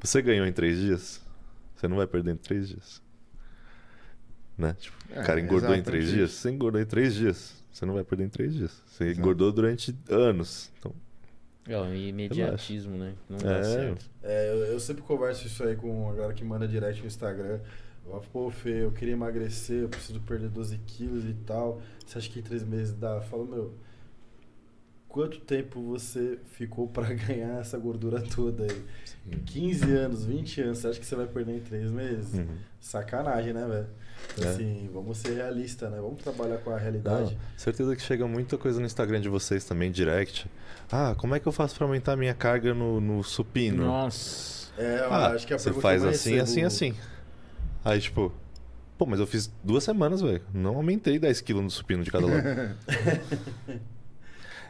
Você 0.00 0.20
ganhou 0.20 0.46
em 0.46 0.52
três 0.52 0.78
dias? 0.78 1.20
Você 1.76 1.86
não 1.88 1.96
vai 1.96 2.06
perder 2.06 2.32
em 2.32 2.36
três 2.36 2.68
dias. 2.68 3.00
Né? 4.58 4.74
Tipo, 4.78 4.96
É, 5.10 5.20
o 5.20 5.24
cara 5.24 5.40
engordou 5.40 5.74
em 5.74 5.82
três 5.82 6.08
dias? 6.08 6.32
Você 6.32 6.50
engordou 6.50 6.80
em 6.80 6.84
três 6.86 7.14
dias. 7.14 7.54
Você 7.72 7.86
não 7.86 7.94
vai 7.94 8.04
perder 8.04 8.24
em 8.24 8.28
três 8.28 8.54
dias. 8.54 8.82
Você 8.86 9.04
Exato. 9.04 9.20
engordou 9.20 9.52
durante 9.52 9.96
anos. 10.08 10.70
Então, 10.78 10.92
É 11.66 11.78
o 11.78 11.94
imediatismo, 11.94 12.96
né? 12.96 13.14
Não 13.28 13.36
É. 13.38 13.42
dá 13.58 13.62
certo. 13.64 14.10
é, 14.22 14.50
eu, 14.50 14.56
eu 14.72 14.80
sempre 14.80 15.02
converso 15.02 15.46
isso 15.46 15.62
aí 15.62 15.76
com 15.76 16.10
a 16.10 16.14
galera 16.14 16.32
que 16.34 16.44
manda 16.44 16.66
direct 16.66 17.00
no 17.00 17.06
Instagram. 17.06 17.60
Eu 18.04 18.10
falo, 18.10 18.24
pô, 18.32 18.50
Fê, 18.50 18.82
eu 18.84 18.90
queria 18.90 19.12
emagrecer, 19.14 19.82
eu 19.82 19.88
preciso 19.88 20.20
perder 20.22 20.48
12 20.48 20.76
quilos 20.86 21.24
e 21.24 21.34
tal. 21.46 21.80
Você 22.04 22.18
acha 22.18 22.28
que 22.28 22.40
em 22.40 22.42
três 22.42 22.64
meses 22.64 22.92
dá? 22.94 23.14
Eu 23.14 23.22
falo, 23.22 23.44
meu, 23.46 23.74
quanto 25.08 25.38
tempo 25.40 25.80
você 25.82 26.38
ficou 26.46 26.88
pra 26.88 27.08
ganhar 27.14 27.60
essa 27.60 27.78
gordura 27.78 28.20
toda 28.20 28.64
aí? 28.64 28.84
15 29.46 29.92
anos, 29.92 30.24
20 30.24 30.60
anos, 30.62 30.78
você 30.78 30.88
acha 30.88 30.98
que 31.00 31.06
você 31.06 31.14
vai 31.14 31.26
perder 31.26 31.56
em 31.58 31.60
três 31.60 31.90
meses? 31.92 32.34
uhum. 32.34 32.56
Sacanagem, 32.80 33.52
né, 33.52 33.64
velho? 33.68 33.86
É. 34.42 34.48
Assim, 34.48 34.88
vamos 34.92 35.18
ser 35.18 35.34
realistas, 35.34 35.90
né? 35.90 35.98
Vamos 36.00 36.22
trabalhar 36.22 36.56
com 36.58 36.70
a 36.70 36.78
realidade. 36.78 37.32
Não, 37.34 37.40
certeza 37.58 37.94
que 37.94 38.00
chega 38.02 38.26
muita 38.26 38.56
coisa 38.56 38.80
no 38.80 38.86
Instagram 38.86 39.20
de 39.20 39.28
vocês 39.28 39.64
também, 39.64 39.90
direct. 39.90 40.50
Ah, 40.90 41.14
como 41.18 41.34
é 41.34 41.40
que 41.40 41.46
eu 41.46 41.52
faço 41.52 41.74
pra 41.76 41.84
aumentar 41.86 42.16
minha 42.16 42.32
carga 42.34 42.72
no, 42.72 43.00
no 43.00 43.22
supino? 43.22 43.84
Nossa. 43.84 44.70
É, 44.78 45.00
eu 45.00 45.12
Ah, 45.12 45.28
acho 45.28 45.46
que 45.46 45.52
a 45.52 45.58
você 45.58 45.72
faz 45.74 46.02
assim, 46.02 46.36
recebo- 46.36 46.42
assim, 46.42 46.62
assim. 46.64 46.94
Aí, 47.84 48.00
tipo, 48.00 48.32
pô, 48.96 49.04
mas 49.04 49.20
eu 49.20 49.26
fiz 49.26 49.52
duas 49.62 49.84
semanas, 49.84 50.22
velho. 50.22 50.40
Não 50.54 50.76
aumentei 50.76 51.18
10 51.18 51.40
quilos 51.42 51.62
no 51.62 51.70
supino 51.70 52.02
de 52.02 52.10
cada 52.10 52.26
lado. 52.26 52.76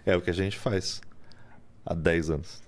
é 0.05 0.17
o 0.17 0.21
que 0.21 0.31
a 0.31 0.35
gente 0.35 0.59
faz 0.59 1.01
há 1.87 1.95
10 1.95 2.31
anos. 2.31 2.61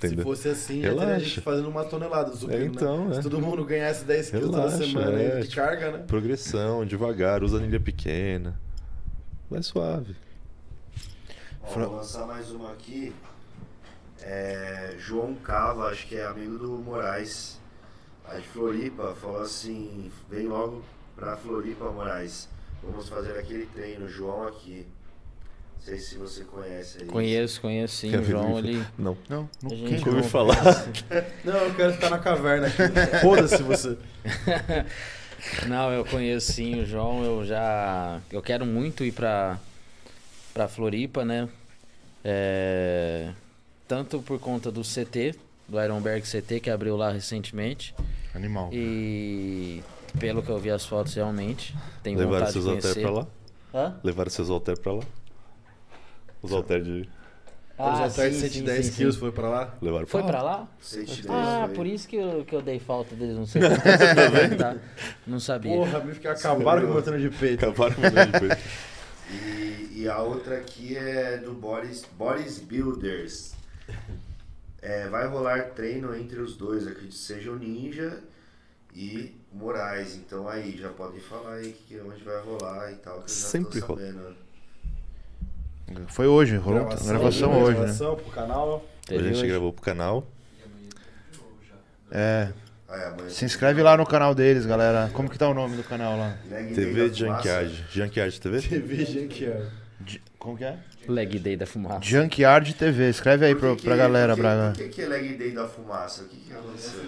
Se 0.00 0.06
Entendeu? 0.06 0.24
fosse 0.24 0.48
assim, 0.48 0.80
já 0.82 0.88
teria 0.90 1.04
Relaxa. 1.04 1.24
gente 1.24 1.40
fazendo 1.40 1.68
uma 1.68 1.84
tonelada 1.84 2.30
do 2.30 2.36
supino, 2.36 2.58
É, 2.62 2.64
então, 2.66 3.04
né? 3.08 3.10
é. 3.10 3.14
Se 3.16 3.22
todo 3.22 3.40
mundo 3.40 3.64
ganhasse 3.64 4.04
10 4.04 4.30
quilos 4.30 4.46
toda 4.50 4.58
Relaxa, 4.62 4.78
semana 4.84 5.20
é, 5.22 5.32
aí 5.36 5.42
de 5.42 5.48
tipo, 5.48 5.60
carga, 5.62 5.90
né? 5.92 6.04
Progressão, 6.06 6.84
devagar, 6.86 7.42
usa 7.42 7.56
anilha 7.58 7.80
pequena. 7.80 8.60
Vai 9.50 9.62
suave. 9.62 10.14
Ó, 11.62 11.66
Fra- 11.68 11.86
vou 11.86 11.96
lançar 11.96 12.26
mais 12.26 12.50
uma 12.50 12.72
aqui. 12.72 13.12
É, 14.22 14.94
João 14.98 15.34
Cava, 15.34 15.84
acho 15.88 16.06
que 16.06 16.16
é 16.16 16.26
amigo 16.26 16.58
do 16.58 16.68
Moraes, 16.78 17.58
lá 18.26 18.34
de 18.38 18.46
Floripa, 18.48 19.14
falou 19.20 19.40
assim: 19.42 20.10
vem 20.28 20.46
logo 20.46 20.82
pra 21.16 21.36
Floripa, 21.36 21.90
Moraes. 21.90 22.48
Vamos 22.82 23.08
fazer 23.08 23.36
aquele 23.38 23.66
treino, 23.66 24.08
João 24.08 24.46
aqui. 24.46 24.86
Não 25.78 25.84
sei 25.84 25.98
se 25.98 26.16
você 26.16 26.44
conhece 26.44 26.98
aí. 27.00 27.06
Conheço, 27.06 27.60
conheço 27.60 27.96
sim. 27.96 28.10
Quer 28.10 28.22
João, 28.24 28.58
ele. 28.58 28.84
Não, 28.98 29.16
Não, 29.28 29.48
não 29.62 29.70
A 29.70 29.74
gente 29.74 29.86
quem 29.88 29.96
nunca 29.98 30.10
ouvi 30.10 30.22
não? 30.22 30.28
falar. 30.28 30.56
Não, 31.44 31.54
eu 31.56 31.74
quero 31.74 31.92
ficar 31.94 32.10
na 32.10 32.18
caverna 32.18 32.66
aqui. 32.66 32.76
Foda-se 33.22 33.62
você. 33.62 33.96
Não, 35.68 35.90
eu 35.92 36.04
conheço 36.04 36.52
sim 36.52 36.80
o 36.80 36.84
João. 36.84 37.24
Eu 37.24 37.44
já. 37.46 38.20
Eu 38.30 38.42
quero 38.42 38.66
muito 38.66 39.04
ir 39.04 39.12
pra, 39.12 39.58
pra 40.52 40.66
Floripa, 40.68 41.24
né? 41.24 41.48
É, 42.24 43.30
Tanto 43.86 44.20
por 44.20 44.38
conta 44.40 44.70
do 44.70 44.82
CT, 44.82 45.34
do 45.68 45.80
Ironberg 45.80 46.26
CT, 46.26 46.60
que 46.60 46.68
abriu 46.68 46.96
lá 46.96 47.10
recentemente. 47.12 47.94
Animal. 48.34 48.68
E 48.72 49.82
pelo 50.18 50.42
que 50.42 50.50
eu 50.50 50.58
vi 50.58 50.70
as 50.70 50.84
fotos, 50.84 51.14
realmente. 51.14 51.74
Tenho 52.02 52.18
Levaram 52.18 52.46
vontade 52.46 52.52
de 52.58 52.62
seus 52.62 52.66
halteres 52.66 52.94
conhecer. 52.96 53.12
pra 53.12 53.20
lá? 53.20 53.26
Hã? 53.88 53.96
Levaram 54.02 54.30
seus 54.30 54.50
halteres 54.50 54.80
pra 54.80 54.92
lá? 54.92 55.02
Os 56.42 56.52
halteres 56.52 56.84
de. 56.86 57.08
Os 57.78 58.00
halteres 58.00 58.34
de 58.34 58.40
sim, 58.40 58.48
110 58.48 58.84
sim, 58.86 58.90
sim, 58.90 58.96
quilos 58.96 59.14
sim. 59.14 59.20
foi 59.20 59.30
pra 59.32 59.48
lá? 59.48 59.74
Levaram 59.80 60.06
Foi 60.06 60.20
pra 60.22 60.30
pra 60.30 60.42
lá? 60.42 60.68
110 60.80 61.26
Ah, 61.30 61.64
foi. 61.66 61.74
por 61.76 61.86
isso 61.86 62.08
que 62.08 62.16
eu, 62.16 62.44
que 62.44 62.54
eu 62.54 62.60
dei 62.60 62.80
falta 62.80 63.14
deles, 63.14 63.36
não 63.36 63.46
sei. 63.46 63.62
Tá? 64.58 64.76
Não 65.26 65.38
sabia. 65.38 65.76
Porra, 65.76 66.00
me 66.00 66.12
ficar 66.12 66.32
acabaram 66.32 66.88
com 66.90 66.98
o 66.98 67.02
treino 67.02 67.30
de 67.30 67.36
peito. 67.36 67.64
Acabaram 67.66 67.94
com 67.94 68.00
o 68.00 68.02
meu 68.02 68.26
de 68.26 68.32
peito. 68.40 68.56
E, 69.30 70.00
e 70.04 70.08
a 70.08 70.22
outra 70.22 70.56
aqui 70.56 70.96
é 70.96 71.36
do 71.36 71.52
Boris, 71.52 72.02
Boris 72.16 72.58
Builders. 72.58 73.52
É, 74.80 75.06
vai 75.08 75.26
rolar 75.26 75.70
treino 75.74 76.16
entre 76.16 76.40
os 76.40 76.56
dois, 76.56 76.86
acredito 76.86 77.12
que 77.12 77.18
seja 77.18 77.50
o 77.50 77.58
Ninja 77.58 78.20
e 78.94 79.36
Moraes. 79.52 80.16
Então 80.16 80.48
aí, 80.48 80.78
já 80.78 80.88
podem 80.88 81.20
falar 81.20 81.56
aí 81.56 81.72
que 81.72 82.00
onde 82.00 82.24
vai 82.24 82.40
rolar 82.40 82.90
e 82.90 82.96
tal, 82.96 83.16
que 83.16 83.24
eu 83.24 83.28
já 83.28 83.34
Sempre 83.34 83.80
tô 83.80 83.86
rola. 83.86 84.00
Foi 86.08 86.26
hoje, 86.26 86.56
rolou 86.56 86.80
gravação, 86.80 87.08
gravação 87.08 87.50
né? 87.52 87.56
hoje, 87.56 87.70
né? 87.72 87.84
gravação 87.84 88.16
pro 88.16 88.30
canal. 88.30 88.84
Hoje 89.10 89.18
a 89.18 89.32
gente 89.32 89.46
gravou 89.46 89.72
pro 89.72 89.82
canal. 89.82 90.26
É. 92.10 92.48
Ah, 92.88 93.14
é, 93.26 93.28
Se 93.28 93.44
inscreve 93.44 93.82
lá 93.82 93.96
no 93.96 94.06
canal 94.06 94.34
deles, 94.34 94.64
galera. 94.64 95.10
Como 95.12 95.28
que 95.28 95.38
tá 95.38 95.48
o 95.48 95.54
nome 95.54 95.76
do 95.76 95.84
canal 95.84 96.16
lá? 96.16 96.36
TV. 96.74 97.12
Junkyard. 97.12 97.84
Junkyard 97.90 98.40
TV? 98.40 98.60
TV 98.62 99.04
Junkyard. 99.04 99.70
Como 100.38 100.56
que 100.56 100.64
é? 100.64 100.78
Leg 101.06 101.38
Day 101.38 101.56
da 101.56 101.66
fumaça. 101.66 102.00
Junkyard 102.02 102.74
TV. 102.74 103.10
Escreve 103.10 103.46
aí 103.46 103.54
pro, 103.54 103.76
que 103.76 103.84
pra 103.84 103.96
galera, 103.96 104.34
que, 104.34 104.40
Braga. 104.40 104.72
Por 104.72 104.78
que, 104.78 104.88
que 104.88 105.02
é 105.02 105.06
Leg 105.06 105.36
Day 105.36 105.52
da 105.52 105.66
Fumaça? 105.66 106.22
O 106.22 106.28
que, 106.28 106.36
que 106.36 106.52
aconteceu? 106.52 107.00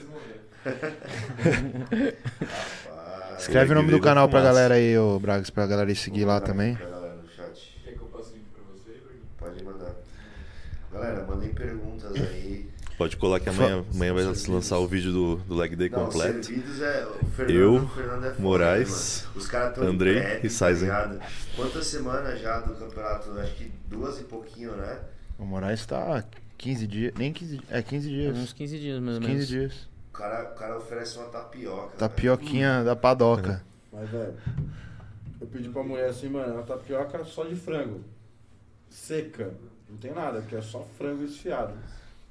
Rapaz, 0.65 2.15
Escreve 3.41 3.73
o 3.73 3.75
nome 3.75 3.91
do 3.91 4.01
canal 4.01 4.29
pra 4.29 4.43
galera 4.43 4.75
aí, 4.75 4.99
ô 4.99 5.19
Bragas, 5.19 5.49
pra 5.49 5.67
galera 5.67 5.91
ir 5.91 5.97
seguir 5.97 6.25
lá 6.25 6.41
também. 6.41 6.75
Pra 6.77 6.87
galera 6.87 7.15
no 7.15 7.29
chat. 7.29 7.81
Quer 7.85 7.93
que 7.93 8.01
eu 8.01 8.07
passe 8.09 8.35
link 8.35 8.45
pra 8.53 8.63
você? 8.75 9.01
Pode 9.39 9.65
mandar. 9.65 9.95
Galera, 11.01 11.25
mandem 11.25 11.49
perguntas 11.55 12.13
aí. 12.15 12.69
Pode 12.99 13.17
colar 13.17 13.41
que 13.41 13.49
amanhã, 13.49 13.83
amanhã 13.95 14.13
vai 14.13 14.25
lançar 14.25 14.79
o 14.79 14.87
vídeo 14.87 15.11
do, 15.11 15.37
do 15.37 15.55
Leg 15.55 15.75
Day 15.75 15.89
Não, 15.89 16.05
completo. 16.05 16.45
servidos 16.45 16.83
é 16.83 17.07
o 17.07 17.25
Fernando, 17.29 17.57
Eu, 17.59 17.75
o 17.77 17.89
Fernando 17.89 18.25
é 18.27 18.31
foda, 18.31 18.43
Moraes, 18.43 19.23
mano? 19.25 19.37
Os 19.39 19.47
caras 19.47 19.75
tão 19.75 19.85
Andrei 19.85 20.21
prep, 20.21 20.47
e 20.47 20.51
Saizen. 20.51 20.89
tá? 20.91 21.17
Quantas 21.57 21.87
semanas 21.87 22.39
já 22.39 22.61
do 22.61 22.75
campeonato? 22.75 23.31
Acho 23.41 23.55
que 23.55 23.73
duas 23.89 24.21
e 24.21 24.25
pouquinho, 24.25 24.77
né? 24.77 25.01
O 25.39 25.47
Moraes 25.47 25.87
tá 25.87 26.23
15 26.59 26.87
dias. 26.87 27.15
Nem 27.17 27.33
15 27.33 27.63
É 27.71 27.81
15 27.81 28.07
dias. 28.11 28.37
Uns 28.37 28.53
15 28.53 28.79
dias, 28.79 29.01
mais 29.01 29.15
ou 29.17 29.21
15 29.23 29.33
menos. 29.33 29.49
dias. 29.49 29.89
O 30.11 30.13
cara, 30.13 30.51
o 30.51 30.55
cara 30.55 30.77
oferece 30.77 31.17
uma 31.17 31.29
tapioca. 31.29 31.97
Tapioquinha 31.97 32.85
da 32.85 32.95
padoca. 32.95 33.65
Mas, 33.91 34.11
velho, 34.11 34.35
eu 35.41 35.47
pedi 35.47 35.71
pra 35.71 35.83
mulher 35.83 36.11
assim, 36.11 36.29
mano, 36.29 36.53
uma 36.53 36.63
tapioca 36.65 37.25
só 37.25 37.45
de 37.45 37.57
frango. 37.57 38.05
Seca. 38.91 39.55
Não 39.91 39.97
tem 39.99 40.13
nada, 40.15 40.41
porque 40.41 40.57
é 40.57 40.63
só 40.63 40.87
frango 40.97 41.25
esfiado. 41.25 41.75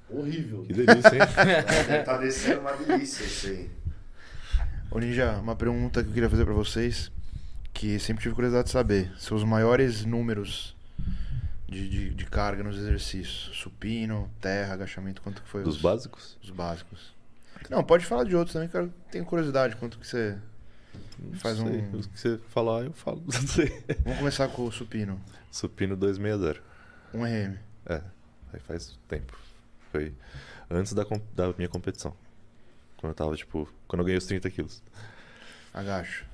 Horrível. 0.10 0.64
Que 0.64 0.73
delícia, 0.73 1.14
hein? 1.14 1.19
Deve 1.88 2.03
tá 2.03 2.18
descendo 2.18 2.61
uma 2.61 2.73
delícia 2.76 3.23
isso 3.23 3.48
aí. 3.48 3.69
Ô 4.90 4.98
Ninja, 4.99 5.34
uma 5.34 5.56
pergunta 5.56 6.02
que 6.02 6.10
eu 6.10 6.14
queria 6.14 6.30
fazer 6.30 6.45
pra 6.45 6.53
vocês, 6.53 7.11
que 7.73 7.99
sempre 7.99 8.23
tive 8.23 8.34
curiosidade 8.34 8.65
de 8.68 8.72
saber. 8.72 9.11
Seus 9.19 9.44
maiores 9.44 10.03
números 10.06 10.76
de, 11.68 11.88
de, 11.88 12.10
de 12.15 12.26
carga 12.26 12.64
nos 12.64 12.76
exercícios. 12.77 13.52
Supino, 13.56 14.30
terra, 14.41 14.73
agachamento, 14.73 15.22
quanto 15.22 15.44
que 15.44 15.48
foi? 15.48 15.61
Dos 15.64 15.76
os, 15.76 15.81
básicos? 15.81 16.38
Os 16.41 16.49
básicos. 16.49 17.14
Não, 17.69 17.84
pode 17.84 18.06
falar 18.06 18.23
de 18.23 18.36
outros 18.36 18.53
também, 18.53 18.68
que 18.69 18.77
eu 18.77 18.91
tenho 19.11 19.26
curiosidade. 19.26 19.76
Quanto 19.76 19.99
que 19.99 20.07
você... 20.07 20.38
Não 21.19 21.38
Faz 21.38 21.57
sei. 21.57 21.65
um- 21.68 21.99
O 21.99 22.07
que 22.07 22.19
você 22.19 22.40
falar, 22.49 22.84
eu 22.86 22.94
falo. 22.94 23.22
Não 23.26 23.31
sei. 23.48 23.84
Vamos 24.03 24.18
começar 24.19 24.48
com 24.48 24.65
o 24.65 24.72
supino. 24.72 25.22
Supino 25.52 25.95
260. 25.95 26.68
1 27.14 27.23
RM. 27.23 27.57
É, 27.86 28.02
aí 28.53 28.60
faz 28.60 28.98
tempo. 29.07 29.38
Foi 29.91 30.14
antes 30.69 30.94
da, 30.94 31.03
da 31.34 31.53
minha 31.57 31.69
competição. 31.69 32.15
Quando 32.98 33.11
eu 33.11 33.15
tava, 33.15 33.36
tipo, 33.36 33.68
quando 33.88 34.02
eu 34.02 34.06
ganhei 34.06 34.18
os 34.18 34.26
30 34.26 34.49
quilos. 34.52 34.84
Agacho. 35.73 36.26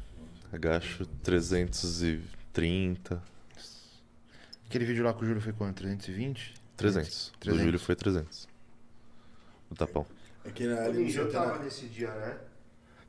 Agacho 0.51 1.05
330, 1.23 3.21
Aquele 4.67 4.85
vídeo 4.85 5.03
lá 5.03 5.13
com 5.13 5.21
o 5.23 5.25
Júlio 5.25 5.41
foi 5.41 5.53
quanto? 5.53 5.77
320? 5.77 6.53
300. 6.75 7.31
Do 7.33 7.39
300. 7.39 7.63
Júlio 7.65 7.79
foi 7.79 7.95
300. 7.95 8.47
No 9.69 9.75
tapão. 9.75 10.05
É 10.43 10.49
que 10.51 10.67
O 10.67 10.79
ali 10.79 11.15
eu 11.15 11.31
tava 11.31 11.45
centenário. 11.45 11.63
nesse 11.63 11.85
dia, 11.87 12.11
né? 12.13 12.37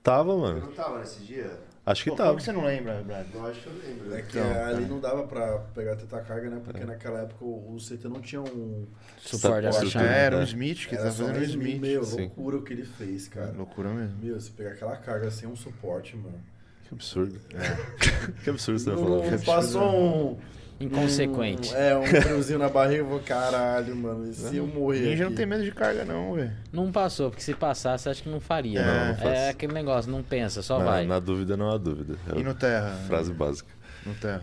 Tava, 0.02 0.32
Eu 0.32 0.38
mano. 0.38 0.60
não 0.60 0.72
tava 0.72 0.98
nesse 1.00 1.24
dia? 1.24 1.58
Acho 1.86 2.02
que 2.02 2.10
Pô, 2.10 2.16
tava. 2.16 2.30
Como 2.30 2.38
que 2.40 2.44
você 2.44 2.52
não 2.52 2.64
lembra, 2.64 3.00
Brad? 3.04 3.26
Eu 3.32 3.46
acho 3.46 3.60
que 3.60 3.66
eu 3.68 3.72
lembro. 3.74 4.14
É 4.16 4.22
que 4.22 4.36
Então, 4.36 4.64
ali 4.64 4.82
tá. 4.82 4.88
não 4.88 4.98
dava 4.98 5.22
pra 5.28 5.58
pegar 5.72 5.94
tanta 5.94 6.20
carga, 6.20 6.50
né? 6.50 6.60
Porque 6.64 6.84
naquela 6.84 7.20
época 7.20 7.44
o, 7.44 7.76
CT 7.78 8.08
não 8.08 8.20
tinha 8.20 8.40
um. 8.42 8.88
Suporte 9.18 9.72
Suporte. 9.72 9.98
É, 9.98 10.24
era 10.24 10.36
um 10.36 10.40
É. 10.40 10.44
Smith 10.44 10.88
que 10.88 10.96
Era 10.96 11.04
tá 11.04 11.10
só 11.12 11.26
fazendo 11.26 11.38
um 11.38 11.44
Smith. 11.44 11.80
Meu, 11.80 12.02
sim. 12.04 12.20
loucura 12.22 12.56
o 12.56 12.62
que 12.62 12.72
ele 12.72 12.84
fez, 12.84 13.28
cara. 13.28 13.52
Loucura 13.56 13.90
mesmo. 13.90 14.18
Meu, 14.20 14.34
você 14.40 14.50
pegar 14.50 14.70
aquela 14.72 14.96
carga 14.96 15.30
sem 15.30 15.48
um 15.48 15.54
suporte, 15.54 16.16
mano. 16.16 16.42
Que 16.88 16.94
absurdo. 16.94 17.40
que 18.42 18.50
absurdo 18.50 18.80
você 18.80 18.90
falar. 18.90 19.30
não 19.30 19.38
passou 19.38 20.32
um. 20.32 20.38
Inconsequente. 20.78 21.72
um- 21.72 21.76
é, 21.76 21.96
um 21.98 22.04
friozinho 22.06 22.58
na 22.58 22.68
barriga, 22.68 23.00
eu 23.00 23.06
vou, 23.06 23.20
caralho, 23.20 23.96
mano. 23.96 24.28
E 24.28 24.34
se 24.34 24.56
eu 24.56 24.66
morrer? 24.66 25.00
Ninja 25.10 25.22
não 25.24 25.28
aqui? 25.28 25.36
tem 25.36 25.46
medo 25.46 25.64
de 25.64 25.72
carga, 25.72 26.04
não, 26.04 26.34
velho. 26.34 26.52
Não 26.72 26.92
passou, 26.92 27.30
porque 27.30 27.42
se 27.42 27.54
passasse, 27.54 28.08
acho 28.08 28.22
que 28.22 28.28
não 28.28 28.40
faria. 28.40 28.80
É, 28.80 28.84
não. 29.14 29.24
não 29.24 29.30
é 29.30 29.48
aquele 29.50 29.72
negócio, 29.72 30.10
não 30.10 30.22
pensa, 30.22 30.60
só 30.62 30.78
na, 30.78 30.84
vai. 30.84 31.06
na 31.06 31.18
dúvida 31.18 31.56
não 31.56 31.70
há 31.70 31.78
dúvida. 31.78 32.16
É 32.34 32.38
E 32.38 32.42
no 32.42 32.54
terra? 32.54 32.94
frase 33.06 33.32
básica. 33.32 33.70
No 34.04 34.14
terra. 34.14 34.42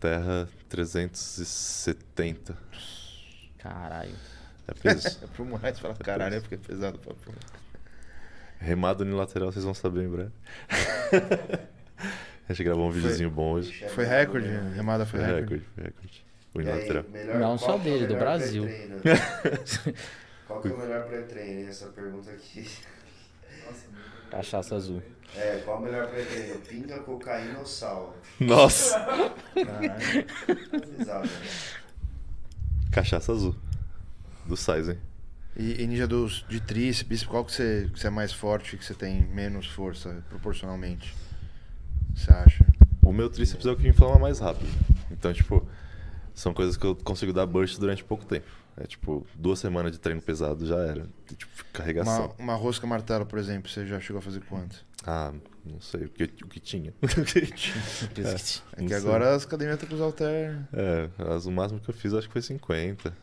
Terra 0.00 0.48
370. 0.68 2.56
Caralho. 3.58 4.14
É 4.66 4.72
peso. 4.74 5.18
É 5.22 5.26
pro 5.26 5.44
Moraes 5.44 5.78
falar, 5.78 5.94
caralho, 5.96 6.36
é 6.36 6.40
porque 6.40 6.54
é 6.54 6.58
pesado 6.58 6.98
pra 6.98 7.12
porra. 7.14 7.36
Remado 8.58 9.02
unilateral, 9.04 9.52
vocês 9.52 9.64
vão 9.64 9.74
saber 9.74 10.04
em 10.04 10.08
breve. 10.08 10.30
A 12.48 12.52
gente 12.52 12.64
gravou 12.64 12.86
um 12.88 12.90
videozinho 12.90 13.30
bom 13.30 13.52
hoje. 13.52 13.86
Foi 13.88 14.04
recorde? 14.04 14.48
A 14.48 14.60
remada 14.74 15.06
foi 15.06 15.20
Foi 15.20 15.28
recorde? 15.28 15.54
recorde, 15.54 15.64
foi 15.74 15.84
recorde. 15.84 16.24
E 16.54 16.58
aí, 16.58 16.64
Unilateral. 16.64 17.04
melhor- 17.10 17.38
Não 17.38 17.56
qual 17.56 17.58
só 17.58 17.66
que 17.66 17.72
é 17.72 17.76
o 17.76 17.82
dele, 17.94 18.06
do 18.06 18.14
melhor 18.14 18.20
Brasil. 18.20 18.64
pré-treino? 18.64 19.94
Qual 20.46 20.60
que 20.60 20.68
é 20.68 20.72
o 20.72 20.78
melhor 20.78 21.06
pré-treino? 21.06 21.68
Essa 21.70 21.86
pergunta 21.86 22.30
aqui. 22.30 22.68
Cachaça 24.30 24.76
azul. 24.76 25.02
É, 25.34 25.62
qual 25.64 25.78
o 25.78 25.82
melhor 25.82 26.06
pré-treino? 26.08 26.58
Pinga, 26.60 26.98
cocaína 27.00 27.58
ou 27.60 27.66
sal? 27.66 28.14
Nossa! 28.38 28.94
Exato. 31.00 31.26
né? 31.26 31.32
Cachaça 32.92 33.32
azul. 33.32 33.56
Do 34.44 34.56
Sizen. 34.56 34.98
E, 35.56 35.82
e 35.82 35.86
ninja 35.86 36.06
dos, 36.06 36.44
de 36.48 36.60
tríceps, 36.60 37.24
qual 37.24 37.44
que 37.44 37.52
você, 37.52 37.88
que 37.92 37.98
você 37.98 38.06
é 38.08 38.10
mais 38.10 38.32
forte, 38.32 38.76
que 38.76 38.84
você 38.84 38.94
tem 38.94 39.22
menos 39.24 39.66
força 39.66 40.22
proporcionalmente? 40.28 41.14
Você 42.14 42.32
acha? 42.32 42.64
O 43.02 43.12
meu 43.12 43.28
tríceps 43.28 43.66
é 43.66 43.70
o 43.70 43.76
que 43.76 43.86
inflama 43.88 44.18
mais 44.18 44.38
rápido. 44.38 44.68
Então, 45.10 45.32
tipo, 45.32 45.66
são 46.34 46.52
coisas 46.54 46.76
que 46.76 46.84
eu 46.86 46.94
consigo 46.96 47.32
dar 47.32 47.46
burst 47.46 47.78
durante 47.78 48.02
pouco 48.04 48.24
tempo. 48.24 48.46
É 48.76 48.86
tipo, 48.86 49.24
duas 49.36 49.60
semanas 49.60 49.92
de 49.92 49.98
treino 49.98 50.20
pesado 50.20 50.66
já 50.66 50.76
era. 50.76 51.06
Tipo, 51.36 51.64
carregação. 51.72 52.26
Uma, 52.38 52.52
uma 52.52 52.54
rosca 52.54 52.86
martelo, 52.86 53.24
por 53.24 53.38
exemplo, 53.38 53.70
você 53.70 53.86
já 53.86 54.00
chegou 54.00 54.18
a 54.18 54.22
fazer 54.22 54.40
quanto? 54.40 54.84
Ah, 55.06 55.32
não 55.64 55.80
sei 55.80 56.06
o 56.06 56.08
que, 56.08 56.24
o 56.24 56.48
que 56.48 56.58
tinha. 56.58 56.92
É 57.06 58.80
Não 58.80 58.88
que 58.88 58.94
sei. 58.94 58.96
agora 58.96 59.34
as 59.34 59.44
academias 59.44 59.74
estão 59.76 59.88
com 59.88 59.94
os 59.94 60.00
halter. 60.00 60.58
É, 60.72 61.08
as- 61.34 61.46
o 61.46 61.52
máximo 61.52 61.78
que 61.78 61.88
eu 61.88 61.94
fiz 61.94 62.12
acho 62.14 62.26
que 62.26 62.32
foi 62.32 62.42
50. 62.42 63.14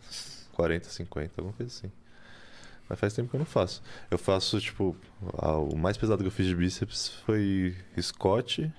40, 0.53 0.89
50, 0.89 1.33
alguma 1.41 1.53
coisa 1.55 1.71
assim. 1.71 1.91
Mas 2.87 2.99
faz 2.99 3.13
tempo 3.13 3.29
que 3.29 3.35
eu 3.35 3.39
não 3.39 3.45
faço. 3.45 3.81
Eu 4.09 4.17
faço, 4.17 4.59
tipo, 4.61 4.95
a- 5.37 5.57
o 5.57 5.75
mais 5.77 5.97
pesado 5.97 6.21
que 6.23 6.27
eu 6.27 6.31
fiz 6.31 6.45
de 6.45 6.55
bíceps 6.55 7.09
foi 7.25 7.75
Scott 7.99 8.71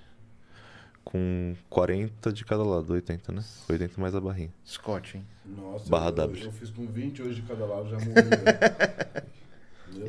com 1.05 1.57
40 1.69 2.33
de 2.33 2.45
cada 2.45 2.63
lado, 2.63 2.93
80, 2.93 3.33
né? 3.33 3.45
80 3.69 4.01
mais 4.01 4.15
a 4.15 4.21
barrinha. 4.21 4.53
Scott, 4.67 5.17
hein? 5.17 5.27
Nossa, 5.45 5.89
Barra 5.91 6.07
eu, 6.09 6.13
W. 6.13 6.45
eu 6.45 6.53
fiz 6.53 6.71
com 6.71 6.87
20 6.87 7.23
hoje 7.23 7.41
de 7.41 7.47
cada 7.49 7.65
lado, 7.67 7.89
já 7.89 7.97
morri. 7.99 8.13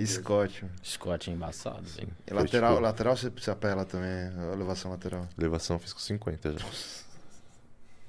Scott. 0.05 0.63
mano. 0.63 0.73
Scott 0.83 1.29
é 1.29 1.33
embaçado, 1.33 1.83
velho. 1.83 2.09
E 2.25 2.29
Foi, 2.29 2.37
lateral, 2.39 2.71
tipo- 2.73 2.83
lateral 2.83 3.17
você 3.17 3.31
se 3.37 3.51
apela 3.51 3.85
também, 3.85 4.09
a 4.09 4.53
elevação 4.53 4.91
lateral. 4.91 5.27
Elevação 5.37 5.75
eu 5.75 5.79
fiz 5.79 5.93
com 5.93 5.99
50 5.99 6.57
já. 6.57 6.65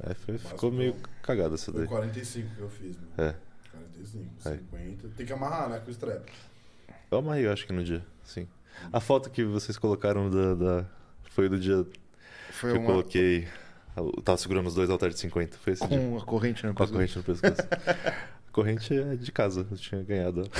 É, 0.00 0.14
foi- 0.14 0.38
ficou 0.38 0.70
foi- 0.70 0.78
meio 0.78 0.96
cagada 1.22 1.54
essa 1.54 1.70
Foi 1.72 1.80
daí. 1.80 1.88
45 1.88 2.54
que 2.54 2.60
eu 2.60 2.68
fiz, 2.68 2.96
mano. 2.96 3.08
É. 3.18 3.34
45, 3.72 4.48
É. 4.48 4.52
50. 4.56 5.08
Tem 5.16 5.26
que 5.26 5.32
amarrar, 5.32 5.68
né? 5.68 5.80
Com 5.80 5.88
o 5.88 5.90
strap. 5.90 6.28
Eu 7.10 7.18
amarrei, 7.18 7.46
eu 7.46 7.52
acho 7.52 7.66
que 7.66 7.72
no 7.72 7.82
dia, 7.82 8.04
sim. 8.24 8.46
A 8.92 9.00
foto 9.00 9.30
que 9.30 9.44
vocês 9.44 9.76
colocaram 9.78 10.28
da, 10.30 10.54
da- 10.54 10.84
foi 11.30 11.48
do 11.48 11.58
dia 11.58 11.84
Foi 12.60 12.70
que 12.72 12.76
eu 12.76 12.80
uma 12.80 12.90
coloquei. 12.90 13.48
Eu 13.96 14.10
tava 14.22 14.38
segurando 14.38 14.66
os 14.66 14.74
dois 14.74 14.90
halteres 14.90 15.14
de 15.14 15.20
50. 15.22 15.56
Foi 15.58 15.72
esse 15.72 15.86
dia. 15.86 15.98
com 15.98 16.18
a 16.18 16.24
corrente 16.24 16.66
no 16.66 16.74
Com 16.74 16.82
a 16.82 16.86
pescoço. 16.86 16.92
corrente 16.92 17.16
no 17.18 17.22
pescoço. 17.24 17.68
a 18.48 18.50
corrente 18.52 18.96
é 18.98 19.14
de 19.16 19.30
casa, 19.32 19.66
eu 19.70 19.76
tinha 19.76 20.02
ganhado. 20.02 20.48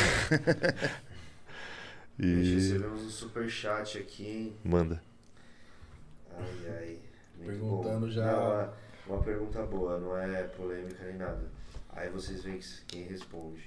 E. 2.16 2.54
recebemos 2.54 3.02
um 3.02 3.10
superchat 3.10 3.98
aqui, 3.98 4.24
hein? 4.24 4.56
Manda. 4.64 5.02
Ai, 6.38 6.44
ai. 6.78 6.98
Muito 7.36 7.46
Perguntando 7.50 8.06
bom. 8.06 8.12
já- 8.12 8.72
Não, 9.08 9.14
uma, 9.16 9.22
pergunta 9.24 9.62
boa, 9.66 9.98
não 9.98 10.16
é 10.16 10.44
polêmica 10.44 11.04
nem 11.04 11.16
nada. 11.16 11.42
Aí 11.90 12.08
vocês 12.10 12.42
veem 12.44 12.60
quem 12.86 13.02
responde. 13.04 13.64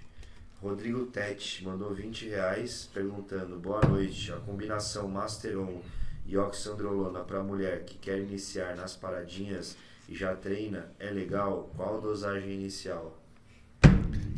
Rodrigo 0.62 1.06
Tete 1.08 1.64
mandou 1.66 1.94
20 1.94 2.30
reais 2.30 2.90
perguntando: 2.94 3.60
Boa 3.60 3.82
noite. 3.82 4.32
A 4.32 4.38
combinação 4.38 5.08
Masteron 5.10 5.82
e 6.28 6.38
Oxandrolona 6.38 7.22
para 7.22 7.42
mulher 7.42 7.86
que 7.86 7.98
quer 7.98 8.20
iniciar 8.20 8.76
nas 8.76 8.96
paradinhas 8.96 9.78
e 10.10 10.16
já 10.16 10.36
treina 10.36 10.92
é 11.00 11.10
legal? 11.10 11.72
Qual 11.76 11.98
a 11.98 12.02
dosagem 12.02 12.52
inicial? 12.52 13.18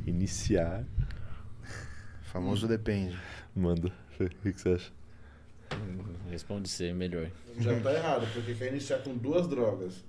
Iniciar. 0.05 0.85
Famoso 2.23 2.67
depende. 2.67 3.19
Manda. 3.55 3.91
O 4.19 4.27
que 4.27 4.53
que 4.53 4.61
você 4.61 4.69
acha? 4.69 4.91
Responde 6.29 6.69
ser 6.69 6.93
melhor. 6.93 7.29
Já 7.59 7.79
tá 7.79 7.93
errado, 7.93 8.27
porque 8.33 8.53
quer 8.53 8.71
iniciar 8.71 8.99
com 8.99 9.15
duas 9.15 9.47
drogas. 9.47 10.03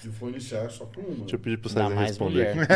Se 0.00 0.08
for 0.08 0.30
iniciar, 0.30 0.64
é 0.64 0.68
só 0.68 0.84
com 0.86 1.00
uma. 1.00 1.16
Deixa 1.20 1.36
eu 1.36 1.38
pedir 1.38 1.58
pro 1.58 1.68
César 1.70 1.88
responder. 1.94 2.54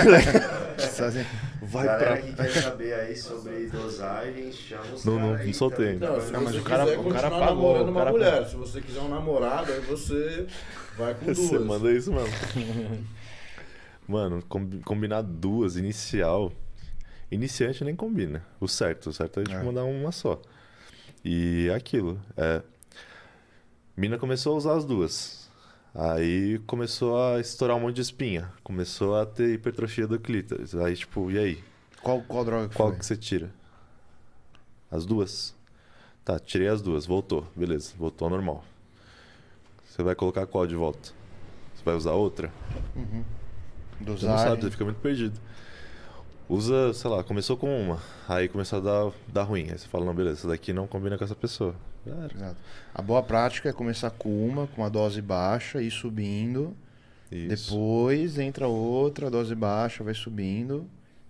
Vai 1.63 1.87
Galera 1.87 2.17
pra. 2.17 2.23
que 2.23 2.33
quer 2.35 2.63
saber 2.63 2.95
aí 2.95 3.17
sobre 3.17 3.67
dosagens, 3.67 4.55
chama 4.57 4.83
os 4.95 5.05
Não, 5.05 5.19
não, 5.19 5.35
aí 5.35 5.47
não 5.47 5.53
soltei 5.55 5.97
pra- 5.97 6.11
Não, 6.13 6.21
se 6.21 6.33
Não, 6.33 6.43
mas 6.43 6.55
o 6.55 6.63
cara- 6.63 7.01
o 7.01 7.09
cara 7.13 7.31
pagou, 7.31 7.83
uma 7.83 7.93
cara 7.99 8.13
mulher, 8.13 8.33
pagou. 8.33 8.49
se 8.49 8.57
você 8.57 8.81
quiser 8.81 9.01
um 9.01 9.09
namorado, 9.09 9.73
aí 9.73 9.81
você 9.81 10.47
vai 10.97 11.15
com 11.15 11.25
duas. 11.27 11.39
Você 11.39 11.59
manda 11.59 11.91
isso 11.93 12.13
mesmo. 12.13 13.07
Mano, 14.07 14.43
combi- 14.49 14.79
combinar 14.85 15.23
duas, 15.23 15.77
inicial. 15.77 16.53
Iniciante 17.31 17.83
nem 17.83 17.97
combina. 17.97 18.45
O 18.61 18.69
certo, 18.69 19.11
o 19.11 19.13
certo 19.13 19.41
é 19.41 19.43
tipo 19.43 19.57
É. 19.57 19.63
mandar 19.65 19.83
uma 19.83 20.13
só. 20.13 20.41
E 21.25 21.67
é 21.69 21.75
aquilo. 21.75 22.21
É. 22.37 22.63
Mina 23.97 24.17
começou 24.17 24.55
a 24.55 24.57
usar 24.59 24.75
as 24.77 24.85
duas. 24.85 25.46
Aí 25.99 26.59
começou 26.67 27.19
a 27.19 27.41
estourar 27.41 27.75
um 27.75 27.81
monte 27.81 27.97
de 27.97 28.03
espinha. 28.03 28.53
Começou 28.63 29.17
a 29.17 29.25
ter 29.25 29.55
hipertrofia 29.55 30.07
do 30.07 30.19
clítoris. 30.21 30.75
Aí, 30.75 30.95
tipo, 30.95 31.31
e 31.31 31.39
aí? 31.39 31.65
Qual, 32.03 32.21
qual 32.23 32.45
droga 32.45 32.69
que 32.69 32.77
Qual 32.77 32.91
foi? 32.91 32.99
que 32.99 33.07
você 33.07 33.17
tira? 33.17 33.51
As 34.91 35.07
duas? 35.07 35.55
Tá, 36.23 36.39
tirei 36.39 36.69
as 36.69 36.83
duas. 36.83 37.07
Voltou. 37.07 37.47
Beleza, 37.57 37.95
voltou 37.97 38.27
ao 38.27 38.31
normal. 38.31 38.63
Você 39.89 40.03
vai 40.03 40.15
colocar 40.15 40.47
qual 40.47 40.67
de 40.67 40.75
volta? 40.75 41.13
Você 41.75 41.83
vai 41.83 41.95
usar 41.95 42.13
outra? 42.13 42.53
Uhum. 42.95 43.25
Você 44.03 44.27
não 44.27 44.37
sabe, 44.37 44.61
você 44.61 44.71
fica 44.71 44.85
muito 44.85 45.01
perdido. 45.01 45.41
Usa, 46.47 46.93
sei 46.93 47.11
lá, 47.11 47.25
começou 47.25 47.57
com 47.57 47.83
uma, 47.83 47.99
aí 48.29 48.47
começou 48.49 48.79
a 48.79 48.83
dar, 48.83 49.13
dar 49.27 49.43
ruim. 49.45 49.71
Aí 49.71 49.79
você 49.79 49.89
fala, 49.89 50.05
não, 50.05 50.15
beleza, 50.15 50.41
essa 50.41 50.49
daqui 50.49 50.73
não 50.75 50.87
combina 50.87 51.17
com 51.17 51.25
essa 51.25 51.35
pessoa. 51.35 51.75
Era. 52.11 52.35
Exato. 52.35 52.57
A 52.95 53.03
boa 53.03 53.23
prática 53.23 53.69
é 53.69 53.73
começar 53.73 54.11
com 54.11 54.47
uma, 54.47 54.67
com 54.67 54.83
uma 54.83 54.91
dose 54.91 55.21
baixa, 55.21 55.81
ir 55.83 55.91
subindo. 55.91 56.77
Isso. 57.31 57.71
Depois 57.71 58.39
entra 58.39 58.69
outra, 58.69 59.31
dose 59.31 59.55
baixa, 59.55 60.05
vai 60.05 60.15
subindo, 60.15 60.89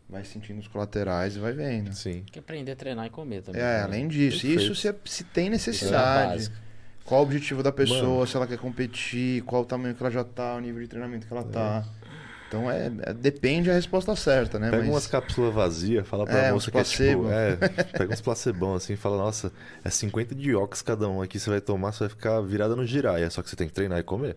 vai 0.09 0.25
sentindo 0.25 0.61
os 0.61 0.69
colaterais 0.69 1.37
e 1.37 1.39
vai 1.39 1.53
vendo. 1.53 1.93
Sim. 1.95 2.13
Tem 2.13 2.25
que 2.25 2.39
aprender 2.39 2.73
a 2.73 2.77
treinar 2.77 3.07
e 3.07 3.11
comer 3.11 3.43
também. 3.43 3.61
É, 3.61 3.65
né? 3.65 3.83
além 3.83 4.09
disso, 4.09 4.43
Perfeito. 4.43 4.73
isso 4.73 4.75
se, 4.75 4.95
se 5.05 5.25
tem 5.25 5.45
Isso 5.45 5.69
é 5.69 5.73
necessidade. 5.73 6.33
básica. 6.33 6.57
Qual 7.05 7.21
o 7.21 7.25
objetivo 7.25 7.63
da 7.63 7.71
pessoa, 7.71 8.03
Mano. 8.03 8.27
se 8.27 8.37
ela 8.37 8.47
quer 8.49 8.59
competir, 8.59 9.43
qual 9.43 9.63
o 9.63 9.65
tamanho 9.65 9.95
que 9.95 10.03
ela 10.03 10.11
já 10.11 10.25
tá, 10.25 10.57
o 10.57 10.61
nível 10.61 10.83
de 10.83 10.89
treinamento 10.89 11.27
que 11.27 11.33
ela 11.33 11.45
tá. 11.45 11.85
Então 12.49 12.71
é, 12.71 12.87
é- 13.03 13.13
depende 13.13 13.71
a 13.71 13.75
resposta 13.75 14.15
certa, 14.15 14.59
né? 14.59 14.71
Pega 14.71 14.83
Mas- 14.85 14.93
umas 14.93 15.07
cápsulas 15.07 15.53
vazias, 15.53 16.07
fala 16.07 16.25
pra 16.25 16.39
É, 16.39 16.53
moça 16.53 16.71
que 16.71 16.79
é 16.79 16.83
tipo. 16.85 17.29
É, 17.29 17.57
pega 17.99 18.13
uns 18.13 18.21
placebão 18.21 18.75
assim 18.75 18.93
e 18.93 18.97
fala, 18.97 19.17
nossa, 19.17 19.53
é 19.85 19.91
50 19.91 20.35
de 20.35 20.55
ox 20.55 20.81
cada 20.83 21.09
um 21.09 21.21
aqui, 21.21 21.39
você 21.41 21.51
vai 21.51 21.61
tomar, 21.61 21.93
você 21.93 22.01
vai 22.01 22.09
ficar 22.09 22.41
virada 22.43 22.77
no 22.77 22.87
giraia. 22.87 23.29
Só 23.31 23.43
que 23.43 23.51
você 23.51 23.57
tem 23.57 23.67
que 23.67 23.75
treinar 23.75 23.99
e 23.99 24.03
comer. 24.05 24.37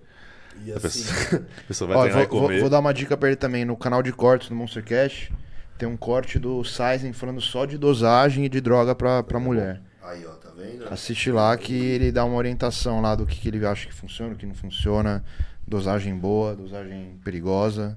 E 0.66 0.72
A 0.72 0.78
assim, 0.78 1.04
pessoa, 1.04 1.42
a 1.58 1.68
pessoa 1.68 1.88
vai 1.88 1.98
Ó, 1.98 2.02
treinar 2.02 2.18
vou, 2.18 2.24
e 2.24 2.42
comer. 2.42 2.54
vou- 2.54 2.62
vou 2.62 2.70
dar 2.70 2.80
uma 2.80 2.94
dica 2.94 3.16
pra 3.16 3.30
ele 3.30 3.36
também. 3.38 3.64
No 3.64 3.78
canal 3.78 4.02
de 4.02 4.12
cortes 4.12 4.50
do 4.50 4.56
Monster 4.56 4.84
Cash, 4.84 5.30
tem 5.78 5.88
um 5.88 5.96
corte 5.96 6.40
do 6.40 6.64
Sizen 6.64 7.14
falando 7.14 7.40
só 7.40 7.66
de 7.66 7.78
dosagem 7.78 8.44
e 8.46 8.50
de 8.50 8.60
droga 8.60 8.96
pra, 8.96 9.22
pra 9.22 9.40
mulher. 9.40 9.82
Aí, 10.04 10.26
ó, 10.26 10.32
tá 10.32 10.50
vendo? 10.58 10.86
Assiste 10.92 11.32
lá 11.32 11.56
que 11.56 11.74
ele 11.76 12.12
dá 12.12 12.26
uma 12.26 12.36
orientação 12.36 13.00
lá 13.02 13.14
do 13.14 13.26
que, 13.28 13.40
que 13.40 13.48
ele 13.50 13.64
acha 13.66 13.88
que 13.88 13.94
funciona, 13.94 14.34
o 14.34 14.36
que 14.36 14.48
não 14.48 14.56
funciona. 14.56 15.24
Dosagem 15.70 16.16
boa, 16.16 16.56
dosagem 16.56 17.20
perigosa. 17.24 17.96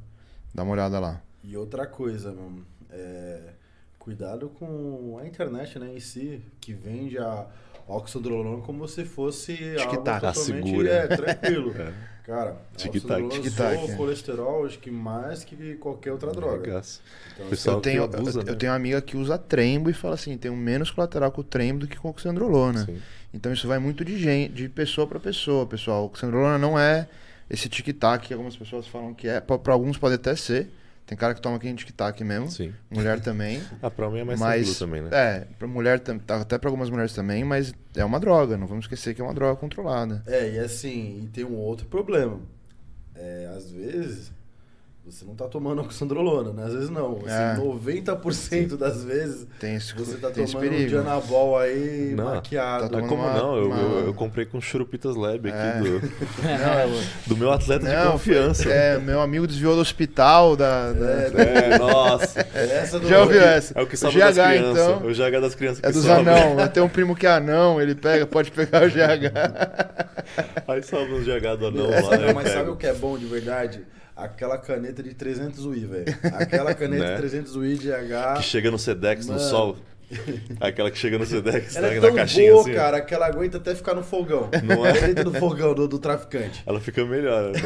Dá 0.54 0.62
uma 0.62 0.72
olhada 0.72 1.00
lá. 1.00 1.22
E 1.42 1.56
outra 1.56 1.86
coisa, 1.86 2.30
mano, 2.30 2.66
é, 2.90 3.40
cuidado 3.98 4.50
com 4.50 5.18
a 5.18 5.26
internet, 5.26 5.78
né, 5.78 5.90
em 5.94 5.98
si, 5.98 6.42
que 6.60 6.74
vende 6.74 7.16
a 7.16 7.46
oxandrolona 7.88 8.60
como 8.62 8.86
se 8.86 9.06
fosse 9.06 9.74
algo 9.80 9.90
Tic-tac. 9.90 10.26
Ah, 10.26 10.32
totalmente 10.32 10.68
segura. 10.68 10.90
é, 10.90 11.06
tranquilo. 11.08 11.74
É. 11.80 12.12
Cara, 12.26 12.56
oxandrolona 12.74 13.34
é. 13.34 13.94
o 13.94 13.96
colesterol, 13.96 14.64
acho 14.64 14.78
que 14.78 14.92
mais 14.92 15.42
que 15.42 15.74
qualquer 15.74 16.12
outra 16.12 16.30
droga. 16.30 16.80
Então, 17.34 17.48
Pessoal 17.48 17.78
Eu 17.78 17.82
tenho, 17.82 18.04
abusa, 18.04 18.38
eu, 18.38 18.42
eu 18.42 18.52
né? 18.52 18.54
tenho 18.54 18.70
uma 18.70 18.76
amiga 18.76 19.02
que 19.02 19.16
usa 19.16 19.36
trembo 19.36 19.90
e 19.90 19.92
fala 19.92 20.14
assim, 20.14 20.36
tem 20.36 20.48
um 20.48 20.56
menos 20.56 20.90
colateral 20.90 21.32
com 21.32 21.40
o 21.40 21.44
trembo 21.44 21.80
do 21.80 21.88
que 21.88 21.96
com 21.96 22.06
o 22.06 22.10
oxandrolona. 22.12 22.84
Sim. 22.84 23.02
Então 23.34 23.52
isso 23.52 23.66
vai 23.66 23.80
muito 23.80 24.04
de, 24.04 24.16
gente, 24.18 24.52
de 24.52 24.68
pessoa 24.68 25.04
para 25.04 25.18
pessoa, 25.18 25.66
pessoal. 25.66 26.02
O 26.02 26.06
oxandrolona 26.06 26.58
não 26.58 26.78
é 26.78 27.08
esse 27.52 27.68
tic-tac 27.68 28.26
que 28.26 28.32
algumas 28.32 28.56
pessoas 28.56 28.86
falam 28.86 29.12
que 29.12 29.28
é. 29.28 29.40
Para 29.40 29.72
alguns 29.72 29.98
pode 29.98 30.14
até 30.14 30.34
ser. 30.34 30.70
Tem 31.04 31.18
cara 31.18 31.34
que 31.34 31.42
toma 31.42 31.56
aquele 31.56 31.74
tic-tac 31.74 32.24
mesmo. 32.24 32.50
Sim. 32.50 32.72
Mulher 32.90 33.20
também. 33.20 33.62
Ah, 33.82 33.90
pra 33.90 34.08
mim 34.08 34.20
é 34.20 34.24
mais 34.24 34.40
mas 34.40 34.78
também, 34.78 35.02
né? 35.02 35.10
é, 35.12 35.46
para 35.58 35.66
mulher 35.66 35.98
tá, 36.00 36.40
até 36.40 36.56
para 36.56 36.70
algumas 36.70 36.88
mulheres 36.88 37.12
também, 37.12 37.44
mas 37.44 37.74
é 37.96 38.04
uma 38.04 38.18
droga. 38.18 38.56
Não 38.56 38.66
vamos 38.66 38.84
esquecer 38.84 39.14
que 39.14 39.20
é 39.20 39.24
uma 39.24 39.34
droga 39.34 39.56
controlada. 39.56 40.22
É, 40.26 40.52
e 40.54 40.58
assim, 40.58 41.24
e 41.24 41.28
tem 41.28 41.44
um 41.44 41.56
outro 41.56 41.86
problema. 41.86 42.40
É, 43.14 43.50
às 43.54 43.70
vezes, 43.70 44.32
você 45.04 45.24
não 45.24 45.34
tá 45.34 45.46
tomando 45.48 45.82
oxandrolona, 45.82 46.52
né? 46.52 46.64
Às 46.64 46.74
vezes 46.74 46.88
não. 46.88 47.18
Assim, 47.26 47.26
É. 47.28 47.56
90% 47.56 48.76
das 48.76 49.02
vezes, 49.02 49.46
Tem 49.58 49.74
esse, 49.74 49.92
você 49.96 50.16
tá 50.16 50.30
tem 50.30 50.46
tomando 50.46 50.72
um. 50.74 50.86
Dianabol 50.86 51.58
aí 51.58 52.14
Não, 52.16 52.26
maquiado. 52.36 52.88
tá 52.88 52.98
Ah, 52.98 53.02
como 53.02 53.20
uma- 53.22 53.32
não? 53.34 53.56
Eu, 53.56 53.66
uma- 53.66 53.76
eu, 53.80 54.06
eu 54.06 54.14
comprei 54.14 54.46
com 54.46 54.60
churupitas 54.60 55.16
lab 55.16 55.48
aqui 55.48 55.58
É. 55.58 55.78
do, 55.80 56.00
Não, 56.42 56.94
eu- 56.96 57.02
do 57.26 57.36
meu 57.36 57.50
atleta 57.50 57.84
de 57.84 57.92
não, 57.92 58.12
confiança. 58.12 58.62
foi- 58.62 58.72
é, 58.72 58.98
meu 58.98 59.20
amigo 59.20 59.44
desviou 59.46 59.74
do 59.74 59.80
hospital 59.80 60.56
da. 60.56 60.92
da- 60.92 61.10
É, 61.42 61.78
nossa. 61.78 62.40
Essa 62.54 63.00
do- 63.00 63.08
Já 63.08 63.20
ouviu 63.22 63.42
essa? 63.42 63.76
É 63.76 63.82
o 63.82 63.86
que 63.88 63.94
O 63.96 63.98
salva 63.98 64.18
das 64.20 64.36
GH, 64.36 64.42
crianças. 64.50 64.82
então. 64.84 65.06
O 65.08 65.12
GH 65.14 65.40
das 65.40 65.54
crianças 65.56 65.80
que 65.80 65.86
É 65.86 65.92
dos 65.92 66.04
salva. 66.04 66.30
anão. 66.30 66.60
Eu 66.60 66.68
tenho 66.68 66.86
um 66.86 66.88
primo 66.88 67.16
que 67.16 67.26
é 67.26 67.30
anão, 67.32 67.80
ele 67.80 67.96
pega, 67.96 68.24
pode 68.24 68.52
pegar 68.52 68.84
o 68.84 68.88
GH. 68.88 69.32
Aí 70.68 70.82
salva 70.82 71.12
os 71.14 71.24
GH 71.24 71.56
do 71.58 71.66
anão 71.66 71.90
lá, 71.90 72.16
né? 72.16 72.32
mas 72.32 72.50
sabe 72.50 72.70
o 72.70 72.76
que 72.76 72.86
é 72.86 72.94
bom 72.94 73.18
de 73.18 73.26
verdade? 73.26 73.82
Aquela 74.14 74.58
caneta 74.58 75.02
de 75.02 75.14
300 75.14 75.64
UI, 75.64 75.86
velho. 75.86 76.04
Aquela 76.34 76.74
caneta 76.74 77.02
Né? 77.04 77.10
de 77.12 77.16
300 77.18 77.56
UI 77.56 77.78
de 77.78 77.92
H. 77.92 78.34
Que 78.34 78.42
chega 78.42 78.70
no 78.70 78.78
Sedex 78.78 79.26
no 79.26 79.34
Mano. 79.34 79.44
sol. 79.48 79.76
Aquela 80.60 80.90
que 80.90 80.98
chega 80.98 81.16
no 81.18 81.24
Sedex 81.24 81.74
Ela 81.76 81.88
na, 81.88 81.92
é 81.94 81.96
na 81.96 82.06
tão 82.06 82.14
caixinha 82.16 82.50
boa, 82.52 82.62
assim. 82.62 82.74
cara, 82.74 83.00
que 83.00 83.14
ela 83.14 83.26
aguenta 83.26 83.56
até 83.56 83.74
ficar 83.74 83.94
no 83.94 84.02
fogão. 84.02 84.50
Não 84.62 84.84
é? 84.84 84.92
Dentro 84.92 85.30
do 85.30 85.34
fogão 85.38 85.74
do, 85.74 85.88
do 85.88 85.98
traficante. 85.98 86.62
Ela 86.66 86.78
fica 86.80 87.02
melhor. 87.04 87.52
né? 87.52 87.58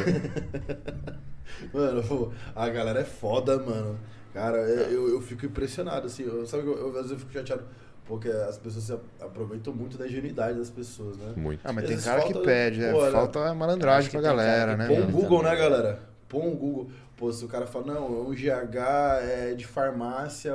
Mano, 1.72 2.02
pô, 2.02 2.30
a 2.54 2.68
galera 2.68 3.00
é 3.00 3.04
foda, 3.04 3.58
mano. 3.58 3.98
Cara, 4.32 4.58
é, 4.58 4.88
eu, 4.92 5.08
eu 5.08 5.20
fico 5.20 5.46
impressionado, 5.46 6.06
assim. 6.06 6.22
Eu, 6.24 6.46
sabe 6.46 6.62
que 6.62 6.68
eu, 6.68 6.76
eu, 6.78 6.88
às 6.90 6.94
vezes 6.94 7.10
eu 7.12 7.18
fico 7.18 7.32
chateado. 7.32 7.64
Porque 8.04 8.28
as 8.28 8.56
pessoas 8.56 8.84
se 8.84 8.92
aproveitam 9.20 9.74
muito 9.74 9.98
da 9.98 10.06
ingenuidade 10.06 10.56
das 10.58 10.70
pessoas, 10.70 11.16
né? 11.16 11.32
Muito. 11.34 11.58
Ah, 11.64 11.72
mas 11.72 11.86
tem 11.86 11.98
cara 11.98 12.22
que 12.22 12.32
falta- 12.34 12.46
pede, 12.46 12.84
é, 12.84 12.92
pô, 12.92 13.10
falta 13.10 13.52
malandragem 13.54 14.08
que 14.08 14.16
pra 14.16 14.20
galera, 14.28 14.72
que 14.72 14.78
né? 14.78 14.88
Mano? 15.00 15.10
Google, 15.10 15.40
também. 15.42 15.52
né, 15.52 15.58
galera? 15.58 15.98
Põe 16.36 16.48
um 16.48 16.54
Google. 16.54 16.90
Pô, 17.16 17.32
se 17.32 17.42
o 17.44 17.48
cara 17.48 17.66
fala, 17.66 17.94
não, 17.94 18.28
um 18.28 18.34
GH 18.34 18.76
é 19.22 19.54
de 19.54 19.66
farmácia 19.66 20.52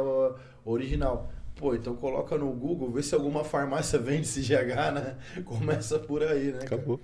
original. 0.63 1.31
Pô, 1.55 1.73
então 1.73 1.95
coloca 1.95 2.37
no 2.37 2.51
Google, 2.51 2.91
vê 2.91 3.01
se 3.01 3.15
alguma 3.15 3.43
farmácia 3.43 3.97
vende 3.97 4.21
esse 4.21 4.41
GH, 4.41 4.93
né? 4.93 5.15
Começa 5.43 5.97
por 5.97 6.21
aí, 6.21 6.51
né? 6.51 6.59
Acabou. 6.61 6.99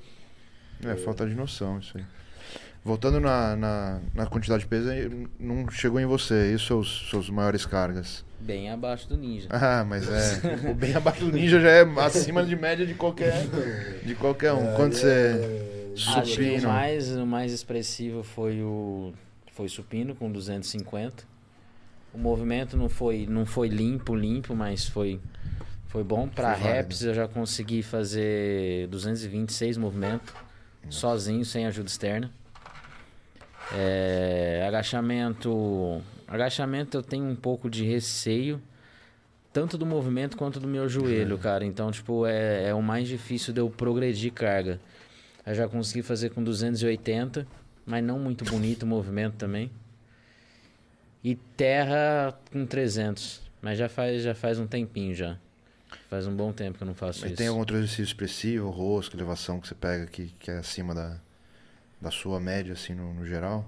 É, 0.86 0.96
falta 0.96 1.26
de 1.26 1.34
noção 1.34 1.80
isso 1.80 1.98
aí. 1.98 2.06
Voltando 2.86 3.20
na, 3.20 3.56
na, 3.56 4.00
na 4.14 4.26
quantidade 4.28 4.62
de 4.62 4.70
peso, 4.70 4.90
não 5.40 5.68
chegou 5.70 6.00
em 6.00 6.06
você, 6.06 6.52
e 6.52 6.56
os 6.56 6.66
seus, 6.66 7.10
seus 7.10 7.30
maiores 7.30 7.66
cargas? 7.66 8.24
Bem 8.40 8.70
abaixo 8.70 9.10
do 9.10 9.18
ninja. 9.18 9.48
Ah, 9.50 9.84
mas 9.84 10.08
é. 10.08 10.42
O 10.70 10.76
bem 10.76 10.96
abaixo 10.96 11.26
do 11.26 11.32
ninja 11.32 11.60
já 11.60 11.70
é 11.70 11.82
acima 12.00 12.46
de 12.46 12.56
média 12.56 12.86
de 12.86 12.94
qualquer, 12.94 13.48
de 14.06 14.14
qualquer 14.16 14.54
um. 14.54 14.74
Quando 14.78 14.94
você. 14.94 15.08
É, 15.10 15.77
Acho 15.77 15.77
o 15.98 16.26
Supino. 16.26 16.68
mais, 16.68 17.12
o 17.16 17.26
mais 17.26 17.52
expressivo 17.52 18.24
foi 18.24 18.62
o 18.62 19.14
foi 19.52 19.68
supino 19.68 20.16
com 20.16 20.32
250. 20.32 21.24
O 22.14 22.18
movimento 22.18 22.78
não 22.78 22.88
foi 22.88 23.26
não 23.28 23.46
foi 23.46 23.68
limpo, 23.68 24.16
limpo, 24.16 24.56
mas 24.56 24.88
foi 24.88 25.20
foi 25.88 26.04
bom 26.04 26.28
para 26.28 26.54
reps. 26.54 27.02
Eu 27.02 27.14
já 27.14 27.28
consegui 27.28 27.82
fazer 27.82 28.88
226 28.88 29.78
movimentos 29.78 30.34
sozinho, 30.90 31.44
sem 31.44 31.66
ajuda 31.66 31.90
externa. 31.90 32.32
É, 33.74 34.64
agachamento, 34.68 36.02
agachamento 36.28 36.98
eu 36.98 37.04
tenho 37.04 37.26
um 37.26 37.36
pouco 37.36 37.70
de 37.70 37.84
receio 37.84 38.62
tanto 39.52 39.78
do 39.78 39.88
movimento 39.88 40.38
quanto 40.38 40.60
do 40.60 40.68
meu 40.68 40.88
joelho, 40.88 41.36
cara. 41.38 41.66
Então, 41.66 41.92
tipo, 41.92 42.28
é, 42.28 42.70
é 42.70 42.74
o 42.76 42.82
mais 42.82 43.08
difícil 43.08 43.52
de 43.54 43.60
eu 43.60 43.70
progredir 43.70 44.32
carga. 44.32 44.80
Eu 45.48 45.56
já 45.56 45.68
consegui 45.68 46.04
fazer 46.04 46.30
com 46.32 46.44
280, 46.44 47.48
mas 47.86 48.04
não 48.04 48.20
muito 48.20 48.44
bonito 48.44 48.84
o 48.84 48.86
movimento 48.86 49.36
também. 49.36 49.72
E 51.24 51.36
terra 51.36 52.38
com 52.52 52.66
300. 52.66 53.42
Mas 53.62 53.78
já 53.78 53.88
faz, 53.88 54.22
já 54.22 54.36
faz 54.36 54.60
um 54.60 54.68
tempinho 54.68 55.16
já. 55.16 55.38
Faz 56.10 56.28
um 56.28 56.36
bom 56.36 56.52
tempo 56.52 56.78
que 56.78 56.84
eu 56.84 56.88
não 56.88 56.94
faço 56.94 57.22
Mas 57.22 57.32
isso. 57.32 57.38
tem 57.38 57.48
algum 57.48 57.62
outro 57.62 57.78
exercício 57.78 58.04
expressivo, 58.04 58.70
rosca, 58.70 59.16
elevação 59.16 59.60
que 59.62 59.70
você 59.70 59.76
pega 59.76 60.06
que, 60.06 60.34
que 60.38 60.52
é 60.52 60.58
acima 60.58 60.94
da, 60.94 61.18
da 62.02 62.12
sua 62.12 62.42
média, 62.42 62.74
assim, 62.74 62.94
no, 62.94 63.14
no 63.14 63.26
geral? 63.26 63.66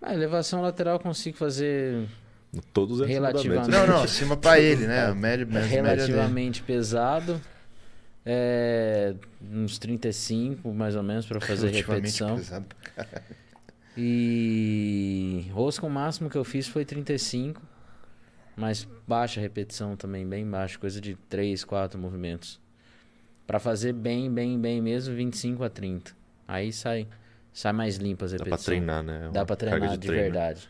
A 0.00 0.14
elevação 0.14 0.62
lateral 0.62 0.94
eu 0.94 1.00
consigo 1.00 1.36
fazer 1.36 2.08
Todos 2.72 3.00
Relativamente. 3.06 3.70
Não, 3.70 3.86
não, 3.86 4.02
acima 4.02 4.36
pra 4.36 4.58
ele, 4.58 4.86
né? 4.86 5.06
A 5.06 5.14
média, 5.14 5.44
média, 5.44 5.46
média 5.46 5.66
dele. 5.66 6.12
relativamente 6.12 6.62
pesado. 6.62 7.40
É, 8.24 9.14
uns 9.50 9.78
35 9.78 10.72
mais 10.74 10.94
ou 10.94 11.02
menos 11.02 11.26
para 11.26 11.40
fazer 11.40 11.70
repetição. 11.70 12.36
pesado. 12.36 12.66
E 13.96 15.46
rosca 15.52 15.86
o 15.86 15.90
máximo 15.90 16.30
que 16.30 16.36
eu 16.36 16.44
fiz 16.44 16.68
foi 16.68 16.84
35. 16.84 17.60
Mas 18.56 18.86
baixa 19.06 19.40
repetição 19.40 19.96
também, 19.96 20.26
bem 20.26 20.48
baixo, 20.48 20.78
coisa 20.78 21.00
de 21.00 21.14
3, 21.28 21.64
4 21.64 21.98
movimentos. 21.98 22.60
Pra 23.46 23.58
fazer 23.58 23.92
bem, 23.92 24.30
bem, 24.32 24.60
bem 24.60 24.80
mesmo, 24.82 25.14
25 25.14 25.64
a 25.64 25.70
30. 25.70 26.12
Aí 26.46 26.72
sai, 26.72 27.08
sai 27.52 27.72
mais 27.72 27.96
limpa 27.96 28.26
as 28.26 28.32
Dá 28.32 28.38
repetições. 28.44 28.64
pra 28.64 28.74
treinar, 28.74 29.02
né? 29.02 29.30
Dá 29.32 29.40
Uma 29.40 29.46
pra 29.46 29.56
carga 29.56 29.76
treinar 29.76 29.98
de, 29.98 30.06
treino. 30.06 30.22
verdade. 30.24 30.68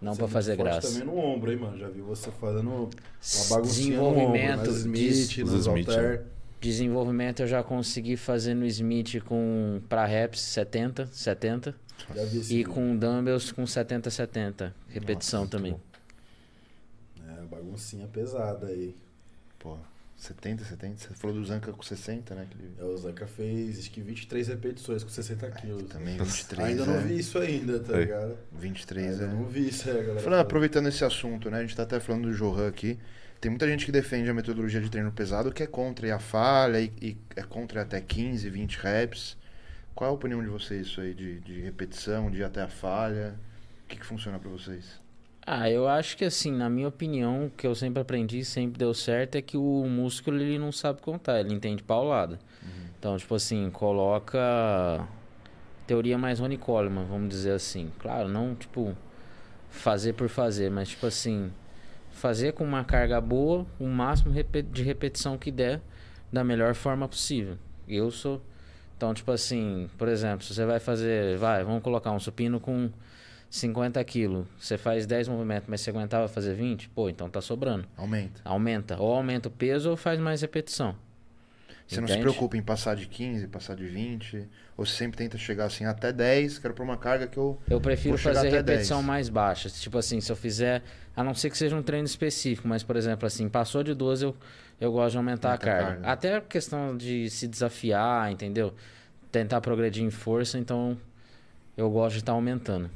Não 0.00 0.14
pra 0.16 0.26
é 0.26 0.28
fazer 0.28 0.56
graça. 0.56 0.92
também 0.92 1.04
no 1.06 1.18
ombro, 1.18 1.50
hein, 1.50 1.58
mano? 1.58 1.76
Já 1.78 1.88
vi 1.88 2.00
você 2.00 2.30
fazendo 2.30 2.68
uma 2.70 2.88
baguncinha 3.50 3.96
no 3.98 4.04
ombro, 4.04 4.20
Desenvolvimento, 4.32 4.66
nas 4.70 4.76
Smith, 4.76 4.98
des- 5.00 5.28
Os 5.38 5.52
nos 5.52 5.66
Smith, 5.66 5.86
halter. 5.88 6.22
Desenvolvimento 6.60 7.40
eu 7.40 7.46
já 7.46 7.62
consegui 7.62 8.16
fazer 8.16 8.54
no 8.54 8.64
Smith 8.66 9.20
com 9.24 9.80
pra 9.88 10.04
reps 10.04 10.40
70, 10.40 11.06
70 11.12 11.74
Já 12.14 12.24
vi 12.24 12.38
esse 12.38 12.52
e 12.52 12.56
vídeo. 12.58 12.72
com 12.72 12.96
dumbbells 12.96 13.52
com 13.52 13.66
70, 13.66 14.10
70. 14.10 14.74
Repetição 14.88 15.40
Nossa, 15.40 15.50
também. 15.52 15.76
É, 17.28 17.42
baguncinha 17.46 18.06
pesada 18.08 18.66
aí. 18.68 18.94
Pô, 19.58 19.76
70, 20.18 20.64
70. 20.64 20.98
Você 20.98 21.14
falou 21.14 21.36
do 21.36 21.44
Zanca 21.46 21.72
com 21.72 21.80
60, 21.82 22.34
né? 22.34 22.46
Que 22.50 22.58
ele- 22.58 22.72
É, 22.78 22.82
o 22.84 22.96
Zanca 22.98 23.24
fez 23.26 23.78
acho 23.78 23.90
que 23.90 24.00
23 24.00 24.48
repetições 24.48 25.04
com 25.04 25.08
60 25.10 25.48
quilos. 25.52 25.84
Também 25.84 26.18
23, 26.18 26.68
Ainda 26.70 26.84
não 26.86 26.96
é. 26.96 27.00
vi 27.04 27.18
isso 27.18 27.38
ainda, 27.38 27.78
tá 27.78 27.94
Aí. 27.94 28.00
ligado? 28.04 28.36
23 28.52 29.12
Ainda 29.20 29.24
é. 29.24 29.28
não 29.28 29.44
vi 29.46 29.68
isso 29.68 29.88
aí, 29.88 29.96
a 29.96 30.02
galera. 30.02 30.20
Falando, 30.20 30.40
aproveitando 30.40 30.88
esse 30.88 31.04
assunto, 31.04 31.48
né? 31.50 31.58
A 31.58 31.60
gente 31.62 31.76
tá 31.76 31.84
até 31.84 32.00
falando 32.00 32.28
do 32.28 32.34
Johan 32.36 32.66
aqui. 32.68 32.98
Tem 33.40 33.48
muita 33.48 33.68
gente 33.68 33.86
que 33.86 33.92
defende 33.92 34.28
a 34.28 34.34
metodologia 34.34 34.80
de 34.80 34.90
treino 34.90 35.12
pesado 35.12 35.52
que 35.52 35.62
é 35.62 35.66
contra 35.68 36.12
a 36.12 36.18
falha 36.18 36.80
e, 36.80 36.92
e 37.00 37.16
é 37.36 37.42
contra 37.44 37.82
até 37.82 38.00
15, 38.00 38.50
20 38.50 38.74
reps. 38.78 39.36
Qual 39.94 40.08
é 40.08 40.10
a 40.10 40.14
opinião 40.14 40.42
de 40.42 40.48
vocês 40.48 40.88
isso 40.88 41.00
aí 41.00 41.14
de, 41.14 41.38
de 41.40 41.60
repetição, 41.60 42.28
de 42.28 42.38
ir 42.38 42.44
até 42.44 42.60
a 42.62 42.68
falha? 42.68 43.36
O 43.84 43.88
que, 43.88 43.96
que 43.96 44.04
funciona 44.04 44.38
pra 44.40 44.50
vocês? 44.50 44.84
Ah, 45.50 45.70
eu 45.70 45.88
acho 45.88 46.14
que 46.14 46.26
assim, 46.26 46.52
na 46.52 46.68
minha 46.68 46.86
opinião, 46.88 47.46
o 47.46 47.50
que 47.50 47.66
eu 47.66 47.74
sempre 47.74 48.02
aprendi, 48.02 48.44
sempre 48.44 48.78
deu 48.78 48.92
certo, 48.92 49.36
é 49.36 49.40
que 49.40 49.56
o 49.56 49.86
músculo 49.88 50.38
ele 50.38 50.58
não 50.58 50.70
sabe 50.70 51.00
contar, 51.00 51.40
ele 51.40 51.54
entende 51.54 51.82
paulada. 51.82 52.38
Então, 52.98 53.16
tipo 53.16 53.34
assim, 53.34 53.70
coloca 53.70 55.08
teoria 55.86 56.18
mais 56.18 56.38
Ronnie 56.38 56.58
Coleman, 56.58 57.06
vamos 57.06 57.30
dizer 57.30 57.52
assim. 57.52 57.90
Claro, 57.98 58.28
não 58.28 58.54
tipo 58.54 58.94
fazer 59.70 60.12
por 60.12 60.28
fazer, 60.28 60.70
mas 60.70 60.90
tipo 60.90 61.06
assim, 61.06 61.50
fazer 62.10 62.52
com 62.52 62.62
uma 62.62 62.84
carga 62.84 63.18
boa, 63.18 63.64
o 63.80 63.86
máximo 63.86 64.34
de 64.70 64.82
repetição 64.82 65.38
que 65.38 65.50
der, 65.50 65.80
da 66.30 66.44
melhor 66.44 66.74
forma 66.74 67.08
possível. 67.08 67.56
Eu 67.88 68.10
sou 68.10 68.42
então, 68.98 69.14
tipo 69.14 69.30
assim, 69.30 69.88
por 69.96 70.08
exemplo, 70.08 70.44
se 70.44 70.52
você 70.52 70.66
vai 70.66 70.80
fazer, 70.80 71.38
vai, 71.38 71.64
vamos 71.64 71.82
colocar 71.82 72.10
um 72.10 72.18
supino 72.18 72.60
com 72.60 72.90
50 73.50 74.02
quilos, 74.04 74.46
você 74.58 74.76
faz 74.76 75.06
10 75.06 75.28
movimentos, 75.28 75.68
mas 75.68 75.80
você 75.80 75.90
aguentava 75.90 76.28
fazer 76.28 76.54
20, 76.54 76.88
pô, 76.90 77.08
então 77.08 77.30
tá 77.30 77.40
sobrando. 77.40 77.86
Aumenta. 77.96 78.40
Aumenta, 78.44 79.00
ou 79.00 79.14
aumenta 79.14 79.48
o 79.48 79.50
peso 79.50 79.90
ou 79.90 79.96
faz 79.96 80.18
mais 80.20 80.42
repetição. 80.42 80.94
Você 81.86 82.02
não 82.02 82.06
se 82.06 82.12
Entende? 82.12 82.28
preocupa 82.28 82.54
em 82.58 82.62
passar 82.62 82.94
de 82.96 83.06
15, 83.06 83.46
passar 83.48 83.74
de 83.74 83.86
20? 83.86 84.46
Ou 84.76 84.84
você 84.84 84.92
sempre 84.92 85.16
tenta 85.16 85.38
chegar 85.38 85.64
assim 85.64 85.86
até 85.86 86.12
10, 86.12 86.58
quero 86.58 86.74
pra 86.74 86.84
uma 86.84 86.98
carga 86.98 87.26
que 87.26 87.38
eu. 87.38 87.58
Eu 87.70 87.80
prefiro 87.80 88.18
fazer 88.18 88.50
repetição 88.50 88.98
10. 88.98 89.06
mais 89.06 89.28
baixa. 89.30 89.70
Tipo 89.70 89.96
assim, 89.96 90.20
se 90.20 90.30
eu 90.30 90.36
fizer, 90.36 90.82
a 91.16 91.24
não 91.24 91.32
ser 91.32 91.48
que 91.48 91.56
seja 91.56 91.74
um 91.74 91.82
treino 91.82 92.04
específico, 92.04 92.68
mas 92.68 92.82
por 92.82 92.94
exemplo, 92.94 93.26
assim, 93.26 93.48
passou 93.48 93.82
de 93.82 93.94
12, 93.94 94.22
eu, 94.26 94.36
eu 94.78 94.92
gosto 94.92 95.12
de 95.12 95.16
aumentar 95.16 95.48
a 95.48 95.52
Aumenta 95.52 95.66
a 95.66 95.72
carga. 95.72 95.86
carga. 96.02 96.08
Até 96.12 96.36
a 96.36 96.40
questão 96.42 96.94
de 96.94 97.30
se 97.30 97.48
desafiar, 97.48 98.30
entendeu? 98.30 98.74
Tentar 99.32 99.62
progredir 99.62 100.04
em 100.04 100.10
força, 100.10 100.58
então 100.58 100.94
eu 101.74 101.90
gosto 101.90 102.16
de 102.16 102.20
estar 102.20 102.32
aumentando. 102.32 102.90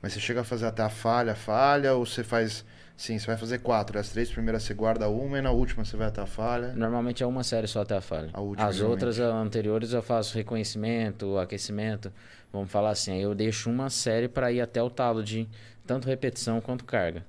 Mas 0.00 0.12
você 0.12 0.20
chega 0.20 0.40
a 0.42 0.44
fazer 0.44 0.66
até 0.66 0.82
a 0.82 0.88
falha, 0.88 1.34
falha, 1.34 1.94
ou 1.94 2.06
você 2.06 2.22
faz. 2.22 2.64
Sim, 2.96 3.18
você 3.18 3.26
vai 3.26 3.36
fazer 3.36 3.58
quatro. 3.60 3.98
As 3.98 4.08
três 4.10 4.30
primeiras 4.30 4.62
você 4.64 4.74
guarda 4.74 5.08
uma 5.08 5.38
e 5.38 5.42
na 5.42 5.50
última 5.52 5.84
você 5.84 5.96
vai 5.96 6.08
até 6.08 6.20
a 6.20 6.26
falha. 6.26 6.72
Normalmente 6.72 7.22
é 7.22 7.26
uma 7.26 7.44
série 7.44 7.66
só 7.68 7.82
até 7.82 7.96
a 7.96 8.00
falha. 8.00 8.30
A 8.32 8.40
última, 8.40 8.68
As 8.68 8.76
geralmente. 8.76 9.04
outras 9.04 9.20
ah, 9.20 9.34
anteriores 9.36 9.92
eu 9.92 10.02
faço 10.02 10.34
reconhecimento, 10.36 11.38
aquecimento. 11.38 12.12
Vamos 12.52 12.70
falar 12.70 12.90
assim, 12.90 13.12
aí 13.12 13.22
eu 13.22 13.34
deixo 13.34 13.70
uma 13.70 13.88
série 13.90 14.26
para 14.28 14.50
ir 14.50 14.60
até 14.60 14.82
o 14.82 14.90
talo 14.90 15.22
de 15.22 15.48
tanto 15.86 16.08
repetição 16.08 16.60
quanto 16.60 16.84
carga. 16.84 17.24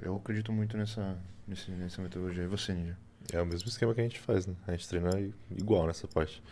Eu 0.00 0.16
acredito 0.16 0.50
muito 0.52 0.76
nessa, 0.76 1.16
nessa 1.46 2.02
metodologia. 2.02 2.42
E 2.44 2.46
você, 2.48 2.72
Ninja? 2.72 2.96
É 3.32 3.40
o 3.40 3.46
mesmo 3.46 3.68
esquema 3.68 3.94
que 3.94 4.00
a 4.00 4.04
gente 4.04 4.18
faz, 4.18 4.46
né? 4.46 4.54
A 4.66 4.72
gente 4.72 4.88
treina 4.88 5.10
i- 5.20 5.32
igual 5.56 5.86
nessa 5.86 6.08
parte. 6.08 6.42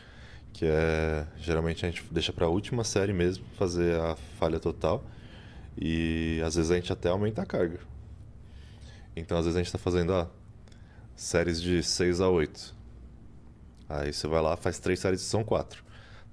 Que 0.52 0.66
é. 0.66 1.26
Geralmente 1.38 1.84
a 1.84 1.90
gente 1.90 2.04
deixa 2.12 2.32
pra 2.32 2.46
última 2.48 2.84
série 2.84 3.12
mesmo 3.12 3.44
fazer 3.58 3.98
a 4.00 4.14
falha 4.38 4.60
total. 4.60 5.04
E 5.76 6.40
às 6.44 6.54
vezes 6.54 6.70
a 6.70 6.74
gente 6.74 6.92
até 6.92 7.08
aumenta 7.08 7.42
a 7.42 7.46
carga. 7.46 7.80
Então 9.16 9.38
às 9.38 9.44
vezes 9.44 9.56
a 9.56 9.62
gente 9.62 9.72
tá 9.72 9.78
fazendo, 9.78 10.10
ó, 10.10 10.26
séries 11.16 11.60
de 11.60 11.82
6 11.82 12.20
a 12.20 12.28
8. 12.28 12.74
Aí 13.88 14.12
você 14.12 14.26
vai 14.28 14.40
lá, 14.40 14.56
faz 14.56 14.78
três 14.78 15.00
séries, 15.00 15.20
são 15.20 15.42
quatro. 15.44 15.84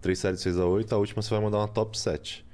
Três 0.01 0.19
séries 0.19 0.39
de 0.39 0.43
6 0.43 0.59
a 0.59 0.65
8, 0.65 0.93
a 0.93 0.97
última 0.97 1.21
você 1.21 1.29
vai 1.29 1.39
mandar 1.39 1.57
uma 1.57 1.67
top 1.67 1.97
7. 1.97 2.45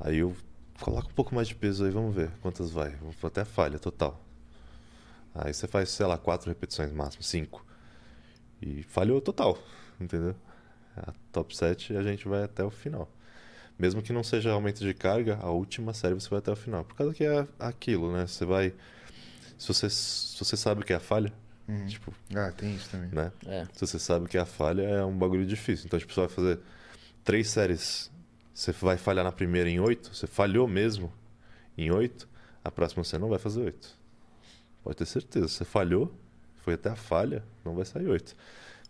Aí 0.00 0.18
eu 0.18 0.34
coloco 0.80 1.08
um 1.08 1.14
pouco 1.14 1.34
mais 1.34 1.48
de 1.48 1.54
peso 1.54 1.84
aí, 1.84 1.90
vamos 1.90 2.14
ver 2.14 2.30
quantas 2.42 2.70
vai. 2.70 2.96
Até 3.22 3.44
falha 3.44 3.78
total. 3.78 4.20
Aí 5.34 5.52
você 5.52 5.66
faz, 5.66 5.90
sei 5.90 6.06
lá, 6.06 6.16
quatro 6.16 6.48
repetições 6.48 6.92
máximo, 6.92 7.22
cinco. 7.22 7.64
E 8.62 8.82
falhou 8.84 9.20
total, 9.20 9.58
entendeu? 10.00 10.34
A 10.96 11.12
top 11.32 11.56
7 11.56 11.96
a 11.96 12.02
gente 12.02 12.26
vai 12.28 12.44
até 12.44 12.64
o 12.64 12.70
final. 12.70 13.08
Mesmo 13.78 14.00
que 14.02 14.12
não 14.12 14.22
seja 14.22 14.52
aumento 14.52 14.80
de 14.80 14.94
carga, 14.94 15.36
a 15.40 15.50
última 15.50 15.92
série 15.92 16.14
você 16.14 16.28
vai 16.28 16.38
até 16.38 16.52
o 16.52 16.56
final. 16.56 16.84
Por 16.84 16.94
causa 16.94 17.12
que 17.12 17.24
é 17.24 17.46
aquilo, 17.58 18.12
né? 18.12 18.26
Você 18.26 18.44
vai. 18.44 18.72
Se 19.58 19.68
você, 19.68 19.90
se 19.90 20.38
você 20.38 20.56
sabe 20.56 20.82
o 20.82 20.84
que 20.84 20.92
é 20.92 20.96
a 20.96 21.00
falha, 21.00 21.32
Uhum. 21.66 21.86
tipo, 21.86 22.12
Ah, 22.34 22.52
tem 22.52 22.74
isso 22.74 22.90
também. 22.90 23.08
né? 23.10 23.32
É. 23.46 23.64
Se 23.72 23.86
você 23.86 23.98
sabe 23.98 24.28
que 24.28 24.36
a 24.36 24.44
falha 24.44 24.82
é 24.82 25.04
um 25.04 25.16
bagulho 25.16 25.46
difícil. 25.46 25.86
Então, 25.86 25.98
tipo, 25.98 26.12
você 26.12 26.20
vai 26.20 26.28
fazer 26.28 26.60
três 27.24 27.48
séries, 27.48 28.10
você 28.52 28.70
vai 28.72 28.96
falhar 28.98 29.24
na 29.24 29.32
primeira 29.32 29.68
em 29.70 29.80
oito, 29.80 30.14
você 30.14 30.26
falhou 30.26 30.68
mesmo 30.68 31.10
em 31.76 31.90
oito, 31.90 32.28
a 32.62 32.70
próxima 32.70 33.02
você 33.02 33.16
não 33.18 33.28
vai 33.30 33.38
fazer 33.38 33.62
oito. 33.62 33.88
Pode 34.82 34.96
ter 34.98 35.06
certeza. 35.06 35.48
Você 35.48 35.64
falhou, 35.64 36.14
foi 36.56 36.74
até 36.74 36.90
a 36.90 36.96
falha, 36.96 37.42
não 37.64 37.74
vai 37.74 37.84
sair 37.86 38.06
oito. 38.08 38.36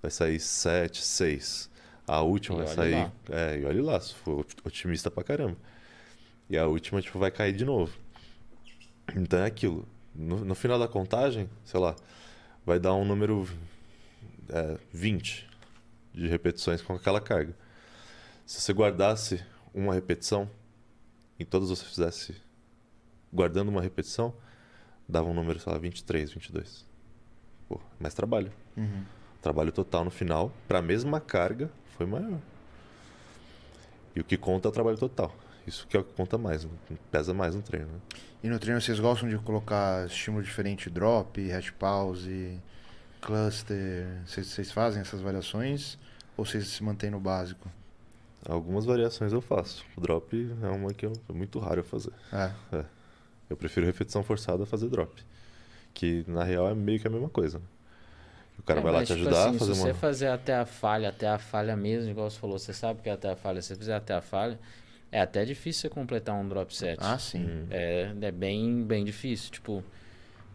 Vai 0.03 0.11
sair 0.11 0.41
sete, 0.41 1.01
seis. 1.03 1.71
A 2.07 2.21
última 2.21 2.63
E 2.63 2.65
vai 2.67 2.75
sair. 2.75 2.95
lá. 2.95 3.13
É, 3.31 3.59
e 3.59 3.65
olha 3.65 3.83
lá, 3.83 4.01
se 4.01 4.15
for 4.15 4.47
otimista 4.65 5.11
pra 5.11 5.25
caramba. 5.25 5.57
E 6.49 6.59
a 6.59 6.67
última, 6.67 7.01
tipo, 7.01 7.19
vai 7.19 7.31
cair 7.31 7.55
de 7.55 7.65
novo. 7.65 7.97
Então 9.17 9.39
é 9.41 9.47
aquilo. 9.47 9.87
No, 10.15 10.45
no 10.45 10.55
final 10.55 10.79
da 10.79 10.87
contagem, 10.87 11.49
sei 11.65 11.81
lá, 11.81 11.97
vai 12.65 12.79
dar 12.79 12.95
um 12.95 13.05
número 13.05 13.49
é, 14.49 14.79
20 14.93 15.49
de 16.13 16.29
repetições 16.29 16.81
com 16.83 16.95
aquela 16.95 17.21
carga. 17.21 17.55
Se 18.47 18.61
você 18.61 18.73
guardasse 18.73 19.43
uma 19.73 19.95
repetição, 19.95 20.49
em 21.41 21.45
todas 21.45 21.71
você 21.71 21.85
fizesse 21.85 22.37
guardando 23.33 23.69
uma 23.71 23.83
repetição, 23.83 24.33
dava 25.09 25.29
um 25.29 25.35
número, 25.35 25.59
sei 25.59 25.73
lá, 25.73 25.79
23, 25.79 26.33
22. 26.33 26.87
Pô, 27.69 27.81
mais 27.99 28.15
trabalho. 28.15 28.53
Uhum. 28.77 29.05
Trabalho 29.45 29.71
total 29.71 30.07
no 30.07 30.11
final, 30.11 30.51
para 30.67 30.79
a 30.79 30.83
mesma 30.83 31.21
carga, 31.21 31.71
foi 31.99 32.07
maior. 32.07 32.39
E 34.17 34.21
o 34.21 34.25
que 34.25 34.39
conta 34.39 34.69
é 34.69 34.71
o 34.71 34.73
trabalho 34.73 34.97
total. 34.97 35.37
Isso 35.67 35.87
que 35.87 35.99
é 35.99 36.01
o 36.01 36.03
que 36.03 36.15
conta 36.15 36.39
mais, 36.39 36.67
pesa 37.13 37.35
mais 37.35 37.55
no 37.55 37.61
treino. 37.61 37.89
Né? 37.89 37.99
E 38.43 38.49
no 38.49 38.59
treino 38.59 38.81
vocês 38.81 38.99
gostam 38.99 39.29
de 39.29 39.37
colocar 39.37 40.07
estímulo 40.07 40.43
diferente, 40.43 40.89
drop, 40.89 41.47
hash 41.47 41.69
pause, 41.73 42.59
cluster? 43.21 44.07
Vocês, 44.25 44.47
vocês 44.47 44.73
fazem 44.73 45.03
essas 45.03 45.21
variações 45.21 45.99
ou 46.39 46.47
vocês 46.47 46.67
se 46.67 46.83
mantêm 46.83 47.11
no 47.11 47.21
básico? 47.21 47.71
Algumas 48.49 48.87
variações 48.87 49.31
eu 49.31 49.43
faço. 49.43 49.85
O 49.95 50.01
drop 50.01 50.57
é 50.63 50.69
uma 50.69 50.95
que 50.95 51.05
eu, 51.05 51.13
é 51.29 51.33
muito 51.35 51.59
raro 51.59 51.81
eu 51.81 51.85
fazer. 51.85 52.15
É. 52.33 52.83
Eu 53.51 53.59
prefiro 53.59 53.85
repetição 53.85 54.23
forçada 54.23 54.63
a 54.63 54.67
fazer 54.67 54.89
drop. 54.89 55.23
Que 55.93 56.25
na 56.27 56.45
real 56.45 56.67
é 56.67 56.75
meio 56.75 56.99
que 56.99 57.07
a 57.07 57.11
mesma 57.11 57.29
coisa. 57.29 57.59
né? 57.59 57.65
O 58.65 58.67
cara 58.67 58.81
É, 58.81 58.83
vai 58.83 58.93
lá 58.93 58.99
mas, 59.01 59.09
te 59.09 59.15
tipo 59.15 59.29
ajudar 59.29 59.45
assim, 59.49 59.57
a 59.57 59.59
fazer 59.59 59.75
se 59.75 59.81
uma. 59.81 59.87
você 59.89 59.95
fazer 59.95 60.27
até 60.29 60.55
a 60.55 60.65
falha, 60.65 61.09
até 61.11 61.29
a 61.29 61.39
falha 61.39 61.77
mesmo, 61.77 62.11
igual 62.11 62.31
você 62.31 62.39
falou, 62.39 62.59
você 62.59 62.73
sabe 62.73 63.03
que 63.03 63.09
é 63.11 63.13
até 63.13 63.31
a 63.31 63.37
falha, 63.37 63.61
se 63.61 63.69
você 63.69 63.77
fizer 63.77 63.95
até 63.95 64.15
a 64.15 64.21
falha, 64.23 64.59
É 65.13 65.21
até 65.21 65.45
difícil 65.45 65.83
você 65.83 65.89
completar 65.91 66.35
um 66.35 66.49
drop 66.49 66.75
set. 66.75 66.99
Ah, 67.01 67.17
sim. 67.19 67.45
Hum. 67.45 67.67
É, 67.71 68.11
é 68.21 68.33
bem, 68.33 68.83
bem 68.83 69.05
difícil. 69.05 69.53
Tipo, 69.53 69.85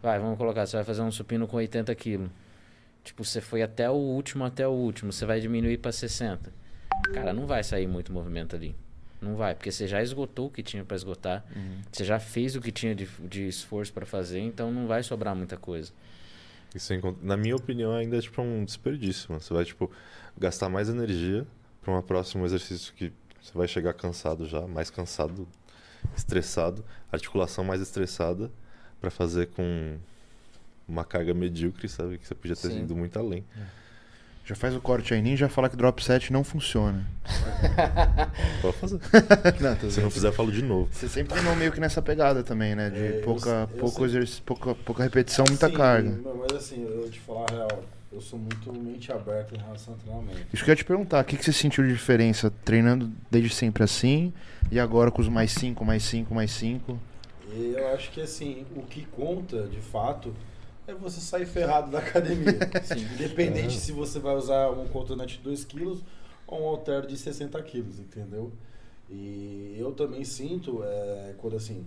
vai, 0.02 0.18
vamos 0.18 0.36
colocar, 0.36 0.66
você 0.66 0.76
vai 0.76 0.84
fazer 0.84 1.00
um 1.00 1.10
supino 1.10 1.46
com 1.48 1.56
80 1.56 1.94
quilos. 1.94 2.28
Tipo, 3.02 3.24
você 3.24 3.40
foi 3.40 3.62
até 3.62 3.88
o 3.88 3.94
último, 3.94 4.44
até 4.44 4.66
o 4.68 4.72
último, 4.72 5.12
você 5.12 5.24
vai 5.24 5.40
diminuir 5.40 5.78
para 5.78 5.92
60. 5.92 6.52
Cara, 7.14 7.32
não 7.32 7.46
vai 7.46 7.62
sair 7.64 7.86
muito 7.86 8.12
movimento 8.12 8.54
ali. 8.54 8.74
Não 9.22 9.34
vai, 9.36 9.54
porque 9.54 9.70
você 9.72 9.86
já 9.86 10.02
esgotou 10.02 10.48
o 10.48 10.50
que 10.50 10.62
tinha 10.62 10.84
para 10.84 10.96
esgotar. 10.96 11.42
Você 11.90 12.04
já 12.04 12.18
fez 12.18 12.54
o 12.56 12.60
que 12.60 12.70
tinha 12.72 12.94
de, 12.94 13.06
de 13.20 13.46
esforço 13.48 13.92
para 13.92 14.04
fazer, 14.04 14.40
então 14.40 14.70
não 14.70 14.86
vai 14.86 15.02
sobrar 15.02 15.34
muita 15.34 15.56
coisa. 15.56 15.92
Sem 16.76 17.00
con- 17.00 17.16
na 17.22 17.36
minha 17.36 17.56
opinião, 17.56 17.92
ainda 17.92 18.16
é 18.16 18.20
tipo 18.20 18.40
um 18.42 18.64
desperdício, 18.64 19.28
mano. 19.30 19.40
Você 19.40 19.52
vai, 19.52 19.64
tipo, 19.64 19.90
gastar 20.38 20.68
mais 20.68 20.88
energia 20.88 21.46
para 21.82 21.92
um 21.96 22.02
próximo 22.02 22.44
exercício 22.44 22.92
que 22.94 23.12
você 23.42 23.52
vai 23.54 23.66
chegar 23.66 23.92
cansado 23.94 24.46
já, 24.46 24.66
mais 24.66 24.90
cansado, 24.90 25.48
estressado, 26.16 26.84
articulação 27.10 27.64
mais 27.64 27.80
estressada, 27.80 28.50
para 29.00 29.10
fazer 29.10 29.46
com 29.48 29.98
uma 30.86 31.04
carga 31.04 31.32
medíocre, 31.32 31.88
sabe? 31.88 32.18
Que 32.18 32.26
você 32.26 32.34
podia 32.34 32.54
ter 32.56 32.68
Sim. 32.70 32.82
ido 32.82 32.94
muito 32.94 33.18
além. 33.18 33.44
Já 34.50 34.56
faz 34.56 34.74
o 34.74 34.80
corte 34.80 35.14
aí, 35.14 35.22
ninja 35.22 35.48
fala 35.48 35.68
que 35.70 35.76
drop 35.76 36.02
set 36.02 36.32
não 36.32 36.42
funciona. 36.42 37.06
Pode 38.60 38.76
fazer. 38.78 38.98
não, 39.62 39.90
Se 39.90 40.00
não 40.00 40.10
fizer, 40.10 40.26
eu 40.26 40.32
falo 40.32 40.50
de 40.50 40.60
novo. 40.60 40.88
Você 40.90 41.08
sempre 41.08 41.34
treinou 41.34 41.54
meio 41.54 41.70
que 41.70 41.78
nessa 41.78 42.02
pegada 42.02 42.42
também, 42.42 42.74
né? 42.74 42.90
De 42.90 42.98
É, 42.98 43.18
eu 43.18 43.22
pouca, 43.22 43.68
eu 43.70 43.78
pouco 43.78 44.04
exercício, 44.04 44.42
pouca, 44.42 44.74
pouca 44.74 45.04
repetição, 45.04 45.44
muita 45.46 45.68
Sim, 45.68 45.74
carga. 45.74 46.18
Mas 46.36 46.56
assim, 46.56 46.82
eu 46.82 47.02
vou 47.02 47.08
te 47.08 47.20
falar 47.20 47.46
a 47.48 47.54
real. 47.54 47.84
Eu 48.12 48.20
sou 48.20 48.40
muito 48.40 48.72
mente 48.72 49.12
aberta 49.12 49.54
em 49.54 49.58
relação 49.58 49.94
ao 49.94 50.00
treinamento. 50.00 50.46
Isso 50.52 50.64
que 50.64 50.70
eu 50.70 50.72
ia 50.72 50.76
te 50.76 50.84
perguntar, 50.84 51.20
o 51.20 51.24
que, 51.24 51.36
que 51.36 51.44
você 51.44 51.52
sentiu 51.52 51.84
de 51.84 51.92
diferença 51.92 52.52
treinando 52.64 53.08
desde 53.30 53.54
sempre 53.54 53.84
assim 53.84 54.32
e 54.68 54.80
agora 54.80 55.12
com 55.12 55.22
os 55.22 55.28
mais 55.28 55.52
5, 55.52 55.84
mais 55.84 56.02
5, 56.02 56.34
mais 56.34 56.50
5? 56.50 56.98
E 57.54 57.74
eu 57.76 57.94
acho 57.94 58.10
que 58.10 58.20
assim, 58.20 58.66
o 58.74 58.82
que 58.82 59.06
conta 59.12 59.68
de 59.68 59.78
fato 59.78 60.34
é 60.90 60.94
você 60.94 61.20
sair 61.20 61.46
ferrado 61.46 61.90
da 61.90 61.98
academia. 61.98 62.58
Independente 63.14 63.78
se 63.78 63.92
você 63.92 64.18
vai 64.18 64.34
usar 64.34 64.70
um 64.70 64.88
cotonete 64.88 65.38
de 65.38 65.44
2 65.44 65.64
kg 65.64 65.98
ou 66.46 66.62
um 66.62 66.64
halter 66.68 67.06
de 67.06 67.16
60 67.16 67.62
kg, 67.62 67.78
entendeu? 67.78 68.52
E 69.08 69.76
eu 69.78 69.92
também 69.92 70.24
sinto, 70.24 70.82
é, 70.84 71.34
quando 71.38 71.56
assim, 71.56 71.84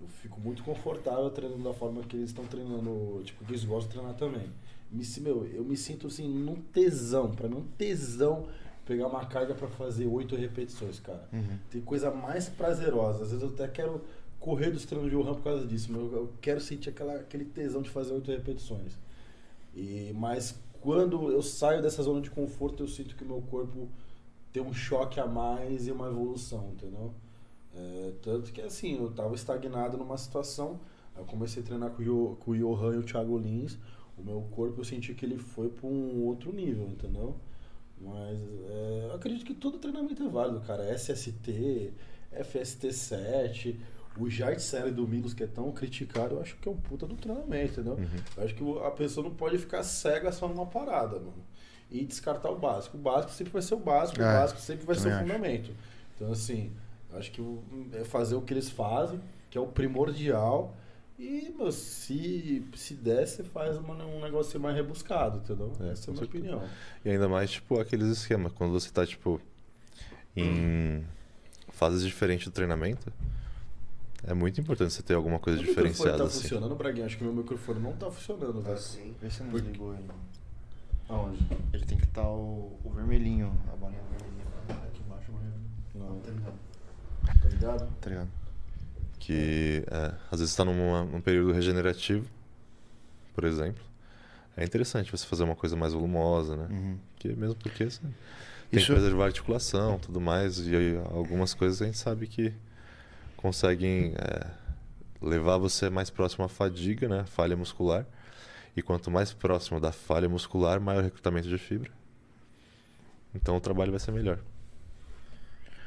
eu 0.00 0.08
fico 0.08 0.40
muito 0.40 0.62
confortável 0.62 1.28
treinando 1.30 1.62
da 1.62 1.72
forma 1.72 2.02
que 2.02 2.16
eles 2.16 2.30
estão 2.30 2.44
treinando, 2.44 3.22
tipo, 3.24 3.44
que 3.44 3.52
eles 3.52 3.64
gostam 3.64 3.88
de 3.88 3.94
treinar 3.94 4.14
também. 4.14 4.50
Me, 4.90 5.04
meu, 5.20 5.46
eu 5.46 5.64
me 5.64 5.76
sinto 5.76 6.06
assim, 6.06 6.28
num 6.28 6.56
tesão, 6.56 7.30
pra 7.30 7.48
mim 7.48 7.56
um 7.56 7.66
tesão 7.78 8.46
pegar 8.84 9.06
uma 9.06 9.24
carga 9.24 9.54
pra 9.54 9.68
fazer 9.68 10.06
oito 10.06 10.36
repetições, 10.36 11.00
cara. 11.00 11.28
Tem 11.70 11.80
coisa 11.80 12.10
mais 12.10 12.48
prazerosa. 12.48 13.22
Às 13.22 13.30
vezes 13.30 13.42
eu 13.42 13.48
até 13.48 13.68
quero 13.68 14.02
correr 14.42 14.70
dos 14.70 14.84
treinos 14.84 15.08
de 15.08 15.16
Johan 15.16 15.34
por 15.34 15.44
causa 15.44 15.64
disso, 15.64 15.90
eu, 15.92 16.12
eu 16.12 16.32
quero 16.40 16.60
sentir 16.60 16.90
aquela, 16.90 17.14
aquele 17.14 17.44
tesão 17.44 17.80
de 17.80 17.88
fazer 17.88 18.12
oito 18.12 18.30
repetições. 18.30 18.98
E, 19.72 20.12
mas 20.16 20.58
quando 20.80 21.30
eu 21.30 21.40
saio 21.40 21.80
dessa 21.80 22.02
zona 22.02 22.20
de 22.20 22.28
conforto, 22.28 22.82
eu 22.82 22.88
sinto 22.88 23.14
que 23.14 23.24
meu 23.24 23.40
corpo 23.42 23.88
tem 24.52 24.60
um 24.60 24.74
choque 24.74 25.20
a 25.20 25.26
mais 25.26 25.86
e 25.86 25.92
uma 25.92 26.08
evolução, 26.08 26.72
entendeu? 26.72 27.14
É, 27.72 28.12
tanto 28.20 28.52
que 28.52 28.60
assim, 28.60 28.98
eu 28.98 29.12
tava 29.12 29.34
estagnado 29.34 29.96
numa 29.96 30.18
situação, 30.18 30.80
eu 31.16 31.24
comecei 31.24 31.62
a 31.62 31.66
treinar 31.66 31.90
com 31.90 32.02
o, 32.02 32.36
com 32.36 32.50
o 32.50 32.56
Johan 32.56 32.96
e 32.96 32.98
o 32.98 33.02
Thiago 33.04 33.38
Lins, 33.38 33.78
o 34.18 34.22
meu 34.22 34.42
corpo 34.50 34.80
eu 34.80 34.84
senti 34.84 35.14
que 35.14 35.24
ele 35.24 35.38
foi 35.38 35.68
para 35.68 35.86
um 35.86 36.24
outro 36.24 36.52
nível, 36.52 36.88
entendeu? 36.88 37.36
Mas 38.00 38.38
é, 38.68 39.06
eu 39.08 39.14
acredito 39.14 39.44
que 39.46 39.54
todo 39.54 39.78
treinamento 39.78 40.20
é 40.20 40.28
válido, 40.28 40.60
cara. 40.62 40.92
SST, 40.92 41.92
FST7, 42.32 43.76
o 44.18 44.28
Jart 44.28 44.58
Série 44.58 44.90
do 44.90 45.06
Milos, 45.06 45.32
que 45.34 45.42
é 45.42 45.46
tão 45.46 45.70
criticado, 45.72 46.34
eu 46.36 46.40
acho 46.42 46.56
que 46.56 46.68
é 46.68 46.72
um 46.72 46.76
puta 46.76 47.06
do 47.06 47.14
treinamento, 47.16 47.72
entendeu? 47.80 47.94
Uhum. 47.94 48.06
Eu 48.36 48.44
acho 48.44 48.54
que 48.54 48.78
a 48.86 48.90
pessoa 48.90 49.24
não 49.28 49.34
pode 49.34 49.58
ficar 49.58 49.82
cega 49.82 50.30
só 50.32 50.46
numa 50.48 50.66
parada, 50.66 51.16
mano. 51.16 51.34
E 51.90 52.04
descartar 52.04 52.50
o 52.50 52.58
básico. 52.58 52.96
O 52.96 53.00
básico 53.00 53.32
sempre 53.32 53.52
vai 53.52 53.62
ser 53.62 53.74
o 53.74 53.78
básico, 53.80 54.20
o 54.20 54.24
É, 54.24 54.32
básico 54.32 54.60
sempre 54.60 54.84
vai 54.86 54.94
ser 54.96 55.08
o 55.08 55.10
também 55.10 55.18
acho. 55.24 55.26
fundamento. 55.32 55.70
Então, 56.16 56.32
assim, 56.32 56.70
acho 57.14 57.30
que 57.30 57.40
o- 57.40 57.62
é 57.92 58.04
fazer 58.04 58.34
o 58.34 58.40
que 58.42 58.52
eles 58.54 58.70
fazem, 58.70 59.20
que 59.50 59.58
é 59.58 59.60
o 59.60 59.66
primordial. 59.66 60.74
E, 61.18 61.54
meu, 61.56 61.70
se, 61.70 62.64
se 62.74 62.94
der, 62.94 63.26
você 63.26 63.44
faz 63.44 63.76
um 63.76 64.20
negócio 64.22 64.58
mais 64.58 64.74
rebuscado, 64.74 65.38
entendeu? 65.38 65.70
É, 65.80 65.90
Essa 65.90 66.10
é 66.10 66.12
a 66.12 66.14
minha 66.14 66.24
opinião. 66.26 66.68
E 67.04 67.10
ainda 67.10 67.28
mais, 67.28 67.50
tipo, 67.50 67.78
aqueles 67.78 68.08
esquemas. 68.08 68.52
Quando 68.52 68.72
você 68.72 68.90
tá, 68.90 69.06
tipo, 69.06 69.40
em 70.36 71.04
fases 71.68 72.02
diferentes 72.04 72.46
do 72.46 72.52
treinamento, 72.52 73.12
é 74.24 74.34
muito 74.34 74.60
importante 74.60 74.92
você 74.92 75.02
ter 75.02 75.14
alguma 75.14 75.38
coisa 75.38 75.58
Meu 75.58 75.68
microfone 75.68 75.90
diferenciada, 75.92 76.24
tá 76.24 76.28
assim. 76.30 76.42
funcionando, 76.42 76.74
Braguinha? 76.76 77.06
Acho 77.06 77.18
que 77.18 77.24
meu 77.24 77.32
microfone 77.32 77.80
não 77.80 77.92
tá 77.92 78.10
funcionando, 78.10 78.60
velho. 78.60 78.74
Assim. 78.74 79.14
Vê 79.20 79.30
se 79.30 79.42
não 79.42 79.50
Por- 79.50 79.60
desligou 79.60 79.92
aí. 79.92 80.04
Aonde? 81.08 81.46
Ele 81.72 81.84
tem 81.84 81.98
que 81.98 82.04
estar 82.04 82.28
o, 82.28 82.78
o 82.84 82.90
vermelhinho, 82.90 83.52
a 83.72 83.76
bolinha 83.76 84.00
vermelhinha. 84.10 84.44
Aqui 84.68 85.02
embaixo, 85.04 85.30
a 85.30 85.32
bolinha 85.32 85.52
Não. 85.94 86.20
Tá 86.20 86.30
ligado? 86.30 86.58
Tá 87.42 87.48
ligado? 87.48 87.92
Tá 88.00 88.10
ligado? 88.10 88.28
Que 89.18 89.84
é, 89.90 90.14
às 90.30 90.40
vezes 90.40 90.50
está 90.52 90.64
num 90.64 91.20
período 91.20 91.52
regenerativo, 91.52 92.26
por 93.34 93.44
exemplo. 93.44 93.82
É 94.56 94.64
interessante 94.64 95.10
você 95.10 95.26
fazer 95.26 95.44
uma 95.44 95.54
coisa 95.56 95.76
mais 95.76 95.92
volumosa, 95.92 96.56
né? 96.56 96.66
Uhum. 96.70 96.98
Que 97.16 97.28
mesmo 97.34 97.54
porque 97.56 97.84
você 97.90 98.00
tem 98.00 98.10
Isso- 98.72 98.86
que 98.86 98.92
preservar 98.92 99.24
a 99.24 99.26
articulação 99.26 99.98
tudo 99.98 100.20
mais. 100.20 100.58
E 100.66 100.74
aí, 100.74 100.96
algumas 101.12 101.54
coisas 101.54 101.80
a 101.82 101.86
gente 101.86 101.98
sabe 101.98 102.26
que 102.26 102.52
conseguem 103.42 104.14
é, 104.16 104.46
levar 105.20 105.58
você 105.58 105.90
mais 105.90 106.08
próximo 106.08 106.44
à 106.44 106.48
fadiga, 106.48 107.08
né? 107.08 107.24
Falha 107.26 107.56
muscular. 107.56 108.06
E 108.76 108.80
quanto 108.80 109.10
mais 109.10 109.32
próximo 109.34 109.80
da 109.80 109.90
falha 109.92 110.28
muscular, 110.28 110.80
maior 110.80 111.00
o 111.00 111.02
recrutamento 111.02 111.48
de 111.48 111.58
fibra. 111.58 111.90
Então 113.34 113.56
o 113.56 113.60
trabalho 113.60 113.90
vai 113.90 114.00
ser 114.00 114.12
melhor. 114.12 114.38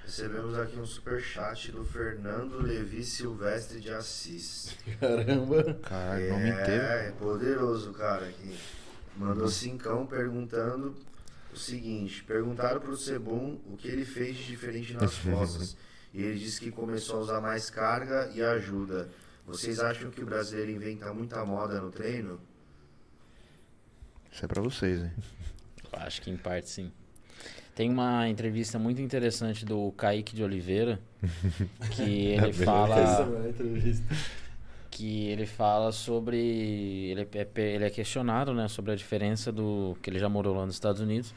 Recebemos 0.04 0.56
aqui 0.60 0.78
um 0.78 0.86
superchat 0.86 1.72
do 1.72 1.84
Fernando 1.84 2.62
Levi 2.62 3.04
Silvestre 3.04 3.80
de 3.80 3.92
Assis. 3.92 4.76
Caramba. 5.00 5.74
Caralho, 5.82 6.30
nome 6.30 6.50
inteiro. 6.50 6.84
É, 6.84 7.08
é 7.08 7.12
poderoso, 7.12 7.92
cara. 7.94 8.28
Que 8.28 8.56
mandou 9.18 9.48
cincão 9.48 10.06
perguntando 10.06 10.96
o 11.52 11.58
seguinte: 11.58 12.24
perguntaram 12.24 12.80
pro 12.80 12.96
Sebum 12.96 13.60
o 13.66 13.76
que 13.78 13.88
ele 13.88 14.06
fez 14.06 14.38
de 14.38 14.44
diferente 14.44 14.94
nas 14.94 15.18
costas. 15.24 15.76
E 16.16 16.24
ele 16.24 16.40
disse 16.40 16.62
que 16.62 16.72
começou 16.72 17.18
a 17.18 17.20
usar 17.20 17.42
mais 17.42 17.70
carga 17.70 18.32
e 18.34 18.42
ajuda. 18.42 19.10
Vocês 19.46 19.80
acham 19.82 20.10
que 20.10 20.24
o 20.24 20.26
brasileiro 20.26 20.72
inventa 20.72 21.14
muita 21.14 21.46
moda 21.46 21.82
no 21.82 21.92
treino? 21.92 22.40
Isso 24.32 24.46
é 24.46 24.48
pra 24.48 24.62
vocês, 24.62 25.04
hein? 25.04 25.12
Eu 25.92 26.00
Acho 26.00 26.22
que 26.22 26.32
em 26.32 26.38
parte 26.38 26.70
sim. 26.70 26.90
Tem 27.76 27.90
uma 27.90 28.30
entrevista 28.30 28.80
muito 28.80 29.02
interessante 29.02 29.66
do 29.66 29.92
Kaique 29.92 30.34
de 30.34 30.42
Oliveira, 30.42 31.02
que 31.92 32.28
ele 32.30 32.50
Essa 32.50 32.64
fala 32.64 32.96
é 32.98 33.46
a 33.46 33.50
entrevista. 33.50 34.16
que 34.90 35.28
ele 35.28 35.46
fala 35.46 35.92
sobre 35.92 36.38
ele 36.38 37.28
é, 37.34 37.62
ele 37.74 37.84
é 37.84 37.90
questionado, 37.90 38.54
né, 38.54 38.70
sobre 38.70 38.94
a 38.94 38.96
diferença 38.96 39.52
do 39.52 39.98
que 40.02 40.10
ele 40.10 40.20
já 40.20 40.30
morou 40.30 40.56
lá 40.56 40.66
nos 40.66 40.76
Estados 40.76 41.02
Unidos, 41.02 41.36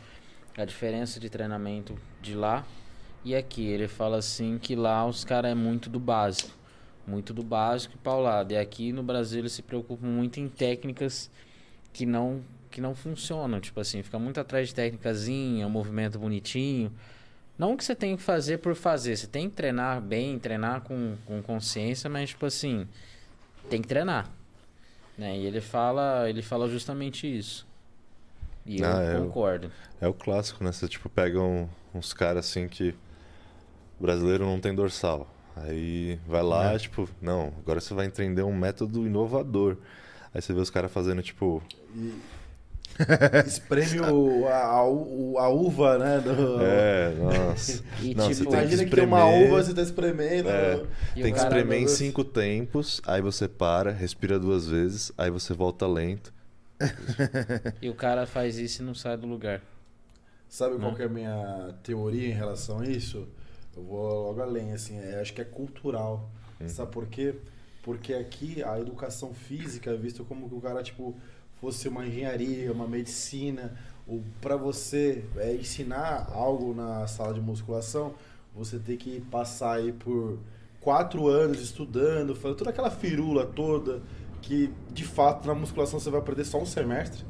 a 0.57 0.65
diferença 0.65 1.18
de 1.18 1.28
treinamento 1.28 1.98
de 2.23 2.36
lá 2.36 2.65
e 3.24 3.34
aqui. 3.34 3.66
Ele 3.66 3.88
fala 3.88 4.18
assim 4.18 4.58
que 4.58 4.74
lá 4.76 5.06
os 5.06 5.24
caras 5.24 5.52
é 5.52 5.55
muito 5.55 5.88
do 5.90 5.98
básico, 6.00 6.50
muito 7.06 7.32
do 7.34 7.42
básico 7.42 7.94
e 7.94 7.98
paulado. 7.98 8.52
E 8.52 8.56
aqui 8.56 8.92
no 8.92 9.02
Brasil 9.02 9.40
eles 9.40 9.52
se 9.52 9.62
preocupam 9.62 10.06
muito 10.06 10.40
em 10.40 10.48
técnicas 10.48 11.30
que 11.92 12.06
não 12.06 12.42
que 12.70 12.80
não 12.82 12.94
funcionam, 12.94 13.60
tipo 13.60 13.80
assim, 13.80 14.02
fica 14.02 14.18
muito 14.18 14.40
atrás 14.40 14.68
de 14.68 14.74
técnicazinha, 14.74 15.66
um 15.66 15.70
movimento 15.70 16.18
bonitinho. 16.18 16.92
Não 17.58 17.76
que 17.76 17.84
você 17.84 17.94
tem 17.94 18.16
que 18.16 18.22
fazer 18.22 18.58
por 18.58 18.74
fazer, 18.76 19.16
você 19.16 19.26
tem 19.26 19.48
que 19.50 19.56
treinar 19.56 20.00
bem, 20.02 20.38
treinar 20.38 20.82
com, 20.82 21.16
com 21.26 21.42
consciência, 21.42 22.10
mas 22.10 22.30
tipo 22.30 22.47
assim, 22.47 22.86
tem 23.70 23.82
que 23.82 23.88
treinar. 23.88 24.30
Né? 25.16 25.38
E 25.38 25.47
ele 25.47 25.60
fala, 25.60 26.28
ele 26.28 26.42
fala 26.42 26.68
justamente 26.68 27.26
isso. 27.26 27.66
E 28.66 28.82
Ah, 28.82 29.00
eu 29.00 29.02
é, 29.02 29.12
concordo. 29.20 29.72
É 30.00 30.08
o 30.08 30.14
clássico, 30.14 30.62
né? 30.62 30.72
Você 30.72 30.88
tipo 30.88 31.08
pega 31.08 31.40
um- 31.40 31.68
uns 31.94 32.12
caras 32.12 32.47
assim 32.47 32.68
que 32.68 32.94
o 33.98 34.02
brasileiro 34.02 34.44
não 34.44 34.60
tem 34.60 34.74
dorsal. 34.74 35.28
Aí 35.56 36.18
vai 36.26 36.42
lá, 36.42 36.72
É. 36.74 36.78
tipo, 36.78 37.08
não, 37.20 37.52
agora 37.58 37.80
você 37.80 37.92
vai 37.94 38.06
entender 38.06 38.42
um 38.42 38.54
método 38.56 39.06
inovador. 39.06 39.76
Aí 40.32 40.40
você 40.40 40.52
vê 40.52 40.60
os 40.60 40.70
caras 40.70 40.92
fazendo, 40.92 41.22
tipo, 41.22 41.62
Espreme 43.46 44.00
o, 44.00 44.46
a, 44.48 44.64
a, 45.40 45.48
uva, 45.48 45.98
né? 45.98 46.20
do- 46.20 46.60
é, 46.62 47.14
nossa. 47.14 47.82
E, 48.02 48.14
não, 48.14 48.26
você 48.26 48.34
tipo, 48.40 48.50
tem 48.50 48.60
que 48.60 48.66
Imagina 48.66 48.84
que 48.84 48.96
tem 48.96 49.04
uma 49.06 49.18
espremer, 49.20 49.48
uva, 49.52 49.62
você 49.62 49.74
tá 49.74 49.82
espremendo. 49.82 50.48
É. 50.48 50.82
E 51.16 51.22
tem 51.22 51.32
que 51.32 51.38
espremer 51.38 51.80
em 51.82 51.88
cinco 51.88 52.24
tempos, 52.24 53.00
aí 53.06 53.20
você 53.22 53.46
para, 53.48 53.90
respira 53.92 54.38
duas 54.38 54.66
vezes, 54.68 55.12
aí 55.16 55.30
você 55.30 55.54
volta 55.54 55.86
lento. 55.86 56.32
E 57.82 57.88
o 57.88 57.94
cara 57.94 58.26
faz 58.26 58.58
isso 58.58 58.82
e 58.82 58.84
não 58.84 58.94
sai 58.94 59.16
do 59.16 59.26
lugar. 59.26 59.60
Sabe 60.48 60.76
qual 60.76 60.90
Não. 60.90 60.94
que 60.94 61.02
é 61.02 61.06
a 61.06 61.08
minha 61.08 61.74
teoria 61.82 62.28
em 62.28 62.32
relação 62.32 62.80
a 62.80 62.86
isso? 62.86 63.26
Eu 63.78 63.84
vou 63.84 64.24
logo 64.24 64.42
além, 64.42 64.73
assim, 64.73 64.98
é, 64.98 65.20
acho 65.20 65.32
que 65.32 65.40
é 65.40 65.44
cultural. 65.44 66.28
Uhum. 66.60 66.68
Sabe 66.68 66.90
por 66.90 67.07
quê? 67.07 67.36
Porque 67.82 68.12
aqui 68.12 68.62
a 68.65 68.78
educação 68.81 69.32
física 69.32 69.92
é 69.92 69.97
vista 69.97 70.24
como 70.24 70.48
que 70.48 70.55
o 70.57 70.60
cara, 70.60 70.82
tipo, 70.82 71.15
fosse 71.60 71.86
uma 71.89 72.05
engenharia, 72.05 72.73
uma 72.73 72.89
medicina. 72.89 73.76
Ou 74.07 74.20
para 74.40 74.57
você 74.57 75.24
é, 75.36 75.55
ensinar 75.55 76.28
algo 76.32 76.74
na 76.74 77.07
sala 77.07 77.32
de 77.32 77.40
musculação, 77.40 78.15
você 78.52 78.81
tem 78.81 78.97
que 78.97 79.20
passar 79.31 79.76
aí 79.76 79.92
por 79.92 80.40
quatro 80.81 81.28
anos 81.28 81.60
estudando, 81.60 82.34
fazendo 82.34 82.58
toda 82.58 82.70
aquela 82.70 82.90
firula 82.90 83.47
toda, 83.47 84.02
que 84.42 84.73
de 84.90 85.05
fato 85.05 85.47
na 85.47 85.55
musculação 85.55 86.00
você 86.00 86.10
vai 86.10 86.18
aprender 86.18 86.44
só 86.44 86.60
um 86.60 86.66
semestre. 86.66 87.24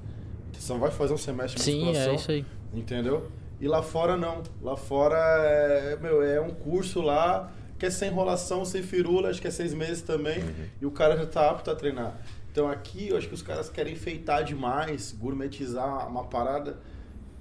Você 0.52 0.72
não 0.72 0.80
vai 0.80 0.90
fazer 0.90 1.12
um 1.12 1.18
semestre 1.18 1.58
de 1.58 1.64
Sim, 1.64 1.84
musculação. 1.84 2.12
é 2.12 2.14
isso 2.14 2.30
aí. 2.30 2.46
Entendeu? 2.72 3.30
E 3.60 3.66
lá 3.66 3.82
fora 3.82 4.16
não. 4.16 4.42
Lá 4.62 4.76
fora 4.76 5.16
é, 5.16 5.96
meu, 5.96 6.22
é 6.22 6.40
um 6.40 6.50
curso 6.50 7.00
lá 7.00 7.52
que 7.78 7.86
é 7.86 7.90
sem 7.90 8.10
enrolação, 8.10 8.64
sem 8.64 8.82
firula, 8.82 9.30
acho 9.30 9.40
que 9.40 9.46
é 9.46 9.50
seis 9.50 9.72
meses 9.72 10.02
também. 10.02 10.42
E 10.80 10.86
o 10.86 10.90
cara 10.90 11.16
já 11.16 11.26
tá 11.26 11.50
apto 11.50 11.70
a 11.70 11.76
treinar. 11.76 12.18
Então 12.50 12.68
aqui 12.68 13.08
eu 13.08 13.16
acho 13.16 13.28
que 13.28 13.34
os 13.34 13.42
caras 13.42 13.68
querem 13.68 13.92
enfeitar 13.92 14.42
demais, 14.42 15.12
gourmetizar 15.12 16.08
uma 16.08 16.24
parada 16.24 16.78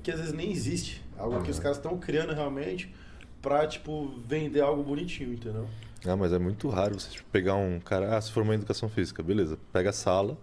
que 0.03 0.11
às 0.11 0.19
vezes 0.19 0.33
nem 0.33 0.51
existe. 0.51 1.03
Algo 1.17 1.41
que 1.41 1.49
os 1.49 1.59
caras 1.59 1.77
estão 1.77 1.97
criando 1.97 2.33
realmente 2.33 2.93
pra, 3.41 3.65
tipo, 3.65 4.13
vender 4.27 4.61
algo 4.61 4.83
bonitinho, 4.83 5.33
entendeu? 5.33 5.67
Ah, 6.05 6.15
mas 6.15 6.31
é 6.31 6.37
muito 6.37 6.69
raro 6.69 6.99
você 6.99 7.09
tipo, 7.09 7.27
pegar 7.31 7.55
um 7.55 7.79
cara, 7.79 8.15
ah, 8.15 8.21
se 8.21 8.31
formou 8.31 8.53
em 8.53 8.57
educação 8.57 8.87
física, 8.87 9.23
beleza. 9.23 9.57
Pega 9.73 9.89
a 9.89 9.93
sala. 9.93 10.37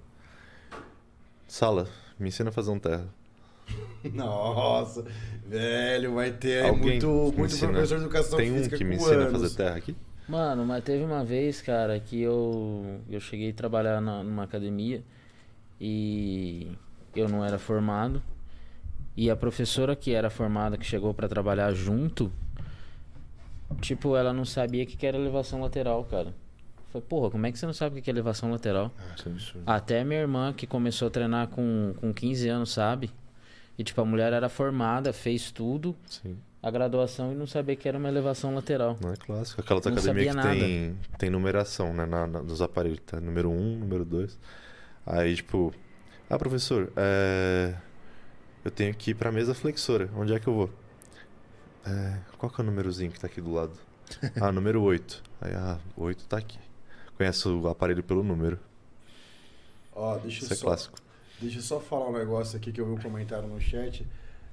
Sala, 1.46 1.86
me 2.18 2.28
ensina 2.28 2.50
a 2.50 2.52
fazer 2.52 2.70
um 2.70 2.78
terra. 2.78 3.06
Nossa, 4.12 5.04
velho, 5.46 6.14
vai 6.14 6.30
ter 6.30 6.64
Alguém 6.64 6.82
muito, 6.82 7.06
muito 7.36 7.44
ensina. 7.54 7.72
professor 7.72 7.98
de 7.98 8.04
educação 8.04 8.38
Tem 8.38 8.52
um 8.52 8.56
física 8.56 8.76
que 8.76 8.84
me 8.84 8.96
ensina 8.96 9.12
a 9.16 9.26
anos. 9.26 9.42
fazer 9.42 9.56
terra 9.56 9.76
aqui? 9.76 9.96
Mano, 10.28 10.64
mas 10.64 10.82
teve 10.84 11.04
uma 11.04 11.24
vez, 11.24 11.60
cara, 11.60 11.98
que 12.00 12.20
eu, 12.20 13.00
eu 13.10 13.20
cheguei 13.20 13.50
a 13.50 13.54
trabalhar 13.54 14.00
na, 14.00 14.22
numa 14.22 14.44
academia 14.44 15.02
e 15.80 16.70
eu 17.14 17.28
não 17.28 17.44
era 17.44 17.58
formado. 17.58 18.22
E 19.16 19.30
a 19.30 19.36
professora 19.36 19.94
que 19.94 20.12
era 20.12 20.28
formada, 20.30 20.76
que 20.76 20.84
chegou 20.84 21.12
pra 21.14 21.28
trabalhar 21.28 21.72
junto, 21.72 22.32
tipo, 23.80 24.16
ela 24.16 24.32
não 24.32 24.44
sabia 24.44 24.82
o 24.84 24.86
que 24.86 24.96
que 24.96 25.06
era 25.06 25.16
elevação 25.16 25.60
lateral, 25.60 26.04
cara. 26.04 26.28
Eu 26.28 26.34
Falei, 27.00 27.06
porra, 27.08 27.30
como 27.30 27.46
é 27.46 27.52
que 27.52 27.58
você 27.58 27.66
não 27.66 27.72
sabe 27.72 27.98
o 27.98 28.02
que 28.02 28.10
é 28.10 28.12
elevação 28.12 28.50
lateral? 28.50 28.90
Isso 29.16 29.28
é 29.28 29.32
absurdo. 29.32 29.62
Até 29.66 30.04
minha 30.04 30.20
irmã, 30.20 30.52
que 30.52 30.66
começou 30.66 31.08
a 31.08 31.10
treinar 31.10 31.48
com, 31.48 31.94
com 32.00 32.12
15 32.12 32.48
anos, 32.48 32.70
sabe? 32.72 33.10
E, 33.78 33.82
tipo, 33.84 34.00
a 34.00 34.04
mulher 34.04 34.32
era 34.32 34.48
formada, 34.48 35.12
fez 35.12 35.50
tudo, 35.50 35.96
Sim. 36.08 36.36
a 36.62 36.70
graduação 36.70 37.32
e 37.32 37.34
não 37.34 37.46
sabia 37.46 37.74
que 37.74 37.88
era 37.88 37.98
uma 37.98 38.08
elevação 38.08 38.54
lateral. 38.54 38.96
Não 39.00 39.12
é 39.12 39.16
clássico. 39.16 39.60
Aquela 39.60 39.78
outra 39.78 39.90
Não 39.90 39.98
academia 39.98 40.32
que 40.32 40.40
tem, 40.42 40.98
tem 41.18 41.30
numeração, 41.30 41.92
né? 41.92 42.06
Na, 42.06 42.26
na- 42.26 42.42
nos 42.42 42.62
aparelhos. 42.62 43.00
Tá? 43.04 43.20
Número 43.20 43.50
1, 43.50 43.52
um, 43.52 43.78
número 43.78 44.04
2. 44.04 44.38
Aí, 45.06 45.34
tipo, 45.34 45.74
ah, 46.30 46.38
professor, 46.38 46.92
é... 46.96 47.74
eu 48.64 48.70
tenho 48.70 48.94
que 48.94 49.10
ir 49.10 49.14
pra 49.14 49.32
mesa 49.32 49.54
flexora. 49.54 50.08
Onde 50.16 50.32
é 50.34 50.38
que 50.38 50.46
eu 50.46 50.54
vou? 50.54 50.70
É, 51.86 52.18
Qual 52.38 52.50
que 52.50 52.60
é 52.60 52.64
o 52.64 52.66
númerozinho 52.66 53.10
que 53.10 53.20
tá 53.20 53.26
aqui 53.26 53.40
do 53.40 53.52
lado? 53.52 53.72
Ah, 54.40 54.52
número 54.52 54.82
8. 54.82 55.22
Aí, 55.40 55.52
ah, 55.54 55.78
8 55.96 56.24
tá 56.26 56.38
aqui. 56.38 56.58
Conhece 57.16 57.48
o 57.48 57.68
aparelho 57.68 58.02
pelo 58.02 58.22
número. 58.22 58.58
Ó, 59.94 60.16
deixa 60.18 60.40
eu 60.40 60.44
Isso 60.44 60.52
é 60.52 60.56
só... 60.56 60.66
clássico. 60.66 60.98
Deixa 61.40 61.58
eu 61.58 61.62
só 61.62 61.80
falar 61.80 62.08
um 62.08 62.12
negócio 62.12 62.56
aqui 62.56 62.72
que 62.72 62.80
eu 62.80 62.86
vi 62.86 62.92
um 62.92 63.02
comentário 63.02 63.48
no 63.48 63.60
chat. 63.60 64.06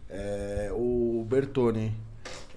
É, 0.09 0.69
o 0.73 1.25
Bertone, 1.29 1.95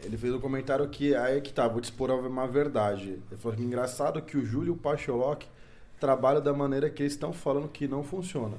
ele 0.03 0.17
fez 0.17 0.35
um 0.35 0.41
comentário 0.41 0.89
que 0.89 1.15
aí 1.15 1.39
é 1.39 1.41
que 1.41 1.53
tá, 1.53 1.69
vou 1.69 1.81
te 1.81 1.85
expor 1.85 2.11
uma 2.11 2.47
verdade. 2.47 3.21
Ele 3.31 3.41
falou 3.41 3.57
que 3.57 3.63
engraçado 3.63 4.21
que 4.21 4.37
o 4.37 4.45
Júlio 4.45 4.69
e 4.69 5.11
o 5.11 5.39
trabalham 6.01 6.43
da 6.43 6.53
maneira 6.53 6.91
que 6.91 7.03
eles 7.03 7.13
estão 7.13 7.33
falando 7.33 7.69
que 7.69 7.87
não 7.87 8.03
funciona. 8.03 8.57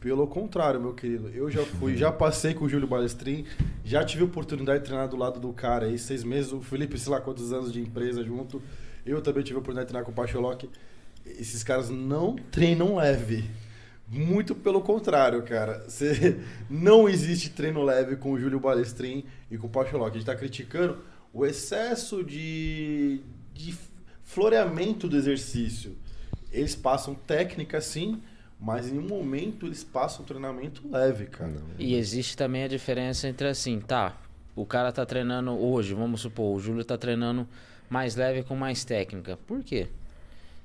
Pelo 0.00 0.28
contrário, 0.28 0.80
meu 0.80 0.94
querido, 0.94 1.28
eu 1.30 1.50
já 1.50 1.64
fui, 1.64 1.96
já 1.96 2.12
passei 2.12 2.54
com 2.54 2.66
o 2.66 2.68
Júlio 2.68 2.86
Balestrin, 2.86 3.44
já 3.84 4.04
tive 4.04 4.22
oportunidade 4.22 4.80
de 4.80 4.86
treinar 4.86 5.08
do 5.08 5.16
lado 5.16 5.40
do 5.40 5.52
cara 5.52 5.86
aí, 5.86 5.98
seis 5.98 6.22
meses, 6.22 6.52
o 6.52 6.60
Felipe, 6.60 6.96
sei 6.96 7.10
lá 7.10 7.20
quantos 7.20 7.52
anos 7.52 7.72
de 7.72 7.80
empresa 7.80 8.22
junto. 8.22 8.62
Eu 9.04 9.20
também 9.20 9.42
tive 9.42 9.58
oportunidade 9.58 9.86
de 9.86 9.88
treinar 9.88 10.04
com 10.04 10.12
o 10.12 10.14
Pacholoc. 10.14 10.64
Esses 11.26 11.64
caras 11.64 11.90
não 11.90 12.36
treinam 12.36 12.94
leve. 12.96 13.50
Muito 14.10 14.54
pelo 14.54 14.80
contrário, 14.80 15.42
cara. 15.42 15.84
Você 15.86 16.40
não 16.68 17.08
existe 17.08 17.50
treino 17.50 17.82
leve 17.82 18.16
com 18.16 18.32
o 18.32 18.38
Júlio 18.38 18.58
Balestrin 18.58 19.24
e 19.50 19.58
com 19.58 19.66
o 19.66 19.70
Pacholoc. 19.70 20.10
A 20.10 20.14
gente 20.14 20.26
tá 20.26 20.34
criticando 20.34 20.98
o 21.32 21.44
excesso 21.44 22.24
de, 22.24 23.20
de 23.52 23.76
floreamento 24.24 25.08
do 25.08 25.16
exercício. 25.16 25.96
Eles 26.50 26.74
passam 26.74 27.14
técnica 27.14 27.80
sim, 27.80 28.22
mas 28.58 28.88
em 28.88 28.98
um 28.98 29.06
momento 29.06 29.66
eles 29.66 29.84
passam 29.84 30.24
treinamento 30.24 30.88
leve, 30.90 31.26
cara. 31.26 31.52
E 31.78 31.94
existe 31.94 32.36
também 32.36 32.64
a 32.64 32.68
diferença 32.68 33.28
entre 33.28 33.46
assim, 33.46 33.78
tá, 33.78 34.16
o 34.56 34.64
cara 34.64 34.90
tá 34.90 35.04
treinando 35.04 35.52
hoje, 35.52 35.94
vamos 35.94 36.22
supor, 36.22 36.56
o 36.56 36.58
Júlio 36.58 36.84
tá 36.84 36.96
treinando 36.96 37.46
mais 37.88 38.16
leve 38.16 38.42
com 38.42 38.56
mais 38.56 38.84
técnica. 38.84 39.38
Por 39.46 39.62
quê? 39.62 39.88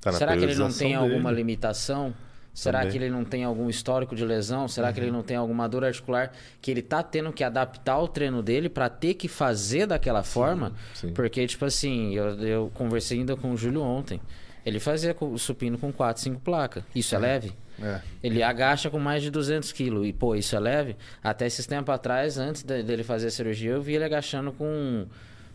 Tá 0.01 0.11
Será 0.11 0.35
que 0.35 0.43
ele 0.43 0.55
não 0.55 0.72
tem 0.72 0.95
alguma 0.95 1.30
dele. 1.30 1.41
limitação? 1.43 2.13
Será 2.53 2.80
Também. 2.80 2.91
que 2.91 2.98
ele 3.03 3.09
não 3.09 3.25
tem 3.25 3.43
algum 3.43 3.67
histórico 3.69 4.15
de 4.15 4.23
lesão? 4.23 4.67
Será 4.67 4.93
que 4.93 4.99
ele 4.99 5.07
Uhum. 5.07 5.14
não 5.17 5.23
tem 5.23 5.35
alguma 5.35 5.67
dor 5.67 5.83
articular 5.83 6.32
que 6.61 6.69
ele 6.69 6.83
tá 6.83 7.01
tendo 7.01 7.33
que 7.33 7.43
adaptar 7.43 7.98
o 7.99 8.07
treino 8.07 8.43
dele 8.43 8.69
pra 8.69 8.90
ter 8.90 9.15
que 9.15 9.27
fazer 9.27 9.88
daquela 9.88 10.22
forma? 10.23 10.72
sim. 10.93 11.11
Porque, 11.14 11.48
tipo 11.48 11.65
assim, 11.65 12.14
eu, 12.14 12.40
eu 12.45 12.72
conversei 12.75 13.17
ainda 13.19 13.35
com 13.35 13.51
o 13.51 13.57
Júlio 13.57 13.82
ontem. 13.82 14.22
Ele 14.65 14.80
fazia 14.80 15.14
com- 15.15 15.35
supino 15.38 15.77
com 15.80 15.91
4, 15.91 16.22
5 16.22 16.40
placas. 16.40 16.83
Isso 16.95 17.15
é 17.15 17.17
leve? 17.17 17.51
É. 17.82 17.99
Ele 18.23 18.43
agacha 18.43 18.88
com 18.90 18.99
mais 18.99 19.23
de 19.23 19.32
200 19.32 19.72
quilos. 19.72 20.06
E, 20.07 20.14
pô, 20.14 20.35
isso 20.35 20.56
é 20.56 20.59
leve? 20.59 20.95
Até 21.23 21.48
esses 21.48 21.65
tempos 21.65 21.93
atrás, 21.93 22.38
antes 22.38 22.61
de- 22.61 22.83
dele 22.83 23.03
fazer 23.03 23.27
a 23.27 23.32
cirurgia, 23.32 23.72
eu 23.72 23.82
vi 23.82 23.95
ele 23.95 24.03
agachando 24.06 24.51
com, 24.53 25.06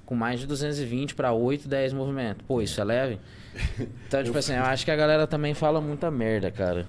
com 0.04 0.14
mais 0.16 0.40
de 0.40 0.46
220 0.48 1.14
para 1.14 1.32
8, 1.32 1.68
10 1.68 1.92
movimentos. 1.92 2.44
Pô, 2.46 2.60
isso 2.60 2.80
é 2.80 2.84
leve? 2.84 3.20
Então, 4.06 4.22
tipo 4.22 4.38
assim, 4.38 4.54
eu 4.54 4.62
acho 4.64 4.84
que 4.84 4.90
a 4.90 4.96
galera 4.96 5.26
também 5.26 5.54
fala 5.54 5.80
muita 5.80 6.10
merda, 6.10 6.50
cara. 6.50 6.86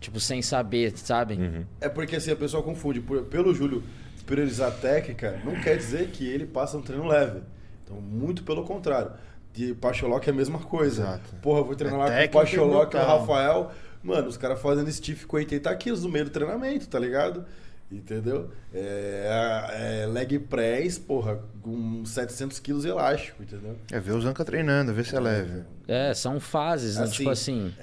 Tipo, 0.00 0.18
sem 0.20 0.40
saber, 0.42 0.92
sabe? 0.96 1.34
Uhum. 1.34 1.64
É 1.80 1.88
porque 1.88 2.16
assim, 2.16 2.30
a 2.30 2.36
pessoa 2.36 2.62
confunde. 2.62 3.00
Por- 3.00 3.22
pelo 3.24 3.54
Júlio 3.54 3.82
priorizar 4.26 4.68
a 4.68 4.70
técnica, 4.70 5.40
não 5.44 5.56
quer 5.60 5.76
dizer 5.76 6.08
que 6.08 6.24
ele 6.26 6.46
passa 6.46 6.76
um 6.76 6.82
treino 6.82 7.06
leve. 7.06 7.40
Então, 7.84 8.00
muito 8.00 8.44
pelo 8.44 8.64
contrário. 8.64 9.10
De 9.52 9.74
Pacholoc 9.74 10.24
é 10.26 10.30
a 10.30 10.34
mesma 10.34 10.60
coisa. 10.60 11.02
Exato. 11.02 11.34
Porra, 11.42 11.58
eu 11.60 11.64
vou 11.64 11.74
treinar 11.74 11.98
É 12.00 12.02
lá 12.02 12.08
com 12.10 12.20
o 12.20 12.22
e 12.24 12.28
Pacholoc 12.28 12.94
e 12.94 12.96
o. 12.96 13.00
Rafael. 13.00 13.72
Mano, 14.02 14.28
os 14.28 14.36
caras 14.36 14.60
fazendo 14.62 14.90
stiff 14.90 15.26
com 15.26 15.36
80 15.36 15.74
quilos 15.76 16.04
no 16.04 16.08
meio 16.08 16.24
do 16.26 16.30
treinamento, 16.30 16.86
tá 16.88 16.98
ligado? 16.98 17.44
Entendeu? 17.90 18.50
É, 18.72 20.02
é 20.02 20.06
leg 20.06 20.38
press, 20.38 20.96
porra, 20.96 21.40
com 21.60 22.04
700 22.04 22.60
quilos 22.60 22.84
elástico, 22.84 23.42
entendeu? 23.42 23.76
É 23.90 23.98
ver 23.98 24.12
o 24.12 24.20
Zanca 24.20 24.44
treinando, 24.44 24.94
ver 24.94 25.04
se 25.04 25.16
é 25.16 25.20
leve. 25.20 25.64
É, 25.88 26.14
são 26.14 26.38
fases, 26.38 26.96
né? 26.96 27.02
Assim, 27.04 27.12
Tipo 27.16 27.30
assim, 27.30 27.74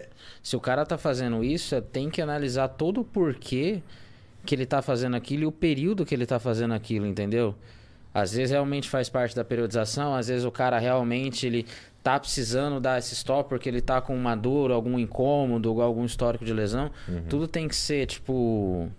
se 0.42 0.56
o 0.56 0.62
cara 0.62 0.86
tá 0.86 0.98
fazendo 0.98 1.44
isso, 1.44 1.76
é- 1.76 1.82
tem 1.82 2.10
que 2.10 2.22
analisar 2.22 2.70
todo 2.70 3.02
o 3.02 3.04
porquê 3.04 3.82
que 4.46 4.56
ele 4.56 4.66
tá 4.66 4.82
fazendo 4.82 5.18
aquilo 5.18 5.44
e 5.44 5.46
o 5.46 5.52
período 5.52 6.06
que 6.06 6.16
ele 6.16 6.26
tá 6.26 6.40
fazendo 6.40 6.74
aquilo, 6.74 7.06
entendeu? 7.06 7.54
Às 8.14 8.32
vezes 8.32 8.52
realmente 8.52 8.90
faz 8.90 9.10
parte 9.10 9.36
da 9.36 9.44
periodização, 9.44 10.16
às 10.16 10.30
vezes 10.30 10.46
o 10.46 10.52
cara 10.52 10.80
realmente 10.80 11.46
ele 11.46 11.66
tá 12.02 12.18
precisando 12.18 12.80
dar 12.80 12.98
esse 12.98 13.14
stop 13.14 13.50
porque 13.50 13.68
ele 13.68 13.82
tá 13.82 14.00
com 14.00 14.16
uma 14.16 14.36
dor, 14.36 14.72
algum 14.72 14.98
incômodo, 14.98 15.82
algum 15.82 16.06
histórico 16.06 16.46
de 16.46 16.54
lesão. 16.54 16.90
Tudo 17.30 17.46
tem 17.46 17.68
que 17.68 17.76
ser, 17.76 18.06
tipo, 18.08 18.90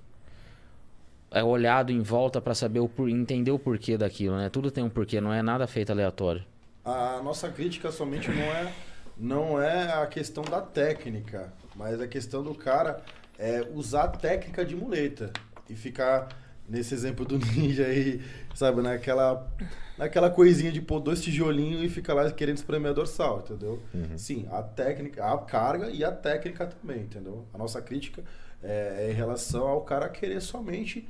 é 1.30 1.42
olhado 1.42 1.92
em 1.92 2.00
volta 2.00 2.40
pra 2.40 2.54
saber 2.54 2.80
o 2.80 2.88
por... 2.88 3.08
entender 3.08 3.50
o 3.50 3.58
porquê 3.58 3.96
daquilo, 3.96 4.36
né? 4.36 4.48
Tudo 4.48 4.70
tem 4.70 4.84
um 4.84 4.90
porquê, 4.90 5.20
não 5.20 5.32
é 5.32 5.42
nada 5.42 5.66
feito 5.66 5.90
aleatório. 5.90 6.44
A 6.84 7.20
nossa 7.22 7.48
crítica 7.50 7.92
somente 7.92 8.30
não 8.30 8.44
é, 8.44 8.72
não 9.16 9.62
é 9.62 9.92
a 9.92 10.06
questão 10.06 10.42
da 10.42 10.60
técnica, 10.60 11.52
mas 11.76 12.00
a 12.00 12.08
questão 12.08 12.42
do 12.42 12.54
cara 12.54 13.02
é 13.38 13.66
usar 13.74 14.04
a 14.04 14.08
técnica 14.08 14.64
de 14.64 14.74
muleta 14.74 15.30
e 15.68 15.74
ficar 15.74 16.28
nesse 16.68 16.94
exemplo 16.94 17.24
do 17.24 17.38
ninja 17.54 17.86
aí, 17.86 18.22
sabe, 18.54 18.82
naquela, 18.82 19.50
naquela 19.96 20.30
coisinha 20.30 20.72
de 20.72 20.80
pôr 20.80 21.00
dois 21.00 21.22
tijolinhos 21.22 21.82
e 21.82 21.88
ficar 21.88 22.14
lá 22.14 22.30
querendo 22.30 22.56
espremer 22.56 22.90
a 22.90 22.94
dorsal, 22.94 23.40
entendeu? 23.40 23.82
Sim, 24.16 24.46
a 24.50 24.62
técnica, 24.62 25.24
a 25.24 25.38
carga 25.38 25.90
e 25.90 26.04
a 26.04 26.12
técnica 26.12 26.66
também, 26.66 27.02
entendeu? 27.02 27.46
A 27.54 27.58
nossa 27.58 27.80
crítica 27.80 28.22
é, 28.62 29.06
é 29.06 29.10
em 29.10 29.14
relação 29.14 29.66
ao 29.66 29.82
cara 29.82 30.08
querer 30.08 30.40
somente 30.40 31.08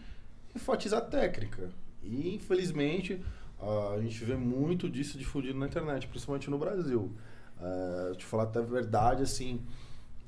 enfatizar 0.58 1.00
a 1.00 1.04
técnica. 1.04 1.70
E 2.02 2.34
infelizmente 2.34 3.20
a 3.60 4.00
gente 4.00 4.24
vê 4.24 4.36
muito 4.36 4.88
disso 4.88 5.18
difundido 5.18 5.58
na 5.58 5.66
internet, 5.66 6.06
principalmente 6.06 6.48
no 6.50 6.58
Brasil. 6.58 7.12
Uh, 7.58 8.14
te 8.14 8.24
falar 8.24 8.44
até 8.44 8.60
a 8.60 8.62
verdade, 8.62 9.22
assim, 9.22 9.60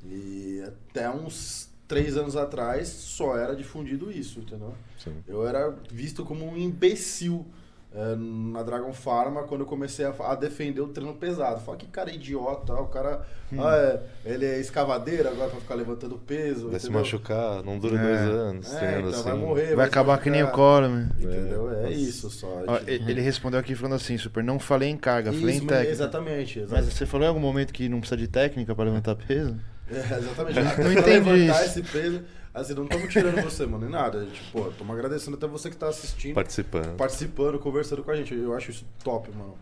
e 0.05 0.61
até 0.67 1.09
uns 1.09 1.71
três 1.87 2.17
anos 2.17 2.37
atrás 2.37 2.89
só 2.89 3.37
era 3.37 3.55
difundido 3.55 4.11
isso, 4.11 4.41
entendeu? 4.41 4.75
Sim. 4.99 5.23
Eu 5.29 5.47
era 5.47 5.71
visto 5.91 6.25
como 6.25 6.45
um 6.45 6.57
imbecil 6.57 7.47
na 7.93 8.63
Dragon 8.63 8.93
Pharma 8.93 9.43
quando 9.43 9.63
eu 9.63 9.67
comecei 9.67 10.05
a, 10.07 10.15
a 10.21 10.35
defender 10.37 10.81
o 10.81 10.89
treino 10.89 11.13
pesado. 11.15 11.61
Fala 11.61 11.77
que 11.77 11.87
cara 11.87 12.11
idiota, 12.13 12.73
o 12.75 12.87
cara. 12.87 13.23
Hum. 13.53 13.57
Ah, 13.61 13.75
é, 13.77 14.01
ele 14.33 14.47
é 14.47 14.61
escavadeiro 14.61 15.29
agora 15.29 15.51
pra 15.51 15.59
ficar 15.61 15.75
levantando 15.75 16.17
peso. 16.17 16.69
Vai 16.71 16.79
se 16.79 16.87
entendeu? 16.87 17.01
machucar, 17.01 17.65
não 17.65 17.79
dura 17.81 17.97
É. 17.99 18.03
dois 18.03 18.21
anos, 18.21 18.75
É, 18.75 18.99
então 19.01 19.11
assim. 19.11 19.23
vai 19.25 19.35
morrer. 19.39 19.75
Vai 19.75 19.87
se 19.87 19.91
acabar 19.91 20.19
que 20.21 20.31
nem 20.31 20.43
o 20.43 20.47
machucar, 20.47 20.65
Coleman. 20.65 21.09
Entendeu? 21.19 21.71
É 21.85 21.91
isso 21.91 22.31
só. 22.31 22.63
Ó, 22.67 22.79
Tipo, 22.79 22.91
Ele 23.11 23.21
respondeu 23.21 23.59
aqui 23.59 23.75
falando 23.75 23.97
assim, 23.97 24.17
Super, 24.17 24.45
não 24.45 24.61
falei 24.61 24.89
em 24.89 24.97
carga, 24.97 25.33
falei 25.33 25.57
em 25.57 25.59
isso, 25.59 25.67
técnica. 25.67 25.91
Exatamente, 25.91 26.59
Mas 26.61 26.69
exatamente. 26.69 26.95
você 26.95 27.07
falou 27.07 27.25
em 27.27 27.29
algum 27.29 27.41
momento 27.41 27.73
que 27.73 27.89
não 27.89 27.99
precisa 27.99 28.17
de 28.17 28.29
técnica 28.29 28.73
pra 28.75 28.85
levantar 28.85 29.17
peso? 29.17 29.57
É, 29.93 30.19
exatamente. 30.19 30.61
Não 30.81 30.93
entendi 30.93 31.29
levantar 31.31 31.65
isso. 31.67 31.81
esse 31.81 31.83
peso. 31.83 32.23
Assim, 32.53 32.75
não 32.75 32.85
estamos 32.85 33.13
tirando 33.13 33.41
você, 33.43 33.65
mano, 33.65 33.85
nem 33.85 33.91
nada. 33.91 34.27
Tipo, 34.27 34.63
pô, 34.63 34.69
estamos 34.71 34.95
agradecendo 34.97 35.37
até 35.37 35.47
você 35.47 35.71
que 35.71 35.77
tá 35.77 35.89
assistindo, 35.89 36.35
Participando. 36.35 36.97
participando, 36.97 37.59
conversando 37.59 38.03
com 38.03 38.11
a 38.11 38.17
gente. 38.17 38.35
Eu 38.35 38.55
acho 38.55 38.71
isso 38.71 38.85
top, 39.05 39.31
mano. 39.31 39.55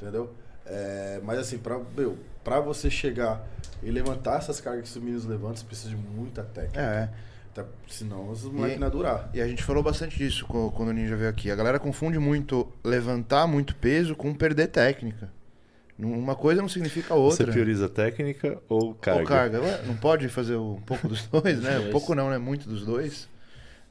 Entendeu? 0.00 0.32
É, 0.64 1.20
mas 1.24 1.38
assim, 1.38 1.58
pra, 1.58 1.80
meu, 1.96 2.16
pra 2.44 2.60
você 2.60 2.88
chegar 2.90 3.44
e 3.82 3.90
levantar 3.90 4.38
essas 4.38 4.60
cargas 4.60 4.90
que 4.90 4.96
os 4.98 5.02
meninos 5.02 5.24
levantam, 5.24 5.56
você 5.56 5.64
precisa 5.64 5.88
de 5.90 5.96
muita 5.96 6.42
técnica. 6.42 6.80
É. 6.80 7.08
Tá? 7.54 7.64
Senão 7.88 8.30
os 8.30 8.44
moleques 8.44 8.78
não 8.78 8.90
durar. 8.90 9.30
E 9.32 9.40
a 9.40 9.48
gente 9.48 9.62
falou 9.62 9.82
bastante 9.82 10.16
disso 10.18 10.44
quando 10.46 10.90
o 10.90 10.92
Ninja 10.92 11.16
veio 11.16 11.30
aqui. 11.30 11.50
A 11.50 11.56
galera 11.56 11.78
confunde 11.78 12.18
muito 12.18 12.70
levantar 12.84 13.46
muito 13.46 13.74
peso 13.76 14.14
com 14.14 14.34
perder 14.34 14.68
técnica. 14.68 15.30
Uma 15.98 16.34
coisa 16.36 16.60
não 16.60 16.68
significa 16.68 17.14
a 17.14 17.16
outra. 17.16 17.46
Você 17.46 17.50
prioriza 17.52 17.88
técnica 17.88 18.58
ou 18.68 18.94
carga? 18.94 19.20
Ou 19.20 19.26
carga. 19.26 19.60
Ué, 19.62 19.82
não 19.86 19.96
pode 19.96 20.28
fazer 20.28 20.56
um 20.56 20.80
pouco 20.80 21.08
dos 21.08 21.24
dois, 21.32 21.60
né? 21.60 21.78
Um 21.78 21.90
pouco 21.90 22.14
não, 22.14 22.28
né? 22.28 22.36
Muito 22.38 22.68
dos 22.68 22.84
dois. 22.84 23.28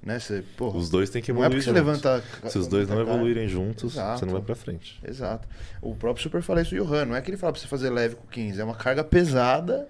Né? 0.03 0.19
Você, 0.19 0.43
porra, 0.55 0.77
Os 0.77 0.87
dois 0.87 1.09
têm 1.09 1.19
que 1.19 1.33
não 1.33 1.43
é 1.43 1.47
evoluir 1.47 1.63
porque 1.63 1.79
você 1.79 1.83
levanta... 1.83 2.23
Se 2.47 2.59
os 2.59 2.67
dois 2.67 2.87
não 2.87 3.01
evoluírem 3.01 3.47
juntos, 3.47 3.93
Exato. 3.93 4.19
você 4.19 4.25
não 4.25 4.33
vai 4.33 4.41
pra 4.43 4.53
frente. 4.53 5.01
Exato. 5.03 5.47
O 5.81 5.95
próprio 5.95 6.21
Super 6.21 6.43
fala 6.43 6.61
isso 6.61 6.75
do 6.75 6.83
Johan. 6.85 7.05
Não 7.05 7.15
é 7.15 7.21
que 7.21 7.31
ele 7.31 7.37
fala 7.37 7.51
pra 7.53 7.59
você 7.59 7.67
fazer 7.67 7.89
leve 7.89 8.15
com 8.15 8.27
15. 8.27 8.61
É 8.61 8.63
uma 8.63 8.75
carga 8.75 9.03
pesada 9.03 9.87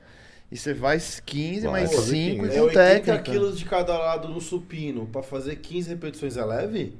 e 0.49 0.55
você 0.55 0.73
vai 0.73 0.97
15 0.99 1.61
Vai 1.63 1.71
mais 1.71 1.93
fazer 1.93 2.11
5 2.11 2.45
e 2.45 2.47
15. 2.49 2.55
É 2.55 2.59
com 2.59 2.65
80 2.65 2.79
técnica. 2.79 3.23
quilos 3.23 3.59
de 3.59 3.65
cada 3.65 3.97
lado 3.97 4.29
no 4.29 4.39
supino 4.39 5.05
pra 5.07 5.21
fazer 5.21 5.57
15 5.57 5.89
repetições 5.89 6.37
é 6.37 6.45
leve? 6.45 6.95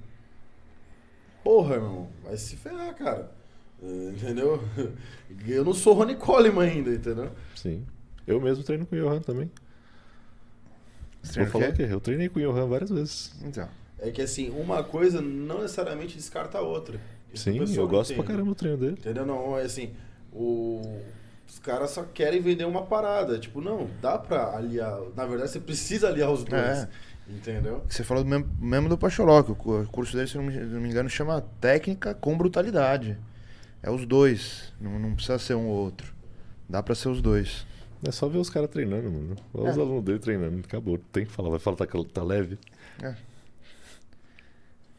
Porra, 1.42 1.76
irmão, 1.76 2.10
vai 2.24 2.36
se 2.36 2.58
ferrar, 2.58 2.94
cara. 2.96 3.32
É, 3.86 4.10
Entendeu? 4.10 4.64
Eu 5.48 5.64
não 5.64 5.74
sou 5.74 5.94
Ronnie 5.94 6.16
Coleman 6.16 6.64
ainda, 6.70 6.90
entendeu? 6.92 7.30
Sim. 7.56 7.86
Eu 8.26 8.42
mesmo 8.42 8.64
treino 8.64 8.86
com 8.86 8.96
o 8.96 9.00
Johan 9.00 9.20
também. 9.22 9.52
Você 11.22 11.42
Vou 11.44 11.50
falar 11.52 11.70
o 11.70 11.74
quê? 11.74 11.88
Eu 11.90 12.00
treinei 12.00 12.30
com 12.30 12.40
o 12.40 12.42
Johan 12.42 12.68
várias 12.68 12.90
vezes. 12.90 13.34
Então. 13.44 13.68
É 14.00 14.12
que 14.12 14.22
assim, 14.22 14.50
uma 14.52 14.84
coisa 14.84 15.22
não 15.22 15.62
necessariamente 15.62 16.16
descarta 16.16 16.58
a 16.58 16.62
outra. 16.62 17.00
Isso 17.34 17.44
Sim, 17.46 17.58
eu 17.76 17.88
gosto 17.88 18.10
pra 18.14 18.18
entende. 18.18 18.28
caramba 18.28 18.50
do 18.52 18.56
treino 18.56 18.78
dele. 18.78 18.94
Entendeu? 18.94 19.26
Não, 19.26 19.58
é 19.58 19.64
assim, 19.64 19.92
o... 20.32 21.00
os 21.48 21.60
caras 21.60 21.92
só 21.92 22.04
querem 22.04 22.42
vender 22.42 22.66
uma 22.66 22.84
parada. 22.84 23.38
Tipo, 23.40 23.62
não, 23.62 23.90
dá 24.02 24.18
pra 24.18 24.56
aliar. 24.56 25.00
Na 25.16 25.26
verdade, 25.26 25.52
você 25.52 25.60
precisa 25.60 26.08
aliar 26.10 26.32
os 26.32 26.44
dois. 26.44 26.62
É. 26.62 26.90
Entendeu? 27.28 27.84
Você 27.90 28.04
falou 28.04 28.24
do 28.24 28.30
mesmo, 28.30 28.48
mesmo 28.60 28.88
do 28.90 28.98
Pacholoc. 28.98 29.50
O 29.50 29.56
cu- 29.56 29.82
o 29.82 29.88
curso 29.88 30.16
dele, 30.16 30.28
se 30.28 30.38
não 30.38 30.44
me, 30.44 30.56
não 30.58 30.80
me 30.80 30.90
engano, 30.90 31.10
chama 31.10 31.42
Técnica 31.60 32.14
com 32.14 32.38
Brutalidade. 32.38 33.18
É 33.86 33.92
os 33.92 34.04
dois. 34.04 34.74
Não, 34.82 34.98
não 34.98 35.14
precisa 35.14 35.38
ser 35.38 35.54
um 35.54 35.68
ou 35.68 35.76
outro. 35.76 36.12
Dá 36.68 36.82
pra 36.82 36.96
ser 36.96 37.10
os 37.10 37.22
dois. 37.22 37.68
É 38.04 38.12
só 38.12 38.28
ver 38.28 38.40
os 38.40 38.50
caras 38.50 38.70
treinando, 38.72 39.12
mano. 39.12 39.36
Olha 39.54 39.70
os 39.70 39.78
É. 39.78 39.80
alunos 39.80 40.04
dele 40.04 40.18
treinando. 40.18 40.60
Acabou. 40.66 40.98
Tem 40.98 41.24
que 41.26 41.32
falar. 41.32 41.50
Vai 41.52 41.60
falar 41.60 41.78
que 41.86 42.04
tá 42.06 42.24
leve. 42.24 42.58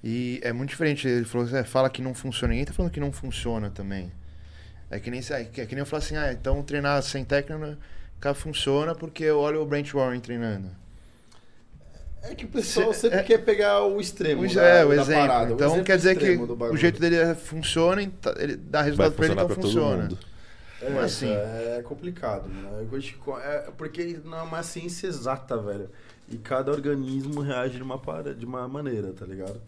E 0.05 0.39
é 0.45 0.53
muito 0.53 0.71
diferente. 0.71 1.09
Ele 1.09 1.25
falou 1.25 1.47
assim, 1.49 1.57
é, 1.57 1.65
fala 1.65 1.91
que 1.91 2.01
não 2.01 2.15
funciona. 2.15 2.53
Ninguém 2.53 2.65
tá 2.67 2.73
falando 2.73 2.93
que 2.93 3.01
não 3.01 3.11
funciona 3.11 3.71
também. 3.71 4.13
É 4.89 5.01
que 5.01 5.11
nem, 5.11 5.19
é 5.21 5.45
que 5.45 5.61
é 5.61 5.67
que 5.67 5.75
nem 5.75 5.81
eu 5.81 5.87
falar 5.87 5.99
assim, 5.99 6.17
ah, 6.17 6.33
então 6.33 6.63
treinar 6.63 7.03
sem 7.03 7.25
técnica 7.25 7.77
cara, 8.21 8.35
funciona 8.37 8.95
porque 8.95 9.25
eu 9.25 9.39
olho 9.41 9.61
o 9.61 9.67
Brent 9.67 9.93
Warren 9.93 10.21
treinando. 10.21 10.71
É 12.31 12.35
que 12.35 12.45
o 12.45 12.49
pessoal 12.49 12.93
Cê- 12.93 13.01
sempre 13.03 13.19
é- 13.19 13.23
quer 13.23 13.39
pegar 13.39 13.85
o 13.85 14.01
extremo. 14.01 14.43
O, 14.43 14.55
da, 14.55 14.63
é, 14.63 14.85
o 14.85 14.89
da 14.89 14.95
exemplo. 15.03 15.21
parada, 15.27 15.51
o 15.51 15.55
então 15.55 15.67
exemplo 15.69 15.85
quer 15.85 15.97
dizer 15.97 16.17
que 16.19 16.37
o 16.37 16.77
jeito 16.77 17.01
dele 17.01 17.17
é- 17.17 17.35
funciona, 17.35 18.03
e 18.03 18.09
tá- 18.09 18.35
ele 18.39 18.57
dá 18.57 18.83
resultado 18.83 19.13
pra 19.15 19.25
ele, 19.27 19.35
então 19.35 19.47
pra 19.47 19.55
todo 19.55 19.65
funciona. 19.65 20.03
mundo. 20.03 20.19
É, 20.83 20.87
Como 20.87 21.01
assim? 21.01 21.31
É 21.33 21.81
complicado. 21.85 22.51
Eu 22.79 22.85
gosto 22.87 23.07
de- 23.09 23.17
é 23.43 23.71
porque 23.77 24.21
não 24.25 24.39
é 24.39 24.43
uma 24.43 24.63
ciência 24.63 25.07
exata, 25.07 25.57
velho. 25.57 25.89
E 26.29 26.37
cada 26.37 26.71
organismo 26.73 27.41
reage 27.41 27.77
de 27.77 27.83
uma, 27.83 27.99
para- 27.99 28.35
de 28.35 28.45
uma 28.45 28.67
maneira, 28.69 29.13
tá 29.13 29.25
ligado? 29.25 29.61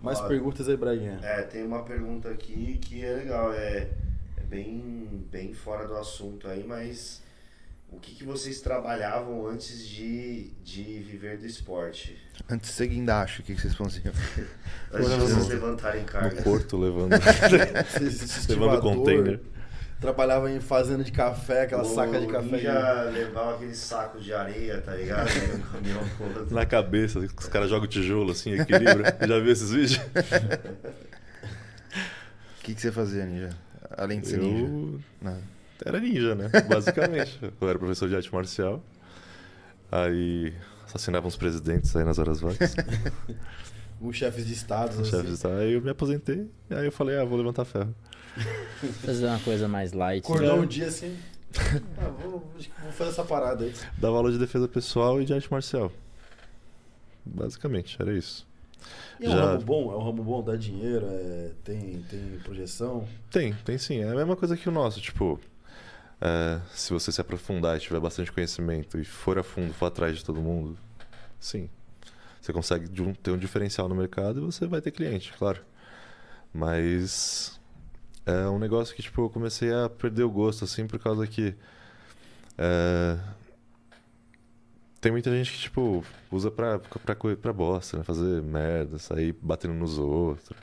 Mais 0.00 0.20
perguntas 0.20 0.68
aí, 0.68 0.76
Braguinha. 0.76 1.18
É, 1.22 1.42
tem 1.42 1.64
uma 1.64 1.82
pergunta 1.82 2.28
aqui 2.28 2.78
que 2.80 3.04
é 3.04 3.14
legal, 3.14 3.52
é, 3.52 3.88
é 4.36 4.40
bem, 4.48 5.24
bem 5.30 5.52
fora 5.52 5.86
do 5.88 5.96
assunto 5.96 6.46
aí, 6.48 6.64
mas 6.66 7.20
o 7.90 7.98
que, 7.98 8.14
que 8.14 8.24
vocês 8.24 8.60
trabalhavam 8.60 9.46
antes 9.48 9.86
de, 9.86 10.50
de 10.62 10.82
viver 11.00 11.38
do 11.38 11.46
esporte? 11.46 12.16
Antes 12.48 12.70
de 12.70 12.76
ser 12.76 12.86
guindaste, 12.88 13.40
o 13.40 13.44
que, 13.44 13.54
que 13.54 13.60
vocês 13.60 13.74
faziam? 13.74 14.12
Antes 14.92 15.10
de 15.10 15.16
Não. 15.16 15.26
vocês 15.26 15.48
levantarem 15.48 16.02
No 16.02 16.06
cargas? 16.08 16.44
Porto 16.44 16.76
levando, 16.76 17.12
levando 18.48 18.80
container. 18.80 19.40
Trabalhava 20.00 20.48
em 20.48 20.60
fazenda 20.60 21.02
de 21.02 21.10
café, 21.10 21.62
aquela 21.62 21.82
O 21.82 21.94
saca 21.94 22.20
de 22.20 22.28
café. 22.28 22.56
Ninja 22.58 23.02
levava 23.10 23.56
aquele 23.56 23.74
saco 23.74 24.20
de 24.20 24.32
areia, 24.32 24.80
tá 24.80 24.94
ligado? 24.94 25.28
No. 25.82 26.54
Na 26.54 26.64
cabeça, 26.64 27.18
os 27.18 27.48
caras 27.48 27.68
jogam 27.68 27.88
tijolo 27.88 28.30
assim, 28.30 28.52
equilibra. 28.52 29.16
Já 29.26 29.40
viu 29.40 29.50
esses 29.50 29.70
vídeos? 29.72 30.00
O 32.60 32.62
que, 32.62 32.74
que 32.74 32.80
você 32.80 32.92
fazia, 32.92 33.24
Ninja? 33.26 33.50
Além 33.96 34.20
de 34.20 34.28
ser 34.28 34.38
ninja. 34.38 34.66
Eu 34.66 35.00
Nada. 35.20 35.57
Era 35.84 36.00
ninja, 36.00 36.34
né? 36.34 36.48
Basicamente. 36.68 37.38
Eu 37.60 37.68
era 37.68 37.78
professor 37.78 38.08
de 38.08 38.16
arte 38.16 38.32
marcial. 38.32 38.82
Aí 39.90 40.52
assassinava 40.84 41.26
uns 41.26 41.36
presidentes 41.36 41.94
aí 41.96 42.04
nas 42.04 42.18
horas 42.18 42.40
vagas. 42.40 42.74
Os 44.00 44.16
chefes 44.16 44.46
de 44.46 44.52
estados, 44.52 44.96
Os 44.98 45.08
assim. 45.12 45.22
chefes, 45.22 45.44
aí 45.44 45.72
eu 45.72 45.82
me 45.82 45.90
aposentei. 45.90 46.48
Aí 46.70 46.84
eu 46.84 46.92
falei, 46.92 47.18
ah, 47.18 47.24
vou 47.24 47.36
levantar 47.36 47.64
ferro. 47.64 47.94
Fazer 49.04 49.26
uma 49.26 49.40
coisa 49.40 49.66
mais 49.66 49.92
light. 49.92 50.22
Acordou 50.24 50.56
né? 50.56 50.62
um 50.62 50.66
dia 50.66 50.86
assim. 50.86 51.16
Ah, 51.98 52.08
vou, 52.08 52.52
vou 52.82 52.92
fazer 52.92 53.10
essa 53.10 53.24
parada 53.24 53.64
aí. 53.64 53.72
Dava 53.96 54.16
aula 54.16 54.30
de 54.30 54.38
defesa 54.38 54.68
pessoal 54.68 55.20
e 55.20 55.24
de 55.24 55.32
arte 55.34 55.50
marcial. 55.50 55.90
Basicamente, 57.24 57.96
era 58.00 58.12
isso. 58.12 58.46
E 59.18 59.24
é 59.26 59.28
um 59.28 59.32
Já- 59.32 59.44
ramo 59.46 59.64
bom? 59.64 59.92
É 59.92 59.96
um 59.96 60.02
ramo 60.04 60.22
bom? 60.22 60.42
Dá 60.42 60.54
dinheiro? 60.56 61.06
É, 61.08 61.50
tem, 61.64 62.00
tem 62.08 62.38
projeção? 62.44 63.04
Tem, 63.30 63.52
tem 63.64 63.76
sim. 63.78 64.00
É 64.00 64.08
a 64.10 64.14
mesma 64.14 64.36
coisa 64.36 64.56
que 64.56 64.68
o 64.68 64.72
nosso, 64.72 65.00
tipo. 65.00 65.40
É, 66.20 66.60
se 66.72 66.92
você 66.92 67.12
se 67.12 67.20
aprofundar 67.20 67.76
e 67.76 67.80
tiver 67.80 68.00
bastante 68.00 68.32
conhecimento 68.32 68.98
e 68.98 69.04
for 69.04 69.38
a 69.38 69.42
fundo, 69.42 69.72
for 69.72 69.86
atrás 69.86 70.16
de 70.16 70.24
todo 70.24 70.40
mundo, 70.40 70.76
sim. 71.38 71.68
Você 72.40 72.52
consegue 72.52 72.88
ter 73.22 73.30
um 73.30 73.38
diferencial 73.38 73.88
no 73.88 73.94
mercado 73.94 74.40
e 74.40 74.42
você 74.42 74.66
vai 74.66 74.80
ter 74.80 74.90
cliente, 74.90 75.32
claro. 75.38 75.60
Mas 76.52 77.60
é 78.26 78.48
um 78.48 78.58
negócio 78.58 78.94
que, 78.94 79.02
tipo, 79.02 79.22
eu 79.22 79.30
comecei 79.30 79.72
a 79.72 79.88
perder 79.88 80.24
o 80.24 80.30
gosto, 80.30 80.64
assim, 80.64 80.86
por 80.86 80.98
causa 80.98 81.26
que. 81.26 81.54
é, 82.56 83.18
tem 85.00 85.12
muita 85.12 85.30
gente 85.30 85.52
que, 85.52 85.58
tipo, 85.58 86.04
usa 86.30 86.50
pra, 86.50 86.78
pra, 86.78 87.14
pra 87.14 87.52
bosta, 87.52 87.98
né? 87.98 88.04
Fazer 88.04 88.42
merda, 88.42 88.98
sair 88.98 89.32
batendo 89.40 89.74
nos 89.74 89.98
outros. 89.98 90.58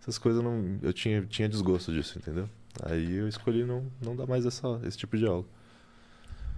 Essas 0.00 0.18
coisas 0.18 0.42
não. 0.42 0.78
Eu 0.82 0.92
tinha, 0.92 1.22
tinha 1.26 1.48
desgosto 1.48 1.92
disso, 1.92 2.18
entendeu? 2.18 2.48
Aí 2.82 3.14
eu 3.14 3.28
escolhi 3.28 3.64
não, 3.64 3.86
não 4.02 4.16
dar 4.16 4.26
mais 4.26 4.44
essa, 4.44 4.80
esse 4.84 4.98
tipo 4.98 5.16
de 5.16 5.26
aula. 5.26 5.44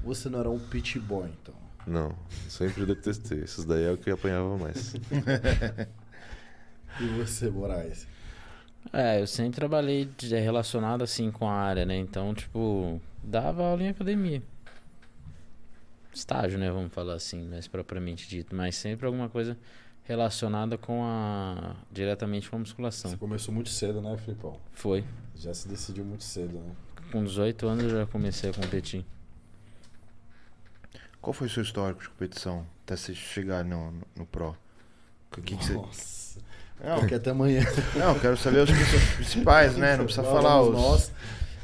Você 0.02 0.28
não 0.28 0.40
era 0.40 0.50
um 0.50 0.58
pit 0.58 0.98
boy, 0.98 1.28
então. 1.40 1.54
Não, 1.86 2.16
sempre 2.48 2.84
detestei. 2.86 3.40
Esses 3.40 3.64
daí 3.64 3.84
é 3.84 3.92
o 3.92 3.96
que 3.96 4.10
eu 4.10 4.14
apanhava 4.14 4.56
mais. 4.56 4.94
E 6.98 7.06
você, 7.08 7.50
Moraes? 7.50 8.06
É, 8.90 9.20
eu 9.20 9.26
sempre 9.26 9.56
trabalhei 9.56 10.06
de- 10.16 10.34
relacionado 10.38 11.02
assim 11.04 11.30
com 11.30 11.46
a 11.46 11.52
área, 11.52 11.84
né? 11.84 11.94
Então, 11.98 12.32
tipo, 12.34 12.98
dava 13.22 13.62
aula 13.62 13.82
em 13.82 13.88
academia. 13.88 14.42
Estágio, 16.12 16.58
né? 16.58 16.70
Vamos 16.70 16.92
falar 16.94 17.14
assim, 17.14 17.46
mais 17.46 17.68
propriamente 17.68 18.26
dito. 18.28 18.56
Mas 18.56 18.76
sempre 18.76 19.04
alguma 19.04 19.28
coisa 19.28 19.58
relacionada 20.06 20.78
com 20.78 21.02
a. 21.04 21.76
diretamente 21.90 22.48
com 22.48 22.56
a 22.56 22.58
musculação. 22.58 23.10
Você 23.10 23.16
começou 23.16 23.52
muito 23.52 23.70
cedo, 23.70 24.00
né, 24.00 24.16
Filipão? 24.16 24.58
Foi. 24.72 25.04
Já 25.34 25.52
se 25.52 25.68
decidiu 25.68 26.04
muito 26.04 26.24
cedo, 26.24 26.58
né? 26.58 26.74
Com 27.12 27.22
18 27.22 27.66
anos 27.66 27.84
eu 27.84 27.90
já 27.90 28.06
comecei 28.06 28.50
a 28.50 28.52
competir. 28.52 29.04
Qual 31.20 31.34
foi 31.34 31.48
o 31.48 31.50
seu 31.50 31.62
histórico 31.62 32.02
de 32.02 32.08
competição 32.08 32.66
até 32.84 32.96
você 32.96 33.14
chegar 33.14 33.64
no, 33.64 33.90
no, 33.90 34.02
no 34.16 34.26
Pro? 34.26 34.56
O 35.36 35.40
que, 35.40 35.56
que 35.56 35.64
você... 35.64 35.74
Nossa. 35.74 36.40
Não, 36.82 37.00
Porque 37.00 37.14
até 37.14 37.30
amanhã. 37.30 37.62
não, 37.96 38.14
eu 38.14 38.20
quero 38.20 38.36
saber 38.36 38.60
os 38.60 38.70
principais, 39.16 39.76
né? 39.76 39.96
Não 39.96 40.04
precisa 40.04 40.24
falar 40.24 40.62
os... 40.62 40.72
Nós. 40.72 41.12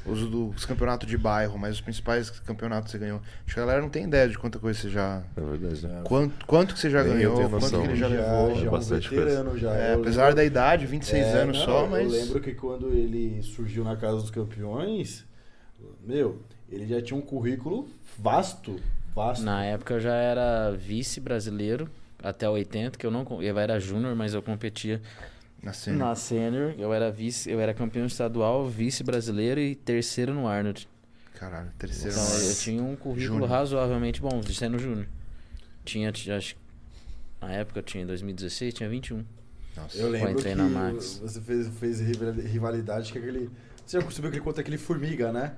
Os 0.04 0.26
dos 0.28 0.64
campeonatos 0.66 1.08
de 1.08 1.16
bairro, 1.16 1.58
mas 1.58 1.74
os 1.76 1.80
principais 1.80 2.28
campeonatos 2.30 2.86
que 2.86 2.90
você 2.92 2.98
ganhou. 2.98 3.20
Acho 3.46 3.54
que 3.54 3.60
a 3.60 3.62
galera 3.64 3.80
não 3.82 3.88
tem 3.88 4.04
ideia 4.04 4.28
de 4.28 4.36
quanta 4.38 4.58
coisa 4.58 4.78
você 4.80 4.90
já. 4.90 5.22
É 5.36 5.40
verdade. 5.40 5.86
né? 5.86 6.00
Quanto, 6.04 6.46
quanto 6.46 6.74
que 6.74 6.80
você 6.80 6.90
já 6.90 7.02
Nem 7.04 7.14
ganhou, 7.14 7.36
quanto 7.36 7.52
noção. 7.52 7.82
que 7.82 7.88
ele 7.88 7.96
já 7.96 8.08
já, 8.08 8.16
levou. 8.16 8.54
já 8.56 8.64
é 8.64 8.68
um 8.68 8.70
bastante 8.72 9.08
veterano 9.08 9.58
já. 9.58 9.74
É, 9.74 9.94
Eu 9.94 10.00
apesar 10.00 10.22
lembro- 10.22 10.36
da 10.36 10.44
idade, 10.44 10.86
26 10.86 11.26
É, 11.26 11.32
anos 11.42 11.58
não, 11.58 11.64
só, 11.64 11.86
mas. 11.86 12.12
Eu 12.12 12.20
lembro 12.20 12.40
que 12.40 12.52
quando 12.54 12.88
ele 12.88 13.42
surgiu 13.42 13.84
na 13.84 13.96
Casa 13.96 14.16
dos 14.20 14.30
Campeões, 14.30 15.24
meu, 16.04 16.40
ele 16.68 16.86
já 16.86 17.00
tinha 17.00 17.16
um 17.18 17.22
currículo 17.22 17.88
vasto. 18.18 18.76
Vasto. 19.14 19.44
Na 19.44 19.64
época 19.64 19.94
eu 19.94 20.00
já 20.00 20.14
era 20.14 20.70
vice 20.72 21.20
brasileiro 21.20 21.88
até 22.22 22.48
80, 22.48 22.98
que 22.98 23.04
eu 23.06 23.10
não 23.10 23.26
eu 23.42 23.58
era 23.58 23.78
júnior, 23.78 24.14
mas 24.16 24.32
eu 24.32 24.40
competia 24.42 25.00
Na 25.62 25.72
cena. 25.72 25.96
na 26.08 26.14
sênior. 26.14 26.74
Eu 26.78 26.92
era 26.92 27.10
vice, 27.10 27.48
eu 27.50 27.60
era 27.60 27.72
campeão 27.72 28.04
estadual, 28.06 28.68
vice 28.68 29.02
brasileiro 29.04 29.60
e 29.60 29.74
terceiro 29.74 30.34
no 30.34 30.48
Arnold. 30.48 30.88
Caralho, 31.34 31.70
terceiro. 31.78 32.16
Então 32.16 32.38
eu 32.48 32.54
tinha 32.56 32.82
um 32.82 32.96
currículo 32.96 33.34
Júnior. 33.40 33.48
razoavelmente 33.48 34.20
bom 34.20 34.40
de 34.40 34.54
sendo 34.54 34.78
júnior. 34.78 35.06
Tinha, 35.84 36.10
acho 36.10 36.56
na 37.40 37.50
época 37.52 37.80
eu 37.80 37.82
tinha 37.82 38.04
em 38.04 38.06
2016, 38.06 38.74
tinha 38.74 38.88
21. 38.88 39.24
Nossa. 39.76 39.96
Eu 39.98 40.08
lembro 40.08 40.30
entrei 40.32 40.52
que 40.52 40.58
na 40.58 40.68
Max. 40.68 41.18
você 41.22 41.40
fez, 41.40 41.66
fez 41.78 42.00
rival- 42.00 42.32
rivalidade 42.32 43.12
com 43.12 43.18
aquele. 43.18 43.50
Você 43.84 43.98
já 43.98 44.02
percebeu 44.04 44.30
que 44.30 44.36
ele 44.36 44.44
conta 44.44 44.60
aquele 44.60 44.78
formiga, 44.78 45.32
né? 45.32 45.54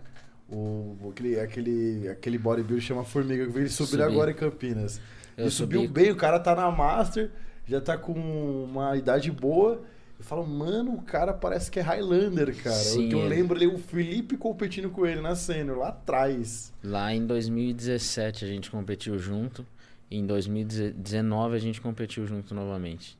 O, 0.49 0.97
aquele, 1.10 1.41
aquele, 1.41 2.08
aquele 2.08 2.39
bodybuilder 2.39 2.81
chama 2.86 3.05
Formiga. 3.05 3.42
Ele 3.44 3.68
subiu 3.68 3.86
Subi. 3.99 4.02
agora 4.02 4.31
em 4.31 4.34
Campinas. 4.34 5.00
Eu 5.36 5.44
ele 5.44 5.50
subiu 5.50 5.81
subi- 5.83 5.92
bem, 5.92 6.10
o 6.12 6.16
cara 6.16 6.39
tá 6.39 6.55
na 6.55 6.70
Master, 6.70 7.31
já 7.66 7.81
tá 7.81 7.99
com 7.99 8.12
uma 8.12 8.97
idade 8.97 9.31
boa. 9.31 9.83
Eu 10.18 10.25
falo, 10.25 10.47
mano, 10.47 10.93
o 10.94 11.02
cara 11.02 11.33
parece 11.34 11.70
que 11.70 11.78
é 11.78 11.83
Highlander, 11.83 12.55
cara. 12.62 12.76
Sim, 12.76 13.07
o 13.07 13.09
que 13.09 13.15
eu 13.15 13.20
ele- 13.20 13.28
lembro, 13.28 13.59
ele, 13.59 13.67
o 13.67 13.78
Felipe 13.78 14.36
competindo 14.36 14.89
com 14.91 15.05
ele 15.07 15.20
na 15.20 15.34
Sênior, 15.36 15.78
lá 15.78 15.89
atrás. 15.89 16.73
Lá 16.83 17.12
em 17.12 17.26
2017 17.26 18.44
a 18.44 18.49
gente 18.49 18.70
competiu 18.70 19.18
junto. 19.18 19.67
E 20.10 20.17
em 20.18 20.25
2019 20.26 21.57
a 21.57 21.59
gente 21.59 21.81
competiu 21.81 22.26
junto 22.26 22.55
novamente. 22.55 23.18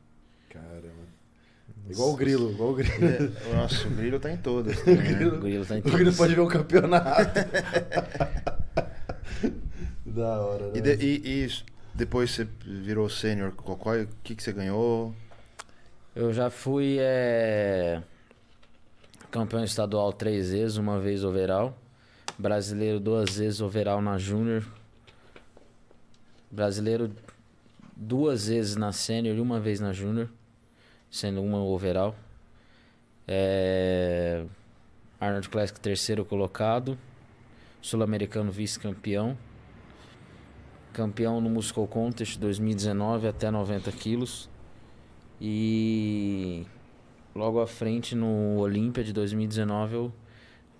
Caramba. 0.49 1.05
Igual 1.91 2.13
o 2.13 2.17
Grilo, 2.17 2.51
igual 2.53 2.71
o 2.71 2.75
Grilo. 2.75 2.95
É, 3.05 3.55
Nossa, 3.55 3.87
o 3.87 3.91
brilho 3.91 4.19
tá 4.21 4.31
em 4.31 4.37
todas. 4.37 4.77
né? 4.85 4.93
O 4.93 5.41
Grilo 5.41 5.67
tá 5.67 5.77
em 5.77 5.81
O 5.81 5.83
Grilo 5.83 5.99
todas. 6.05 6.17
pode 6.17 6.35
ver 6.35 6.41
o 6.41 6.47
campeonato. 6.47 7.41
da 10.07 10.41
hora, 10.41 10.67
né? 10.71 10.73
E, 10.79 10.81
de- 10.81 10.95
e- 11.05 11.45
e 11.45 11.49
depois 11.95 12.31
você 12.31 12.47
virou 12.65 13.09
sênior, 13.09 13.53
qual, 13.53 13.77
qual- 13.77 13.97
o 14.01 14.09
que, 14.23 14.35
que 14.35 14.43
você 14.43 14.53
ganhou? 14.53 15.15
Eu 16.17 16.33
já 16.33 16.49
fui 16.49 16.97
é, 17.01 18.01
campeão 19.33 19.65
estadual 19.65 20.13
três 20.13 20.53
vezes, 20.53 20.77
uma 20.77 21.01
vez 21.01 21.25
overall. 21.25 21.77
Brasileiro 22.39 23.01
duas 23.01 23.37
vezes 23.37 23.61
overall 23.61 24.01
na 24.01 24.17
Júnior. 24.17 24.65
Brasileiro 26.49 27.11
duas 27.97 28.47
vezes 28.47 28.77
na 28.77 28.93
Sênior 28.93 29.37
e 29.37 29.41
uma 29.41 29.59
vez 29.59 29.81
na 29.81 29.93
Júnior. 29.93 30.31
Sendo 31.11 31.43
uma 31.43 31.61
overall. 31.61 32.15
É, 33.27 34.45
Arnold 35.21 35.49
Classic 35.49 35.81
terceiro 35.81 36.25
colocado. 36.25 36.97
Sul-Americano 37.83 38.53
vice-campeão. 38.53 39.37
Campeão 40.93 41.41
no 41.41 41.51
Muscle 41.51 41.89
Contest 41.89 42.39
2019 42.39 43.27
até 43.27 43.51
90 43.51 43.91
quilos. 43.91 44.49
E 45.41 46.65
logo 47.35 47.61
à 47.61 47.67
frente 47.67 48.15
no 48.15 48.57
Olímpia 48.59 49.03
de 49.03 49.13
2019 49.13 49.95
eu 49.95 50.13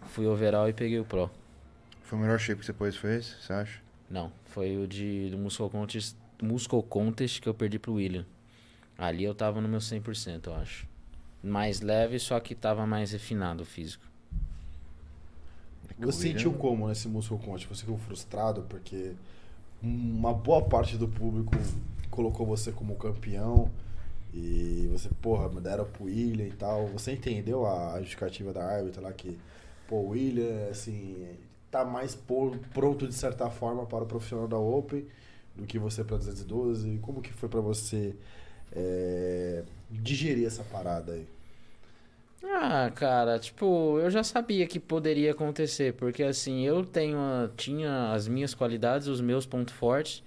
fui 0.07 0.27
overall 0.27 0.69
e 0.69 0.73
peguei 0.73 0.99
o 1.01 1.05
Pro. 1.05 1.31
Foi 2.03 2.19
o 2.19 2.21
melhor 2.23 2.39
shape 2.39 2.61
que 2.61 2.67
você 2.67 2.73
depois 2.73 2.97
fez, 2.97 3.37
você 3.41 3.53
acha? 3.53 3.81
Não, 4.11 4.31
foi 4.47 4.77
o 4.77 4.87
de 4.87 5.31
do 5.31 5.39
Muscle 5.39 5.69
Contest, 5.71 6.17
Muscle 6.43 6.83
Contest 6.83 7.41
que 7.41 7.49
eu 7.49 7.55
perdi 7.55 7.79
pro 7.79 7.95
William. 7.95 8.25
Ali 8.97 9.25
eu 9.25 9.35
tava 9.35 9.61
no 9.61 9.69
meu 9.69 9.81
100%, 9.81 10.47
eu 10.47 10.55
acho. 10.55 10.87
Mais 11.43 11.81
leve, 11.81 12.19
só 12.19 12.39
que 12.39 12.55
tava 12.55 12.87
mais 12.87 13.11
refinado 13.13 13.63
o 13.63 13.67
físico. 13.67 14.05
Você 15.85 15.95
O 15.99 16.07
William- 16.07 16.13
sentiu 16.13 16.53
como 16.55 16.89
nesse 16.89 17.09
Muscle 17.09 17.39
Conte? 17.39 17.67
Você 17.67 17.81
ficou 17.81 17.99
frustrado 17.99 18.63
porque 18.69 19.13
uma 19.83 20.33
boa 20.33 20.63
parte 20.63 20.97
do 20.97 21.09
público 21.09 21.53
colocou 22.11 22.47
você 22.47 22.71
como 22.71 22.95
campeão 22.97 23.71
e 24.35 24.89
você, 24.93 25.09
porra, 25.23 25.49
deram 25.61 25.85
pro 25.87 26.05
William 26.07 26.47
e 26.47 26.53
tal. 26.53 26.89
Você 26.89 27.13
entendeu 27.13 27.67
a 27.67 27.99
justificativa 28.01 28.53
da 28.53 28.65
árbitra 28.65 29.03
lá 29.03 29.13
que, 29.13 29.39
pô, 29.89 29.97
o 29.99 30.09
William, 30.11 30.69
assim, 30.71 31.37
tá 31.71 31.85
mais 31.85 32.15
po- 32.15 32.57
pronto 32.73 33.07
de 33.09 33.15
certa 33.15 33.51
forma 33.51 33.87
para 33.87 34.05
o 34.05 34.07
profissional 34.07 34.49
da 34.49 34.59
Open 34.59 35.07
do 35.57 35.67
que 35.67 35.79
você 35.79 36.05
para 36.05 36.17
212? 36.19 36.99
Como 37.01 37.23
que 37.23 37.33
foi 37.33 37.49
pra 37.49 37.61
você 37.61 38.17
é, 38.73 39.65
digerir 39.91 40.47
essa 40.47 40.65
parada 40.65 41.13
aí? 41.15 41.27
Ah, 42.43 42.91
cara, 42.95 43.39
tipo, 43.39 43.99
eu 43.99 44.11
já 44.11 44.23
sabia 44.23 44.67
que 44.67 44.79
poderia 44.79 45.33
acontecer, 45.33 45.95
porque 45.95 46.23
assim, 46.23 46.61
eu 46.63 46.85
tenho 46.85 47.19
tinha 47.57 48.13
as 48.13 48.29
minhas 48.29 48.55
qualidades, 48.55 49.07
os 49.09 49.21
meus 49.21 49.47
pontos 49.47 49.75
fortes, 49.75 50.23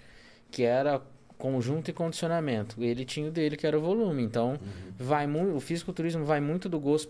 que 0.51 0.63
era 0.63 1.01
conjunto 1.37 1.89
e 1.89 1.93
condicionamento. 1.93 2.81
Ele 2.83 3.05
tinha 3.05 3.27
o 3.27 3.31
dele, 3.31 3.55
que 3.55 3.67
era 3.67 3.77
o 3.77 3.81
volume. 3.81 4.23
Então, 4.23 4.59
vai 4.97 5.27
muito, 5.27 5.55
o 5.55 5.59
fisiculturismo 5.59 6.25
vai 6.25 6.39
muito 6.39 6.67
do 6.67 6.79
gosto 6.79 7.07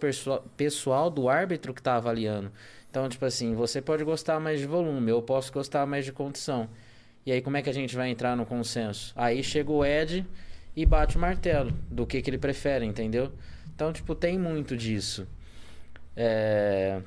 pessoal 0.56 1.10
do 1.10 1.30
árbitro 1.30 1.74
que 1.74 1.82
tá 1.82 1.96
avaliando. 1.96 2.52
Então, 2.90 3.08
tipo 3.08 3.26
assim, 3.26 3.54
você 3.54 3.82
pode 3.82 4.04
gostar 4.04 4.40
mais 4.40 4.60
de 4.60 4.66
volume, 4.66 5.12
eu 5.12 5.22
posso 5.22 5.52
gostar 5.52 5.86
mais 5.86 6.06
de 6.06 6.12
condição. 6.12 6.70
E 7.26 7.32
aí, 7.32 7.42
como 7.42 7.58
é 7.58 7.62
que 7.62 7.70
a 7.70 7.74
gente 7.74 7.96
vai 7.96 8.10
entrar 8.10 8.36
no 8.36 8.46
consenso? 8.46 9.14
Aí 9.16 9.44
chega 9.44 9.72
o 9.72 9.86
Ed 9.86 10.26
e 10.76 10.86
bate 10.86 11.18
o 11.18 11.20
martelo 11.20 11.72
do 11.90 12.06
que, 12.06 12.22
que 12.22 12.30
ele 12.30 12.38
prefere, 12.38 12.86
entendeu? 12.86 13.32
Então, 13.76 13.92
tipo, 13.92 14.16
tem 14.16 14.40
muito 14.40 14.76
disso. 14.76 15.28
É... 16.16 17.02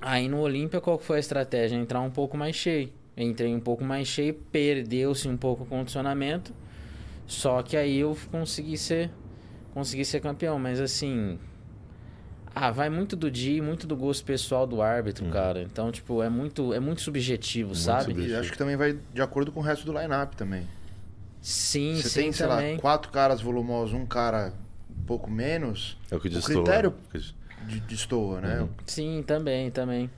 Aí 0.00 0.28
no 0.28 0.40
Olímpia, 0.40 0.80
qual 0.80 0.98
foi 0.98 1.16
a 1.16 1.20
estratégia? 1.20 1.76
Entrar 1.76 2.00
um 2.00 2.10
pouco 2.10 2.36
mais 2.36 2.54
cheio. 2.54 2.92
Entrei 3.20 3.52
um 3.54 3.58
pouco 3.60 3.82
mais 3.84 4.06
cheio, 4.06 4.32
perdeu-se 4.34 5.26
um 5.28 5.36
pouco 5.36 5.64
o 5.64 5.66
condicionamento. 5.66 6.52
Só 7.26 7.62
que 7.62 7.76
aí 7.76 7.98
eu 7.98 8.16
consegui 8.30 8.78
ser, 8.78 9.10
consegui 9.74 10.04
ser 10.04 10.20
campeão. 10.20 10.58
Mas 10.58 10.80
assim. 10.80 11.38
Ah, 12.54 12.70
vai 12.70 12.88
muito 12.90 13.14
do 13.14 13.30
dia, 13.30 13.58
e 13.58 13.60
muito 13.60 13.86
do 13.86 13.96
gosto 13.96 14.24
pessoal 14.24 14.66
do 14.66 14.82
árbitro, 14.82 15.26
cara. 15.30 15.62
Então, 15.62 15.92
tipo, 15.92 16.22
é 16.22 16.28
muito, 16.28 16.72
é 16.72 16.80
muito 16.80 17.00
subjetivo, 17.02 17.74
sabe? 17.74 18.12
E 18.26 18.34
acho 18.34 18.50
que 18.50 18.58
também 18.58 18.74
vai 18.76 18.98
de 19.14 19.22
acordo 19.22 19.52
com 19.52 19.60
o 19.60 19.62
resto 19.62 19.84
do 19.86 19.92
line-up 19.96 20.34
também. 20.36 20.66
Sim, 21.40 21.94
Você 21.96 22.08
sim, 22.08 22.20
tem, 22.22 22.32
sei 22.32 22.46
também. 22.48 22.74
lá, 22.74 22.80
quatro 22.80 23.12
caras 23.12 23.40
volumosos, 23.40 23.94
um 23.94 24.04
cara 24.04 24.52
um 24.90 25.04
pouco 25.04 25.30
menos, 25.30 25.96
É 26.10 26.16
o 26.16 26.20
que 26.20 26.26
O 26.26 26.30
destoa. 26.30 26.64
critério- 26.64 26.90
O 26.90 27.10
que- 27.10 27.34
de, 27.66 27.80
destoa, 27.80 28.40
né? 28.40 28.60
Uhum. 28.62 28.68
Sim, 28.86 29.22
também, 29.24 29.70
também. 29.70 30.10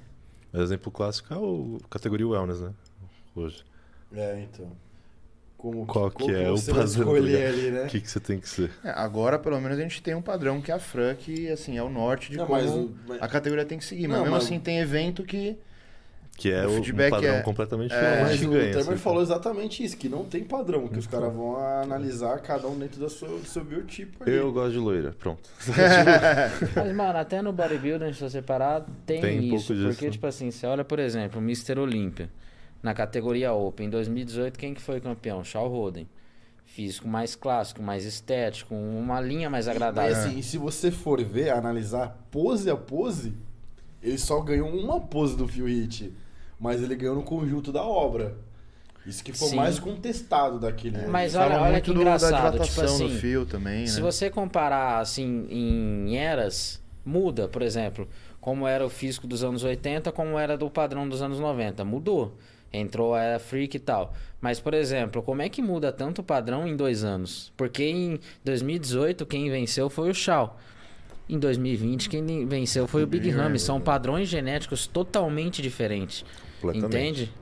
O 0.52 0.58
exemplo 0.62 0.90
clássico 0.90 1.34
é 1.34 1.36
o 1.36 1.78
categoria 1.90 2.26
wellness, 2.26 2.60
né? 2.60 2.72
Hoje. 3.34 3.62
É, 4.14 4.40
então. 4.42 4.70
Como, 5.56 5.84
Qual 5.84 6.10
como 6.10 6.26
que 6.26 6.34
é 6.34 6.50
o 6.50 6.54
padrão, 6.56 6.84
escolher 6.84 7.42
tá 7.42 7.48
ali, 7.48 7.70
né? 7.70 7.84
O 7.84 7.86
que, 7.88 8.00
que 8.00 8.10
você 8.10 8.18
tem 8.18 8.38
que 8.40 8.48
ser? 8.48 8.70
É, 8.82 8.90
agora, 8.90 9.38
pelo 9.38 9.60
menos, 9.60 9.78
a 9.78 9.82
gente 9.82 10.02
tem 10.02 10.14
um 10.14 10.22
padrão 10.22 10.58
que 10.60 10.72
é 10.72 10.74
a 10.74 10.78
Fran, 10.78 11.14
que 11.14 11.50
assim, 11.50 11.76
é 11.76 11.82
o 11.82 11.90
norte 11.90 12.30
de 12.30 12.38
Não, 12.38 12.46
como 12.46 12.58
mas 12.62 12.70
o- 12.70 12.90
mas- 13.06 13.20
a 13.22 13.28
categoria 13.28 13.64
tem 13.66 13.76
que 13.78 13.84
seguir. 13.84 14.08
Mas 14.08 14.16
Não, 14.16 14.22
mesmo 14.24 14.36
mas- 14.36 14.44
assim, 14.46 14.58
tem 14.58 14.78
evento 14.78 15.22
que. 15.22 15.58
Que 16.38 16.50
é 16.50 16.66
O 16.66 16.70
o, 16.70 16.74
feedback 16.76 17.08
um 17.08 17.10
padrão 17.16 17.34
é- 17.34 17.42
completamente 17.42 17.92
é, 17.92 17.98
diferente 18.00 18.22
Mas 18.30 18.40
que 18.40 18.46
o 18.46 18.50
ganha. 18.50 18.70
Temer 18.70 18.88
assim. 18.88 18.96
falou 18.96 19.20
exatamente 19.22 19.84
isso, 19.84 19.94
que 19.98 20.08
não 20.08 20.24
tem 20.24 20.42
padrão, 20.44 20.88
que 20.88 20.98
os 20.98 21.06
caras 21.06 21.30
vão 21.30 21.56
analisar 21.58 22.38
cada 22.38 22.66
um 22.66 22.78
dentro 22.78 22.98
do 22.98 23.10
seu, 23.10 23.28
do 23.40 23.44
seu 23.46 23.62
biotipo 23.62 24.22
ali. 24.24 24.32
Eu 24.32 24.50
gosto 24.50 24.72
de 24.72 24.78
loira, 24.78 25.14
pronto. 25.18 25.50
Mas, 26.74 26.94
mano, 26.96 27.18
até 27.18 27.42
no 27.42 27.52
bodybuilding, 27.52 28.14
se 28.14 28.22
você 28.22 28.40
parar, 28.40 28.86
tem, 29.04 29.20
Tem 29.20 29.38
um 29.38 29.42
isso. 29.56 29.66
pouco 29.68 29.74
disso. 29.82 29.88
Porque, 29.98 30.10
tipo 30.10 30.26
assim, 30.26 30.50
você 30.50 30.66
olha, 30.66 30.84
por 30.84 30.98
exemplo, 30.98 31.38
o 31.38 31.42
Mr. 31.42 31.78
Olímpia, 31.78 32.30
na 32.82 32.94
categoria 32.94 33.52
Open, 33.52 33.86
em 33.86 33.90
2018, 33.90 34.58
quem 34.58 34.74
que 34.74 34.80
foi 34.80 35.00
campeão? 35.00 35.42
Shaw 35.44 35.68
Roden. 35.68 36.08
Físico 36.64 37.08
mais 37.08 37.34
clássico, 37.34 37.82
mais 37.82 38.04
estético, 38.04 38.74
uma 38.74 39.20
linha 39.20 39.50
mais 39.50 39.66
Mas 39.66 39.74
agradável. 39.76 40.12
assim, 40.16 40.38
e 40.38 40.42
se 40.42 40.56
você 40.56 40.90
for 40.90 41.22
ver, 41.22 41.50
analisar 41.50 42.16
pose 42.30 42.70
a 42.70 42.76
pose, 42.76 43.34
ele 44.00 44.16
só 44.18 44.40
ganhou 44.40 44.68
uma 44.68 45.00
pose 45.00 45.36
do 45.36 45.48
Phil 45.48 45.66
Hit, 45.66 46.12
mas 46.60 46.80
ele 46.80 46.94
ganhou 46.94 47.16
no 47.16 47.24
conjunto 47.24 47.72
da 47.72 47.82
obra. 47.82 48.36
Isso 49.04 49.24
que 49.24 49.32
foi 49.32 49.48
Sim. 49.48 49.56
mais 49.56 49.78
contestado 49.80 50.60
daquele. 50.60 50.96
É, 50.98 51.06
Mas 51.08 51.34
olha- 51.34 51.60
olha 51.60 51.80
que 51.80 51.90
do- 51.92 52.00
engraçado, 52.02 52.58
da 52.58 52.64
tipo 52.64 52.80
assim, 52.82 53.08
do 53.08 53.14
fio 53.14 53.46
também, 53.46 53.86
Se 53.86 53.96
né? 53.96 54.02
você 54.02 54.30
comparar, 54.30 55.00
assim, 55.00 55.46
em 55.50 56.16
eras, 56.16 56.80
muda, 57.04 57.48
por 57.48 57.62
exemplo, 57.62 58.06
como 58.40 58.68
era 58.68 58.84
o 58.86 58.90
físico 58.90 59.26
dos 59.26 59.42
anos 59.42 59.64
80, 59.64 60.12
como 60.12 60.38
era 60.38 60.56
do 60.56 60.70
padrão 60.70 61.08
dos 61.08 61.20
anos 61.20 61.40
90. 61.40 61.84
Mudou. 61.84 62.36
Entrou 62.72 63.14
a 63.14 63.22
era 63.22 63.38
freak 63.38 63.76
e 63.76 63.80
tal. 63.80 64.14
Mas, 64.40 64.60
por 64.60 64.74
exemplo, 64.74 65.22
como 65.22 65.42
é 65.42 65.48
que 65.48 65.60
muda 65.60 65.92
tanto 65.92 66.20
o 66.20 66.24
padrão 66.24 66.66
em 66.66 66.76
dois 66.76 67.04
anos? 67.04 67.52
Porque 67.56 67.84
em 67.84 68.20
2018, 68.44 69.26
quem 69.26 69.50
venceu 69.50 69.90
foi 69.90 70.10
o 70.10 70.14
Shaw. 70.14 70.56
Em 71.28 71.38
2020, 71.38 72.08
quem 72.08 72.46
venceu 72.46 72.86
foi 72.86 73.02
o 73.02 73.06
Big 73.06 73.24
Big 73.24 73.36
Ram. 73.36 73.56
São 73.58 73.80
padrões 73.80 74.28
genéticos 74.28 74.86
totalmente 74.86 75.60
diferentes. 75.62 76.24
Entende? 76.74 77.32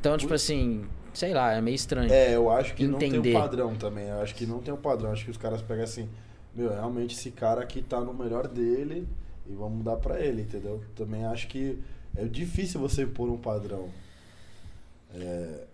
Então, 0.00 0.16
tipo 0.16 0.34
assim, 0.34 0.84
sei 1.12 1.32
lá, 1.32 1.52
é 1.52 1.60
meio 1.60 1.74
estranho. 1.74 2.12
É, 2.12 2.34
eu 2.34 2.50
acho 2.50 2.74
que 2.74 2.86
não 2.86 2.96
Entender. 2.96 3.22
tem 3.22 3.36
um 3.36 3.40
padrão 3.40 3.74
também. 3.74 4.08
Eu 4.08 4.20
acho 4.20 4.34
que 4.34 4.46
não 4.46 4.60
tem 4.60 4.72
um 4.72 4.76
padrão. 4.76 5.08
Eu 5.08 5.12
acho 5.12 5.24
que 5.24 5.30
os 5.30 5.36
caras 5.36 5.62
pegam 5.62 5.84
assim, 5.84 6.08
meu, 6.54 6.70
realmente 6.70 7.14
esse 7.14 7.30
cara 7.30 7.62
aqui 7.62 7.82
tá 7.82 8.00
no 8.00 8.14
melhor 8.14 8.48
dele 8.48 9.06
e 9.48 9.54
vamos 9.54 9.84
dar 9.84 9.96
pra 9.96 10.20
ele, 10.20 10.42
entendeu? 10.42 10.82
Também 10.94 11.24
acho 11.24 11.48
que 11.48 11.78
é 12.16 12.24
difícil 12.24 12.80
você 12.80 13.02
impor 13.02 13.28
um 13.28 13.38
padrão. 13.38 13.88
É, 15.18 15.64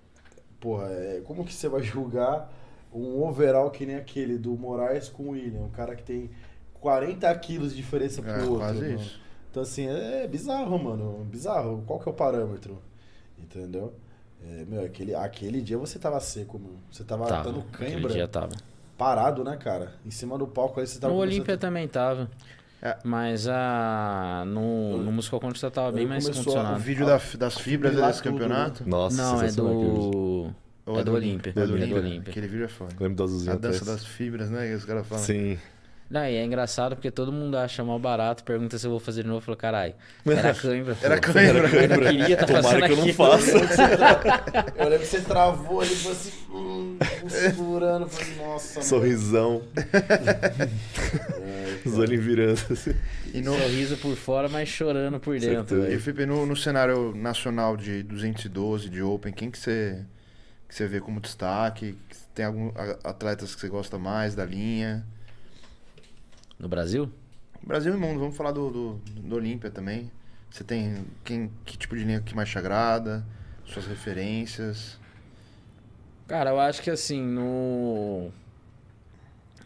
porra, 0.61 0.89
é, 0.91 1.21
como 1.25 1.45
que 1.45 1.53
você 1.53 1.69
vai 1.69 1.83
julgar 1.85 2.53
um 2.93 3.23
overall 3.27 3.71
que 3.71 3.85
nem 3.87 3.97
aquele 3.97 4.39
do 4.39 4.53
Moraes 4.57 5.09
com 5.09 5.25
o 5.25 5.31
William? 5.31 5.61
Um 5.63 5.71
cara 5.71 5.95
que 5.97 6.03
tem 6.03 6.31
40 6.75 7.33
quilos 7.39 7.71
de 7.71 7.77
diferença 7.77 8.21
pro 8.23 8.31
É, 8.31 8.43
outro. 8.43 8.59
quase 8.59 8.95
isso. 8.95 9.21
Então, 9.51 9.63
assim, 9.63 9.87
é 9.87 10.27
bizarro, 10.27 10.79
mano. 10.83 11.25
Bizarro. 11.31 11.83
Qual 11.87 11.99
que 12.01 12.09
é 12.09 12.13
o 12.13 12.15
parâmetro? 12.15 12.79
Entendeu? 13.39 13.93
É, 14.45 14.65
meu, 14.65 14.85
aquele, 14.85 15.15
aquele 15.15 15.61
dia 15.61 15.77
você 15.79 15.99
tava 15.99 16.19
seco, 16.21 16.59
mano. 16.59 16.79
Você 16.91 17.05
tava 17.05 17.27
Tava. 17.27 17.45
dando 17.45 17.61
Aquele 17.73 17.93
cãibra, 17.93 18.13
dia 18.13 18.27
tava. 18.27 18.53
parado, 18.99 19.45
né, 19.45 19.57
cara? 19.57 19.93
Em 20.05 20.11
cima 20.11 20.37
do 20.39 20.47
palco 20.47 20.81
aí 20.81 20.87
você 20.87 20.99
tava 20.99 21.13
No 21.13 21.21
Olímpia 21.21 21.55
a- 21.55 21.59
também 21.59 21.87
tava. 21.87 22.31
É. 22.83 22.97
Mas 23.05 23.47
a, 23.47 24.43
no, 24.47 24.99
no 24.99 25.13
Musical 25.13 25.39
Contest 25.39 25.61
você 25.61 25.71
tava 25.71 25.93
bem 25.93 26.05
mais 26.07 26.27
a- 26.27 26.31
O 26.31 26.35
condicionado. 26.35 26.81
vídeo 26.81 27.07
da- 27.07 27.21
das 27.39 27.59
fibras 27.59 27.95
desse 27.95 28.23
tudo, 28.23 28.33
campeonato. 28.33 28.83
Nossa, 28.89 29.17
Não, 29.17 29.37
é 29.37 29.39
sensacional 29.49 29.73
aquele 29.73 29.91
vídeo. 29.93 30.11
do. 30.11 30.55
Ou 30.85 30.99
É 30.99 31.05
do 31.05 31.13
Olímpia. 31.13 31.51
É 31.55 31.67
do 31.67 31.77
É 31.79 31.95
Olímpia. 31.95 32.31
Aquele 32.33 32.49
vídeo 32.49 32.65
é 32.65 32.69
foda. 32.69 32.93
Lembro 32.99 33.23
azulzinho 33.25 33.53
A 33.53 33.57
dança 33.57 33.85
das 33.85 34.05
fibras, 34.05 34.51
né? 34.51 34.67
Que 34.67 34.75
os 34.75 34.85
caras 34.85 35.07
falam. 35.07 35.23
Sim. 35.25 35.57
Não, 36.11 36.27
e 36.27 36.35
é 36.37 36.45
engraçado 36.45 36.95
porque 36.95 37.11
todo 37.11 37.33
mundo 37.33 37.57
acha 37.57 37.83
mal 37.83 37.99
barato, 37.99 38.45
pergunta 38.45 38.77
se 38.77 38.87
eu 38.87 38.91
vou 38.91 39.01
fazer 39.01 39.23
de 39.23 39.29
novo. 39.29 39.39
Eu 39.39 39.43
falo, 39.43 39.57
caralho, 39.57 39.95
era 40.27 40.53
cãibra. 40.53 40.97
Era 41.01 41.19
cãibra. 41.21 41.69
Eu 41.71 41.89
não 41.89 41.99
queria 42.11 42.37
tá 42.37 42.47
Tomara 42.47 42.63
fazendo 42.65 42.85
que 42.87 42.93
eu 42.93 42.97
não 42.97 43.03
aquilo. 43.05 43.17
faça. 43.17 43.51
Eu 44.77 44.85
lembro 44.91 44.99
que 44.99 45.07
você 45.07 45.21
travou 45.21 45.81
ali 45.81 45.93
e 45.93 45.97
falou 45.97 46.13
assim, 46.19 46.33
hum, 46.51 46.99
segurando. 47.29 48.09
Falei, 48.09 48.35
nossa, 48.45 48.81
mano. 49.33 49.63
Os 51.87 51.99
olhinhos 51.99 52.25
virando. 52.25 52.61
assim. 52.71 52.95
E 53.33 53.41
no, 53.41 53.57
Sorriso 53.57 53.97
por 53.97 54.17
fora, 54.17 54.49
mas 54.49 54.69
chorando 54.69 55.19
por 55.19 55.39
dentro. 55.39 55.77
Certeza. 55.77 55.95
e. 55.95 55.99
Felipe, 55.99 56.27
no, 56.27 56.47
no 56.47 56.57
cenário 56.57 57.15
nacional 57.15 57.77
de 57.77 58.03
212, 58.03 58.89
de 58.89 59.03
Open, 59.03 59.33
quem 59.33 59.51
que 59.51 59.59
você, 59.59 60.05
que 60.69 60.75
você 60.75 60.87
vê 60.87 61.01
como 61.01 61.21
destaque? 61.21 61.97
Tem 62.35 62.45
algum 62.45 62.73
atletas 63.05 63.55
que 63.55 63.61
você 63.61 63.69
gosta 63.69 63.99
mais 63.99 64.35
da 64.35 64.45
linha? 64.45 65.05
No 66.59 66.69
Brasil? 66.69 67.11
Brasil 67.63 67.95
e 67.95 67.97
mundo, 67.97 68.19
vamos 68.19 68.37
falar 68.37 68.53
do, 68.53 68.71
do, 68.71 68.95
do 69.21 69.37
Olímpia 69.37 69.71
também. 69.71 70.11
Você 70.51 70.65
tem 70.65 71.05
quem, 71.25 71.51
que 71.65 71.79
tipo 71.79 71.97
de 71.97 72.05
linha 72.05 72.21
que 72.21 72.35
mais 72.35 72.49
te 72.49 72.59
agrada? 72.59 73.25
Suas 73.65 73.87
referências? 73.87 74.99
Cara, 76.27 76.51
eu 76.51 76.61
acho 76.61 76.83
que 76.83 76.91
assim, 76.91 77.23
no. 77.23 78.31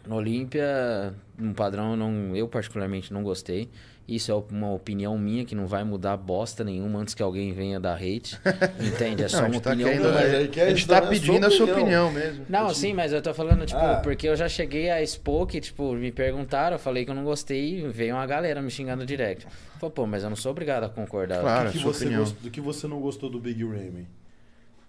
No 0.07 0.15
Olímpia, 0.15 1.13
no 1.37 1.53
padrão, 1.53 1.91
eu 1.91 1.97
não, 1.97 2.35
eu 2.35 2.47
particularmente 2.47 3.11
não 3.13 3.23
gostei. 3.23 3.69
Isso 4.07 4.31
é 4.31 4.35
uma 4.55 4.71
opinião 4.71 5.17
minha 5.17 5.43
que 5.43 5.53
não 5.53 5.67
vai 5.67 5.83
mudar 5.83 6.15
bosta 6.15 6.63
nenhuma 6.63 6.99
antes 6.99 7.13
que 7.13 7.21
alguém 7.21 7.51
venha 7.51 7.77
dar 7.77 7.95
hate. 7.95 8.39
Entende? 8.79 9.23
É 9.23 9.27
só 9.27 9.39
Não, 9.41 9.47
a 9.47 9.49
uma 9.49 9.59
tá 9.59 9.71
opinião 9.71 9.89
querendo- 9.89 10.13
minha. 10.13 10.47
Que 10.47 10.61
a 10.61 10.69
gente 10.69 10.87
tá 10.87 10.99
a 10.99 11.01
pedindo 11.07 11.45
a 11.45 11.51
sua 11.51 11.65
opinião 11.73 12.09
mesmo. 12.09 12.45
Não, 12.47 12.73
sim, 12.73 12.93
mas 12.93 13.11
eu 13.11 13.21
tô 13.21 13.33
falando, 13.33 13.65
tipo, 13.65 13.77
Ah. 13.81 13.99
porque 14.01 14.29
eu 14.29 14.35
já 14.37 14.47
cheguei 14.47 14.89
a 14.89 15.01
expor 15.01 15.45
que, 15.45 15.59
tipo, 15.59 15.91
me 15.93 16.09
perguntaram, 16.09 16.75
eu 16.75 16.79
falei 16.79 17.03
que 17.03 17.11
eu 17.11 17.15
não 17.15 17.25
gostei 17.25 17.79
e 17.81 17.87
veio 17.89 18.15
uma 18.15 18.25
galera 18.25 18.61
me 18.61 18.71
xingando 18.71 19.05
direct. 19.05 19.45
Falei, 19.77 19.93
pô, 19.93 20.07
mas 20.07 20.23
eu 20.23 20.29
não 20.29 20.37
sou 20.37 20.53
obrigado 20.53 20.85
a 20.85 20.89
concordar. 20.89 21.41
Claro. 21.41 21.67
O 21.67 21.71
que 21.73 21.77
sua 21.79 21.91
você 21.93 22.05
opinião. 22.05 22.23
gost- 22.23 22.41
do 22.41 22.49
que 22.49 22.61
você 22.61 22.87
não 22.87 23.01
gostou 23.01 23.29
do 23.29 23.41
Big 23.41 23.61
Ramy? 23.61 24.07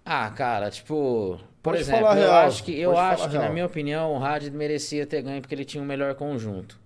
Ah, 0.05 0.29
cara, 0.29 0.71
tipo, 0.71 1.37
por 1.61 1.71
Pode 1.71 1.81
exemplo, 1.81 2.07
eu 2.07 2.13
real, 2.13 2.47
acho 2.47 2.63
que 2.63 2.79
eu 2.79 2.91
pode 2.91 3.21
acho 3.21 3.29
que 3.29 3.37
na 3.37 3.49
minha 3.49 3.65
opinião 3.65 4.13
o 4.13 4.23
Had 4.23 4.49
merecia 4.51 5.05
ter 5.05 5.21
ganho 5.21 5.41
porque 5.41 5.53
ele 5.53 5.65
tinha 5.65 5.83
um 5.83 5.85
melhor 5.85 6.15
conjunto. 6.15 6.79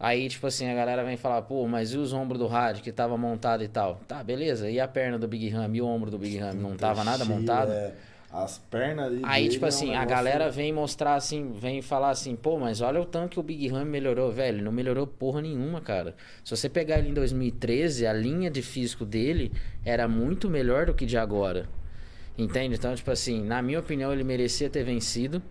Aí, 0.00 0.28
tipo 0.28 0.46
assim, 0.46 0.70
a 0.70 0.74
galera 0.74 1.02
vem 1.02 1.16
falar, 1.16 1.42
pô, 1.42 1.66
mas 1.66 1.92
e 1.92 1.96
os 1.98 2.12
ombros 2.12 2.38
do 2.38 2.46
Had 2.46 2.80
que 2.80 2.92
tava 2.92 3.16
montado 3.16 3.64
e 3.64 3.68
tal? 3.68 4.00
Tá, 4.06 4.22
beleza. 4.22 4.70
E 4.70 4.78
a 4.78 4.86
perna 4.86 5.18
do 5.18 5.26
Big 5.26 5.48
Ram 5.48 5.74
e 5.74 5.82
o 5.82 5.86
ombro 5.86 6.10
do 6.10 6.18
Big 6.18 6.38
Ram 6.38 6.52
não 6.54 6.76
tava 6.76 7.02
nada 7.02 7.24
montado? 7.24 7.72
é, 7.72 7.94
as 8.30 8.58
pernas 8.58 9.06
ali 9.06 9.22
Aí, 9.24 9.42
dele 9.42 9.54
tipo 9.54 9.64
é 9.64 9.66
um 9.66 9.68
assim, 9.68 9.94
a 9.94 10.04
galera 10.04 10.50
vem 10.50 10.72
mostrar 10.72 11.14
assim, 11.14 11.52
vem 11.52 11.80
falar 11.80 12.10
assim, 12.10 12.36
pô, 12.36 12.58
mas 12.58 12.80
olha 12.80 13.00
o 13.00 13.04
tanto 13.04 13.30
que 13.30 13.40
o 13.40 13.42
Big 13.42 13.68
Ram 13.68 13.84
melhorou, 13.86 14.30
velho. 14.30 14.62
Não 14.62 14.70
melhorou 14.70 15.06
porra 15.06 15.40
nenhuma, 15.40 15.80
cara. 15.80 16.14
Se 16.44 16.54
você 16.54 16.68
pegar 16.68 16.98
ele 16.98 17.08
em 17.08 17.14
2013, 17.14 18.06
a 18.06 18.12
linha 18.12 18.50
de 18.50 18.62
físico 18.62 19.04
dele 19.04 19.50
era 19.84 20.06
muito 20.06 20.48
melhor 20.48 20.86
do 20.86 20.94
que 20.94 21.06
de 21.06 21.16
agora. 21.16 21.68
Entende? 22.38 22.76
Então, 22.76 22.94
tipo 22.94 23.10
assim, 23.10 23.42
na 23.42 23.60
minha 23.60 23.80
opinião, 23.80 24.12
ele 24.12 24.22
merecia 24.22 24.70
ter 24.70 24.84
vencido. 24.84 25.42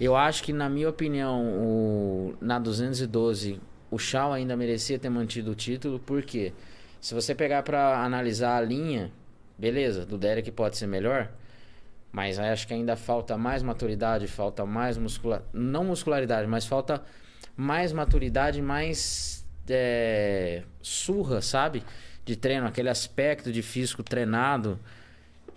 Eu 0.00 0.16
acho 0.16 0.42
que, 0.42 0.52
na 0.54 0.68
minha 0.68 0.88
opinião, 0.88 1.44
o, 1.58 2.34
na 2.40 2.58
212, 2.58 3.60
o 3.90 3.98
Shaw 3.98 4.32
ainda 4.32 4.56
merecia 4.56 4.98
ter 4.98 5.10
mantido 5.10 5.50
o 5.50 5.54
título, 5.54 5.98
porque 6.00 6.54
se 6.98 7.14
você 7.14 7.34
pegar 7.34 7.62
pra 7.62 8.02
analisar 8.02 8.56
a 8.56 8.60
linha, 8.60 9.12
beleza, 9.58 10.06
do 10.06 10.16
Derek 10.16 10.50
pode 10.50 10.78
ser 10.78 10.86
melhor, 10.86 11.30
mas 12.10 12.38
acho 12.38 12.66
que 12.66 12.72
ainda 12.72 12.96
falta 12.96 13.36
mais 13.36 13.62
maturidade, 13.62 14.26
falta 14.26 14.64
mais 14.64 14.96
muscula... 14.96 15.44
não 15.52 15.84
muscularidade, 15.84 16.46
mas 16.48 16.64
falta 16.64 17.02
mais 17.56 17.92
maturidade, 17.92 18.62
mais 18.62 19.46
é, 19.68 20.62
surra, 20.80 21.42
sabe? 21.42 21.82
De 22.24 22.34
treino, 22.36 22.66
aquele 22.66 22.88
aspecto 22.88 23.52
de 23.52 23.62
físico 23.62 24.02
treinado. 24.02 24.78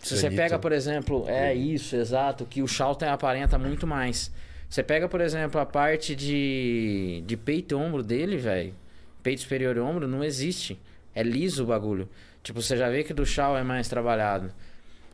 Se 0.01 0.17
você 0.17 0.31
pega, 0.31 0.57
por 0.57 0.71
exemplo, 0.71 1.25
é 1.27 1.53
isso, 1.53 1.95
exato, 1.95 2.45
que 2.45 2.61
o 2.61 2.67
Charlton 2.67 3.09
aparenta 3.09 3.57
muito 3.57 3.85
mais. 3.85 4.31
Você 4.67 4.81
pega, 4.81 5.07
por 5.07 5.21
exemplo, 5.21 5.59
a 5.59 5.65
parte 5.65 6.15
de, 6.15 7.23
de 7.25 7.37
peito 7.37 7.75
e 7.75 7.77
ombro 7.77 8.01
dele, 8.01 8.37
velho. 8.37 8.73
Peito 9.21 9.41
superior 9.41 9.75
e 9.75 9.79
ombro 9.79 10.07
não 10.07 10.23
existe. 10.23 10.79
É 11.13 11.21
liso 11.21 11.63
o 11.63 11.67
bagulho. 11.67 12.09
Tipo, 12.41 12.61
você 12.61 12.75
já 12.75 12.89
vê 12.89 13.03
que 13.03 13.13
do 13.13 13.25
Shaw 13.25 13.57
é 13.57 13.63
mais 13.63 13.87
trabalhado. 13.87 14.51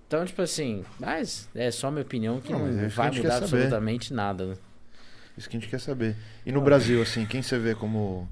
Então, 0.07 0.23
tipo 0.25 0.41
assim, 0.41 0.85
mas 0.99 1.49
é 1.53 1.69
só 1.69 1.91
minha 1.91 2.03
opinião 2.03 2.39
que 2.39 2.53
Não, 2.53 2.59
não, 2.59 2.85
é 2.85 2.87
que 2.87 2.95
vai 2.95 3.11
gente 3.11 3.23
mudar 3.23 3.37
absolutamente 3.37 4.13
nada. 4.13 4.45
né? 4.45 4.55
Isso 5.37 5.49
que 5.49 5.57
a 5.57 5.59
gente 5.59 5.69
quer 5.69 5.79
saber. 5.79 6.15
E 6.45 6.51
no 6.51 6.61
Brasil, 6.61 7.01
assim, 7.01 7.25
quem 7.25 7.41
você 7.41 7.59
vê 7.59 7.75
como. 7.75 8.27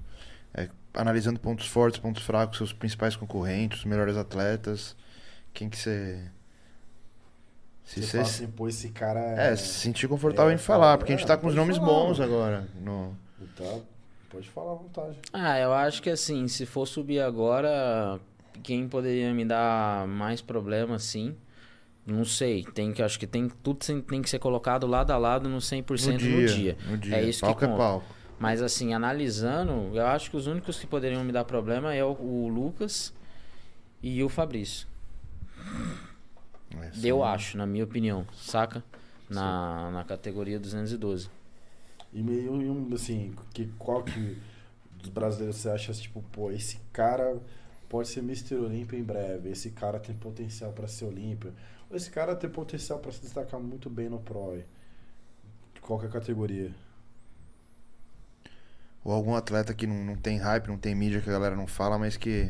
é, 0.54 0.70
analisando 0.94 1.40
pontos 1.40 1.68
fortes, 1.68 2.00
pontos 2.00 2.24
fracos, 2.24 2.58
seus 2.58 2.72
principais 2.72 3.16
concorrentes, 3.16 3.80
os 3.80 3.86
melhores 3.86 4.16
atletas, 4.16 4.96
quem 5.54 5.70
que 5.70 5.78
você. 5.78 6.20
Se 7.86 8.02
Você 8.02 8.08
você. 8.08 8.18
fala 8.18 8.24
assim, 8.24 8.48
pô, 8.48 8.68
esse 8.68 8.90
cara 8.90 9.20
É, 9.20 9.56
se 9.56 9.68
sentir 9.80 10.08
confortável 10.08 10.52
É, 10.52 10.56
em 10.56 10.58
falar, 10.58 10.86
fala, 10.88 10.98
porque 10.98 11.14
a 11.14 11.16
gente 11.16 11.24
é, 11.26 11.28
tá 11.28 11.38
com 11.38 11.48
os 11.48 11.56
nomes 11.56 11.78
falar, 11.78 11.88
bons 11.88 12.20
mano. 12.20 12.34
agora. 12.34 12.68
No... 12.82 13.16
Tá, 13.56 13.80
pode 14.30 14.50
falar 14.50 14.72
à 14.72 14.76
vontade. 14.76 15.18
Ah, 15.32 15.60
eu 15.60 15.72
acho 15.74 16.02
que 16.02 16.10
assim, 16.10 16.48
se 16.48 16.66
for 16.66 16.88
subir 16.88 17.20
agora, 17.22 18.20
quem 18.64 18.88
poderia 18.90 19.32
me 19.34 19.46
dar 19.46 20.08
mais 20.08 20.42
problema, 20.42 20.98
sim. 21.00 21.36
Não 22.06 22.26
sei, 22.26 22.64
tem 22.64 22.92
que 22.92 23.02
acho 23.02 23.20
que 23.20 23.26
tem 23.28 23.50
tudo 23.64 23.80
tem 24.04 24.22
que 24.22 24.30
ser 24.30 24.38
colocado 24.40 24.86
lado 24.88 25.12
a 25.12 25.18
lado 25.18 25.48
no 25.50 25.58
100% 25.58 26.12
No 26.12 26.18
dia, 26.18 26.38
no 26.42 26.46
dia. 26.48 26.78
no 26.90 26.98
dia. 26.98 27.16
É 27.18 27.24
isso 27.24 27.42
palco 27.42 27.60
que 27.60 27.66
é 27.66 27.68
conta. 27.68 27.78
palco. 27.80 28.06
Mas 28.38 28.62
assim, 28.62 28.94
analisando, 28.94 29.92
eu 29.96 30.06
acho 30.08 30.30
que 30.30 30.38
os 30.38 30.46
únicos 30.48 30.78
que 30.78 30.86
poderiam 30.86 31.24
me 31.24 31.32
dar 31.32 31.46
problema 31.46 31.94
é 31.96 32.04
o, 32.04 32.12
o 32.12 32.48
Lucas 32.48 33.14
e 34.04 34.22
o 34.24 34.30
Fabrício. 34.30 34.88
É, 36.84 36.92
Eu 37.04 37.24
acho, 37.24 37.58
na 37.58 37.66
minha 37.66 37.84
opinião, 37.84 38.26
saca? 38.34 38.84
Na, 39.30 39.90
na 39.92 40.04
categoria 40.04 40.60
212. 40.60 41.30
E 42.14 42.22
meio 42.22 42.94
assim, 42.94 43.36
que, 43.54 43.68
qual 43.78 44.04
que 44.04 44.38
dos 45.00 45.10
brasileiros 45.10 45.58
você 45.58 45.70
acha, 45.70 45.94
tipo, 45.94 46.22
pô, 46.32 46.52
esse 46.52 46.80
cara 46.94 47.40
pode 47.90 48.08
ser 48.08 48.20
Mr. 48.20 48.56
Olímpia 48.56 48.98
em 48.98 49.04
breve, 49.04 49.50
esse 49.50 49.70
cara 49.72 50.00
tem 50.00 50.16
potencial 50.16 50.72
pra 50.72 50.88
ser 50.88 51.06
Olímpia, 51.06 51.54
ou 51.90 51.96
esse 51.96 52.10
cara 52.10 52.36
tem 52.36 52.50
potencial 52.50 53.00
pra 53.00 53.12
se 53.12 53.22
destacar 53.22 53.60
muito 53.60 53.90
bem 53.90 54.10
no 54.10 54.20
Pro. 54.20 54.64
Qual 55.82 56.00
que 56.00 56.06
é 56.06 56.10
a 56.10 56.12
categoria? 56.12 56.74
Ou 59.04 59.14
algum 59.14 59.36
atleta 59.36 59.74
que 59.74 59.86
não, 59.86 60.04
não 60.04 60.16
tem 60.16 60.38
hype, 60.38 60.68
não 60.68 60.80
tem 60.80 60.96
mídia 60.96 61.22
que 61.22 61.30
a 61.30 61.34
galera 61.34 61.56
não 61.56 61.68
fala, 61.68 61.98
mas 62.00 62.18
que 62.18 62.50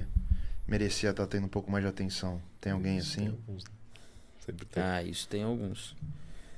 merecia 0.65 1.09
estar 1.09 1.27
tendo 1.27 1.45
um 1.45 1.49
pouco 1.49 1.69
mais 1.69 1.83
de 1.83 1.89
atenção. 1.89 2.41
Tem 2.61 2.71
alguém 2.71 2.99
assim? 2.99 3.37
Sempre 4.45 4.65
tem. 4.65 4.83
Ah, 4.83 5.03
isso 5.03 5.27
tem 5.27 5.43
alguns. 5.43 5.95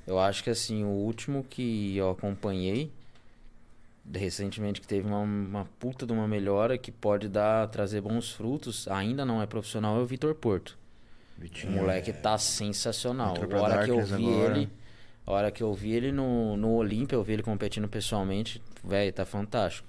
Eu 0.05 0.19
acho 0.19 0.43
que 0.43 0.49
assim, 0.49 0.83
o 0.83 0.87
último 0.87 1.45
que 1.49 1.95
eu 1.97 2.09
acompanhei 2.09 2.91
recentemente 4.13 4.79
que 4.79 4.87
teve 4.87 5.07
uma, 5.07 5.19
uma 5.19 5.67
puta 5.79 6.05
de 6.05 6.13
uma 6.13 6.27
melhora 6.27 6.77
que 6.77 6.91
pode 6.91 7.27
dar 7.27 7.67
trazer 7.67 8.01
bons 8.01 8.31
frutos, 8.31 8.87
ainda 8.87 9.25
não 9.25 9.41
é 9.41 9.45
profissional, 9.45 9.97
é 9.97 10.01
o 10.01 10.05
Vitor 10.05 10.33
Porto. 10.35 10.77
O 11.37 11.41
Vitinho. 11.41 11.73
moleque 11.73 12.13
tá 12.13 12.37
sensacional. 12.37 13.35
A 13.35 13.61
hora 13.61 13.83
que 13.85 13.91
eu 13.91 14.03
vi 14.03 14.27
agora. 14.27 14.57
ele, 14.57 14.69
a 15.25 15.31
hora 15.31 15.51
que 15.51 15.61
eu 15.61 15.73
vi 15.73 15.91
ele 15.91 16.11
no, 16.11 16.55
no 16.57 16.73
Olímpia, 16.75 17.15
eu 17.15 17.23
vi 17.23 17.33
ele 17.33 17.43
competindo 17.43 17.87
pessoalmente, 17.87 18.61
velho, 18.83 19.11
tá 19.11 19.25
fantástico. 19.25 19.87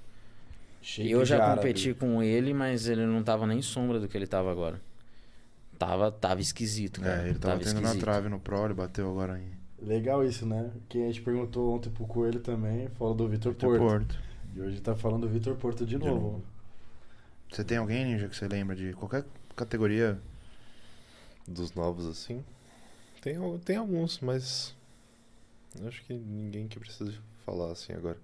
Shape 0.82 1.10
Eu 1.10 1.24
já 1.24 1.36
árabe. 1.36 1.56
competi 1.56 1.94
com 1.94 2.22
ele, 2.22 2.52
mas 2.52 2.88
ele 2.88 3.06
não 3.06 3.22
tava 3.22 3.46
nem 3.46 3.62
sombra 3.62 3.98
do 3.98 4.08
que 4.08 4.16
ele 4.16 4.26
tava 4.26 4.50
agora. 4.50 4.80
Tava, 5.78 6.10
tava 6.10 6.40
esquisito, 6.40 7.00
cara. 7.00 7.22
É, 7.22 7.28
ele 7.30 7.38
tava, 7.38 7.58
tendo 7.60 7.74
na 7.74 7.80
esquisito. 7.82 8.00
trave 8.00 8.28
no 8.28 8.40
Pro, 8.40 8.64
ele 8.64 8.74
bateu 8.74 9.08
agora 9.10 9.38
em 9.38 9.58
Legal 9.80 10.24
isso, 10.24 10.44
né? 10.44 10.72
Quem 10.88 11.04
a 11.04 11.06
gente 11.06 11.22
perguntou 11.22 11.76
ontem 11.76 11.88
pro 11.88 12.04
Coelho 12.04 12.40
também, 12.40 12.88
falou 12.90 13.14
do 13.14 13.28
Vitor 13.28 13.52
Vitor 13.52 13.78
Porto. 13.78 14.06
Porto. 14.08 14.18
E 14.56 14.60
hoje 14.60 14.80
tá 14.80 14.96
falando 14.96 15.22
do 15.22 15.28
Vitor 15.28 15.54
Porto 15.54 15.86
de, 15.86 15.96
De 15.96 16.04
novo. 16.04 16.20
novo. 16.20 16.44
Você 17.48 17.62
tem 17.62 17.78
alguém, 17.78 18.04
Ninja, 18.04 18.28
que 18.28 18.36
você 18.36 18.48
lembra 18.48 18.74
de 18.74 18.92
qualquer 18.94 19.24
categoria? 19.54 20.20
Dos 21.46 21.72
novos, 21.72 22.06
assim. 22.06 22.44
Tem, 23.22 23.36
tem 23.60 23.76
alguns, 23.76 24.20
mas. 24.20 24.74
Acho 25.86 26.04
que 26.04 26.12
ninguém 26.12 26.66
que 26.66 26.78
precisa 26.78 27.14
falar 27.46 27.70
assim 27.70 27.92
agora. 27.92 28.18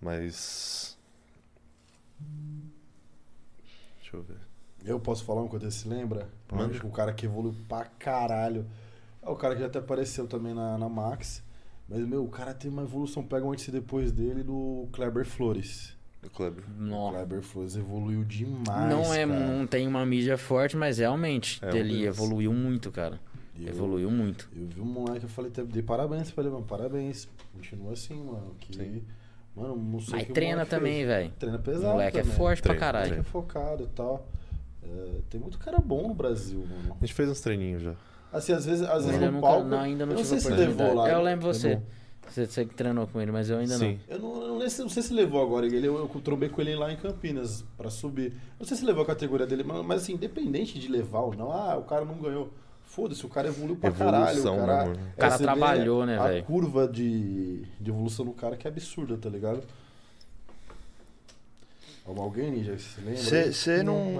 Mas. 0.00 0.96
Deixa 4.00 4.16
eu 4.16 4.22
ver. 4.22 4.51
Eu 4.84 4.98
posso 4.98 5.24
falar 5.24 5.42
um 5.42 5.48
quando 5.48 5.62
você 5.62 5.70
se 5.70 5.88
lembra? 5.88 6.28
Manda. 6.50 6.74
O 6.84 6.90
cara 6.90 7.12
que 7.12 7.26
evoluiu 7.26 7.54
pra 7.68 7.84
caralho. 7.84 8.66
É 9.22 9.28
o 9.30 9.36
cara 9.36 9.54
que 9.54 9.60
já 9.60 9.66
até 9.68 9.78
apareceu 9.78 10.26
também 10.26 10.52
na, 10.54 10.76
na 10.76 10.88
Max. 10.88 11.42
Mas, 11.88 12.00
meu, 12.06 12.24
o 12.24 12.28
cara 12.28 12.52
tem 12.54 12.70
uma 12.70 12.82
evolução, 12.82 13.22
pega 13.22 13.44
um 13.44 13.52
antes 13.52 13.68
e 13.68 13.70
depois 13.70 14.10
dele 14.10 14.42
do 14.42 14.88
Kleber 14.92 15.24
Flores. 15.24 15.94
O 16.24 16.30
Kleber. 16.30 16.64
O 16.78 16.82
Não, 16.82 17.10
Kleber 17.12 17.42
Flores 17.42 17.76
evoluiu 17.76 18.24
demais. 18.24 18.90
não 18.90 19.12
é, 19.12 19.26
cara. 19.26 19.40
não 19.40 19.66
tem 19.66 19.86
uma 19.86 20.04
mídia 20.06 20.38
forte, 20.38 20.76
mas 20.76 20.98
realmente 20.98 21.60
É 21.64 21.76
ele 21.76 22.04
evoluiu 22.06 22.52
muito, 22.52 22.90
cara. 22.90 23.20
Eu- 23.60 23.68
Evoluiu 23.68 24.10
muito. 24.10 24.48
Eu 24.56 24.66
vi 24.66 24.80
um 24.80 24.84
moleque, 24.84 25.24
eu 25.24 25.28
falei, 25.28 25.50
dei 25.50 25.82
parabéns 25.82 26.30
pra 26.30 26.42
ele, 26.42 26.52
mano. 26.52 26.64
Parabéns. 26.64 27.28
Continua 27.52 27.92
assim, 27.92 28.14
mano. 28.24 28.54
Que, 28.58 28.74
Sim. 28.76 29.02
Mano, 29.54 29.76
não 29.76 30.00
sei 30.00 30.14
o 30.14 30.16
Mas 30.16 30.24
que 30.24 30.30
o 30.30 30.34
treina 30.34 30.64
também, 30.64 31.04
velho. 31.04 31.30
Treina 31.38 31.58
O 31.58 31.62
pesado. 31.62 31.92
moleque 31.92 32.18
é 32.18 32.22
também. 32.22 32.36
forte 32.36 32.62
pra 32.62 32.74
Treina, 32.74 32.86
O 32.88 32.92
moleque 32.92 33.08
caralho. 33.10 33.20
é 33.20 33.24
focado 33.30 33.82
e 33.84 33.86
tal. 33.88 34.26
É, 34.82 35.20
tem 35.30 35.40
muito 35.40 35.58
cara 35.58 35.78
bom 35.78 36.08
no 36.08 36.14
Brasil, 36.14 36.60
mano. 36.60 36.96
A 37.00 37.04
gente 37.04 37.14
fez 37.14 37.28
uns 37.28 37.40
treininhos 37.40 37.82
já. 37.82 37.94
Assim, 38.32 38.52
às 38.52 38.64
vezes, 38.64 38.82
às 38.88 39.04
vezes 39.04 39.20
no 39.20 39.32
nunca, 39.32 39.46
palco. 39.46 39.68
não, 39.68 39.78
ainda 39.78 40.06
não 40.06 40.12
eu 40.12 40.18
não 40.18 40.24
sei 40.24 40.40
se 40.40 40.50
levou 40.50 40.94
lá. 40.94 41.10
Eu 41.10 41.22
lembro 41.22 41.46
você. 41.46 41.68
Levou. 41.68 41.84
Você, 42.28 42.46
você 42.46 42.64
que 42.64 42.74
treinou 42.74 43.06
com 43.06 43.20
ele, 43.20 43.30
mas 43.30 43.50
eu 43.50 43.58
ainda 43.58 43.76
Sim. 43.76 43.98
Eu 44.08 44.18
não, 44.18 44.42
eu 44.42 44.58
não, 44.58 44.68
sei, 44.70 44.84
não 44.84 44.90
sei 44.90 45.02
se 45.02 45.12
levou 45.12 45.42
agora. 45.42 45.66
Ele, 45.66 45.86
eu, 45.86 45.98
eu 45.98 46.20
trombei 46.22 46.48
com 46.48 46.60
ele 46.60 46.74
lá 46.74 46.90
em 46.90 46.96
Campinas 46.96 47.64
pra 47.76 47.90
subir. 47.90 48.32
Não 48.58 48.66
sei 48.66 48.76
se 48.76 48.84
levou 48.84 49.02
a 49.02 49.06
categoria 49.06 49.46
dele, 49.46 49.62
mas, 49.64 49.84
mas 49.84 50.02
assim, 50.02 50.14
independente 50.14 50.78
de 50.78 50.88
levar 50.88 51.20
ou 51.20 51.34
não, 51.34 51.52
ah, 51.52 51.76
o 51.76 51.82
cara 51.82 52.04
não 52.04 52.14
ganhou. 52.14 52.50
Foda-se, 52.84 53.24
o 53.24 53.28
cara 53.28 53.48
evoluiu 53.48 53.76
pra 53.76 53.90
caralho. 53.90 54.26
O 54.26 54.38
Evolução, 54.38 54.56
cara, 54.66 54.84
né, 54.84 54.84
mano? 54.90 55.08
O 55.14 55.16
cara 55.18 55.36
vê 55.36 55.44
trabalhou, 55.44 56.06
né, 56.06 56.18
A 56.18 56.28
velho? 56.28 56.44
curva 56.44 56.88
de, 56.88 57.62
de 57.80 57.90
evolução 57.90 58.24
do 58.24 58.32
cara 58.32 58.56
que 58.56 58.66
é 58.66 58.70
absurda, 58.70 59.16
tá 59.16 59.28
ligado? 59.28 59.62
Alguém, 62.04 62.50
Ninja, 62.50 62.76
você 62.76 63.00
lembra? 63.00 63.52
Você 63.52 63.82
não. 63.84 64.14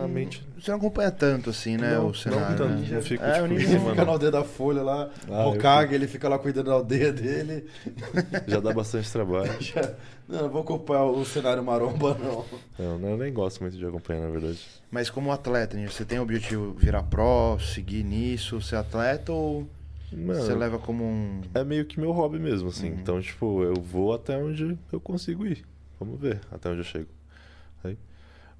Você 0.57 0.71
não 0.71 0.79
acompanha 0.79 1.11
tanto 1.11 1.51
assim, 1.51 1.77
né? 1.77 1.95
Não, 1.97 2.09
o 2.09 2.15
cenário. 2.15 2.49
não 2.51 2.57
tanto. 2.57 2.81
né? 2.83 2.89
Não 2.95 3.03
fico, 3.03 3.25
É, 3.25 3.31
o 3.31 3.43
tipo, 3.43 3.47
Ninja 3.49 3.65
Ele 3.65 3.79
cima, 3.79 3.91
fica 3.91 3.97
na 3.97 4.05
não. 4.05 4.13
aldeia 4.13 4.31
da 4.31 4.45
Folha 4.45 4.83
lá, 4.83 5.11
Ah, 5.29 5.43
eu 5.43 5.49
Hokage, 5.51 5.95
ele 5.95 6.07
fica 6.07 6.29
lá 6.29 6.39
cuidando 6.39 6.67
da 6.67 6.73
aldeia 6.75 7.13
dele. 7.13 7.67
Já 8.47 8.61
dá 8.61 8.73
bastante 8.73 9.11
trabalho. 9.11 9.53
Já- 9.61 9.95
Não, 10.29 10.43
não 10.43 10.49
vou 10.49 10.63
acompanhar 10.63 11.05
o 11.07 11.25
cenário 11.25 11.63
maromba, 11.65 12.17
não. 12.19 12.45
Não, 12.79 12.99
não, 13.01 13.09
eu 13.11 13.17
nem 13.19 13.33
gosto 13.33 13.61
muito 13.61 13.77
de 13.77 13.85
acompanhar, 13.85 14.21
na 14.23 14.31
verdade. 14.31 14.61
Mas 14.91 15.11
como 15.11 15.33
atleta, 15.33 15.77
Ninja, 15.77 15.91
você 15.91 16.05
tem 16.05 16.21
o 16.21 16.23
objetivo 16.23 16.73
virar 16.75 17.03
pró, 17.03 17.59
seguir 17.59 18.05
nisso, 18.05 18.61
ser 18.63 18.77
atleta 18.77 19.33
ou 19.33 19.67
Mano, 20.13 20.41
você 20.41 20.55
leva 20.55 20.79
como 20.79 21.03
um. 21.05 21.41
é 21.53 21.65
meio 21.65 21.85
que 21.85 21.99
meu 21.99 22.13
hobby 22.13 22.39
mesmo, 22.39 22.69
assim. 22.69 22.91
Uhum. 22.91 22.99
Então, 23.01 23.21
tipo, 23.21 23.65
eu 23.65 23.75
vou 23.75 24.15
até 24.15 24.37
onde 24.37 24.79
eu 24.93 25.01
consigo 25.01 25.45
ir. 25.45 25.65
Vamos 25.99 26.21
ver 26.21 26.41
até 26.53 26.69
onde 26.69 26.79
eu 26.79 26.85
chego. 26.85 27.09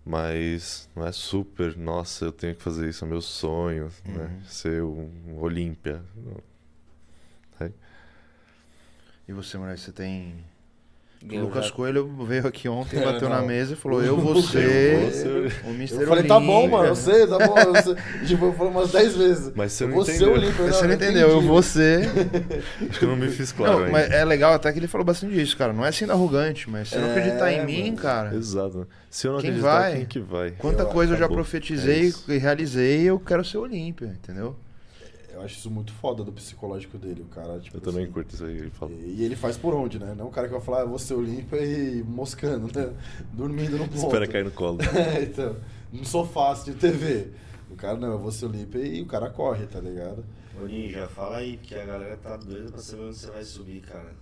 Mas 0.05 0.91
não 0.97 1.07
é 1.07 1.13
super, 1.13 1.77
nossa, 1.77 2.25
eu 2.25 2.33
tenho 2.33 2.57
que 2.57 2.63
fazer 2.63 2.89
isso, 2.89 3.05
é 3.05 3.09
meu 3.09 3.23
sonho, 3.23 3.91
né? 4.05 4.25
Uhum. 4.25 4.45
Ser 4.45 4.83
um 4.83 5.39
Olímpia. 5.39 6.03
Não. 6.17 6.53
E 9.29 9.33
você, 9.33 9.57
Moraes, 9.57 9.81
você 9.81 9.93
tem. 9.93 10.45
O 11.31 11.33
Eu 11.35 11.43
Lucas 11.45 11.67
já- 11.67 11.73
Coelho 11.73 12.11
veio 12.27 12.47
aqui 12.47 12.69
ontem, 12.69 12.99
É, 12.99 13.05
bateu 13.13 13.29
na 13.29 13.41
não. 13.41 13.47
mesa 13.47 13.75
e 13.75 13.77
falou: 13.77 14.03
Eu 14.03 14.17
vou 14.17 14.35
Eu 14.37 14.43
ser 14.43 14.99
vou 15.01 15.11
ser- 15.13 15.53
o 15.67 15.71
Mr. 15.71 16.01
Eu 16.03 16.09
falei, 16.09 16.25
tá 16.25 16.41
bom, 16.41 16.59
Olímpia." 16.61 16.71
mano, 16.79 16.89
eu 16.89 16.97
sei, 16.97 17.27
tá 17.27 17.39
bom. 17.47 17.55
Eu 17.59 17.75
sei. 17.83 17.95
Tipo, 18.27 18.45
eu 18.47 18.53
falei 18.55 18.73
umas 18.73 18.91
10 18.93 19.17
vezes. 19.17 19.53
Mas 19.55 19.73
você 19.73 19.85
Eu 19.85 19.89
não 19.89 19.95
vou 19.97 20.05
ser 20.05 20.13
entendeu. 20.17 20.33
Olímpia, 20.33 20.67
Você 20.73 20.83
não 20.83 20.91
eu 20.91 20.95
entendeu, 20.97 21.29
eu 21.29 21.63
ser. 21.63 22.11
Acho 22.91 22.99
que 22.99 23.05
eu 23.05 23.09
não 23.09 23.17
me 23.17 23.29
fiz 23.29 23.53
claro 23.53 23.73
não, 23.73 23.79
ainda. 23.81 23.93
mas 23.93 24.11
é 24.11 24.25
legal 24.25 24.53
até 24.55 24.73
que 24.73 24.79
ele 24.79 24.89
falou 24.89 25.05
bastante 25.05 25.33
disso, 25.35 25.57
cara. 25.57 25.73
Não 25.73 25.85
é 25.85 25.93
sendo 25.93 26.13
arrogante, 26.13 26.69
mas 26.69 26.89
se 26.89 26.95
você 26.95 27.01
não 27.01 27.09
É, 27.09 27.11
acreditar 27.19 27.53
em 27.53 27.65
mim, 27.67 27.85
mano. 27.85 27.97
cara. 27.99 28.35
Exato. 28.35 28.89
Se 29.09 29.27
eu 29.27 29.33
não 29.35 29.41
Quem 29.41 29.51
acreditar, 29.51 29.79
vai? 29.81 29.93
quem 29.97 30.05
que 30.07 30.19
vai? 30.21 30.51
Quanta 30.59 30.83
Eu- 30.83 30.87
coisa 30.87 31.13
eu 31.13 31.19
já 31.19 31.27
acabou. 31.27 31.37
profetizei 31.45 32.13
É 32.29 32.33
e 32.33 32.39
realizei, 32.39 33.03
eu 33.03 33.19
quero 33.21 33.45
ser 33.45 33.59
Olímpia, 33.59 34.07
entendeu? 34.07 34.57
Eu 35.33 35.41
acho 35.41 35.57
isso 35.57 35.71
muito 35.71 35.93
foda 35.95 36.23
do 36.23 36.31
psicológico 36.31 36.99
dele, 36.99 37.23
o 37.23 37.27
cara. 37.27 37.59
Tipo, 37.59 37.79
Eu 37.79 37.81
também 37.81 38.05
assim, 38.05 38.13
curto 38.13 38.35
isso 38.35 38.45
aí. 38.45 38.59
Ele 38.59 38.71
fala. 38.71 38.93
E 38.93 39.25
ele 39.25 39.35
faz 39.35 39.57
por 39.57 39.75
onde, 39.75 39.99
né? 39.99 40.15
Não 40.17 40.29
o 40.29 40.31
cara 40.31 40.47
que 40.47 40.53
vai 40.53 40.63
falar, 40.63 40.83
ah, 40.83 40.85
vou 40.85 40.99
ser 40.99 41.15
Olímpia 41.15 41.57
e 41.65 42.03
moscando, 42.03 42.67
né? 42.79 42.93
Dormindo 43.33 43.79
no 43.79 43.89
ponto. 43.89 43.97
Espera 43.97 44.27
cair 44.27 44.45
no 44.45 44.51
colo. 44.51 44.79
É, 44.95 45.23
então, 45.23 45.57
no 45.91 46.05
sofá 46.05 46.53
de 46.55 46.75
TV. 46.75 47.29
O 47.71 47.75
cara, 47.77 47.97
não, 47.97 48.13
eu 48.13 48.19
vou 48.19 48.31
ser 48.31 48.45
Olímpia 48.47 48.79
e 48.79 49.01
o 49.01 49.07
cara 49.07 49.31
corre, 49.31 49.67
tá 49.67 49.81
ligado? 49.81 50.23
Ô 50.61 50.67
Ninja, 50.67 51.09
fala 51.09 51.39
aí, 51.39 51.57
que 51.57 51.75
a 51.75 51.85
galera 51.87 52.17
tá 52.19 52.37
doida 52.37 52.71
pra 52.71 52.81
saber 52.81 53.05
onde 53.05 53.17
você 53.17 53.31
vai 53.31 53.43
subir, 53.45 53.81
cara. 53.81 54.15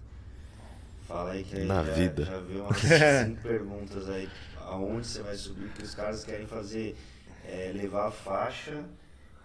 Fala 1.03 1.33
aí 1.33 1.43
que 1.43 1.57
aí 1.57 1.65
Na 1.67 1.83
já, 1.83 1.93
vida. 1.93 2.25
já 2.25 2.39
veio 2.39 2.63
umas 2.63 2.79
cinco 3.27 3.43
perguntas 3.43 4.09
aí. 4.09 4.29
Aonde 4.61 5.07
você 5.09 5.23
vai 5.23 5.35
subir, 5.35 5.69
que 5.71 5.83
os 5.83 5.93
caras 5.93 6.25
querem 6.25 6.47
fazer 6.47 6.95
é, 7.45 7.73
levar 7.75 8.07
a 8.07 8.11
faixa 8.13 8.85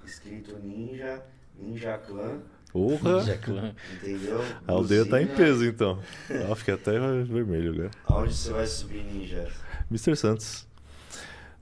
escrito 0.06 0.56
Ninja, 0.60 1.24
Ninja 1.60 1.98
Clan, 1.98 2.40
Porra! 2.72 3.20
Ninja 3.20 3.38
Clan. 3.38 3.74
entendeu? 3.96 4.42
A 4.68 4.72
aldeia 4.72 5.06
tá 5.06 5.22
em 5.22 5.28
peso, 5.28 5.66
então. 5.66 6.00
Ela 6.30 6.56
fica 6.56 6.74
até 6.76 6.92
vermelho 7.24 7.72
agora. 7.74 7.92
Aonde 8.06 8.34
você 8.34 8.52
vai 8.52 8.66
subir, 8.68 9.04
Ninja? 9.04 9.48
Mr. 9.90 10.16
Santos. 10.16 10.68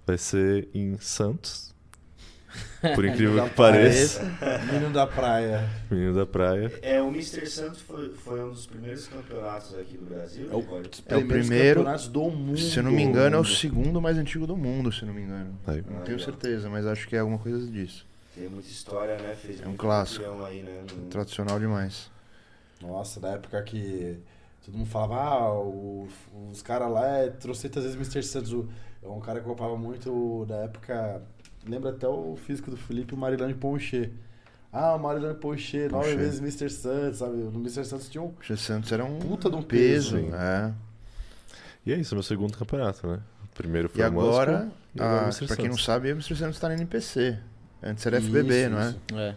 Vai 0.05 0.17
ser 0.17 0.67
em 0.73 0.97
Santos. 0.99 1.72
Por 2.93 3.03
incrível 3.05 3.43
que 3.45 3.55
pareça. 3.55 4.22
Menino 4.72 4.91
da 4.91 5.07
praia. 5.07 5.67
Menino 5.89 6.13
da 6.13 6.25
praia. 6.25 6.72
É, 6.83 7.01
o 7.01 7.07
Mr. 7.07 7.47
Santos 7.47 7.81
foi, 7.81 8.09
foi 8.13 8.43
um 8.43 8.49
dos 8.49 8.67
primeiros 8.67 9.07
campeonatos 9.07 9.73
aqui 9.80 9.97
do 9.97 10.05
Brasil. 10.05 10.49
É 10.51 10.55
o- 10.55 10.59
Nicole? 10.59 10.89
É 11.07 11.17
o 11.17 11.27
primeiro- 11.27 11.80
campeonatos 11.80 12.07
do 12.09 12.23
mundo. 12.30 12.57
Se 12.59 12.77
eu 12.77 12.83
não 12.83 12.91
me 12.91 13.01
engano, 13.01 13.38
é 13.38 13.39
o 13.39 13.45
segundo 13.45 13.99
mais 14.01 14.17
antigo 14.19 14.45
do 14.45 14.55
mundo, 14.55 14.91
se 14.91 15.01
eu 15.01 15.07
não 15.07 15.15
me 15.15 15.22
engano. 15.22 15.57
Aí. 15.65 15.77
Não 15.77 15.97
Ah, 15.99 16.01
tenho 16.01 16.17
legal. 16.17 16.25
certeza, 16.33 16.69
mas 16.69 16.85
acho 16.85 17.07
que 17.07 17.15
é 17.15 17.19
alguma 17.19 17.39
coisa 17.39 17.65
disso. 17.72 18.05
Tem 18.36 18.50
muita 18.50 18.70
história, 18.70 19.18
né? 19.18 19.36
Fez 19.36 19.62
É 19.62 19.68
um 19.68 19.76
clássico. 19.78 20.24
Aí, 20.44 20.64
né? 20.64 20.84
no- 20.95 21.08
Tradicional 21.08 21.60
demais. 21.60 22.10
Nossa, 22.82 23.20
da 23.20 23.30
época 23.30 23.62
que 23.64 24.20
todo 24.66 24.78
mundo 24.78 24.90
falava, 24.90 25.16
ah, 25.16 25.53
o- 25.53 26.08
os 26.52 26.62
caras 26.62 26.92
lá 26.92 27.08
é 27.08 27.30
trocentas 27.30 27.84
vezes 27.84 27.98
Mr. 27.98 28.24
Santos. 28.24 28.66
É 29.03 29.08
um 29.08 29.20
cara 29.20 29.40
que 29.40 29.48
ocupava 29.48 29.78
muito 29.78 30.45
da 30.48 30.56
época. 30.64 31.22
Lembra 31.68 31.92
até 31.92 32.08
o 32.08 32.36
físico 32.36 32.72
do 32.72 32.78
Felipe, 32.78 33.14
o 33.14 33.18
Marilane 33.18 33.53
Poncher. 33.53 34.12
Ah, 34.72 34.95
o 34.95 35.00
Marilane 35.00 35.36
Poncher, 35.36 35.92
nove 35.92 36.16
vezes 36.16 36.40
Mr. 36.40 36.70
Santos, 36.70 37.20
sabe? 37.20 37.38
No 37.38 37.60
Mr. 37.60 37.86
Santos 37.86 38.10
tinha 38.10 38.22
um. 38.24 38.34
G. 38.42 38.58
Santos 38.58 38.92
era 38.92 39.06
um 39.06 39.20
Puta 39.20 39.50
de 39.50 39.56
um 39.56 39.62
peso. 39.62 40.16
peso, 40.18 40.36
é. 40.36 40.74
E 41.86 41.94
é 41.94 41.98
isso, 41.98 42.16
meu 42.16 42.24
segundo 42.24 42.58
campeonato, 42.58 43.06
né? 43.08 43.20
O 43.44 43.48
primeiro 43.56 43.88
foi 43.88 44.02
E 44.03 44.08
o 44.08 44.12
Moscou, 44.12 44.30
agora, 44.32 44.72
e 44.95 45.00
agora 45.02 45.16
o 45.16 45.20
ah, 45.20 45.24
Mr. 45.26 45.45
pra 45.48 45.56
quem 45.58 45.66
não 45.66 45.74
Santos. 45.74 45.86
sabe, 45.86 46.08
o 46.12 46.16
Mr. 46.16 46.36
Santos 46.36 46.60
tá 46.60 46.68
na 46.70 46.74
NPC. 46.76 47.38
Antes 47.84 48.06
era 48.06 48.20
FBB, 48.22 48.62
Isso, 48.62 48.70
não 48.70 48.80
é? 48.82 48.90
isso. 48.90 49.00
É. 49.14 49.36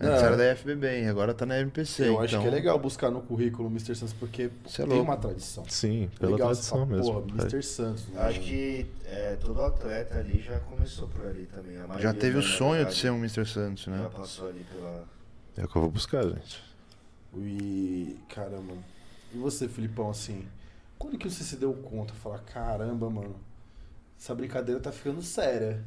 Antes 0.00 0.22
É. 0.22 0.26
era 0.26 0.36
da 0.36 0.56
FBB 0.56 1.06
agora 1.06 1.32
tá 1.34 1.46
na 1.46 1.60
NPC. 1.60 2.08
Eu 2.08 2.18
acho 2.20 2.34
então, 2.34 2.42
que 2.42 2.48
é 2.48 2.50
legal 2.50 2.78
buscar 2.78 3.10
no 3.10 3.20
currículo 3.22 3.68
o 3.68 3.70
Mr. 3.70 3.94
Santos 3.94 4.12
porque 4.14 4.50
Cê 4.66 4.82
é 4.82 4.86
tem 4.86 5.00
uma 5.00 5.16
tradição. 5.16 5.64
Sim, 5.68 6.10
pela 6.18 6.32
legal, 6.32 6.48
tradição 6.48 6.78
fala, 6.78 6.86
mesmo. 6.96 7.12
Porra, 7.22 7.26
É. 7.38 7.40
Mr. 7.42 7.62
Santos. 7.62 8.06
né? 8.08 8.20
Acho 8.22 8.40
que 8.40 8.86
é, 9.06 9.36
todo 9.40 9.62
atleta 9.62 10.18
ali 10.18 10.40
já 10.42 10.58
começou 10.60 11.06
por 11.08 11.26
ali 11.26 11.46
também. 11.46 11.76
A 11.78 11.98
Já 12.00 12.12
teve 12.12 12.38
o 12.38 12.42
sonho 12.42 12.84
de 12.86 12.94
ser 12.94 13.10
um 13.10 13.18
Mr. 13.18 13.46
Santos, 13.46 13.84
Já 13.84 13.92
né? 13.92 14.10
passou 14.12 14.48
ali 14.48 14.64
pela. 14.72 15.04
É 15.56 15.64
o 15.64 15.68
que 15.68 15.76
eu 15.76 15.82
vou 15.82 15.90
buscar, 15.90 16.24
gente. 16.24 16.62
E 17.36 18.16
caramba. 18.28 18.74
E 19.34 19.38
você, 19.38 19.68
Filipão, 19.68 20.10
assim, 20.10 20.46
quando 20.98 21.16
que 21.16 21.28
você 21.30 21.42
se 21.44 21.56
deu 21.56 21.72
conta? 21.74 22.12
Falar, 22.14 22.38
caramba, 22.40 23.08
mano, 23.08 23.36
essa 24.18 24.34
brincadeira 24.34 24.80
tá 24.80 24.90
ficando 24.92 25.22
séria. 25.22 25.82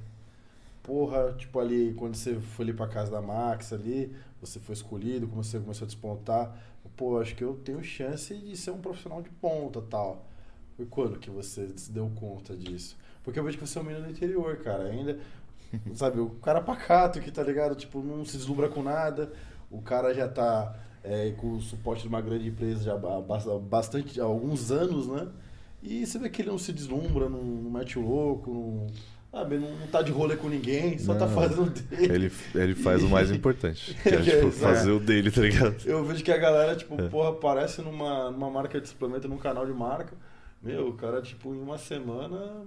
Porra, 0.86 1.34
tipo 1.34 1.60
ali, 1.60 1.94
quando 1.96 2.16
você 2.16 2.40
foi 2.40 2.66
ali 2.66 2.74
pra 2.74 2.88
casa 2.88 3.10
da 3.12 3.22
Max 3.22 3.74
ali, 3.74 4.16
você 4.40 4.60
foi 4.60 4.74
escolhido, 4.74 5.26
você 5.28 5.60
começou 5.60 5.86
a 5.86 5.88
despontar. 5.88 6.56
Pô, 6.96 7.20
acho 7.20 7.36
que 7.36 7.44
eu 7.44 7.56
tenho 7.56 7.84
chance 7.84 8.34
de 8.36 8.56
ser 8.56 8.72
um 8.72 8.78
profissional 8.80 9.22
de 9.22 9.30
ponta 9.30 9.82
tal. 9.82 10.26
Foi 10.78 10.86
quando 10.86 11.20
que 11.20 11.30
você 11.30 11.70
se 11.78 11.92
deu 11.92 12.12
conta 12.16 12.56
disso? 12.56 12.96
Porque 13.24 13.40
eu 13.40 13.44
vejo 13.44 13.58
que 13.58 13.66
você 13.66 13.80
é 13.80 13.82
um 13.82 13.86
menino 13.86 14.06
do 14.06 14.12
interior, 14.12 14.58
cara. 14.58 14.84
Ainda, 14.86 15.20
sabe, 15.96 16.20
o 16.20 16.30
cara 16.42 16.62
pacato 16.62 17.20
que 17.20 17.32
tá 17.32 17.42
ligado, 17.44 17.76
tipo, 17.76 18.02
não 18.04 18.24
se 18.26 18.38
deslumbra 18.38 18.70
com 18.70 18.84
nada. 18.84 19.34
O 19.72 19.82
cara 19.82 20.14
já 20.14 20.28
tá 20.28 20.78
é, 21.04 21.32
com 21.32 21.54
o 21.54 21.62
suporte 21.62 22.04
de 22.04 22.08
uma 22.08 22.22
grande 22.22 22.48
empresa 22.48 22.84
já 22.84 22.94
há 22.94 23.22
bas- 23.22 23.46
bastante, 23.64 24.22
há 24.22 24.26
alguns 24.26 24.72
anos, 24.72 25.08
né? 25.08 25.28
E 25.84 26.06
você 26.06 26.18
vê 26.20 26.30
que 26.30 26.42
ele 26.42 26.50
não 26.50 26.58
se 26.58 26.74
deslumbra, 26.74 27.30
não, 27.30 27.44
não 27.44 27.72
mete 27.72 28.00
o 28.00 28.02
louco, 28.02 28.52
não, 28.54 28.88
sabe, 29.36 29.58
não, 29.58 29.70
não 29.70 29.88
tá 29.88 30.02
de 30.02 30.12
rolê 30.12 30.38
com 30.38 30.48
ninguém, 30.48 30.98
só 30.98 31.14
tá 31.14 31.26
Não. 31.28 31.34
fazendo 31.36 31.64
o 31.64 31.70
dele. 31.70 32.14
Ele, 32.14 32.32
ele 32.56 32.76
faz 32.76 33.04
o 33.04 33.10
mais 33.10 33.30
importante. 33.32 33.94
Que 34.02 34.10
é, 34.10 34.16
É, 34.16 34.22
tipo, 34.22 34.50
fazer 34.52 34.92
o 34.92 35.00
dele, 35.00 35.30
tá 35.30 35.42
ligado? 35.42 35.76
Eu 35.86 36.06
vejo 36.06 36.24
que 36.24 36.32
a 36.32 36.38
galera, 36.38 36.76
tipo, 36.76 37.00
É. 37.00 37.10
porra, 37.10 37.30
aparece 37.30 37.82
numa, 37.82 38.32
numa 38.32 38.50
marca 38.50 38.80
de 38.80 38.88
suplemento, 38.88 39.28
num 39.28 39.38
canal 39.38 39.66
de 39.66 39.74
marca. 39.74 40.14
Meu, 40.64 40.88
o 40.88 40.94
cara, 40.94 41.22
tipo, 41.22 41.54
em 41.54 41.62
uma 41.62 41.78
semana 41.78 42.64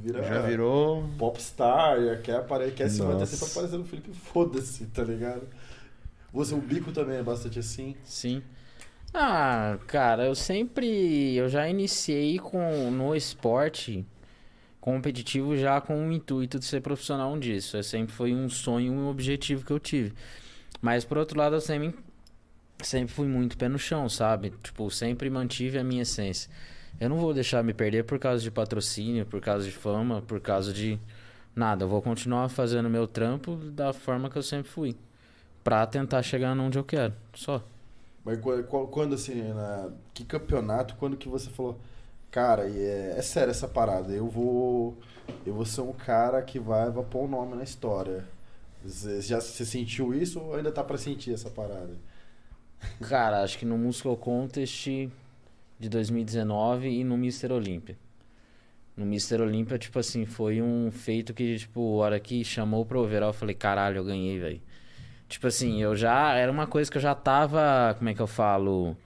vira. 0.00 0.22
Já 0.22 0.40
virou. 0.42 1.04
Popstar, 1.18 1.98
quer, 2.22 2.36
apare... 2.36 2.70
quer 2.70 2.88
se 2.88 3.02
manter 3.02 3.26
sempre 3.26 3.50
aparecendo 3.50 3.80
no 3.80 3.84
Felipe, 3.84 4.10
foda-se, 4.12 4.86
tá 4.86 5.02
ligado? 5.02 5.42
Você, 6.32 6.54
o 6.54 6.58
bico 6.58 6.92
também 6.92 7.16
é 7.18 7.22
bastante 7.22 7.58
assim. 7.58 7.94
Sim. 8.04 8.42
Ah, 9.12 9.76
cara, 9.86 10.24
eu 10.24 10.34
sempre. 10.34 11.34
Eu 11.36 11.48
já 11.50 11.68
iniciei 11.68 12.38
com 12.38 12.90
no 12.90 13.14
esporte 13.14 14.06
competitivo 14.82 15.56
já 15.56 15.80
com 15.80 16.08
o 16.08 16.12
intuito 16.12 16.58
de 16.58 16.64
ser 16.64 16.82
profissional 16.82 17.38
disso. 17.38 17.76
É 17.76 17.82
sempre 17.84 18.12
foi 18.12 18.34
um 18.34 18.48
sonho, 18.48 18.92
um 18.92 19.08
objetivo 19.08 19.64
que 19.64 19.72
eu 19.72 19.78
tive. 19.78 20.12
Mas 20.82 21.04
por 21.04 21.16
outro 21.16 21.38
lado, 21.38 21.54
eu 21.54 21.60
sempre, 21.60 21.94
sempre 22.82 23.14
fui 23.14 23.28
muito 23.28 23.56
pé 23.56 23.68
no 23.68 23.78
chão, 23.78 24.08
sabe? 24.08 24.52
Tipo, 24.60 24.90
sempre 24.90 25.30
mantive 25.30 25.78
a 25.78 25.84
minha 25.84 26.02
essência. 26.02 26.50
Eu 27.00 27.08
não 27.08 27.16
vou 27.16 27.32
deixar 27.32 27.62
me 27.62 27.72
perder 27.72 28.04
por 28.04 28.18
causa 28.18 28.42
de 28.42 28.50
patrocínio, 28.50 29.24
por 29.24 29.40
causa 29.40 29.64
de 29.64 29.70
fama, 29.70 30.20
por 30.20 30.40
causa 30.40 30.72
de 30.72 30.98
nada. 31.54 31.84
Eu 31.84 31.88
vou 31.88 32.02
continuar 32.02 32.48
fazendo 32.48 32.90
meu 32.90 33.06
trampo 33.06 33.54
da 33.54 33.92
forma 33.92 34.28
que 34.28 34.36
eu 34.36 34.42
sempre 34.42 34.68
fui. 34.68 34.96
Pra 35.62 35.86
tentar 35.86 36.24
chegar 36.24 36.58
onde 36.58 36.76
eu 36.76 36.82
quero. 36.82 37.14
Só. 37.34 37.62
Mas 38.24 38.40
quando, 38.40 38.64
quando 38.64 39.14
assim, 39.14 39.42
na, 39.52 39.90
que 40.12 40.24
campeonato, 40.24 40.96
quando 40.96 41.16
que 41.16 41.28
você 41.28 41.48
falou, 41.50 41.78
cara, 42.32 42.66
e 42.66 42.82
é, 42.82 43.14
é 43.18 43.22
sério 43.22 43.52
essa 43.52 43.68
parada, 43.68 44.12
eu 44.12 44.26
vou. 44.26 44.96
Eu 45.46 45.54
vou 45.54 45.64
ser 45.64 45.82
um 45.82 45.92
cara 45.92 46.42
que 46.42 46.58
vai, 46.58 46.90
vai 46.90 47.04
pôr 47.04 47.26
o 47.26 47.28
nome 47.28 47.54
na 47.54 47.62
história. 47.62 48.24
Já 49.20 49.40
você 49.40 49.64
sentiu 49.64 50.12
isso 50.12 50.40
ou 50.40 50.56
ainda 50.56 50.72
tá 50.72 50.82
pra 50.82 50.98
sentir 50.98 51.32
essa 51.32 51.48
parada? 51.48 51.96
Cara, 53.00 53.42
acho 53.42 53.56
que 53.58 53.64
no 53.64 53.78
Musical 53.78 54.16
Contest 54.16 54.86
de 55.78 55.88
2019 55.88 56.88
e 56.88 57.04
no 57.04 57.14
Mr. 57.14 57.52
Olímpia. 57.52 57.96
No 58.96 59.04
Mr. 59.04 59.40
Olímpia, 59.40 59.78
tipo 59.78 59.98
assim, 59.98 60.26
foi 60.26 60.60
um 60.60 60.90
feito 60.90 61.32
que, 61.32 61.56
tipo, 61.56 62.00
a 62.00 62.04
hora 62.04 62.20
que 62.20 62.44
chamou 62.44 62.84
pro 62.84 63.00
overall, 63.00 63.30
eu 63.30 63.34
falei, 63.34 63.54
caralho, 63.54 63.98
eu 63.98 64.04
ganhei, 64.04 64.38
velho. 64.38 64.60
Tipo 65.28 65.46
assim, 65.46 65.80
eu 65.80 65.94
já. 65.96 66.34
Era 66.34 66.50
uma 66.50 66.66
coisa 66.66 66.90
que 66.90 66.98
eu 66.98 67.02
já 67.02 67.14
tava. 67.14 67.94
Como 67.96 68.10
é 68.10 68.14
que 68.14 68.20
eu 68.20 68.26
falo? 68.26 68.96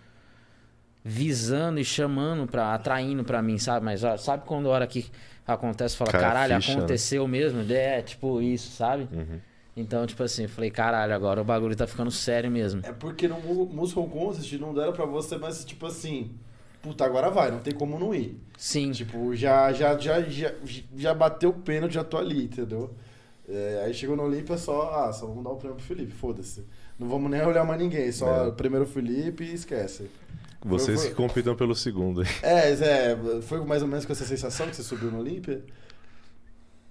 Visando 1.09 1.78
e 1.78 1.85
chamando 1.85 2.47
pra. 2.49 2.75
atraindo 2.75 3.23
pra 3.23 3.41
mim, 3.41 3.59
sabe? 3.59 3.85
Mas 3.85 4.02
ó, 4.02 4.17
sabe 4.17 4.43
quando 4.44 4.68
a 4.68 4.73
hora 4.73 4.86
que 4.89 5.07
acontece, 5.47 5.97
fala, 5.97 6.10
Cai 6.10 6.20
a 6.20 6.25
caralho, 6.25 6.55
ficha, 6.57 6.73
né?" 6.73 6.78
aconteceu 6.78 7.28
mesmo? 7.28 7.65
É, 7.73 8.02
tipo, 8.02 8.43
isso, 8.43 8.73
sabe? 8.73 9.09
Uhum. 9.12 9.39
Então, 9.76 10.05
tipo 10.07 10.20
assim, 10.25 10.49
falei, 10.49 10.70
caralho, 10.70 11.15
agora 11.15 11.41
o 11.41 11.44
bagulho 11.44 11.76
tá 11.76 11.86
ficando 11.86 12.10
sério 12.10 12.51
mesmo. 12.51 12.81
É 12.83 12.93
porque 12.93 13.28
no 13.28 13.39
Mu- 13.41 13.67
Musical 13.67 14.09
Contest 14.09 14.52
não 14.55 14.75
deram 14.75 14.93
pra 14.93 15.05
você, 15.05 15.36
mas 15.36 15.65
tipo 15.65 15.86
assim, 15.86 16.33
puta, 16.83 17.05
agora 17.05 17.31
vai, 17.31 17.52
não 17.52 17.60
tem 17.60 17.73
como 17.75 17.99
não 17.99 18.12
ir. 18.12 18.41
Sim. 18.59 18.91
Tipo, 18.91 19.36
já, 19.36 19.73
já, 19.73 19.97
já, 19.99 20.20
já, 20.23 20.52
já 20.97 21.15
bateu 21.15 21.51
o 21.51 21.52
pênalti, 21.52 21.93
já 21.93 22.02
tô 22.02 22.17
ali, 22.17 22.44
entendeu? 22.47 22.91
É, 23.49 23.83
aí 23.85 23.94
chegou 23.94 24.17
no 24.17 24.25
Olímpia 24.25 24.57
só, 24.59 25.05
ah, 25.07 25.12
só 25.12 25.26
vamos 25.26 25.44
dar 25.44 25.51
o 25.51 25.57
prêmio 25.57 25.76
pro 25.76 25.85
Felipe, 25.86 26.10
foda-se. 26.12 26.65
Não 26.99 27.07
vamos 27.07 27.31
nem 27.31 27.43
olhar 27.47 27.62
mais 27.65 27.78
ninguém, 27.78 28.10
só 28.10 28.47
É. 28.49 28.51
primeiro 28.51 28.86
o 28.86 28.89
Felipe 28.89 29.44
e 29.44 29.52
esquece. 29.55 30.10
Vocês 30.67 31.01
Foi- 31.01 31.09
que 31.11 31.15
compitam 31.15 31.55
pelo 31.55 31.75
segundo. 31.75 32.23
É, 32.43 32.70
é, 32.73 33.17
foi 33.43 33.65
mais 33.65 33.83
ou 33.83 33.89
menos 33.89 34.05
com 34.05 34.12
essa 34.12 34.25
sensação 34.25 34.67
que 34.69 34.75
você 34.77 34.83
subiu 34.83 35.11
no 35.11 35.20
Olímpia? 35.20 35.62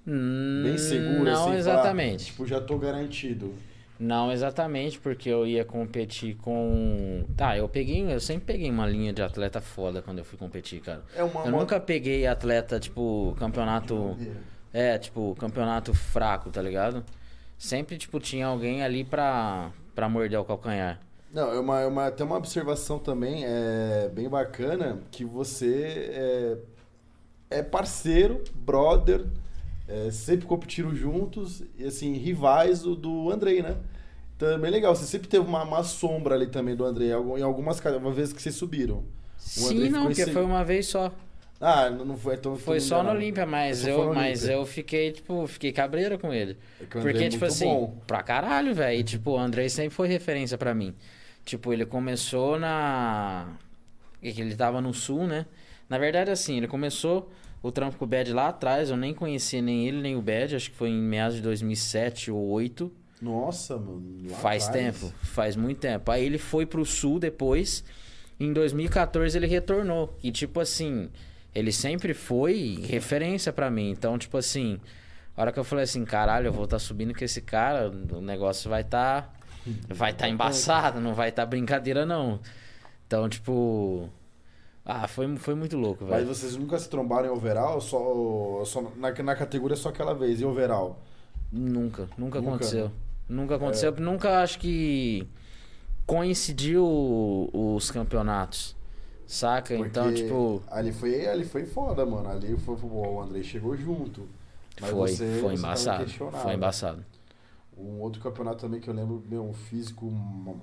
Bem 0.06 0.78
seguro, 0.78 1.24
Não 1.26 1.48
assim, 1.50 1.58
exatamente. 1.58 2.26
tipo, 2.26 2.46
já 2.46 2.62
tô 2.62 2.78
garantido. 2.78 3.54
Não 4.00 4.32
exatamente, 4.32 5.00
porque 5.00 5.30
eu 5.30 5.48
ia 5.48 5.64
competir 5.66 6.36
com. 6.36 7.24
Tá, 7.36 7.58
eu 7.58 7.68
peguei. 7.68 8.04
Eu 8.14 8.20
sempre 8.20 8.46
peguei 8.46 8.70
uma 8.70 8.86
linha 8.86 9.12
de 9.14 9.22
atleta 9.22 9.62
foda 9.62 10.02
quando 10.02 10.20
eu 10.20 10.26
fui 10.26 10.38
competir, 10.38 10.82
cara. 10.82 11.02
É 11.16 11.24
uma, 11.24 11.42
Eu 11.42 11.48
uma- 11.48 11.60
nunca 11.62 11.80
peguei 11.80 12.28
atleta, 12.28 12.80
tipo, 12.80 13.36
campeonato. 13.40 14.18
É, 14.74 14.98
tipo, 14.98 15.34
campeonato 15.40 15.94
fraco, 15.94 16.50
tá 16.50 16.62
ligado? 16.62 17.04
Sempre, 17.58 17.98
tipo, 17.98 18.20
tinha 18.20 18.46
alguém 18.48 18.84
ali 18.84 19.06
pra, 19.06 19.72
pra 19.96 20.10
morder 20.10 20.38
o 20.40 20.44
calcanhar. 20.44 21.00
Não, 21.36 21.52
é 21.52 21.60
uma, 21.60 21.82
é 21.82 21.86
uma, 21.86 22.12
tem 22.12 22.26
uma 22.26 22.38
observação 22.38 22.98
também 22.98 23.44
é, 23.46 24.10
bem 24.14 24.30
bacana 24.30 25.02
que 25.12 25.26
você 25.26 26.10
é, 27.50 27.60
é 27.60 27.62
parceiro, 27.62 28.42
brother, 28.54 29.26
é, 29.86 30.10
sempre 30.12 30.46
competiram 30.46 30.96
juntos 30.96 31.62
e 31.78 31.84
assim, 31.84 32.14
rivais 32.14 32.84
do, 32.84 32.96
do 32.96 33.30
Andrei, 33.30 33.62
né? 33.62 33.76
Então 34.38 34.48
é 34.48 34.58
bem 34.58 34.72
legal, 34.72 34.96
você 34.96 35.06
sempre 35.06 35.28
teve 35.28 35.46
uma, 35.46 35.64
uma 35.64 35.84
sombra 35.84 36.36
ali 36.36 36.48
também 36.48 36.74
do 36.74 36.86
Andrei, 36.86 37.10
em 37.10 37.44
algumas 37.44 37.82
uma 37.82 38.12
vez 38.14 38.32
que 38.32 38.42
vocês 38.42 38.56
subiram. 38.56 39.04
Sim, 39.38 39.90
não, 39.90 40.04
porque 40.04 40.24
seg- 40.24 40.34
foi 40.34 40.46
uma 40.46 40.64
vez 40.64 40.88
só. 40.88 41.12
Ah, 41.60 41.90
não 41.90 42.18
foi 42.18 42.36
então 42.36 42.56
Foi 42.56 42.80
tô 42.80 42.86
só 42.86 43.04
no. 43.04 43.10
Olímpia, 43.12 43.46
mas 43.46 43.86
eu, 43.86 44.14
mas 44.14 44.48
eu 44.48 44.66
fiquei, 44.66 45.12
tipo, 45.12 45.46
fiquei 45.48 45.72
cabreiro 45.74 46.18
com 46.18 46.34
ele. 46.34 46.58
É 46.80 46.86
Porque, 46.86 47.24
é 47.24 47.30
tipo 47.30 47.46
assim, 47.46 47.66
bom. 47.66 47.94
pra 48.08 48.24
caralho, 48.24 48.74
velho. 48.74 49.00
E, 49.00 49.04
tipo, 49.04 49.32
o 49.32 49.38
Andrei 49.38 49.70
sempre 49.70 49.92
foi 49.92 50.08
referência 50.08 50.58
pra 50.58 50.74
mim. 50.74 50.94
Tipo, 51.46 51.72
ele 51.72 51.86
começou 51.86 52.60
na. 52.60 53.48
é 54.22 54.32
que 54.32 54.42
Ele 54.42 54.56
tava 54.56 54.82
no 54.82 54.94
sul, 54.94 55.28
né? 55.28 55.46
Na 55.88 56.00
verdade, 56.00 56.32
assim, 56.32 56.58
ele 56.58 56.68
começou 56.68 57.32
o 57.62 57.72
trampo 57.72 57.98
com 57.98 58.06
o 58.06 58.08
Bad 58.08 58.34
lá 58.34 58.50
atrás. 58.50 58.90
Eu 58.90 58.98
nem 58.98 59.14
conhecia 59.14 59.62
nem 59.62 59.88
ele, 59.88 60.02
nem 60.02 60.16
o 60.16 60.22
Bad. 60.22 60.56
Acho 60.56 60.72
que 60.72 60.76
foi 60.76 60.90
em 60.90 61.00
meados 61.00 61.36
de 61.36 61.44
2007 61.44 62.32
ou 62.32 62.56
2008. 62.56 62.92
Nossa, 63.22 63.78
mano. 63.78 64.30
Faz 64.42 64.68
atrás. 64.68 65.00
tempo, 65.00 65.14
faz 65.22 65.56
muito 65.56 65.80
tempo. 65.80 66.12
Aí 66.12 66.26
ele 66.26 66.38
foi 66.38 66.66
pro 66.66 66.84
sul 66.84 67.20
depois. 67.20 67.84
Em 68.40 68.52
2014 68.52 69.38
ele 69.38 69.48
retornou. 69.48 70.18
E 70.22 70.32
tipo 70.32 70.60
assim, 70.60 71.10
ele 71.54 71.72
sempre 71.72 72.14
foi 72.14 72.84
referência 72.88 73.54
pra 73.54 73.70
mim. 73.70 73.90
Então, 73.92 74.18
tipo 74.18 74.38
assim, 74.38 74.80
a 75.38 75.42
hora 75.42 75.52
que 75.52 75.60
eu 75.60 75.64
falei 75.64 75.84
assim, 75.84 76.04
caralho, 76.04 76.48
eu 76.48 76.54
vou 76.54 76.66
estar 76.66 76.80
subindo 76.80 77.14
com 77.14 77.24
esse 77.24 77.42
cara, 77.42 77.90
o 77.90 78.22
negócio 78.22 78.70
vai 78.70 78.82
estar 78.82 79.35
vai 79.90 80.12
estar 80.12 80.30
embaçado, 80.30 81.00
não 81.00 81.14
vai 81.14 81.30
estar 81.30 81.46
brincadeira 81.46 82.06
não. 82.06 82.40
Então, 83.08 83.28
tipo, 83.30 84.10
ah, 84.86 85.08
foi 85.08 85.36
foi 85.38 85.56
muito 85.56 85.78
louco, 85.78 86.04
Mas 86.06 86.16
velho. 86.24 86.28
vocês 86.28 86.56
nunca 86.56 86.78
se 86.80 86.90
trombaram 86.90 87.28
em 87.28 87.32
overall? 87.32 87.80
Só, 87.82 88.64
só 88.66 88.82
na, 88.98 89.12
na 89.12 89.36
categoria 89.36 89.76
só 89.78 89.90
aquela 89.90 90.14
vez, 90.14 90.42
em 90.42 90.46
overall? 90.46 91.00
Nunca, 91.52 92.04
nunca, 92.18 92.40
Nunca, 92.40 92.40
aconteceu. 92.40 92.92
Nunca 93.28 93.56
aconteceu, 93.56 93.92
porque 93.92 94.04
nunca 94.04 94.42
acho 94.42 94.60
que 94.60 95.28
coincidiu 96.06 96.86
os 97.54 97.90
campeonatos. 97.92 98.76
Saca? 99.28 99.74
então, 99.76 100.04
Porque 100.06 100.22
tipo, 100.24 100.62
Ali 100.70 100.92
foi, 100.92 101.28
ali 101.28 101.44
foi 101.44 101.66
foda, 101.66 102.06
mano. 102.06 102.30
Ali 102.30 102.56
foi, 102.58 102.76
o 102.84 103.20
Andrei 103.22 103.44
chegou 103.44 103.76
junto. 103.76 104.28
Mas 104.80 104.92
foi, 104.92 105.10
você- 105.10 105.16
você 105.16 105.40
foi 105.40 105.42
tava 105.42 105.54
embaçado. 105.56 106.10
Foi 106.44 106.54
embaçado. 106.54 107.06
Um 107.78 108.00
outro 108.00 108.22
campeonato 108.22 108.60
também 108.60 108.80
que 108.80 108.90
eu 108.90 108.94
lembro, 108.94 109.22
meu, 109.28 109.44
um 109.44 109.54
físico 109.54 110.12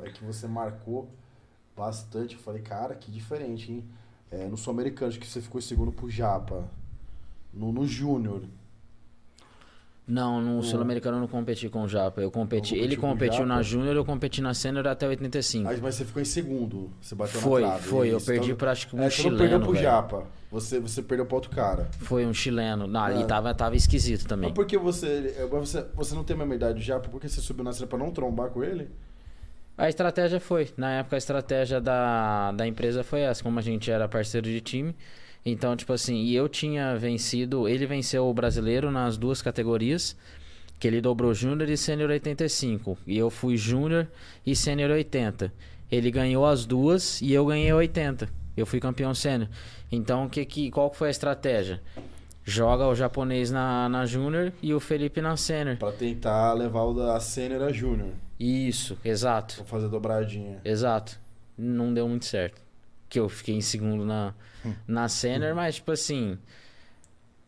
é 0.03 0.11
que 0.11 0.25
você 0.25 0.47
marcou 0.49 1.11
bastante. 1.77 2.37
Eu 2.37 2.41
falei, 2.41 2.63
cara, 2.63 2.95
que 2.95 3.11
diferente, 3.11 3.71
hein? 3.73 3.85
É, 4.31 4.47
no 4.49 4.57
Sul-Americano, 4.57 5.13
que 5.13 5.27
você 5.27 5.41
ficou 5.43 5.59
em 5.59 5.63
segundo 5.63 5.93
pro 5.93 6.09
Japa. 6.09 6.69
No, 7.53 7.71
no 7.71 7.87
Júnior. 7.87 8.45
Não, 10.07 10.41
no 10.41 10.63
Sul-Americano 10.65 11.17
eu 11.19 11.21
não 11.21 11.29
competi 11.29 11.69
com 11.69 11.83
o 11.85 11.89
Japa. 11.89 12.21
Eu 12.21 12.31
competi, 12.31 12.75
ele 12.75 12.97
competiu 12.97 13.39
com 13.39 13.45
o 13.45 13.47
na? 13.47 13.63
Júnior, 13.63 13.95
eu 13.95 14.05
competi 14.05 14.43
na 14.43 14.53
Sênior 14.53 14.87
até 14.89 15.07
85. 15.07 15.65
Mas, 15.65 15.81
mas 15.81 15.95
você 15.95 16.05
ficou 16.05 16.21
em 16.21 16.25
segundo. 16.25 16.91
Você 17.01 17.15
bateu 17.15 17.41
Foi, 17.41 17.63
na 17.63 17.69
trave. 17.69 17.85
foi. 17.89 18.09
Eu 18.13 18.17
isso. 18.17 18.27
perdi 18.27 18.47
Então, 18.47 18.57
pra 18.57 18.73
acho 18.73 18.89
que 18.89 18.97
um 18.97 19.03
é, 19.03 19.09
você 19.09 19.23
não 19.23 19.31
perdeu 19.31 19.47
chileno. 19.47 19.65
pro 19.65 19.73
velho. 19.73 19.85
Japa. 19.85 20.25
Você, 20.51 20.81
você 20.81 21.03
perdeu 21.03 21.25
pra 21.25 21.37
outro 21.37 21.51
cara. 21.51 21.89
Foi 22.01 22.27
um 22.27 22.35
chileno. 22.35 22.87
Não, 22.89 23.01
ali 23.01 23.23
Ah. 23.23 23.27
tava, 23.27 23.55
tava 23.55 23.77
esquisito 23.77 24.27
também. 24.27 24.51
Mas 24.51 24.55
por 24.57 24.67
que 24.67 24.77
você, 24.77 25.35
é, 25.39 25.47
você. 25.47 25.87
Você 25.95 26.15
não 26.17 26.25
tem 26.25 26.35
a 26.35 26.39
mesma 26.39 26.57
idade 26.57 26.75
do 26.75 26.85
Japa? 26.85 27.09
Por 27.09 27.21
que 27.21 27.29
você 27.29 27.41
subiu 27.41 27.65
na 27.65 27.73
cena 27.73 27.87
pra 27.87 27.97
não 27.99 28.11
trombar 28.11 28.51
com 28.51 28.63
ele? 28.63 28.91
A 29.79 29.89
estratégia 29.89 30.41
foi. 30.41 30.69
Na 30.77 30.91
época, 30.95 31.17
a 31.17 31.19
estratégia 31.19 31.81
da, 31.81 32.51
da 32.53 32.67
empresa 32.67 33.03
foi 33.05 33.21
essa. 33.21 33.43
Como 33.43 33.57
a 33.59 33.63
gente 33.63 33.89
era 33.91 34.09
parceiro 34.09 34.47
de 34.49 34.61
time. 34.61 34.95
Então, 35.45 35.77
tipo 35.77 35.93
assim, 35.93 36.17
e 36.17 36.35
eu 36.35 36.49
tinha 36.49 36.97
vencido. 36.97 37.69
Ele 37.69 37.87
venceu 37.87 38.27
o 38.27 38.35
brasileiro 38.35 38.91
nas 38.91 39.17
duas 39.17 39.43
categorias. 39.43 40.17
Que 40.79 40.89
ele 40.89 41.01
dobrou 41.01 41.33
Júnior 41.33 41.69
e 41.69 41.77
Sênior 41.77 42.11
85. 42.11 42.99
E 43.07 43.17
eu 43.17 43.31
fui 43.31 43.57
Júnior 43.57 44.09
e 44.45 44.55
Sênior 44.57 44.91
80. 44.91 45.53
Ele 45.91 46.11
ganhou 46.11 46.47
as 46.47 46.65
duas 46.65 47.21
e 47.21 47.33
eu 47.33 47.45
ganhei 47.47 47.73
80. 47.73 48.29
Eu 48.57 48.67
fui 48.67 48.81
campeão 48.81 49.15
sênior. 49.15 49.49
Então, 49.91 50.29
que, 50.29 50.45
que, 50.45 50.71
qual 50.71 50.93
foi 50.93 51.09
a 51.09 51.11
estratégia? 51.11 51.81
Joga 52.45 52.87
o 52.87 52.95
japonês 52.95 53.51
na, 53.51 53.89
na 53.89 54.05
Júnior 54.05 54.53
e 54.63 54.75
o 54.75 54.81
Felipe 54.81 55.21
na 55.21 55.37
Sênior. 55.37 55.77
Pra 55.77 55.93
tentar 55.93 56.53
levar 56.55 56.83
o 56.83 56.95
da 56.95 57.21
Sênior 57.21 57.63
a 57.63 57.73
Júnior. 57.73 58.11
Isso, 58.41 58.99
exato. 59.05 59.57
Pra 59.57 59.65
fazer 59.65 59.89
dobradinha. 59.89 60.61
Exato. 60.65 61.21
Não 61.57 61.95
deu 61.95 62.09
muito 62.09 62.25
certo. 62.25 62.61
que 63.09 63.21
eu 63.21 63.29
fiquei 63.29 63.55
em 63.55 63.61
segundo 63.61 64.05
na, 64.05 64.35
na 64.87 65.09
Senior, 65.09 65.55
mas 65.55 65.77
tipo 65.77 65.93
assim. 65.93 66.39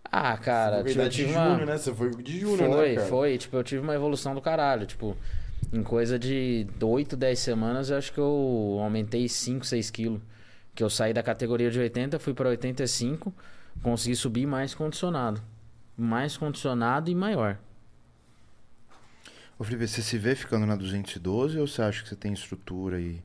Ah, 0.04 0.36
cara, 0.36 0.82
Foi 0.82 0.92
tipo, 0.92 1.08
de 1.08 1.24
uma. 1.24 1.56
né? 1.64 1.76
Você 1.76 1.92
foi 1.92 2.10
de 2.10 2.38
Júnior, 2.40 2.70
Foi, 2.70 2.88
né, 2.90 2.94
cara? 2.96 3.08
foi. 3.08 3.38
Tipo, 3.38 3.56
eu 3.56 3.64
tive 3.64 3.82
uma 3.82 3.94
evolução 3.94 4.34
do 4.34 4.40
caralho. 4.40 4.86
Tipo, 4.86 5.16
em 5.72 5.82
coisa 5.82 6.18
de 6.18 6.66
8, 6.80 7.16
10 7.16 7.38
semanas, 7.38 7.90
eu 7.90 7.96
acho 7.98 8.12
que 8.12 8.18
eu 8.20 8.78
aumentei 8.80 9.28
5, 9.28 9.66
6 9.66 9.90
quilos. 9.90 10.20
Que 10.72 10.84
eu 10.84 10.90
saí 10.90 11.12
da 11.12 11.22
categoria 11.22 11.70
de 11.70 11.80
80, 11.80 12.18
fui 12.20 12.32
pra 12.34 12.48
85, 12.48 13.32
consegui 13.82 14.14
subir 14.14 14.46
mais 14.46 14.72
condicionado. 14.74 15.40
Mais 15.96 16.36
condicionado 16.36 17.10
e 17.10 17.14
maior. 17.14 17.58
Ô 19.58 19.64
Felipe, 19.64 19.86
você 19.86 20.02
se 20.02 20.18
vê 20.18 20.34
ficando 20.34 20.66
na 20.66 20.74
212 20.76 21.58
ou 21.58 21.66
você 21.66 21.82
acha 21.82 22.02
que 22.02 22.08
você 22.08 22.16
tem 22.16 22.32
estrutura 22.32 23.00
e, 23.00 23.22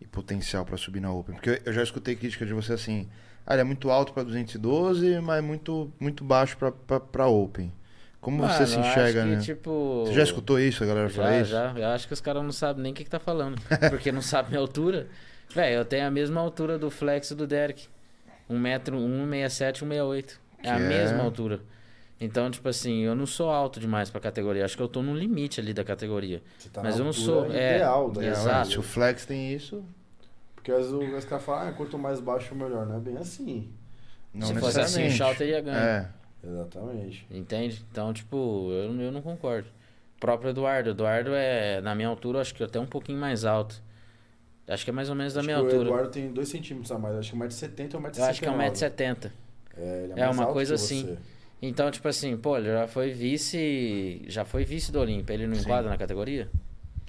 e 0.00 0.06
potencial 0.06 0.64
pra 0.64 0.76
subir 0.76 1.00
na 1.00 1.12
Open? 1.12 1.34
Porque 1.34 1.60
eu- 1.64 1.72
já 1.72 1.82
escutei 1.82 2.14
crítica 2.16 2.46
de 2.46 2.52
você 2.52 2.72
assim, 2.72 3.08
ah, 3.46 3.54
ele 3.54 3.60
é 3.62 3.64
muito 3.64 3.90
alto 3.90 4.12
pra 4.12 4.22
212, 4.22 5.20
mas 5.20 5.42
muito, 5.42 5.92
muito 6.00 6.24
baixo 6.24 6.56
pra 7.12 7.26
Open. 7.26 7.72
Como 8.20 8.38
você 8.38 8.52
Mano, 8.52 8.66
se 8.66 8.74
eu 8.74 8.80
acho 8.80 8.90
enxerga, 8.90 9.22
que, 9.22 9.28
né? 9.28 9.40
Tipo... 9.40 10.04
Você 10.06 10.12
já 10.12 10.22
escutou 10.22 10.60
isso, 10.60 10.84
a 10.84 10.86
galera 10.86 11.08
falar 11.08 11.30
Já, 11.32 11.40
isso? 11.40 11.50
já. 11.52 11.72
Eu 11.76 11.86
acho 11.88 12.06
que 12.06 12.12
os 12.12 12.20
caras 12.20 12.42
não 12.42 12.52
sabem 12.52 12.82
nem 12.82 12.92
o 12.92 12.94
que, 12.94 13.04
que 13.04 13.10
tá 13.10 13.18
falando. 13.18 13.58
Porque 13.88 14.12
não 14.12 14.20
sabem 14.20 14.50
minha 14.50 14.60
altura. 14.60 15.06
Velho, 15.54 15.76
eu 15.76 15.84
tenho 15.86 16.06
a 16.06 16.10
mesma 16.10 16.38
altura 16.40 16.78
do 16.78 16.90
Flex 16.90 17.30
e 17.30 17.34
do 17.34 17.46
Derek. 17.46 17.88
1m, 18.50 18.90
1,67, 18.90 19.82
1,68. 19.84 20.38
É 20.62 20.70
a 20.70 20.76
é- 20.76 20.78
mesma 20.88 21.22
altura. 21.22 21.60
Então, 22.20 22.50
tipo 22.50 22.68
assim, 22.68 22.98
eu 23.00 23.14
não 23.14 23.24
sou 23.26 23.48
alto 23.50 23.80
demais 23.80 24.10
pra 24.10 24.20
categoria. 24.20 24.64
Acho 24.64 24.76
que 24.76 24.82
eu 24.82 24.88
tô 24.88 25.02
no 25.02 25.14
limite 25.14 25.58
ali 25.58 25.72
da 25.72 25.82
categoria. 25.82 26.42
Você 26.58 26.68
tá 26.68 26.82
Mas 26.82 26.96
na 26.96 27.00
eu 27.00 27.04
não 27.06 27.12
sou- 27.12 27.46
é, 27.50 27.76
ideal 27.76 28.12
É, 28.20 28.26
Exato. 28.26 28.58
ué, 28.58 28.64
se 28.74 28.78
o 28.78 28.82
Flex 28.82 29.24
tem 29.24 29.52
isso, 29.54 29.82
Porque 30.54 30.70
às 30.70 30.90
vezes 30.90 31.14
os 31.14 31.24
caras 31.24 31.42
falam, 31.44 31.68
ah, 31.68 31.72
quanto 31.72 31.98
mais 31.98 32.20
baixo, 32.20 32.54
melhor. 32.54 32.84
Não 32.84 32.96
é 32.96 33.00
bem 33.00 33.16
assim. 33.16 33.70
não 34.34 34.46
Se 34.48 34.54
fosse 34.56 34.78
assim, 34.78 35.06
o. 35.06 35.10
Shaw 35.10 35.34
teria 35.34 35.62
ganho. 35.62 35.74
É. 35.78 36.08
Exatamente. 36.44 37.26
Entende? 37.30 37.84
Então, 37.90 38.12
tipo, 38.12 38.68
eu, 38.70 38.94
eu 39.00 39.10
não 39.10 39.22
concordo. 39.22 39.68
O 40.16 40.20
próprio 40.20 40.50
Eduardo. 40.50 40.90
Eduardo 40.90 41.30
é, 41.34 41.80
na 41.80 41.94
minha 41.94 42.08
altura, 42.08 42.40
acho 42.42 42.54
que 42.54 42.62
até 42.62 42.78
um 42.78 42.84
pouquinho 42.86 43.18
mais 43.18 43.46
alto. 43.46 43.82
Acho 44.68 44.84
que 44.84 44.90
é 44.90 44.92
mais 44.92 45.08
ou 45.08 45.14
menos 45.14 45.32
da 45.32 45.40
Acho 45.40 45.46
minha 45.46 45.58
que 45.58 45.64
altura. 45.64 45.82
O 45.82 45.86
Eduardo 45.86 46.10
tem 46.10 46.30
2 46.30 46.48
centímetros 46.48 46.92
a 46.92 46.98
mais. 46.98 47.16
Acho 47.16 47.30
que 47.32 47.36
1,70m 47.38 47.94
ou 47.94 48.00
1,69m. 48.02 48.18
Eu 48.18 48.24
acho 48.24 48.40
que 48.40 48.46
é 48.46 48.50
1,70m. 48.52 49.30
É, 49.76 50.02
ele 50.04 50.12
É 50.12 50.16
mais 50.26 50.36
uma 50.36 50.42
alto 50.44 50.52
coisa 50.52 50.74
que 50.74 50.82
assim. 50.82 51.06
você. 51.06 51.18
Então, 51.62 51.90
tipo 51.90 52.08
assim, 52.08 52.36
pô, 52.36 52.56
ele 52.56 52.68
já 52.72 52.86
foi 52.88 53.12
vice. 53.12 54.22
Já 54.28 54.44
foi 54.44 54.64
vice 54.64 54.90
do 54.90 54.98
Olímpia. 55.00 55.34
Ele 55.34 55.46
não 55.46 55.54
Sim. 55.56 55.62
enquadra 55.62 55.90
na 55.90 55.96
categoria? 55.98 56.48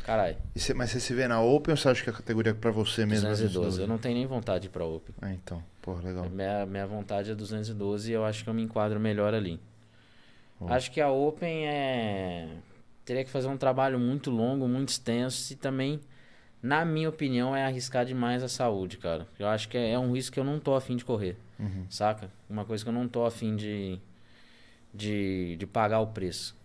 Caralho. 0.03 0.35
Mas 0.75 0.89
você 0.89 0.99
se 0.99 1.13
vê 1.13 1.27
na 1.27 1.41
Open 1.41 1.71
ou 1.73 1.77
você 1.77 1.87
acha 1.87 2.03
que 2.03 2.09
a 2.09 2.13
categoria 2.13 2.51
é 2.51 2.55
pra 2.55 2.71
você 2.71 3.05
mesmo? 3.05 3.27
é 3.27 3.31
212. 3.31 3.81
Eu 3.81 3.87
não 3.87 3.97
tenho 3.97 4.15
nem 4.15 4.25
vontade 4.25 4.63
de 4.63 4.67
ir 4.67 4.71
pra 4.71 4.83
Open. 4.83 5.13
Ah, 5.21 5.31
então. 5.31 5.63
Porra, 5.81 6.01
legal. 6.01 6.27
Minha, 6.29 6.65
minha 6.65 6.87
vontade 6.87 7.31
é 7.31 7.35
212 7.35 8.09
e 8.11 8.13
eu 8.13 8.25
acho 8.25 8.43
que 8.43 8.49
eu 8.49 8.53
me 8.53 8.63
enquadro 8.63 8.99
melhor 8.99 9.33
ali. 9.33 9.59
Bom. 10.59 10.67
Acho 10.71 10.91
que 10.91 10.99
a 10.99 11.09
Open 11.09 11.67
é. 11.67 12.47
Teria 13.05 13.23
que 13.23 13.29
fazer 13.29 13.47
um 13.47 13.57
trabalho 13.57 13.99
muito 13.99 14.29
longo, 14.31 14.67
muito 14.67 14.89
extenso 14.89 15.53
e 15.53 15.55
também, 15.55 15.99
na 16.61 16.83
minha 16.85 17.09
opinião, 17.09 17.55
é 17.55 17.63
arriscar 17.65 18.05
demais 18.05 18.43
a 18.43 18.47
saúde, 18.49 18.97
cara. 18.97 19.27
Eu 19.39 19.47
acho 19.47 19.67
que 19.69 19.77
é, 19.77 19.91
é 19.91 19.99
um 19.99 20.11
risco 20.13 20.33
que 20.33 20.39
eu 20.39 20.43
não 20.43 20.59
tô 20.59 20.75
afim 20.75 20.95
de 20.95 21.03
correr, 21.05 21.35
Uhum. 21.59 21.85
saca? 21.89 22.29
Uma 22.49 22.63
coisa 22.65 22.83
que 22.83 22.89
eu 22.89 22.93
não 22.93 23.07
tô 23.07 23.25
afim 23.25 23.55
de, 23.55 23.99
de, 24.93 25.55
de 25.57 25.67
pagar 25.67 25.99
o 25.99 26.07
preço. 26.07 26.55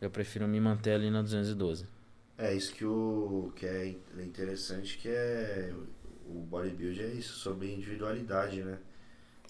Eu 0.00 0.10
prefiro 0.10 0.46
me 0.48 0.60
manter 0.60 0.92
ali 0.92 1.10
na 1.10 1.22
212. 1.22 1.86
É 2.36 2.54
isso 2.54 2.72
que 2.74 2.84
o 2.84 3.52
que 3.56 3.66
é 3.66 3.86
in- 3.88 4.00
interessante 4.22 4.96
que 4.98 5.08
é 5.08 5.72
o 6.26 6.40
bodybuilding 6.40 7.02
é 7.02 7.06
isso, 7.08 7.34
sobre 7.34 7.72
individualidade, 7.72 8.62
né? 8.62 8.78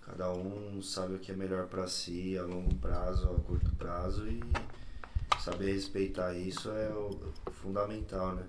Cada 0.06 0.32
um 0.32 0.80
sabe 0.82 1.14
o 1.14 1.18
que 1.18 1.32
é 1.32 1.36
melhor 1.36 1.66
pra 1.66 1.86
si 1.86 2.38
a 2.38 2.42
longo 2.42 2.74
prazo, 2.76 3.28
a 3.30 3.34
curto 3.40 3.70
prazo 3.74 4.26
e 4.26 4.40
saber 5.42 5.72
respeitar 5.74 6.34
isso 6.34 6.70
é 6.70 6.88
o 6.90 7.10
o 7.46 7.50
fundamental, 7.52 8.34
né? 8.34 8.44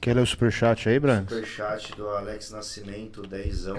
Quer 0.00 0.14
ler 0.14 0.22
o 0.22 0.26
superchat 0.26 0.88
aí, 0.88 0.98
Branco? 0.98 1.30
Superchat 1.30 1.94
do 1.96 2.08
Alex 2.08 2.50
Nascimento, 2.50 3.22
dezão. 3.22 3.78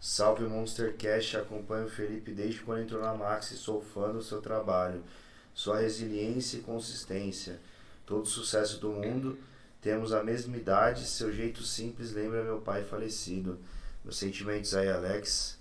Salve 0.00 0.44
Monster 0.44 0.94
Cash, 0.96 1.34
acompanho 1.34 1.86
o 1.86 1.90
Felipe 1.90 2.32
desde 2.32 2.60
quando 2.60 2.82
entrou 2.82 3.00
na 3.00 3.14
Max 3.14 3.50
e 3.50 3.56
sou 3.56 3.80
fã 3.80 4.12
do 4.12 4.22
seu 4.22 4.40
trabalho. 4.40 5.02
Sua 5.54 5.78
resiliência 5.80 6.58
e 6.58 6.60
consistência. 6.60 7.58
Todo 8.04 8.26
sucesso 8.26 8.78
do 8.78 8.90
mundo. 8.90 9.38
Temos 9.80 10.12
a 10.12 10.22
mesma 10.22 10.56
idade, 10.56 11.06
seu 11.06 11.32
jeito 11.32 11.62
simples 11.62 12.12
lembra 12.12 12.42
meu 12.42 12.60
pai 12.60 12.82
falecido. 12.84 13.58
Meus 14.04 14.16
sentimentos 14.16 14.74
aí, 14.74 14.88
Alex. 14.88 15.58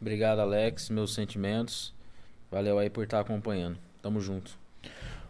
Obrigado, 0.00 0.40
Alex. 0.40 0.90
Meus 0.90 1.14
sentimentos. 1.14 1.92
Valeu 2.50 2.78
aí 2.78 2.90
por 2.90 3.04
estar 3.04 3.20
acompanhando. 3.20 3.78
Tamo 4.02 4.20
junto. 4.20 4.58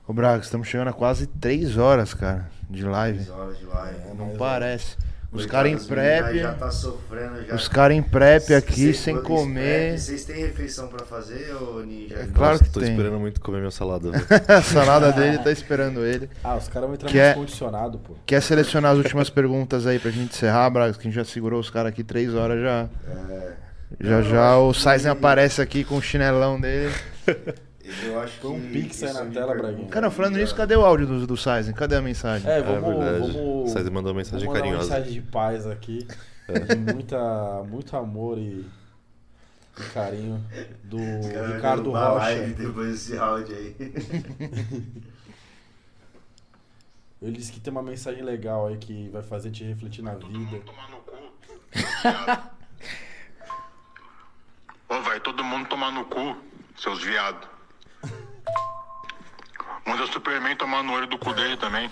Ô, 0.07 0.13
Braga, 0.13 0.43
estamos 0.43 0.69
chegando 0.69 0.89
a 0.89 0.93
quase 0.93 1.27
3 1.27 1.77
horas, 1.77 2.15
cara, 2.15 2.51
de 2.69 2.85
live. 2.85 3.19
10 3.19 3.31
horas 3.31 3.59
de 3.59 3.65
live. 3.65 4.01
É, 4.01 4.15
Não 4.15 4.37
parece. 4.37 4.97
Os 5.33 5.47
caras 5.47 5.71
em 5.71 5.87
prep. 5.87 6.39
Já 6.41 6.53
tá 6.55 6.71
sofrendo 6.73 7.47
já. 7.47 7.55
Os 7.55 7.69
caras 7.69 7.97
em 7.97 8.03
prep 8.03 8.53
aqui, 8.53 8.93
sem 8.93 9.21
comer. 9.23 9.91
prep, 9.93 9.99
Vocês 10.01 10.25
têm 10.25 10.37
refeição 10.43 10.89
pra 10.89 11.07
fazer, 11.07 11.55
ô 11.55 11.81
Ninja? 11.81 12.17
É 12.17 12.27
claro 12.27 12.53
Nossa, 12.55 12.65
que 12.65 12.71
tô 12.71 12.81
tem. 12.81 12.91
esperando 12.91 13.21
muito 13.21 13.41
comer 13.41 13.59
minha 13.59 13.71
salada. 13.71 14.11
velho. 14.11 14.25
A 14.49 14.61
salada 14.61 15.13
dele 15.13 15.39
tá 15.39 15.53
esperando 15.53 16.05
ele. 16.05 16.29
Ah, 16.43 16.57
os 16.57 16.67
caras 16.69 16.89
vão 16.89 16.95
entrar 16.95 17.09
Que 17.09 17.17
mais 17.19 17.29
é- 17.31 17.35
condicionado, 17.35 17.99
pô. 18.01 18.15
Quer 18.27 18.43
selecionar 18.43 18.91
as 18.93 18.99
últimas 18.99 19.31
perguntas 19.31 19.87
aí 19.87 19.99
pra 20.01 20.11
gente 20.11 20.35
encerrar, 20.35 20.69
Braga? 20.69 20.93
Que 20.95 21.01
a 21.01 21.03
gente 21.05 21.15
já 21.15 21.25
segurou 21.25 21.61
os 21.61 21.71
caras 21.71 21.91
aqui 21.93 22.03
3 22.03 22.35
horas 22.35 22.61
já. 22.61 22.89
É, 23.09 23.53
Já 24.01 24.17
Não, 24.17 24.23
já 24.23 24.57
o 24.59 24.73
que- 24.73 24.81
Saizen 24.81 25.11
aparece 25.13 25.63
aqui 25.63 25.85
com 25.85 25.97
o 25.97 26.03
chinelão 26.03 26.61
dele. 26.61 26.93
eu 28.05 28.21
acho 28.21 28.39
Põe 28.41 28.51
um 28.53 28.61
que 28.61 28.69
pix 28.69 29.03
aí 29.03 29.13
na 29.13 29.27
tela, 29.27 29.55
Braguinha. 29.55 29.89
Cara, 29.89 30.11
falando 30.11 30.37
nisso, 30.37 30.55
cadê 30.55 30.77
o 30.77 30.85
áudio 30.85 31.07
do, 31.07 31.27
do 31.27 31.37
Saizen? 31.37 31.75
Cadê 31.75 31.97
a 31.97 32.03
mensagem? 32.03 32.49
É, 32.51 32.59
É 32.59 32.63
vamos. 32.63 32.89
verdade. 33.05 33.33
vamos 33.33 33.71
Saizen 33.73 33.93
mandou 33.93 34.13
uma 34.13 34.19
mensagem 34.19 34.47
vamos 34.47 34.61
carinhosa. 34.61 34.87
Uma 34.89 34.97
mensagem 34.99 35.21
de 35.21 35.27
paz 35.29 35.67
aqui. 35.67 36.07
De 36.69 36.77
muita, 36.93 37.63
muito 37.69 37.97
amor 37.97 38.37
e, 38.39 38.67
e 39.79 39.83
carinho 39.95 40.45
do 40.83 40.97
vai 40.99 41.55
Ricardo 41.55 41.91
Rocha. 41.93 42.15
live 42.17 42.55
depois 42.55 42.89
desse 42.91 43.17
áudio 43.17 43.57
aí. 43.57 43.77
Ele 47.23 47.33
disse 47.33 47.53
que 47.53 47.61
tem 47.61 47.71
uma 47.71 47.83
mensagem 47.83 48.23
legal 48.23 48.67
aí 48.69 48.79
que 48.79 49.09
vai 49.11 49.23
fazer 49.23 49.51
te 49.51 49.63
refletir 49.63 50.03
na 50.03 50.15
vida. 50.15 50.59
tomar 50.65 50.89
no 50.91 50.97
cu. 50.99 51.13
Ô, 54.89 55.03
vai 55.03 55.21
todo 55.21 55.45
mundo 55.45 55.69
tomar 55.69 55.93
no 55.93 56.05
cu, 56.07 56.37
seus 56.79 57.03
viados. 57.03 57.47
Manda 59.87 60.05
o 60.05 60.07
Superman 60.07 60.57
tomar 60.57 60.83
no 60.83 60.93
olho 60.93 61.07
do 61.07 61.19
cu 61.19 61.33
dele 61.35 61.57
também. 61.57 61.91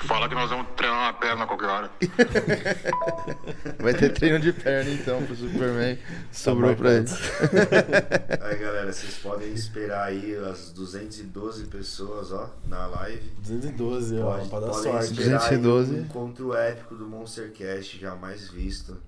Fala 0.00 0.28
que 0.28 0.34
nós 0.34 0.50
vamos 0.50 0.66
treinar 0.76 0.98
uma 1.04 1.12
perna 1.14 1.44
a 1.44 1.46
qualquer 1.46 1.66
hora. 1.68 1.90
Vai 3.80 3.94
ter 3.94 4.12
treino 4.12 4.38
de 4.38 4.52
perna 4.52 4.90
então 4.90 5.24
pro 5.24 5.34
Superman. 5.34 5.98
Sobrou 6.30 6.76
pra 6.76 6.92
ele. 6.96 7.06
Aí 8.42 8.56
galera, 8.58 8.92
vocês 8.92 9.14
podem 9.16 9.50
esperar 9.54 10.04
aí 10.08 10.36
as 10.50 10.70
212 10.72 11.64
pessoas, 11.68 12.30
ó, 12.30 12.50
na 12.66 12.86
live. 12.86 13.22
212, 13.38 14.18
ó, 14.18 14.32
Pode, 14.36 14.48
pra 14.50 14.60
dar 14.60 14.66
podem 14.68 14.82
sorte. 14.82 15.12
esperar 15.12 15.40
aí 15.42 15.56
212. 15.58 15.92
um 15.94 16.00
encontro 16.04 16.54
épico 16.54 16.94
do 16.94 17.06
Monstercast 17.06 17.98
jamais 17.98 18.50
visto. 18.50 19.00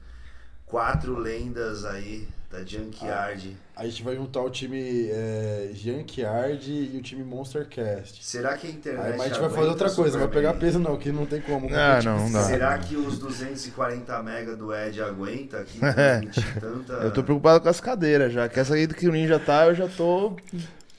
Quatro 0.69 1.19
lendas 1.19 1.85
aí 1.85 2.29
da 2.51 2.65
Junkyard. 2.65 3.57
A 3.77 3.85
gente 3.85 4.03
vai 4.03 4.17
juntar 4.17 4.41
o 4.41 4.51
time 4.51 5.09
é, 5.11 5.71
Junkyard 5.75 6.71
e 6.71 6.97
o 6.97 7.03
time 7.03 7.23
Monstercast. 7.23 8.25
Será 8.25 8.57
que 8.57 8.67
a 8.67 8.71
internet 8.71 9.05
Aí, 9.05 9.19
mas 9.19 9.21
a 9.21 9.29
gente 9.29 9.41
vai 9.41 9.51
fazer 9.51 9.69
outra 9.69 9.91
coisa, 9.91 10.19
vai 10.19 10.29
pegar 10.29 10.55
peso 10.55 10.79
não, 10.79 10.97
que 10.97 11.13
não 11.13 11.27
tem 11.27 11.41
como. 11.43 11.69
Ah, 11.75 12.01
não, 12.03 12.19
não 12.21 12.33
dá. 12.33 12.45
Será 12.45 12.79
que 12.79 12.97
os 12.97 13.19
240 13.19 14.23
mega 14.23 14.57
do 14.57 14.75
Ed 14.75 15.01
aguenta 15.03 15.59
aqui 15.59 15.79
transmitir 15.81 16.61
tanta... 16.61 16.93
Eu 16.95 17.13
tô 17.13 17.23
preocupado 17.23 17.61
com 17.61 17.69
as 17.69 17.81
cadeiras 17.81 18.33
já. 18.33 18.49
Que 18.49 18.59
essa 18.59 18.75
aí 18.75 18.87
do 18.87 18.95
que 18.95 19.07
o 19.07 19.13
Ninja 19.13 19.39
tá, 19.39 19.67
eu 19.67 19.75
já 19.75 19.87
tô. 19.87 20.35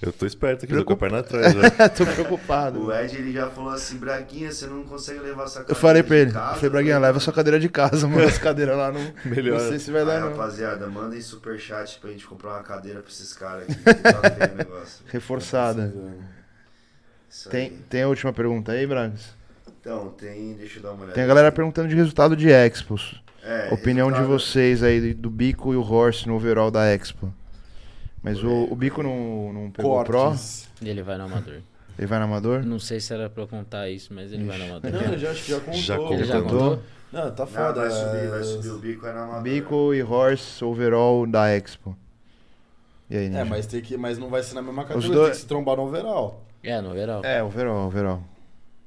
Eu 0.01 0.13
tô 0.13 0.25
esperto 0.25 0.63
aqui, 0.63 0.73
tô 0.73 0.85
com 0.85 0.93
a 0.93 0.97
perna 0.97 1.19
atrás 1.19 1.53
tô 1.97 2.05
preocupado. 2.05 2.85
O 2.85 2.93
Ed 2.93 3.17
ele 3.17 3.33
já 3.33 3.49
falou 3.49 3.71
assim, 3.71 3.97
Braguinha, 3.97 4.49
você 4.49 4.65
não 4.65 4.83
consegue 4.85 5.19
levar 5.19 5.45
sua 5.47 5.61
Eu 5.61 5.65
cadeira 5.65 5.81
falei 5.81 6.03
pra 6.03 6.15
de 6.15 6.21
ele, 6.21 6.31
casa?" 6.31 6.55
falei, 6.55 6.69
Braguinha, 6.69 6.99
leva 6.99 7.19
sua 7.19 7.33
cadeira 7.33 7.59
de 7.59 7.67
casa, 7.67 8.07
mano. 8.07 8.25
As 8.25 8.37
cadeiras 8.37 8.77
lá 8.77 8.91
não. 8.93 9.01
Melhor. 9.25 9.59
Não 9.59 9.67
sei 9.67 9.77
se 9.77 9.91
vai 9.91 10.05
dar, 10.05 10.13
Aí, 10.13 10.19
não. 10.21 10.29
rapaziada, 10.29 10.87
mandem 10.87 11.19
superchat 11.19 11.99
pra 11.99 12.11
gente 12.11 12.25
comprar 12.25 12.51
uma 12.51 12.63
cadeira 12.63 13.01
pra 13.01 13.11
esses 13.11 13.33
caras 13.33 13.63
aqui. 13.63 13.75
que 13.75 13.83
Tá 14.01 14.21
feio 14.31 14.53
o 14.53 14.55
negócio. 14.55 15.03
Reforçada. 15.07 15.93
Tem, 17.49 17.71
tem 17.89 18.03
a 18.03 18.07
última 18.07 18.33
pergunta 18.33 18.71
aí, 18.71 18.87
Bragas? 18.87 19.35
Então, 19.81 20.09
tem. 20.17 20.53
Deixa 20.55 20.79
eu 20.79 20.83
dar 20.83 20.89
uma 20.91 20.99
olhada. 21.01 21.13
Tem 21.13 21.23
a 21.23 21.27
galera 21.27 21.47
aqui. 21.49 21.55
perguntando 21.57 21.87
de 21.89 21.95
resultado 21.95 22.35
de 22.35 22.49
Expos. 22.49 23.21
É, 23.43 23.69
Opinião 23.71 24.07
de 24.11 24.17
resultado- 24.17 24.39
vocês 24.39 24.83
aí 24.83 25.13
do 25.13 25.29
Bico 25.29 25.73
e 25.73 25.77
o 25.77 25.81
Horse 25.81 26.27
no 26.27 26.35
overall 26.35 26.69
da 26.71 26.85
Expo. 26.93 27.33
Mas 28.21 28.43
o, 28.43 28.67
o 28.71 28.75
Bico 28.75 29.01
não, 29.01 29.53
não 29.53 29.71
pegou 29.71 29.99
o 29.99 30.03
Pro? 30.03 30.17
Cortes. 30.19 30.67
E 30.81 30.89
ele 30.89 31.01
vai 31.01 31.17
no 31.17 31.25
amador. 31.25 31.61
Ele 31.97 32.07
vai 32.07 32.17
no 32.19 32.25
Amador? 32.25 32.63
Não 32.65 32.79
sei 32.79 33.01
se 33.01 33.13
era 33.13 33.29
pra 33.29 33.43
eu 33.43 33.47
contar 33.47 33.89
isso, 33.89 34.13
mas 34.13 34.31
ele 34.31 34.45
vai 34.45 34.57
na 34.57 34.65
Amador. 34.65 34.89
Não, 34.91 35.17
já, 35.17 35.31
acho 35.31 35.43
que 35.43 35.51
já 35.51 35.59
contou. 35.59 35.73
Já 35.81 35.97
Ele 36.13 36.23
já 36.23 36.41
contou. 36.41 36.59
contou? 36.59 36.83
Não, 37.11 37.31
tá 37.35 37.43
Não, 37.45 37.51
foda. 37.51 37.81
vai 37.81 37.91
subir, 37.91 38.17
é- 38.23 38.27
vai 38.27 38.43
subir 38.43 38.69
o 38.69 38.77
bico, 38.77 39.05
é 39.05 39.11
na 39.13 39.23
Amador. 39.23 39.41
Bico 39.43 39.93
e 39.93 40.01
Horse 40.01 40.63
Overall 40.63 41.27
da 41.27 41.49
Expo. 41.49 41.97
E 43.09 43.17
aí, 43.17 43.25
É, 43.25 43.29
Ninja? 43.29 43.43
mas, 43.45 43.65
tem 43.67 43.81
que, 43.81 43.97
mas 43.97 44.17
não 44.17 44.29
vai 44.29 44.41
ser 44.43 44.55
na 44.55 44.61
mesma 44.61 44.83
Os 44.83 44.87
categoria, 44.87 45.13
dois- 45.15 45.27
tem 45.27 45.35
que 45.35 45.41
se 45.41 45.47
trombar 45.47 45.75
no 45.75 45.83
overall. 45.83 46.41
É, 46.63 46.79
no 46.79 46.91
overall. 46.91 47.25
É, 47.25 47.43
overall, 47.43 47.87
overall. 47.87 48.23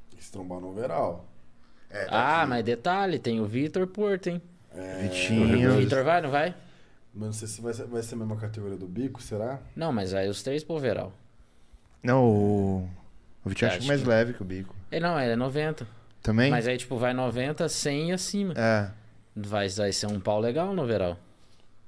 Tem 0.08 0.18
que 0.18 0.24
se 0.24 0.32
trombar 0.32 0.60
no 0.60 0.68
overall. 0.70 1.26
É, 1.90 2.04
tá 2.06 2.16
Ah, 2.16 2.40
aqui. 2.40 2.48
mas 2.50 2.64
detalhe, 2.64 3.18
tem 3.18 3.40
o 3.40 3.44
Vitor 3.44 3.86
Porto, 3.88 4.28
hein? 4.28 4.40
É, 4.74 4.96
O 4.96 5.02
Vitinho. 5.02 5.72
Vitor 5.76 6.02
vai, 6.02 6.22
não 6.22 6.30
vai? 6.30 6.54
Mas 7.14 7.26
não 7.26 7.32
sei 7.32 7.48
se 7.48 7.60
vai 7.60 7.74
ser, 7.74 7.84
vai 7.86 8.02
ser 8.02 8.14
a 8.14 8.18
mesma 8.18 8.36
categoria 8.36 8.76
do 8.76 8.86
bico, 8.86 9.22
será? 9.22 9.60
Não, 9.76 9.92
mas 9.92 10.12
vai 10.12 10.28
os 10.28 10.42
três 10.42 10.64
pro 10.64 10.76
overall. 10.76 11.12
Não, 12.02 12.24
o. 12.24 12.88
O 13.44 13.48
Vitinho 13.48 13.68
acho 13.70 13.78
que 13.78 13.82
Acho 13.82 13.88
mais 13.88 14.00
que- 14.02 14.08
leve 14.08 14.32
que 14.34 14.42
o 14.42 14.44
Bico. 14.44 14.74
Ele 14.90 15.04
não, 15.04 15.18
ele 15.20 15.32
é 15.32 15.36
90. 15.36 15.86
Também? 16.22 16.50
Mas 16.50 16.68
aí, 16.68 16.76
tipo, 16.78 16.96
vai 16.96 17.12
90, 17.12 17.68
100 17.68 18.10
e 18.10 18.12
acima. 18.12 18.54
É. 18.56 18.90
Vai, 19.34 19.68
vai 19.68 19.92
ser 19.92 20.06
um 20.06 20.20
pau 20.20 20.38
legal 20.38 20.72
no 20.74 20.82
overall. 20.82 21.16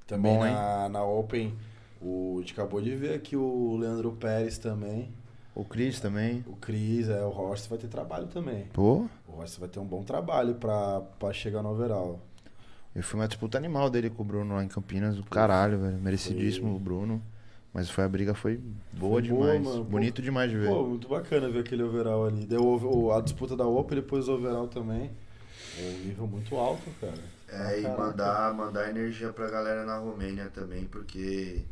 Também 0.07 0.35
Bom, 0.37 0.45
na, 0.45 0.89
na 0.89 1.05
Open, 1.05 1.55
o, 2.03 2.35
a 2.39 2.41
gente 2.41 2.53
acabou 2.53 2.81
de 2.83 2.95
ver 2.97 3.15
aqui 3.15 3.37
o 3.37 3.77
Leandro 3.77 4.13
Pérez 4.13 4.59
também. 4.59 5.09
O 5.55 5.65
Chris 5.65 6.01
também. 6.01 6.45
O 6.49 6.57
Cris, 6.57 7.09
é, 7.09 7.23
o 7.25 7.29
Horst 7.31 7.69
vai 7.69 7.79
ter 7.79 7.87
trabalho 7.87 8.27
também. 8.27 8.65
Pô, 8.73 9.07
O 9.29 9.37
Horst 9.39 9.59
vai 9.61 9.69
ter 9.69 9.79
um 9.79 9.85
bom 9.87 10.03
trabalho 10.03 10.57
pra, 10.57 11.01
pra 11.19 11.33
chegar 11.33 11.63
no 11.63 11.71
overall. 11.71 12.21
Eu 12.95 13.03
fui 13.03 13.19
uma 13.21 13.27
disputa 13.29 13.59
animal 13.59 13.91
dele 13.91 14.09
com 14.11 14.23
o 14.23 14.25
Bruno 14.25 14.55
lá 14.55 14.65
em 14.65 14.69
Campinas. 14.69 15.17
Do 15.17 15.25
caralho, 15.25 15.79
velho. 15.79 15.99
Merecidíssimo 15.99 16.75
o 16.75 16.79
Bruno. 16.79 17.23
Mas 17.73 17.91
foi, 17.91 18.05
a 18.05 18.09
briga 18.09 18.35
foi 18.35 18.61
boa 18.93 19.21
Foi 19.21 19.29
boa, 19.31 19.47
demais. 19.59 19.65
mano. 19.65 19.85
Bonito 19.85 20.23
demais 20.23 20.49
de 20.51 20.57
ver. 20.57 20.69
Pô, 20.69 20.87
muito 20.87 21.09
bacana 21.09 21.49
ver 21.49 21.61
aquele 21.61 21.83
overall 21.83 22.27
ali. 22.27 22.47
Deu 22.47 23.11
a 23.13 23.21
disputa 23.21 23.57
da 23.57 23.67
Open, 23.67 23.97
depois 23.97 24.29
o 24.29 24.35
overall 24.35 24.69
também. 24.69 25.11
É 25.77 25.83
um 25.83 26.07
nível 26.07 26.27
muito 26.29 26.55
alto, 26.57 26.89
cara. 27.01 27.19
É, 27.49 27.81
e 27.81 27.83
Caraca. 27.83 28.01
mandar, 28.03 28.55
mandar 28.55 28.91
energia 28.91 29.33
pra 29.33 29.51
galera 29.51 29.85
na 29.85 29.99
Romênia 29.99 30.49
também, 30.55 30.85
porque 30.85 31.63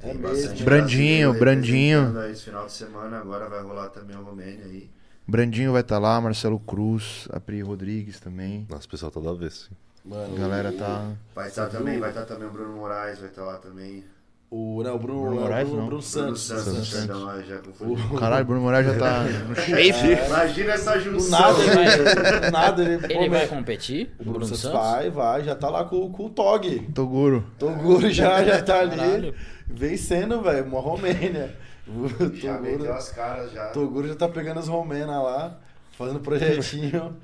É 0.00 0.06
tem 0.06 0.14
mesmo. 0.14 0.28
bastante 0.28 0.62
Brandinho, 0.62 1.34
Brandinho. 1.38 2.24
Esse 2.30 2.44
final 2.44 2.64
de 2.64 2.72
semana 2.72 3.18
agora 3.18 3.46
vai 3.48 3.62
rolar 3.62 3.90
também 3.90 4.16
a 4.16 4.20
Romênia 4.20 4.64
aí. 4.64 4.90
Brandinho 5.28 5.72
vai 5.72 5.82
estar 5.82 5.98
lá, 5.98 6.18
Marcelo 6.22 6.58
Cruz, 6.58 7.28
a 7.30 7.38
Pri 7.38 7.60
Rodrigues 7.60 8.18
também. 8.18 8.66
Nossa, 8.68 8.86
o 8.86 8.90
pessoal 8.90 9.10
tá 9.10 9.20
da 9.20 9.32
vez. 9.34 9.70
Mano, 10.04 10.36
A 10.36 10.38
galera 10.38 10.68
o- 10.70 10.76
tá. 10.76 11.06
Vai 11.34 11.48
estar 11.48 11.64
Você 11.70 11.76
também, 11.78 11.98
vai 11.98 12.10
estar 12.10 12.24
também 12.26 12.46
o 12.46 12.50
Bruno 12.50 12.76
Moraes, 12.76 13.18
vai 13.18 13.28
estar 13.28 13.42
lá 13.44 13.56
também. 13.56 14.04
O, 14.50 14.82
não, 14.84 14.94
o 14.94 14.98
Bruno, 14.98 15.20
Bruno 15.22 15.36
é 15.36 15.38
o 15.38 15.42
Moraes, 15.42 15.68
Bruno, 15.68 15.80
não. 15.82 15.86
Bruno 15.88 16.02
Bruno 16.02 16.02
Santos. 16.02 16.42
Santos, 16.42 16.64
Santos. 16.64 16.90
perdão, 16.90 17.30
eu 17.34 17.42
já 17.44 17.58
confundi. 17.58 18.02
Caralho, 18.20 18.44
Bruno 18.44 18.60
Moraes 18.60 18.86
já 18.86 18.98
tá 18.98 19.22
no 19.24 19.56
shape. 19.56 20.26
Imagina 20.26 20.72
essa 20.74 21.00
junção. 21.00 21.30
nada, 21.40 21.62
ele 21.62 22.50
nada 22.52 22.82
ele, 22.82 23.04
Ele 23.06 23.24
pô, 23.24 23.30
vai 23.30 23.48
competir? 23.48 24.06
O 24.18 24.22
O 24.22 24.24
Bruno 24.24 24.32
Bruno 24.32 24.44
Santos 24.46 24.60
Santos? 24.60 24.78
vai, 24.78 25.10
vai, 25.10 25.42
já 25.44 25.56
tá 25.56 25.68
lá 25.70 25.84
com, 25.84 26.08
com 26.12 26.26
o 26.26 26.30
Tog. 26.30 26.80
Toguro. 26.94 27.44
Toguro 27.58 28.10
já, 28.10 28.44
já 28.44 28.62
tá 28.62 28.80
ali, 28.80 28.96
Caralho. 28.96 29.34
vencendo, 29.66 30.40
velho, 30.42 30.66
uma 30.66 30.80
Romênia. 30.80 31.56
O 31.88 32.06
Já 32.34 32.58
meteu 32.60 32.78
Toguro, 32.78 32.92
as 32.92 33.08
caras 33.10 33.50
já. 33.52 33.66
Toguro 33.68 34.06
já 34.08 34.14
tá 34.14 34.28
pegando 34.28 34.60
as 34.60 34.68
romenas 34.68 35.08
lá, 35.22 35.58
fazendo 35.98 36.20
projetinho. 36.20 37.16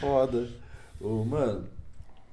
Foda. 0.00 0.48
Ô, 1.04 1.24
mano, 1.24 1.64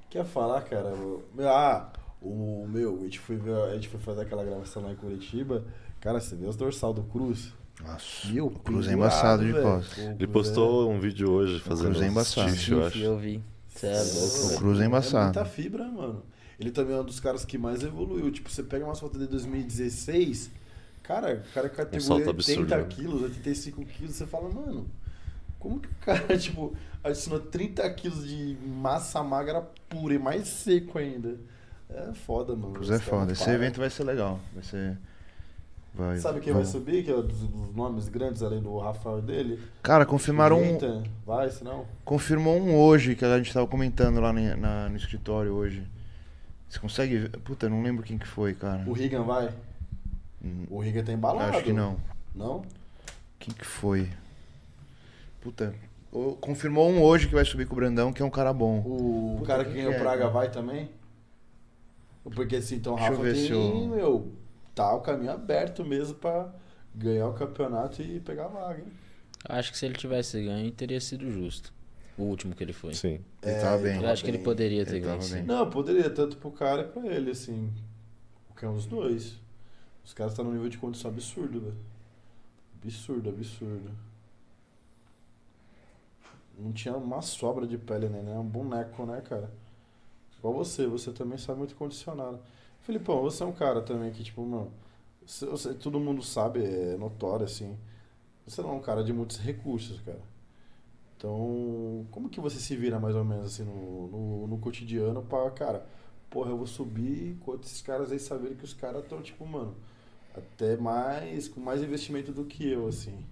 quer 0.09 0.24
falar, 0.25 0.61
cara? 0.61 0.93
Meu, 1.35 1.50
Ah, 1.50 1.91
o 2.22 2.66
meu, 2.69 2.98
a 3.00 3.03
gente, 3.03 3.19
foi 3.19 3.35
ver, 3.35 3.53
a 3.53 3.74
gente 3.75 3.90
foi 3.90 4.00
fazer 4.00 4.22
aquela 4.22 4.43
gravação 4.43 4.82
lá 4.83 4.91
em 4.91 4.95
Curitiba. 4.95 5.64
Cara, 6.00 6.19
você 6.19 6.35
vê 6.35 6.45
os 6.45 6.56
dorsal 6.56 6.93
do 6.93 7.03
Cruz? 7.03 7.51
Nossa. 7.83 8.27
Meu, 8.27 8.48
o 8.48 8.51
Cruz 8.51 8.88
é 8.88 8.93
embaçado 8.93 9.43
de 9.45 9.51
velho. 9.51 9.64
costas. 9.64 9.98
Ele 9.98 10.27
postou 10.27 10.90
um 10.90 11.00
vídeo 11.00 11.30
hoje 11.32 11.59
fazendo 11.59 11.90
Cruz 11.91 12.01
é 12.01 12.08
embaçado. 12.08 12.50
eu 12.69 12.85
acho. 12.85 12.98
Eu 13.00 13.17
vi. 13.17 13.43
Cê 13.67 13.88
é 13.88 14.01
louco, 14.01 14.53
O. 14.53 14.58
Cruz 14.58 14.80
é 14.80 14.83
É 14.83 14.85
embaçado. 14.88 15.24
muita 15.25 15.45
fibra, 15.45 15.85
mano. 15.85 16.24
Ele 16.59 16.72
também 16.72 16.95
é 16.95 17.00
um 17.00 17.03
dos 17.03 17.19
caras 17.19 17.43
que 17.43 17.58
mais 17.58 17.82
evoluiu. 17.83 18.32
Tipo, 18.32 18.50
você 18.50 18.61
pega 18.64 18.85
umas 18.85 19.00
fotos 19.00 19.19
de 19.19 19.27
2016, 19.27 20.51
cara, 21.01 21.43
o 21.50 21.53
cara 21.53 21.67
é 21.67 21.69
categoria 21.69 22.01
salto 22.01 22.19
80 22.27 22.30
absurdo, 22.30 22.75
né? 22.75 22.85
quilos, 22.88 23.22
85 23.24 23.85
quilos, 23.85 24.16
você 24.16 24.27
fala, 24.27 24.48
mano, 24.50 24.85
como 25.58 25.80
que 25.80 25.88
o 25.88 25.95
cara, 26.01 26.38
tipo, 26.38 26.75
adicionou 27.04 27.40
30 27.40 27.90
quilos 27.94 28.28
de 28.28 28.58
massa 28.66 29.24
magra 29.24 29.62
pura 29.90 30.14
e 30.14 30.20
mais 30.20 30.48
seco 30.48 30.98
ainda? 30.98 31.38
É 31.90 32.14
foda, 32.14 32.56
mano. 32.56 32.74
Cruz 32.74 32.90
é 32.92 33.00
foda. 33.00 33.34
Esse 33.34 33.50
evento 33.50 33.80
vai 33.80 33.90
ser 33.90 34.04
legal. 34.04 34.40
Vai 34.54 34.64
ser. 34.64 34.98
Vai, 35.94 36.18
Sabe 36.20 36.40
quem 36.40 36.54
vai 36.54 36.64
subir? 36.64 37.04
Que 37.04 37.12
é 37.12 37.16
dos, 37.22 37.40
dos 37.40 37.76
nomes 37.76 38.08
grandes, 38.08 38.42
além 38.42 38.62
do 38.62 38.78
Rafael 38.78 39.22
dele? 39.22 39.62
Cara, 39.84 40.06
confirmaram 40.06 40.58
um. 40.58 41.04
Vai, 41.26 41.50
se 41.50 41.66
não? 41.66 41.86
Confirmou 42.06 42.56
um 42.58 42.78
hoje, 42.78 43.14
que 43.14 43.26
a 43.26 43.38
gente 43.38 43.54
tava 43.54 43.68
comentando 43.68 44.22
lá 44.22 44.32
na- 44.32 44.56
na- 44.56 44.90
no 44.90 44.96
escritório 44.96 45.52
hoje. 45.52 45.86
Você 46.70 46.80
consegue 46.80 47.18
ver? 47.18 47.30
Puta, 47.40 47.68
não 47.68 47.84
lembro 47.84 48.04
quem 48.04 48.18
que 48.18 48.26
foi, 48.26 48.54
cara. 48.54 48.90
O 48.90 48.94
Rigan 48.94 49.24
vai? 49.24 49.50
Hum, 50.42 50.66
O 50.70 50.80
Rigan 50.80 51.04
tá 51.04 51.12
embalado. 51.12 51.58
Acho 51.58 51.64
que 51.66 51.74
não. 51.74 52.00
Não? 52.34 52.64
Quem 53.38 53.54
que 53.54 53.66
foi? 53.66 54.08
Puta. 55.42 55.76
Confirmou 56.41 56.90
um 56.90 57.01
hoje 57.01 57.27
que 57.27 57.33
vai 57.33 57.45
subir 57.45 57.65
com 57.65 57.73
o 57.73 57.75
Brandão, 57.77 58.11
que 58.11 58.22
é 58.22 58.25
um 58.25 58.30
cara 58.30 58.51
bom. 58.51 58.80
O 58.85 59.35
Puta, 59.38 59.48
cara 59.48 59.64
que 59.65 59.73
ganhou 59.73 59.93
é, 59.93 59.99
Praga 59.99 60.22
cara? 60.23 60.30
vai 60.33 60.51
também? 60.51 60.90
Porque 62.35 62.57
assim, 62.57 62.75
então 62.75 62.93
o 62.93 62.95
Rafa 62.98 63.22
tem, 63.23 63.48
eu- 63.49 63.88
meu, 63.88 64.31
tá 64.75 64.93
o 64.93 65.01
caminho 65.01 65.31
aberto 65.31 65.83
mesmo 65.85 66.15
pra 66.15 66.53
ganhar 66.93 67.27
o 67.27 67.33
campeonato 67.33 68.01
e 68.01 68.19
pegar 68.19 68.45
a 68.45 68.49
vaga, 68.49 68.80
hein? 68.81 68.91
Acho 69.48 69.72
que 69.72 69.77
se 69.77 69.85
ele 69.85 69.95
tivesse 69.95 70.43
ganho, 70.43 70.69
teria 70.72 70.99
sido 70.99 71.31
justo. 71.31 71.73
O 72.17 72.23
último 72.23 72.53
que 72.53 72.64
ele 72.64 72.73
foi. 72.73 72.93
Sim. 72.93 73.22
Ele 73.41 73.51
É, 73.56 73.59
tava 73.61 73.81
bem. 73.81 73.95
Eu 74.03 74.07
acho 74.09 74.23
que 74.23 74.30
ele 74.30 74.38
bem. 74.38 74.43
poderia 74.45 74.85
ter 74.85 74.98
Ele 74.98 74.99
ganho. 75.06 75.27
bem. 75.30 75.43
Não, 75.43 75.67
poderia, 75.69 76.09
tanto 76.09 76.38
pro 76.38 76.51
cara 76.51 76.81
e 76.83 76.88
pra 76.90 77.07
ele, 77.07 77.31
assim. 77.31 77.72
Porque 78.49 78.65
é 78.65 78.67
os 78.69 78.85
dois. 78.85 79.40
Os 80.06 80.14
caras 80.14 80.33
estão 80.33 80.43
num 80.45 80.51
nível 80.51 80.69
de 80.69 80.77
condição 80.77 81.09
absurdo, 81.09 81.59
velho. 81.61 81.77
Absurdo, 82.83 83.30
absurdo. 83.30 83.90
Não 86.61 86.72
tinha 86.73 86.95
uma 86.98 87.22
sobra 87.22 87.67
de 87.67 87.77
pele, 87.77 88.09
né? 88.09 88.33
É 88.35 88.40
um 88.40 88.45
boneco, 88.48 89.06
né, 89.06 89.22
cara? 89.22 89.51
Igual 90.40 90.53
você, 90.56 90.88
você 90.88 91.11
também 91.14 91.38
sabe 91.38 91.59
muito 91.59 91.75
condicionado. 91.75 92.40
Filipão, 92.81 93.22
você 93.22 93.43
é 93.43 93.45
um 93.45 93.53
cara 93.53 93.81
também 93.81 94.11
que, 94.11 94.23
tipo, 94.23 94.43
mano, 94.45 94.72
você, 95.25 95.45
você- 95.48 95.73
todo 95.75 95.99
mundo 95.99 96.23
sabe, 96.23 96.64
é 96.65 96.98
notório, 96.98 97.45
assim. 97.45 97.77
Você 98.48 98.61
não 98.61 98.72
é 98.72 98.73
um 98.73 98.81
cara 98.81 99.03
de 99.03 99.14
muitos 99.14 99.38
recursos, 99.40 100.01
cara. 100.01 100.22
Então, 101.17 102.06
como 102.11 102.30
que 102.30 102.40
você 102.40 102.57
se 102.59 102.75
vira 102.75 102.99
mais 102.99 103.15
ou 103.15 103.23
menos 103.23 103.48
assim 103.48 103.64
no, 103.64 104.07
no, 104.07 104.48
no 104.48 104.57
cotidiano 104.57 105.22
pra, 105.23 105.49
cara, 105.51 105.85
porra, 106.30 106.49
eu 106.51 106.57
vou 106.57 106.65
subir 106.67 107.30
enquanto 107.33 107.65
esses 107.65 107.81
caras 107.81 108.11
aí 108.11 108.19
saberem 108.19 108.57
que 108.57 108.64
os 108.65 108.73
caras 108.73 109.03
estão, 109.03 109.22
tipo, 109.22 109.45
mano, 109.45 109.75
até 110.35 110.77
mais, 110.77 111.48
com 111.49 111.59
mais 111.61 111.83
investimento 111.83 112.31
do 112.33 112.45
que 112.45 112.67
eu, 112.69 112.88
assim. 112.88 113.25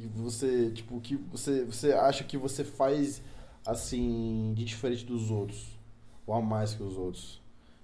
Que 0.00 0.08
você, 0.16 0.70
tipo, 0.70 0.96
o 0.96 1.00
que 1.02 1.16
você, 1.16 1.64
você 1.64 1.92
acha 1.92 2.24
que 2.24 2.38
você 2.38 2.64
faz, 2.64 3.20
assim, 3.66 4.54
de 4.56 4.64
diferente 4.64 5.04
dos 5.04 5.30
outros? 5.30 5.66
Ou 6.26 6.34
a 6.34 6.40
mais 6.40 6.72
que 6.72 6.82
os 6.82 6.96
outros? 6.96 7.42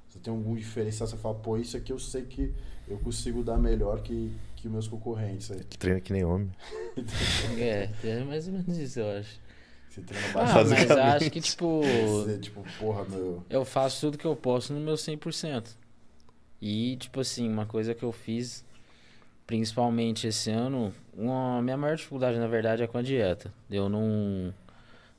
Você 0.08 0.18
tem 0.18 0.32
algum 0.32 0.56
diferencial, 0.56 1.06
você 1.06 1.18
fala, 1.18 1.34
pô, 1.34 1.58
isso 1.58 1.76
aqui 1.76 1.92
eu 1.92 1.98
sei 1.98 2.22
que 2.22 2.54
eu 2.88 2.96
consigo 2.98 3.42
dar 3.42 3.58
melhor 3.58 4.00
que, 4.00 4.32
que 4.56 4.68
meus 4.70 4.88
concorrentes 4.88 5.50
aí. 5.50 5.62
Treina 5.64 6.00
que 6.00 6.12
nem 6.14 6.24
homem. 6.24 6.50
É, 7.58 7.90
é 8.02 8.24
mais 8.24 8.46
ou 8.48 8.54
menos 8.54 8.78
isso, 8.78 9.00
eu 9.00 9.18
acho. 9.18 9.38
Você 9.90 10.00
treina 10.00 10.26
Ah, 10.28 10.32
bastante. 10.32 10.68
mas 10.70 10.90
eu 10.90 11.02
acho 11.02 11.30
que, 11.30 11.40
tipo, 11.42 11.82
Você, 11.82 12.38
tipo, 12.38 12.64
porra, 12.78 13.04
meu. 13.04 13.44
eu 13.50 13.64
faço 13.66 14.00
tudo 14.00 14.16
que 14.18 14.24
eu 14.26 14.34
posso 14.34 14.72
no 14.72 14.80
meu 14.80 14.94
100%. 14.94 15.76
E, 16.60 16.96
tipo 16.96 17.20
assim, 17.20 17.46
uma 17.48 17.66
coisa 17.66 17.94
que 17.94 18.02
eu 18.02 18.12
fiz, 18.12 18.64
principalmente 19.48 20.26
esse 20.26 20.50
ano, 20.50 20.92
uma, 21.16 21.62
minha 21.62 21.76
maior 21.78 21.96
dificuldade, 21.96 22.38
na 22.38 22.46
verdade, 22.46 22.82
é 22.82 22.86
com 22.86 22.98
a 22.98 23.02
dieta. 23.02 23.50
Eu 23.70 23.88
não, 23.88 24.52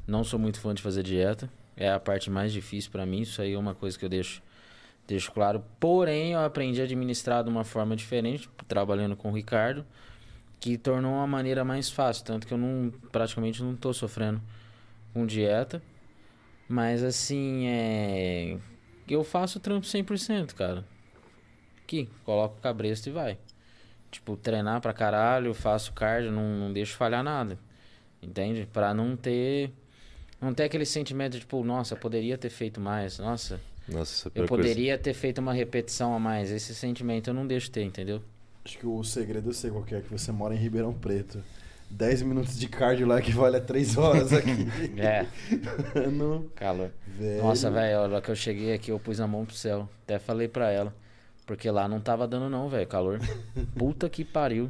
não 0.07 0.23
sou 0.23 0.37
muito 0.37 0.59
fã 0.59 0.71
de 0.71 0.83
fazer 0.83 1.01
dieta. 1.01 1.51
É 1.75 1.89
a 1.89 1.99
parte 1.99 2.29
mais 2.29 2.53
difícil 2.53 2.91
pra 2.91 3.07
mim. 3.07 3.21
Isso 3.21 3.41
aí 3.41 3.53
é 3.53 3.57
uma 3.57 3.73
coisa 3.73 3.97
que 3.97 4.05
eu 4.05 4.09
deixo, 4.09 4.39
deixo 5.07 5.31
claro. 5.31 5.65
Porém, 5.79 6.33
eu 6.33 6.41
aprendi 6.41 6.79
a 6.79 6.83
administrar 6.83 7.43
de 7.43 7.49
uma 7.49 7.63
forma 7.63 7.95
diferente, 7.95 8.47
trabalhando 8.67 9.15
com 9.15 9.31
o 9.31 9.35
Ricardo, 9.35 9.83
que 10.59 10.77
tornou 10.77 11.11
uma 11.11 11.25
maneira 11.25 11.65
mais 11.65 11.89
fácil. 11.89 12.23
Tanto 12.23 12.45
que 12.45 12.53
eu 12.53 12.57
não, 12.59 12.93
praticamente 13.11 13.63
não 13.63 13.75
tô 13.75 13.91
sofrendo 13.93 14.39
com 15.11 15.25
dieta. 15.25 15.81
Mas 16.67 17.01
assim, 17.03 17.65
é. 17.65 18.59
Eu 19.07 19.23
faço 19.23 19.57
o 19.57 19.61
trampo 19.61 19.87
100%, 19.87 20.53
cara. 20.53 20.85
Aqui, 21.81 22.07
coloco 22.23 22.59
o 22.59 22.61
cabresto 22.61 23.09
e 23.09 23.11
vai. 23.11 23.39
Tipo, 24.11 24.35
treinar 24.35 24.81
pra 24.81 24.91
caralho, 24.93 25.53
faço 25.53 25.93
cardio, 25.93 26.31
não, 26.31 26.43
não 26.57 26.73
deixo 26.73 26.95
falhar 26.97 27.23
nada. 27.23 27.57
Entende? 28.21 28.67
Pra 28.71 28.93
não 28.93 29.15
ter. 29.15 29.71
Não 30.41 30.53
ter 30.53 30.63
aquele 30.63 30.85
sentimento 30.85 31.33
de, 31.33 31.39
tipo, 31.41 31.63
nossa, 31.63 31.95
poderia 31.95 32.37
ter 32.37 32.49
feito 32.49 32.79
mais. 32.79 33.19
Nossa, 33.19 33.59
Nossa, 33.87 34.31
é 34.33 34.39
eu 34.39 34.45
poderia 34.45 34.97
ter 34.97 35.13
feito 35.13 35.39
uma 35.39 35.53
repetição 35.53 36.13
a 36.15 36.19
mais. 36.19 36.49
Esse 36.51 36.73
sentimento 36.73 37.29
eu 37.29 37.33
não 37.33 37.45
deixo 37.45 37.69
ter, 37.69 37.83
entendeu? 37.83 38.21
Acho 38.65 38.77
que 38.77 38.87
o 38.87 39.03
segredo 39.03 39.49
eu 39.49 39.53
sei 39.53 39.69
qual 39.69 39.83
que 39.83 39.95
é, 39.95 40.01
que 40.01 40.09
você 40.11 40.31
mora 40.31 40.53
em 40.53 40.57
Ribeirão 40.57 40.93
Preto. 40.93 41.43
10 41.91 42.21
minutos 42.21 42.57
de 42.57 42.67
cardio 42.67 43.07
lá 43.07 43.17
equivale 43.19 43.57
a 43.57 43.61
3 43.61 43.97
horas 43.97 44.31
aqui. 44.31 44.67
É, 44.97 45.25
Mano, 46.07 46.49
calor. 46.55 46.91
velho. 47.07 47.41
Nossa, 47.41 47.71
velho, 47.71 47.97
a 47.97 48.01
hora 48.01 48.21
que 48.21 48.29
eu 48.29 48.35
cheguei 48.35 48.73
aqui, 48.73 48.91
eu 48.91 48.99
pus 48.99 49.19
a 49.19 49.27
mão 49.27 49.43
pro 49.45 49.55
céu. 49.55 49.89
Até 50.03 50.19
falei 50.19 50.47
pra 50.47 50.71
ela. 50.71 50.93
Porque 51.49 51.71
lá 51.71 51.87
não 51.87 51.99
tava 51.99 52.27
dando 52.27 52.47
não, 52.47 52.69
velho, 52.69 52.85
calor. 52.87 53.19
Puta 53.75 54.07
que 54.07 54.23
pariu. 54.23 54.69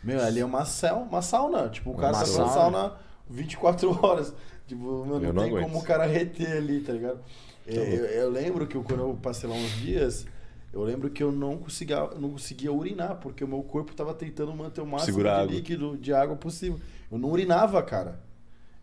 Meu, 0.00 0.22
ali 0.22 0.38
é 0.38 0.44
uma, 0.44 0.64
sal, 0.64 1.02
uma 1.02 1.20
sauna. 1.20 1.68
Tipo, 1.68 1.90
o 1.90 1.96
cara 1.96 2.12
Uma 2.12 2.20
tá 2.20 2.24
sauna. 2.26 2.52
sauna 2.52 2.92
24 3.28 3.90
horas. 4.00 4.32
Tipo, 4.68 5.04
meu, 5.04 5.18
não, 5.18 5.24
Eu 5.24 5.32
não 5.32 5.42
tem 5.42 5.50
aguento. 5.50 5.64
como 5.64 5.80
o 5.80 5.82
cara 5.82 6.06
reter 6.06 6.58
ali, 6.58 6.78
tá 6.82 6.92
ligado? 6.92 7.18
É, 7.66 7.74
Tá 7.74 7.80
eu, 7.80 8.04
eu 8.04 8.30
lembro 8.30 8.64
que 8.68 8.76
eu, 8.76 8.84
quando 8.84 9.00
eu 9.00 9.18
passei 9.20 9.50
lá 9.50 9.56
uns 9.56 9.72
dias, 9.72 10.24
eu 10.72 10.84
lembro 10.84 11.10
que 11.10 11.20
eu 11.20 11.32
não 11.32 11.56
conseguia, 11.58 11.98
não 12.16 12.30
conseguia 12.30 12.72
urinar, 12.72 13.16
porque 13.16 13.42
o 13.42 13.48
meu 13.48 13.64
corpo 13.64 13.92
tava 13.92 14.14
tentando 14.14 14.54
manter 14.54 14.80
o 14.82 14.86
máximo 14.86 15.06
Segurar 15.14 15.38
de 15.38 15.42
água. 15.42 15.52
líquido, 15.56 15.96
de 15.96 16.12
água 16.14 16.36
possível. 16.36 16.78
Eu 17.10 17.18
não 17.18 17.28
urinava, 17.28 17.82
cara. 17.82 18.20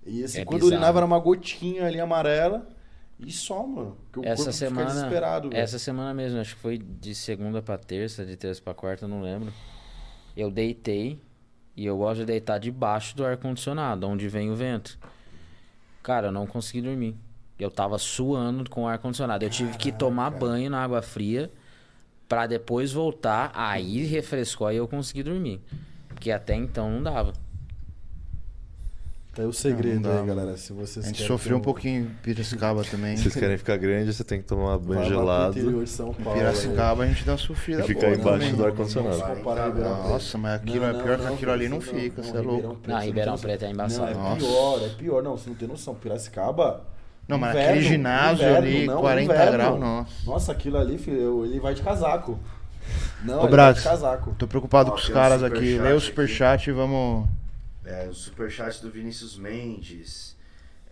E 0.06 0.22
assim, 0.22 0.42
É 0.42 0.44
quando 0.44 0.64
eu 0.64 0.68
urinava 0.68 1.00
era 1.00 1.06
uma 1.06 1.20
gotinha 1.20 1.86
ali 1.86 2.02
amarela 2.02 2.68
e 3.20 3.32
só, 3.32 3.66
mano. 3.66 3.98
Porque 4.12 4.28
o 4.28 4.32
Essa 4.32 4.52
semana, 4.52 4.90
desesperado. 4.90 5.50
velho. 5.50 5.62
essa 5.62 5.80
semana 5.80 6.14
mesmo, 6.14 6.40
acho 6.40 6.56
que 6.56 6.62
foi 6.62 6.78
de 6.78 7.14
segunda 7.16 7.62
pra 7.62 7.78
terça, 7.78 8.26
de 8.26 8.36
terça 8.36 8.62
pra 8.62 8.74
quarta, 8.74 9.08
não 9.08 9.22
lembro. 9.22 9.52
Eu 10.36 10.50
deitei 10.52 11.20
e 11.76 11.86
eu 11.86 11.98
gosto 11.98 12.22
de 12.22 12.26
deitar 12.26 12.60
debaixo 12.60 13.16
do 13.16 13.26
ar 13.26 13.38
condicionado, 13.38 14.08
onde 14.08 14.28
vem 14.28 14.52
o 14.52 14.56
vento. 14.56 14.98
Cara, 16.02 16.28
eu 16.28 16.32
não 16.32 16.46
consegui 16.46 16.82
dormir. 16.82 17.16
Eu 17.58 17.72
tava 17.72 17.98
suando 17.98 18.70
com 18.70 18.84
o 18.84 18.88
ar 18.88 18.98
condicionado. 19.00 19.46
Eu 19.46 19.50
tive 19.50 19.78
que 19.78 19.92
tomar 19.92 20.30
banho 20.32 20.70
na 20.70 20.84
água 20.84 21.02
fria 21.02 21.50
pra 22.28 22.48
depois 22.48 22.92
voltar, 22.92 23.52
aí 23.54 24.04
refrescou 24.06 24.68
aí 24.68 24.78
eu 24.78 24.88
consegui 24.88 25.24
dormir. 25.24 25.62
Porque 26.10 26.32
até 26.32 26.56
então 26.56 26.90
não 26.90 27.02
dava. 27.04 27.34
Tá 29.34 29.42
aí 29.42 29.48
o 29.48 29.54
segredo 29.54 30.00
Não, 30.02 30.14
não 30.14 30.22
aí, 30.22 30.28
galera. 30.28 30.58
Se 30.58 30.72
vocês 30.74 31.04
A 31.06 31.08
gente 31.08 31.18
querem 31.18 31.28
sofreu 31.28 31.58
um 31.58 31.60
pouquinho 31.60 32.04
em 32.04 32.06
Piracicaba 32.22 32.84
também. 32.90 33.18
Se 33.18 33.24
vocês 33.24 33.36
querem 33.36 33.58
ficar 33.58 33.78
grande, 33.78 34.14
você 34.14 34.24
tem 34.24 34.40
que 34.40 34.48
tomar 34.48 34.78
banho 34.78 35.00
Vai 35.00 35.10
lá 35.10 35.10
pro 35.10 35.10
gelado 35.10 35.60
interior 35.60 35.84
de 35.84 35.90
São 35.90 36.10
Em 36.12 36.24
Paulo, 36.24 36.40
Piracicaba 36.40 37.04
a 37.04 37.08
gente 37.08 37.26
dá 37.26 37.32
uma 37.32 37.38
sofrida 37.40 37.82
e 37.82 37.88
ficar 37.88 38.10
embaixo 38.10 38.40
também. 38.40 38.56
do 38.56 38.66
ar-condicionado. 38.66 39.18
Não. 39.80 40.10
Nossa, 40.10 40.38
mas 40.38 40.62
aquilo 40.62 40.86
é 40.86 40.94
pior 40.94 41.18
que 41.20 41.28
aquilo 41.28 41.52
ali 41.52 41.68
não 41.68 41.82
fica, 41.82 42.22
você 42.22 42.38
é 42.38 42.42
louco. 42.42 42.76
Preto, 42.76 42.96
Não, 42.96 43.04
Ribeirão 43.04 43.38
Preto 43.38 43.66
é 43.66 43.72
embaçado. 43.72 44.12
Não, 44.14 44.20
é 44.20 44.30
Nossa. 44.30 44.46
pior, 44.46 44.84
é 44.86 44.90
pior. 44.90 45.24
Não, 45.24 45.38
você 45.38 45.50
não 45.50 45.56
tem 45.58 45.68
noção. 45.68 45.96
Piracicaba. 45.96 46.82
Não, 47.28 47.38
mas 47.40 47.52
inverno, 47.56 47.70
aquele 47.72 47.86
ginásio 47.86 48.46
inverno, 48.46 48.68
ali, 48.68 48.86
não, 48.88 49.02
40 49.02 49.34
inverno. 49.34 49.52
graus, 49.52 49.80
nossa. 49.80 50.12
Nossa, 50.26 50.52
aquilo 50.52 50.78
ali, 50.78 50.98
filho, 51.00 51.44
ele 51.46 51.60
vai 51.60 51.74
de 51.74 51.82
casaco. 51.82 52.38
Não, 53.24 53.40
Ô, 53.40 53.42
ele 53.44 53.52
Brax, 53.52 53.82
vai 53.84 53.94
de 53.96 54.02
casaco. 54.02 54.36
Tô 54.38 54.46
preocupado 54.46 54.92
com 54.92 54.98
os 54.98 55.10
caras 55.10 55.42
aqui. 55.42 55.80
Lê 55.80 55.94
o 55.94 56.00
superchat 56.00 56.70
e 56.70 56.74
vamos. 56.74 57.28
É, 57.86 58.08
o 58.08 58.14
superchat 58.14 58.82
do 58.82 58.90
Vinícius 58.90 59.38
Mendes. 59.38 60.38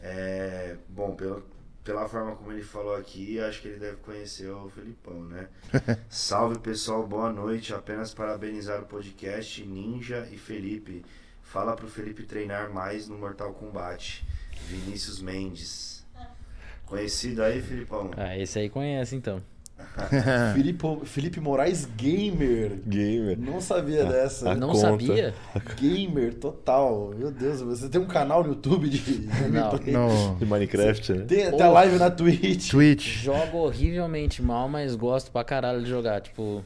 É, 0.01 0.75
bom, 0.89 1.15
pela, 1.15 1.43
pela 1.83 2.07
forma 2.07 2.35
como 2.35 2.51
ele 2.51 2.63
falou 2.63 2.95
aqui, 2.95 3.39
acho 3.39 3.61
que 3.61 3.67
ele 3.69 3.79
deve 3.79 3.97
conhecer 3.97 4.49
o 4.49 4.69
Felipão, 4.69 5.23
né? 5.23 5.47
Salve 6.09 6.59
pessoal, 6.59 7.05
boa 7.07 7.31
noite. 7.31 7.73
Apenas 7.73 8.13
parabenizar 8.13 8.81
o 8.81 8.85
podcast 8.85 9.65
Ninja 9.65 10.27
e 10.31 10.37
Felipe. 10.37 11.05
Fala 11.41 11.75
pro 11.75 11.87
Felipe 11.87 12.23
treinar 12.23 12.71
mais 12.71 13.07
no 13.07 13.17
Mortal 13.17 13.53
Kombat. 13.53 14.25
Vinícius 14.67 15.21
Mendes. 15.21 16.05
Conhecido 16.85 17.41
aí, 17.41 17.61
Felipão? 17.61 18.11
Ah, 18.17 18.37
esse 18.37 18.59
aí 18.59 18.69
conhece 18.69 19.15
então. 19.15 19.41
Felipe, 20.53 20.85
Felipe 21.05 21.39
Moraes 21.39 21.87
Gamer. 21.97 22.79
Gamer. 22.85 23.37
Não 23.39 23.59
sabia 23.61 24.05
dessa. 24.05 24.51
a 24.51 24.55
não 24.55 24.69
conta. 24.69 24.79
sabia? 24.79 25.33
Gamer 25.79 26.33
total. 26.35 27.13
Meu 27.17 27.31
Deus, 27.31 27.61
você 27.61 27.89
tem 27.89 27.99
um 27.99 28.07
canal 28.07 28.43
no 28.43 28.49
YouTube 28.49 28.89
de 28.89 29.27
Não. 29.91 30.35
De 30.35 30.45
Minecraft, 30.45 31.13
né? 31.13 31.25
Tem 31.25 31.47
até 31.47 31.67
live 31.67 31.97
na 31.97 32.09
Twitch. 32.09 32.71
Twitch. 32.71 33.23
Jogo 33.23 33.57
horrivelmente 33.59 34.41
mal, 34.41 34.67
mas 34.69 34.95
gosto 34.95 35.31
pra 35.31 35.43
caralho 35.43 35.83
de 35.83 35.89
jogar. 35.89 36.21
Tipo, 36.21 36.63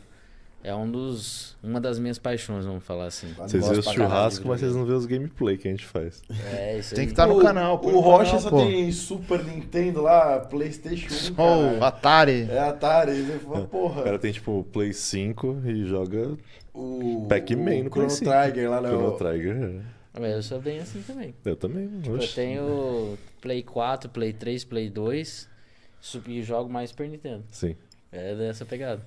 é 0.65 0.75
um 0.75 0.89
dos. 0.89 1.55
Uma 1.63 1.79
das 1.79 1.97
minhas 1.99 2.17
paixões, 2.17 2.65
vamos 2.65 2.83
falar 2.83 3.05
assim. 3.07 3.27
Vocês 3.37 3.67
vêem 3.67 3.79
os 3.79 3.85
churrascos, 3.85 4.45
mas 4.45 4.59
vocês 4.59 4.75
não 4.75 4.85
vêem 4.85 4.97
os 4.97 5.05
gameplay 5.05 5.57
que 5.57 5.67
a 5.67 5.71
gente 5.71 5.85
faz. 5.85 6.21
É, 6.53 6.77
isso 6.79 6.93
Tem 6.95 7.01
aí. 7.01 7.05
que 7.07 7.13
estar 7.13 7.27
no 7.27 7.37
O- 7.37 7.41
canal. 7.41 7.81
O 7.83 7.91
no 7.91 7.99
Rocha 7.99 8.25
canal, 8.37 8.41
só 8.41 8.49
pô. 8.49 8.57
tem 8.57 8.91
Super 8.91 9.43
Nintendo 9.43 10.01
lá, 10.01 10.39
Playstation 10.39 11.07
1. 11.37 11.41
Ou 11.41 11.61
caralho. 11.63 11.83
Atari. 11.83 12.47
É 12.49 12.59
Atari. 12.59 13.11
Ele 13.11 13.39
fala, 13.39 13.59
O 13.61 13.67
porra. 13.67 14.03
cara 14.03 14.19
tem 14.19 14.31
tipo 14.31 14.59
o 14.59 14.63
Play 14.63 14.93
5 14.93 15.61
e 15.65 15.85
joga 15.85 16.37
O 16.73 17.25
Pac-Man 17.29 17.83
no 17.83 17.89
o 17.89 17.91
Chrono 17.91 17.91
Play 17.91 18.09
5. 18.09 18.31
Trigger 18.31 18.69
lá, 18.69 18.81
né? 18.81 18.89
Chrono 18.89 19.07
o- 19.07 19.11
Trigger. 19.17 19.55
é. 19.55 19.95
Mas 20.19 20.31
Eu 20.33 20.43
sou 20.43 20.61
bem 20.61 20.79
assim 20.79 21.01
também. 21.01 21.33
Eu 21.43 21.55
também. 21.57 21.89
Eu 22.05 22.13
oxe. 22.15 22.33
tenho 22.35 23.17
Play 23.41 23.61
4, 23.63 24.09
Play 24.09 24.31
3, 24.33 24.63
Play 24.63 24.89
2 24.89 25.47
e 26.27 26.41
jogo 26.41 26.69
mais 26.71 26.89
Super 26.91 27.09
Nintendo. 27.09 27.43
Sim. 27.51 27.75
É 28.11 28.33
dessa 28.35 28.63
pegada. 28.65 29.01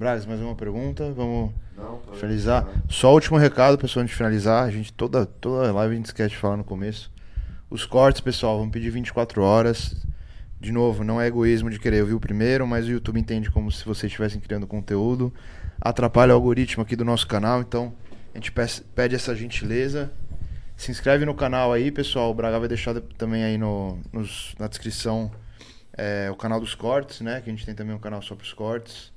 Bragas, 0.00 0.24
mais 0.24 0.40
uma 0.40 0.54
pergunta. 0.54 1.12
Vamos 1.12 1.52
Não, 1.76 2.00
finalizar. 2.14 2.64
continuar. 2.64 2.84
Só 2.88 3.10
o 3.10 3.14
último 3.14 3.36
recado, 3.36 3.76
pessoal, 3.76 4.02
antes 4.02 4.12
de 4.12 4.16
finalizar. 4.16 4.64
A 4.64 4.70
gente, 4.70 4.90
toda, 4.94 5.26
toda 5.26 5.70
live 5.72 5.92
a 5.92 5.96
gente 5.96 6.06
esquece 6.06 6.30
de 6.30 6.36
falar 6.38 6.56
no 6.56 6.64
começo. 6.64 7.12
Os 7.68 7.84
cortes, 7.84 8.22
pessoal, 8.22 8.56
vamos 8.56 8.72
pedir 8.72 8.88
24 8.88 9.42
horas. 9.42 9.94
De 10.58 10.72
novo, 10.72 11.04
não 11.04 11.20
é 11.20 11.26
egoísmo 11.26 11.68
de 11.68 11.78
querer 11.78 12.00
ouvir 12.00 12.14
o 12.14 12.20
primeiro, 12.20 12.66
mas 12.66 12.86
o 12.86 12.90
YouTube 12.90 13.20
entende 13.20 13.50
como 13.50 13.70
se 13.70 13.84
vocês 13.84 14.04
estivessem 14.10 14.40
criando 14.40 14.66
conteúdo. 14.66 15.32
Atrapalha 15.78 16.32
o 16.32 16.36
algoritmo 16.36 16.82
aqui 16.82 16.96
do 16.96 17.04
nosso 17.04 17.26
canal, 17.26 17.60
então 17.60 17.92
a 18.34 18.38
gente 18.38 18.50
pede 18.94 19.14
essa 19.14 19.36
gentileza. 19.36 20.10
Se 20.78 20.90
inscreve 20.90 21.26
no 21.26 21.34
canal 21.34 21.74
aí, 21.74 21.90
pessoal. 21.90 22.30
O 22.30 22.34
Braga 22.34 22.58
vai 22.58 22.68
deixar 22.68 22.94
de- 22.94 23.02
também 23.18 23.44
aí 23.44 23.58
no, 23.58 23.98
nos- 24.10 24.54
na 24.58 24.66
descrição 24.66 25.30
é, 25.94 26.30
o 26.30 26.36
canal 26.36 26.58
dos 26.58 26.74
cortes, 26.74 27.20
né? 27.20 27.42
Que 27.42 27.50
a 27.50 27.52
gente 27.52 27.66
tem 27.66 27.74
também 27.74 27.94
um 27.94 27.98
canal 27.98 28.22
só 28.22 28.34
para 28.34 28.44
os 28.44 28.52
cortes. 28.54 29.12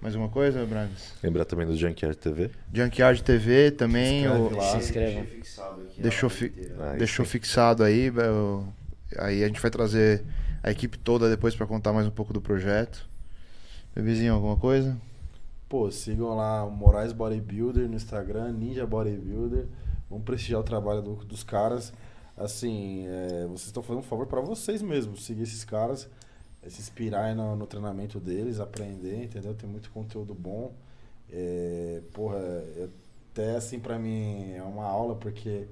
Mais 0.00 0.14
uma 0.14 0.28
coisa, 0.28 0.64
Bragas? 0.66 1.12
Lembrar 1.22 1.44
também 1.44 1.66
do 1.66 1.76
Junkyard 1.76 2.16
TV. 2.16 2.50
Junkyard 2.72 3.22
TV 3.22 3.70
também. 3.70 4.22
Se 4.22 4.26
inscreve 4.28 4.54
o- 4.54 4.56
lá. 4.56 4.80
Se 4.80 4.98
aqui, 4.98 6.02
Deixou 6.02 6.26
a 6.26 6.30
fi-. 6.30 6.52
Ah, 6.78 6.94
deixou 6.98 7.24
sim. 7.24 7.30
fixado 7.32 7.82
aí. 7.82 8.06
eu- 8.14 8.66
Aí 9.18 9.42
a 9.44 9.46
gente 9.46 9.60
vai 9.60 9.70
trazer 9.70 10.24
a 10.62 10.70
equipe 10.70 10.98
toda 10.98 11.30
depois 11.30 11.54
para 11.54 11.64
contar 11.66 11.92
mais 11.92 12.06
um 12.06 12.10
pouco 12.10 12.32
do 12.32 12.40
projeto. 12.40 13.08
Bebezinho, 13.94 14.34
alguma 14.34 14.56
coisa? 14.56 14.96
Pô, 15.68 15.90
sigam 15.90 16.34
lá 16.36 16.64
o 16.64 16.70
Moraes 16.70 17.12
Bodybuilder 17.12 17.88
no 17.88 17.94
Instagram, 17.94 18.52
Ninja 18.52 18.84
Bodybuilder. 18.86 19.66
Vamos 20.10 20.24
prestigiar 20.24 20.60
o 20.60 20.64
trabalho 20.64 21.02
do- 21.02 21.24
dos 21.24 21.42
caras. 21.42 21.92
Assim, 22.36 23.06
é, 23.08 23.46
vocês 23.46 23.66
estão 23.66 23.82
fazendo 23.82 24.00
um 24.00 24.06
favor 24.06 24.26
pra 24.26 24.40
vocês 24.40 24.82
mesmos, 24.82 25.24
seguir 25.24 25.42
esses 25.44 25.64
caras, 25.64 26.04
é, 26.04 26.08
se 26.70 26.80
inspirar 26.80 27.34
no, 27.34 27.56
no 27.56 27.66
treinamento 27.66 28.20
deles, 28.20 28.60
aprender, 28.60 29.24
entendeu? 29.24 29.54
Tem 29.54 29.68
muito 29.68 29.90
conteúdo 29.90 30.34
bom. 30.34 30.74
É, 31.30 32.02
porra, 32.12 32.38
é- 32.38 32.88
até 33.32 33.56
assim 33.56 33.78
pra 33.78 33.98
mim 33.98 34.52
é 34.52 34.62
uma 34.62 34.84
aula, 34.86 35.14
porque 35.16 35.66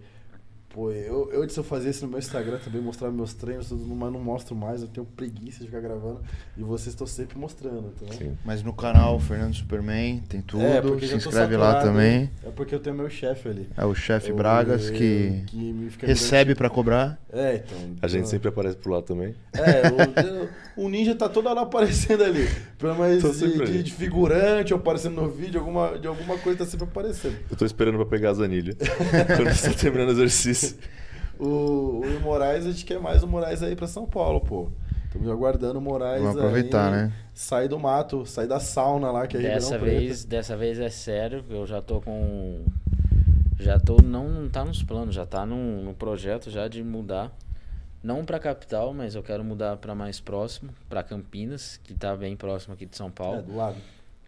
Pô, 0.75 0.91
eu, 0.91 1.31
eu 1.33 1.43
antes 1.45 1.57
eu 1.57 1.63
fazia 1.63 1.89
isso 1.89 2.05
no 2.05 2.11
meu 2.11 2.19
Instagram 2.19 2.59
também, 2.59 2.83
mostrar 2.83 3.09
meus 3.09 3.33
treinos, 3.33 3.69
tudo, 3.69 3.87
mas 3.95 4.13
não 4.13 4.19
mostro 4.19 4.57
mais, 4.57 4.83
eu 4.83 4.89
tenho 4.89 5.07
preguiça 5.07 5.61
de 5.61 5.67
ficar 5.67 5.79
gravando. 5.79 6.21
E 6.59 6.65
vocês 6.65 6.89
estão 6.89 7.07
sempre 7.07 7.39
mostrando, 7.39 7.93
entendeu? 7.95 8.19
Sim. 8.19 8.37
Mas 8.45 8.61
no 8.61 8.73
canal 8.73 9.21
Fernando 9.21 9.55
Superman 9.55 10.19
tem 10.29 10.41
tudo. 10.41 10.65
É, 10.65 10.81
porque 10.83 11.07
se 11.07 11.15
inscreve 11.15 11.57
lá 11.57 11.75
saturado, 11.75 11.87
também. 11.87 12.29
É 12.45 12.51
porque 12.51 12.75
eu 12.75 12.81
tenho 12.81 12.97
meu 12.97 13.09
chefe 13.09 13.49
ali. 13.49 13.69
É 13.77 13.85
o 13.85 13.95
chefe 13.95 14.33
Bragas 14.33 14.89
eu- 14.89 14.95
que 14.97 15.45
que 15.47 15.57
me 15.57 15.91
fica 15.91 16.09
recebe 16.09 16.57
para 16.57 16.69
cobrar. 16.69 17.21
É, 17.33 17.63
então. 17.65 17.79
A 18.03 18.09
gente 18.09 18.19
então- 18.23 18.31
sempre 18.31 18.49
aparece 18.49 18.77
por 18.77 18.91
lá 18.91 19.01
também. 19.01 19.33
É, 19.53 20.81
o, 20.81 20.87
o 20.87 20.89
ninja 20.89 21.15
tá 21.15 21.29
toda 21.29 21.51
hora 21.51 21.61
aparecendo 21.61 22.25
ali. 22.25 22.49
Pelo 22.79 22.97
menos 22.97 23.23
Tô 23.23 23.31
de, 23.31 23.65
de- 23.65 23.83
de 23.85 23.93
figurante 23.93 24.75
ou 24.75 24.81
aparecendo 24.81 25.23
no 25.23 25.29
vídeo, 25.31 25.61
alguma, 25.61 25.97
de 25.99 26.09
alguma 26.09 26.37
coisa 26.39 26.59
tá 26.59 26.67
sempre 26.67 26.87
aparecendo. 26.87 27.37
Eu 27.49 27.57
tô 27.57 27.65
esperando 27.65 27.95
pra 27.95 28.07
pegar 28.07 28.31
as 28.31 28.41
anilhas. 28.41 28.75
Quando 29.37 29.55
você 29.55 29.71
tá 29.71 29.77
terminando 29.79 30.09
o 30.09 30.13
exercício. 30.13 30.64
O, 31.37 32.01
o 32.01 32.21
Moraes, 32.21 32.65
a 32.65 32.71
gente 32.71 32.85
quer 32.85 33.01
mais 33.01 33.25
o 33.25 33.27
Moraes 33.27 33.61
aí 33.61 33.75
pra 33.75 33.89
São 33.89 34.07
Paulo, 34.07 34.41
pô. 34.41 34.71
Estamos 35.07 35.29
aguardando 35.29 35.79
o 35.79 35.83
Moraes 35.83 36.23
Vamos 36.23 36.37
aproveitar, 36.37 36.87
aí, 36.87 36.93
né? 36.93 37.13
Sair 37.33 37.69
do 37.69 37.79
mato, 37.79 38.25
sair 38.25 38.47
da 38.47 38.61
sauna 38.61 39.11
lá, 39.11 39.27
que 39.27 39.37
é 39.37 39.41
Dessa 39.41 39.77
vez, 39.77 40.25
dessa 40.25 40.57
vez 40.57 40.79
é 40.79 40.89
sério, 40.89 41.45
eu 41.51 41.67
já 41.67 41.83
tô 41.83 42.01
com. 42.01 42.65
Já 43.59 43.79
tô. 43.79 43.97
Não, 44.03 44.29
não 44.29 44.49
tá 44.49 44.65
nos 44.65 44.83
planos, 44.83 45.15
já 45.15 45.27
tá 45.27 45.45
no, 45.45 45.83
no 45.83 45.95
projeto 45.95 46.51
já 46.51 46.69
de 46.69 46.83
mudar. 46.83 47.33
Não 48.03 48.25
pra 48.25 48.39
capital, 48.39 48.93
mas 48.93 49.15
eu 49.15 49.23
quero 49.23 49.43
mudar 49.43 49.77
pra 49.79 49.95
mais 49.95 50.21
próximo, 50.21 50.71
pra 50.89 51.03
Campinas, 51.03 51.81
que 51.83 51.95
tá 51.95 52.15
bem 52.15 52.37
próximo 52.37 52.75
aqui 52.75 52.85
de 52.85 52.97
São 52.97 53.07
É, 53.07 53.11
Paulo. 53.11 53.43
do 53.43 53.57
lado. 53.57 53.77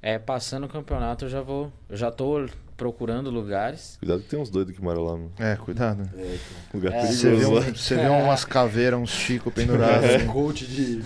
É, 0.03 0.19
passando 0.19 0.65
o 0.65 0.69
campeonato 0.69 1.25
eu 1.25 1.29
já 1.29 1.41
vou. 1.41 1.73
Eu 1.89 1.97
já 1.97 2.11
tô 2.11 2.47
procurando 2.77 3.31
lugares. 3.31 3.97
Cuidado 3.99 4.21
que 4.23 4.29
tem 4.29 4.39
uns 4.39 4.51
doidos 4.51 4.75
que 4.77 4.83
moram 4.83 5.03
lá, 5.03 5.13
mano. 5.13 5.33
É, 5.39 5.57
cuidado. 5.57 6.09
É, 6.17 6.37
Lugar 6.75 6.93
É. 6.93 7.07
Você 7.07 7.31
vê, 7.31 7.37
perigoso 7.37 7.51
um- 7.51 7.55
lá. 7.55 7.75
você 7.75 7.95
vê 7.97 8.09
umas 8.09 8.45
caveiras, 8.45 9.01
uns 9.01 9.11
chico 9.11 9.51
pendurados. 9.51 10.05
é. 10.05 10.17
assim. 10.17 10.27
coach 10.27 10.67
de 10.67 11.03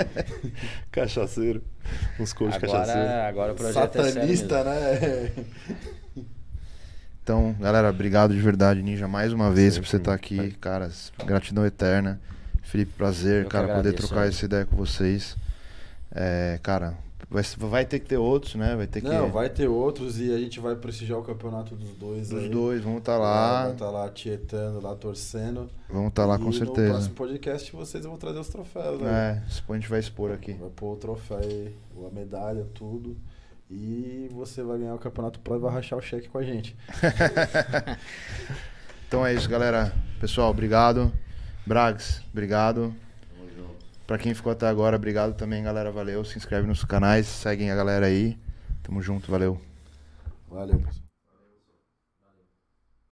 Cachaceiro. 0.90 1.62
Uns 2.18 2.32
coach 2.32 2.58
cachaceiro. 2.58 3.00
Agora, 3.00 3.28
agora 3.28 3.52
o 3.52 3.54
projeto 3.54 3.96
é 3.98 4.02
sério 4.02 4.14
satanista, 4.14 4.64
né? 4.64 5.32
Então, 7.22 7.54
galera, 7.60 7.90
obrigado 7.90 8.32
de 8.34 8.40
verdade, 8.40 8.82
Ninja, 8.82 9.06
mais 9.06 9.32
uma 9.34 9.50
vez 9.50 9.74
por 9.78 9.84
Sempre, 9.86 9.90
você 9.90 9.96
estar 9.98 10.14
aqui. 10.14 10.36
vai. 10.36 10.50
Cara, 10.52 10.90
gratidão 11.26 11.64
eterna. 11.66 12.18
Felipe, 12.62 12.92
prazer, 12.96 13.44
Eu 13.44 13.48
cara, 13.48 13.66
poder 13.68 13.78
agradeço, 13.80 14.06
trocar 14.08 14.22
velho. 14.22 14.32
essa 14.34 14.44
ideia 14.44 14.64
com 14.66 14.76
vocês. 14.76 15.36
É, 16.14 16.58
cara, 16.62 16.94
vai, 17.30 17.42
vai 17.58 17.84
ter 17.86 17.98
que 18.00 18.06
ter 18.06 18.16
outros, 18.16 18.54
né? 18.54 18.74
Vai 18.76 18.86
ter 18.86 19.00
que. 19.00 19.08
Não, 19.08 19.30
vai 19.30 19.48
ter 19.48 19.68
outros 19.68 20.18
e 20.20 20.32
a 20.32 20.38
gente 20.38 20.60
vai 20.60 20.74
prestigiar 20.76 21.18
o 21.18 21.22
campeonato 21.22 21.74
dos 21.74 21.90
dois 21.90 22.28
Dos 22.28 22.44
aí. 22.44 22.48
dois, 22.48 22.82
vamos 22.82 22.98
estar 23.00 23.18
Vai 23.18 23.26
lá. 23.26 23.70
estar 23.72 23.90
lá 23.90 24.08
tietando, 24.08 24.80
lá 24.80 24.94
torcendo. 24.94 25.68
Vamos 25.88 26.08
estar 26.08 26.26
lá 26.26 26.36
e 26.36 26.38
com 26.38 26.44
No 26.44 26.52
certeza. 26.52 26.90
próximo 26.90 27.14
podcast 27.14 27.72
vocês 27.72 28.04
vão 28.04 28.16
trazer 28.16 28.38
os 28.38 28.48
troféus, 28.48 29.00
né? 29.00 29.42
É, 29.46 29.72
a 29.72 29.74
gente 29.74 29.88
vai 29.88 30.00
expor 30.00 30.32
aqui. 30.32 30.52
Vai 30.54 30.70
pôr 30.70 30.94
o 30.94 30.96
troféu, 30.96 31.38
a 32.06 32.14
medalha, 32.14 32.66
tudo. 32.74 33.16
E 33.70 34.28
você 34.32 34.62
vai 34.62 34.78
ganhar 34.78 34.94
o 34.94 34.98
campeonato 34.98 35.40
pro 35.40 35.56
e 35.56 35.58
vai 35.58 35.70
rachar 35.72 35.98
o 35.98 36.02
cheque 36.02 36.28
com 36.28 36.38
a 36.38 36.42
gente. 36.42 36.74
Então 39.08 39.24
é 39.26 39.32
isso, 39.32 39.48
galera. 39.48 39.90
Pessoal, 40.20 40.50
obrigado. 40.50 41.10
Brags, 41.66 42.20
obrigado. 42.30 42.94
Pra 44.08 44.16
quem 44.16 44.32
ficou 44.32 44.50
até 44.50 44.66
agora, 44.66 44.96
obrigado 44.96 45.34
também, 45.34 45.62
galera. 45.62 45.92
Valeu. 45.92 46.24
Se 46.24 46.38
inscreve 46.38 46.66
nos 46.66 46.82
canais, 46.82 47.26
seguem 47.26 47.70
a 47.70 47.76
galera 47.76 48.06
aí. 48.06 48.38
Tamo 48.82 49.02
junto, 49.02 49.30
valeu. 49.30 49.60
Valeu, 50.48 50.78
pessoal. 50.78 51.07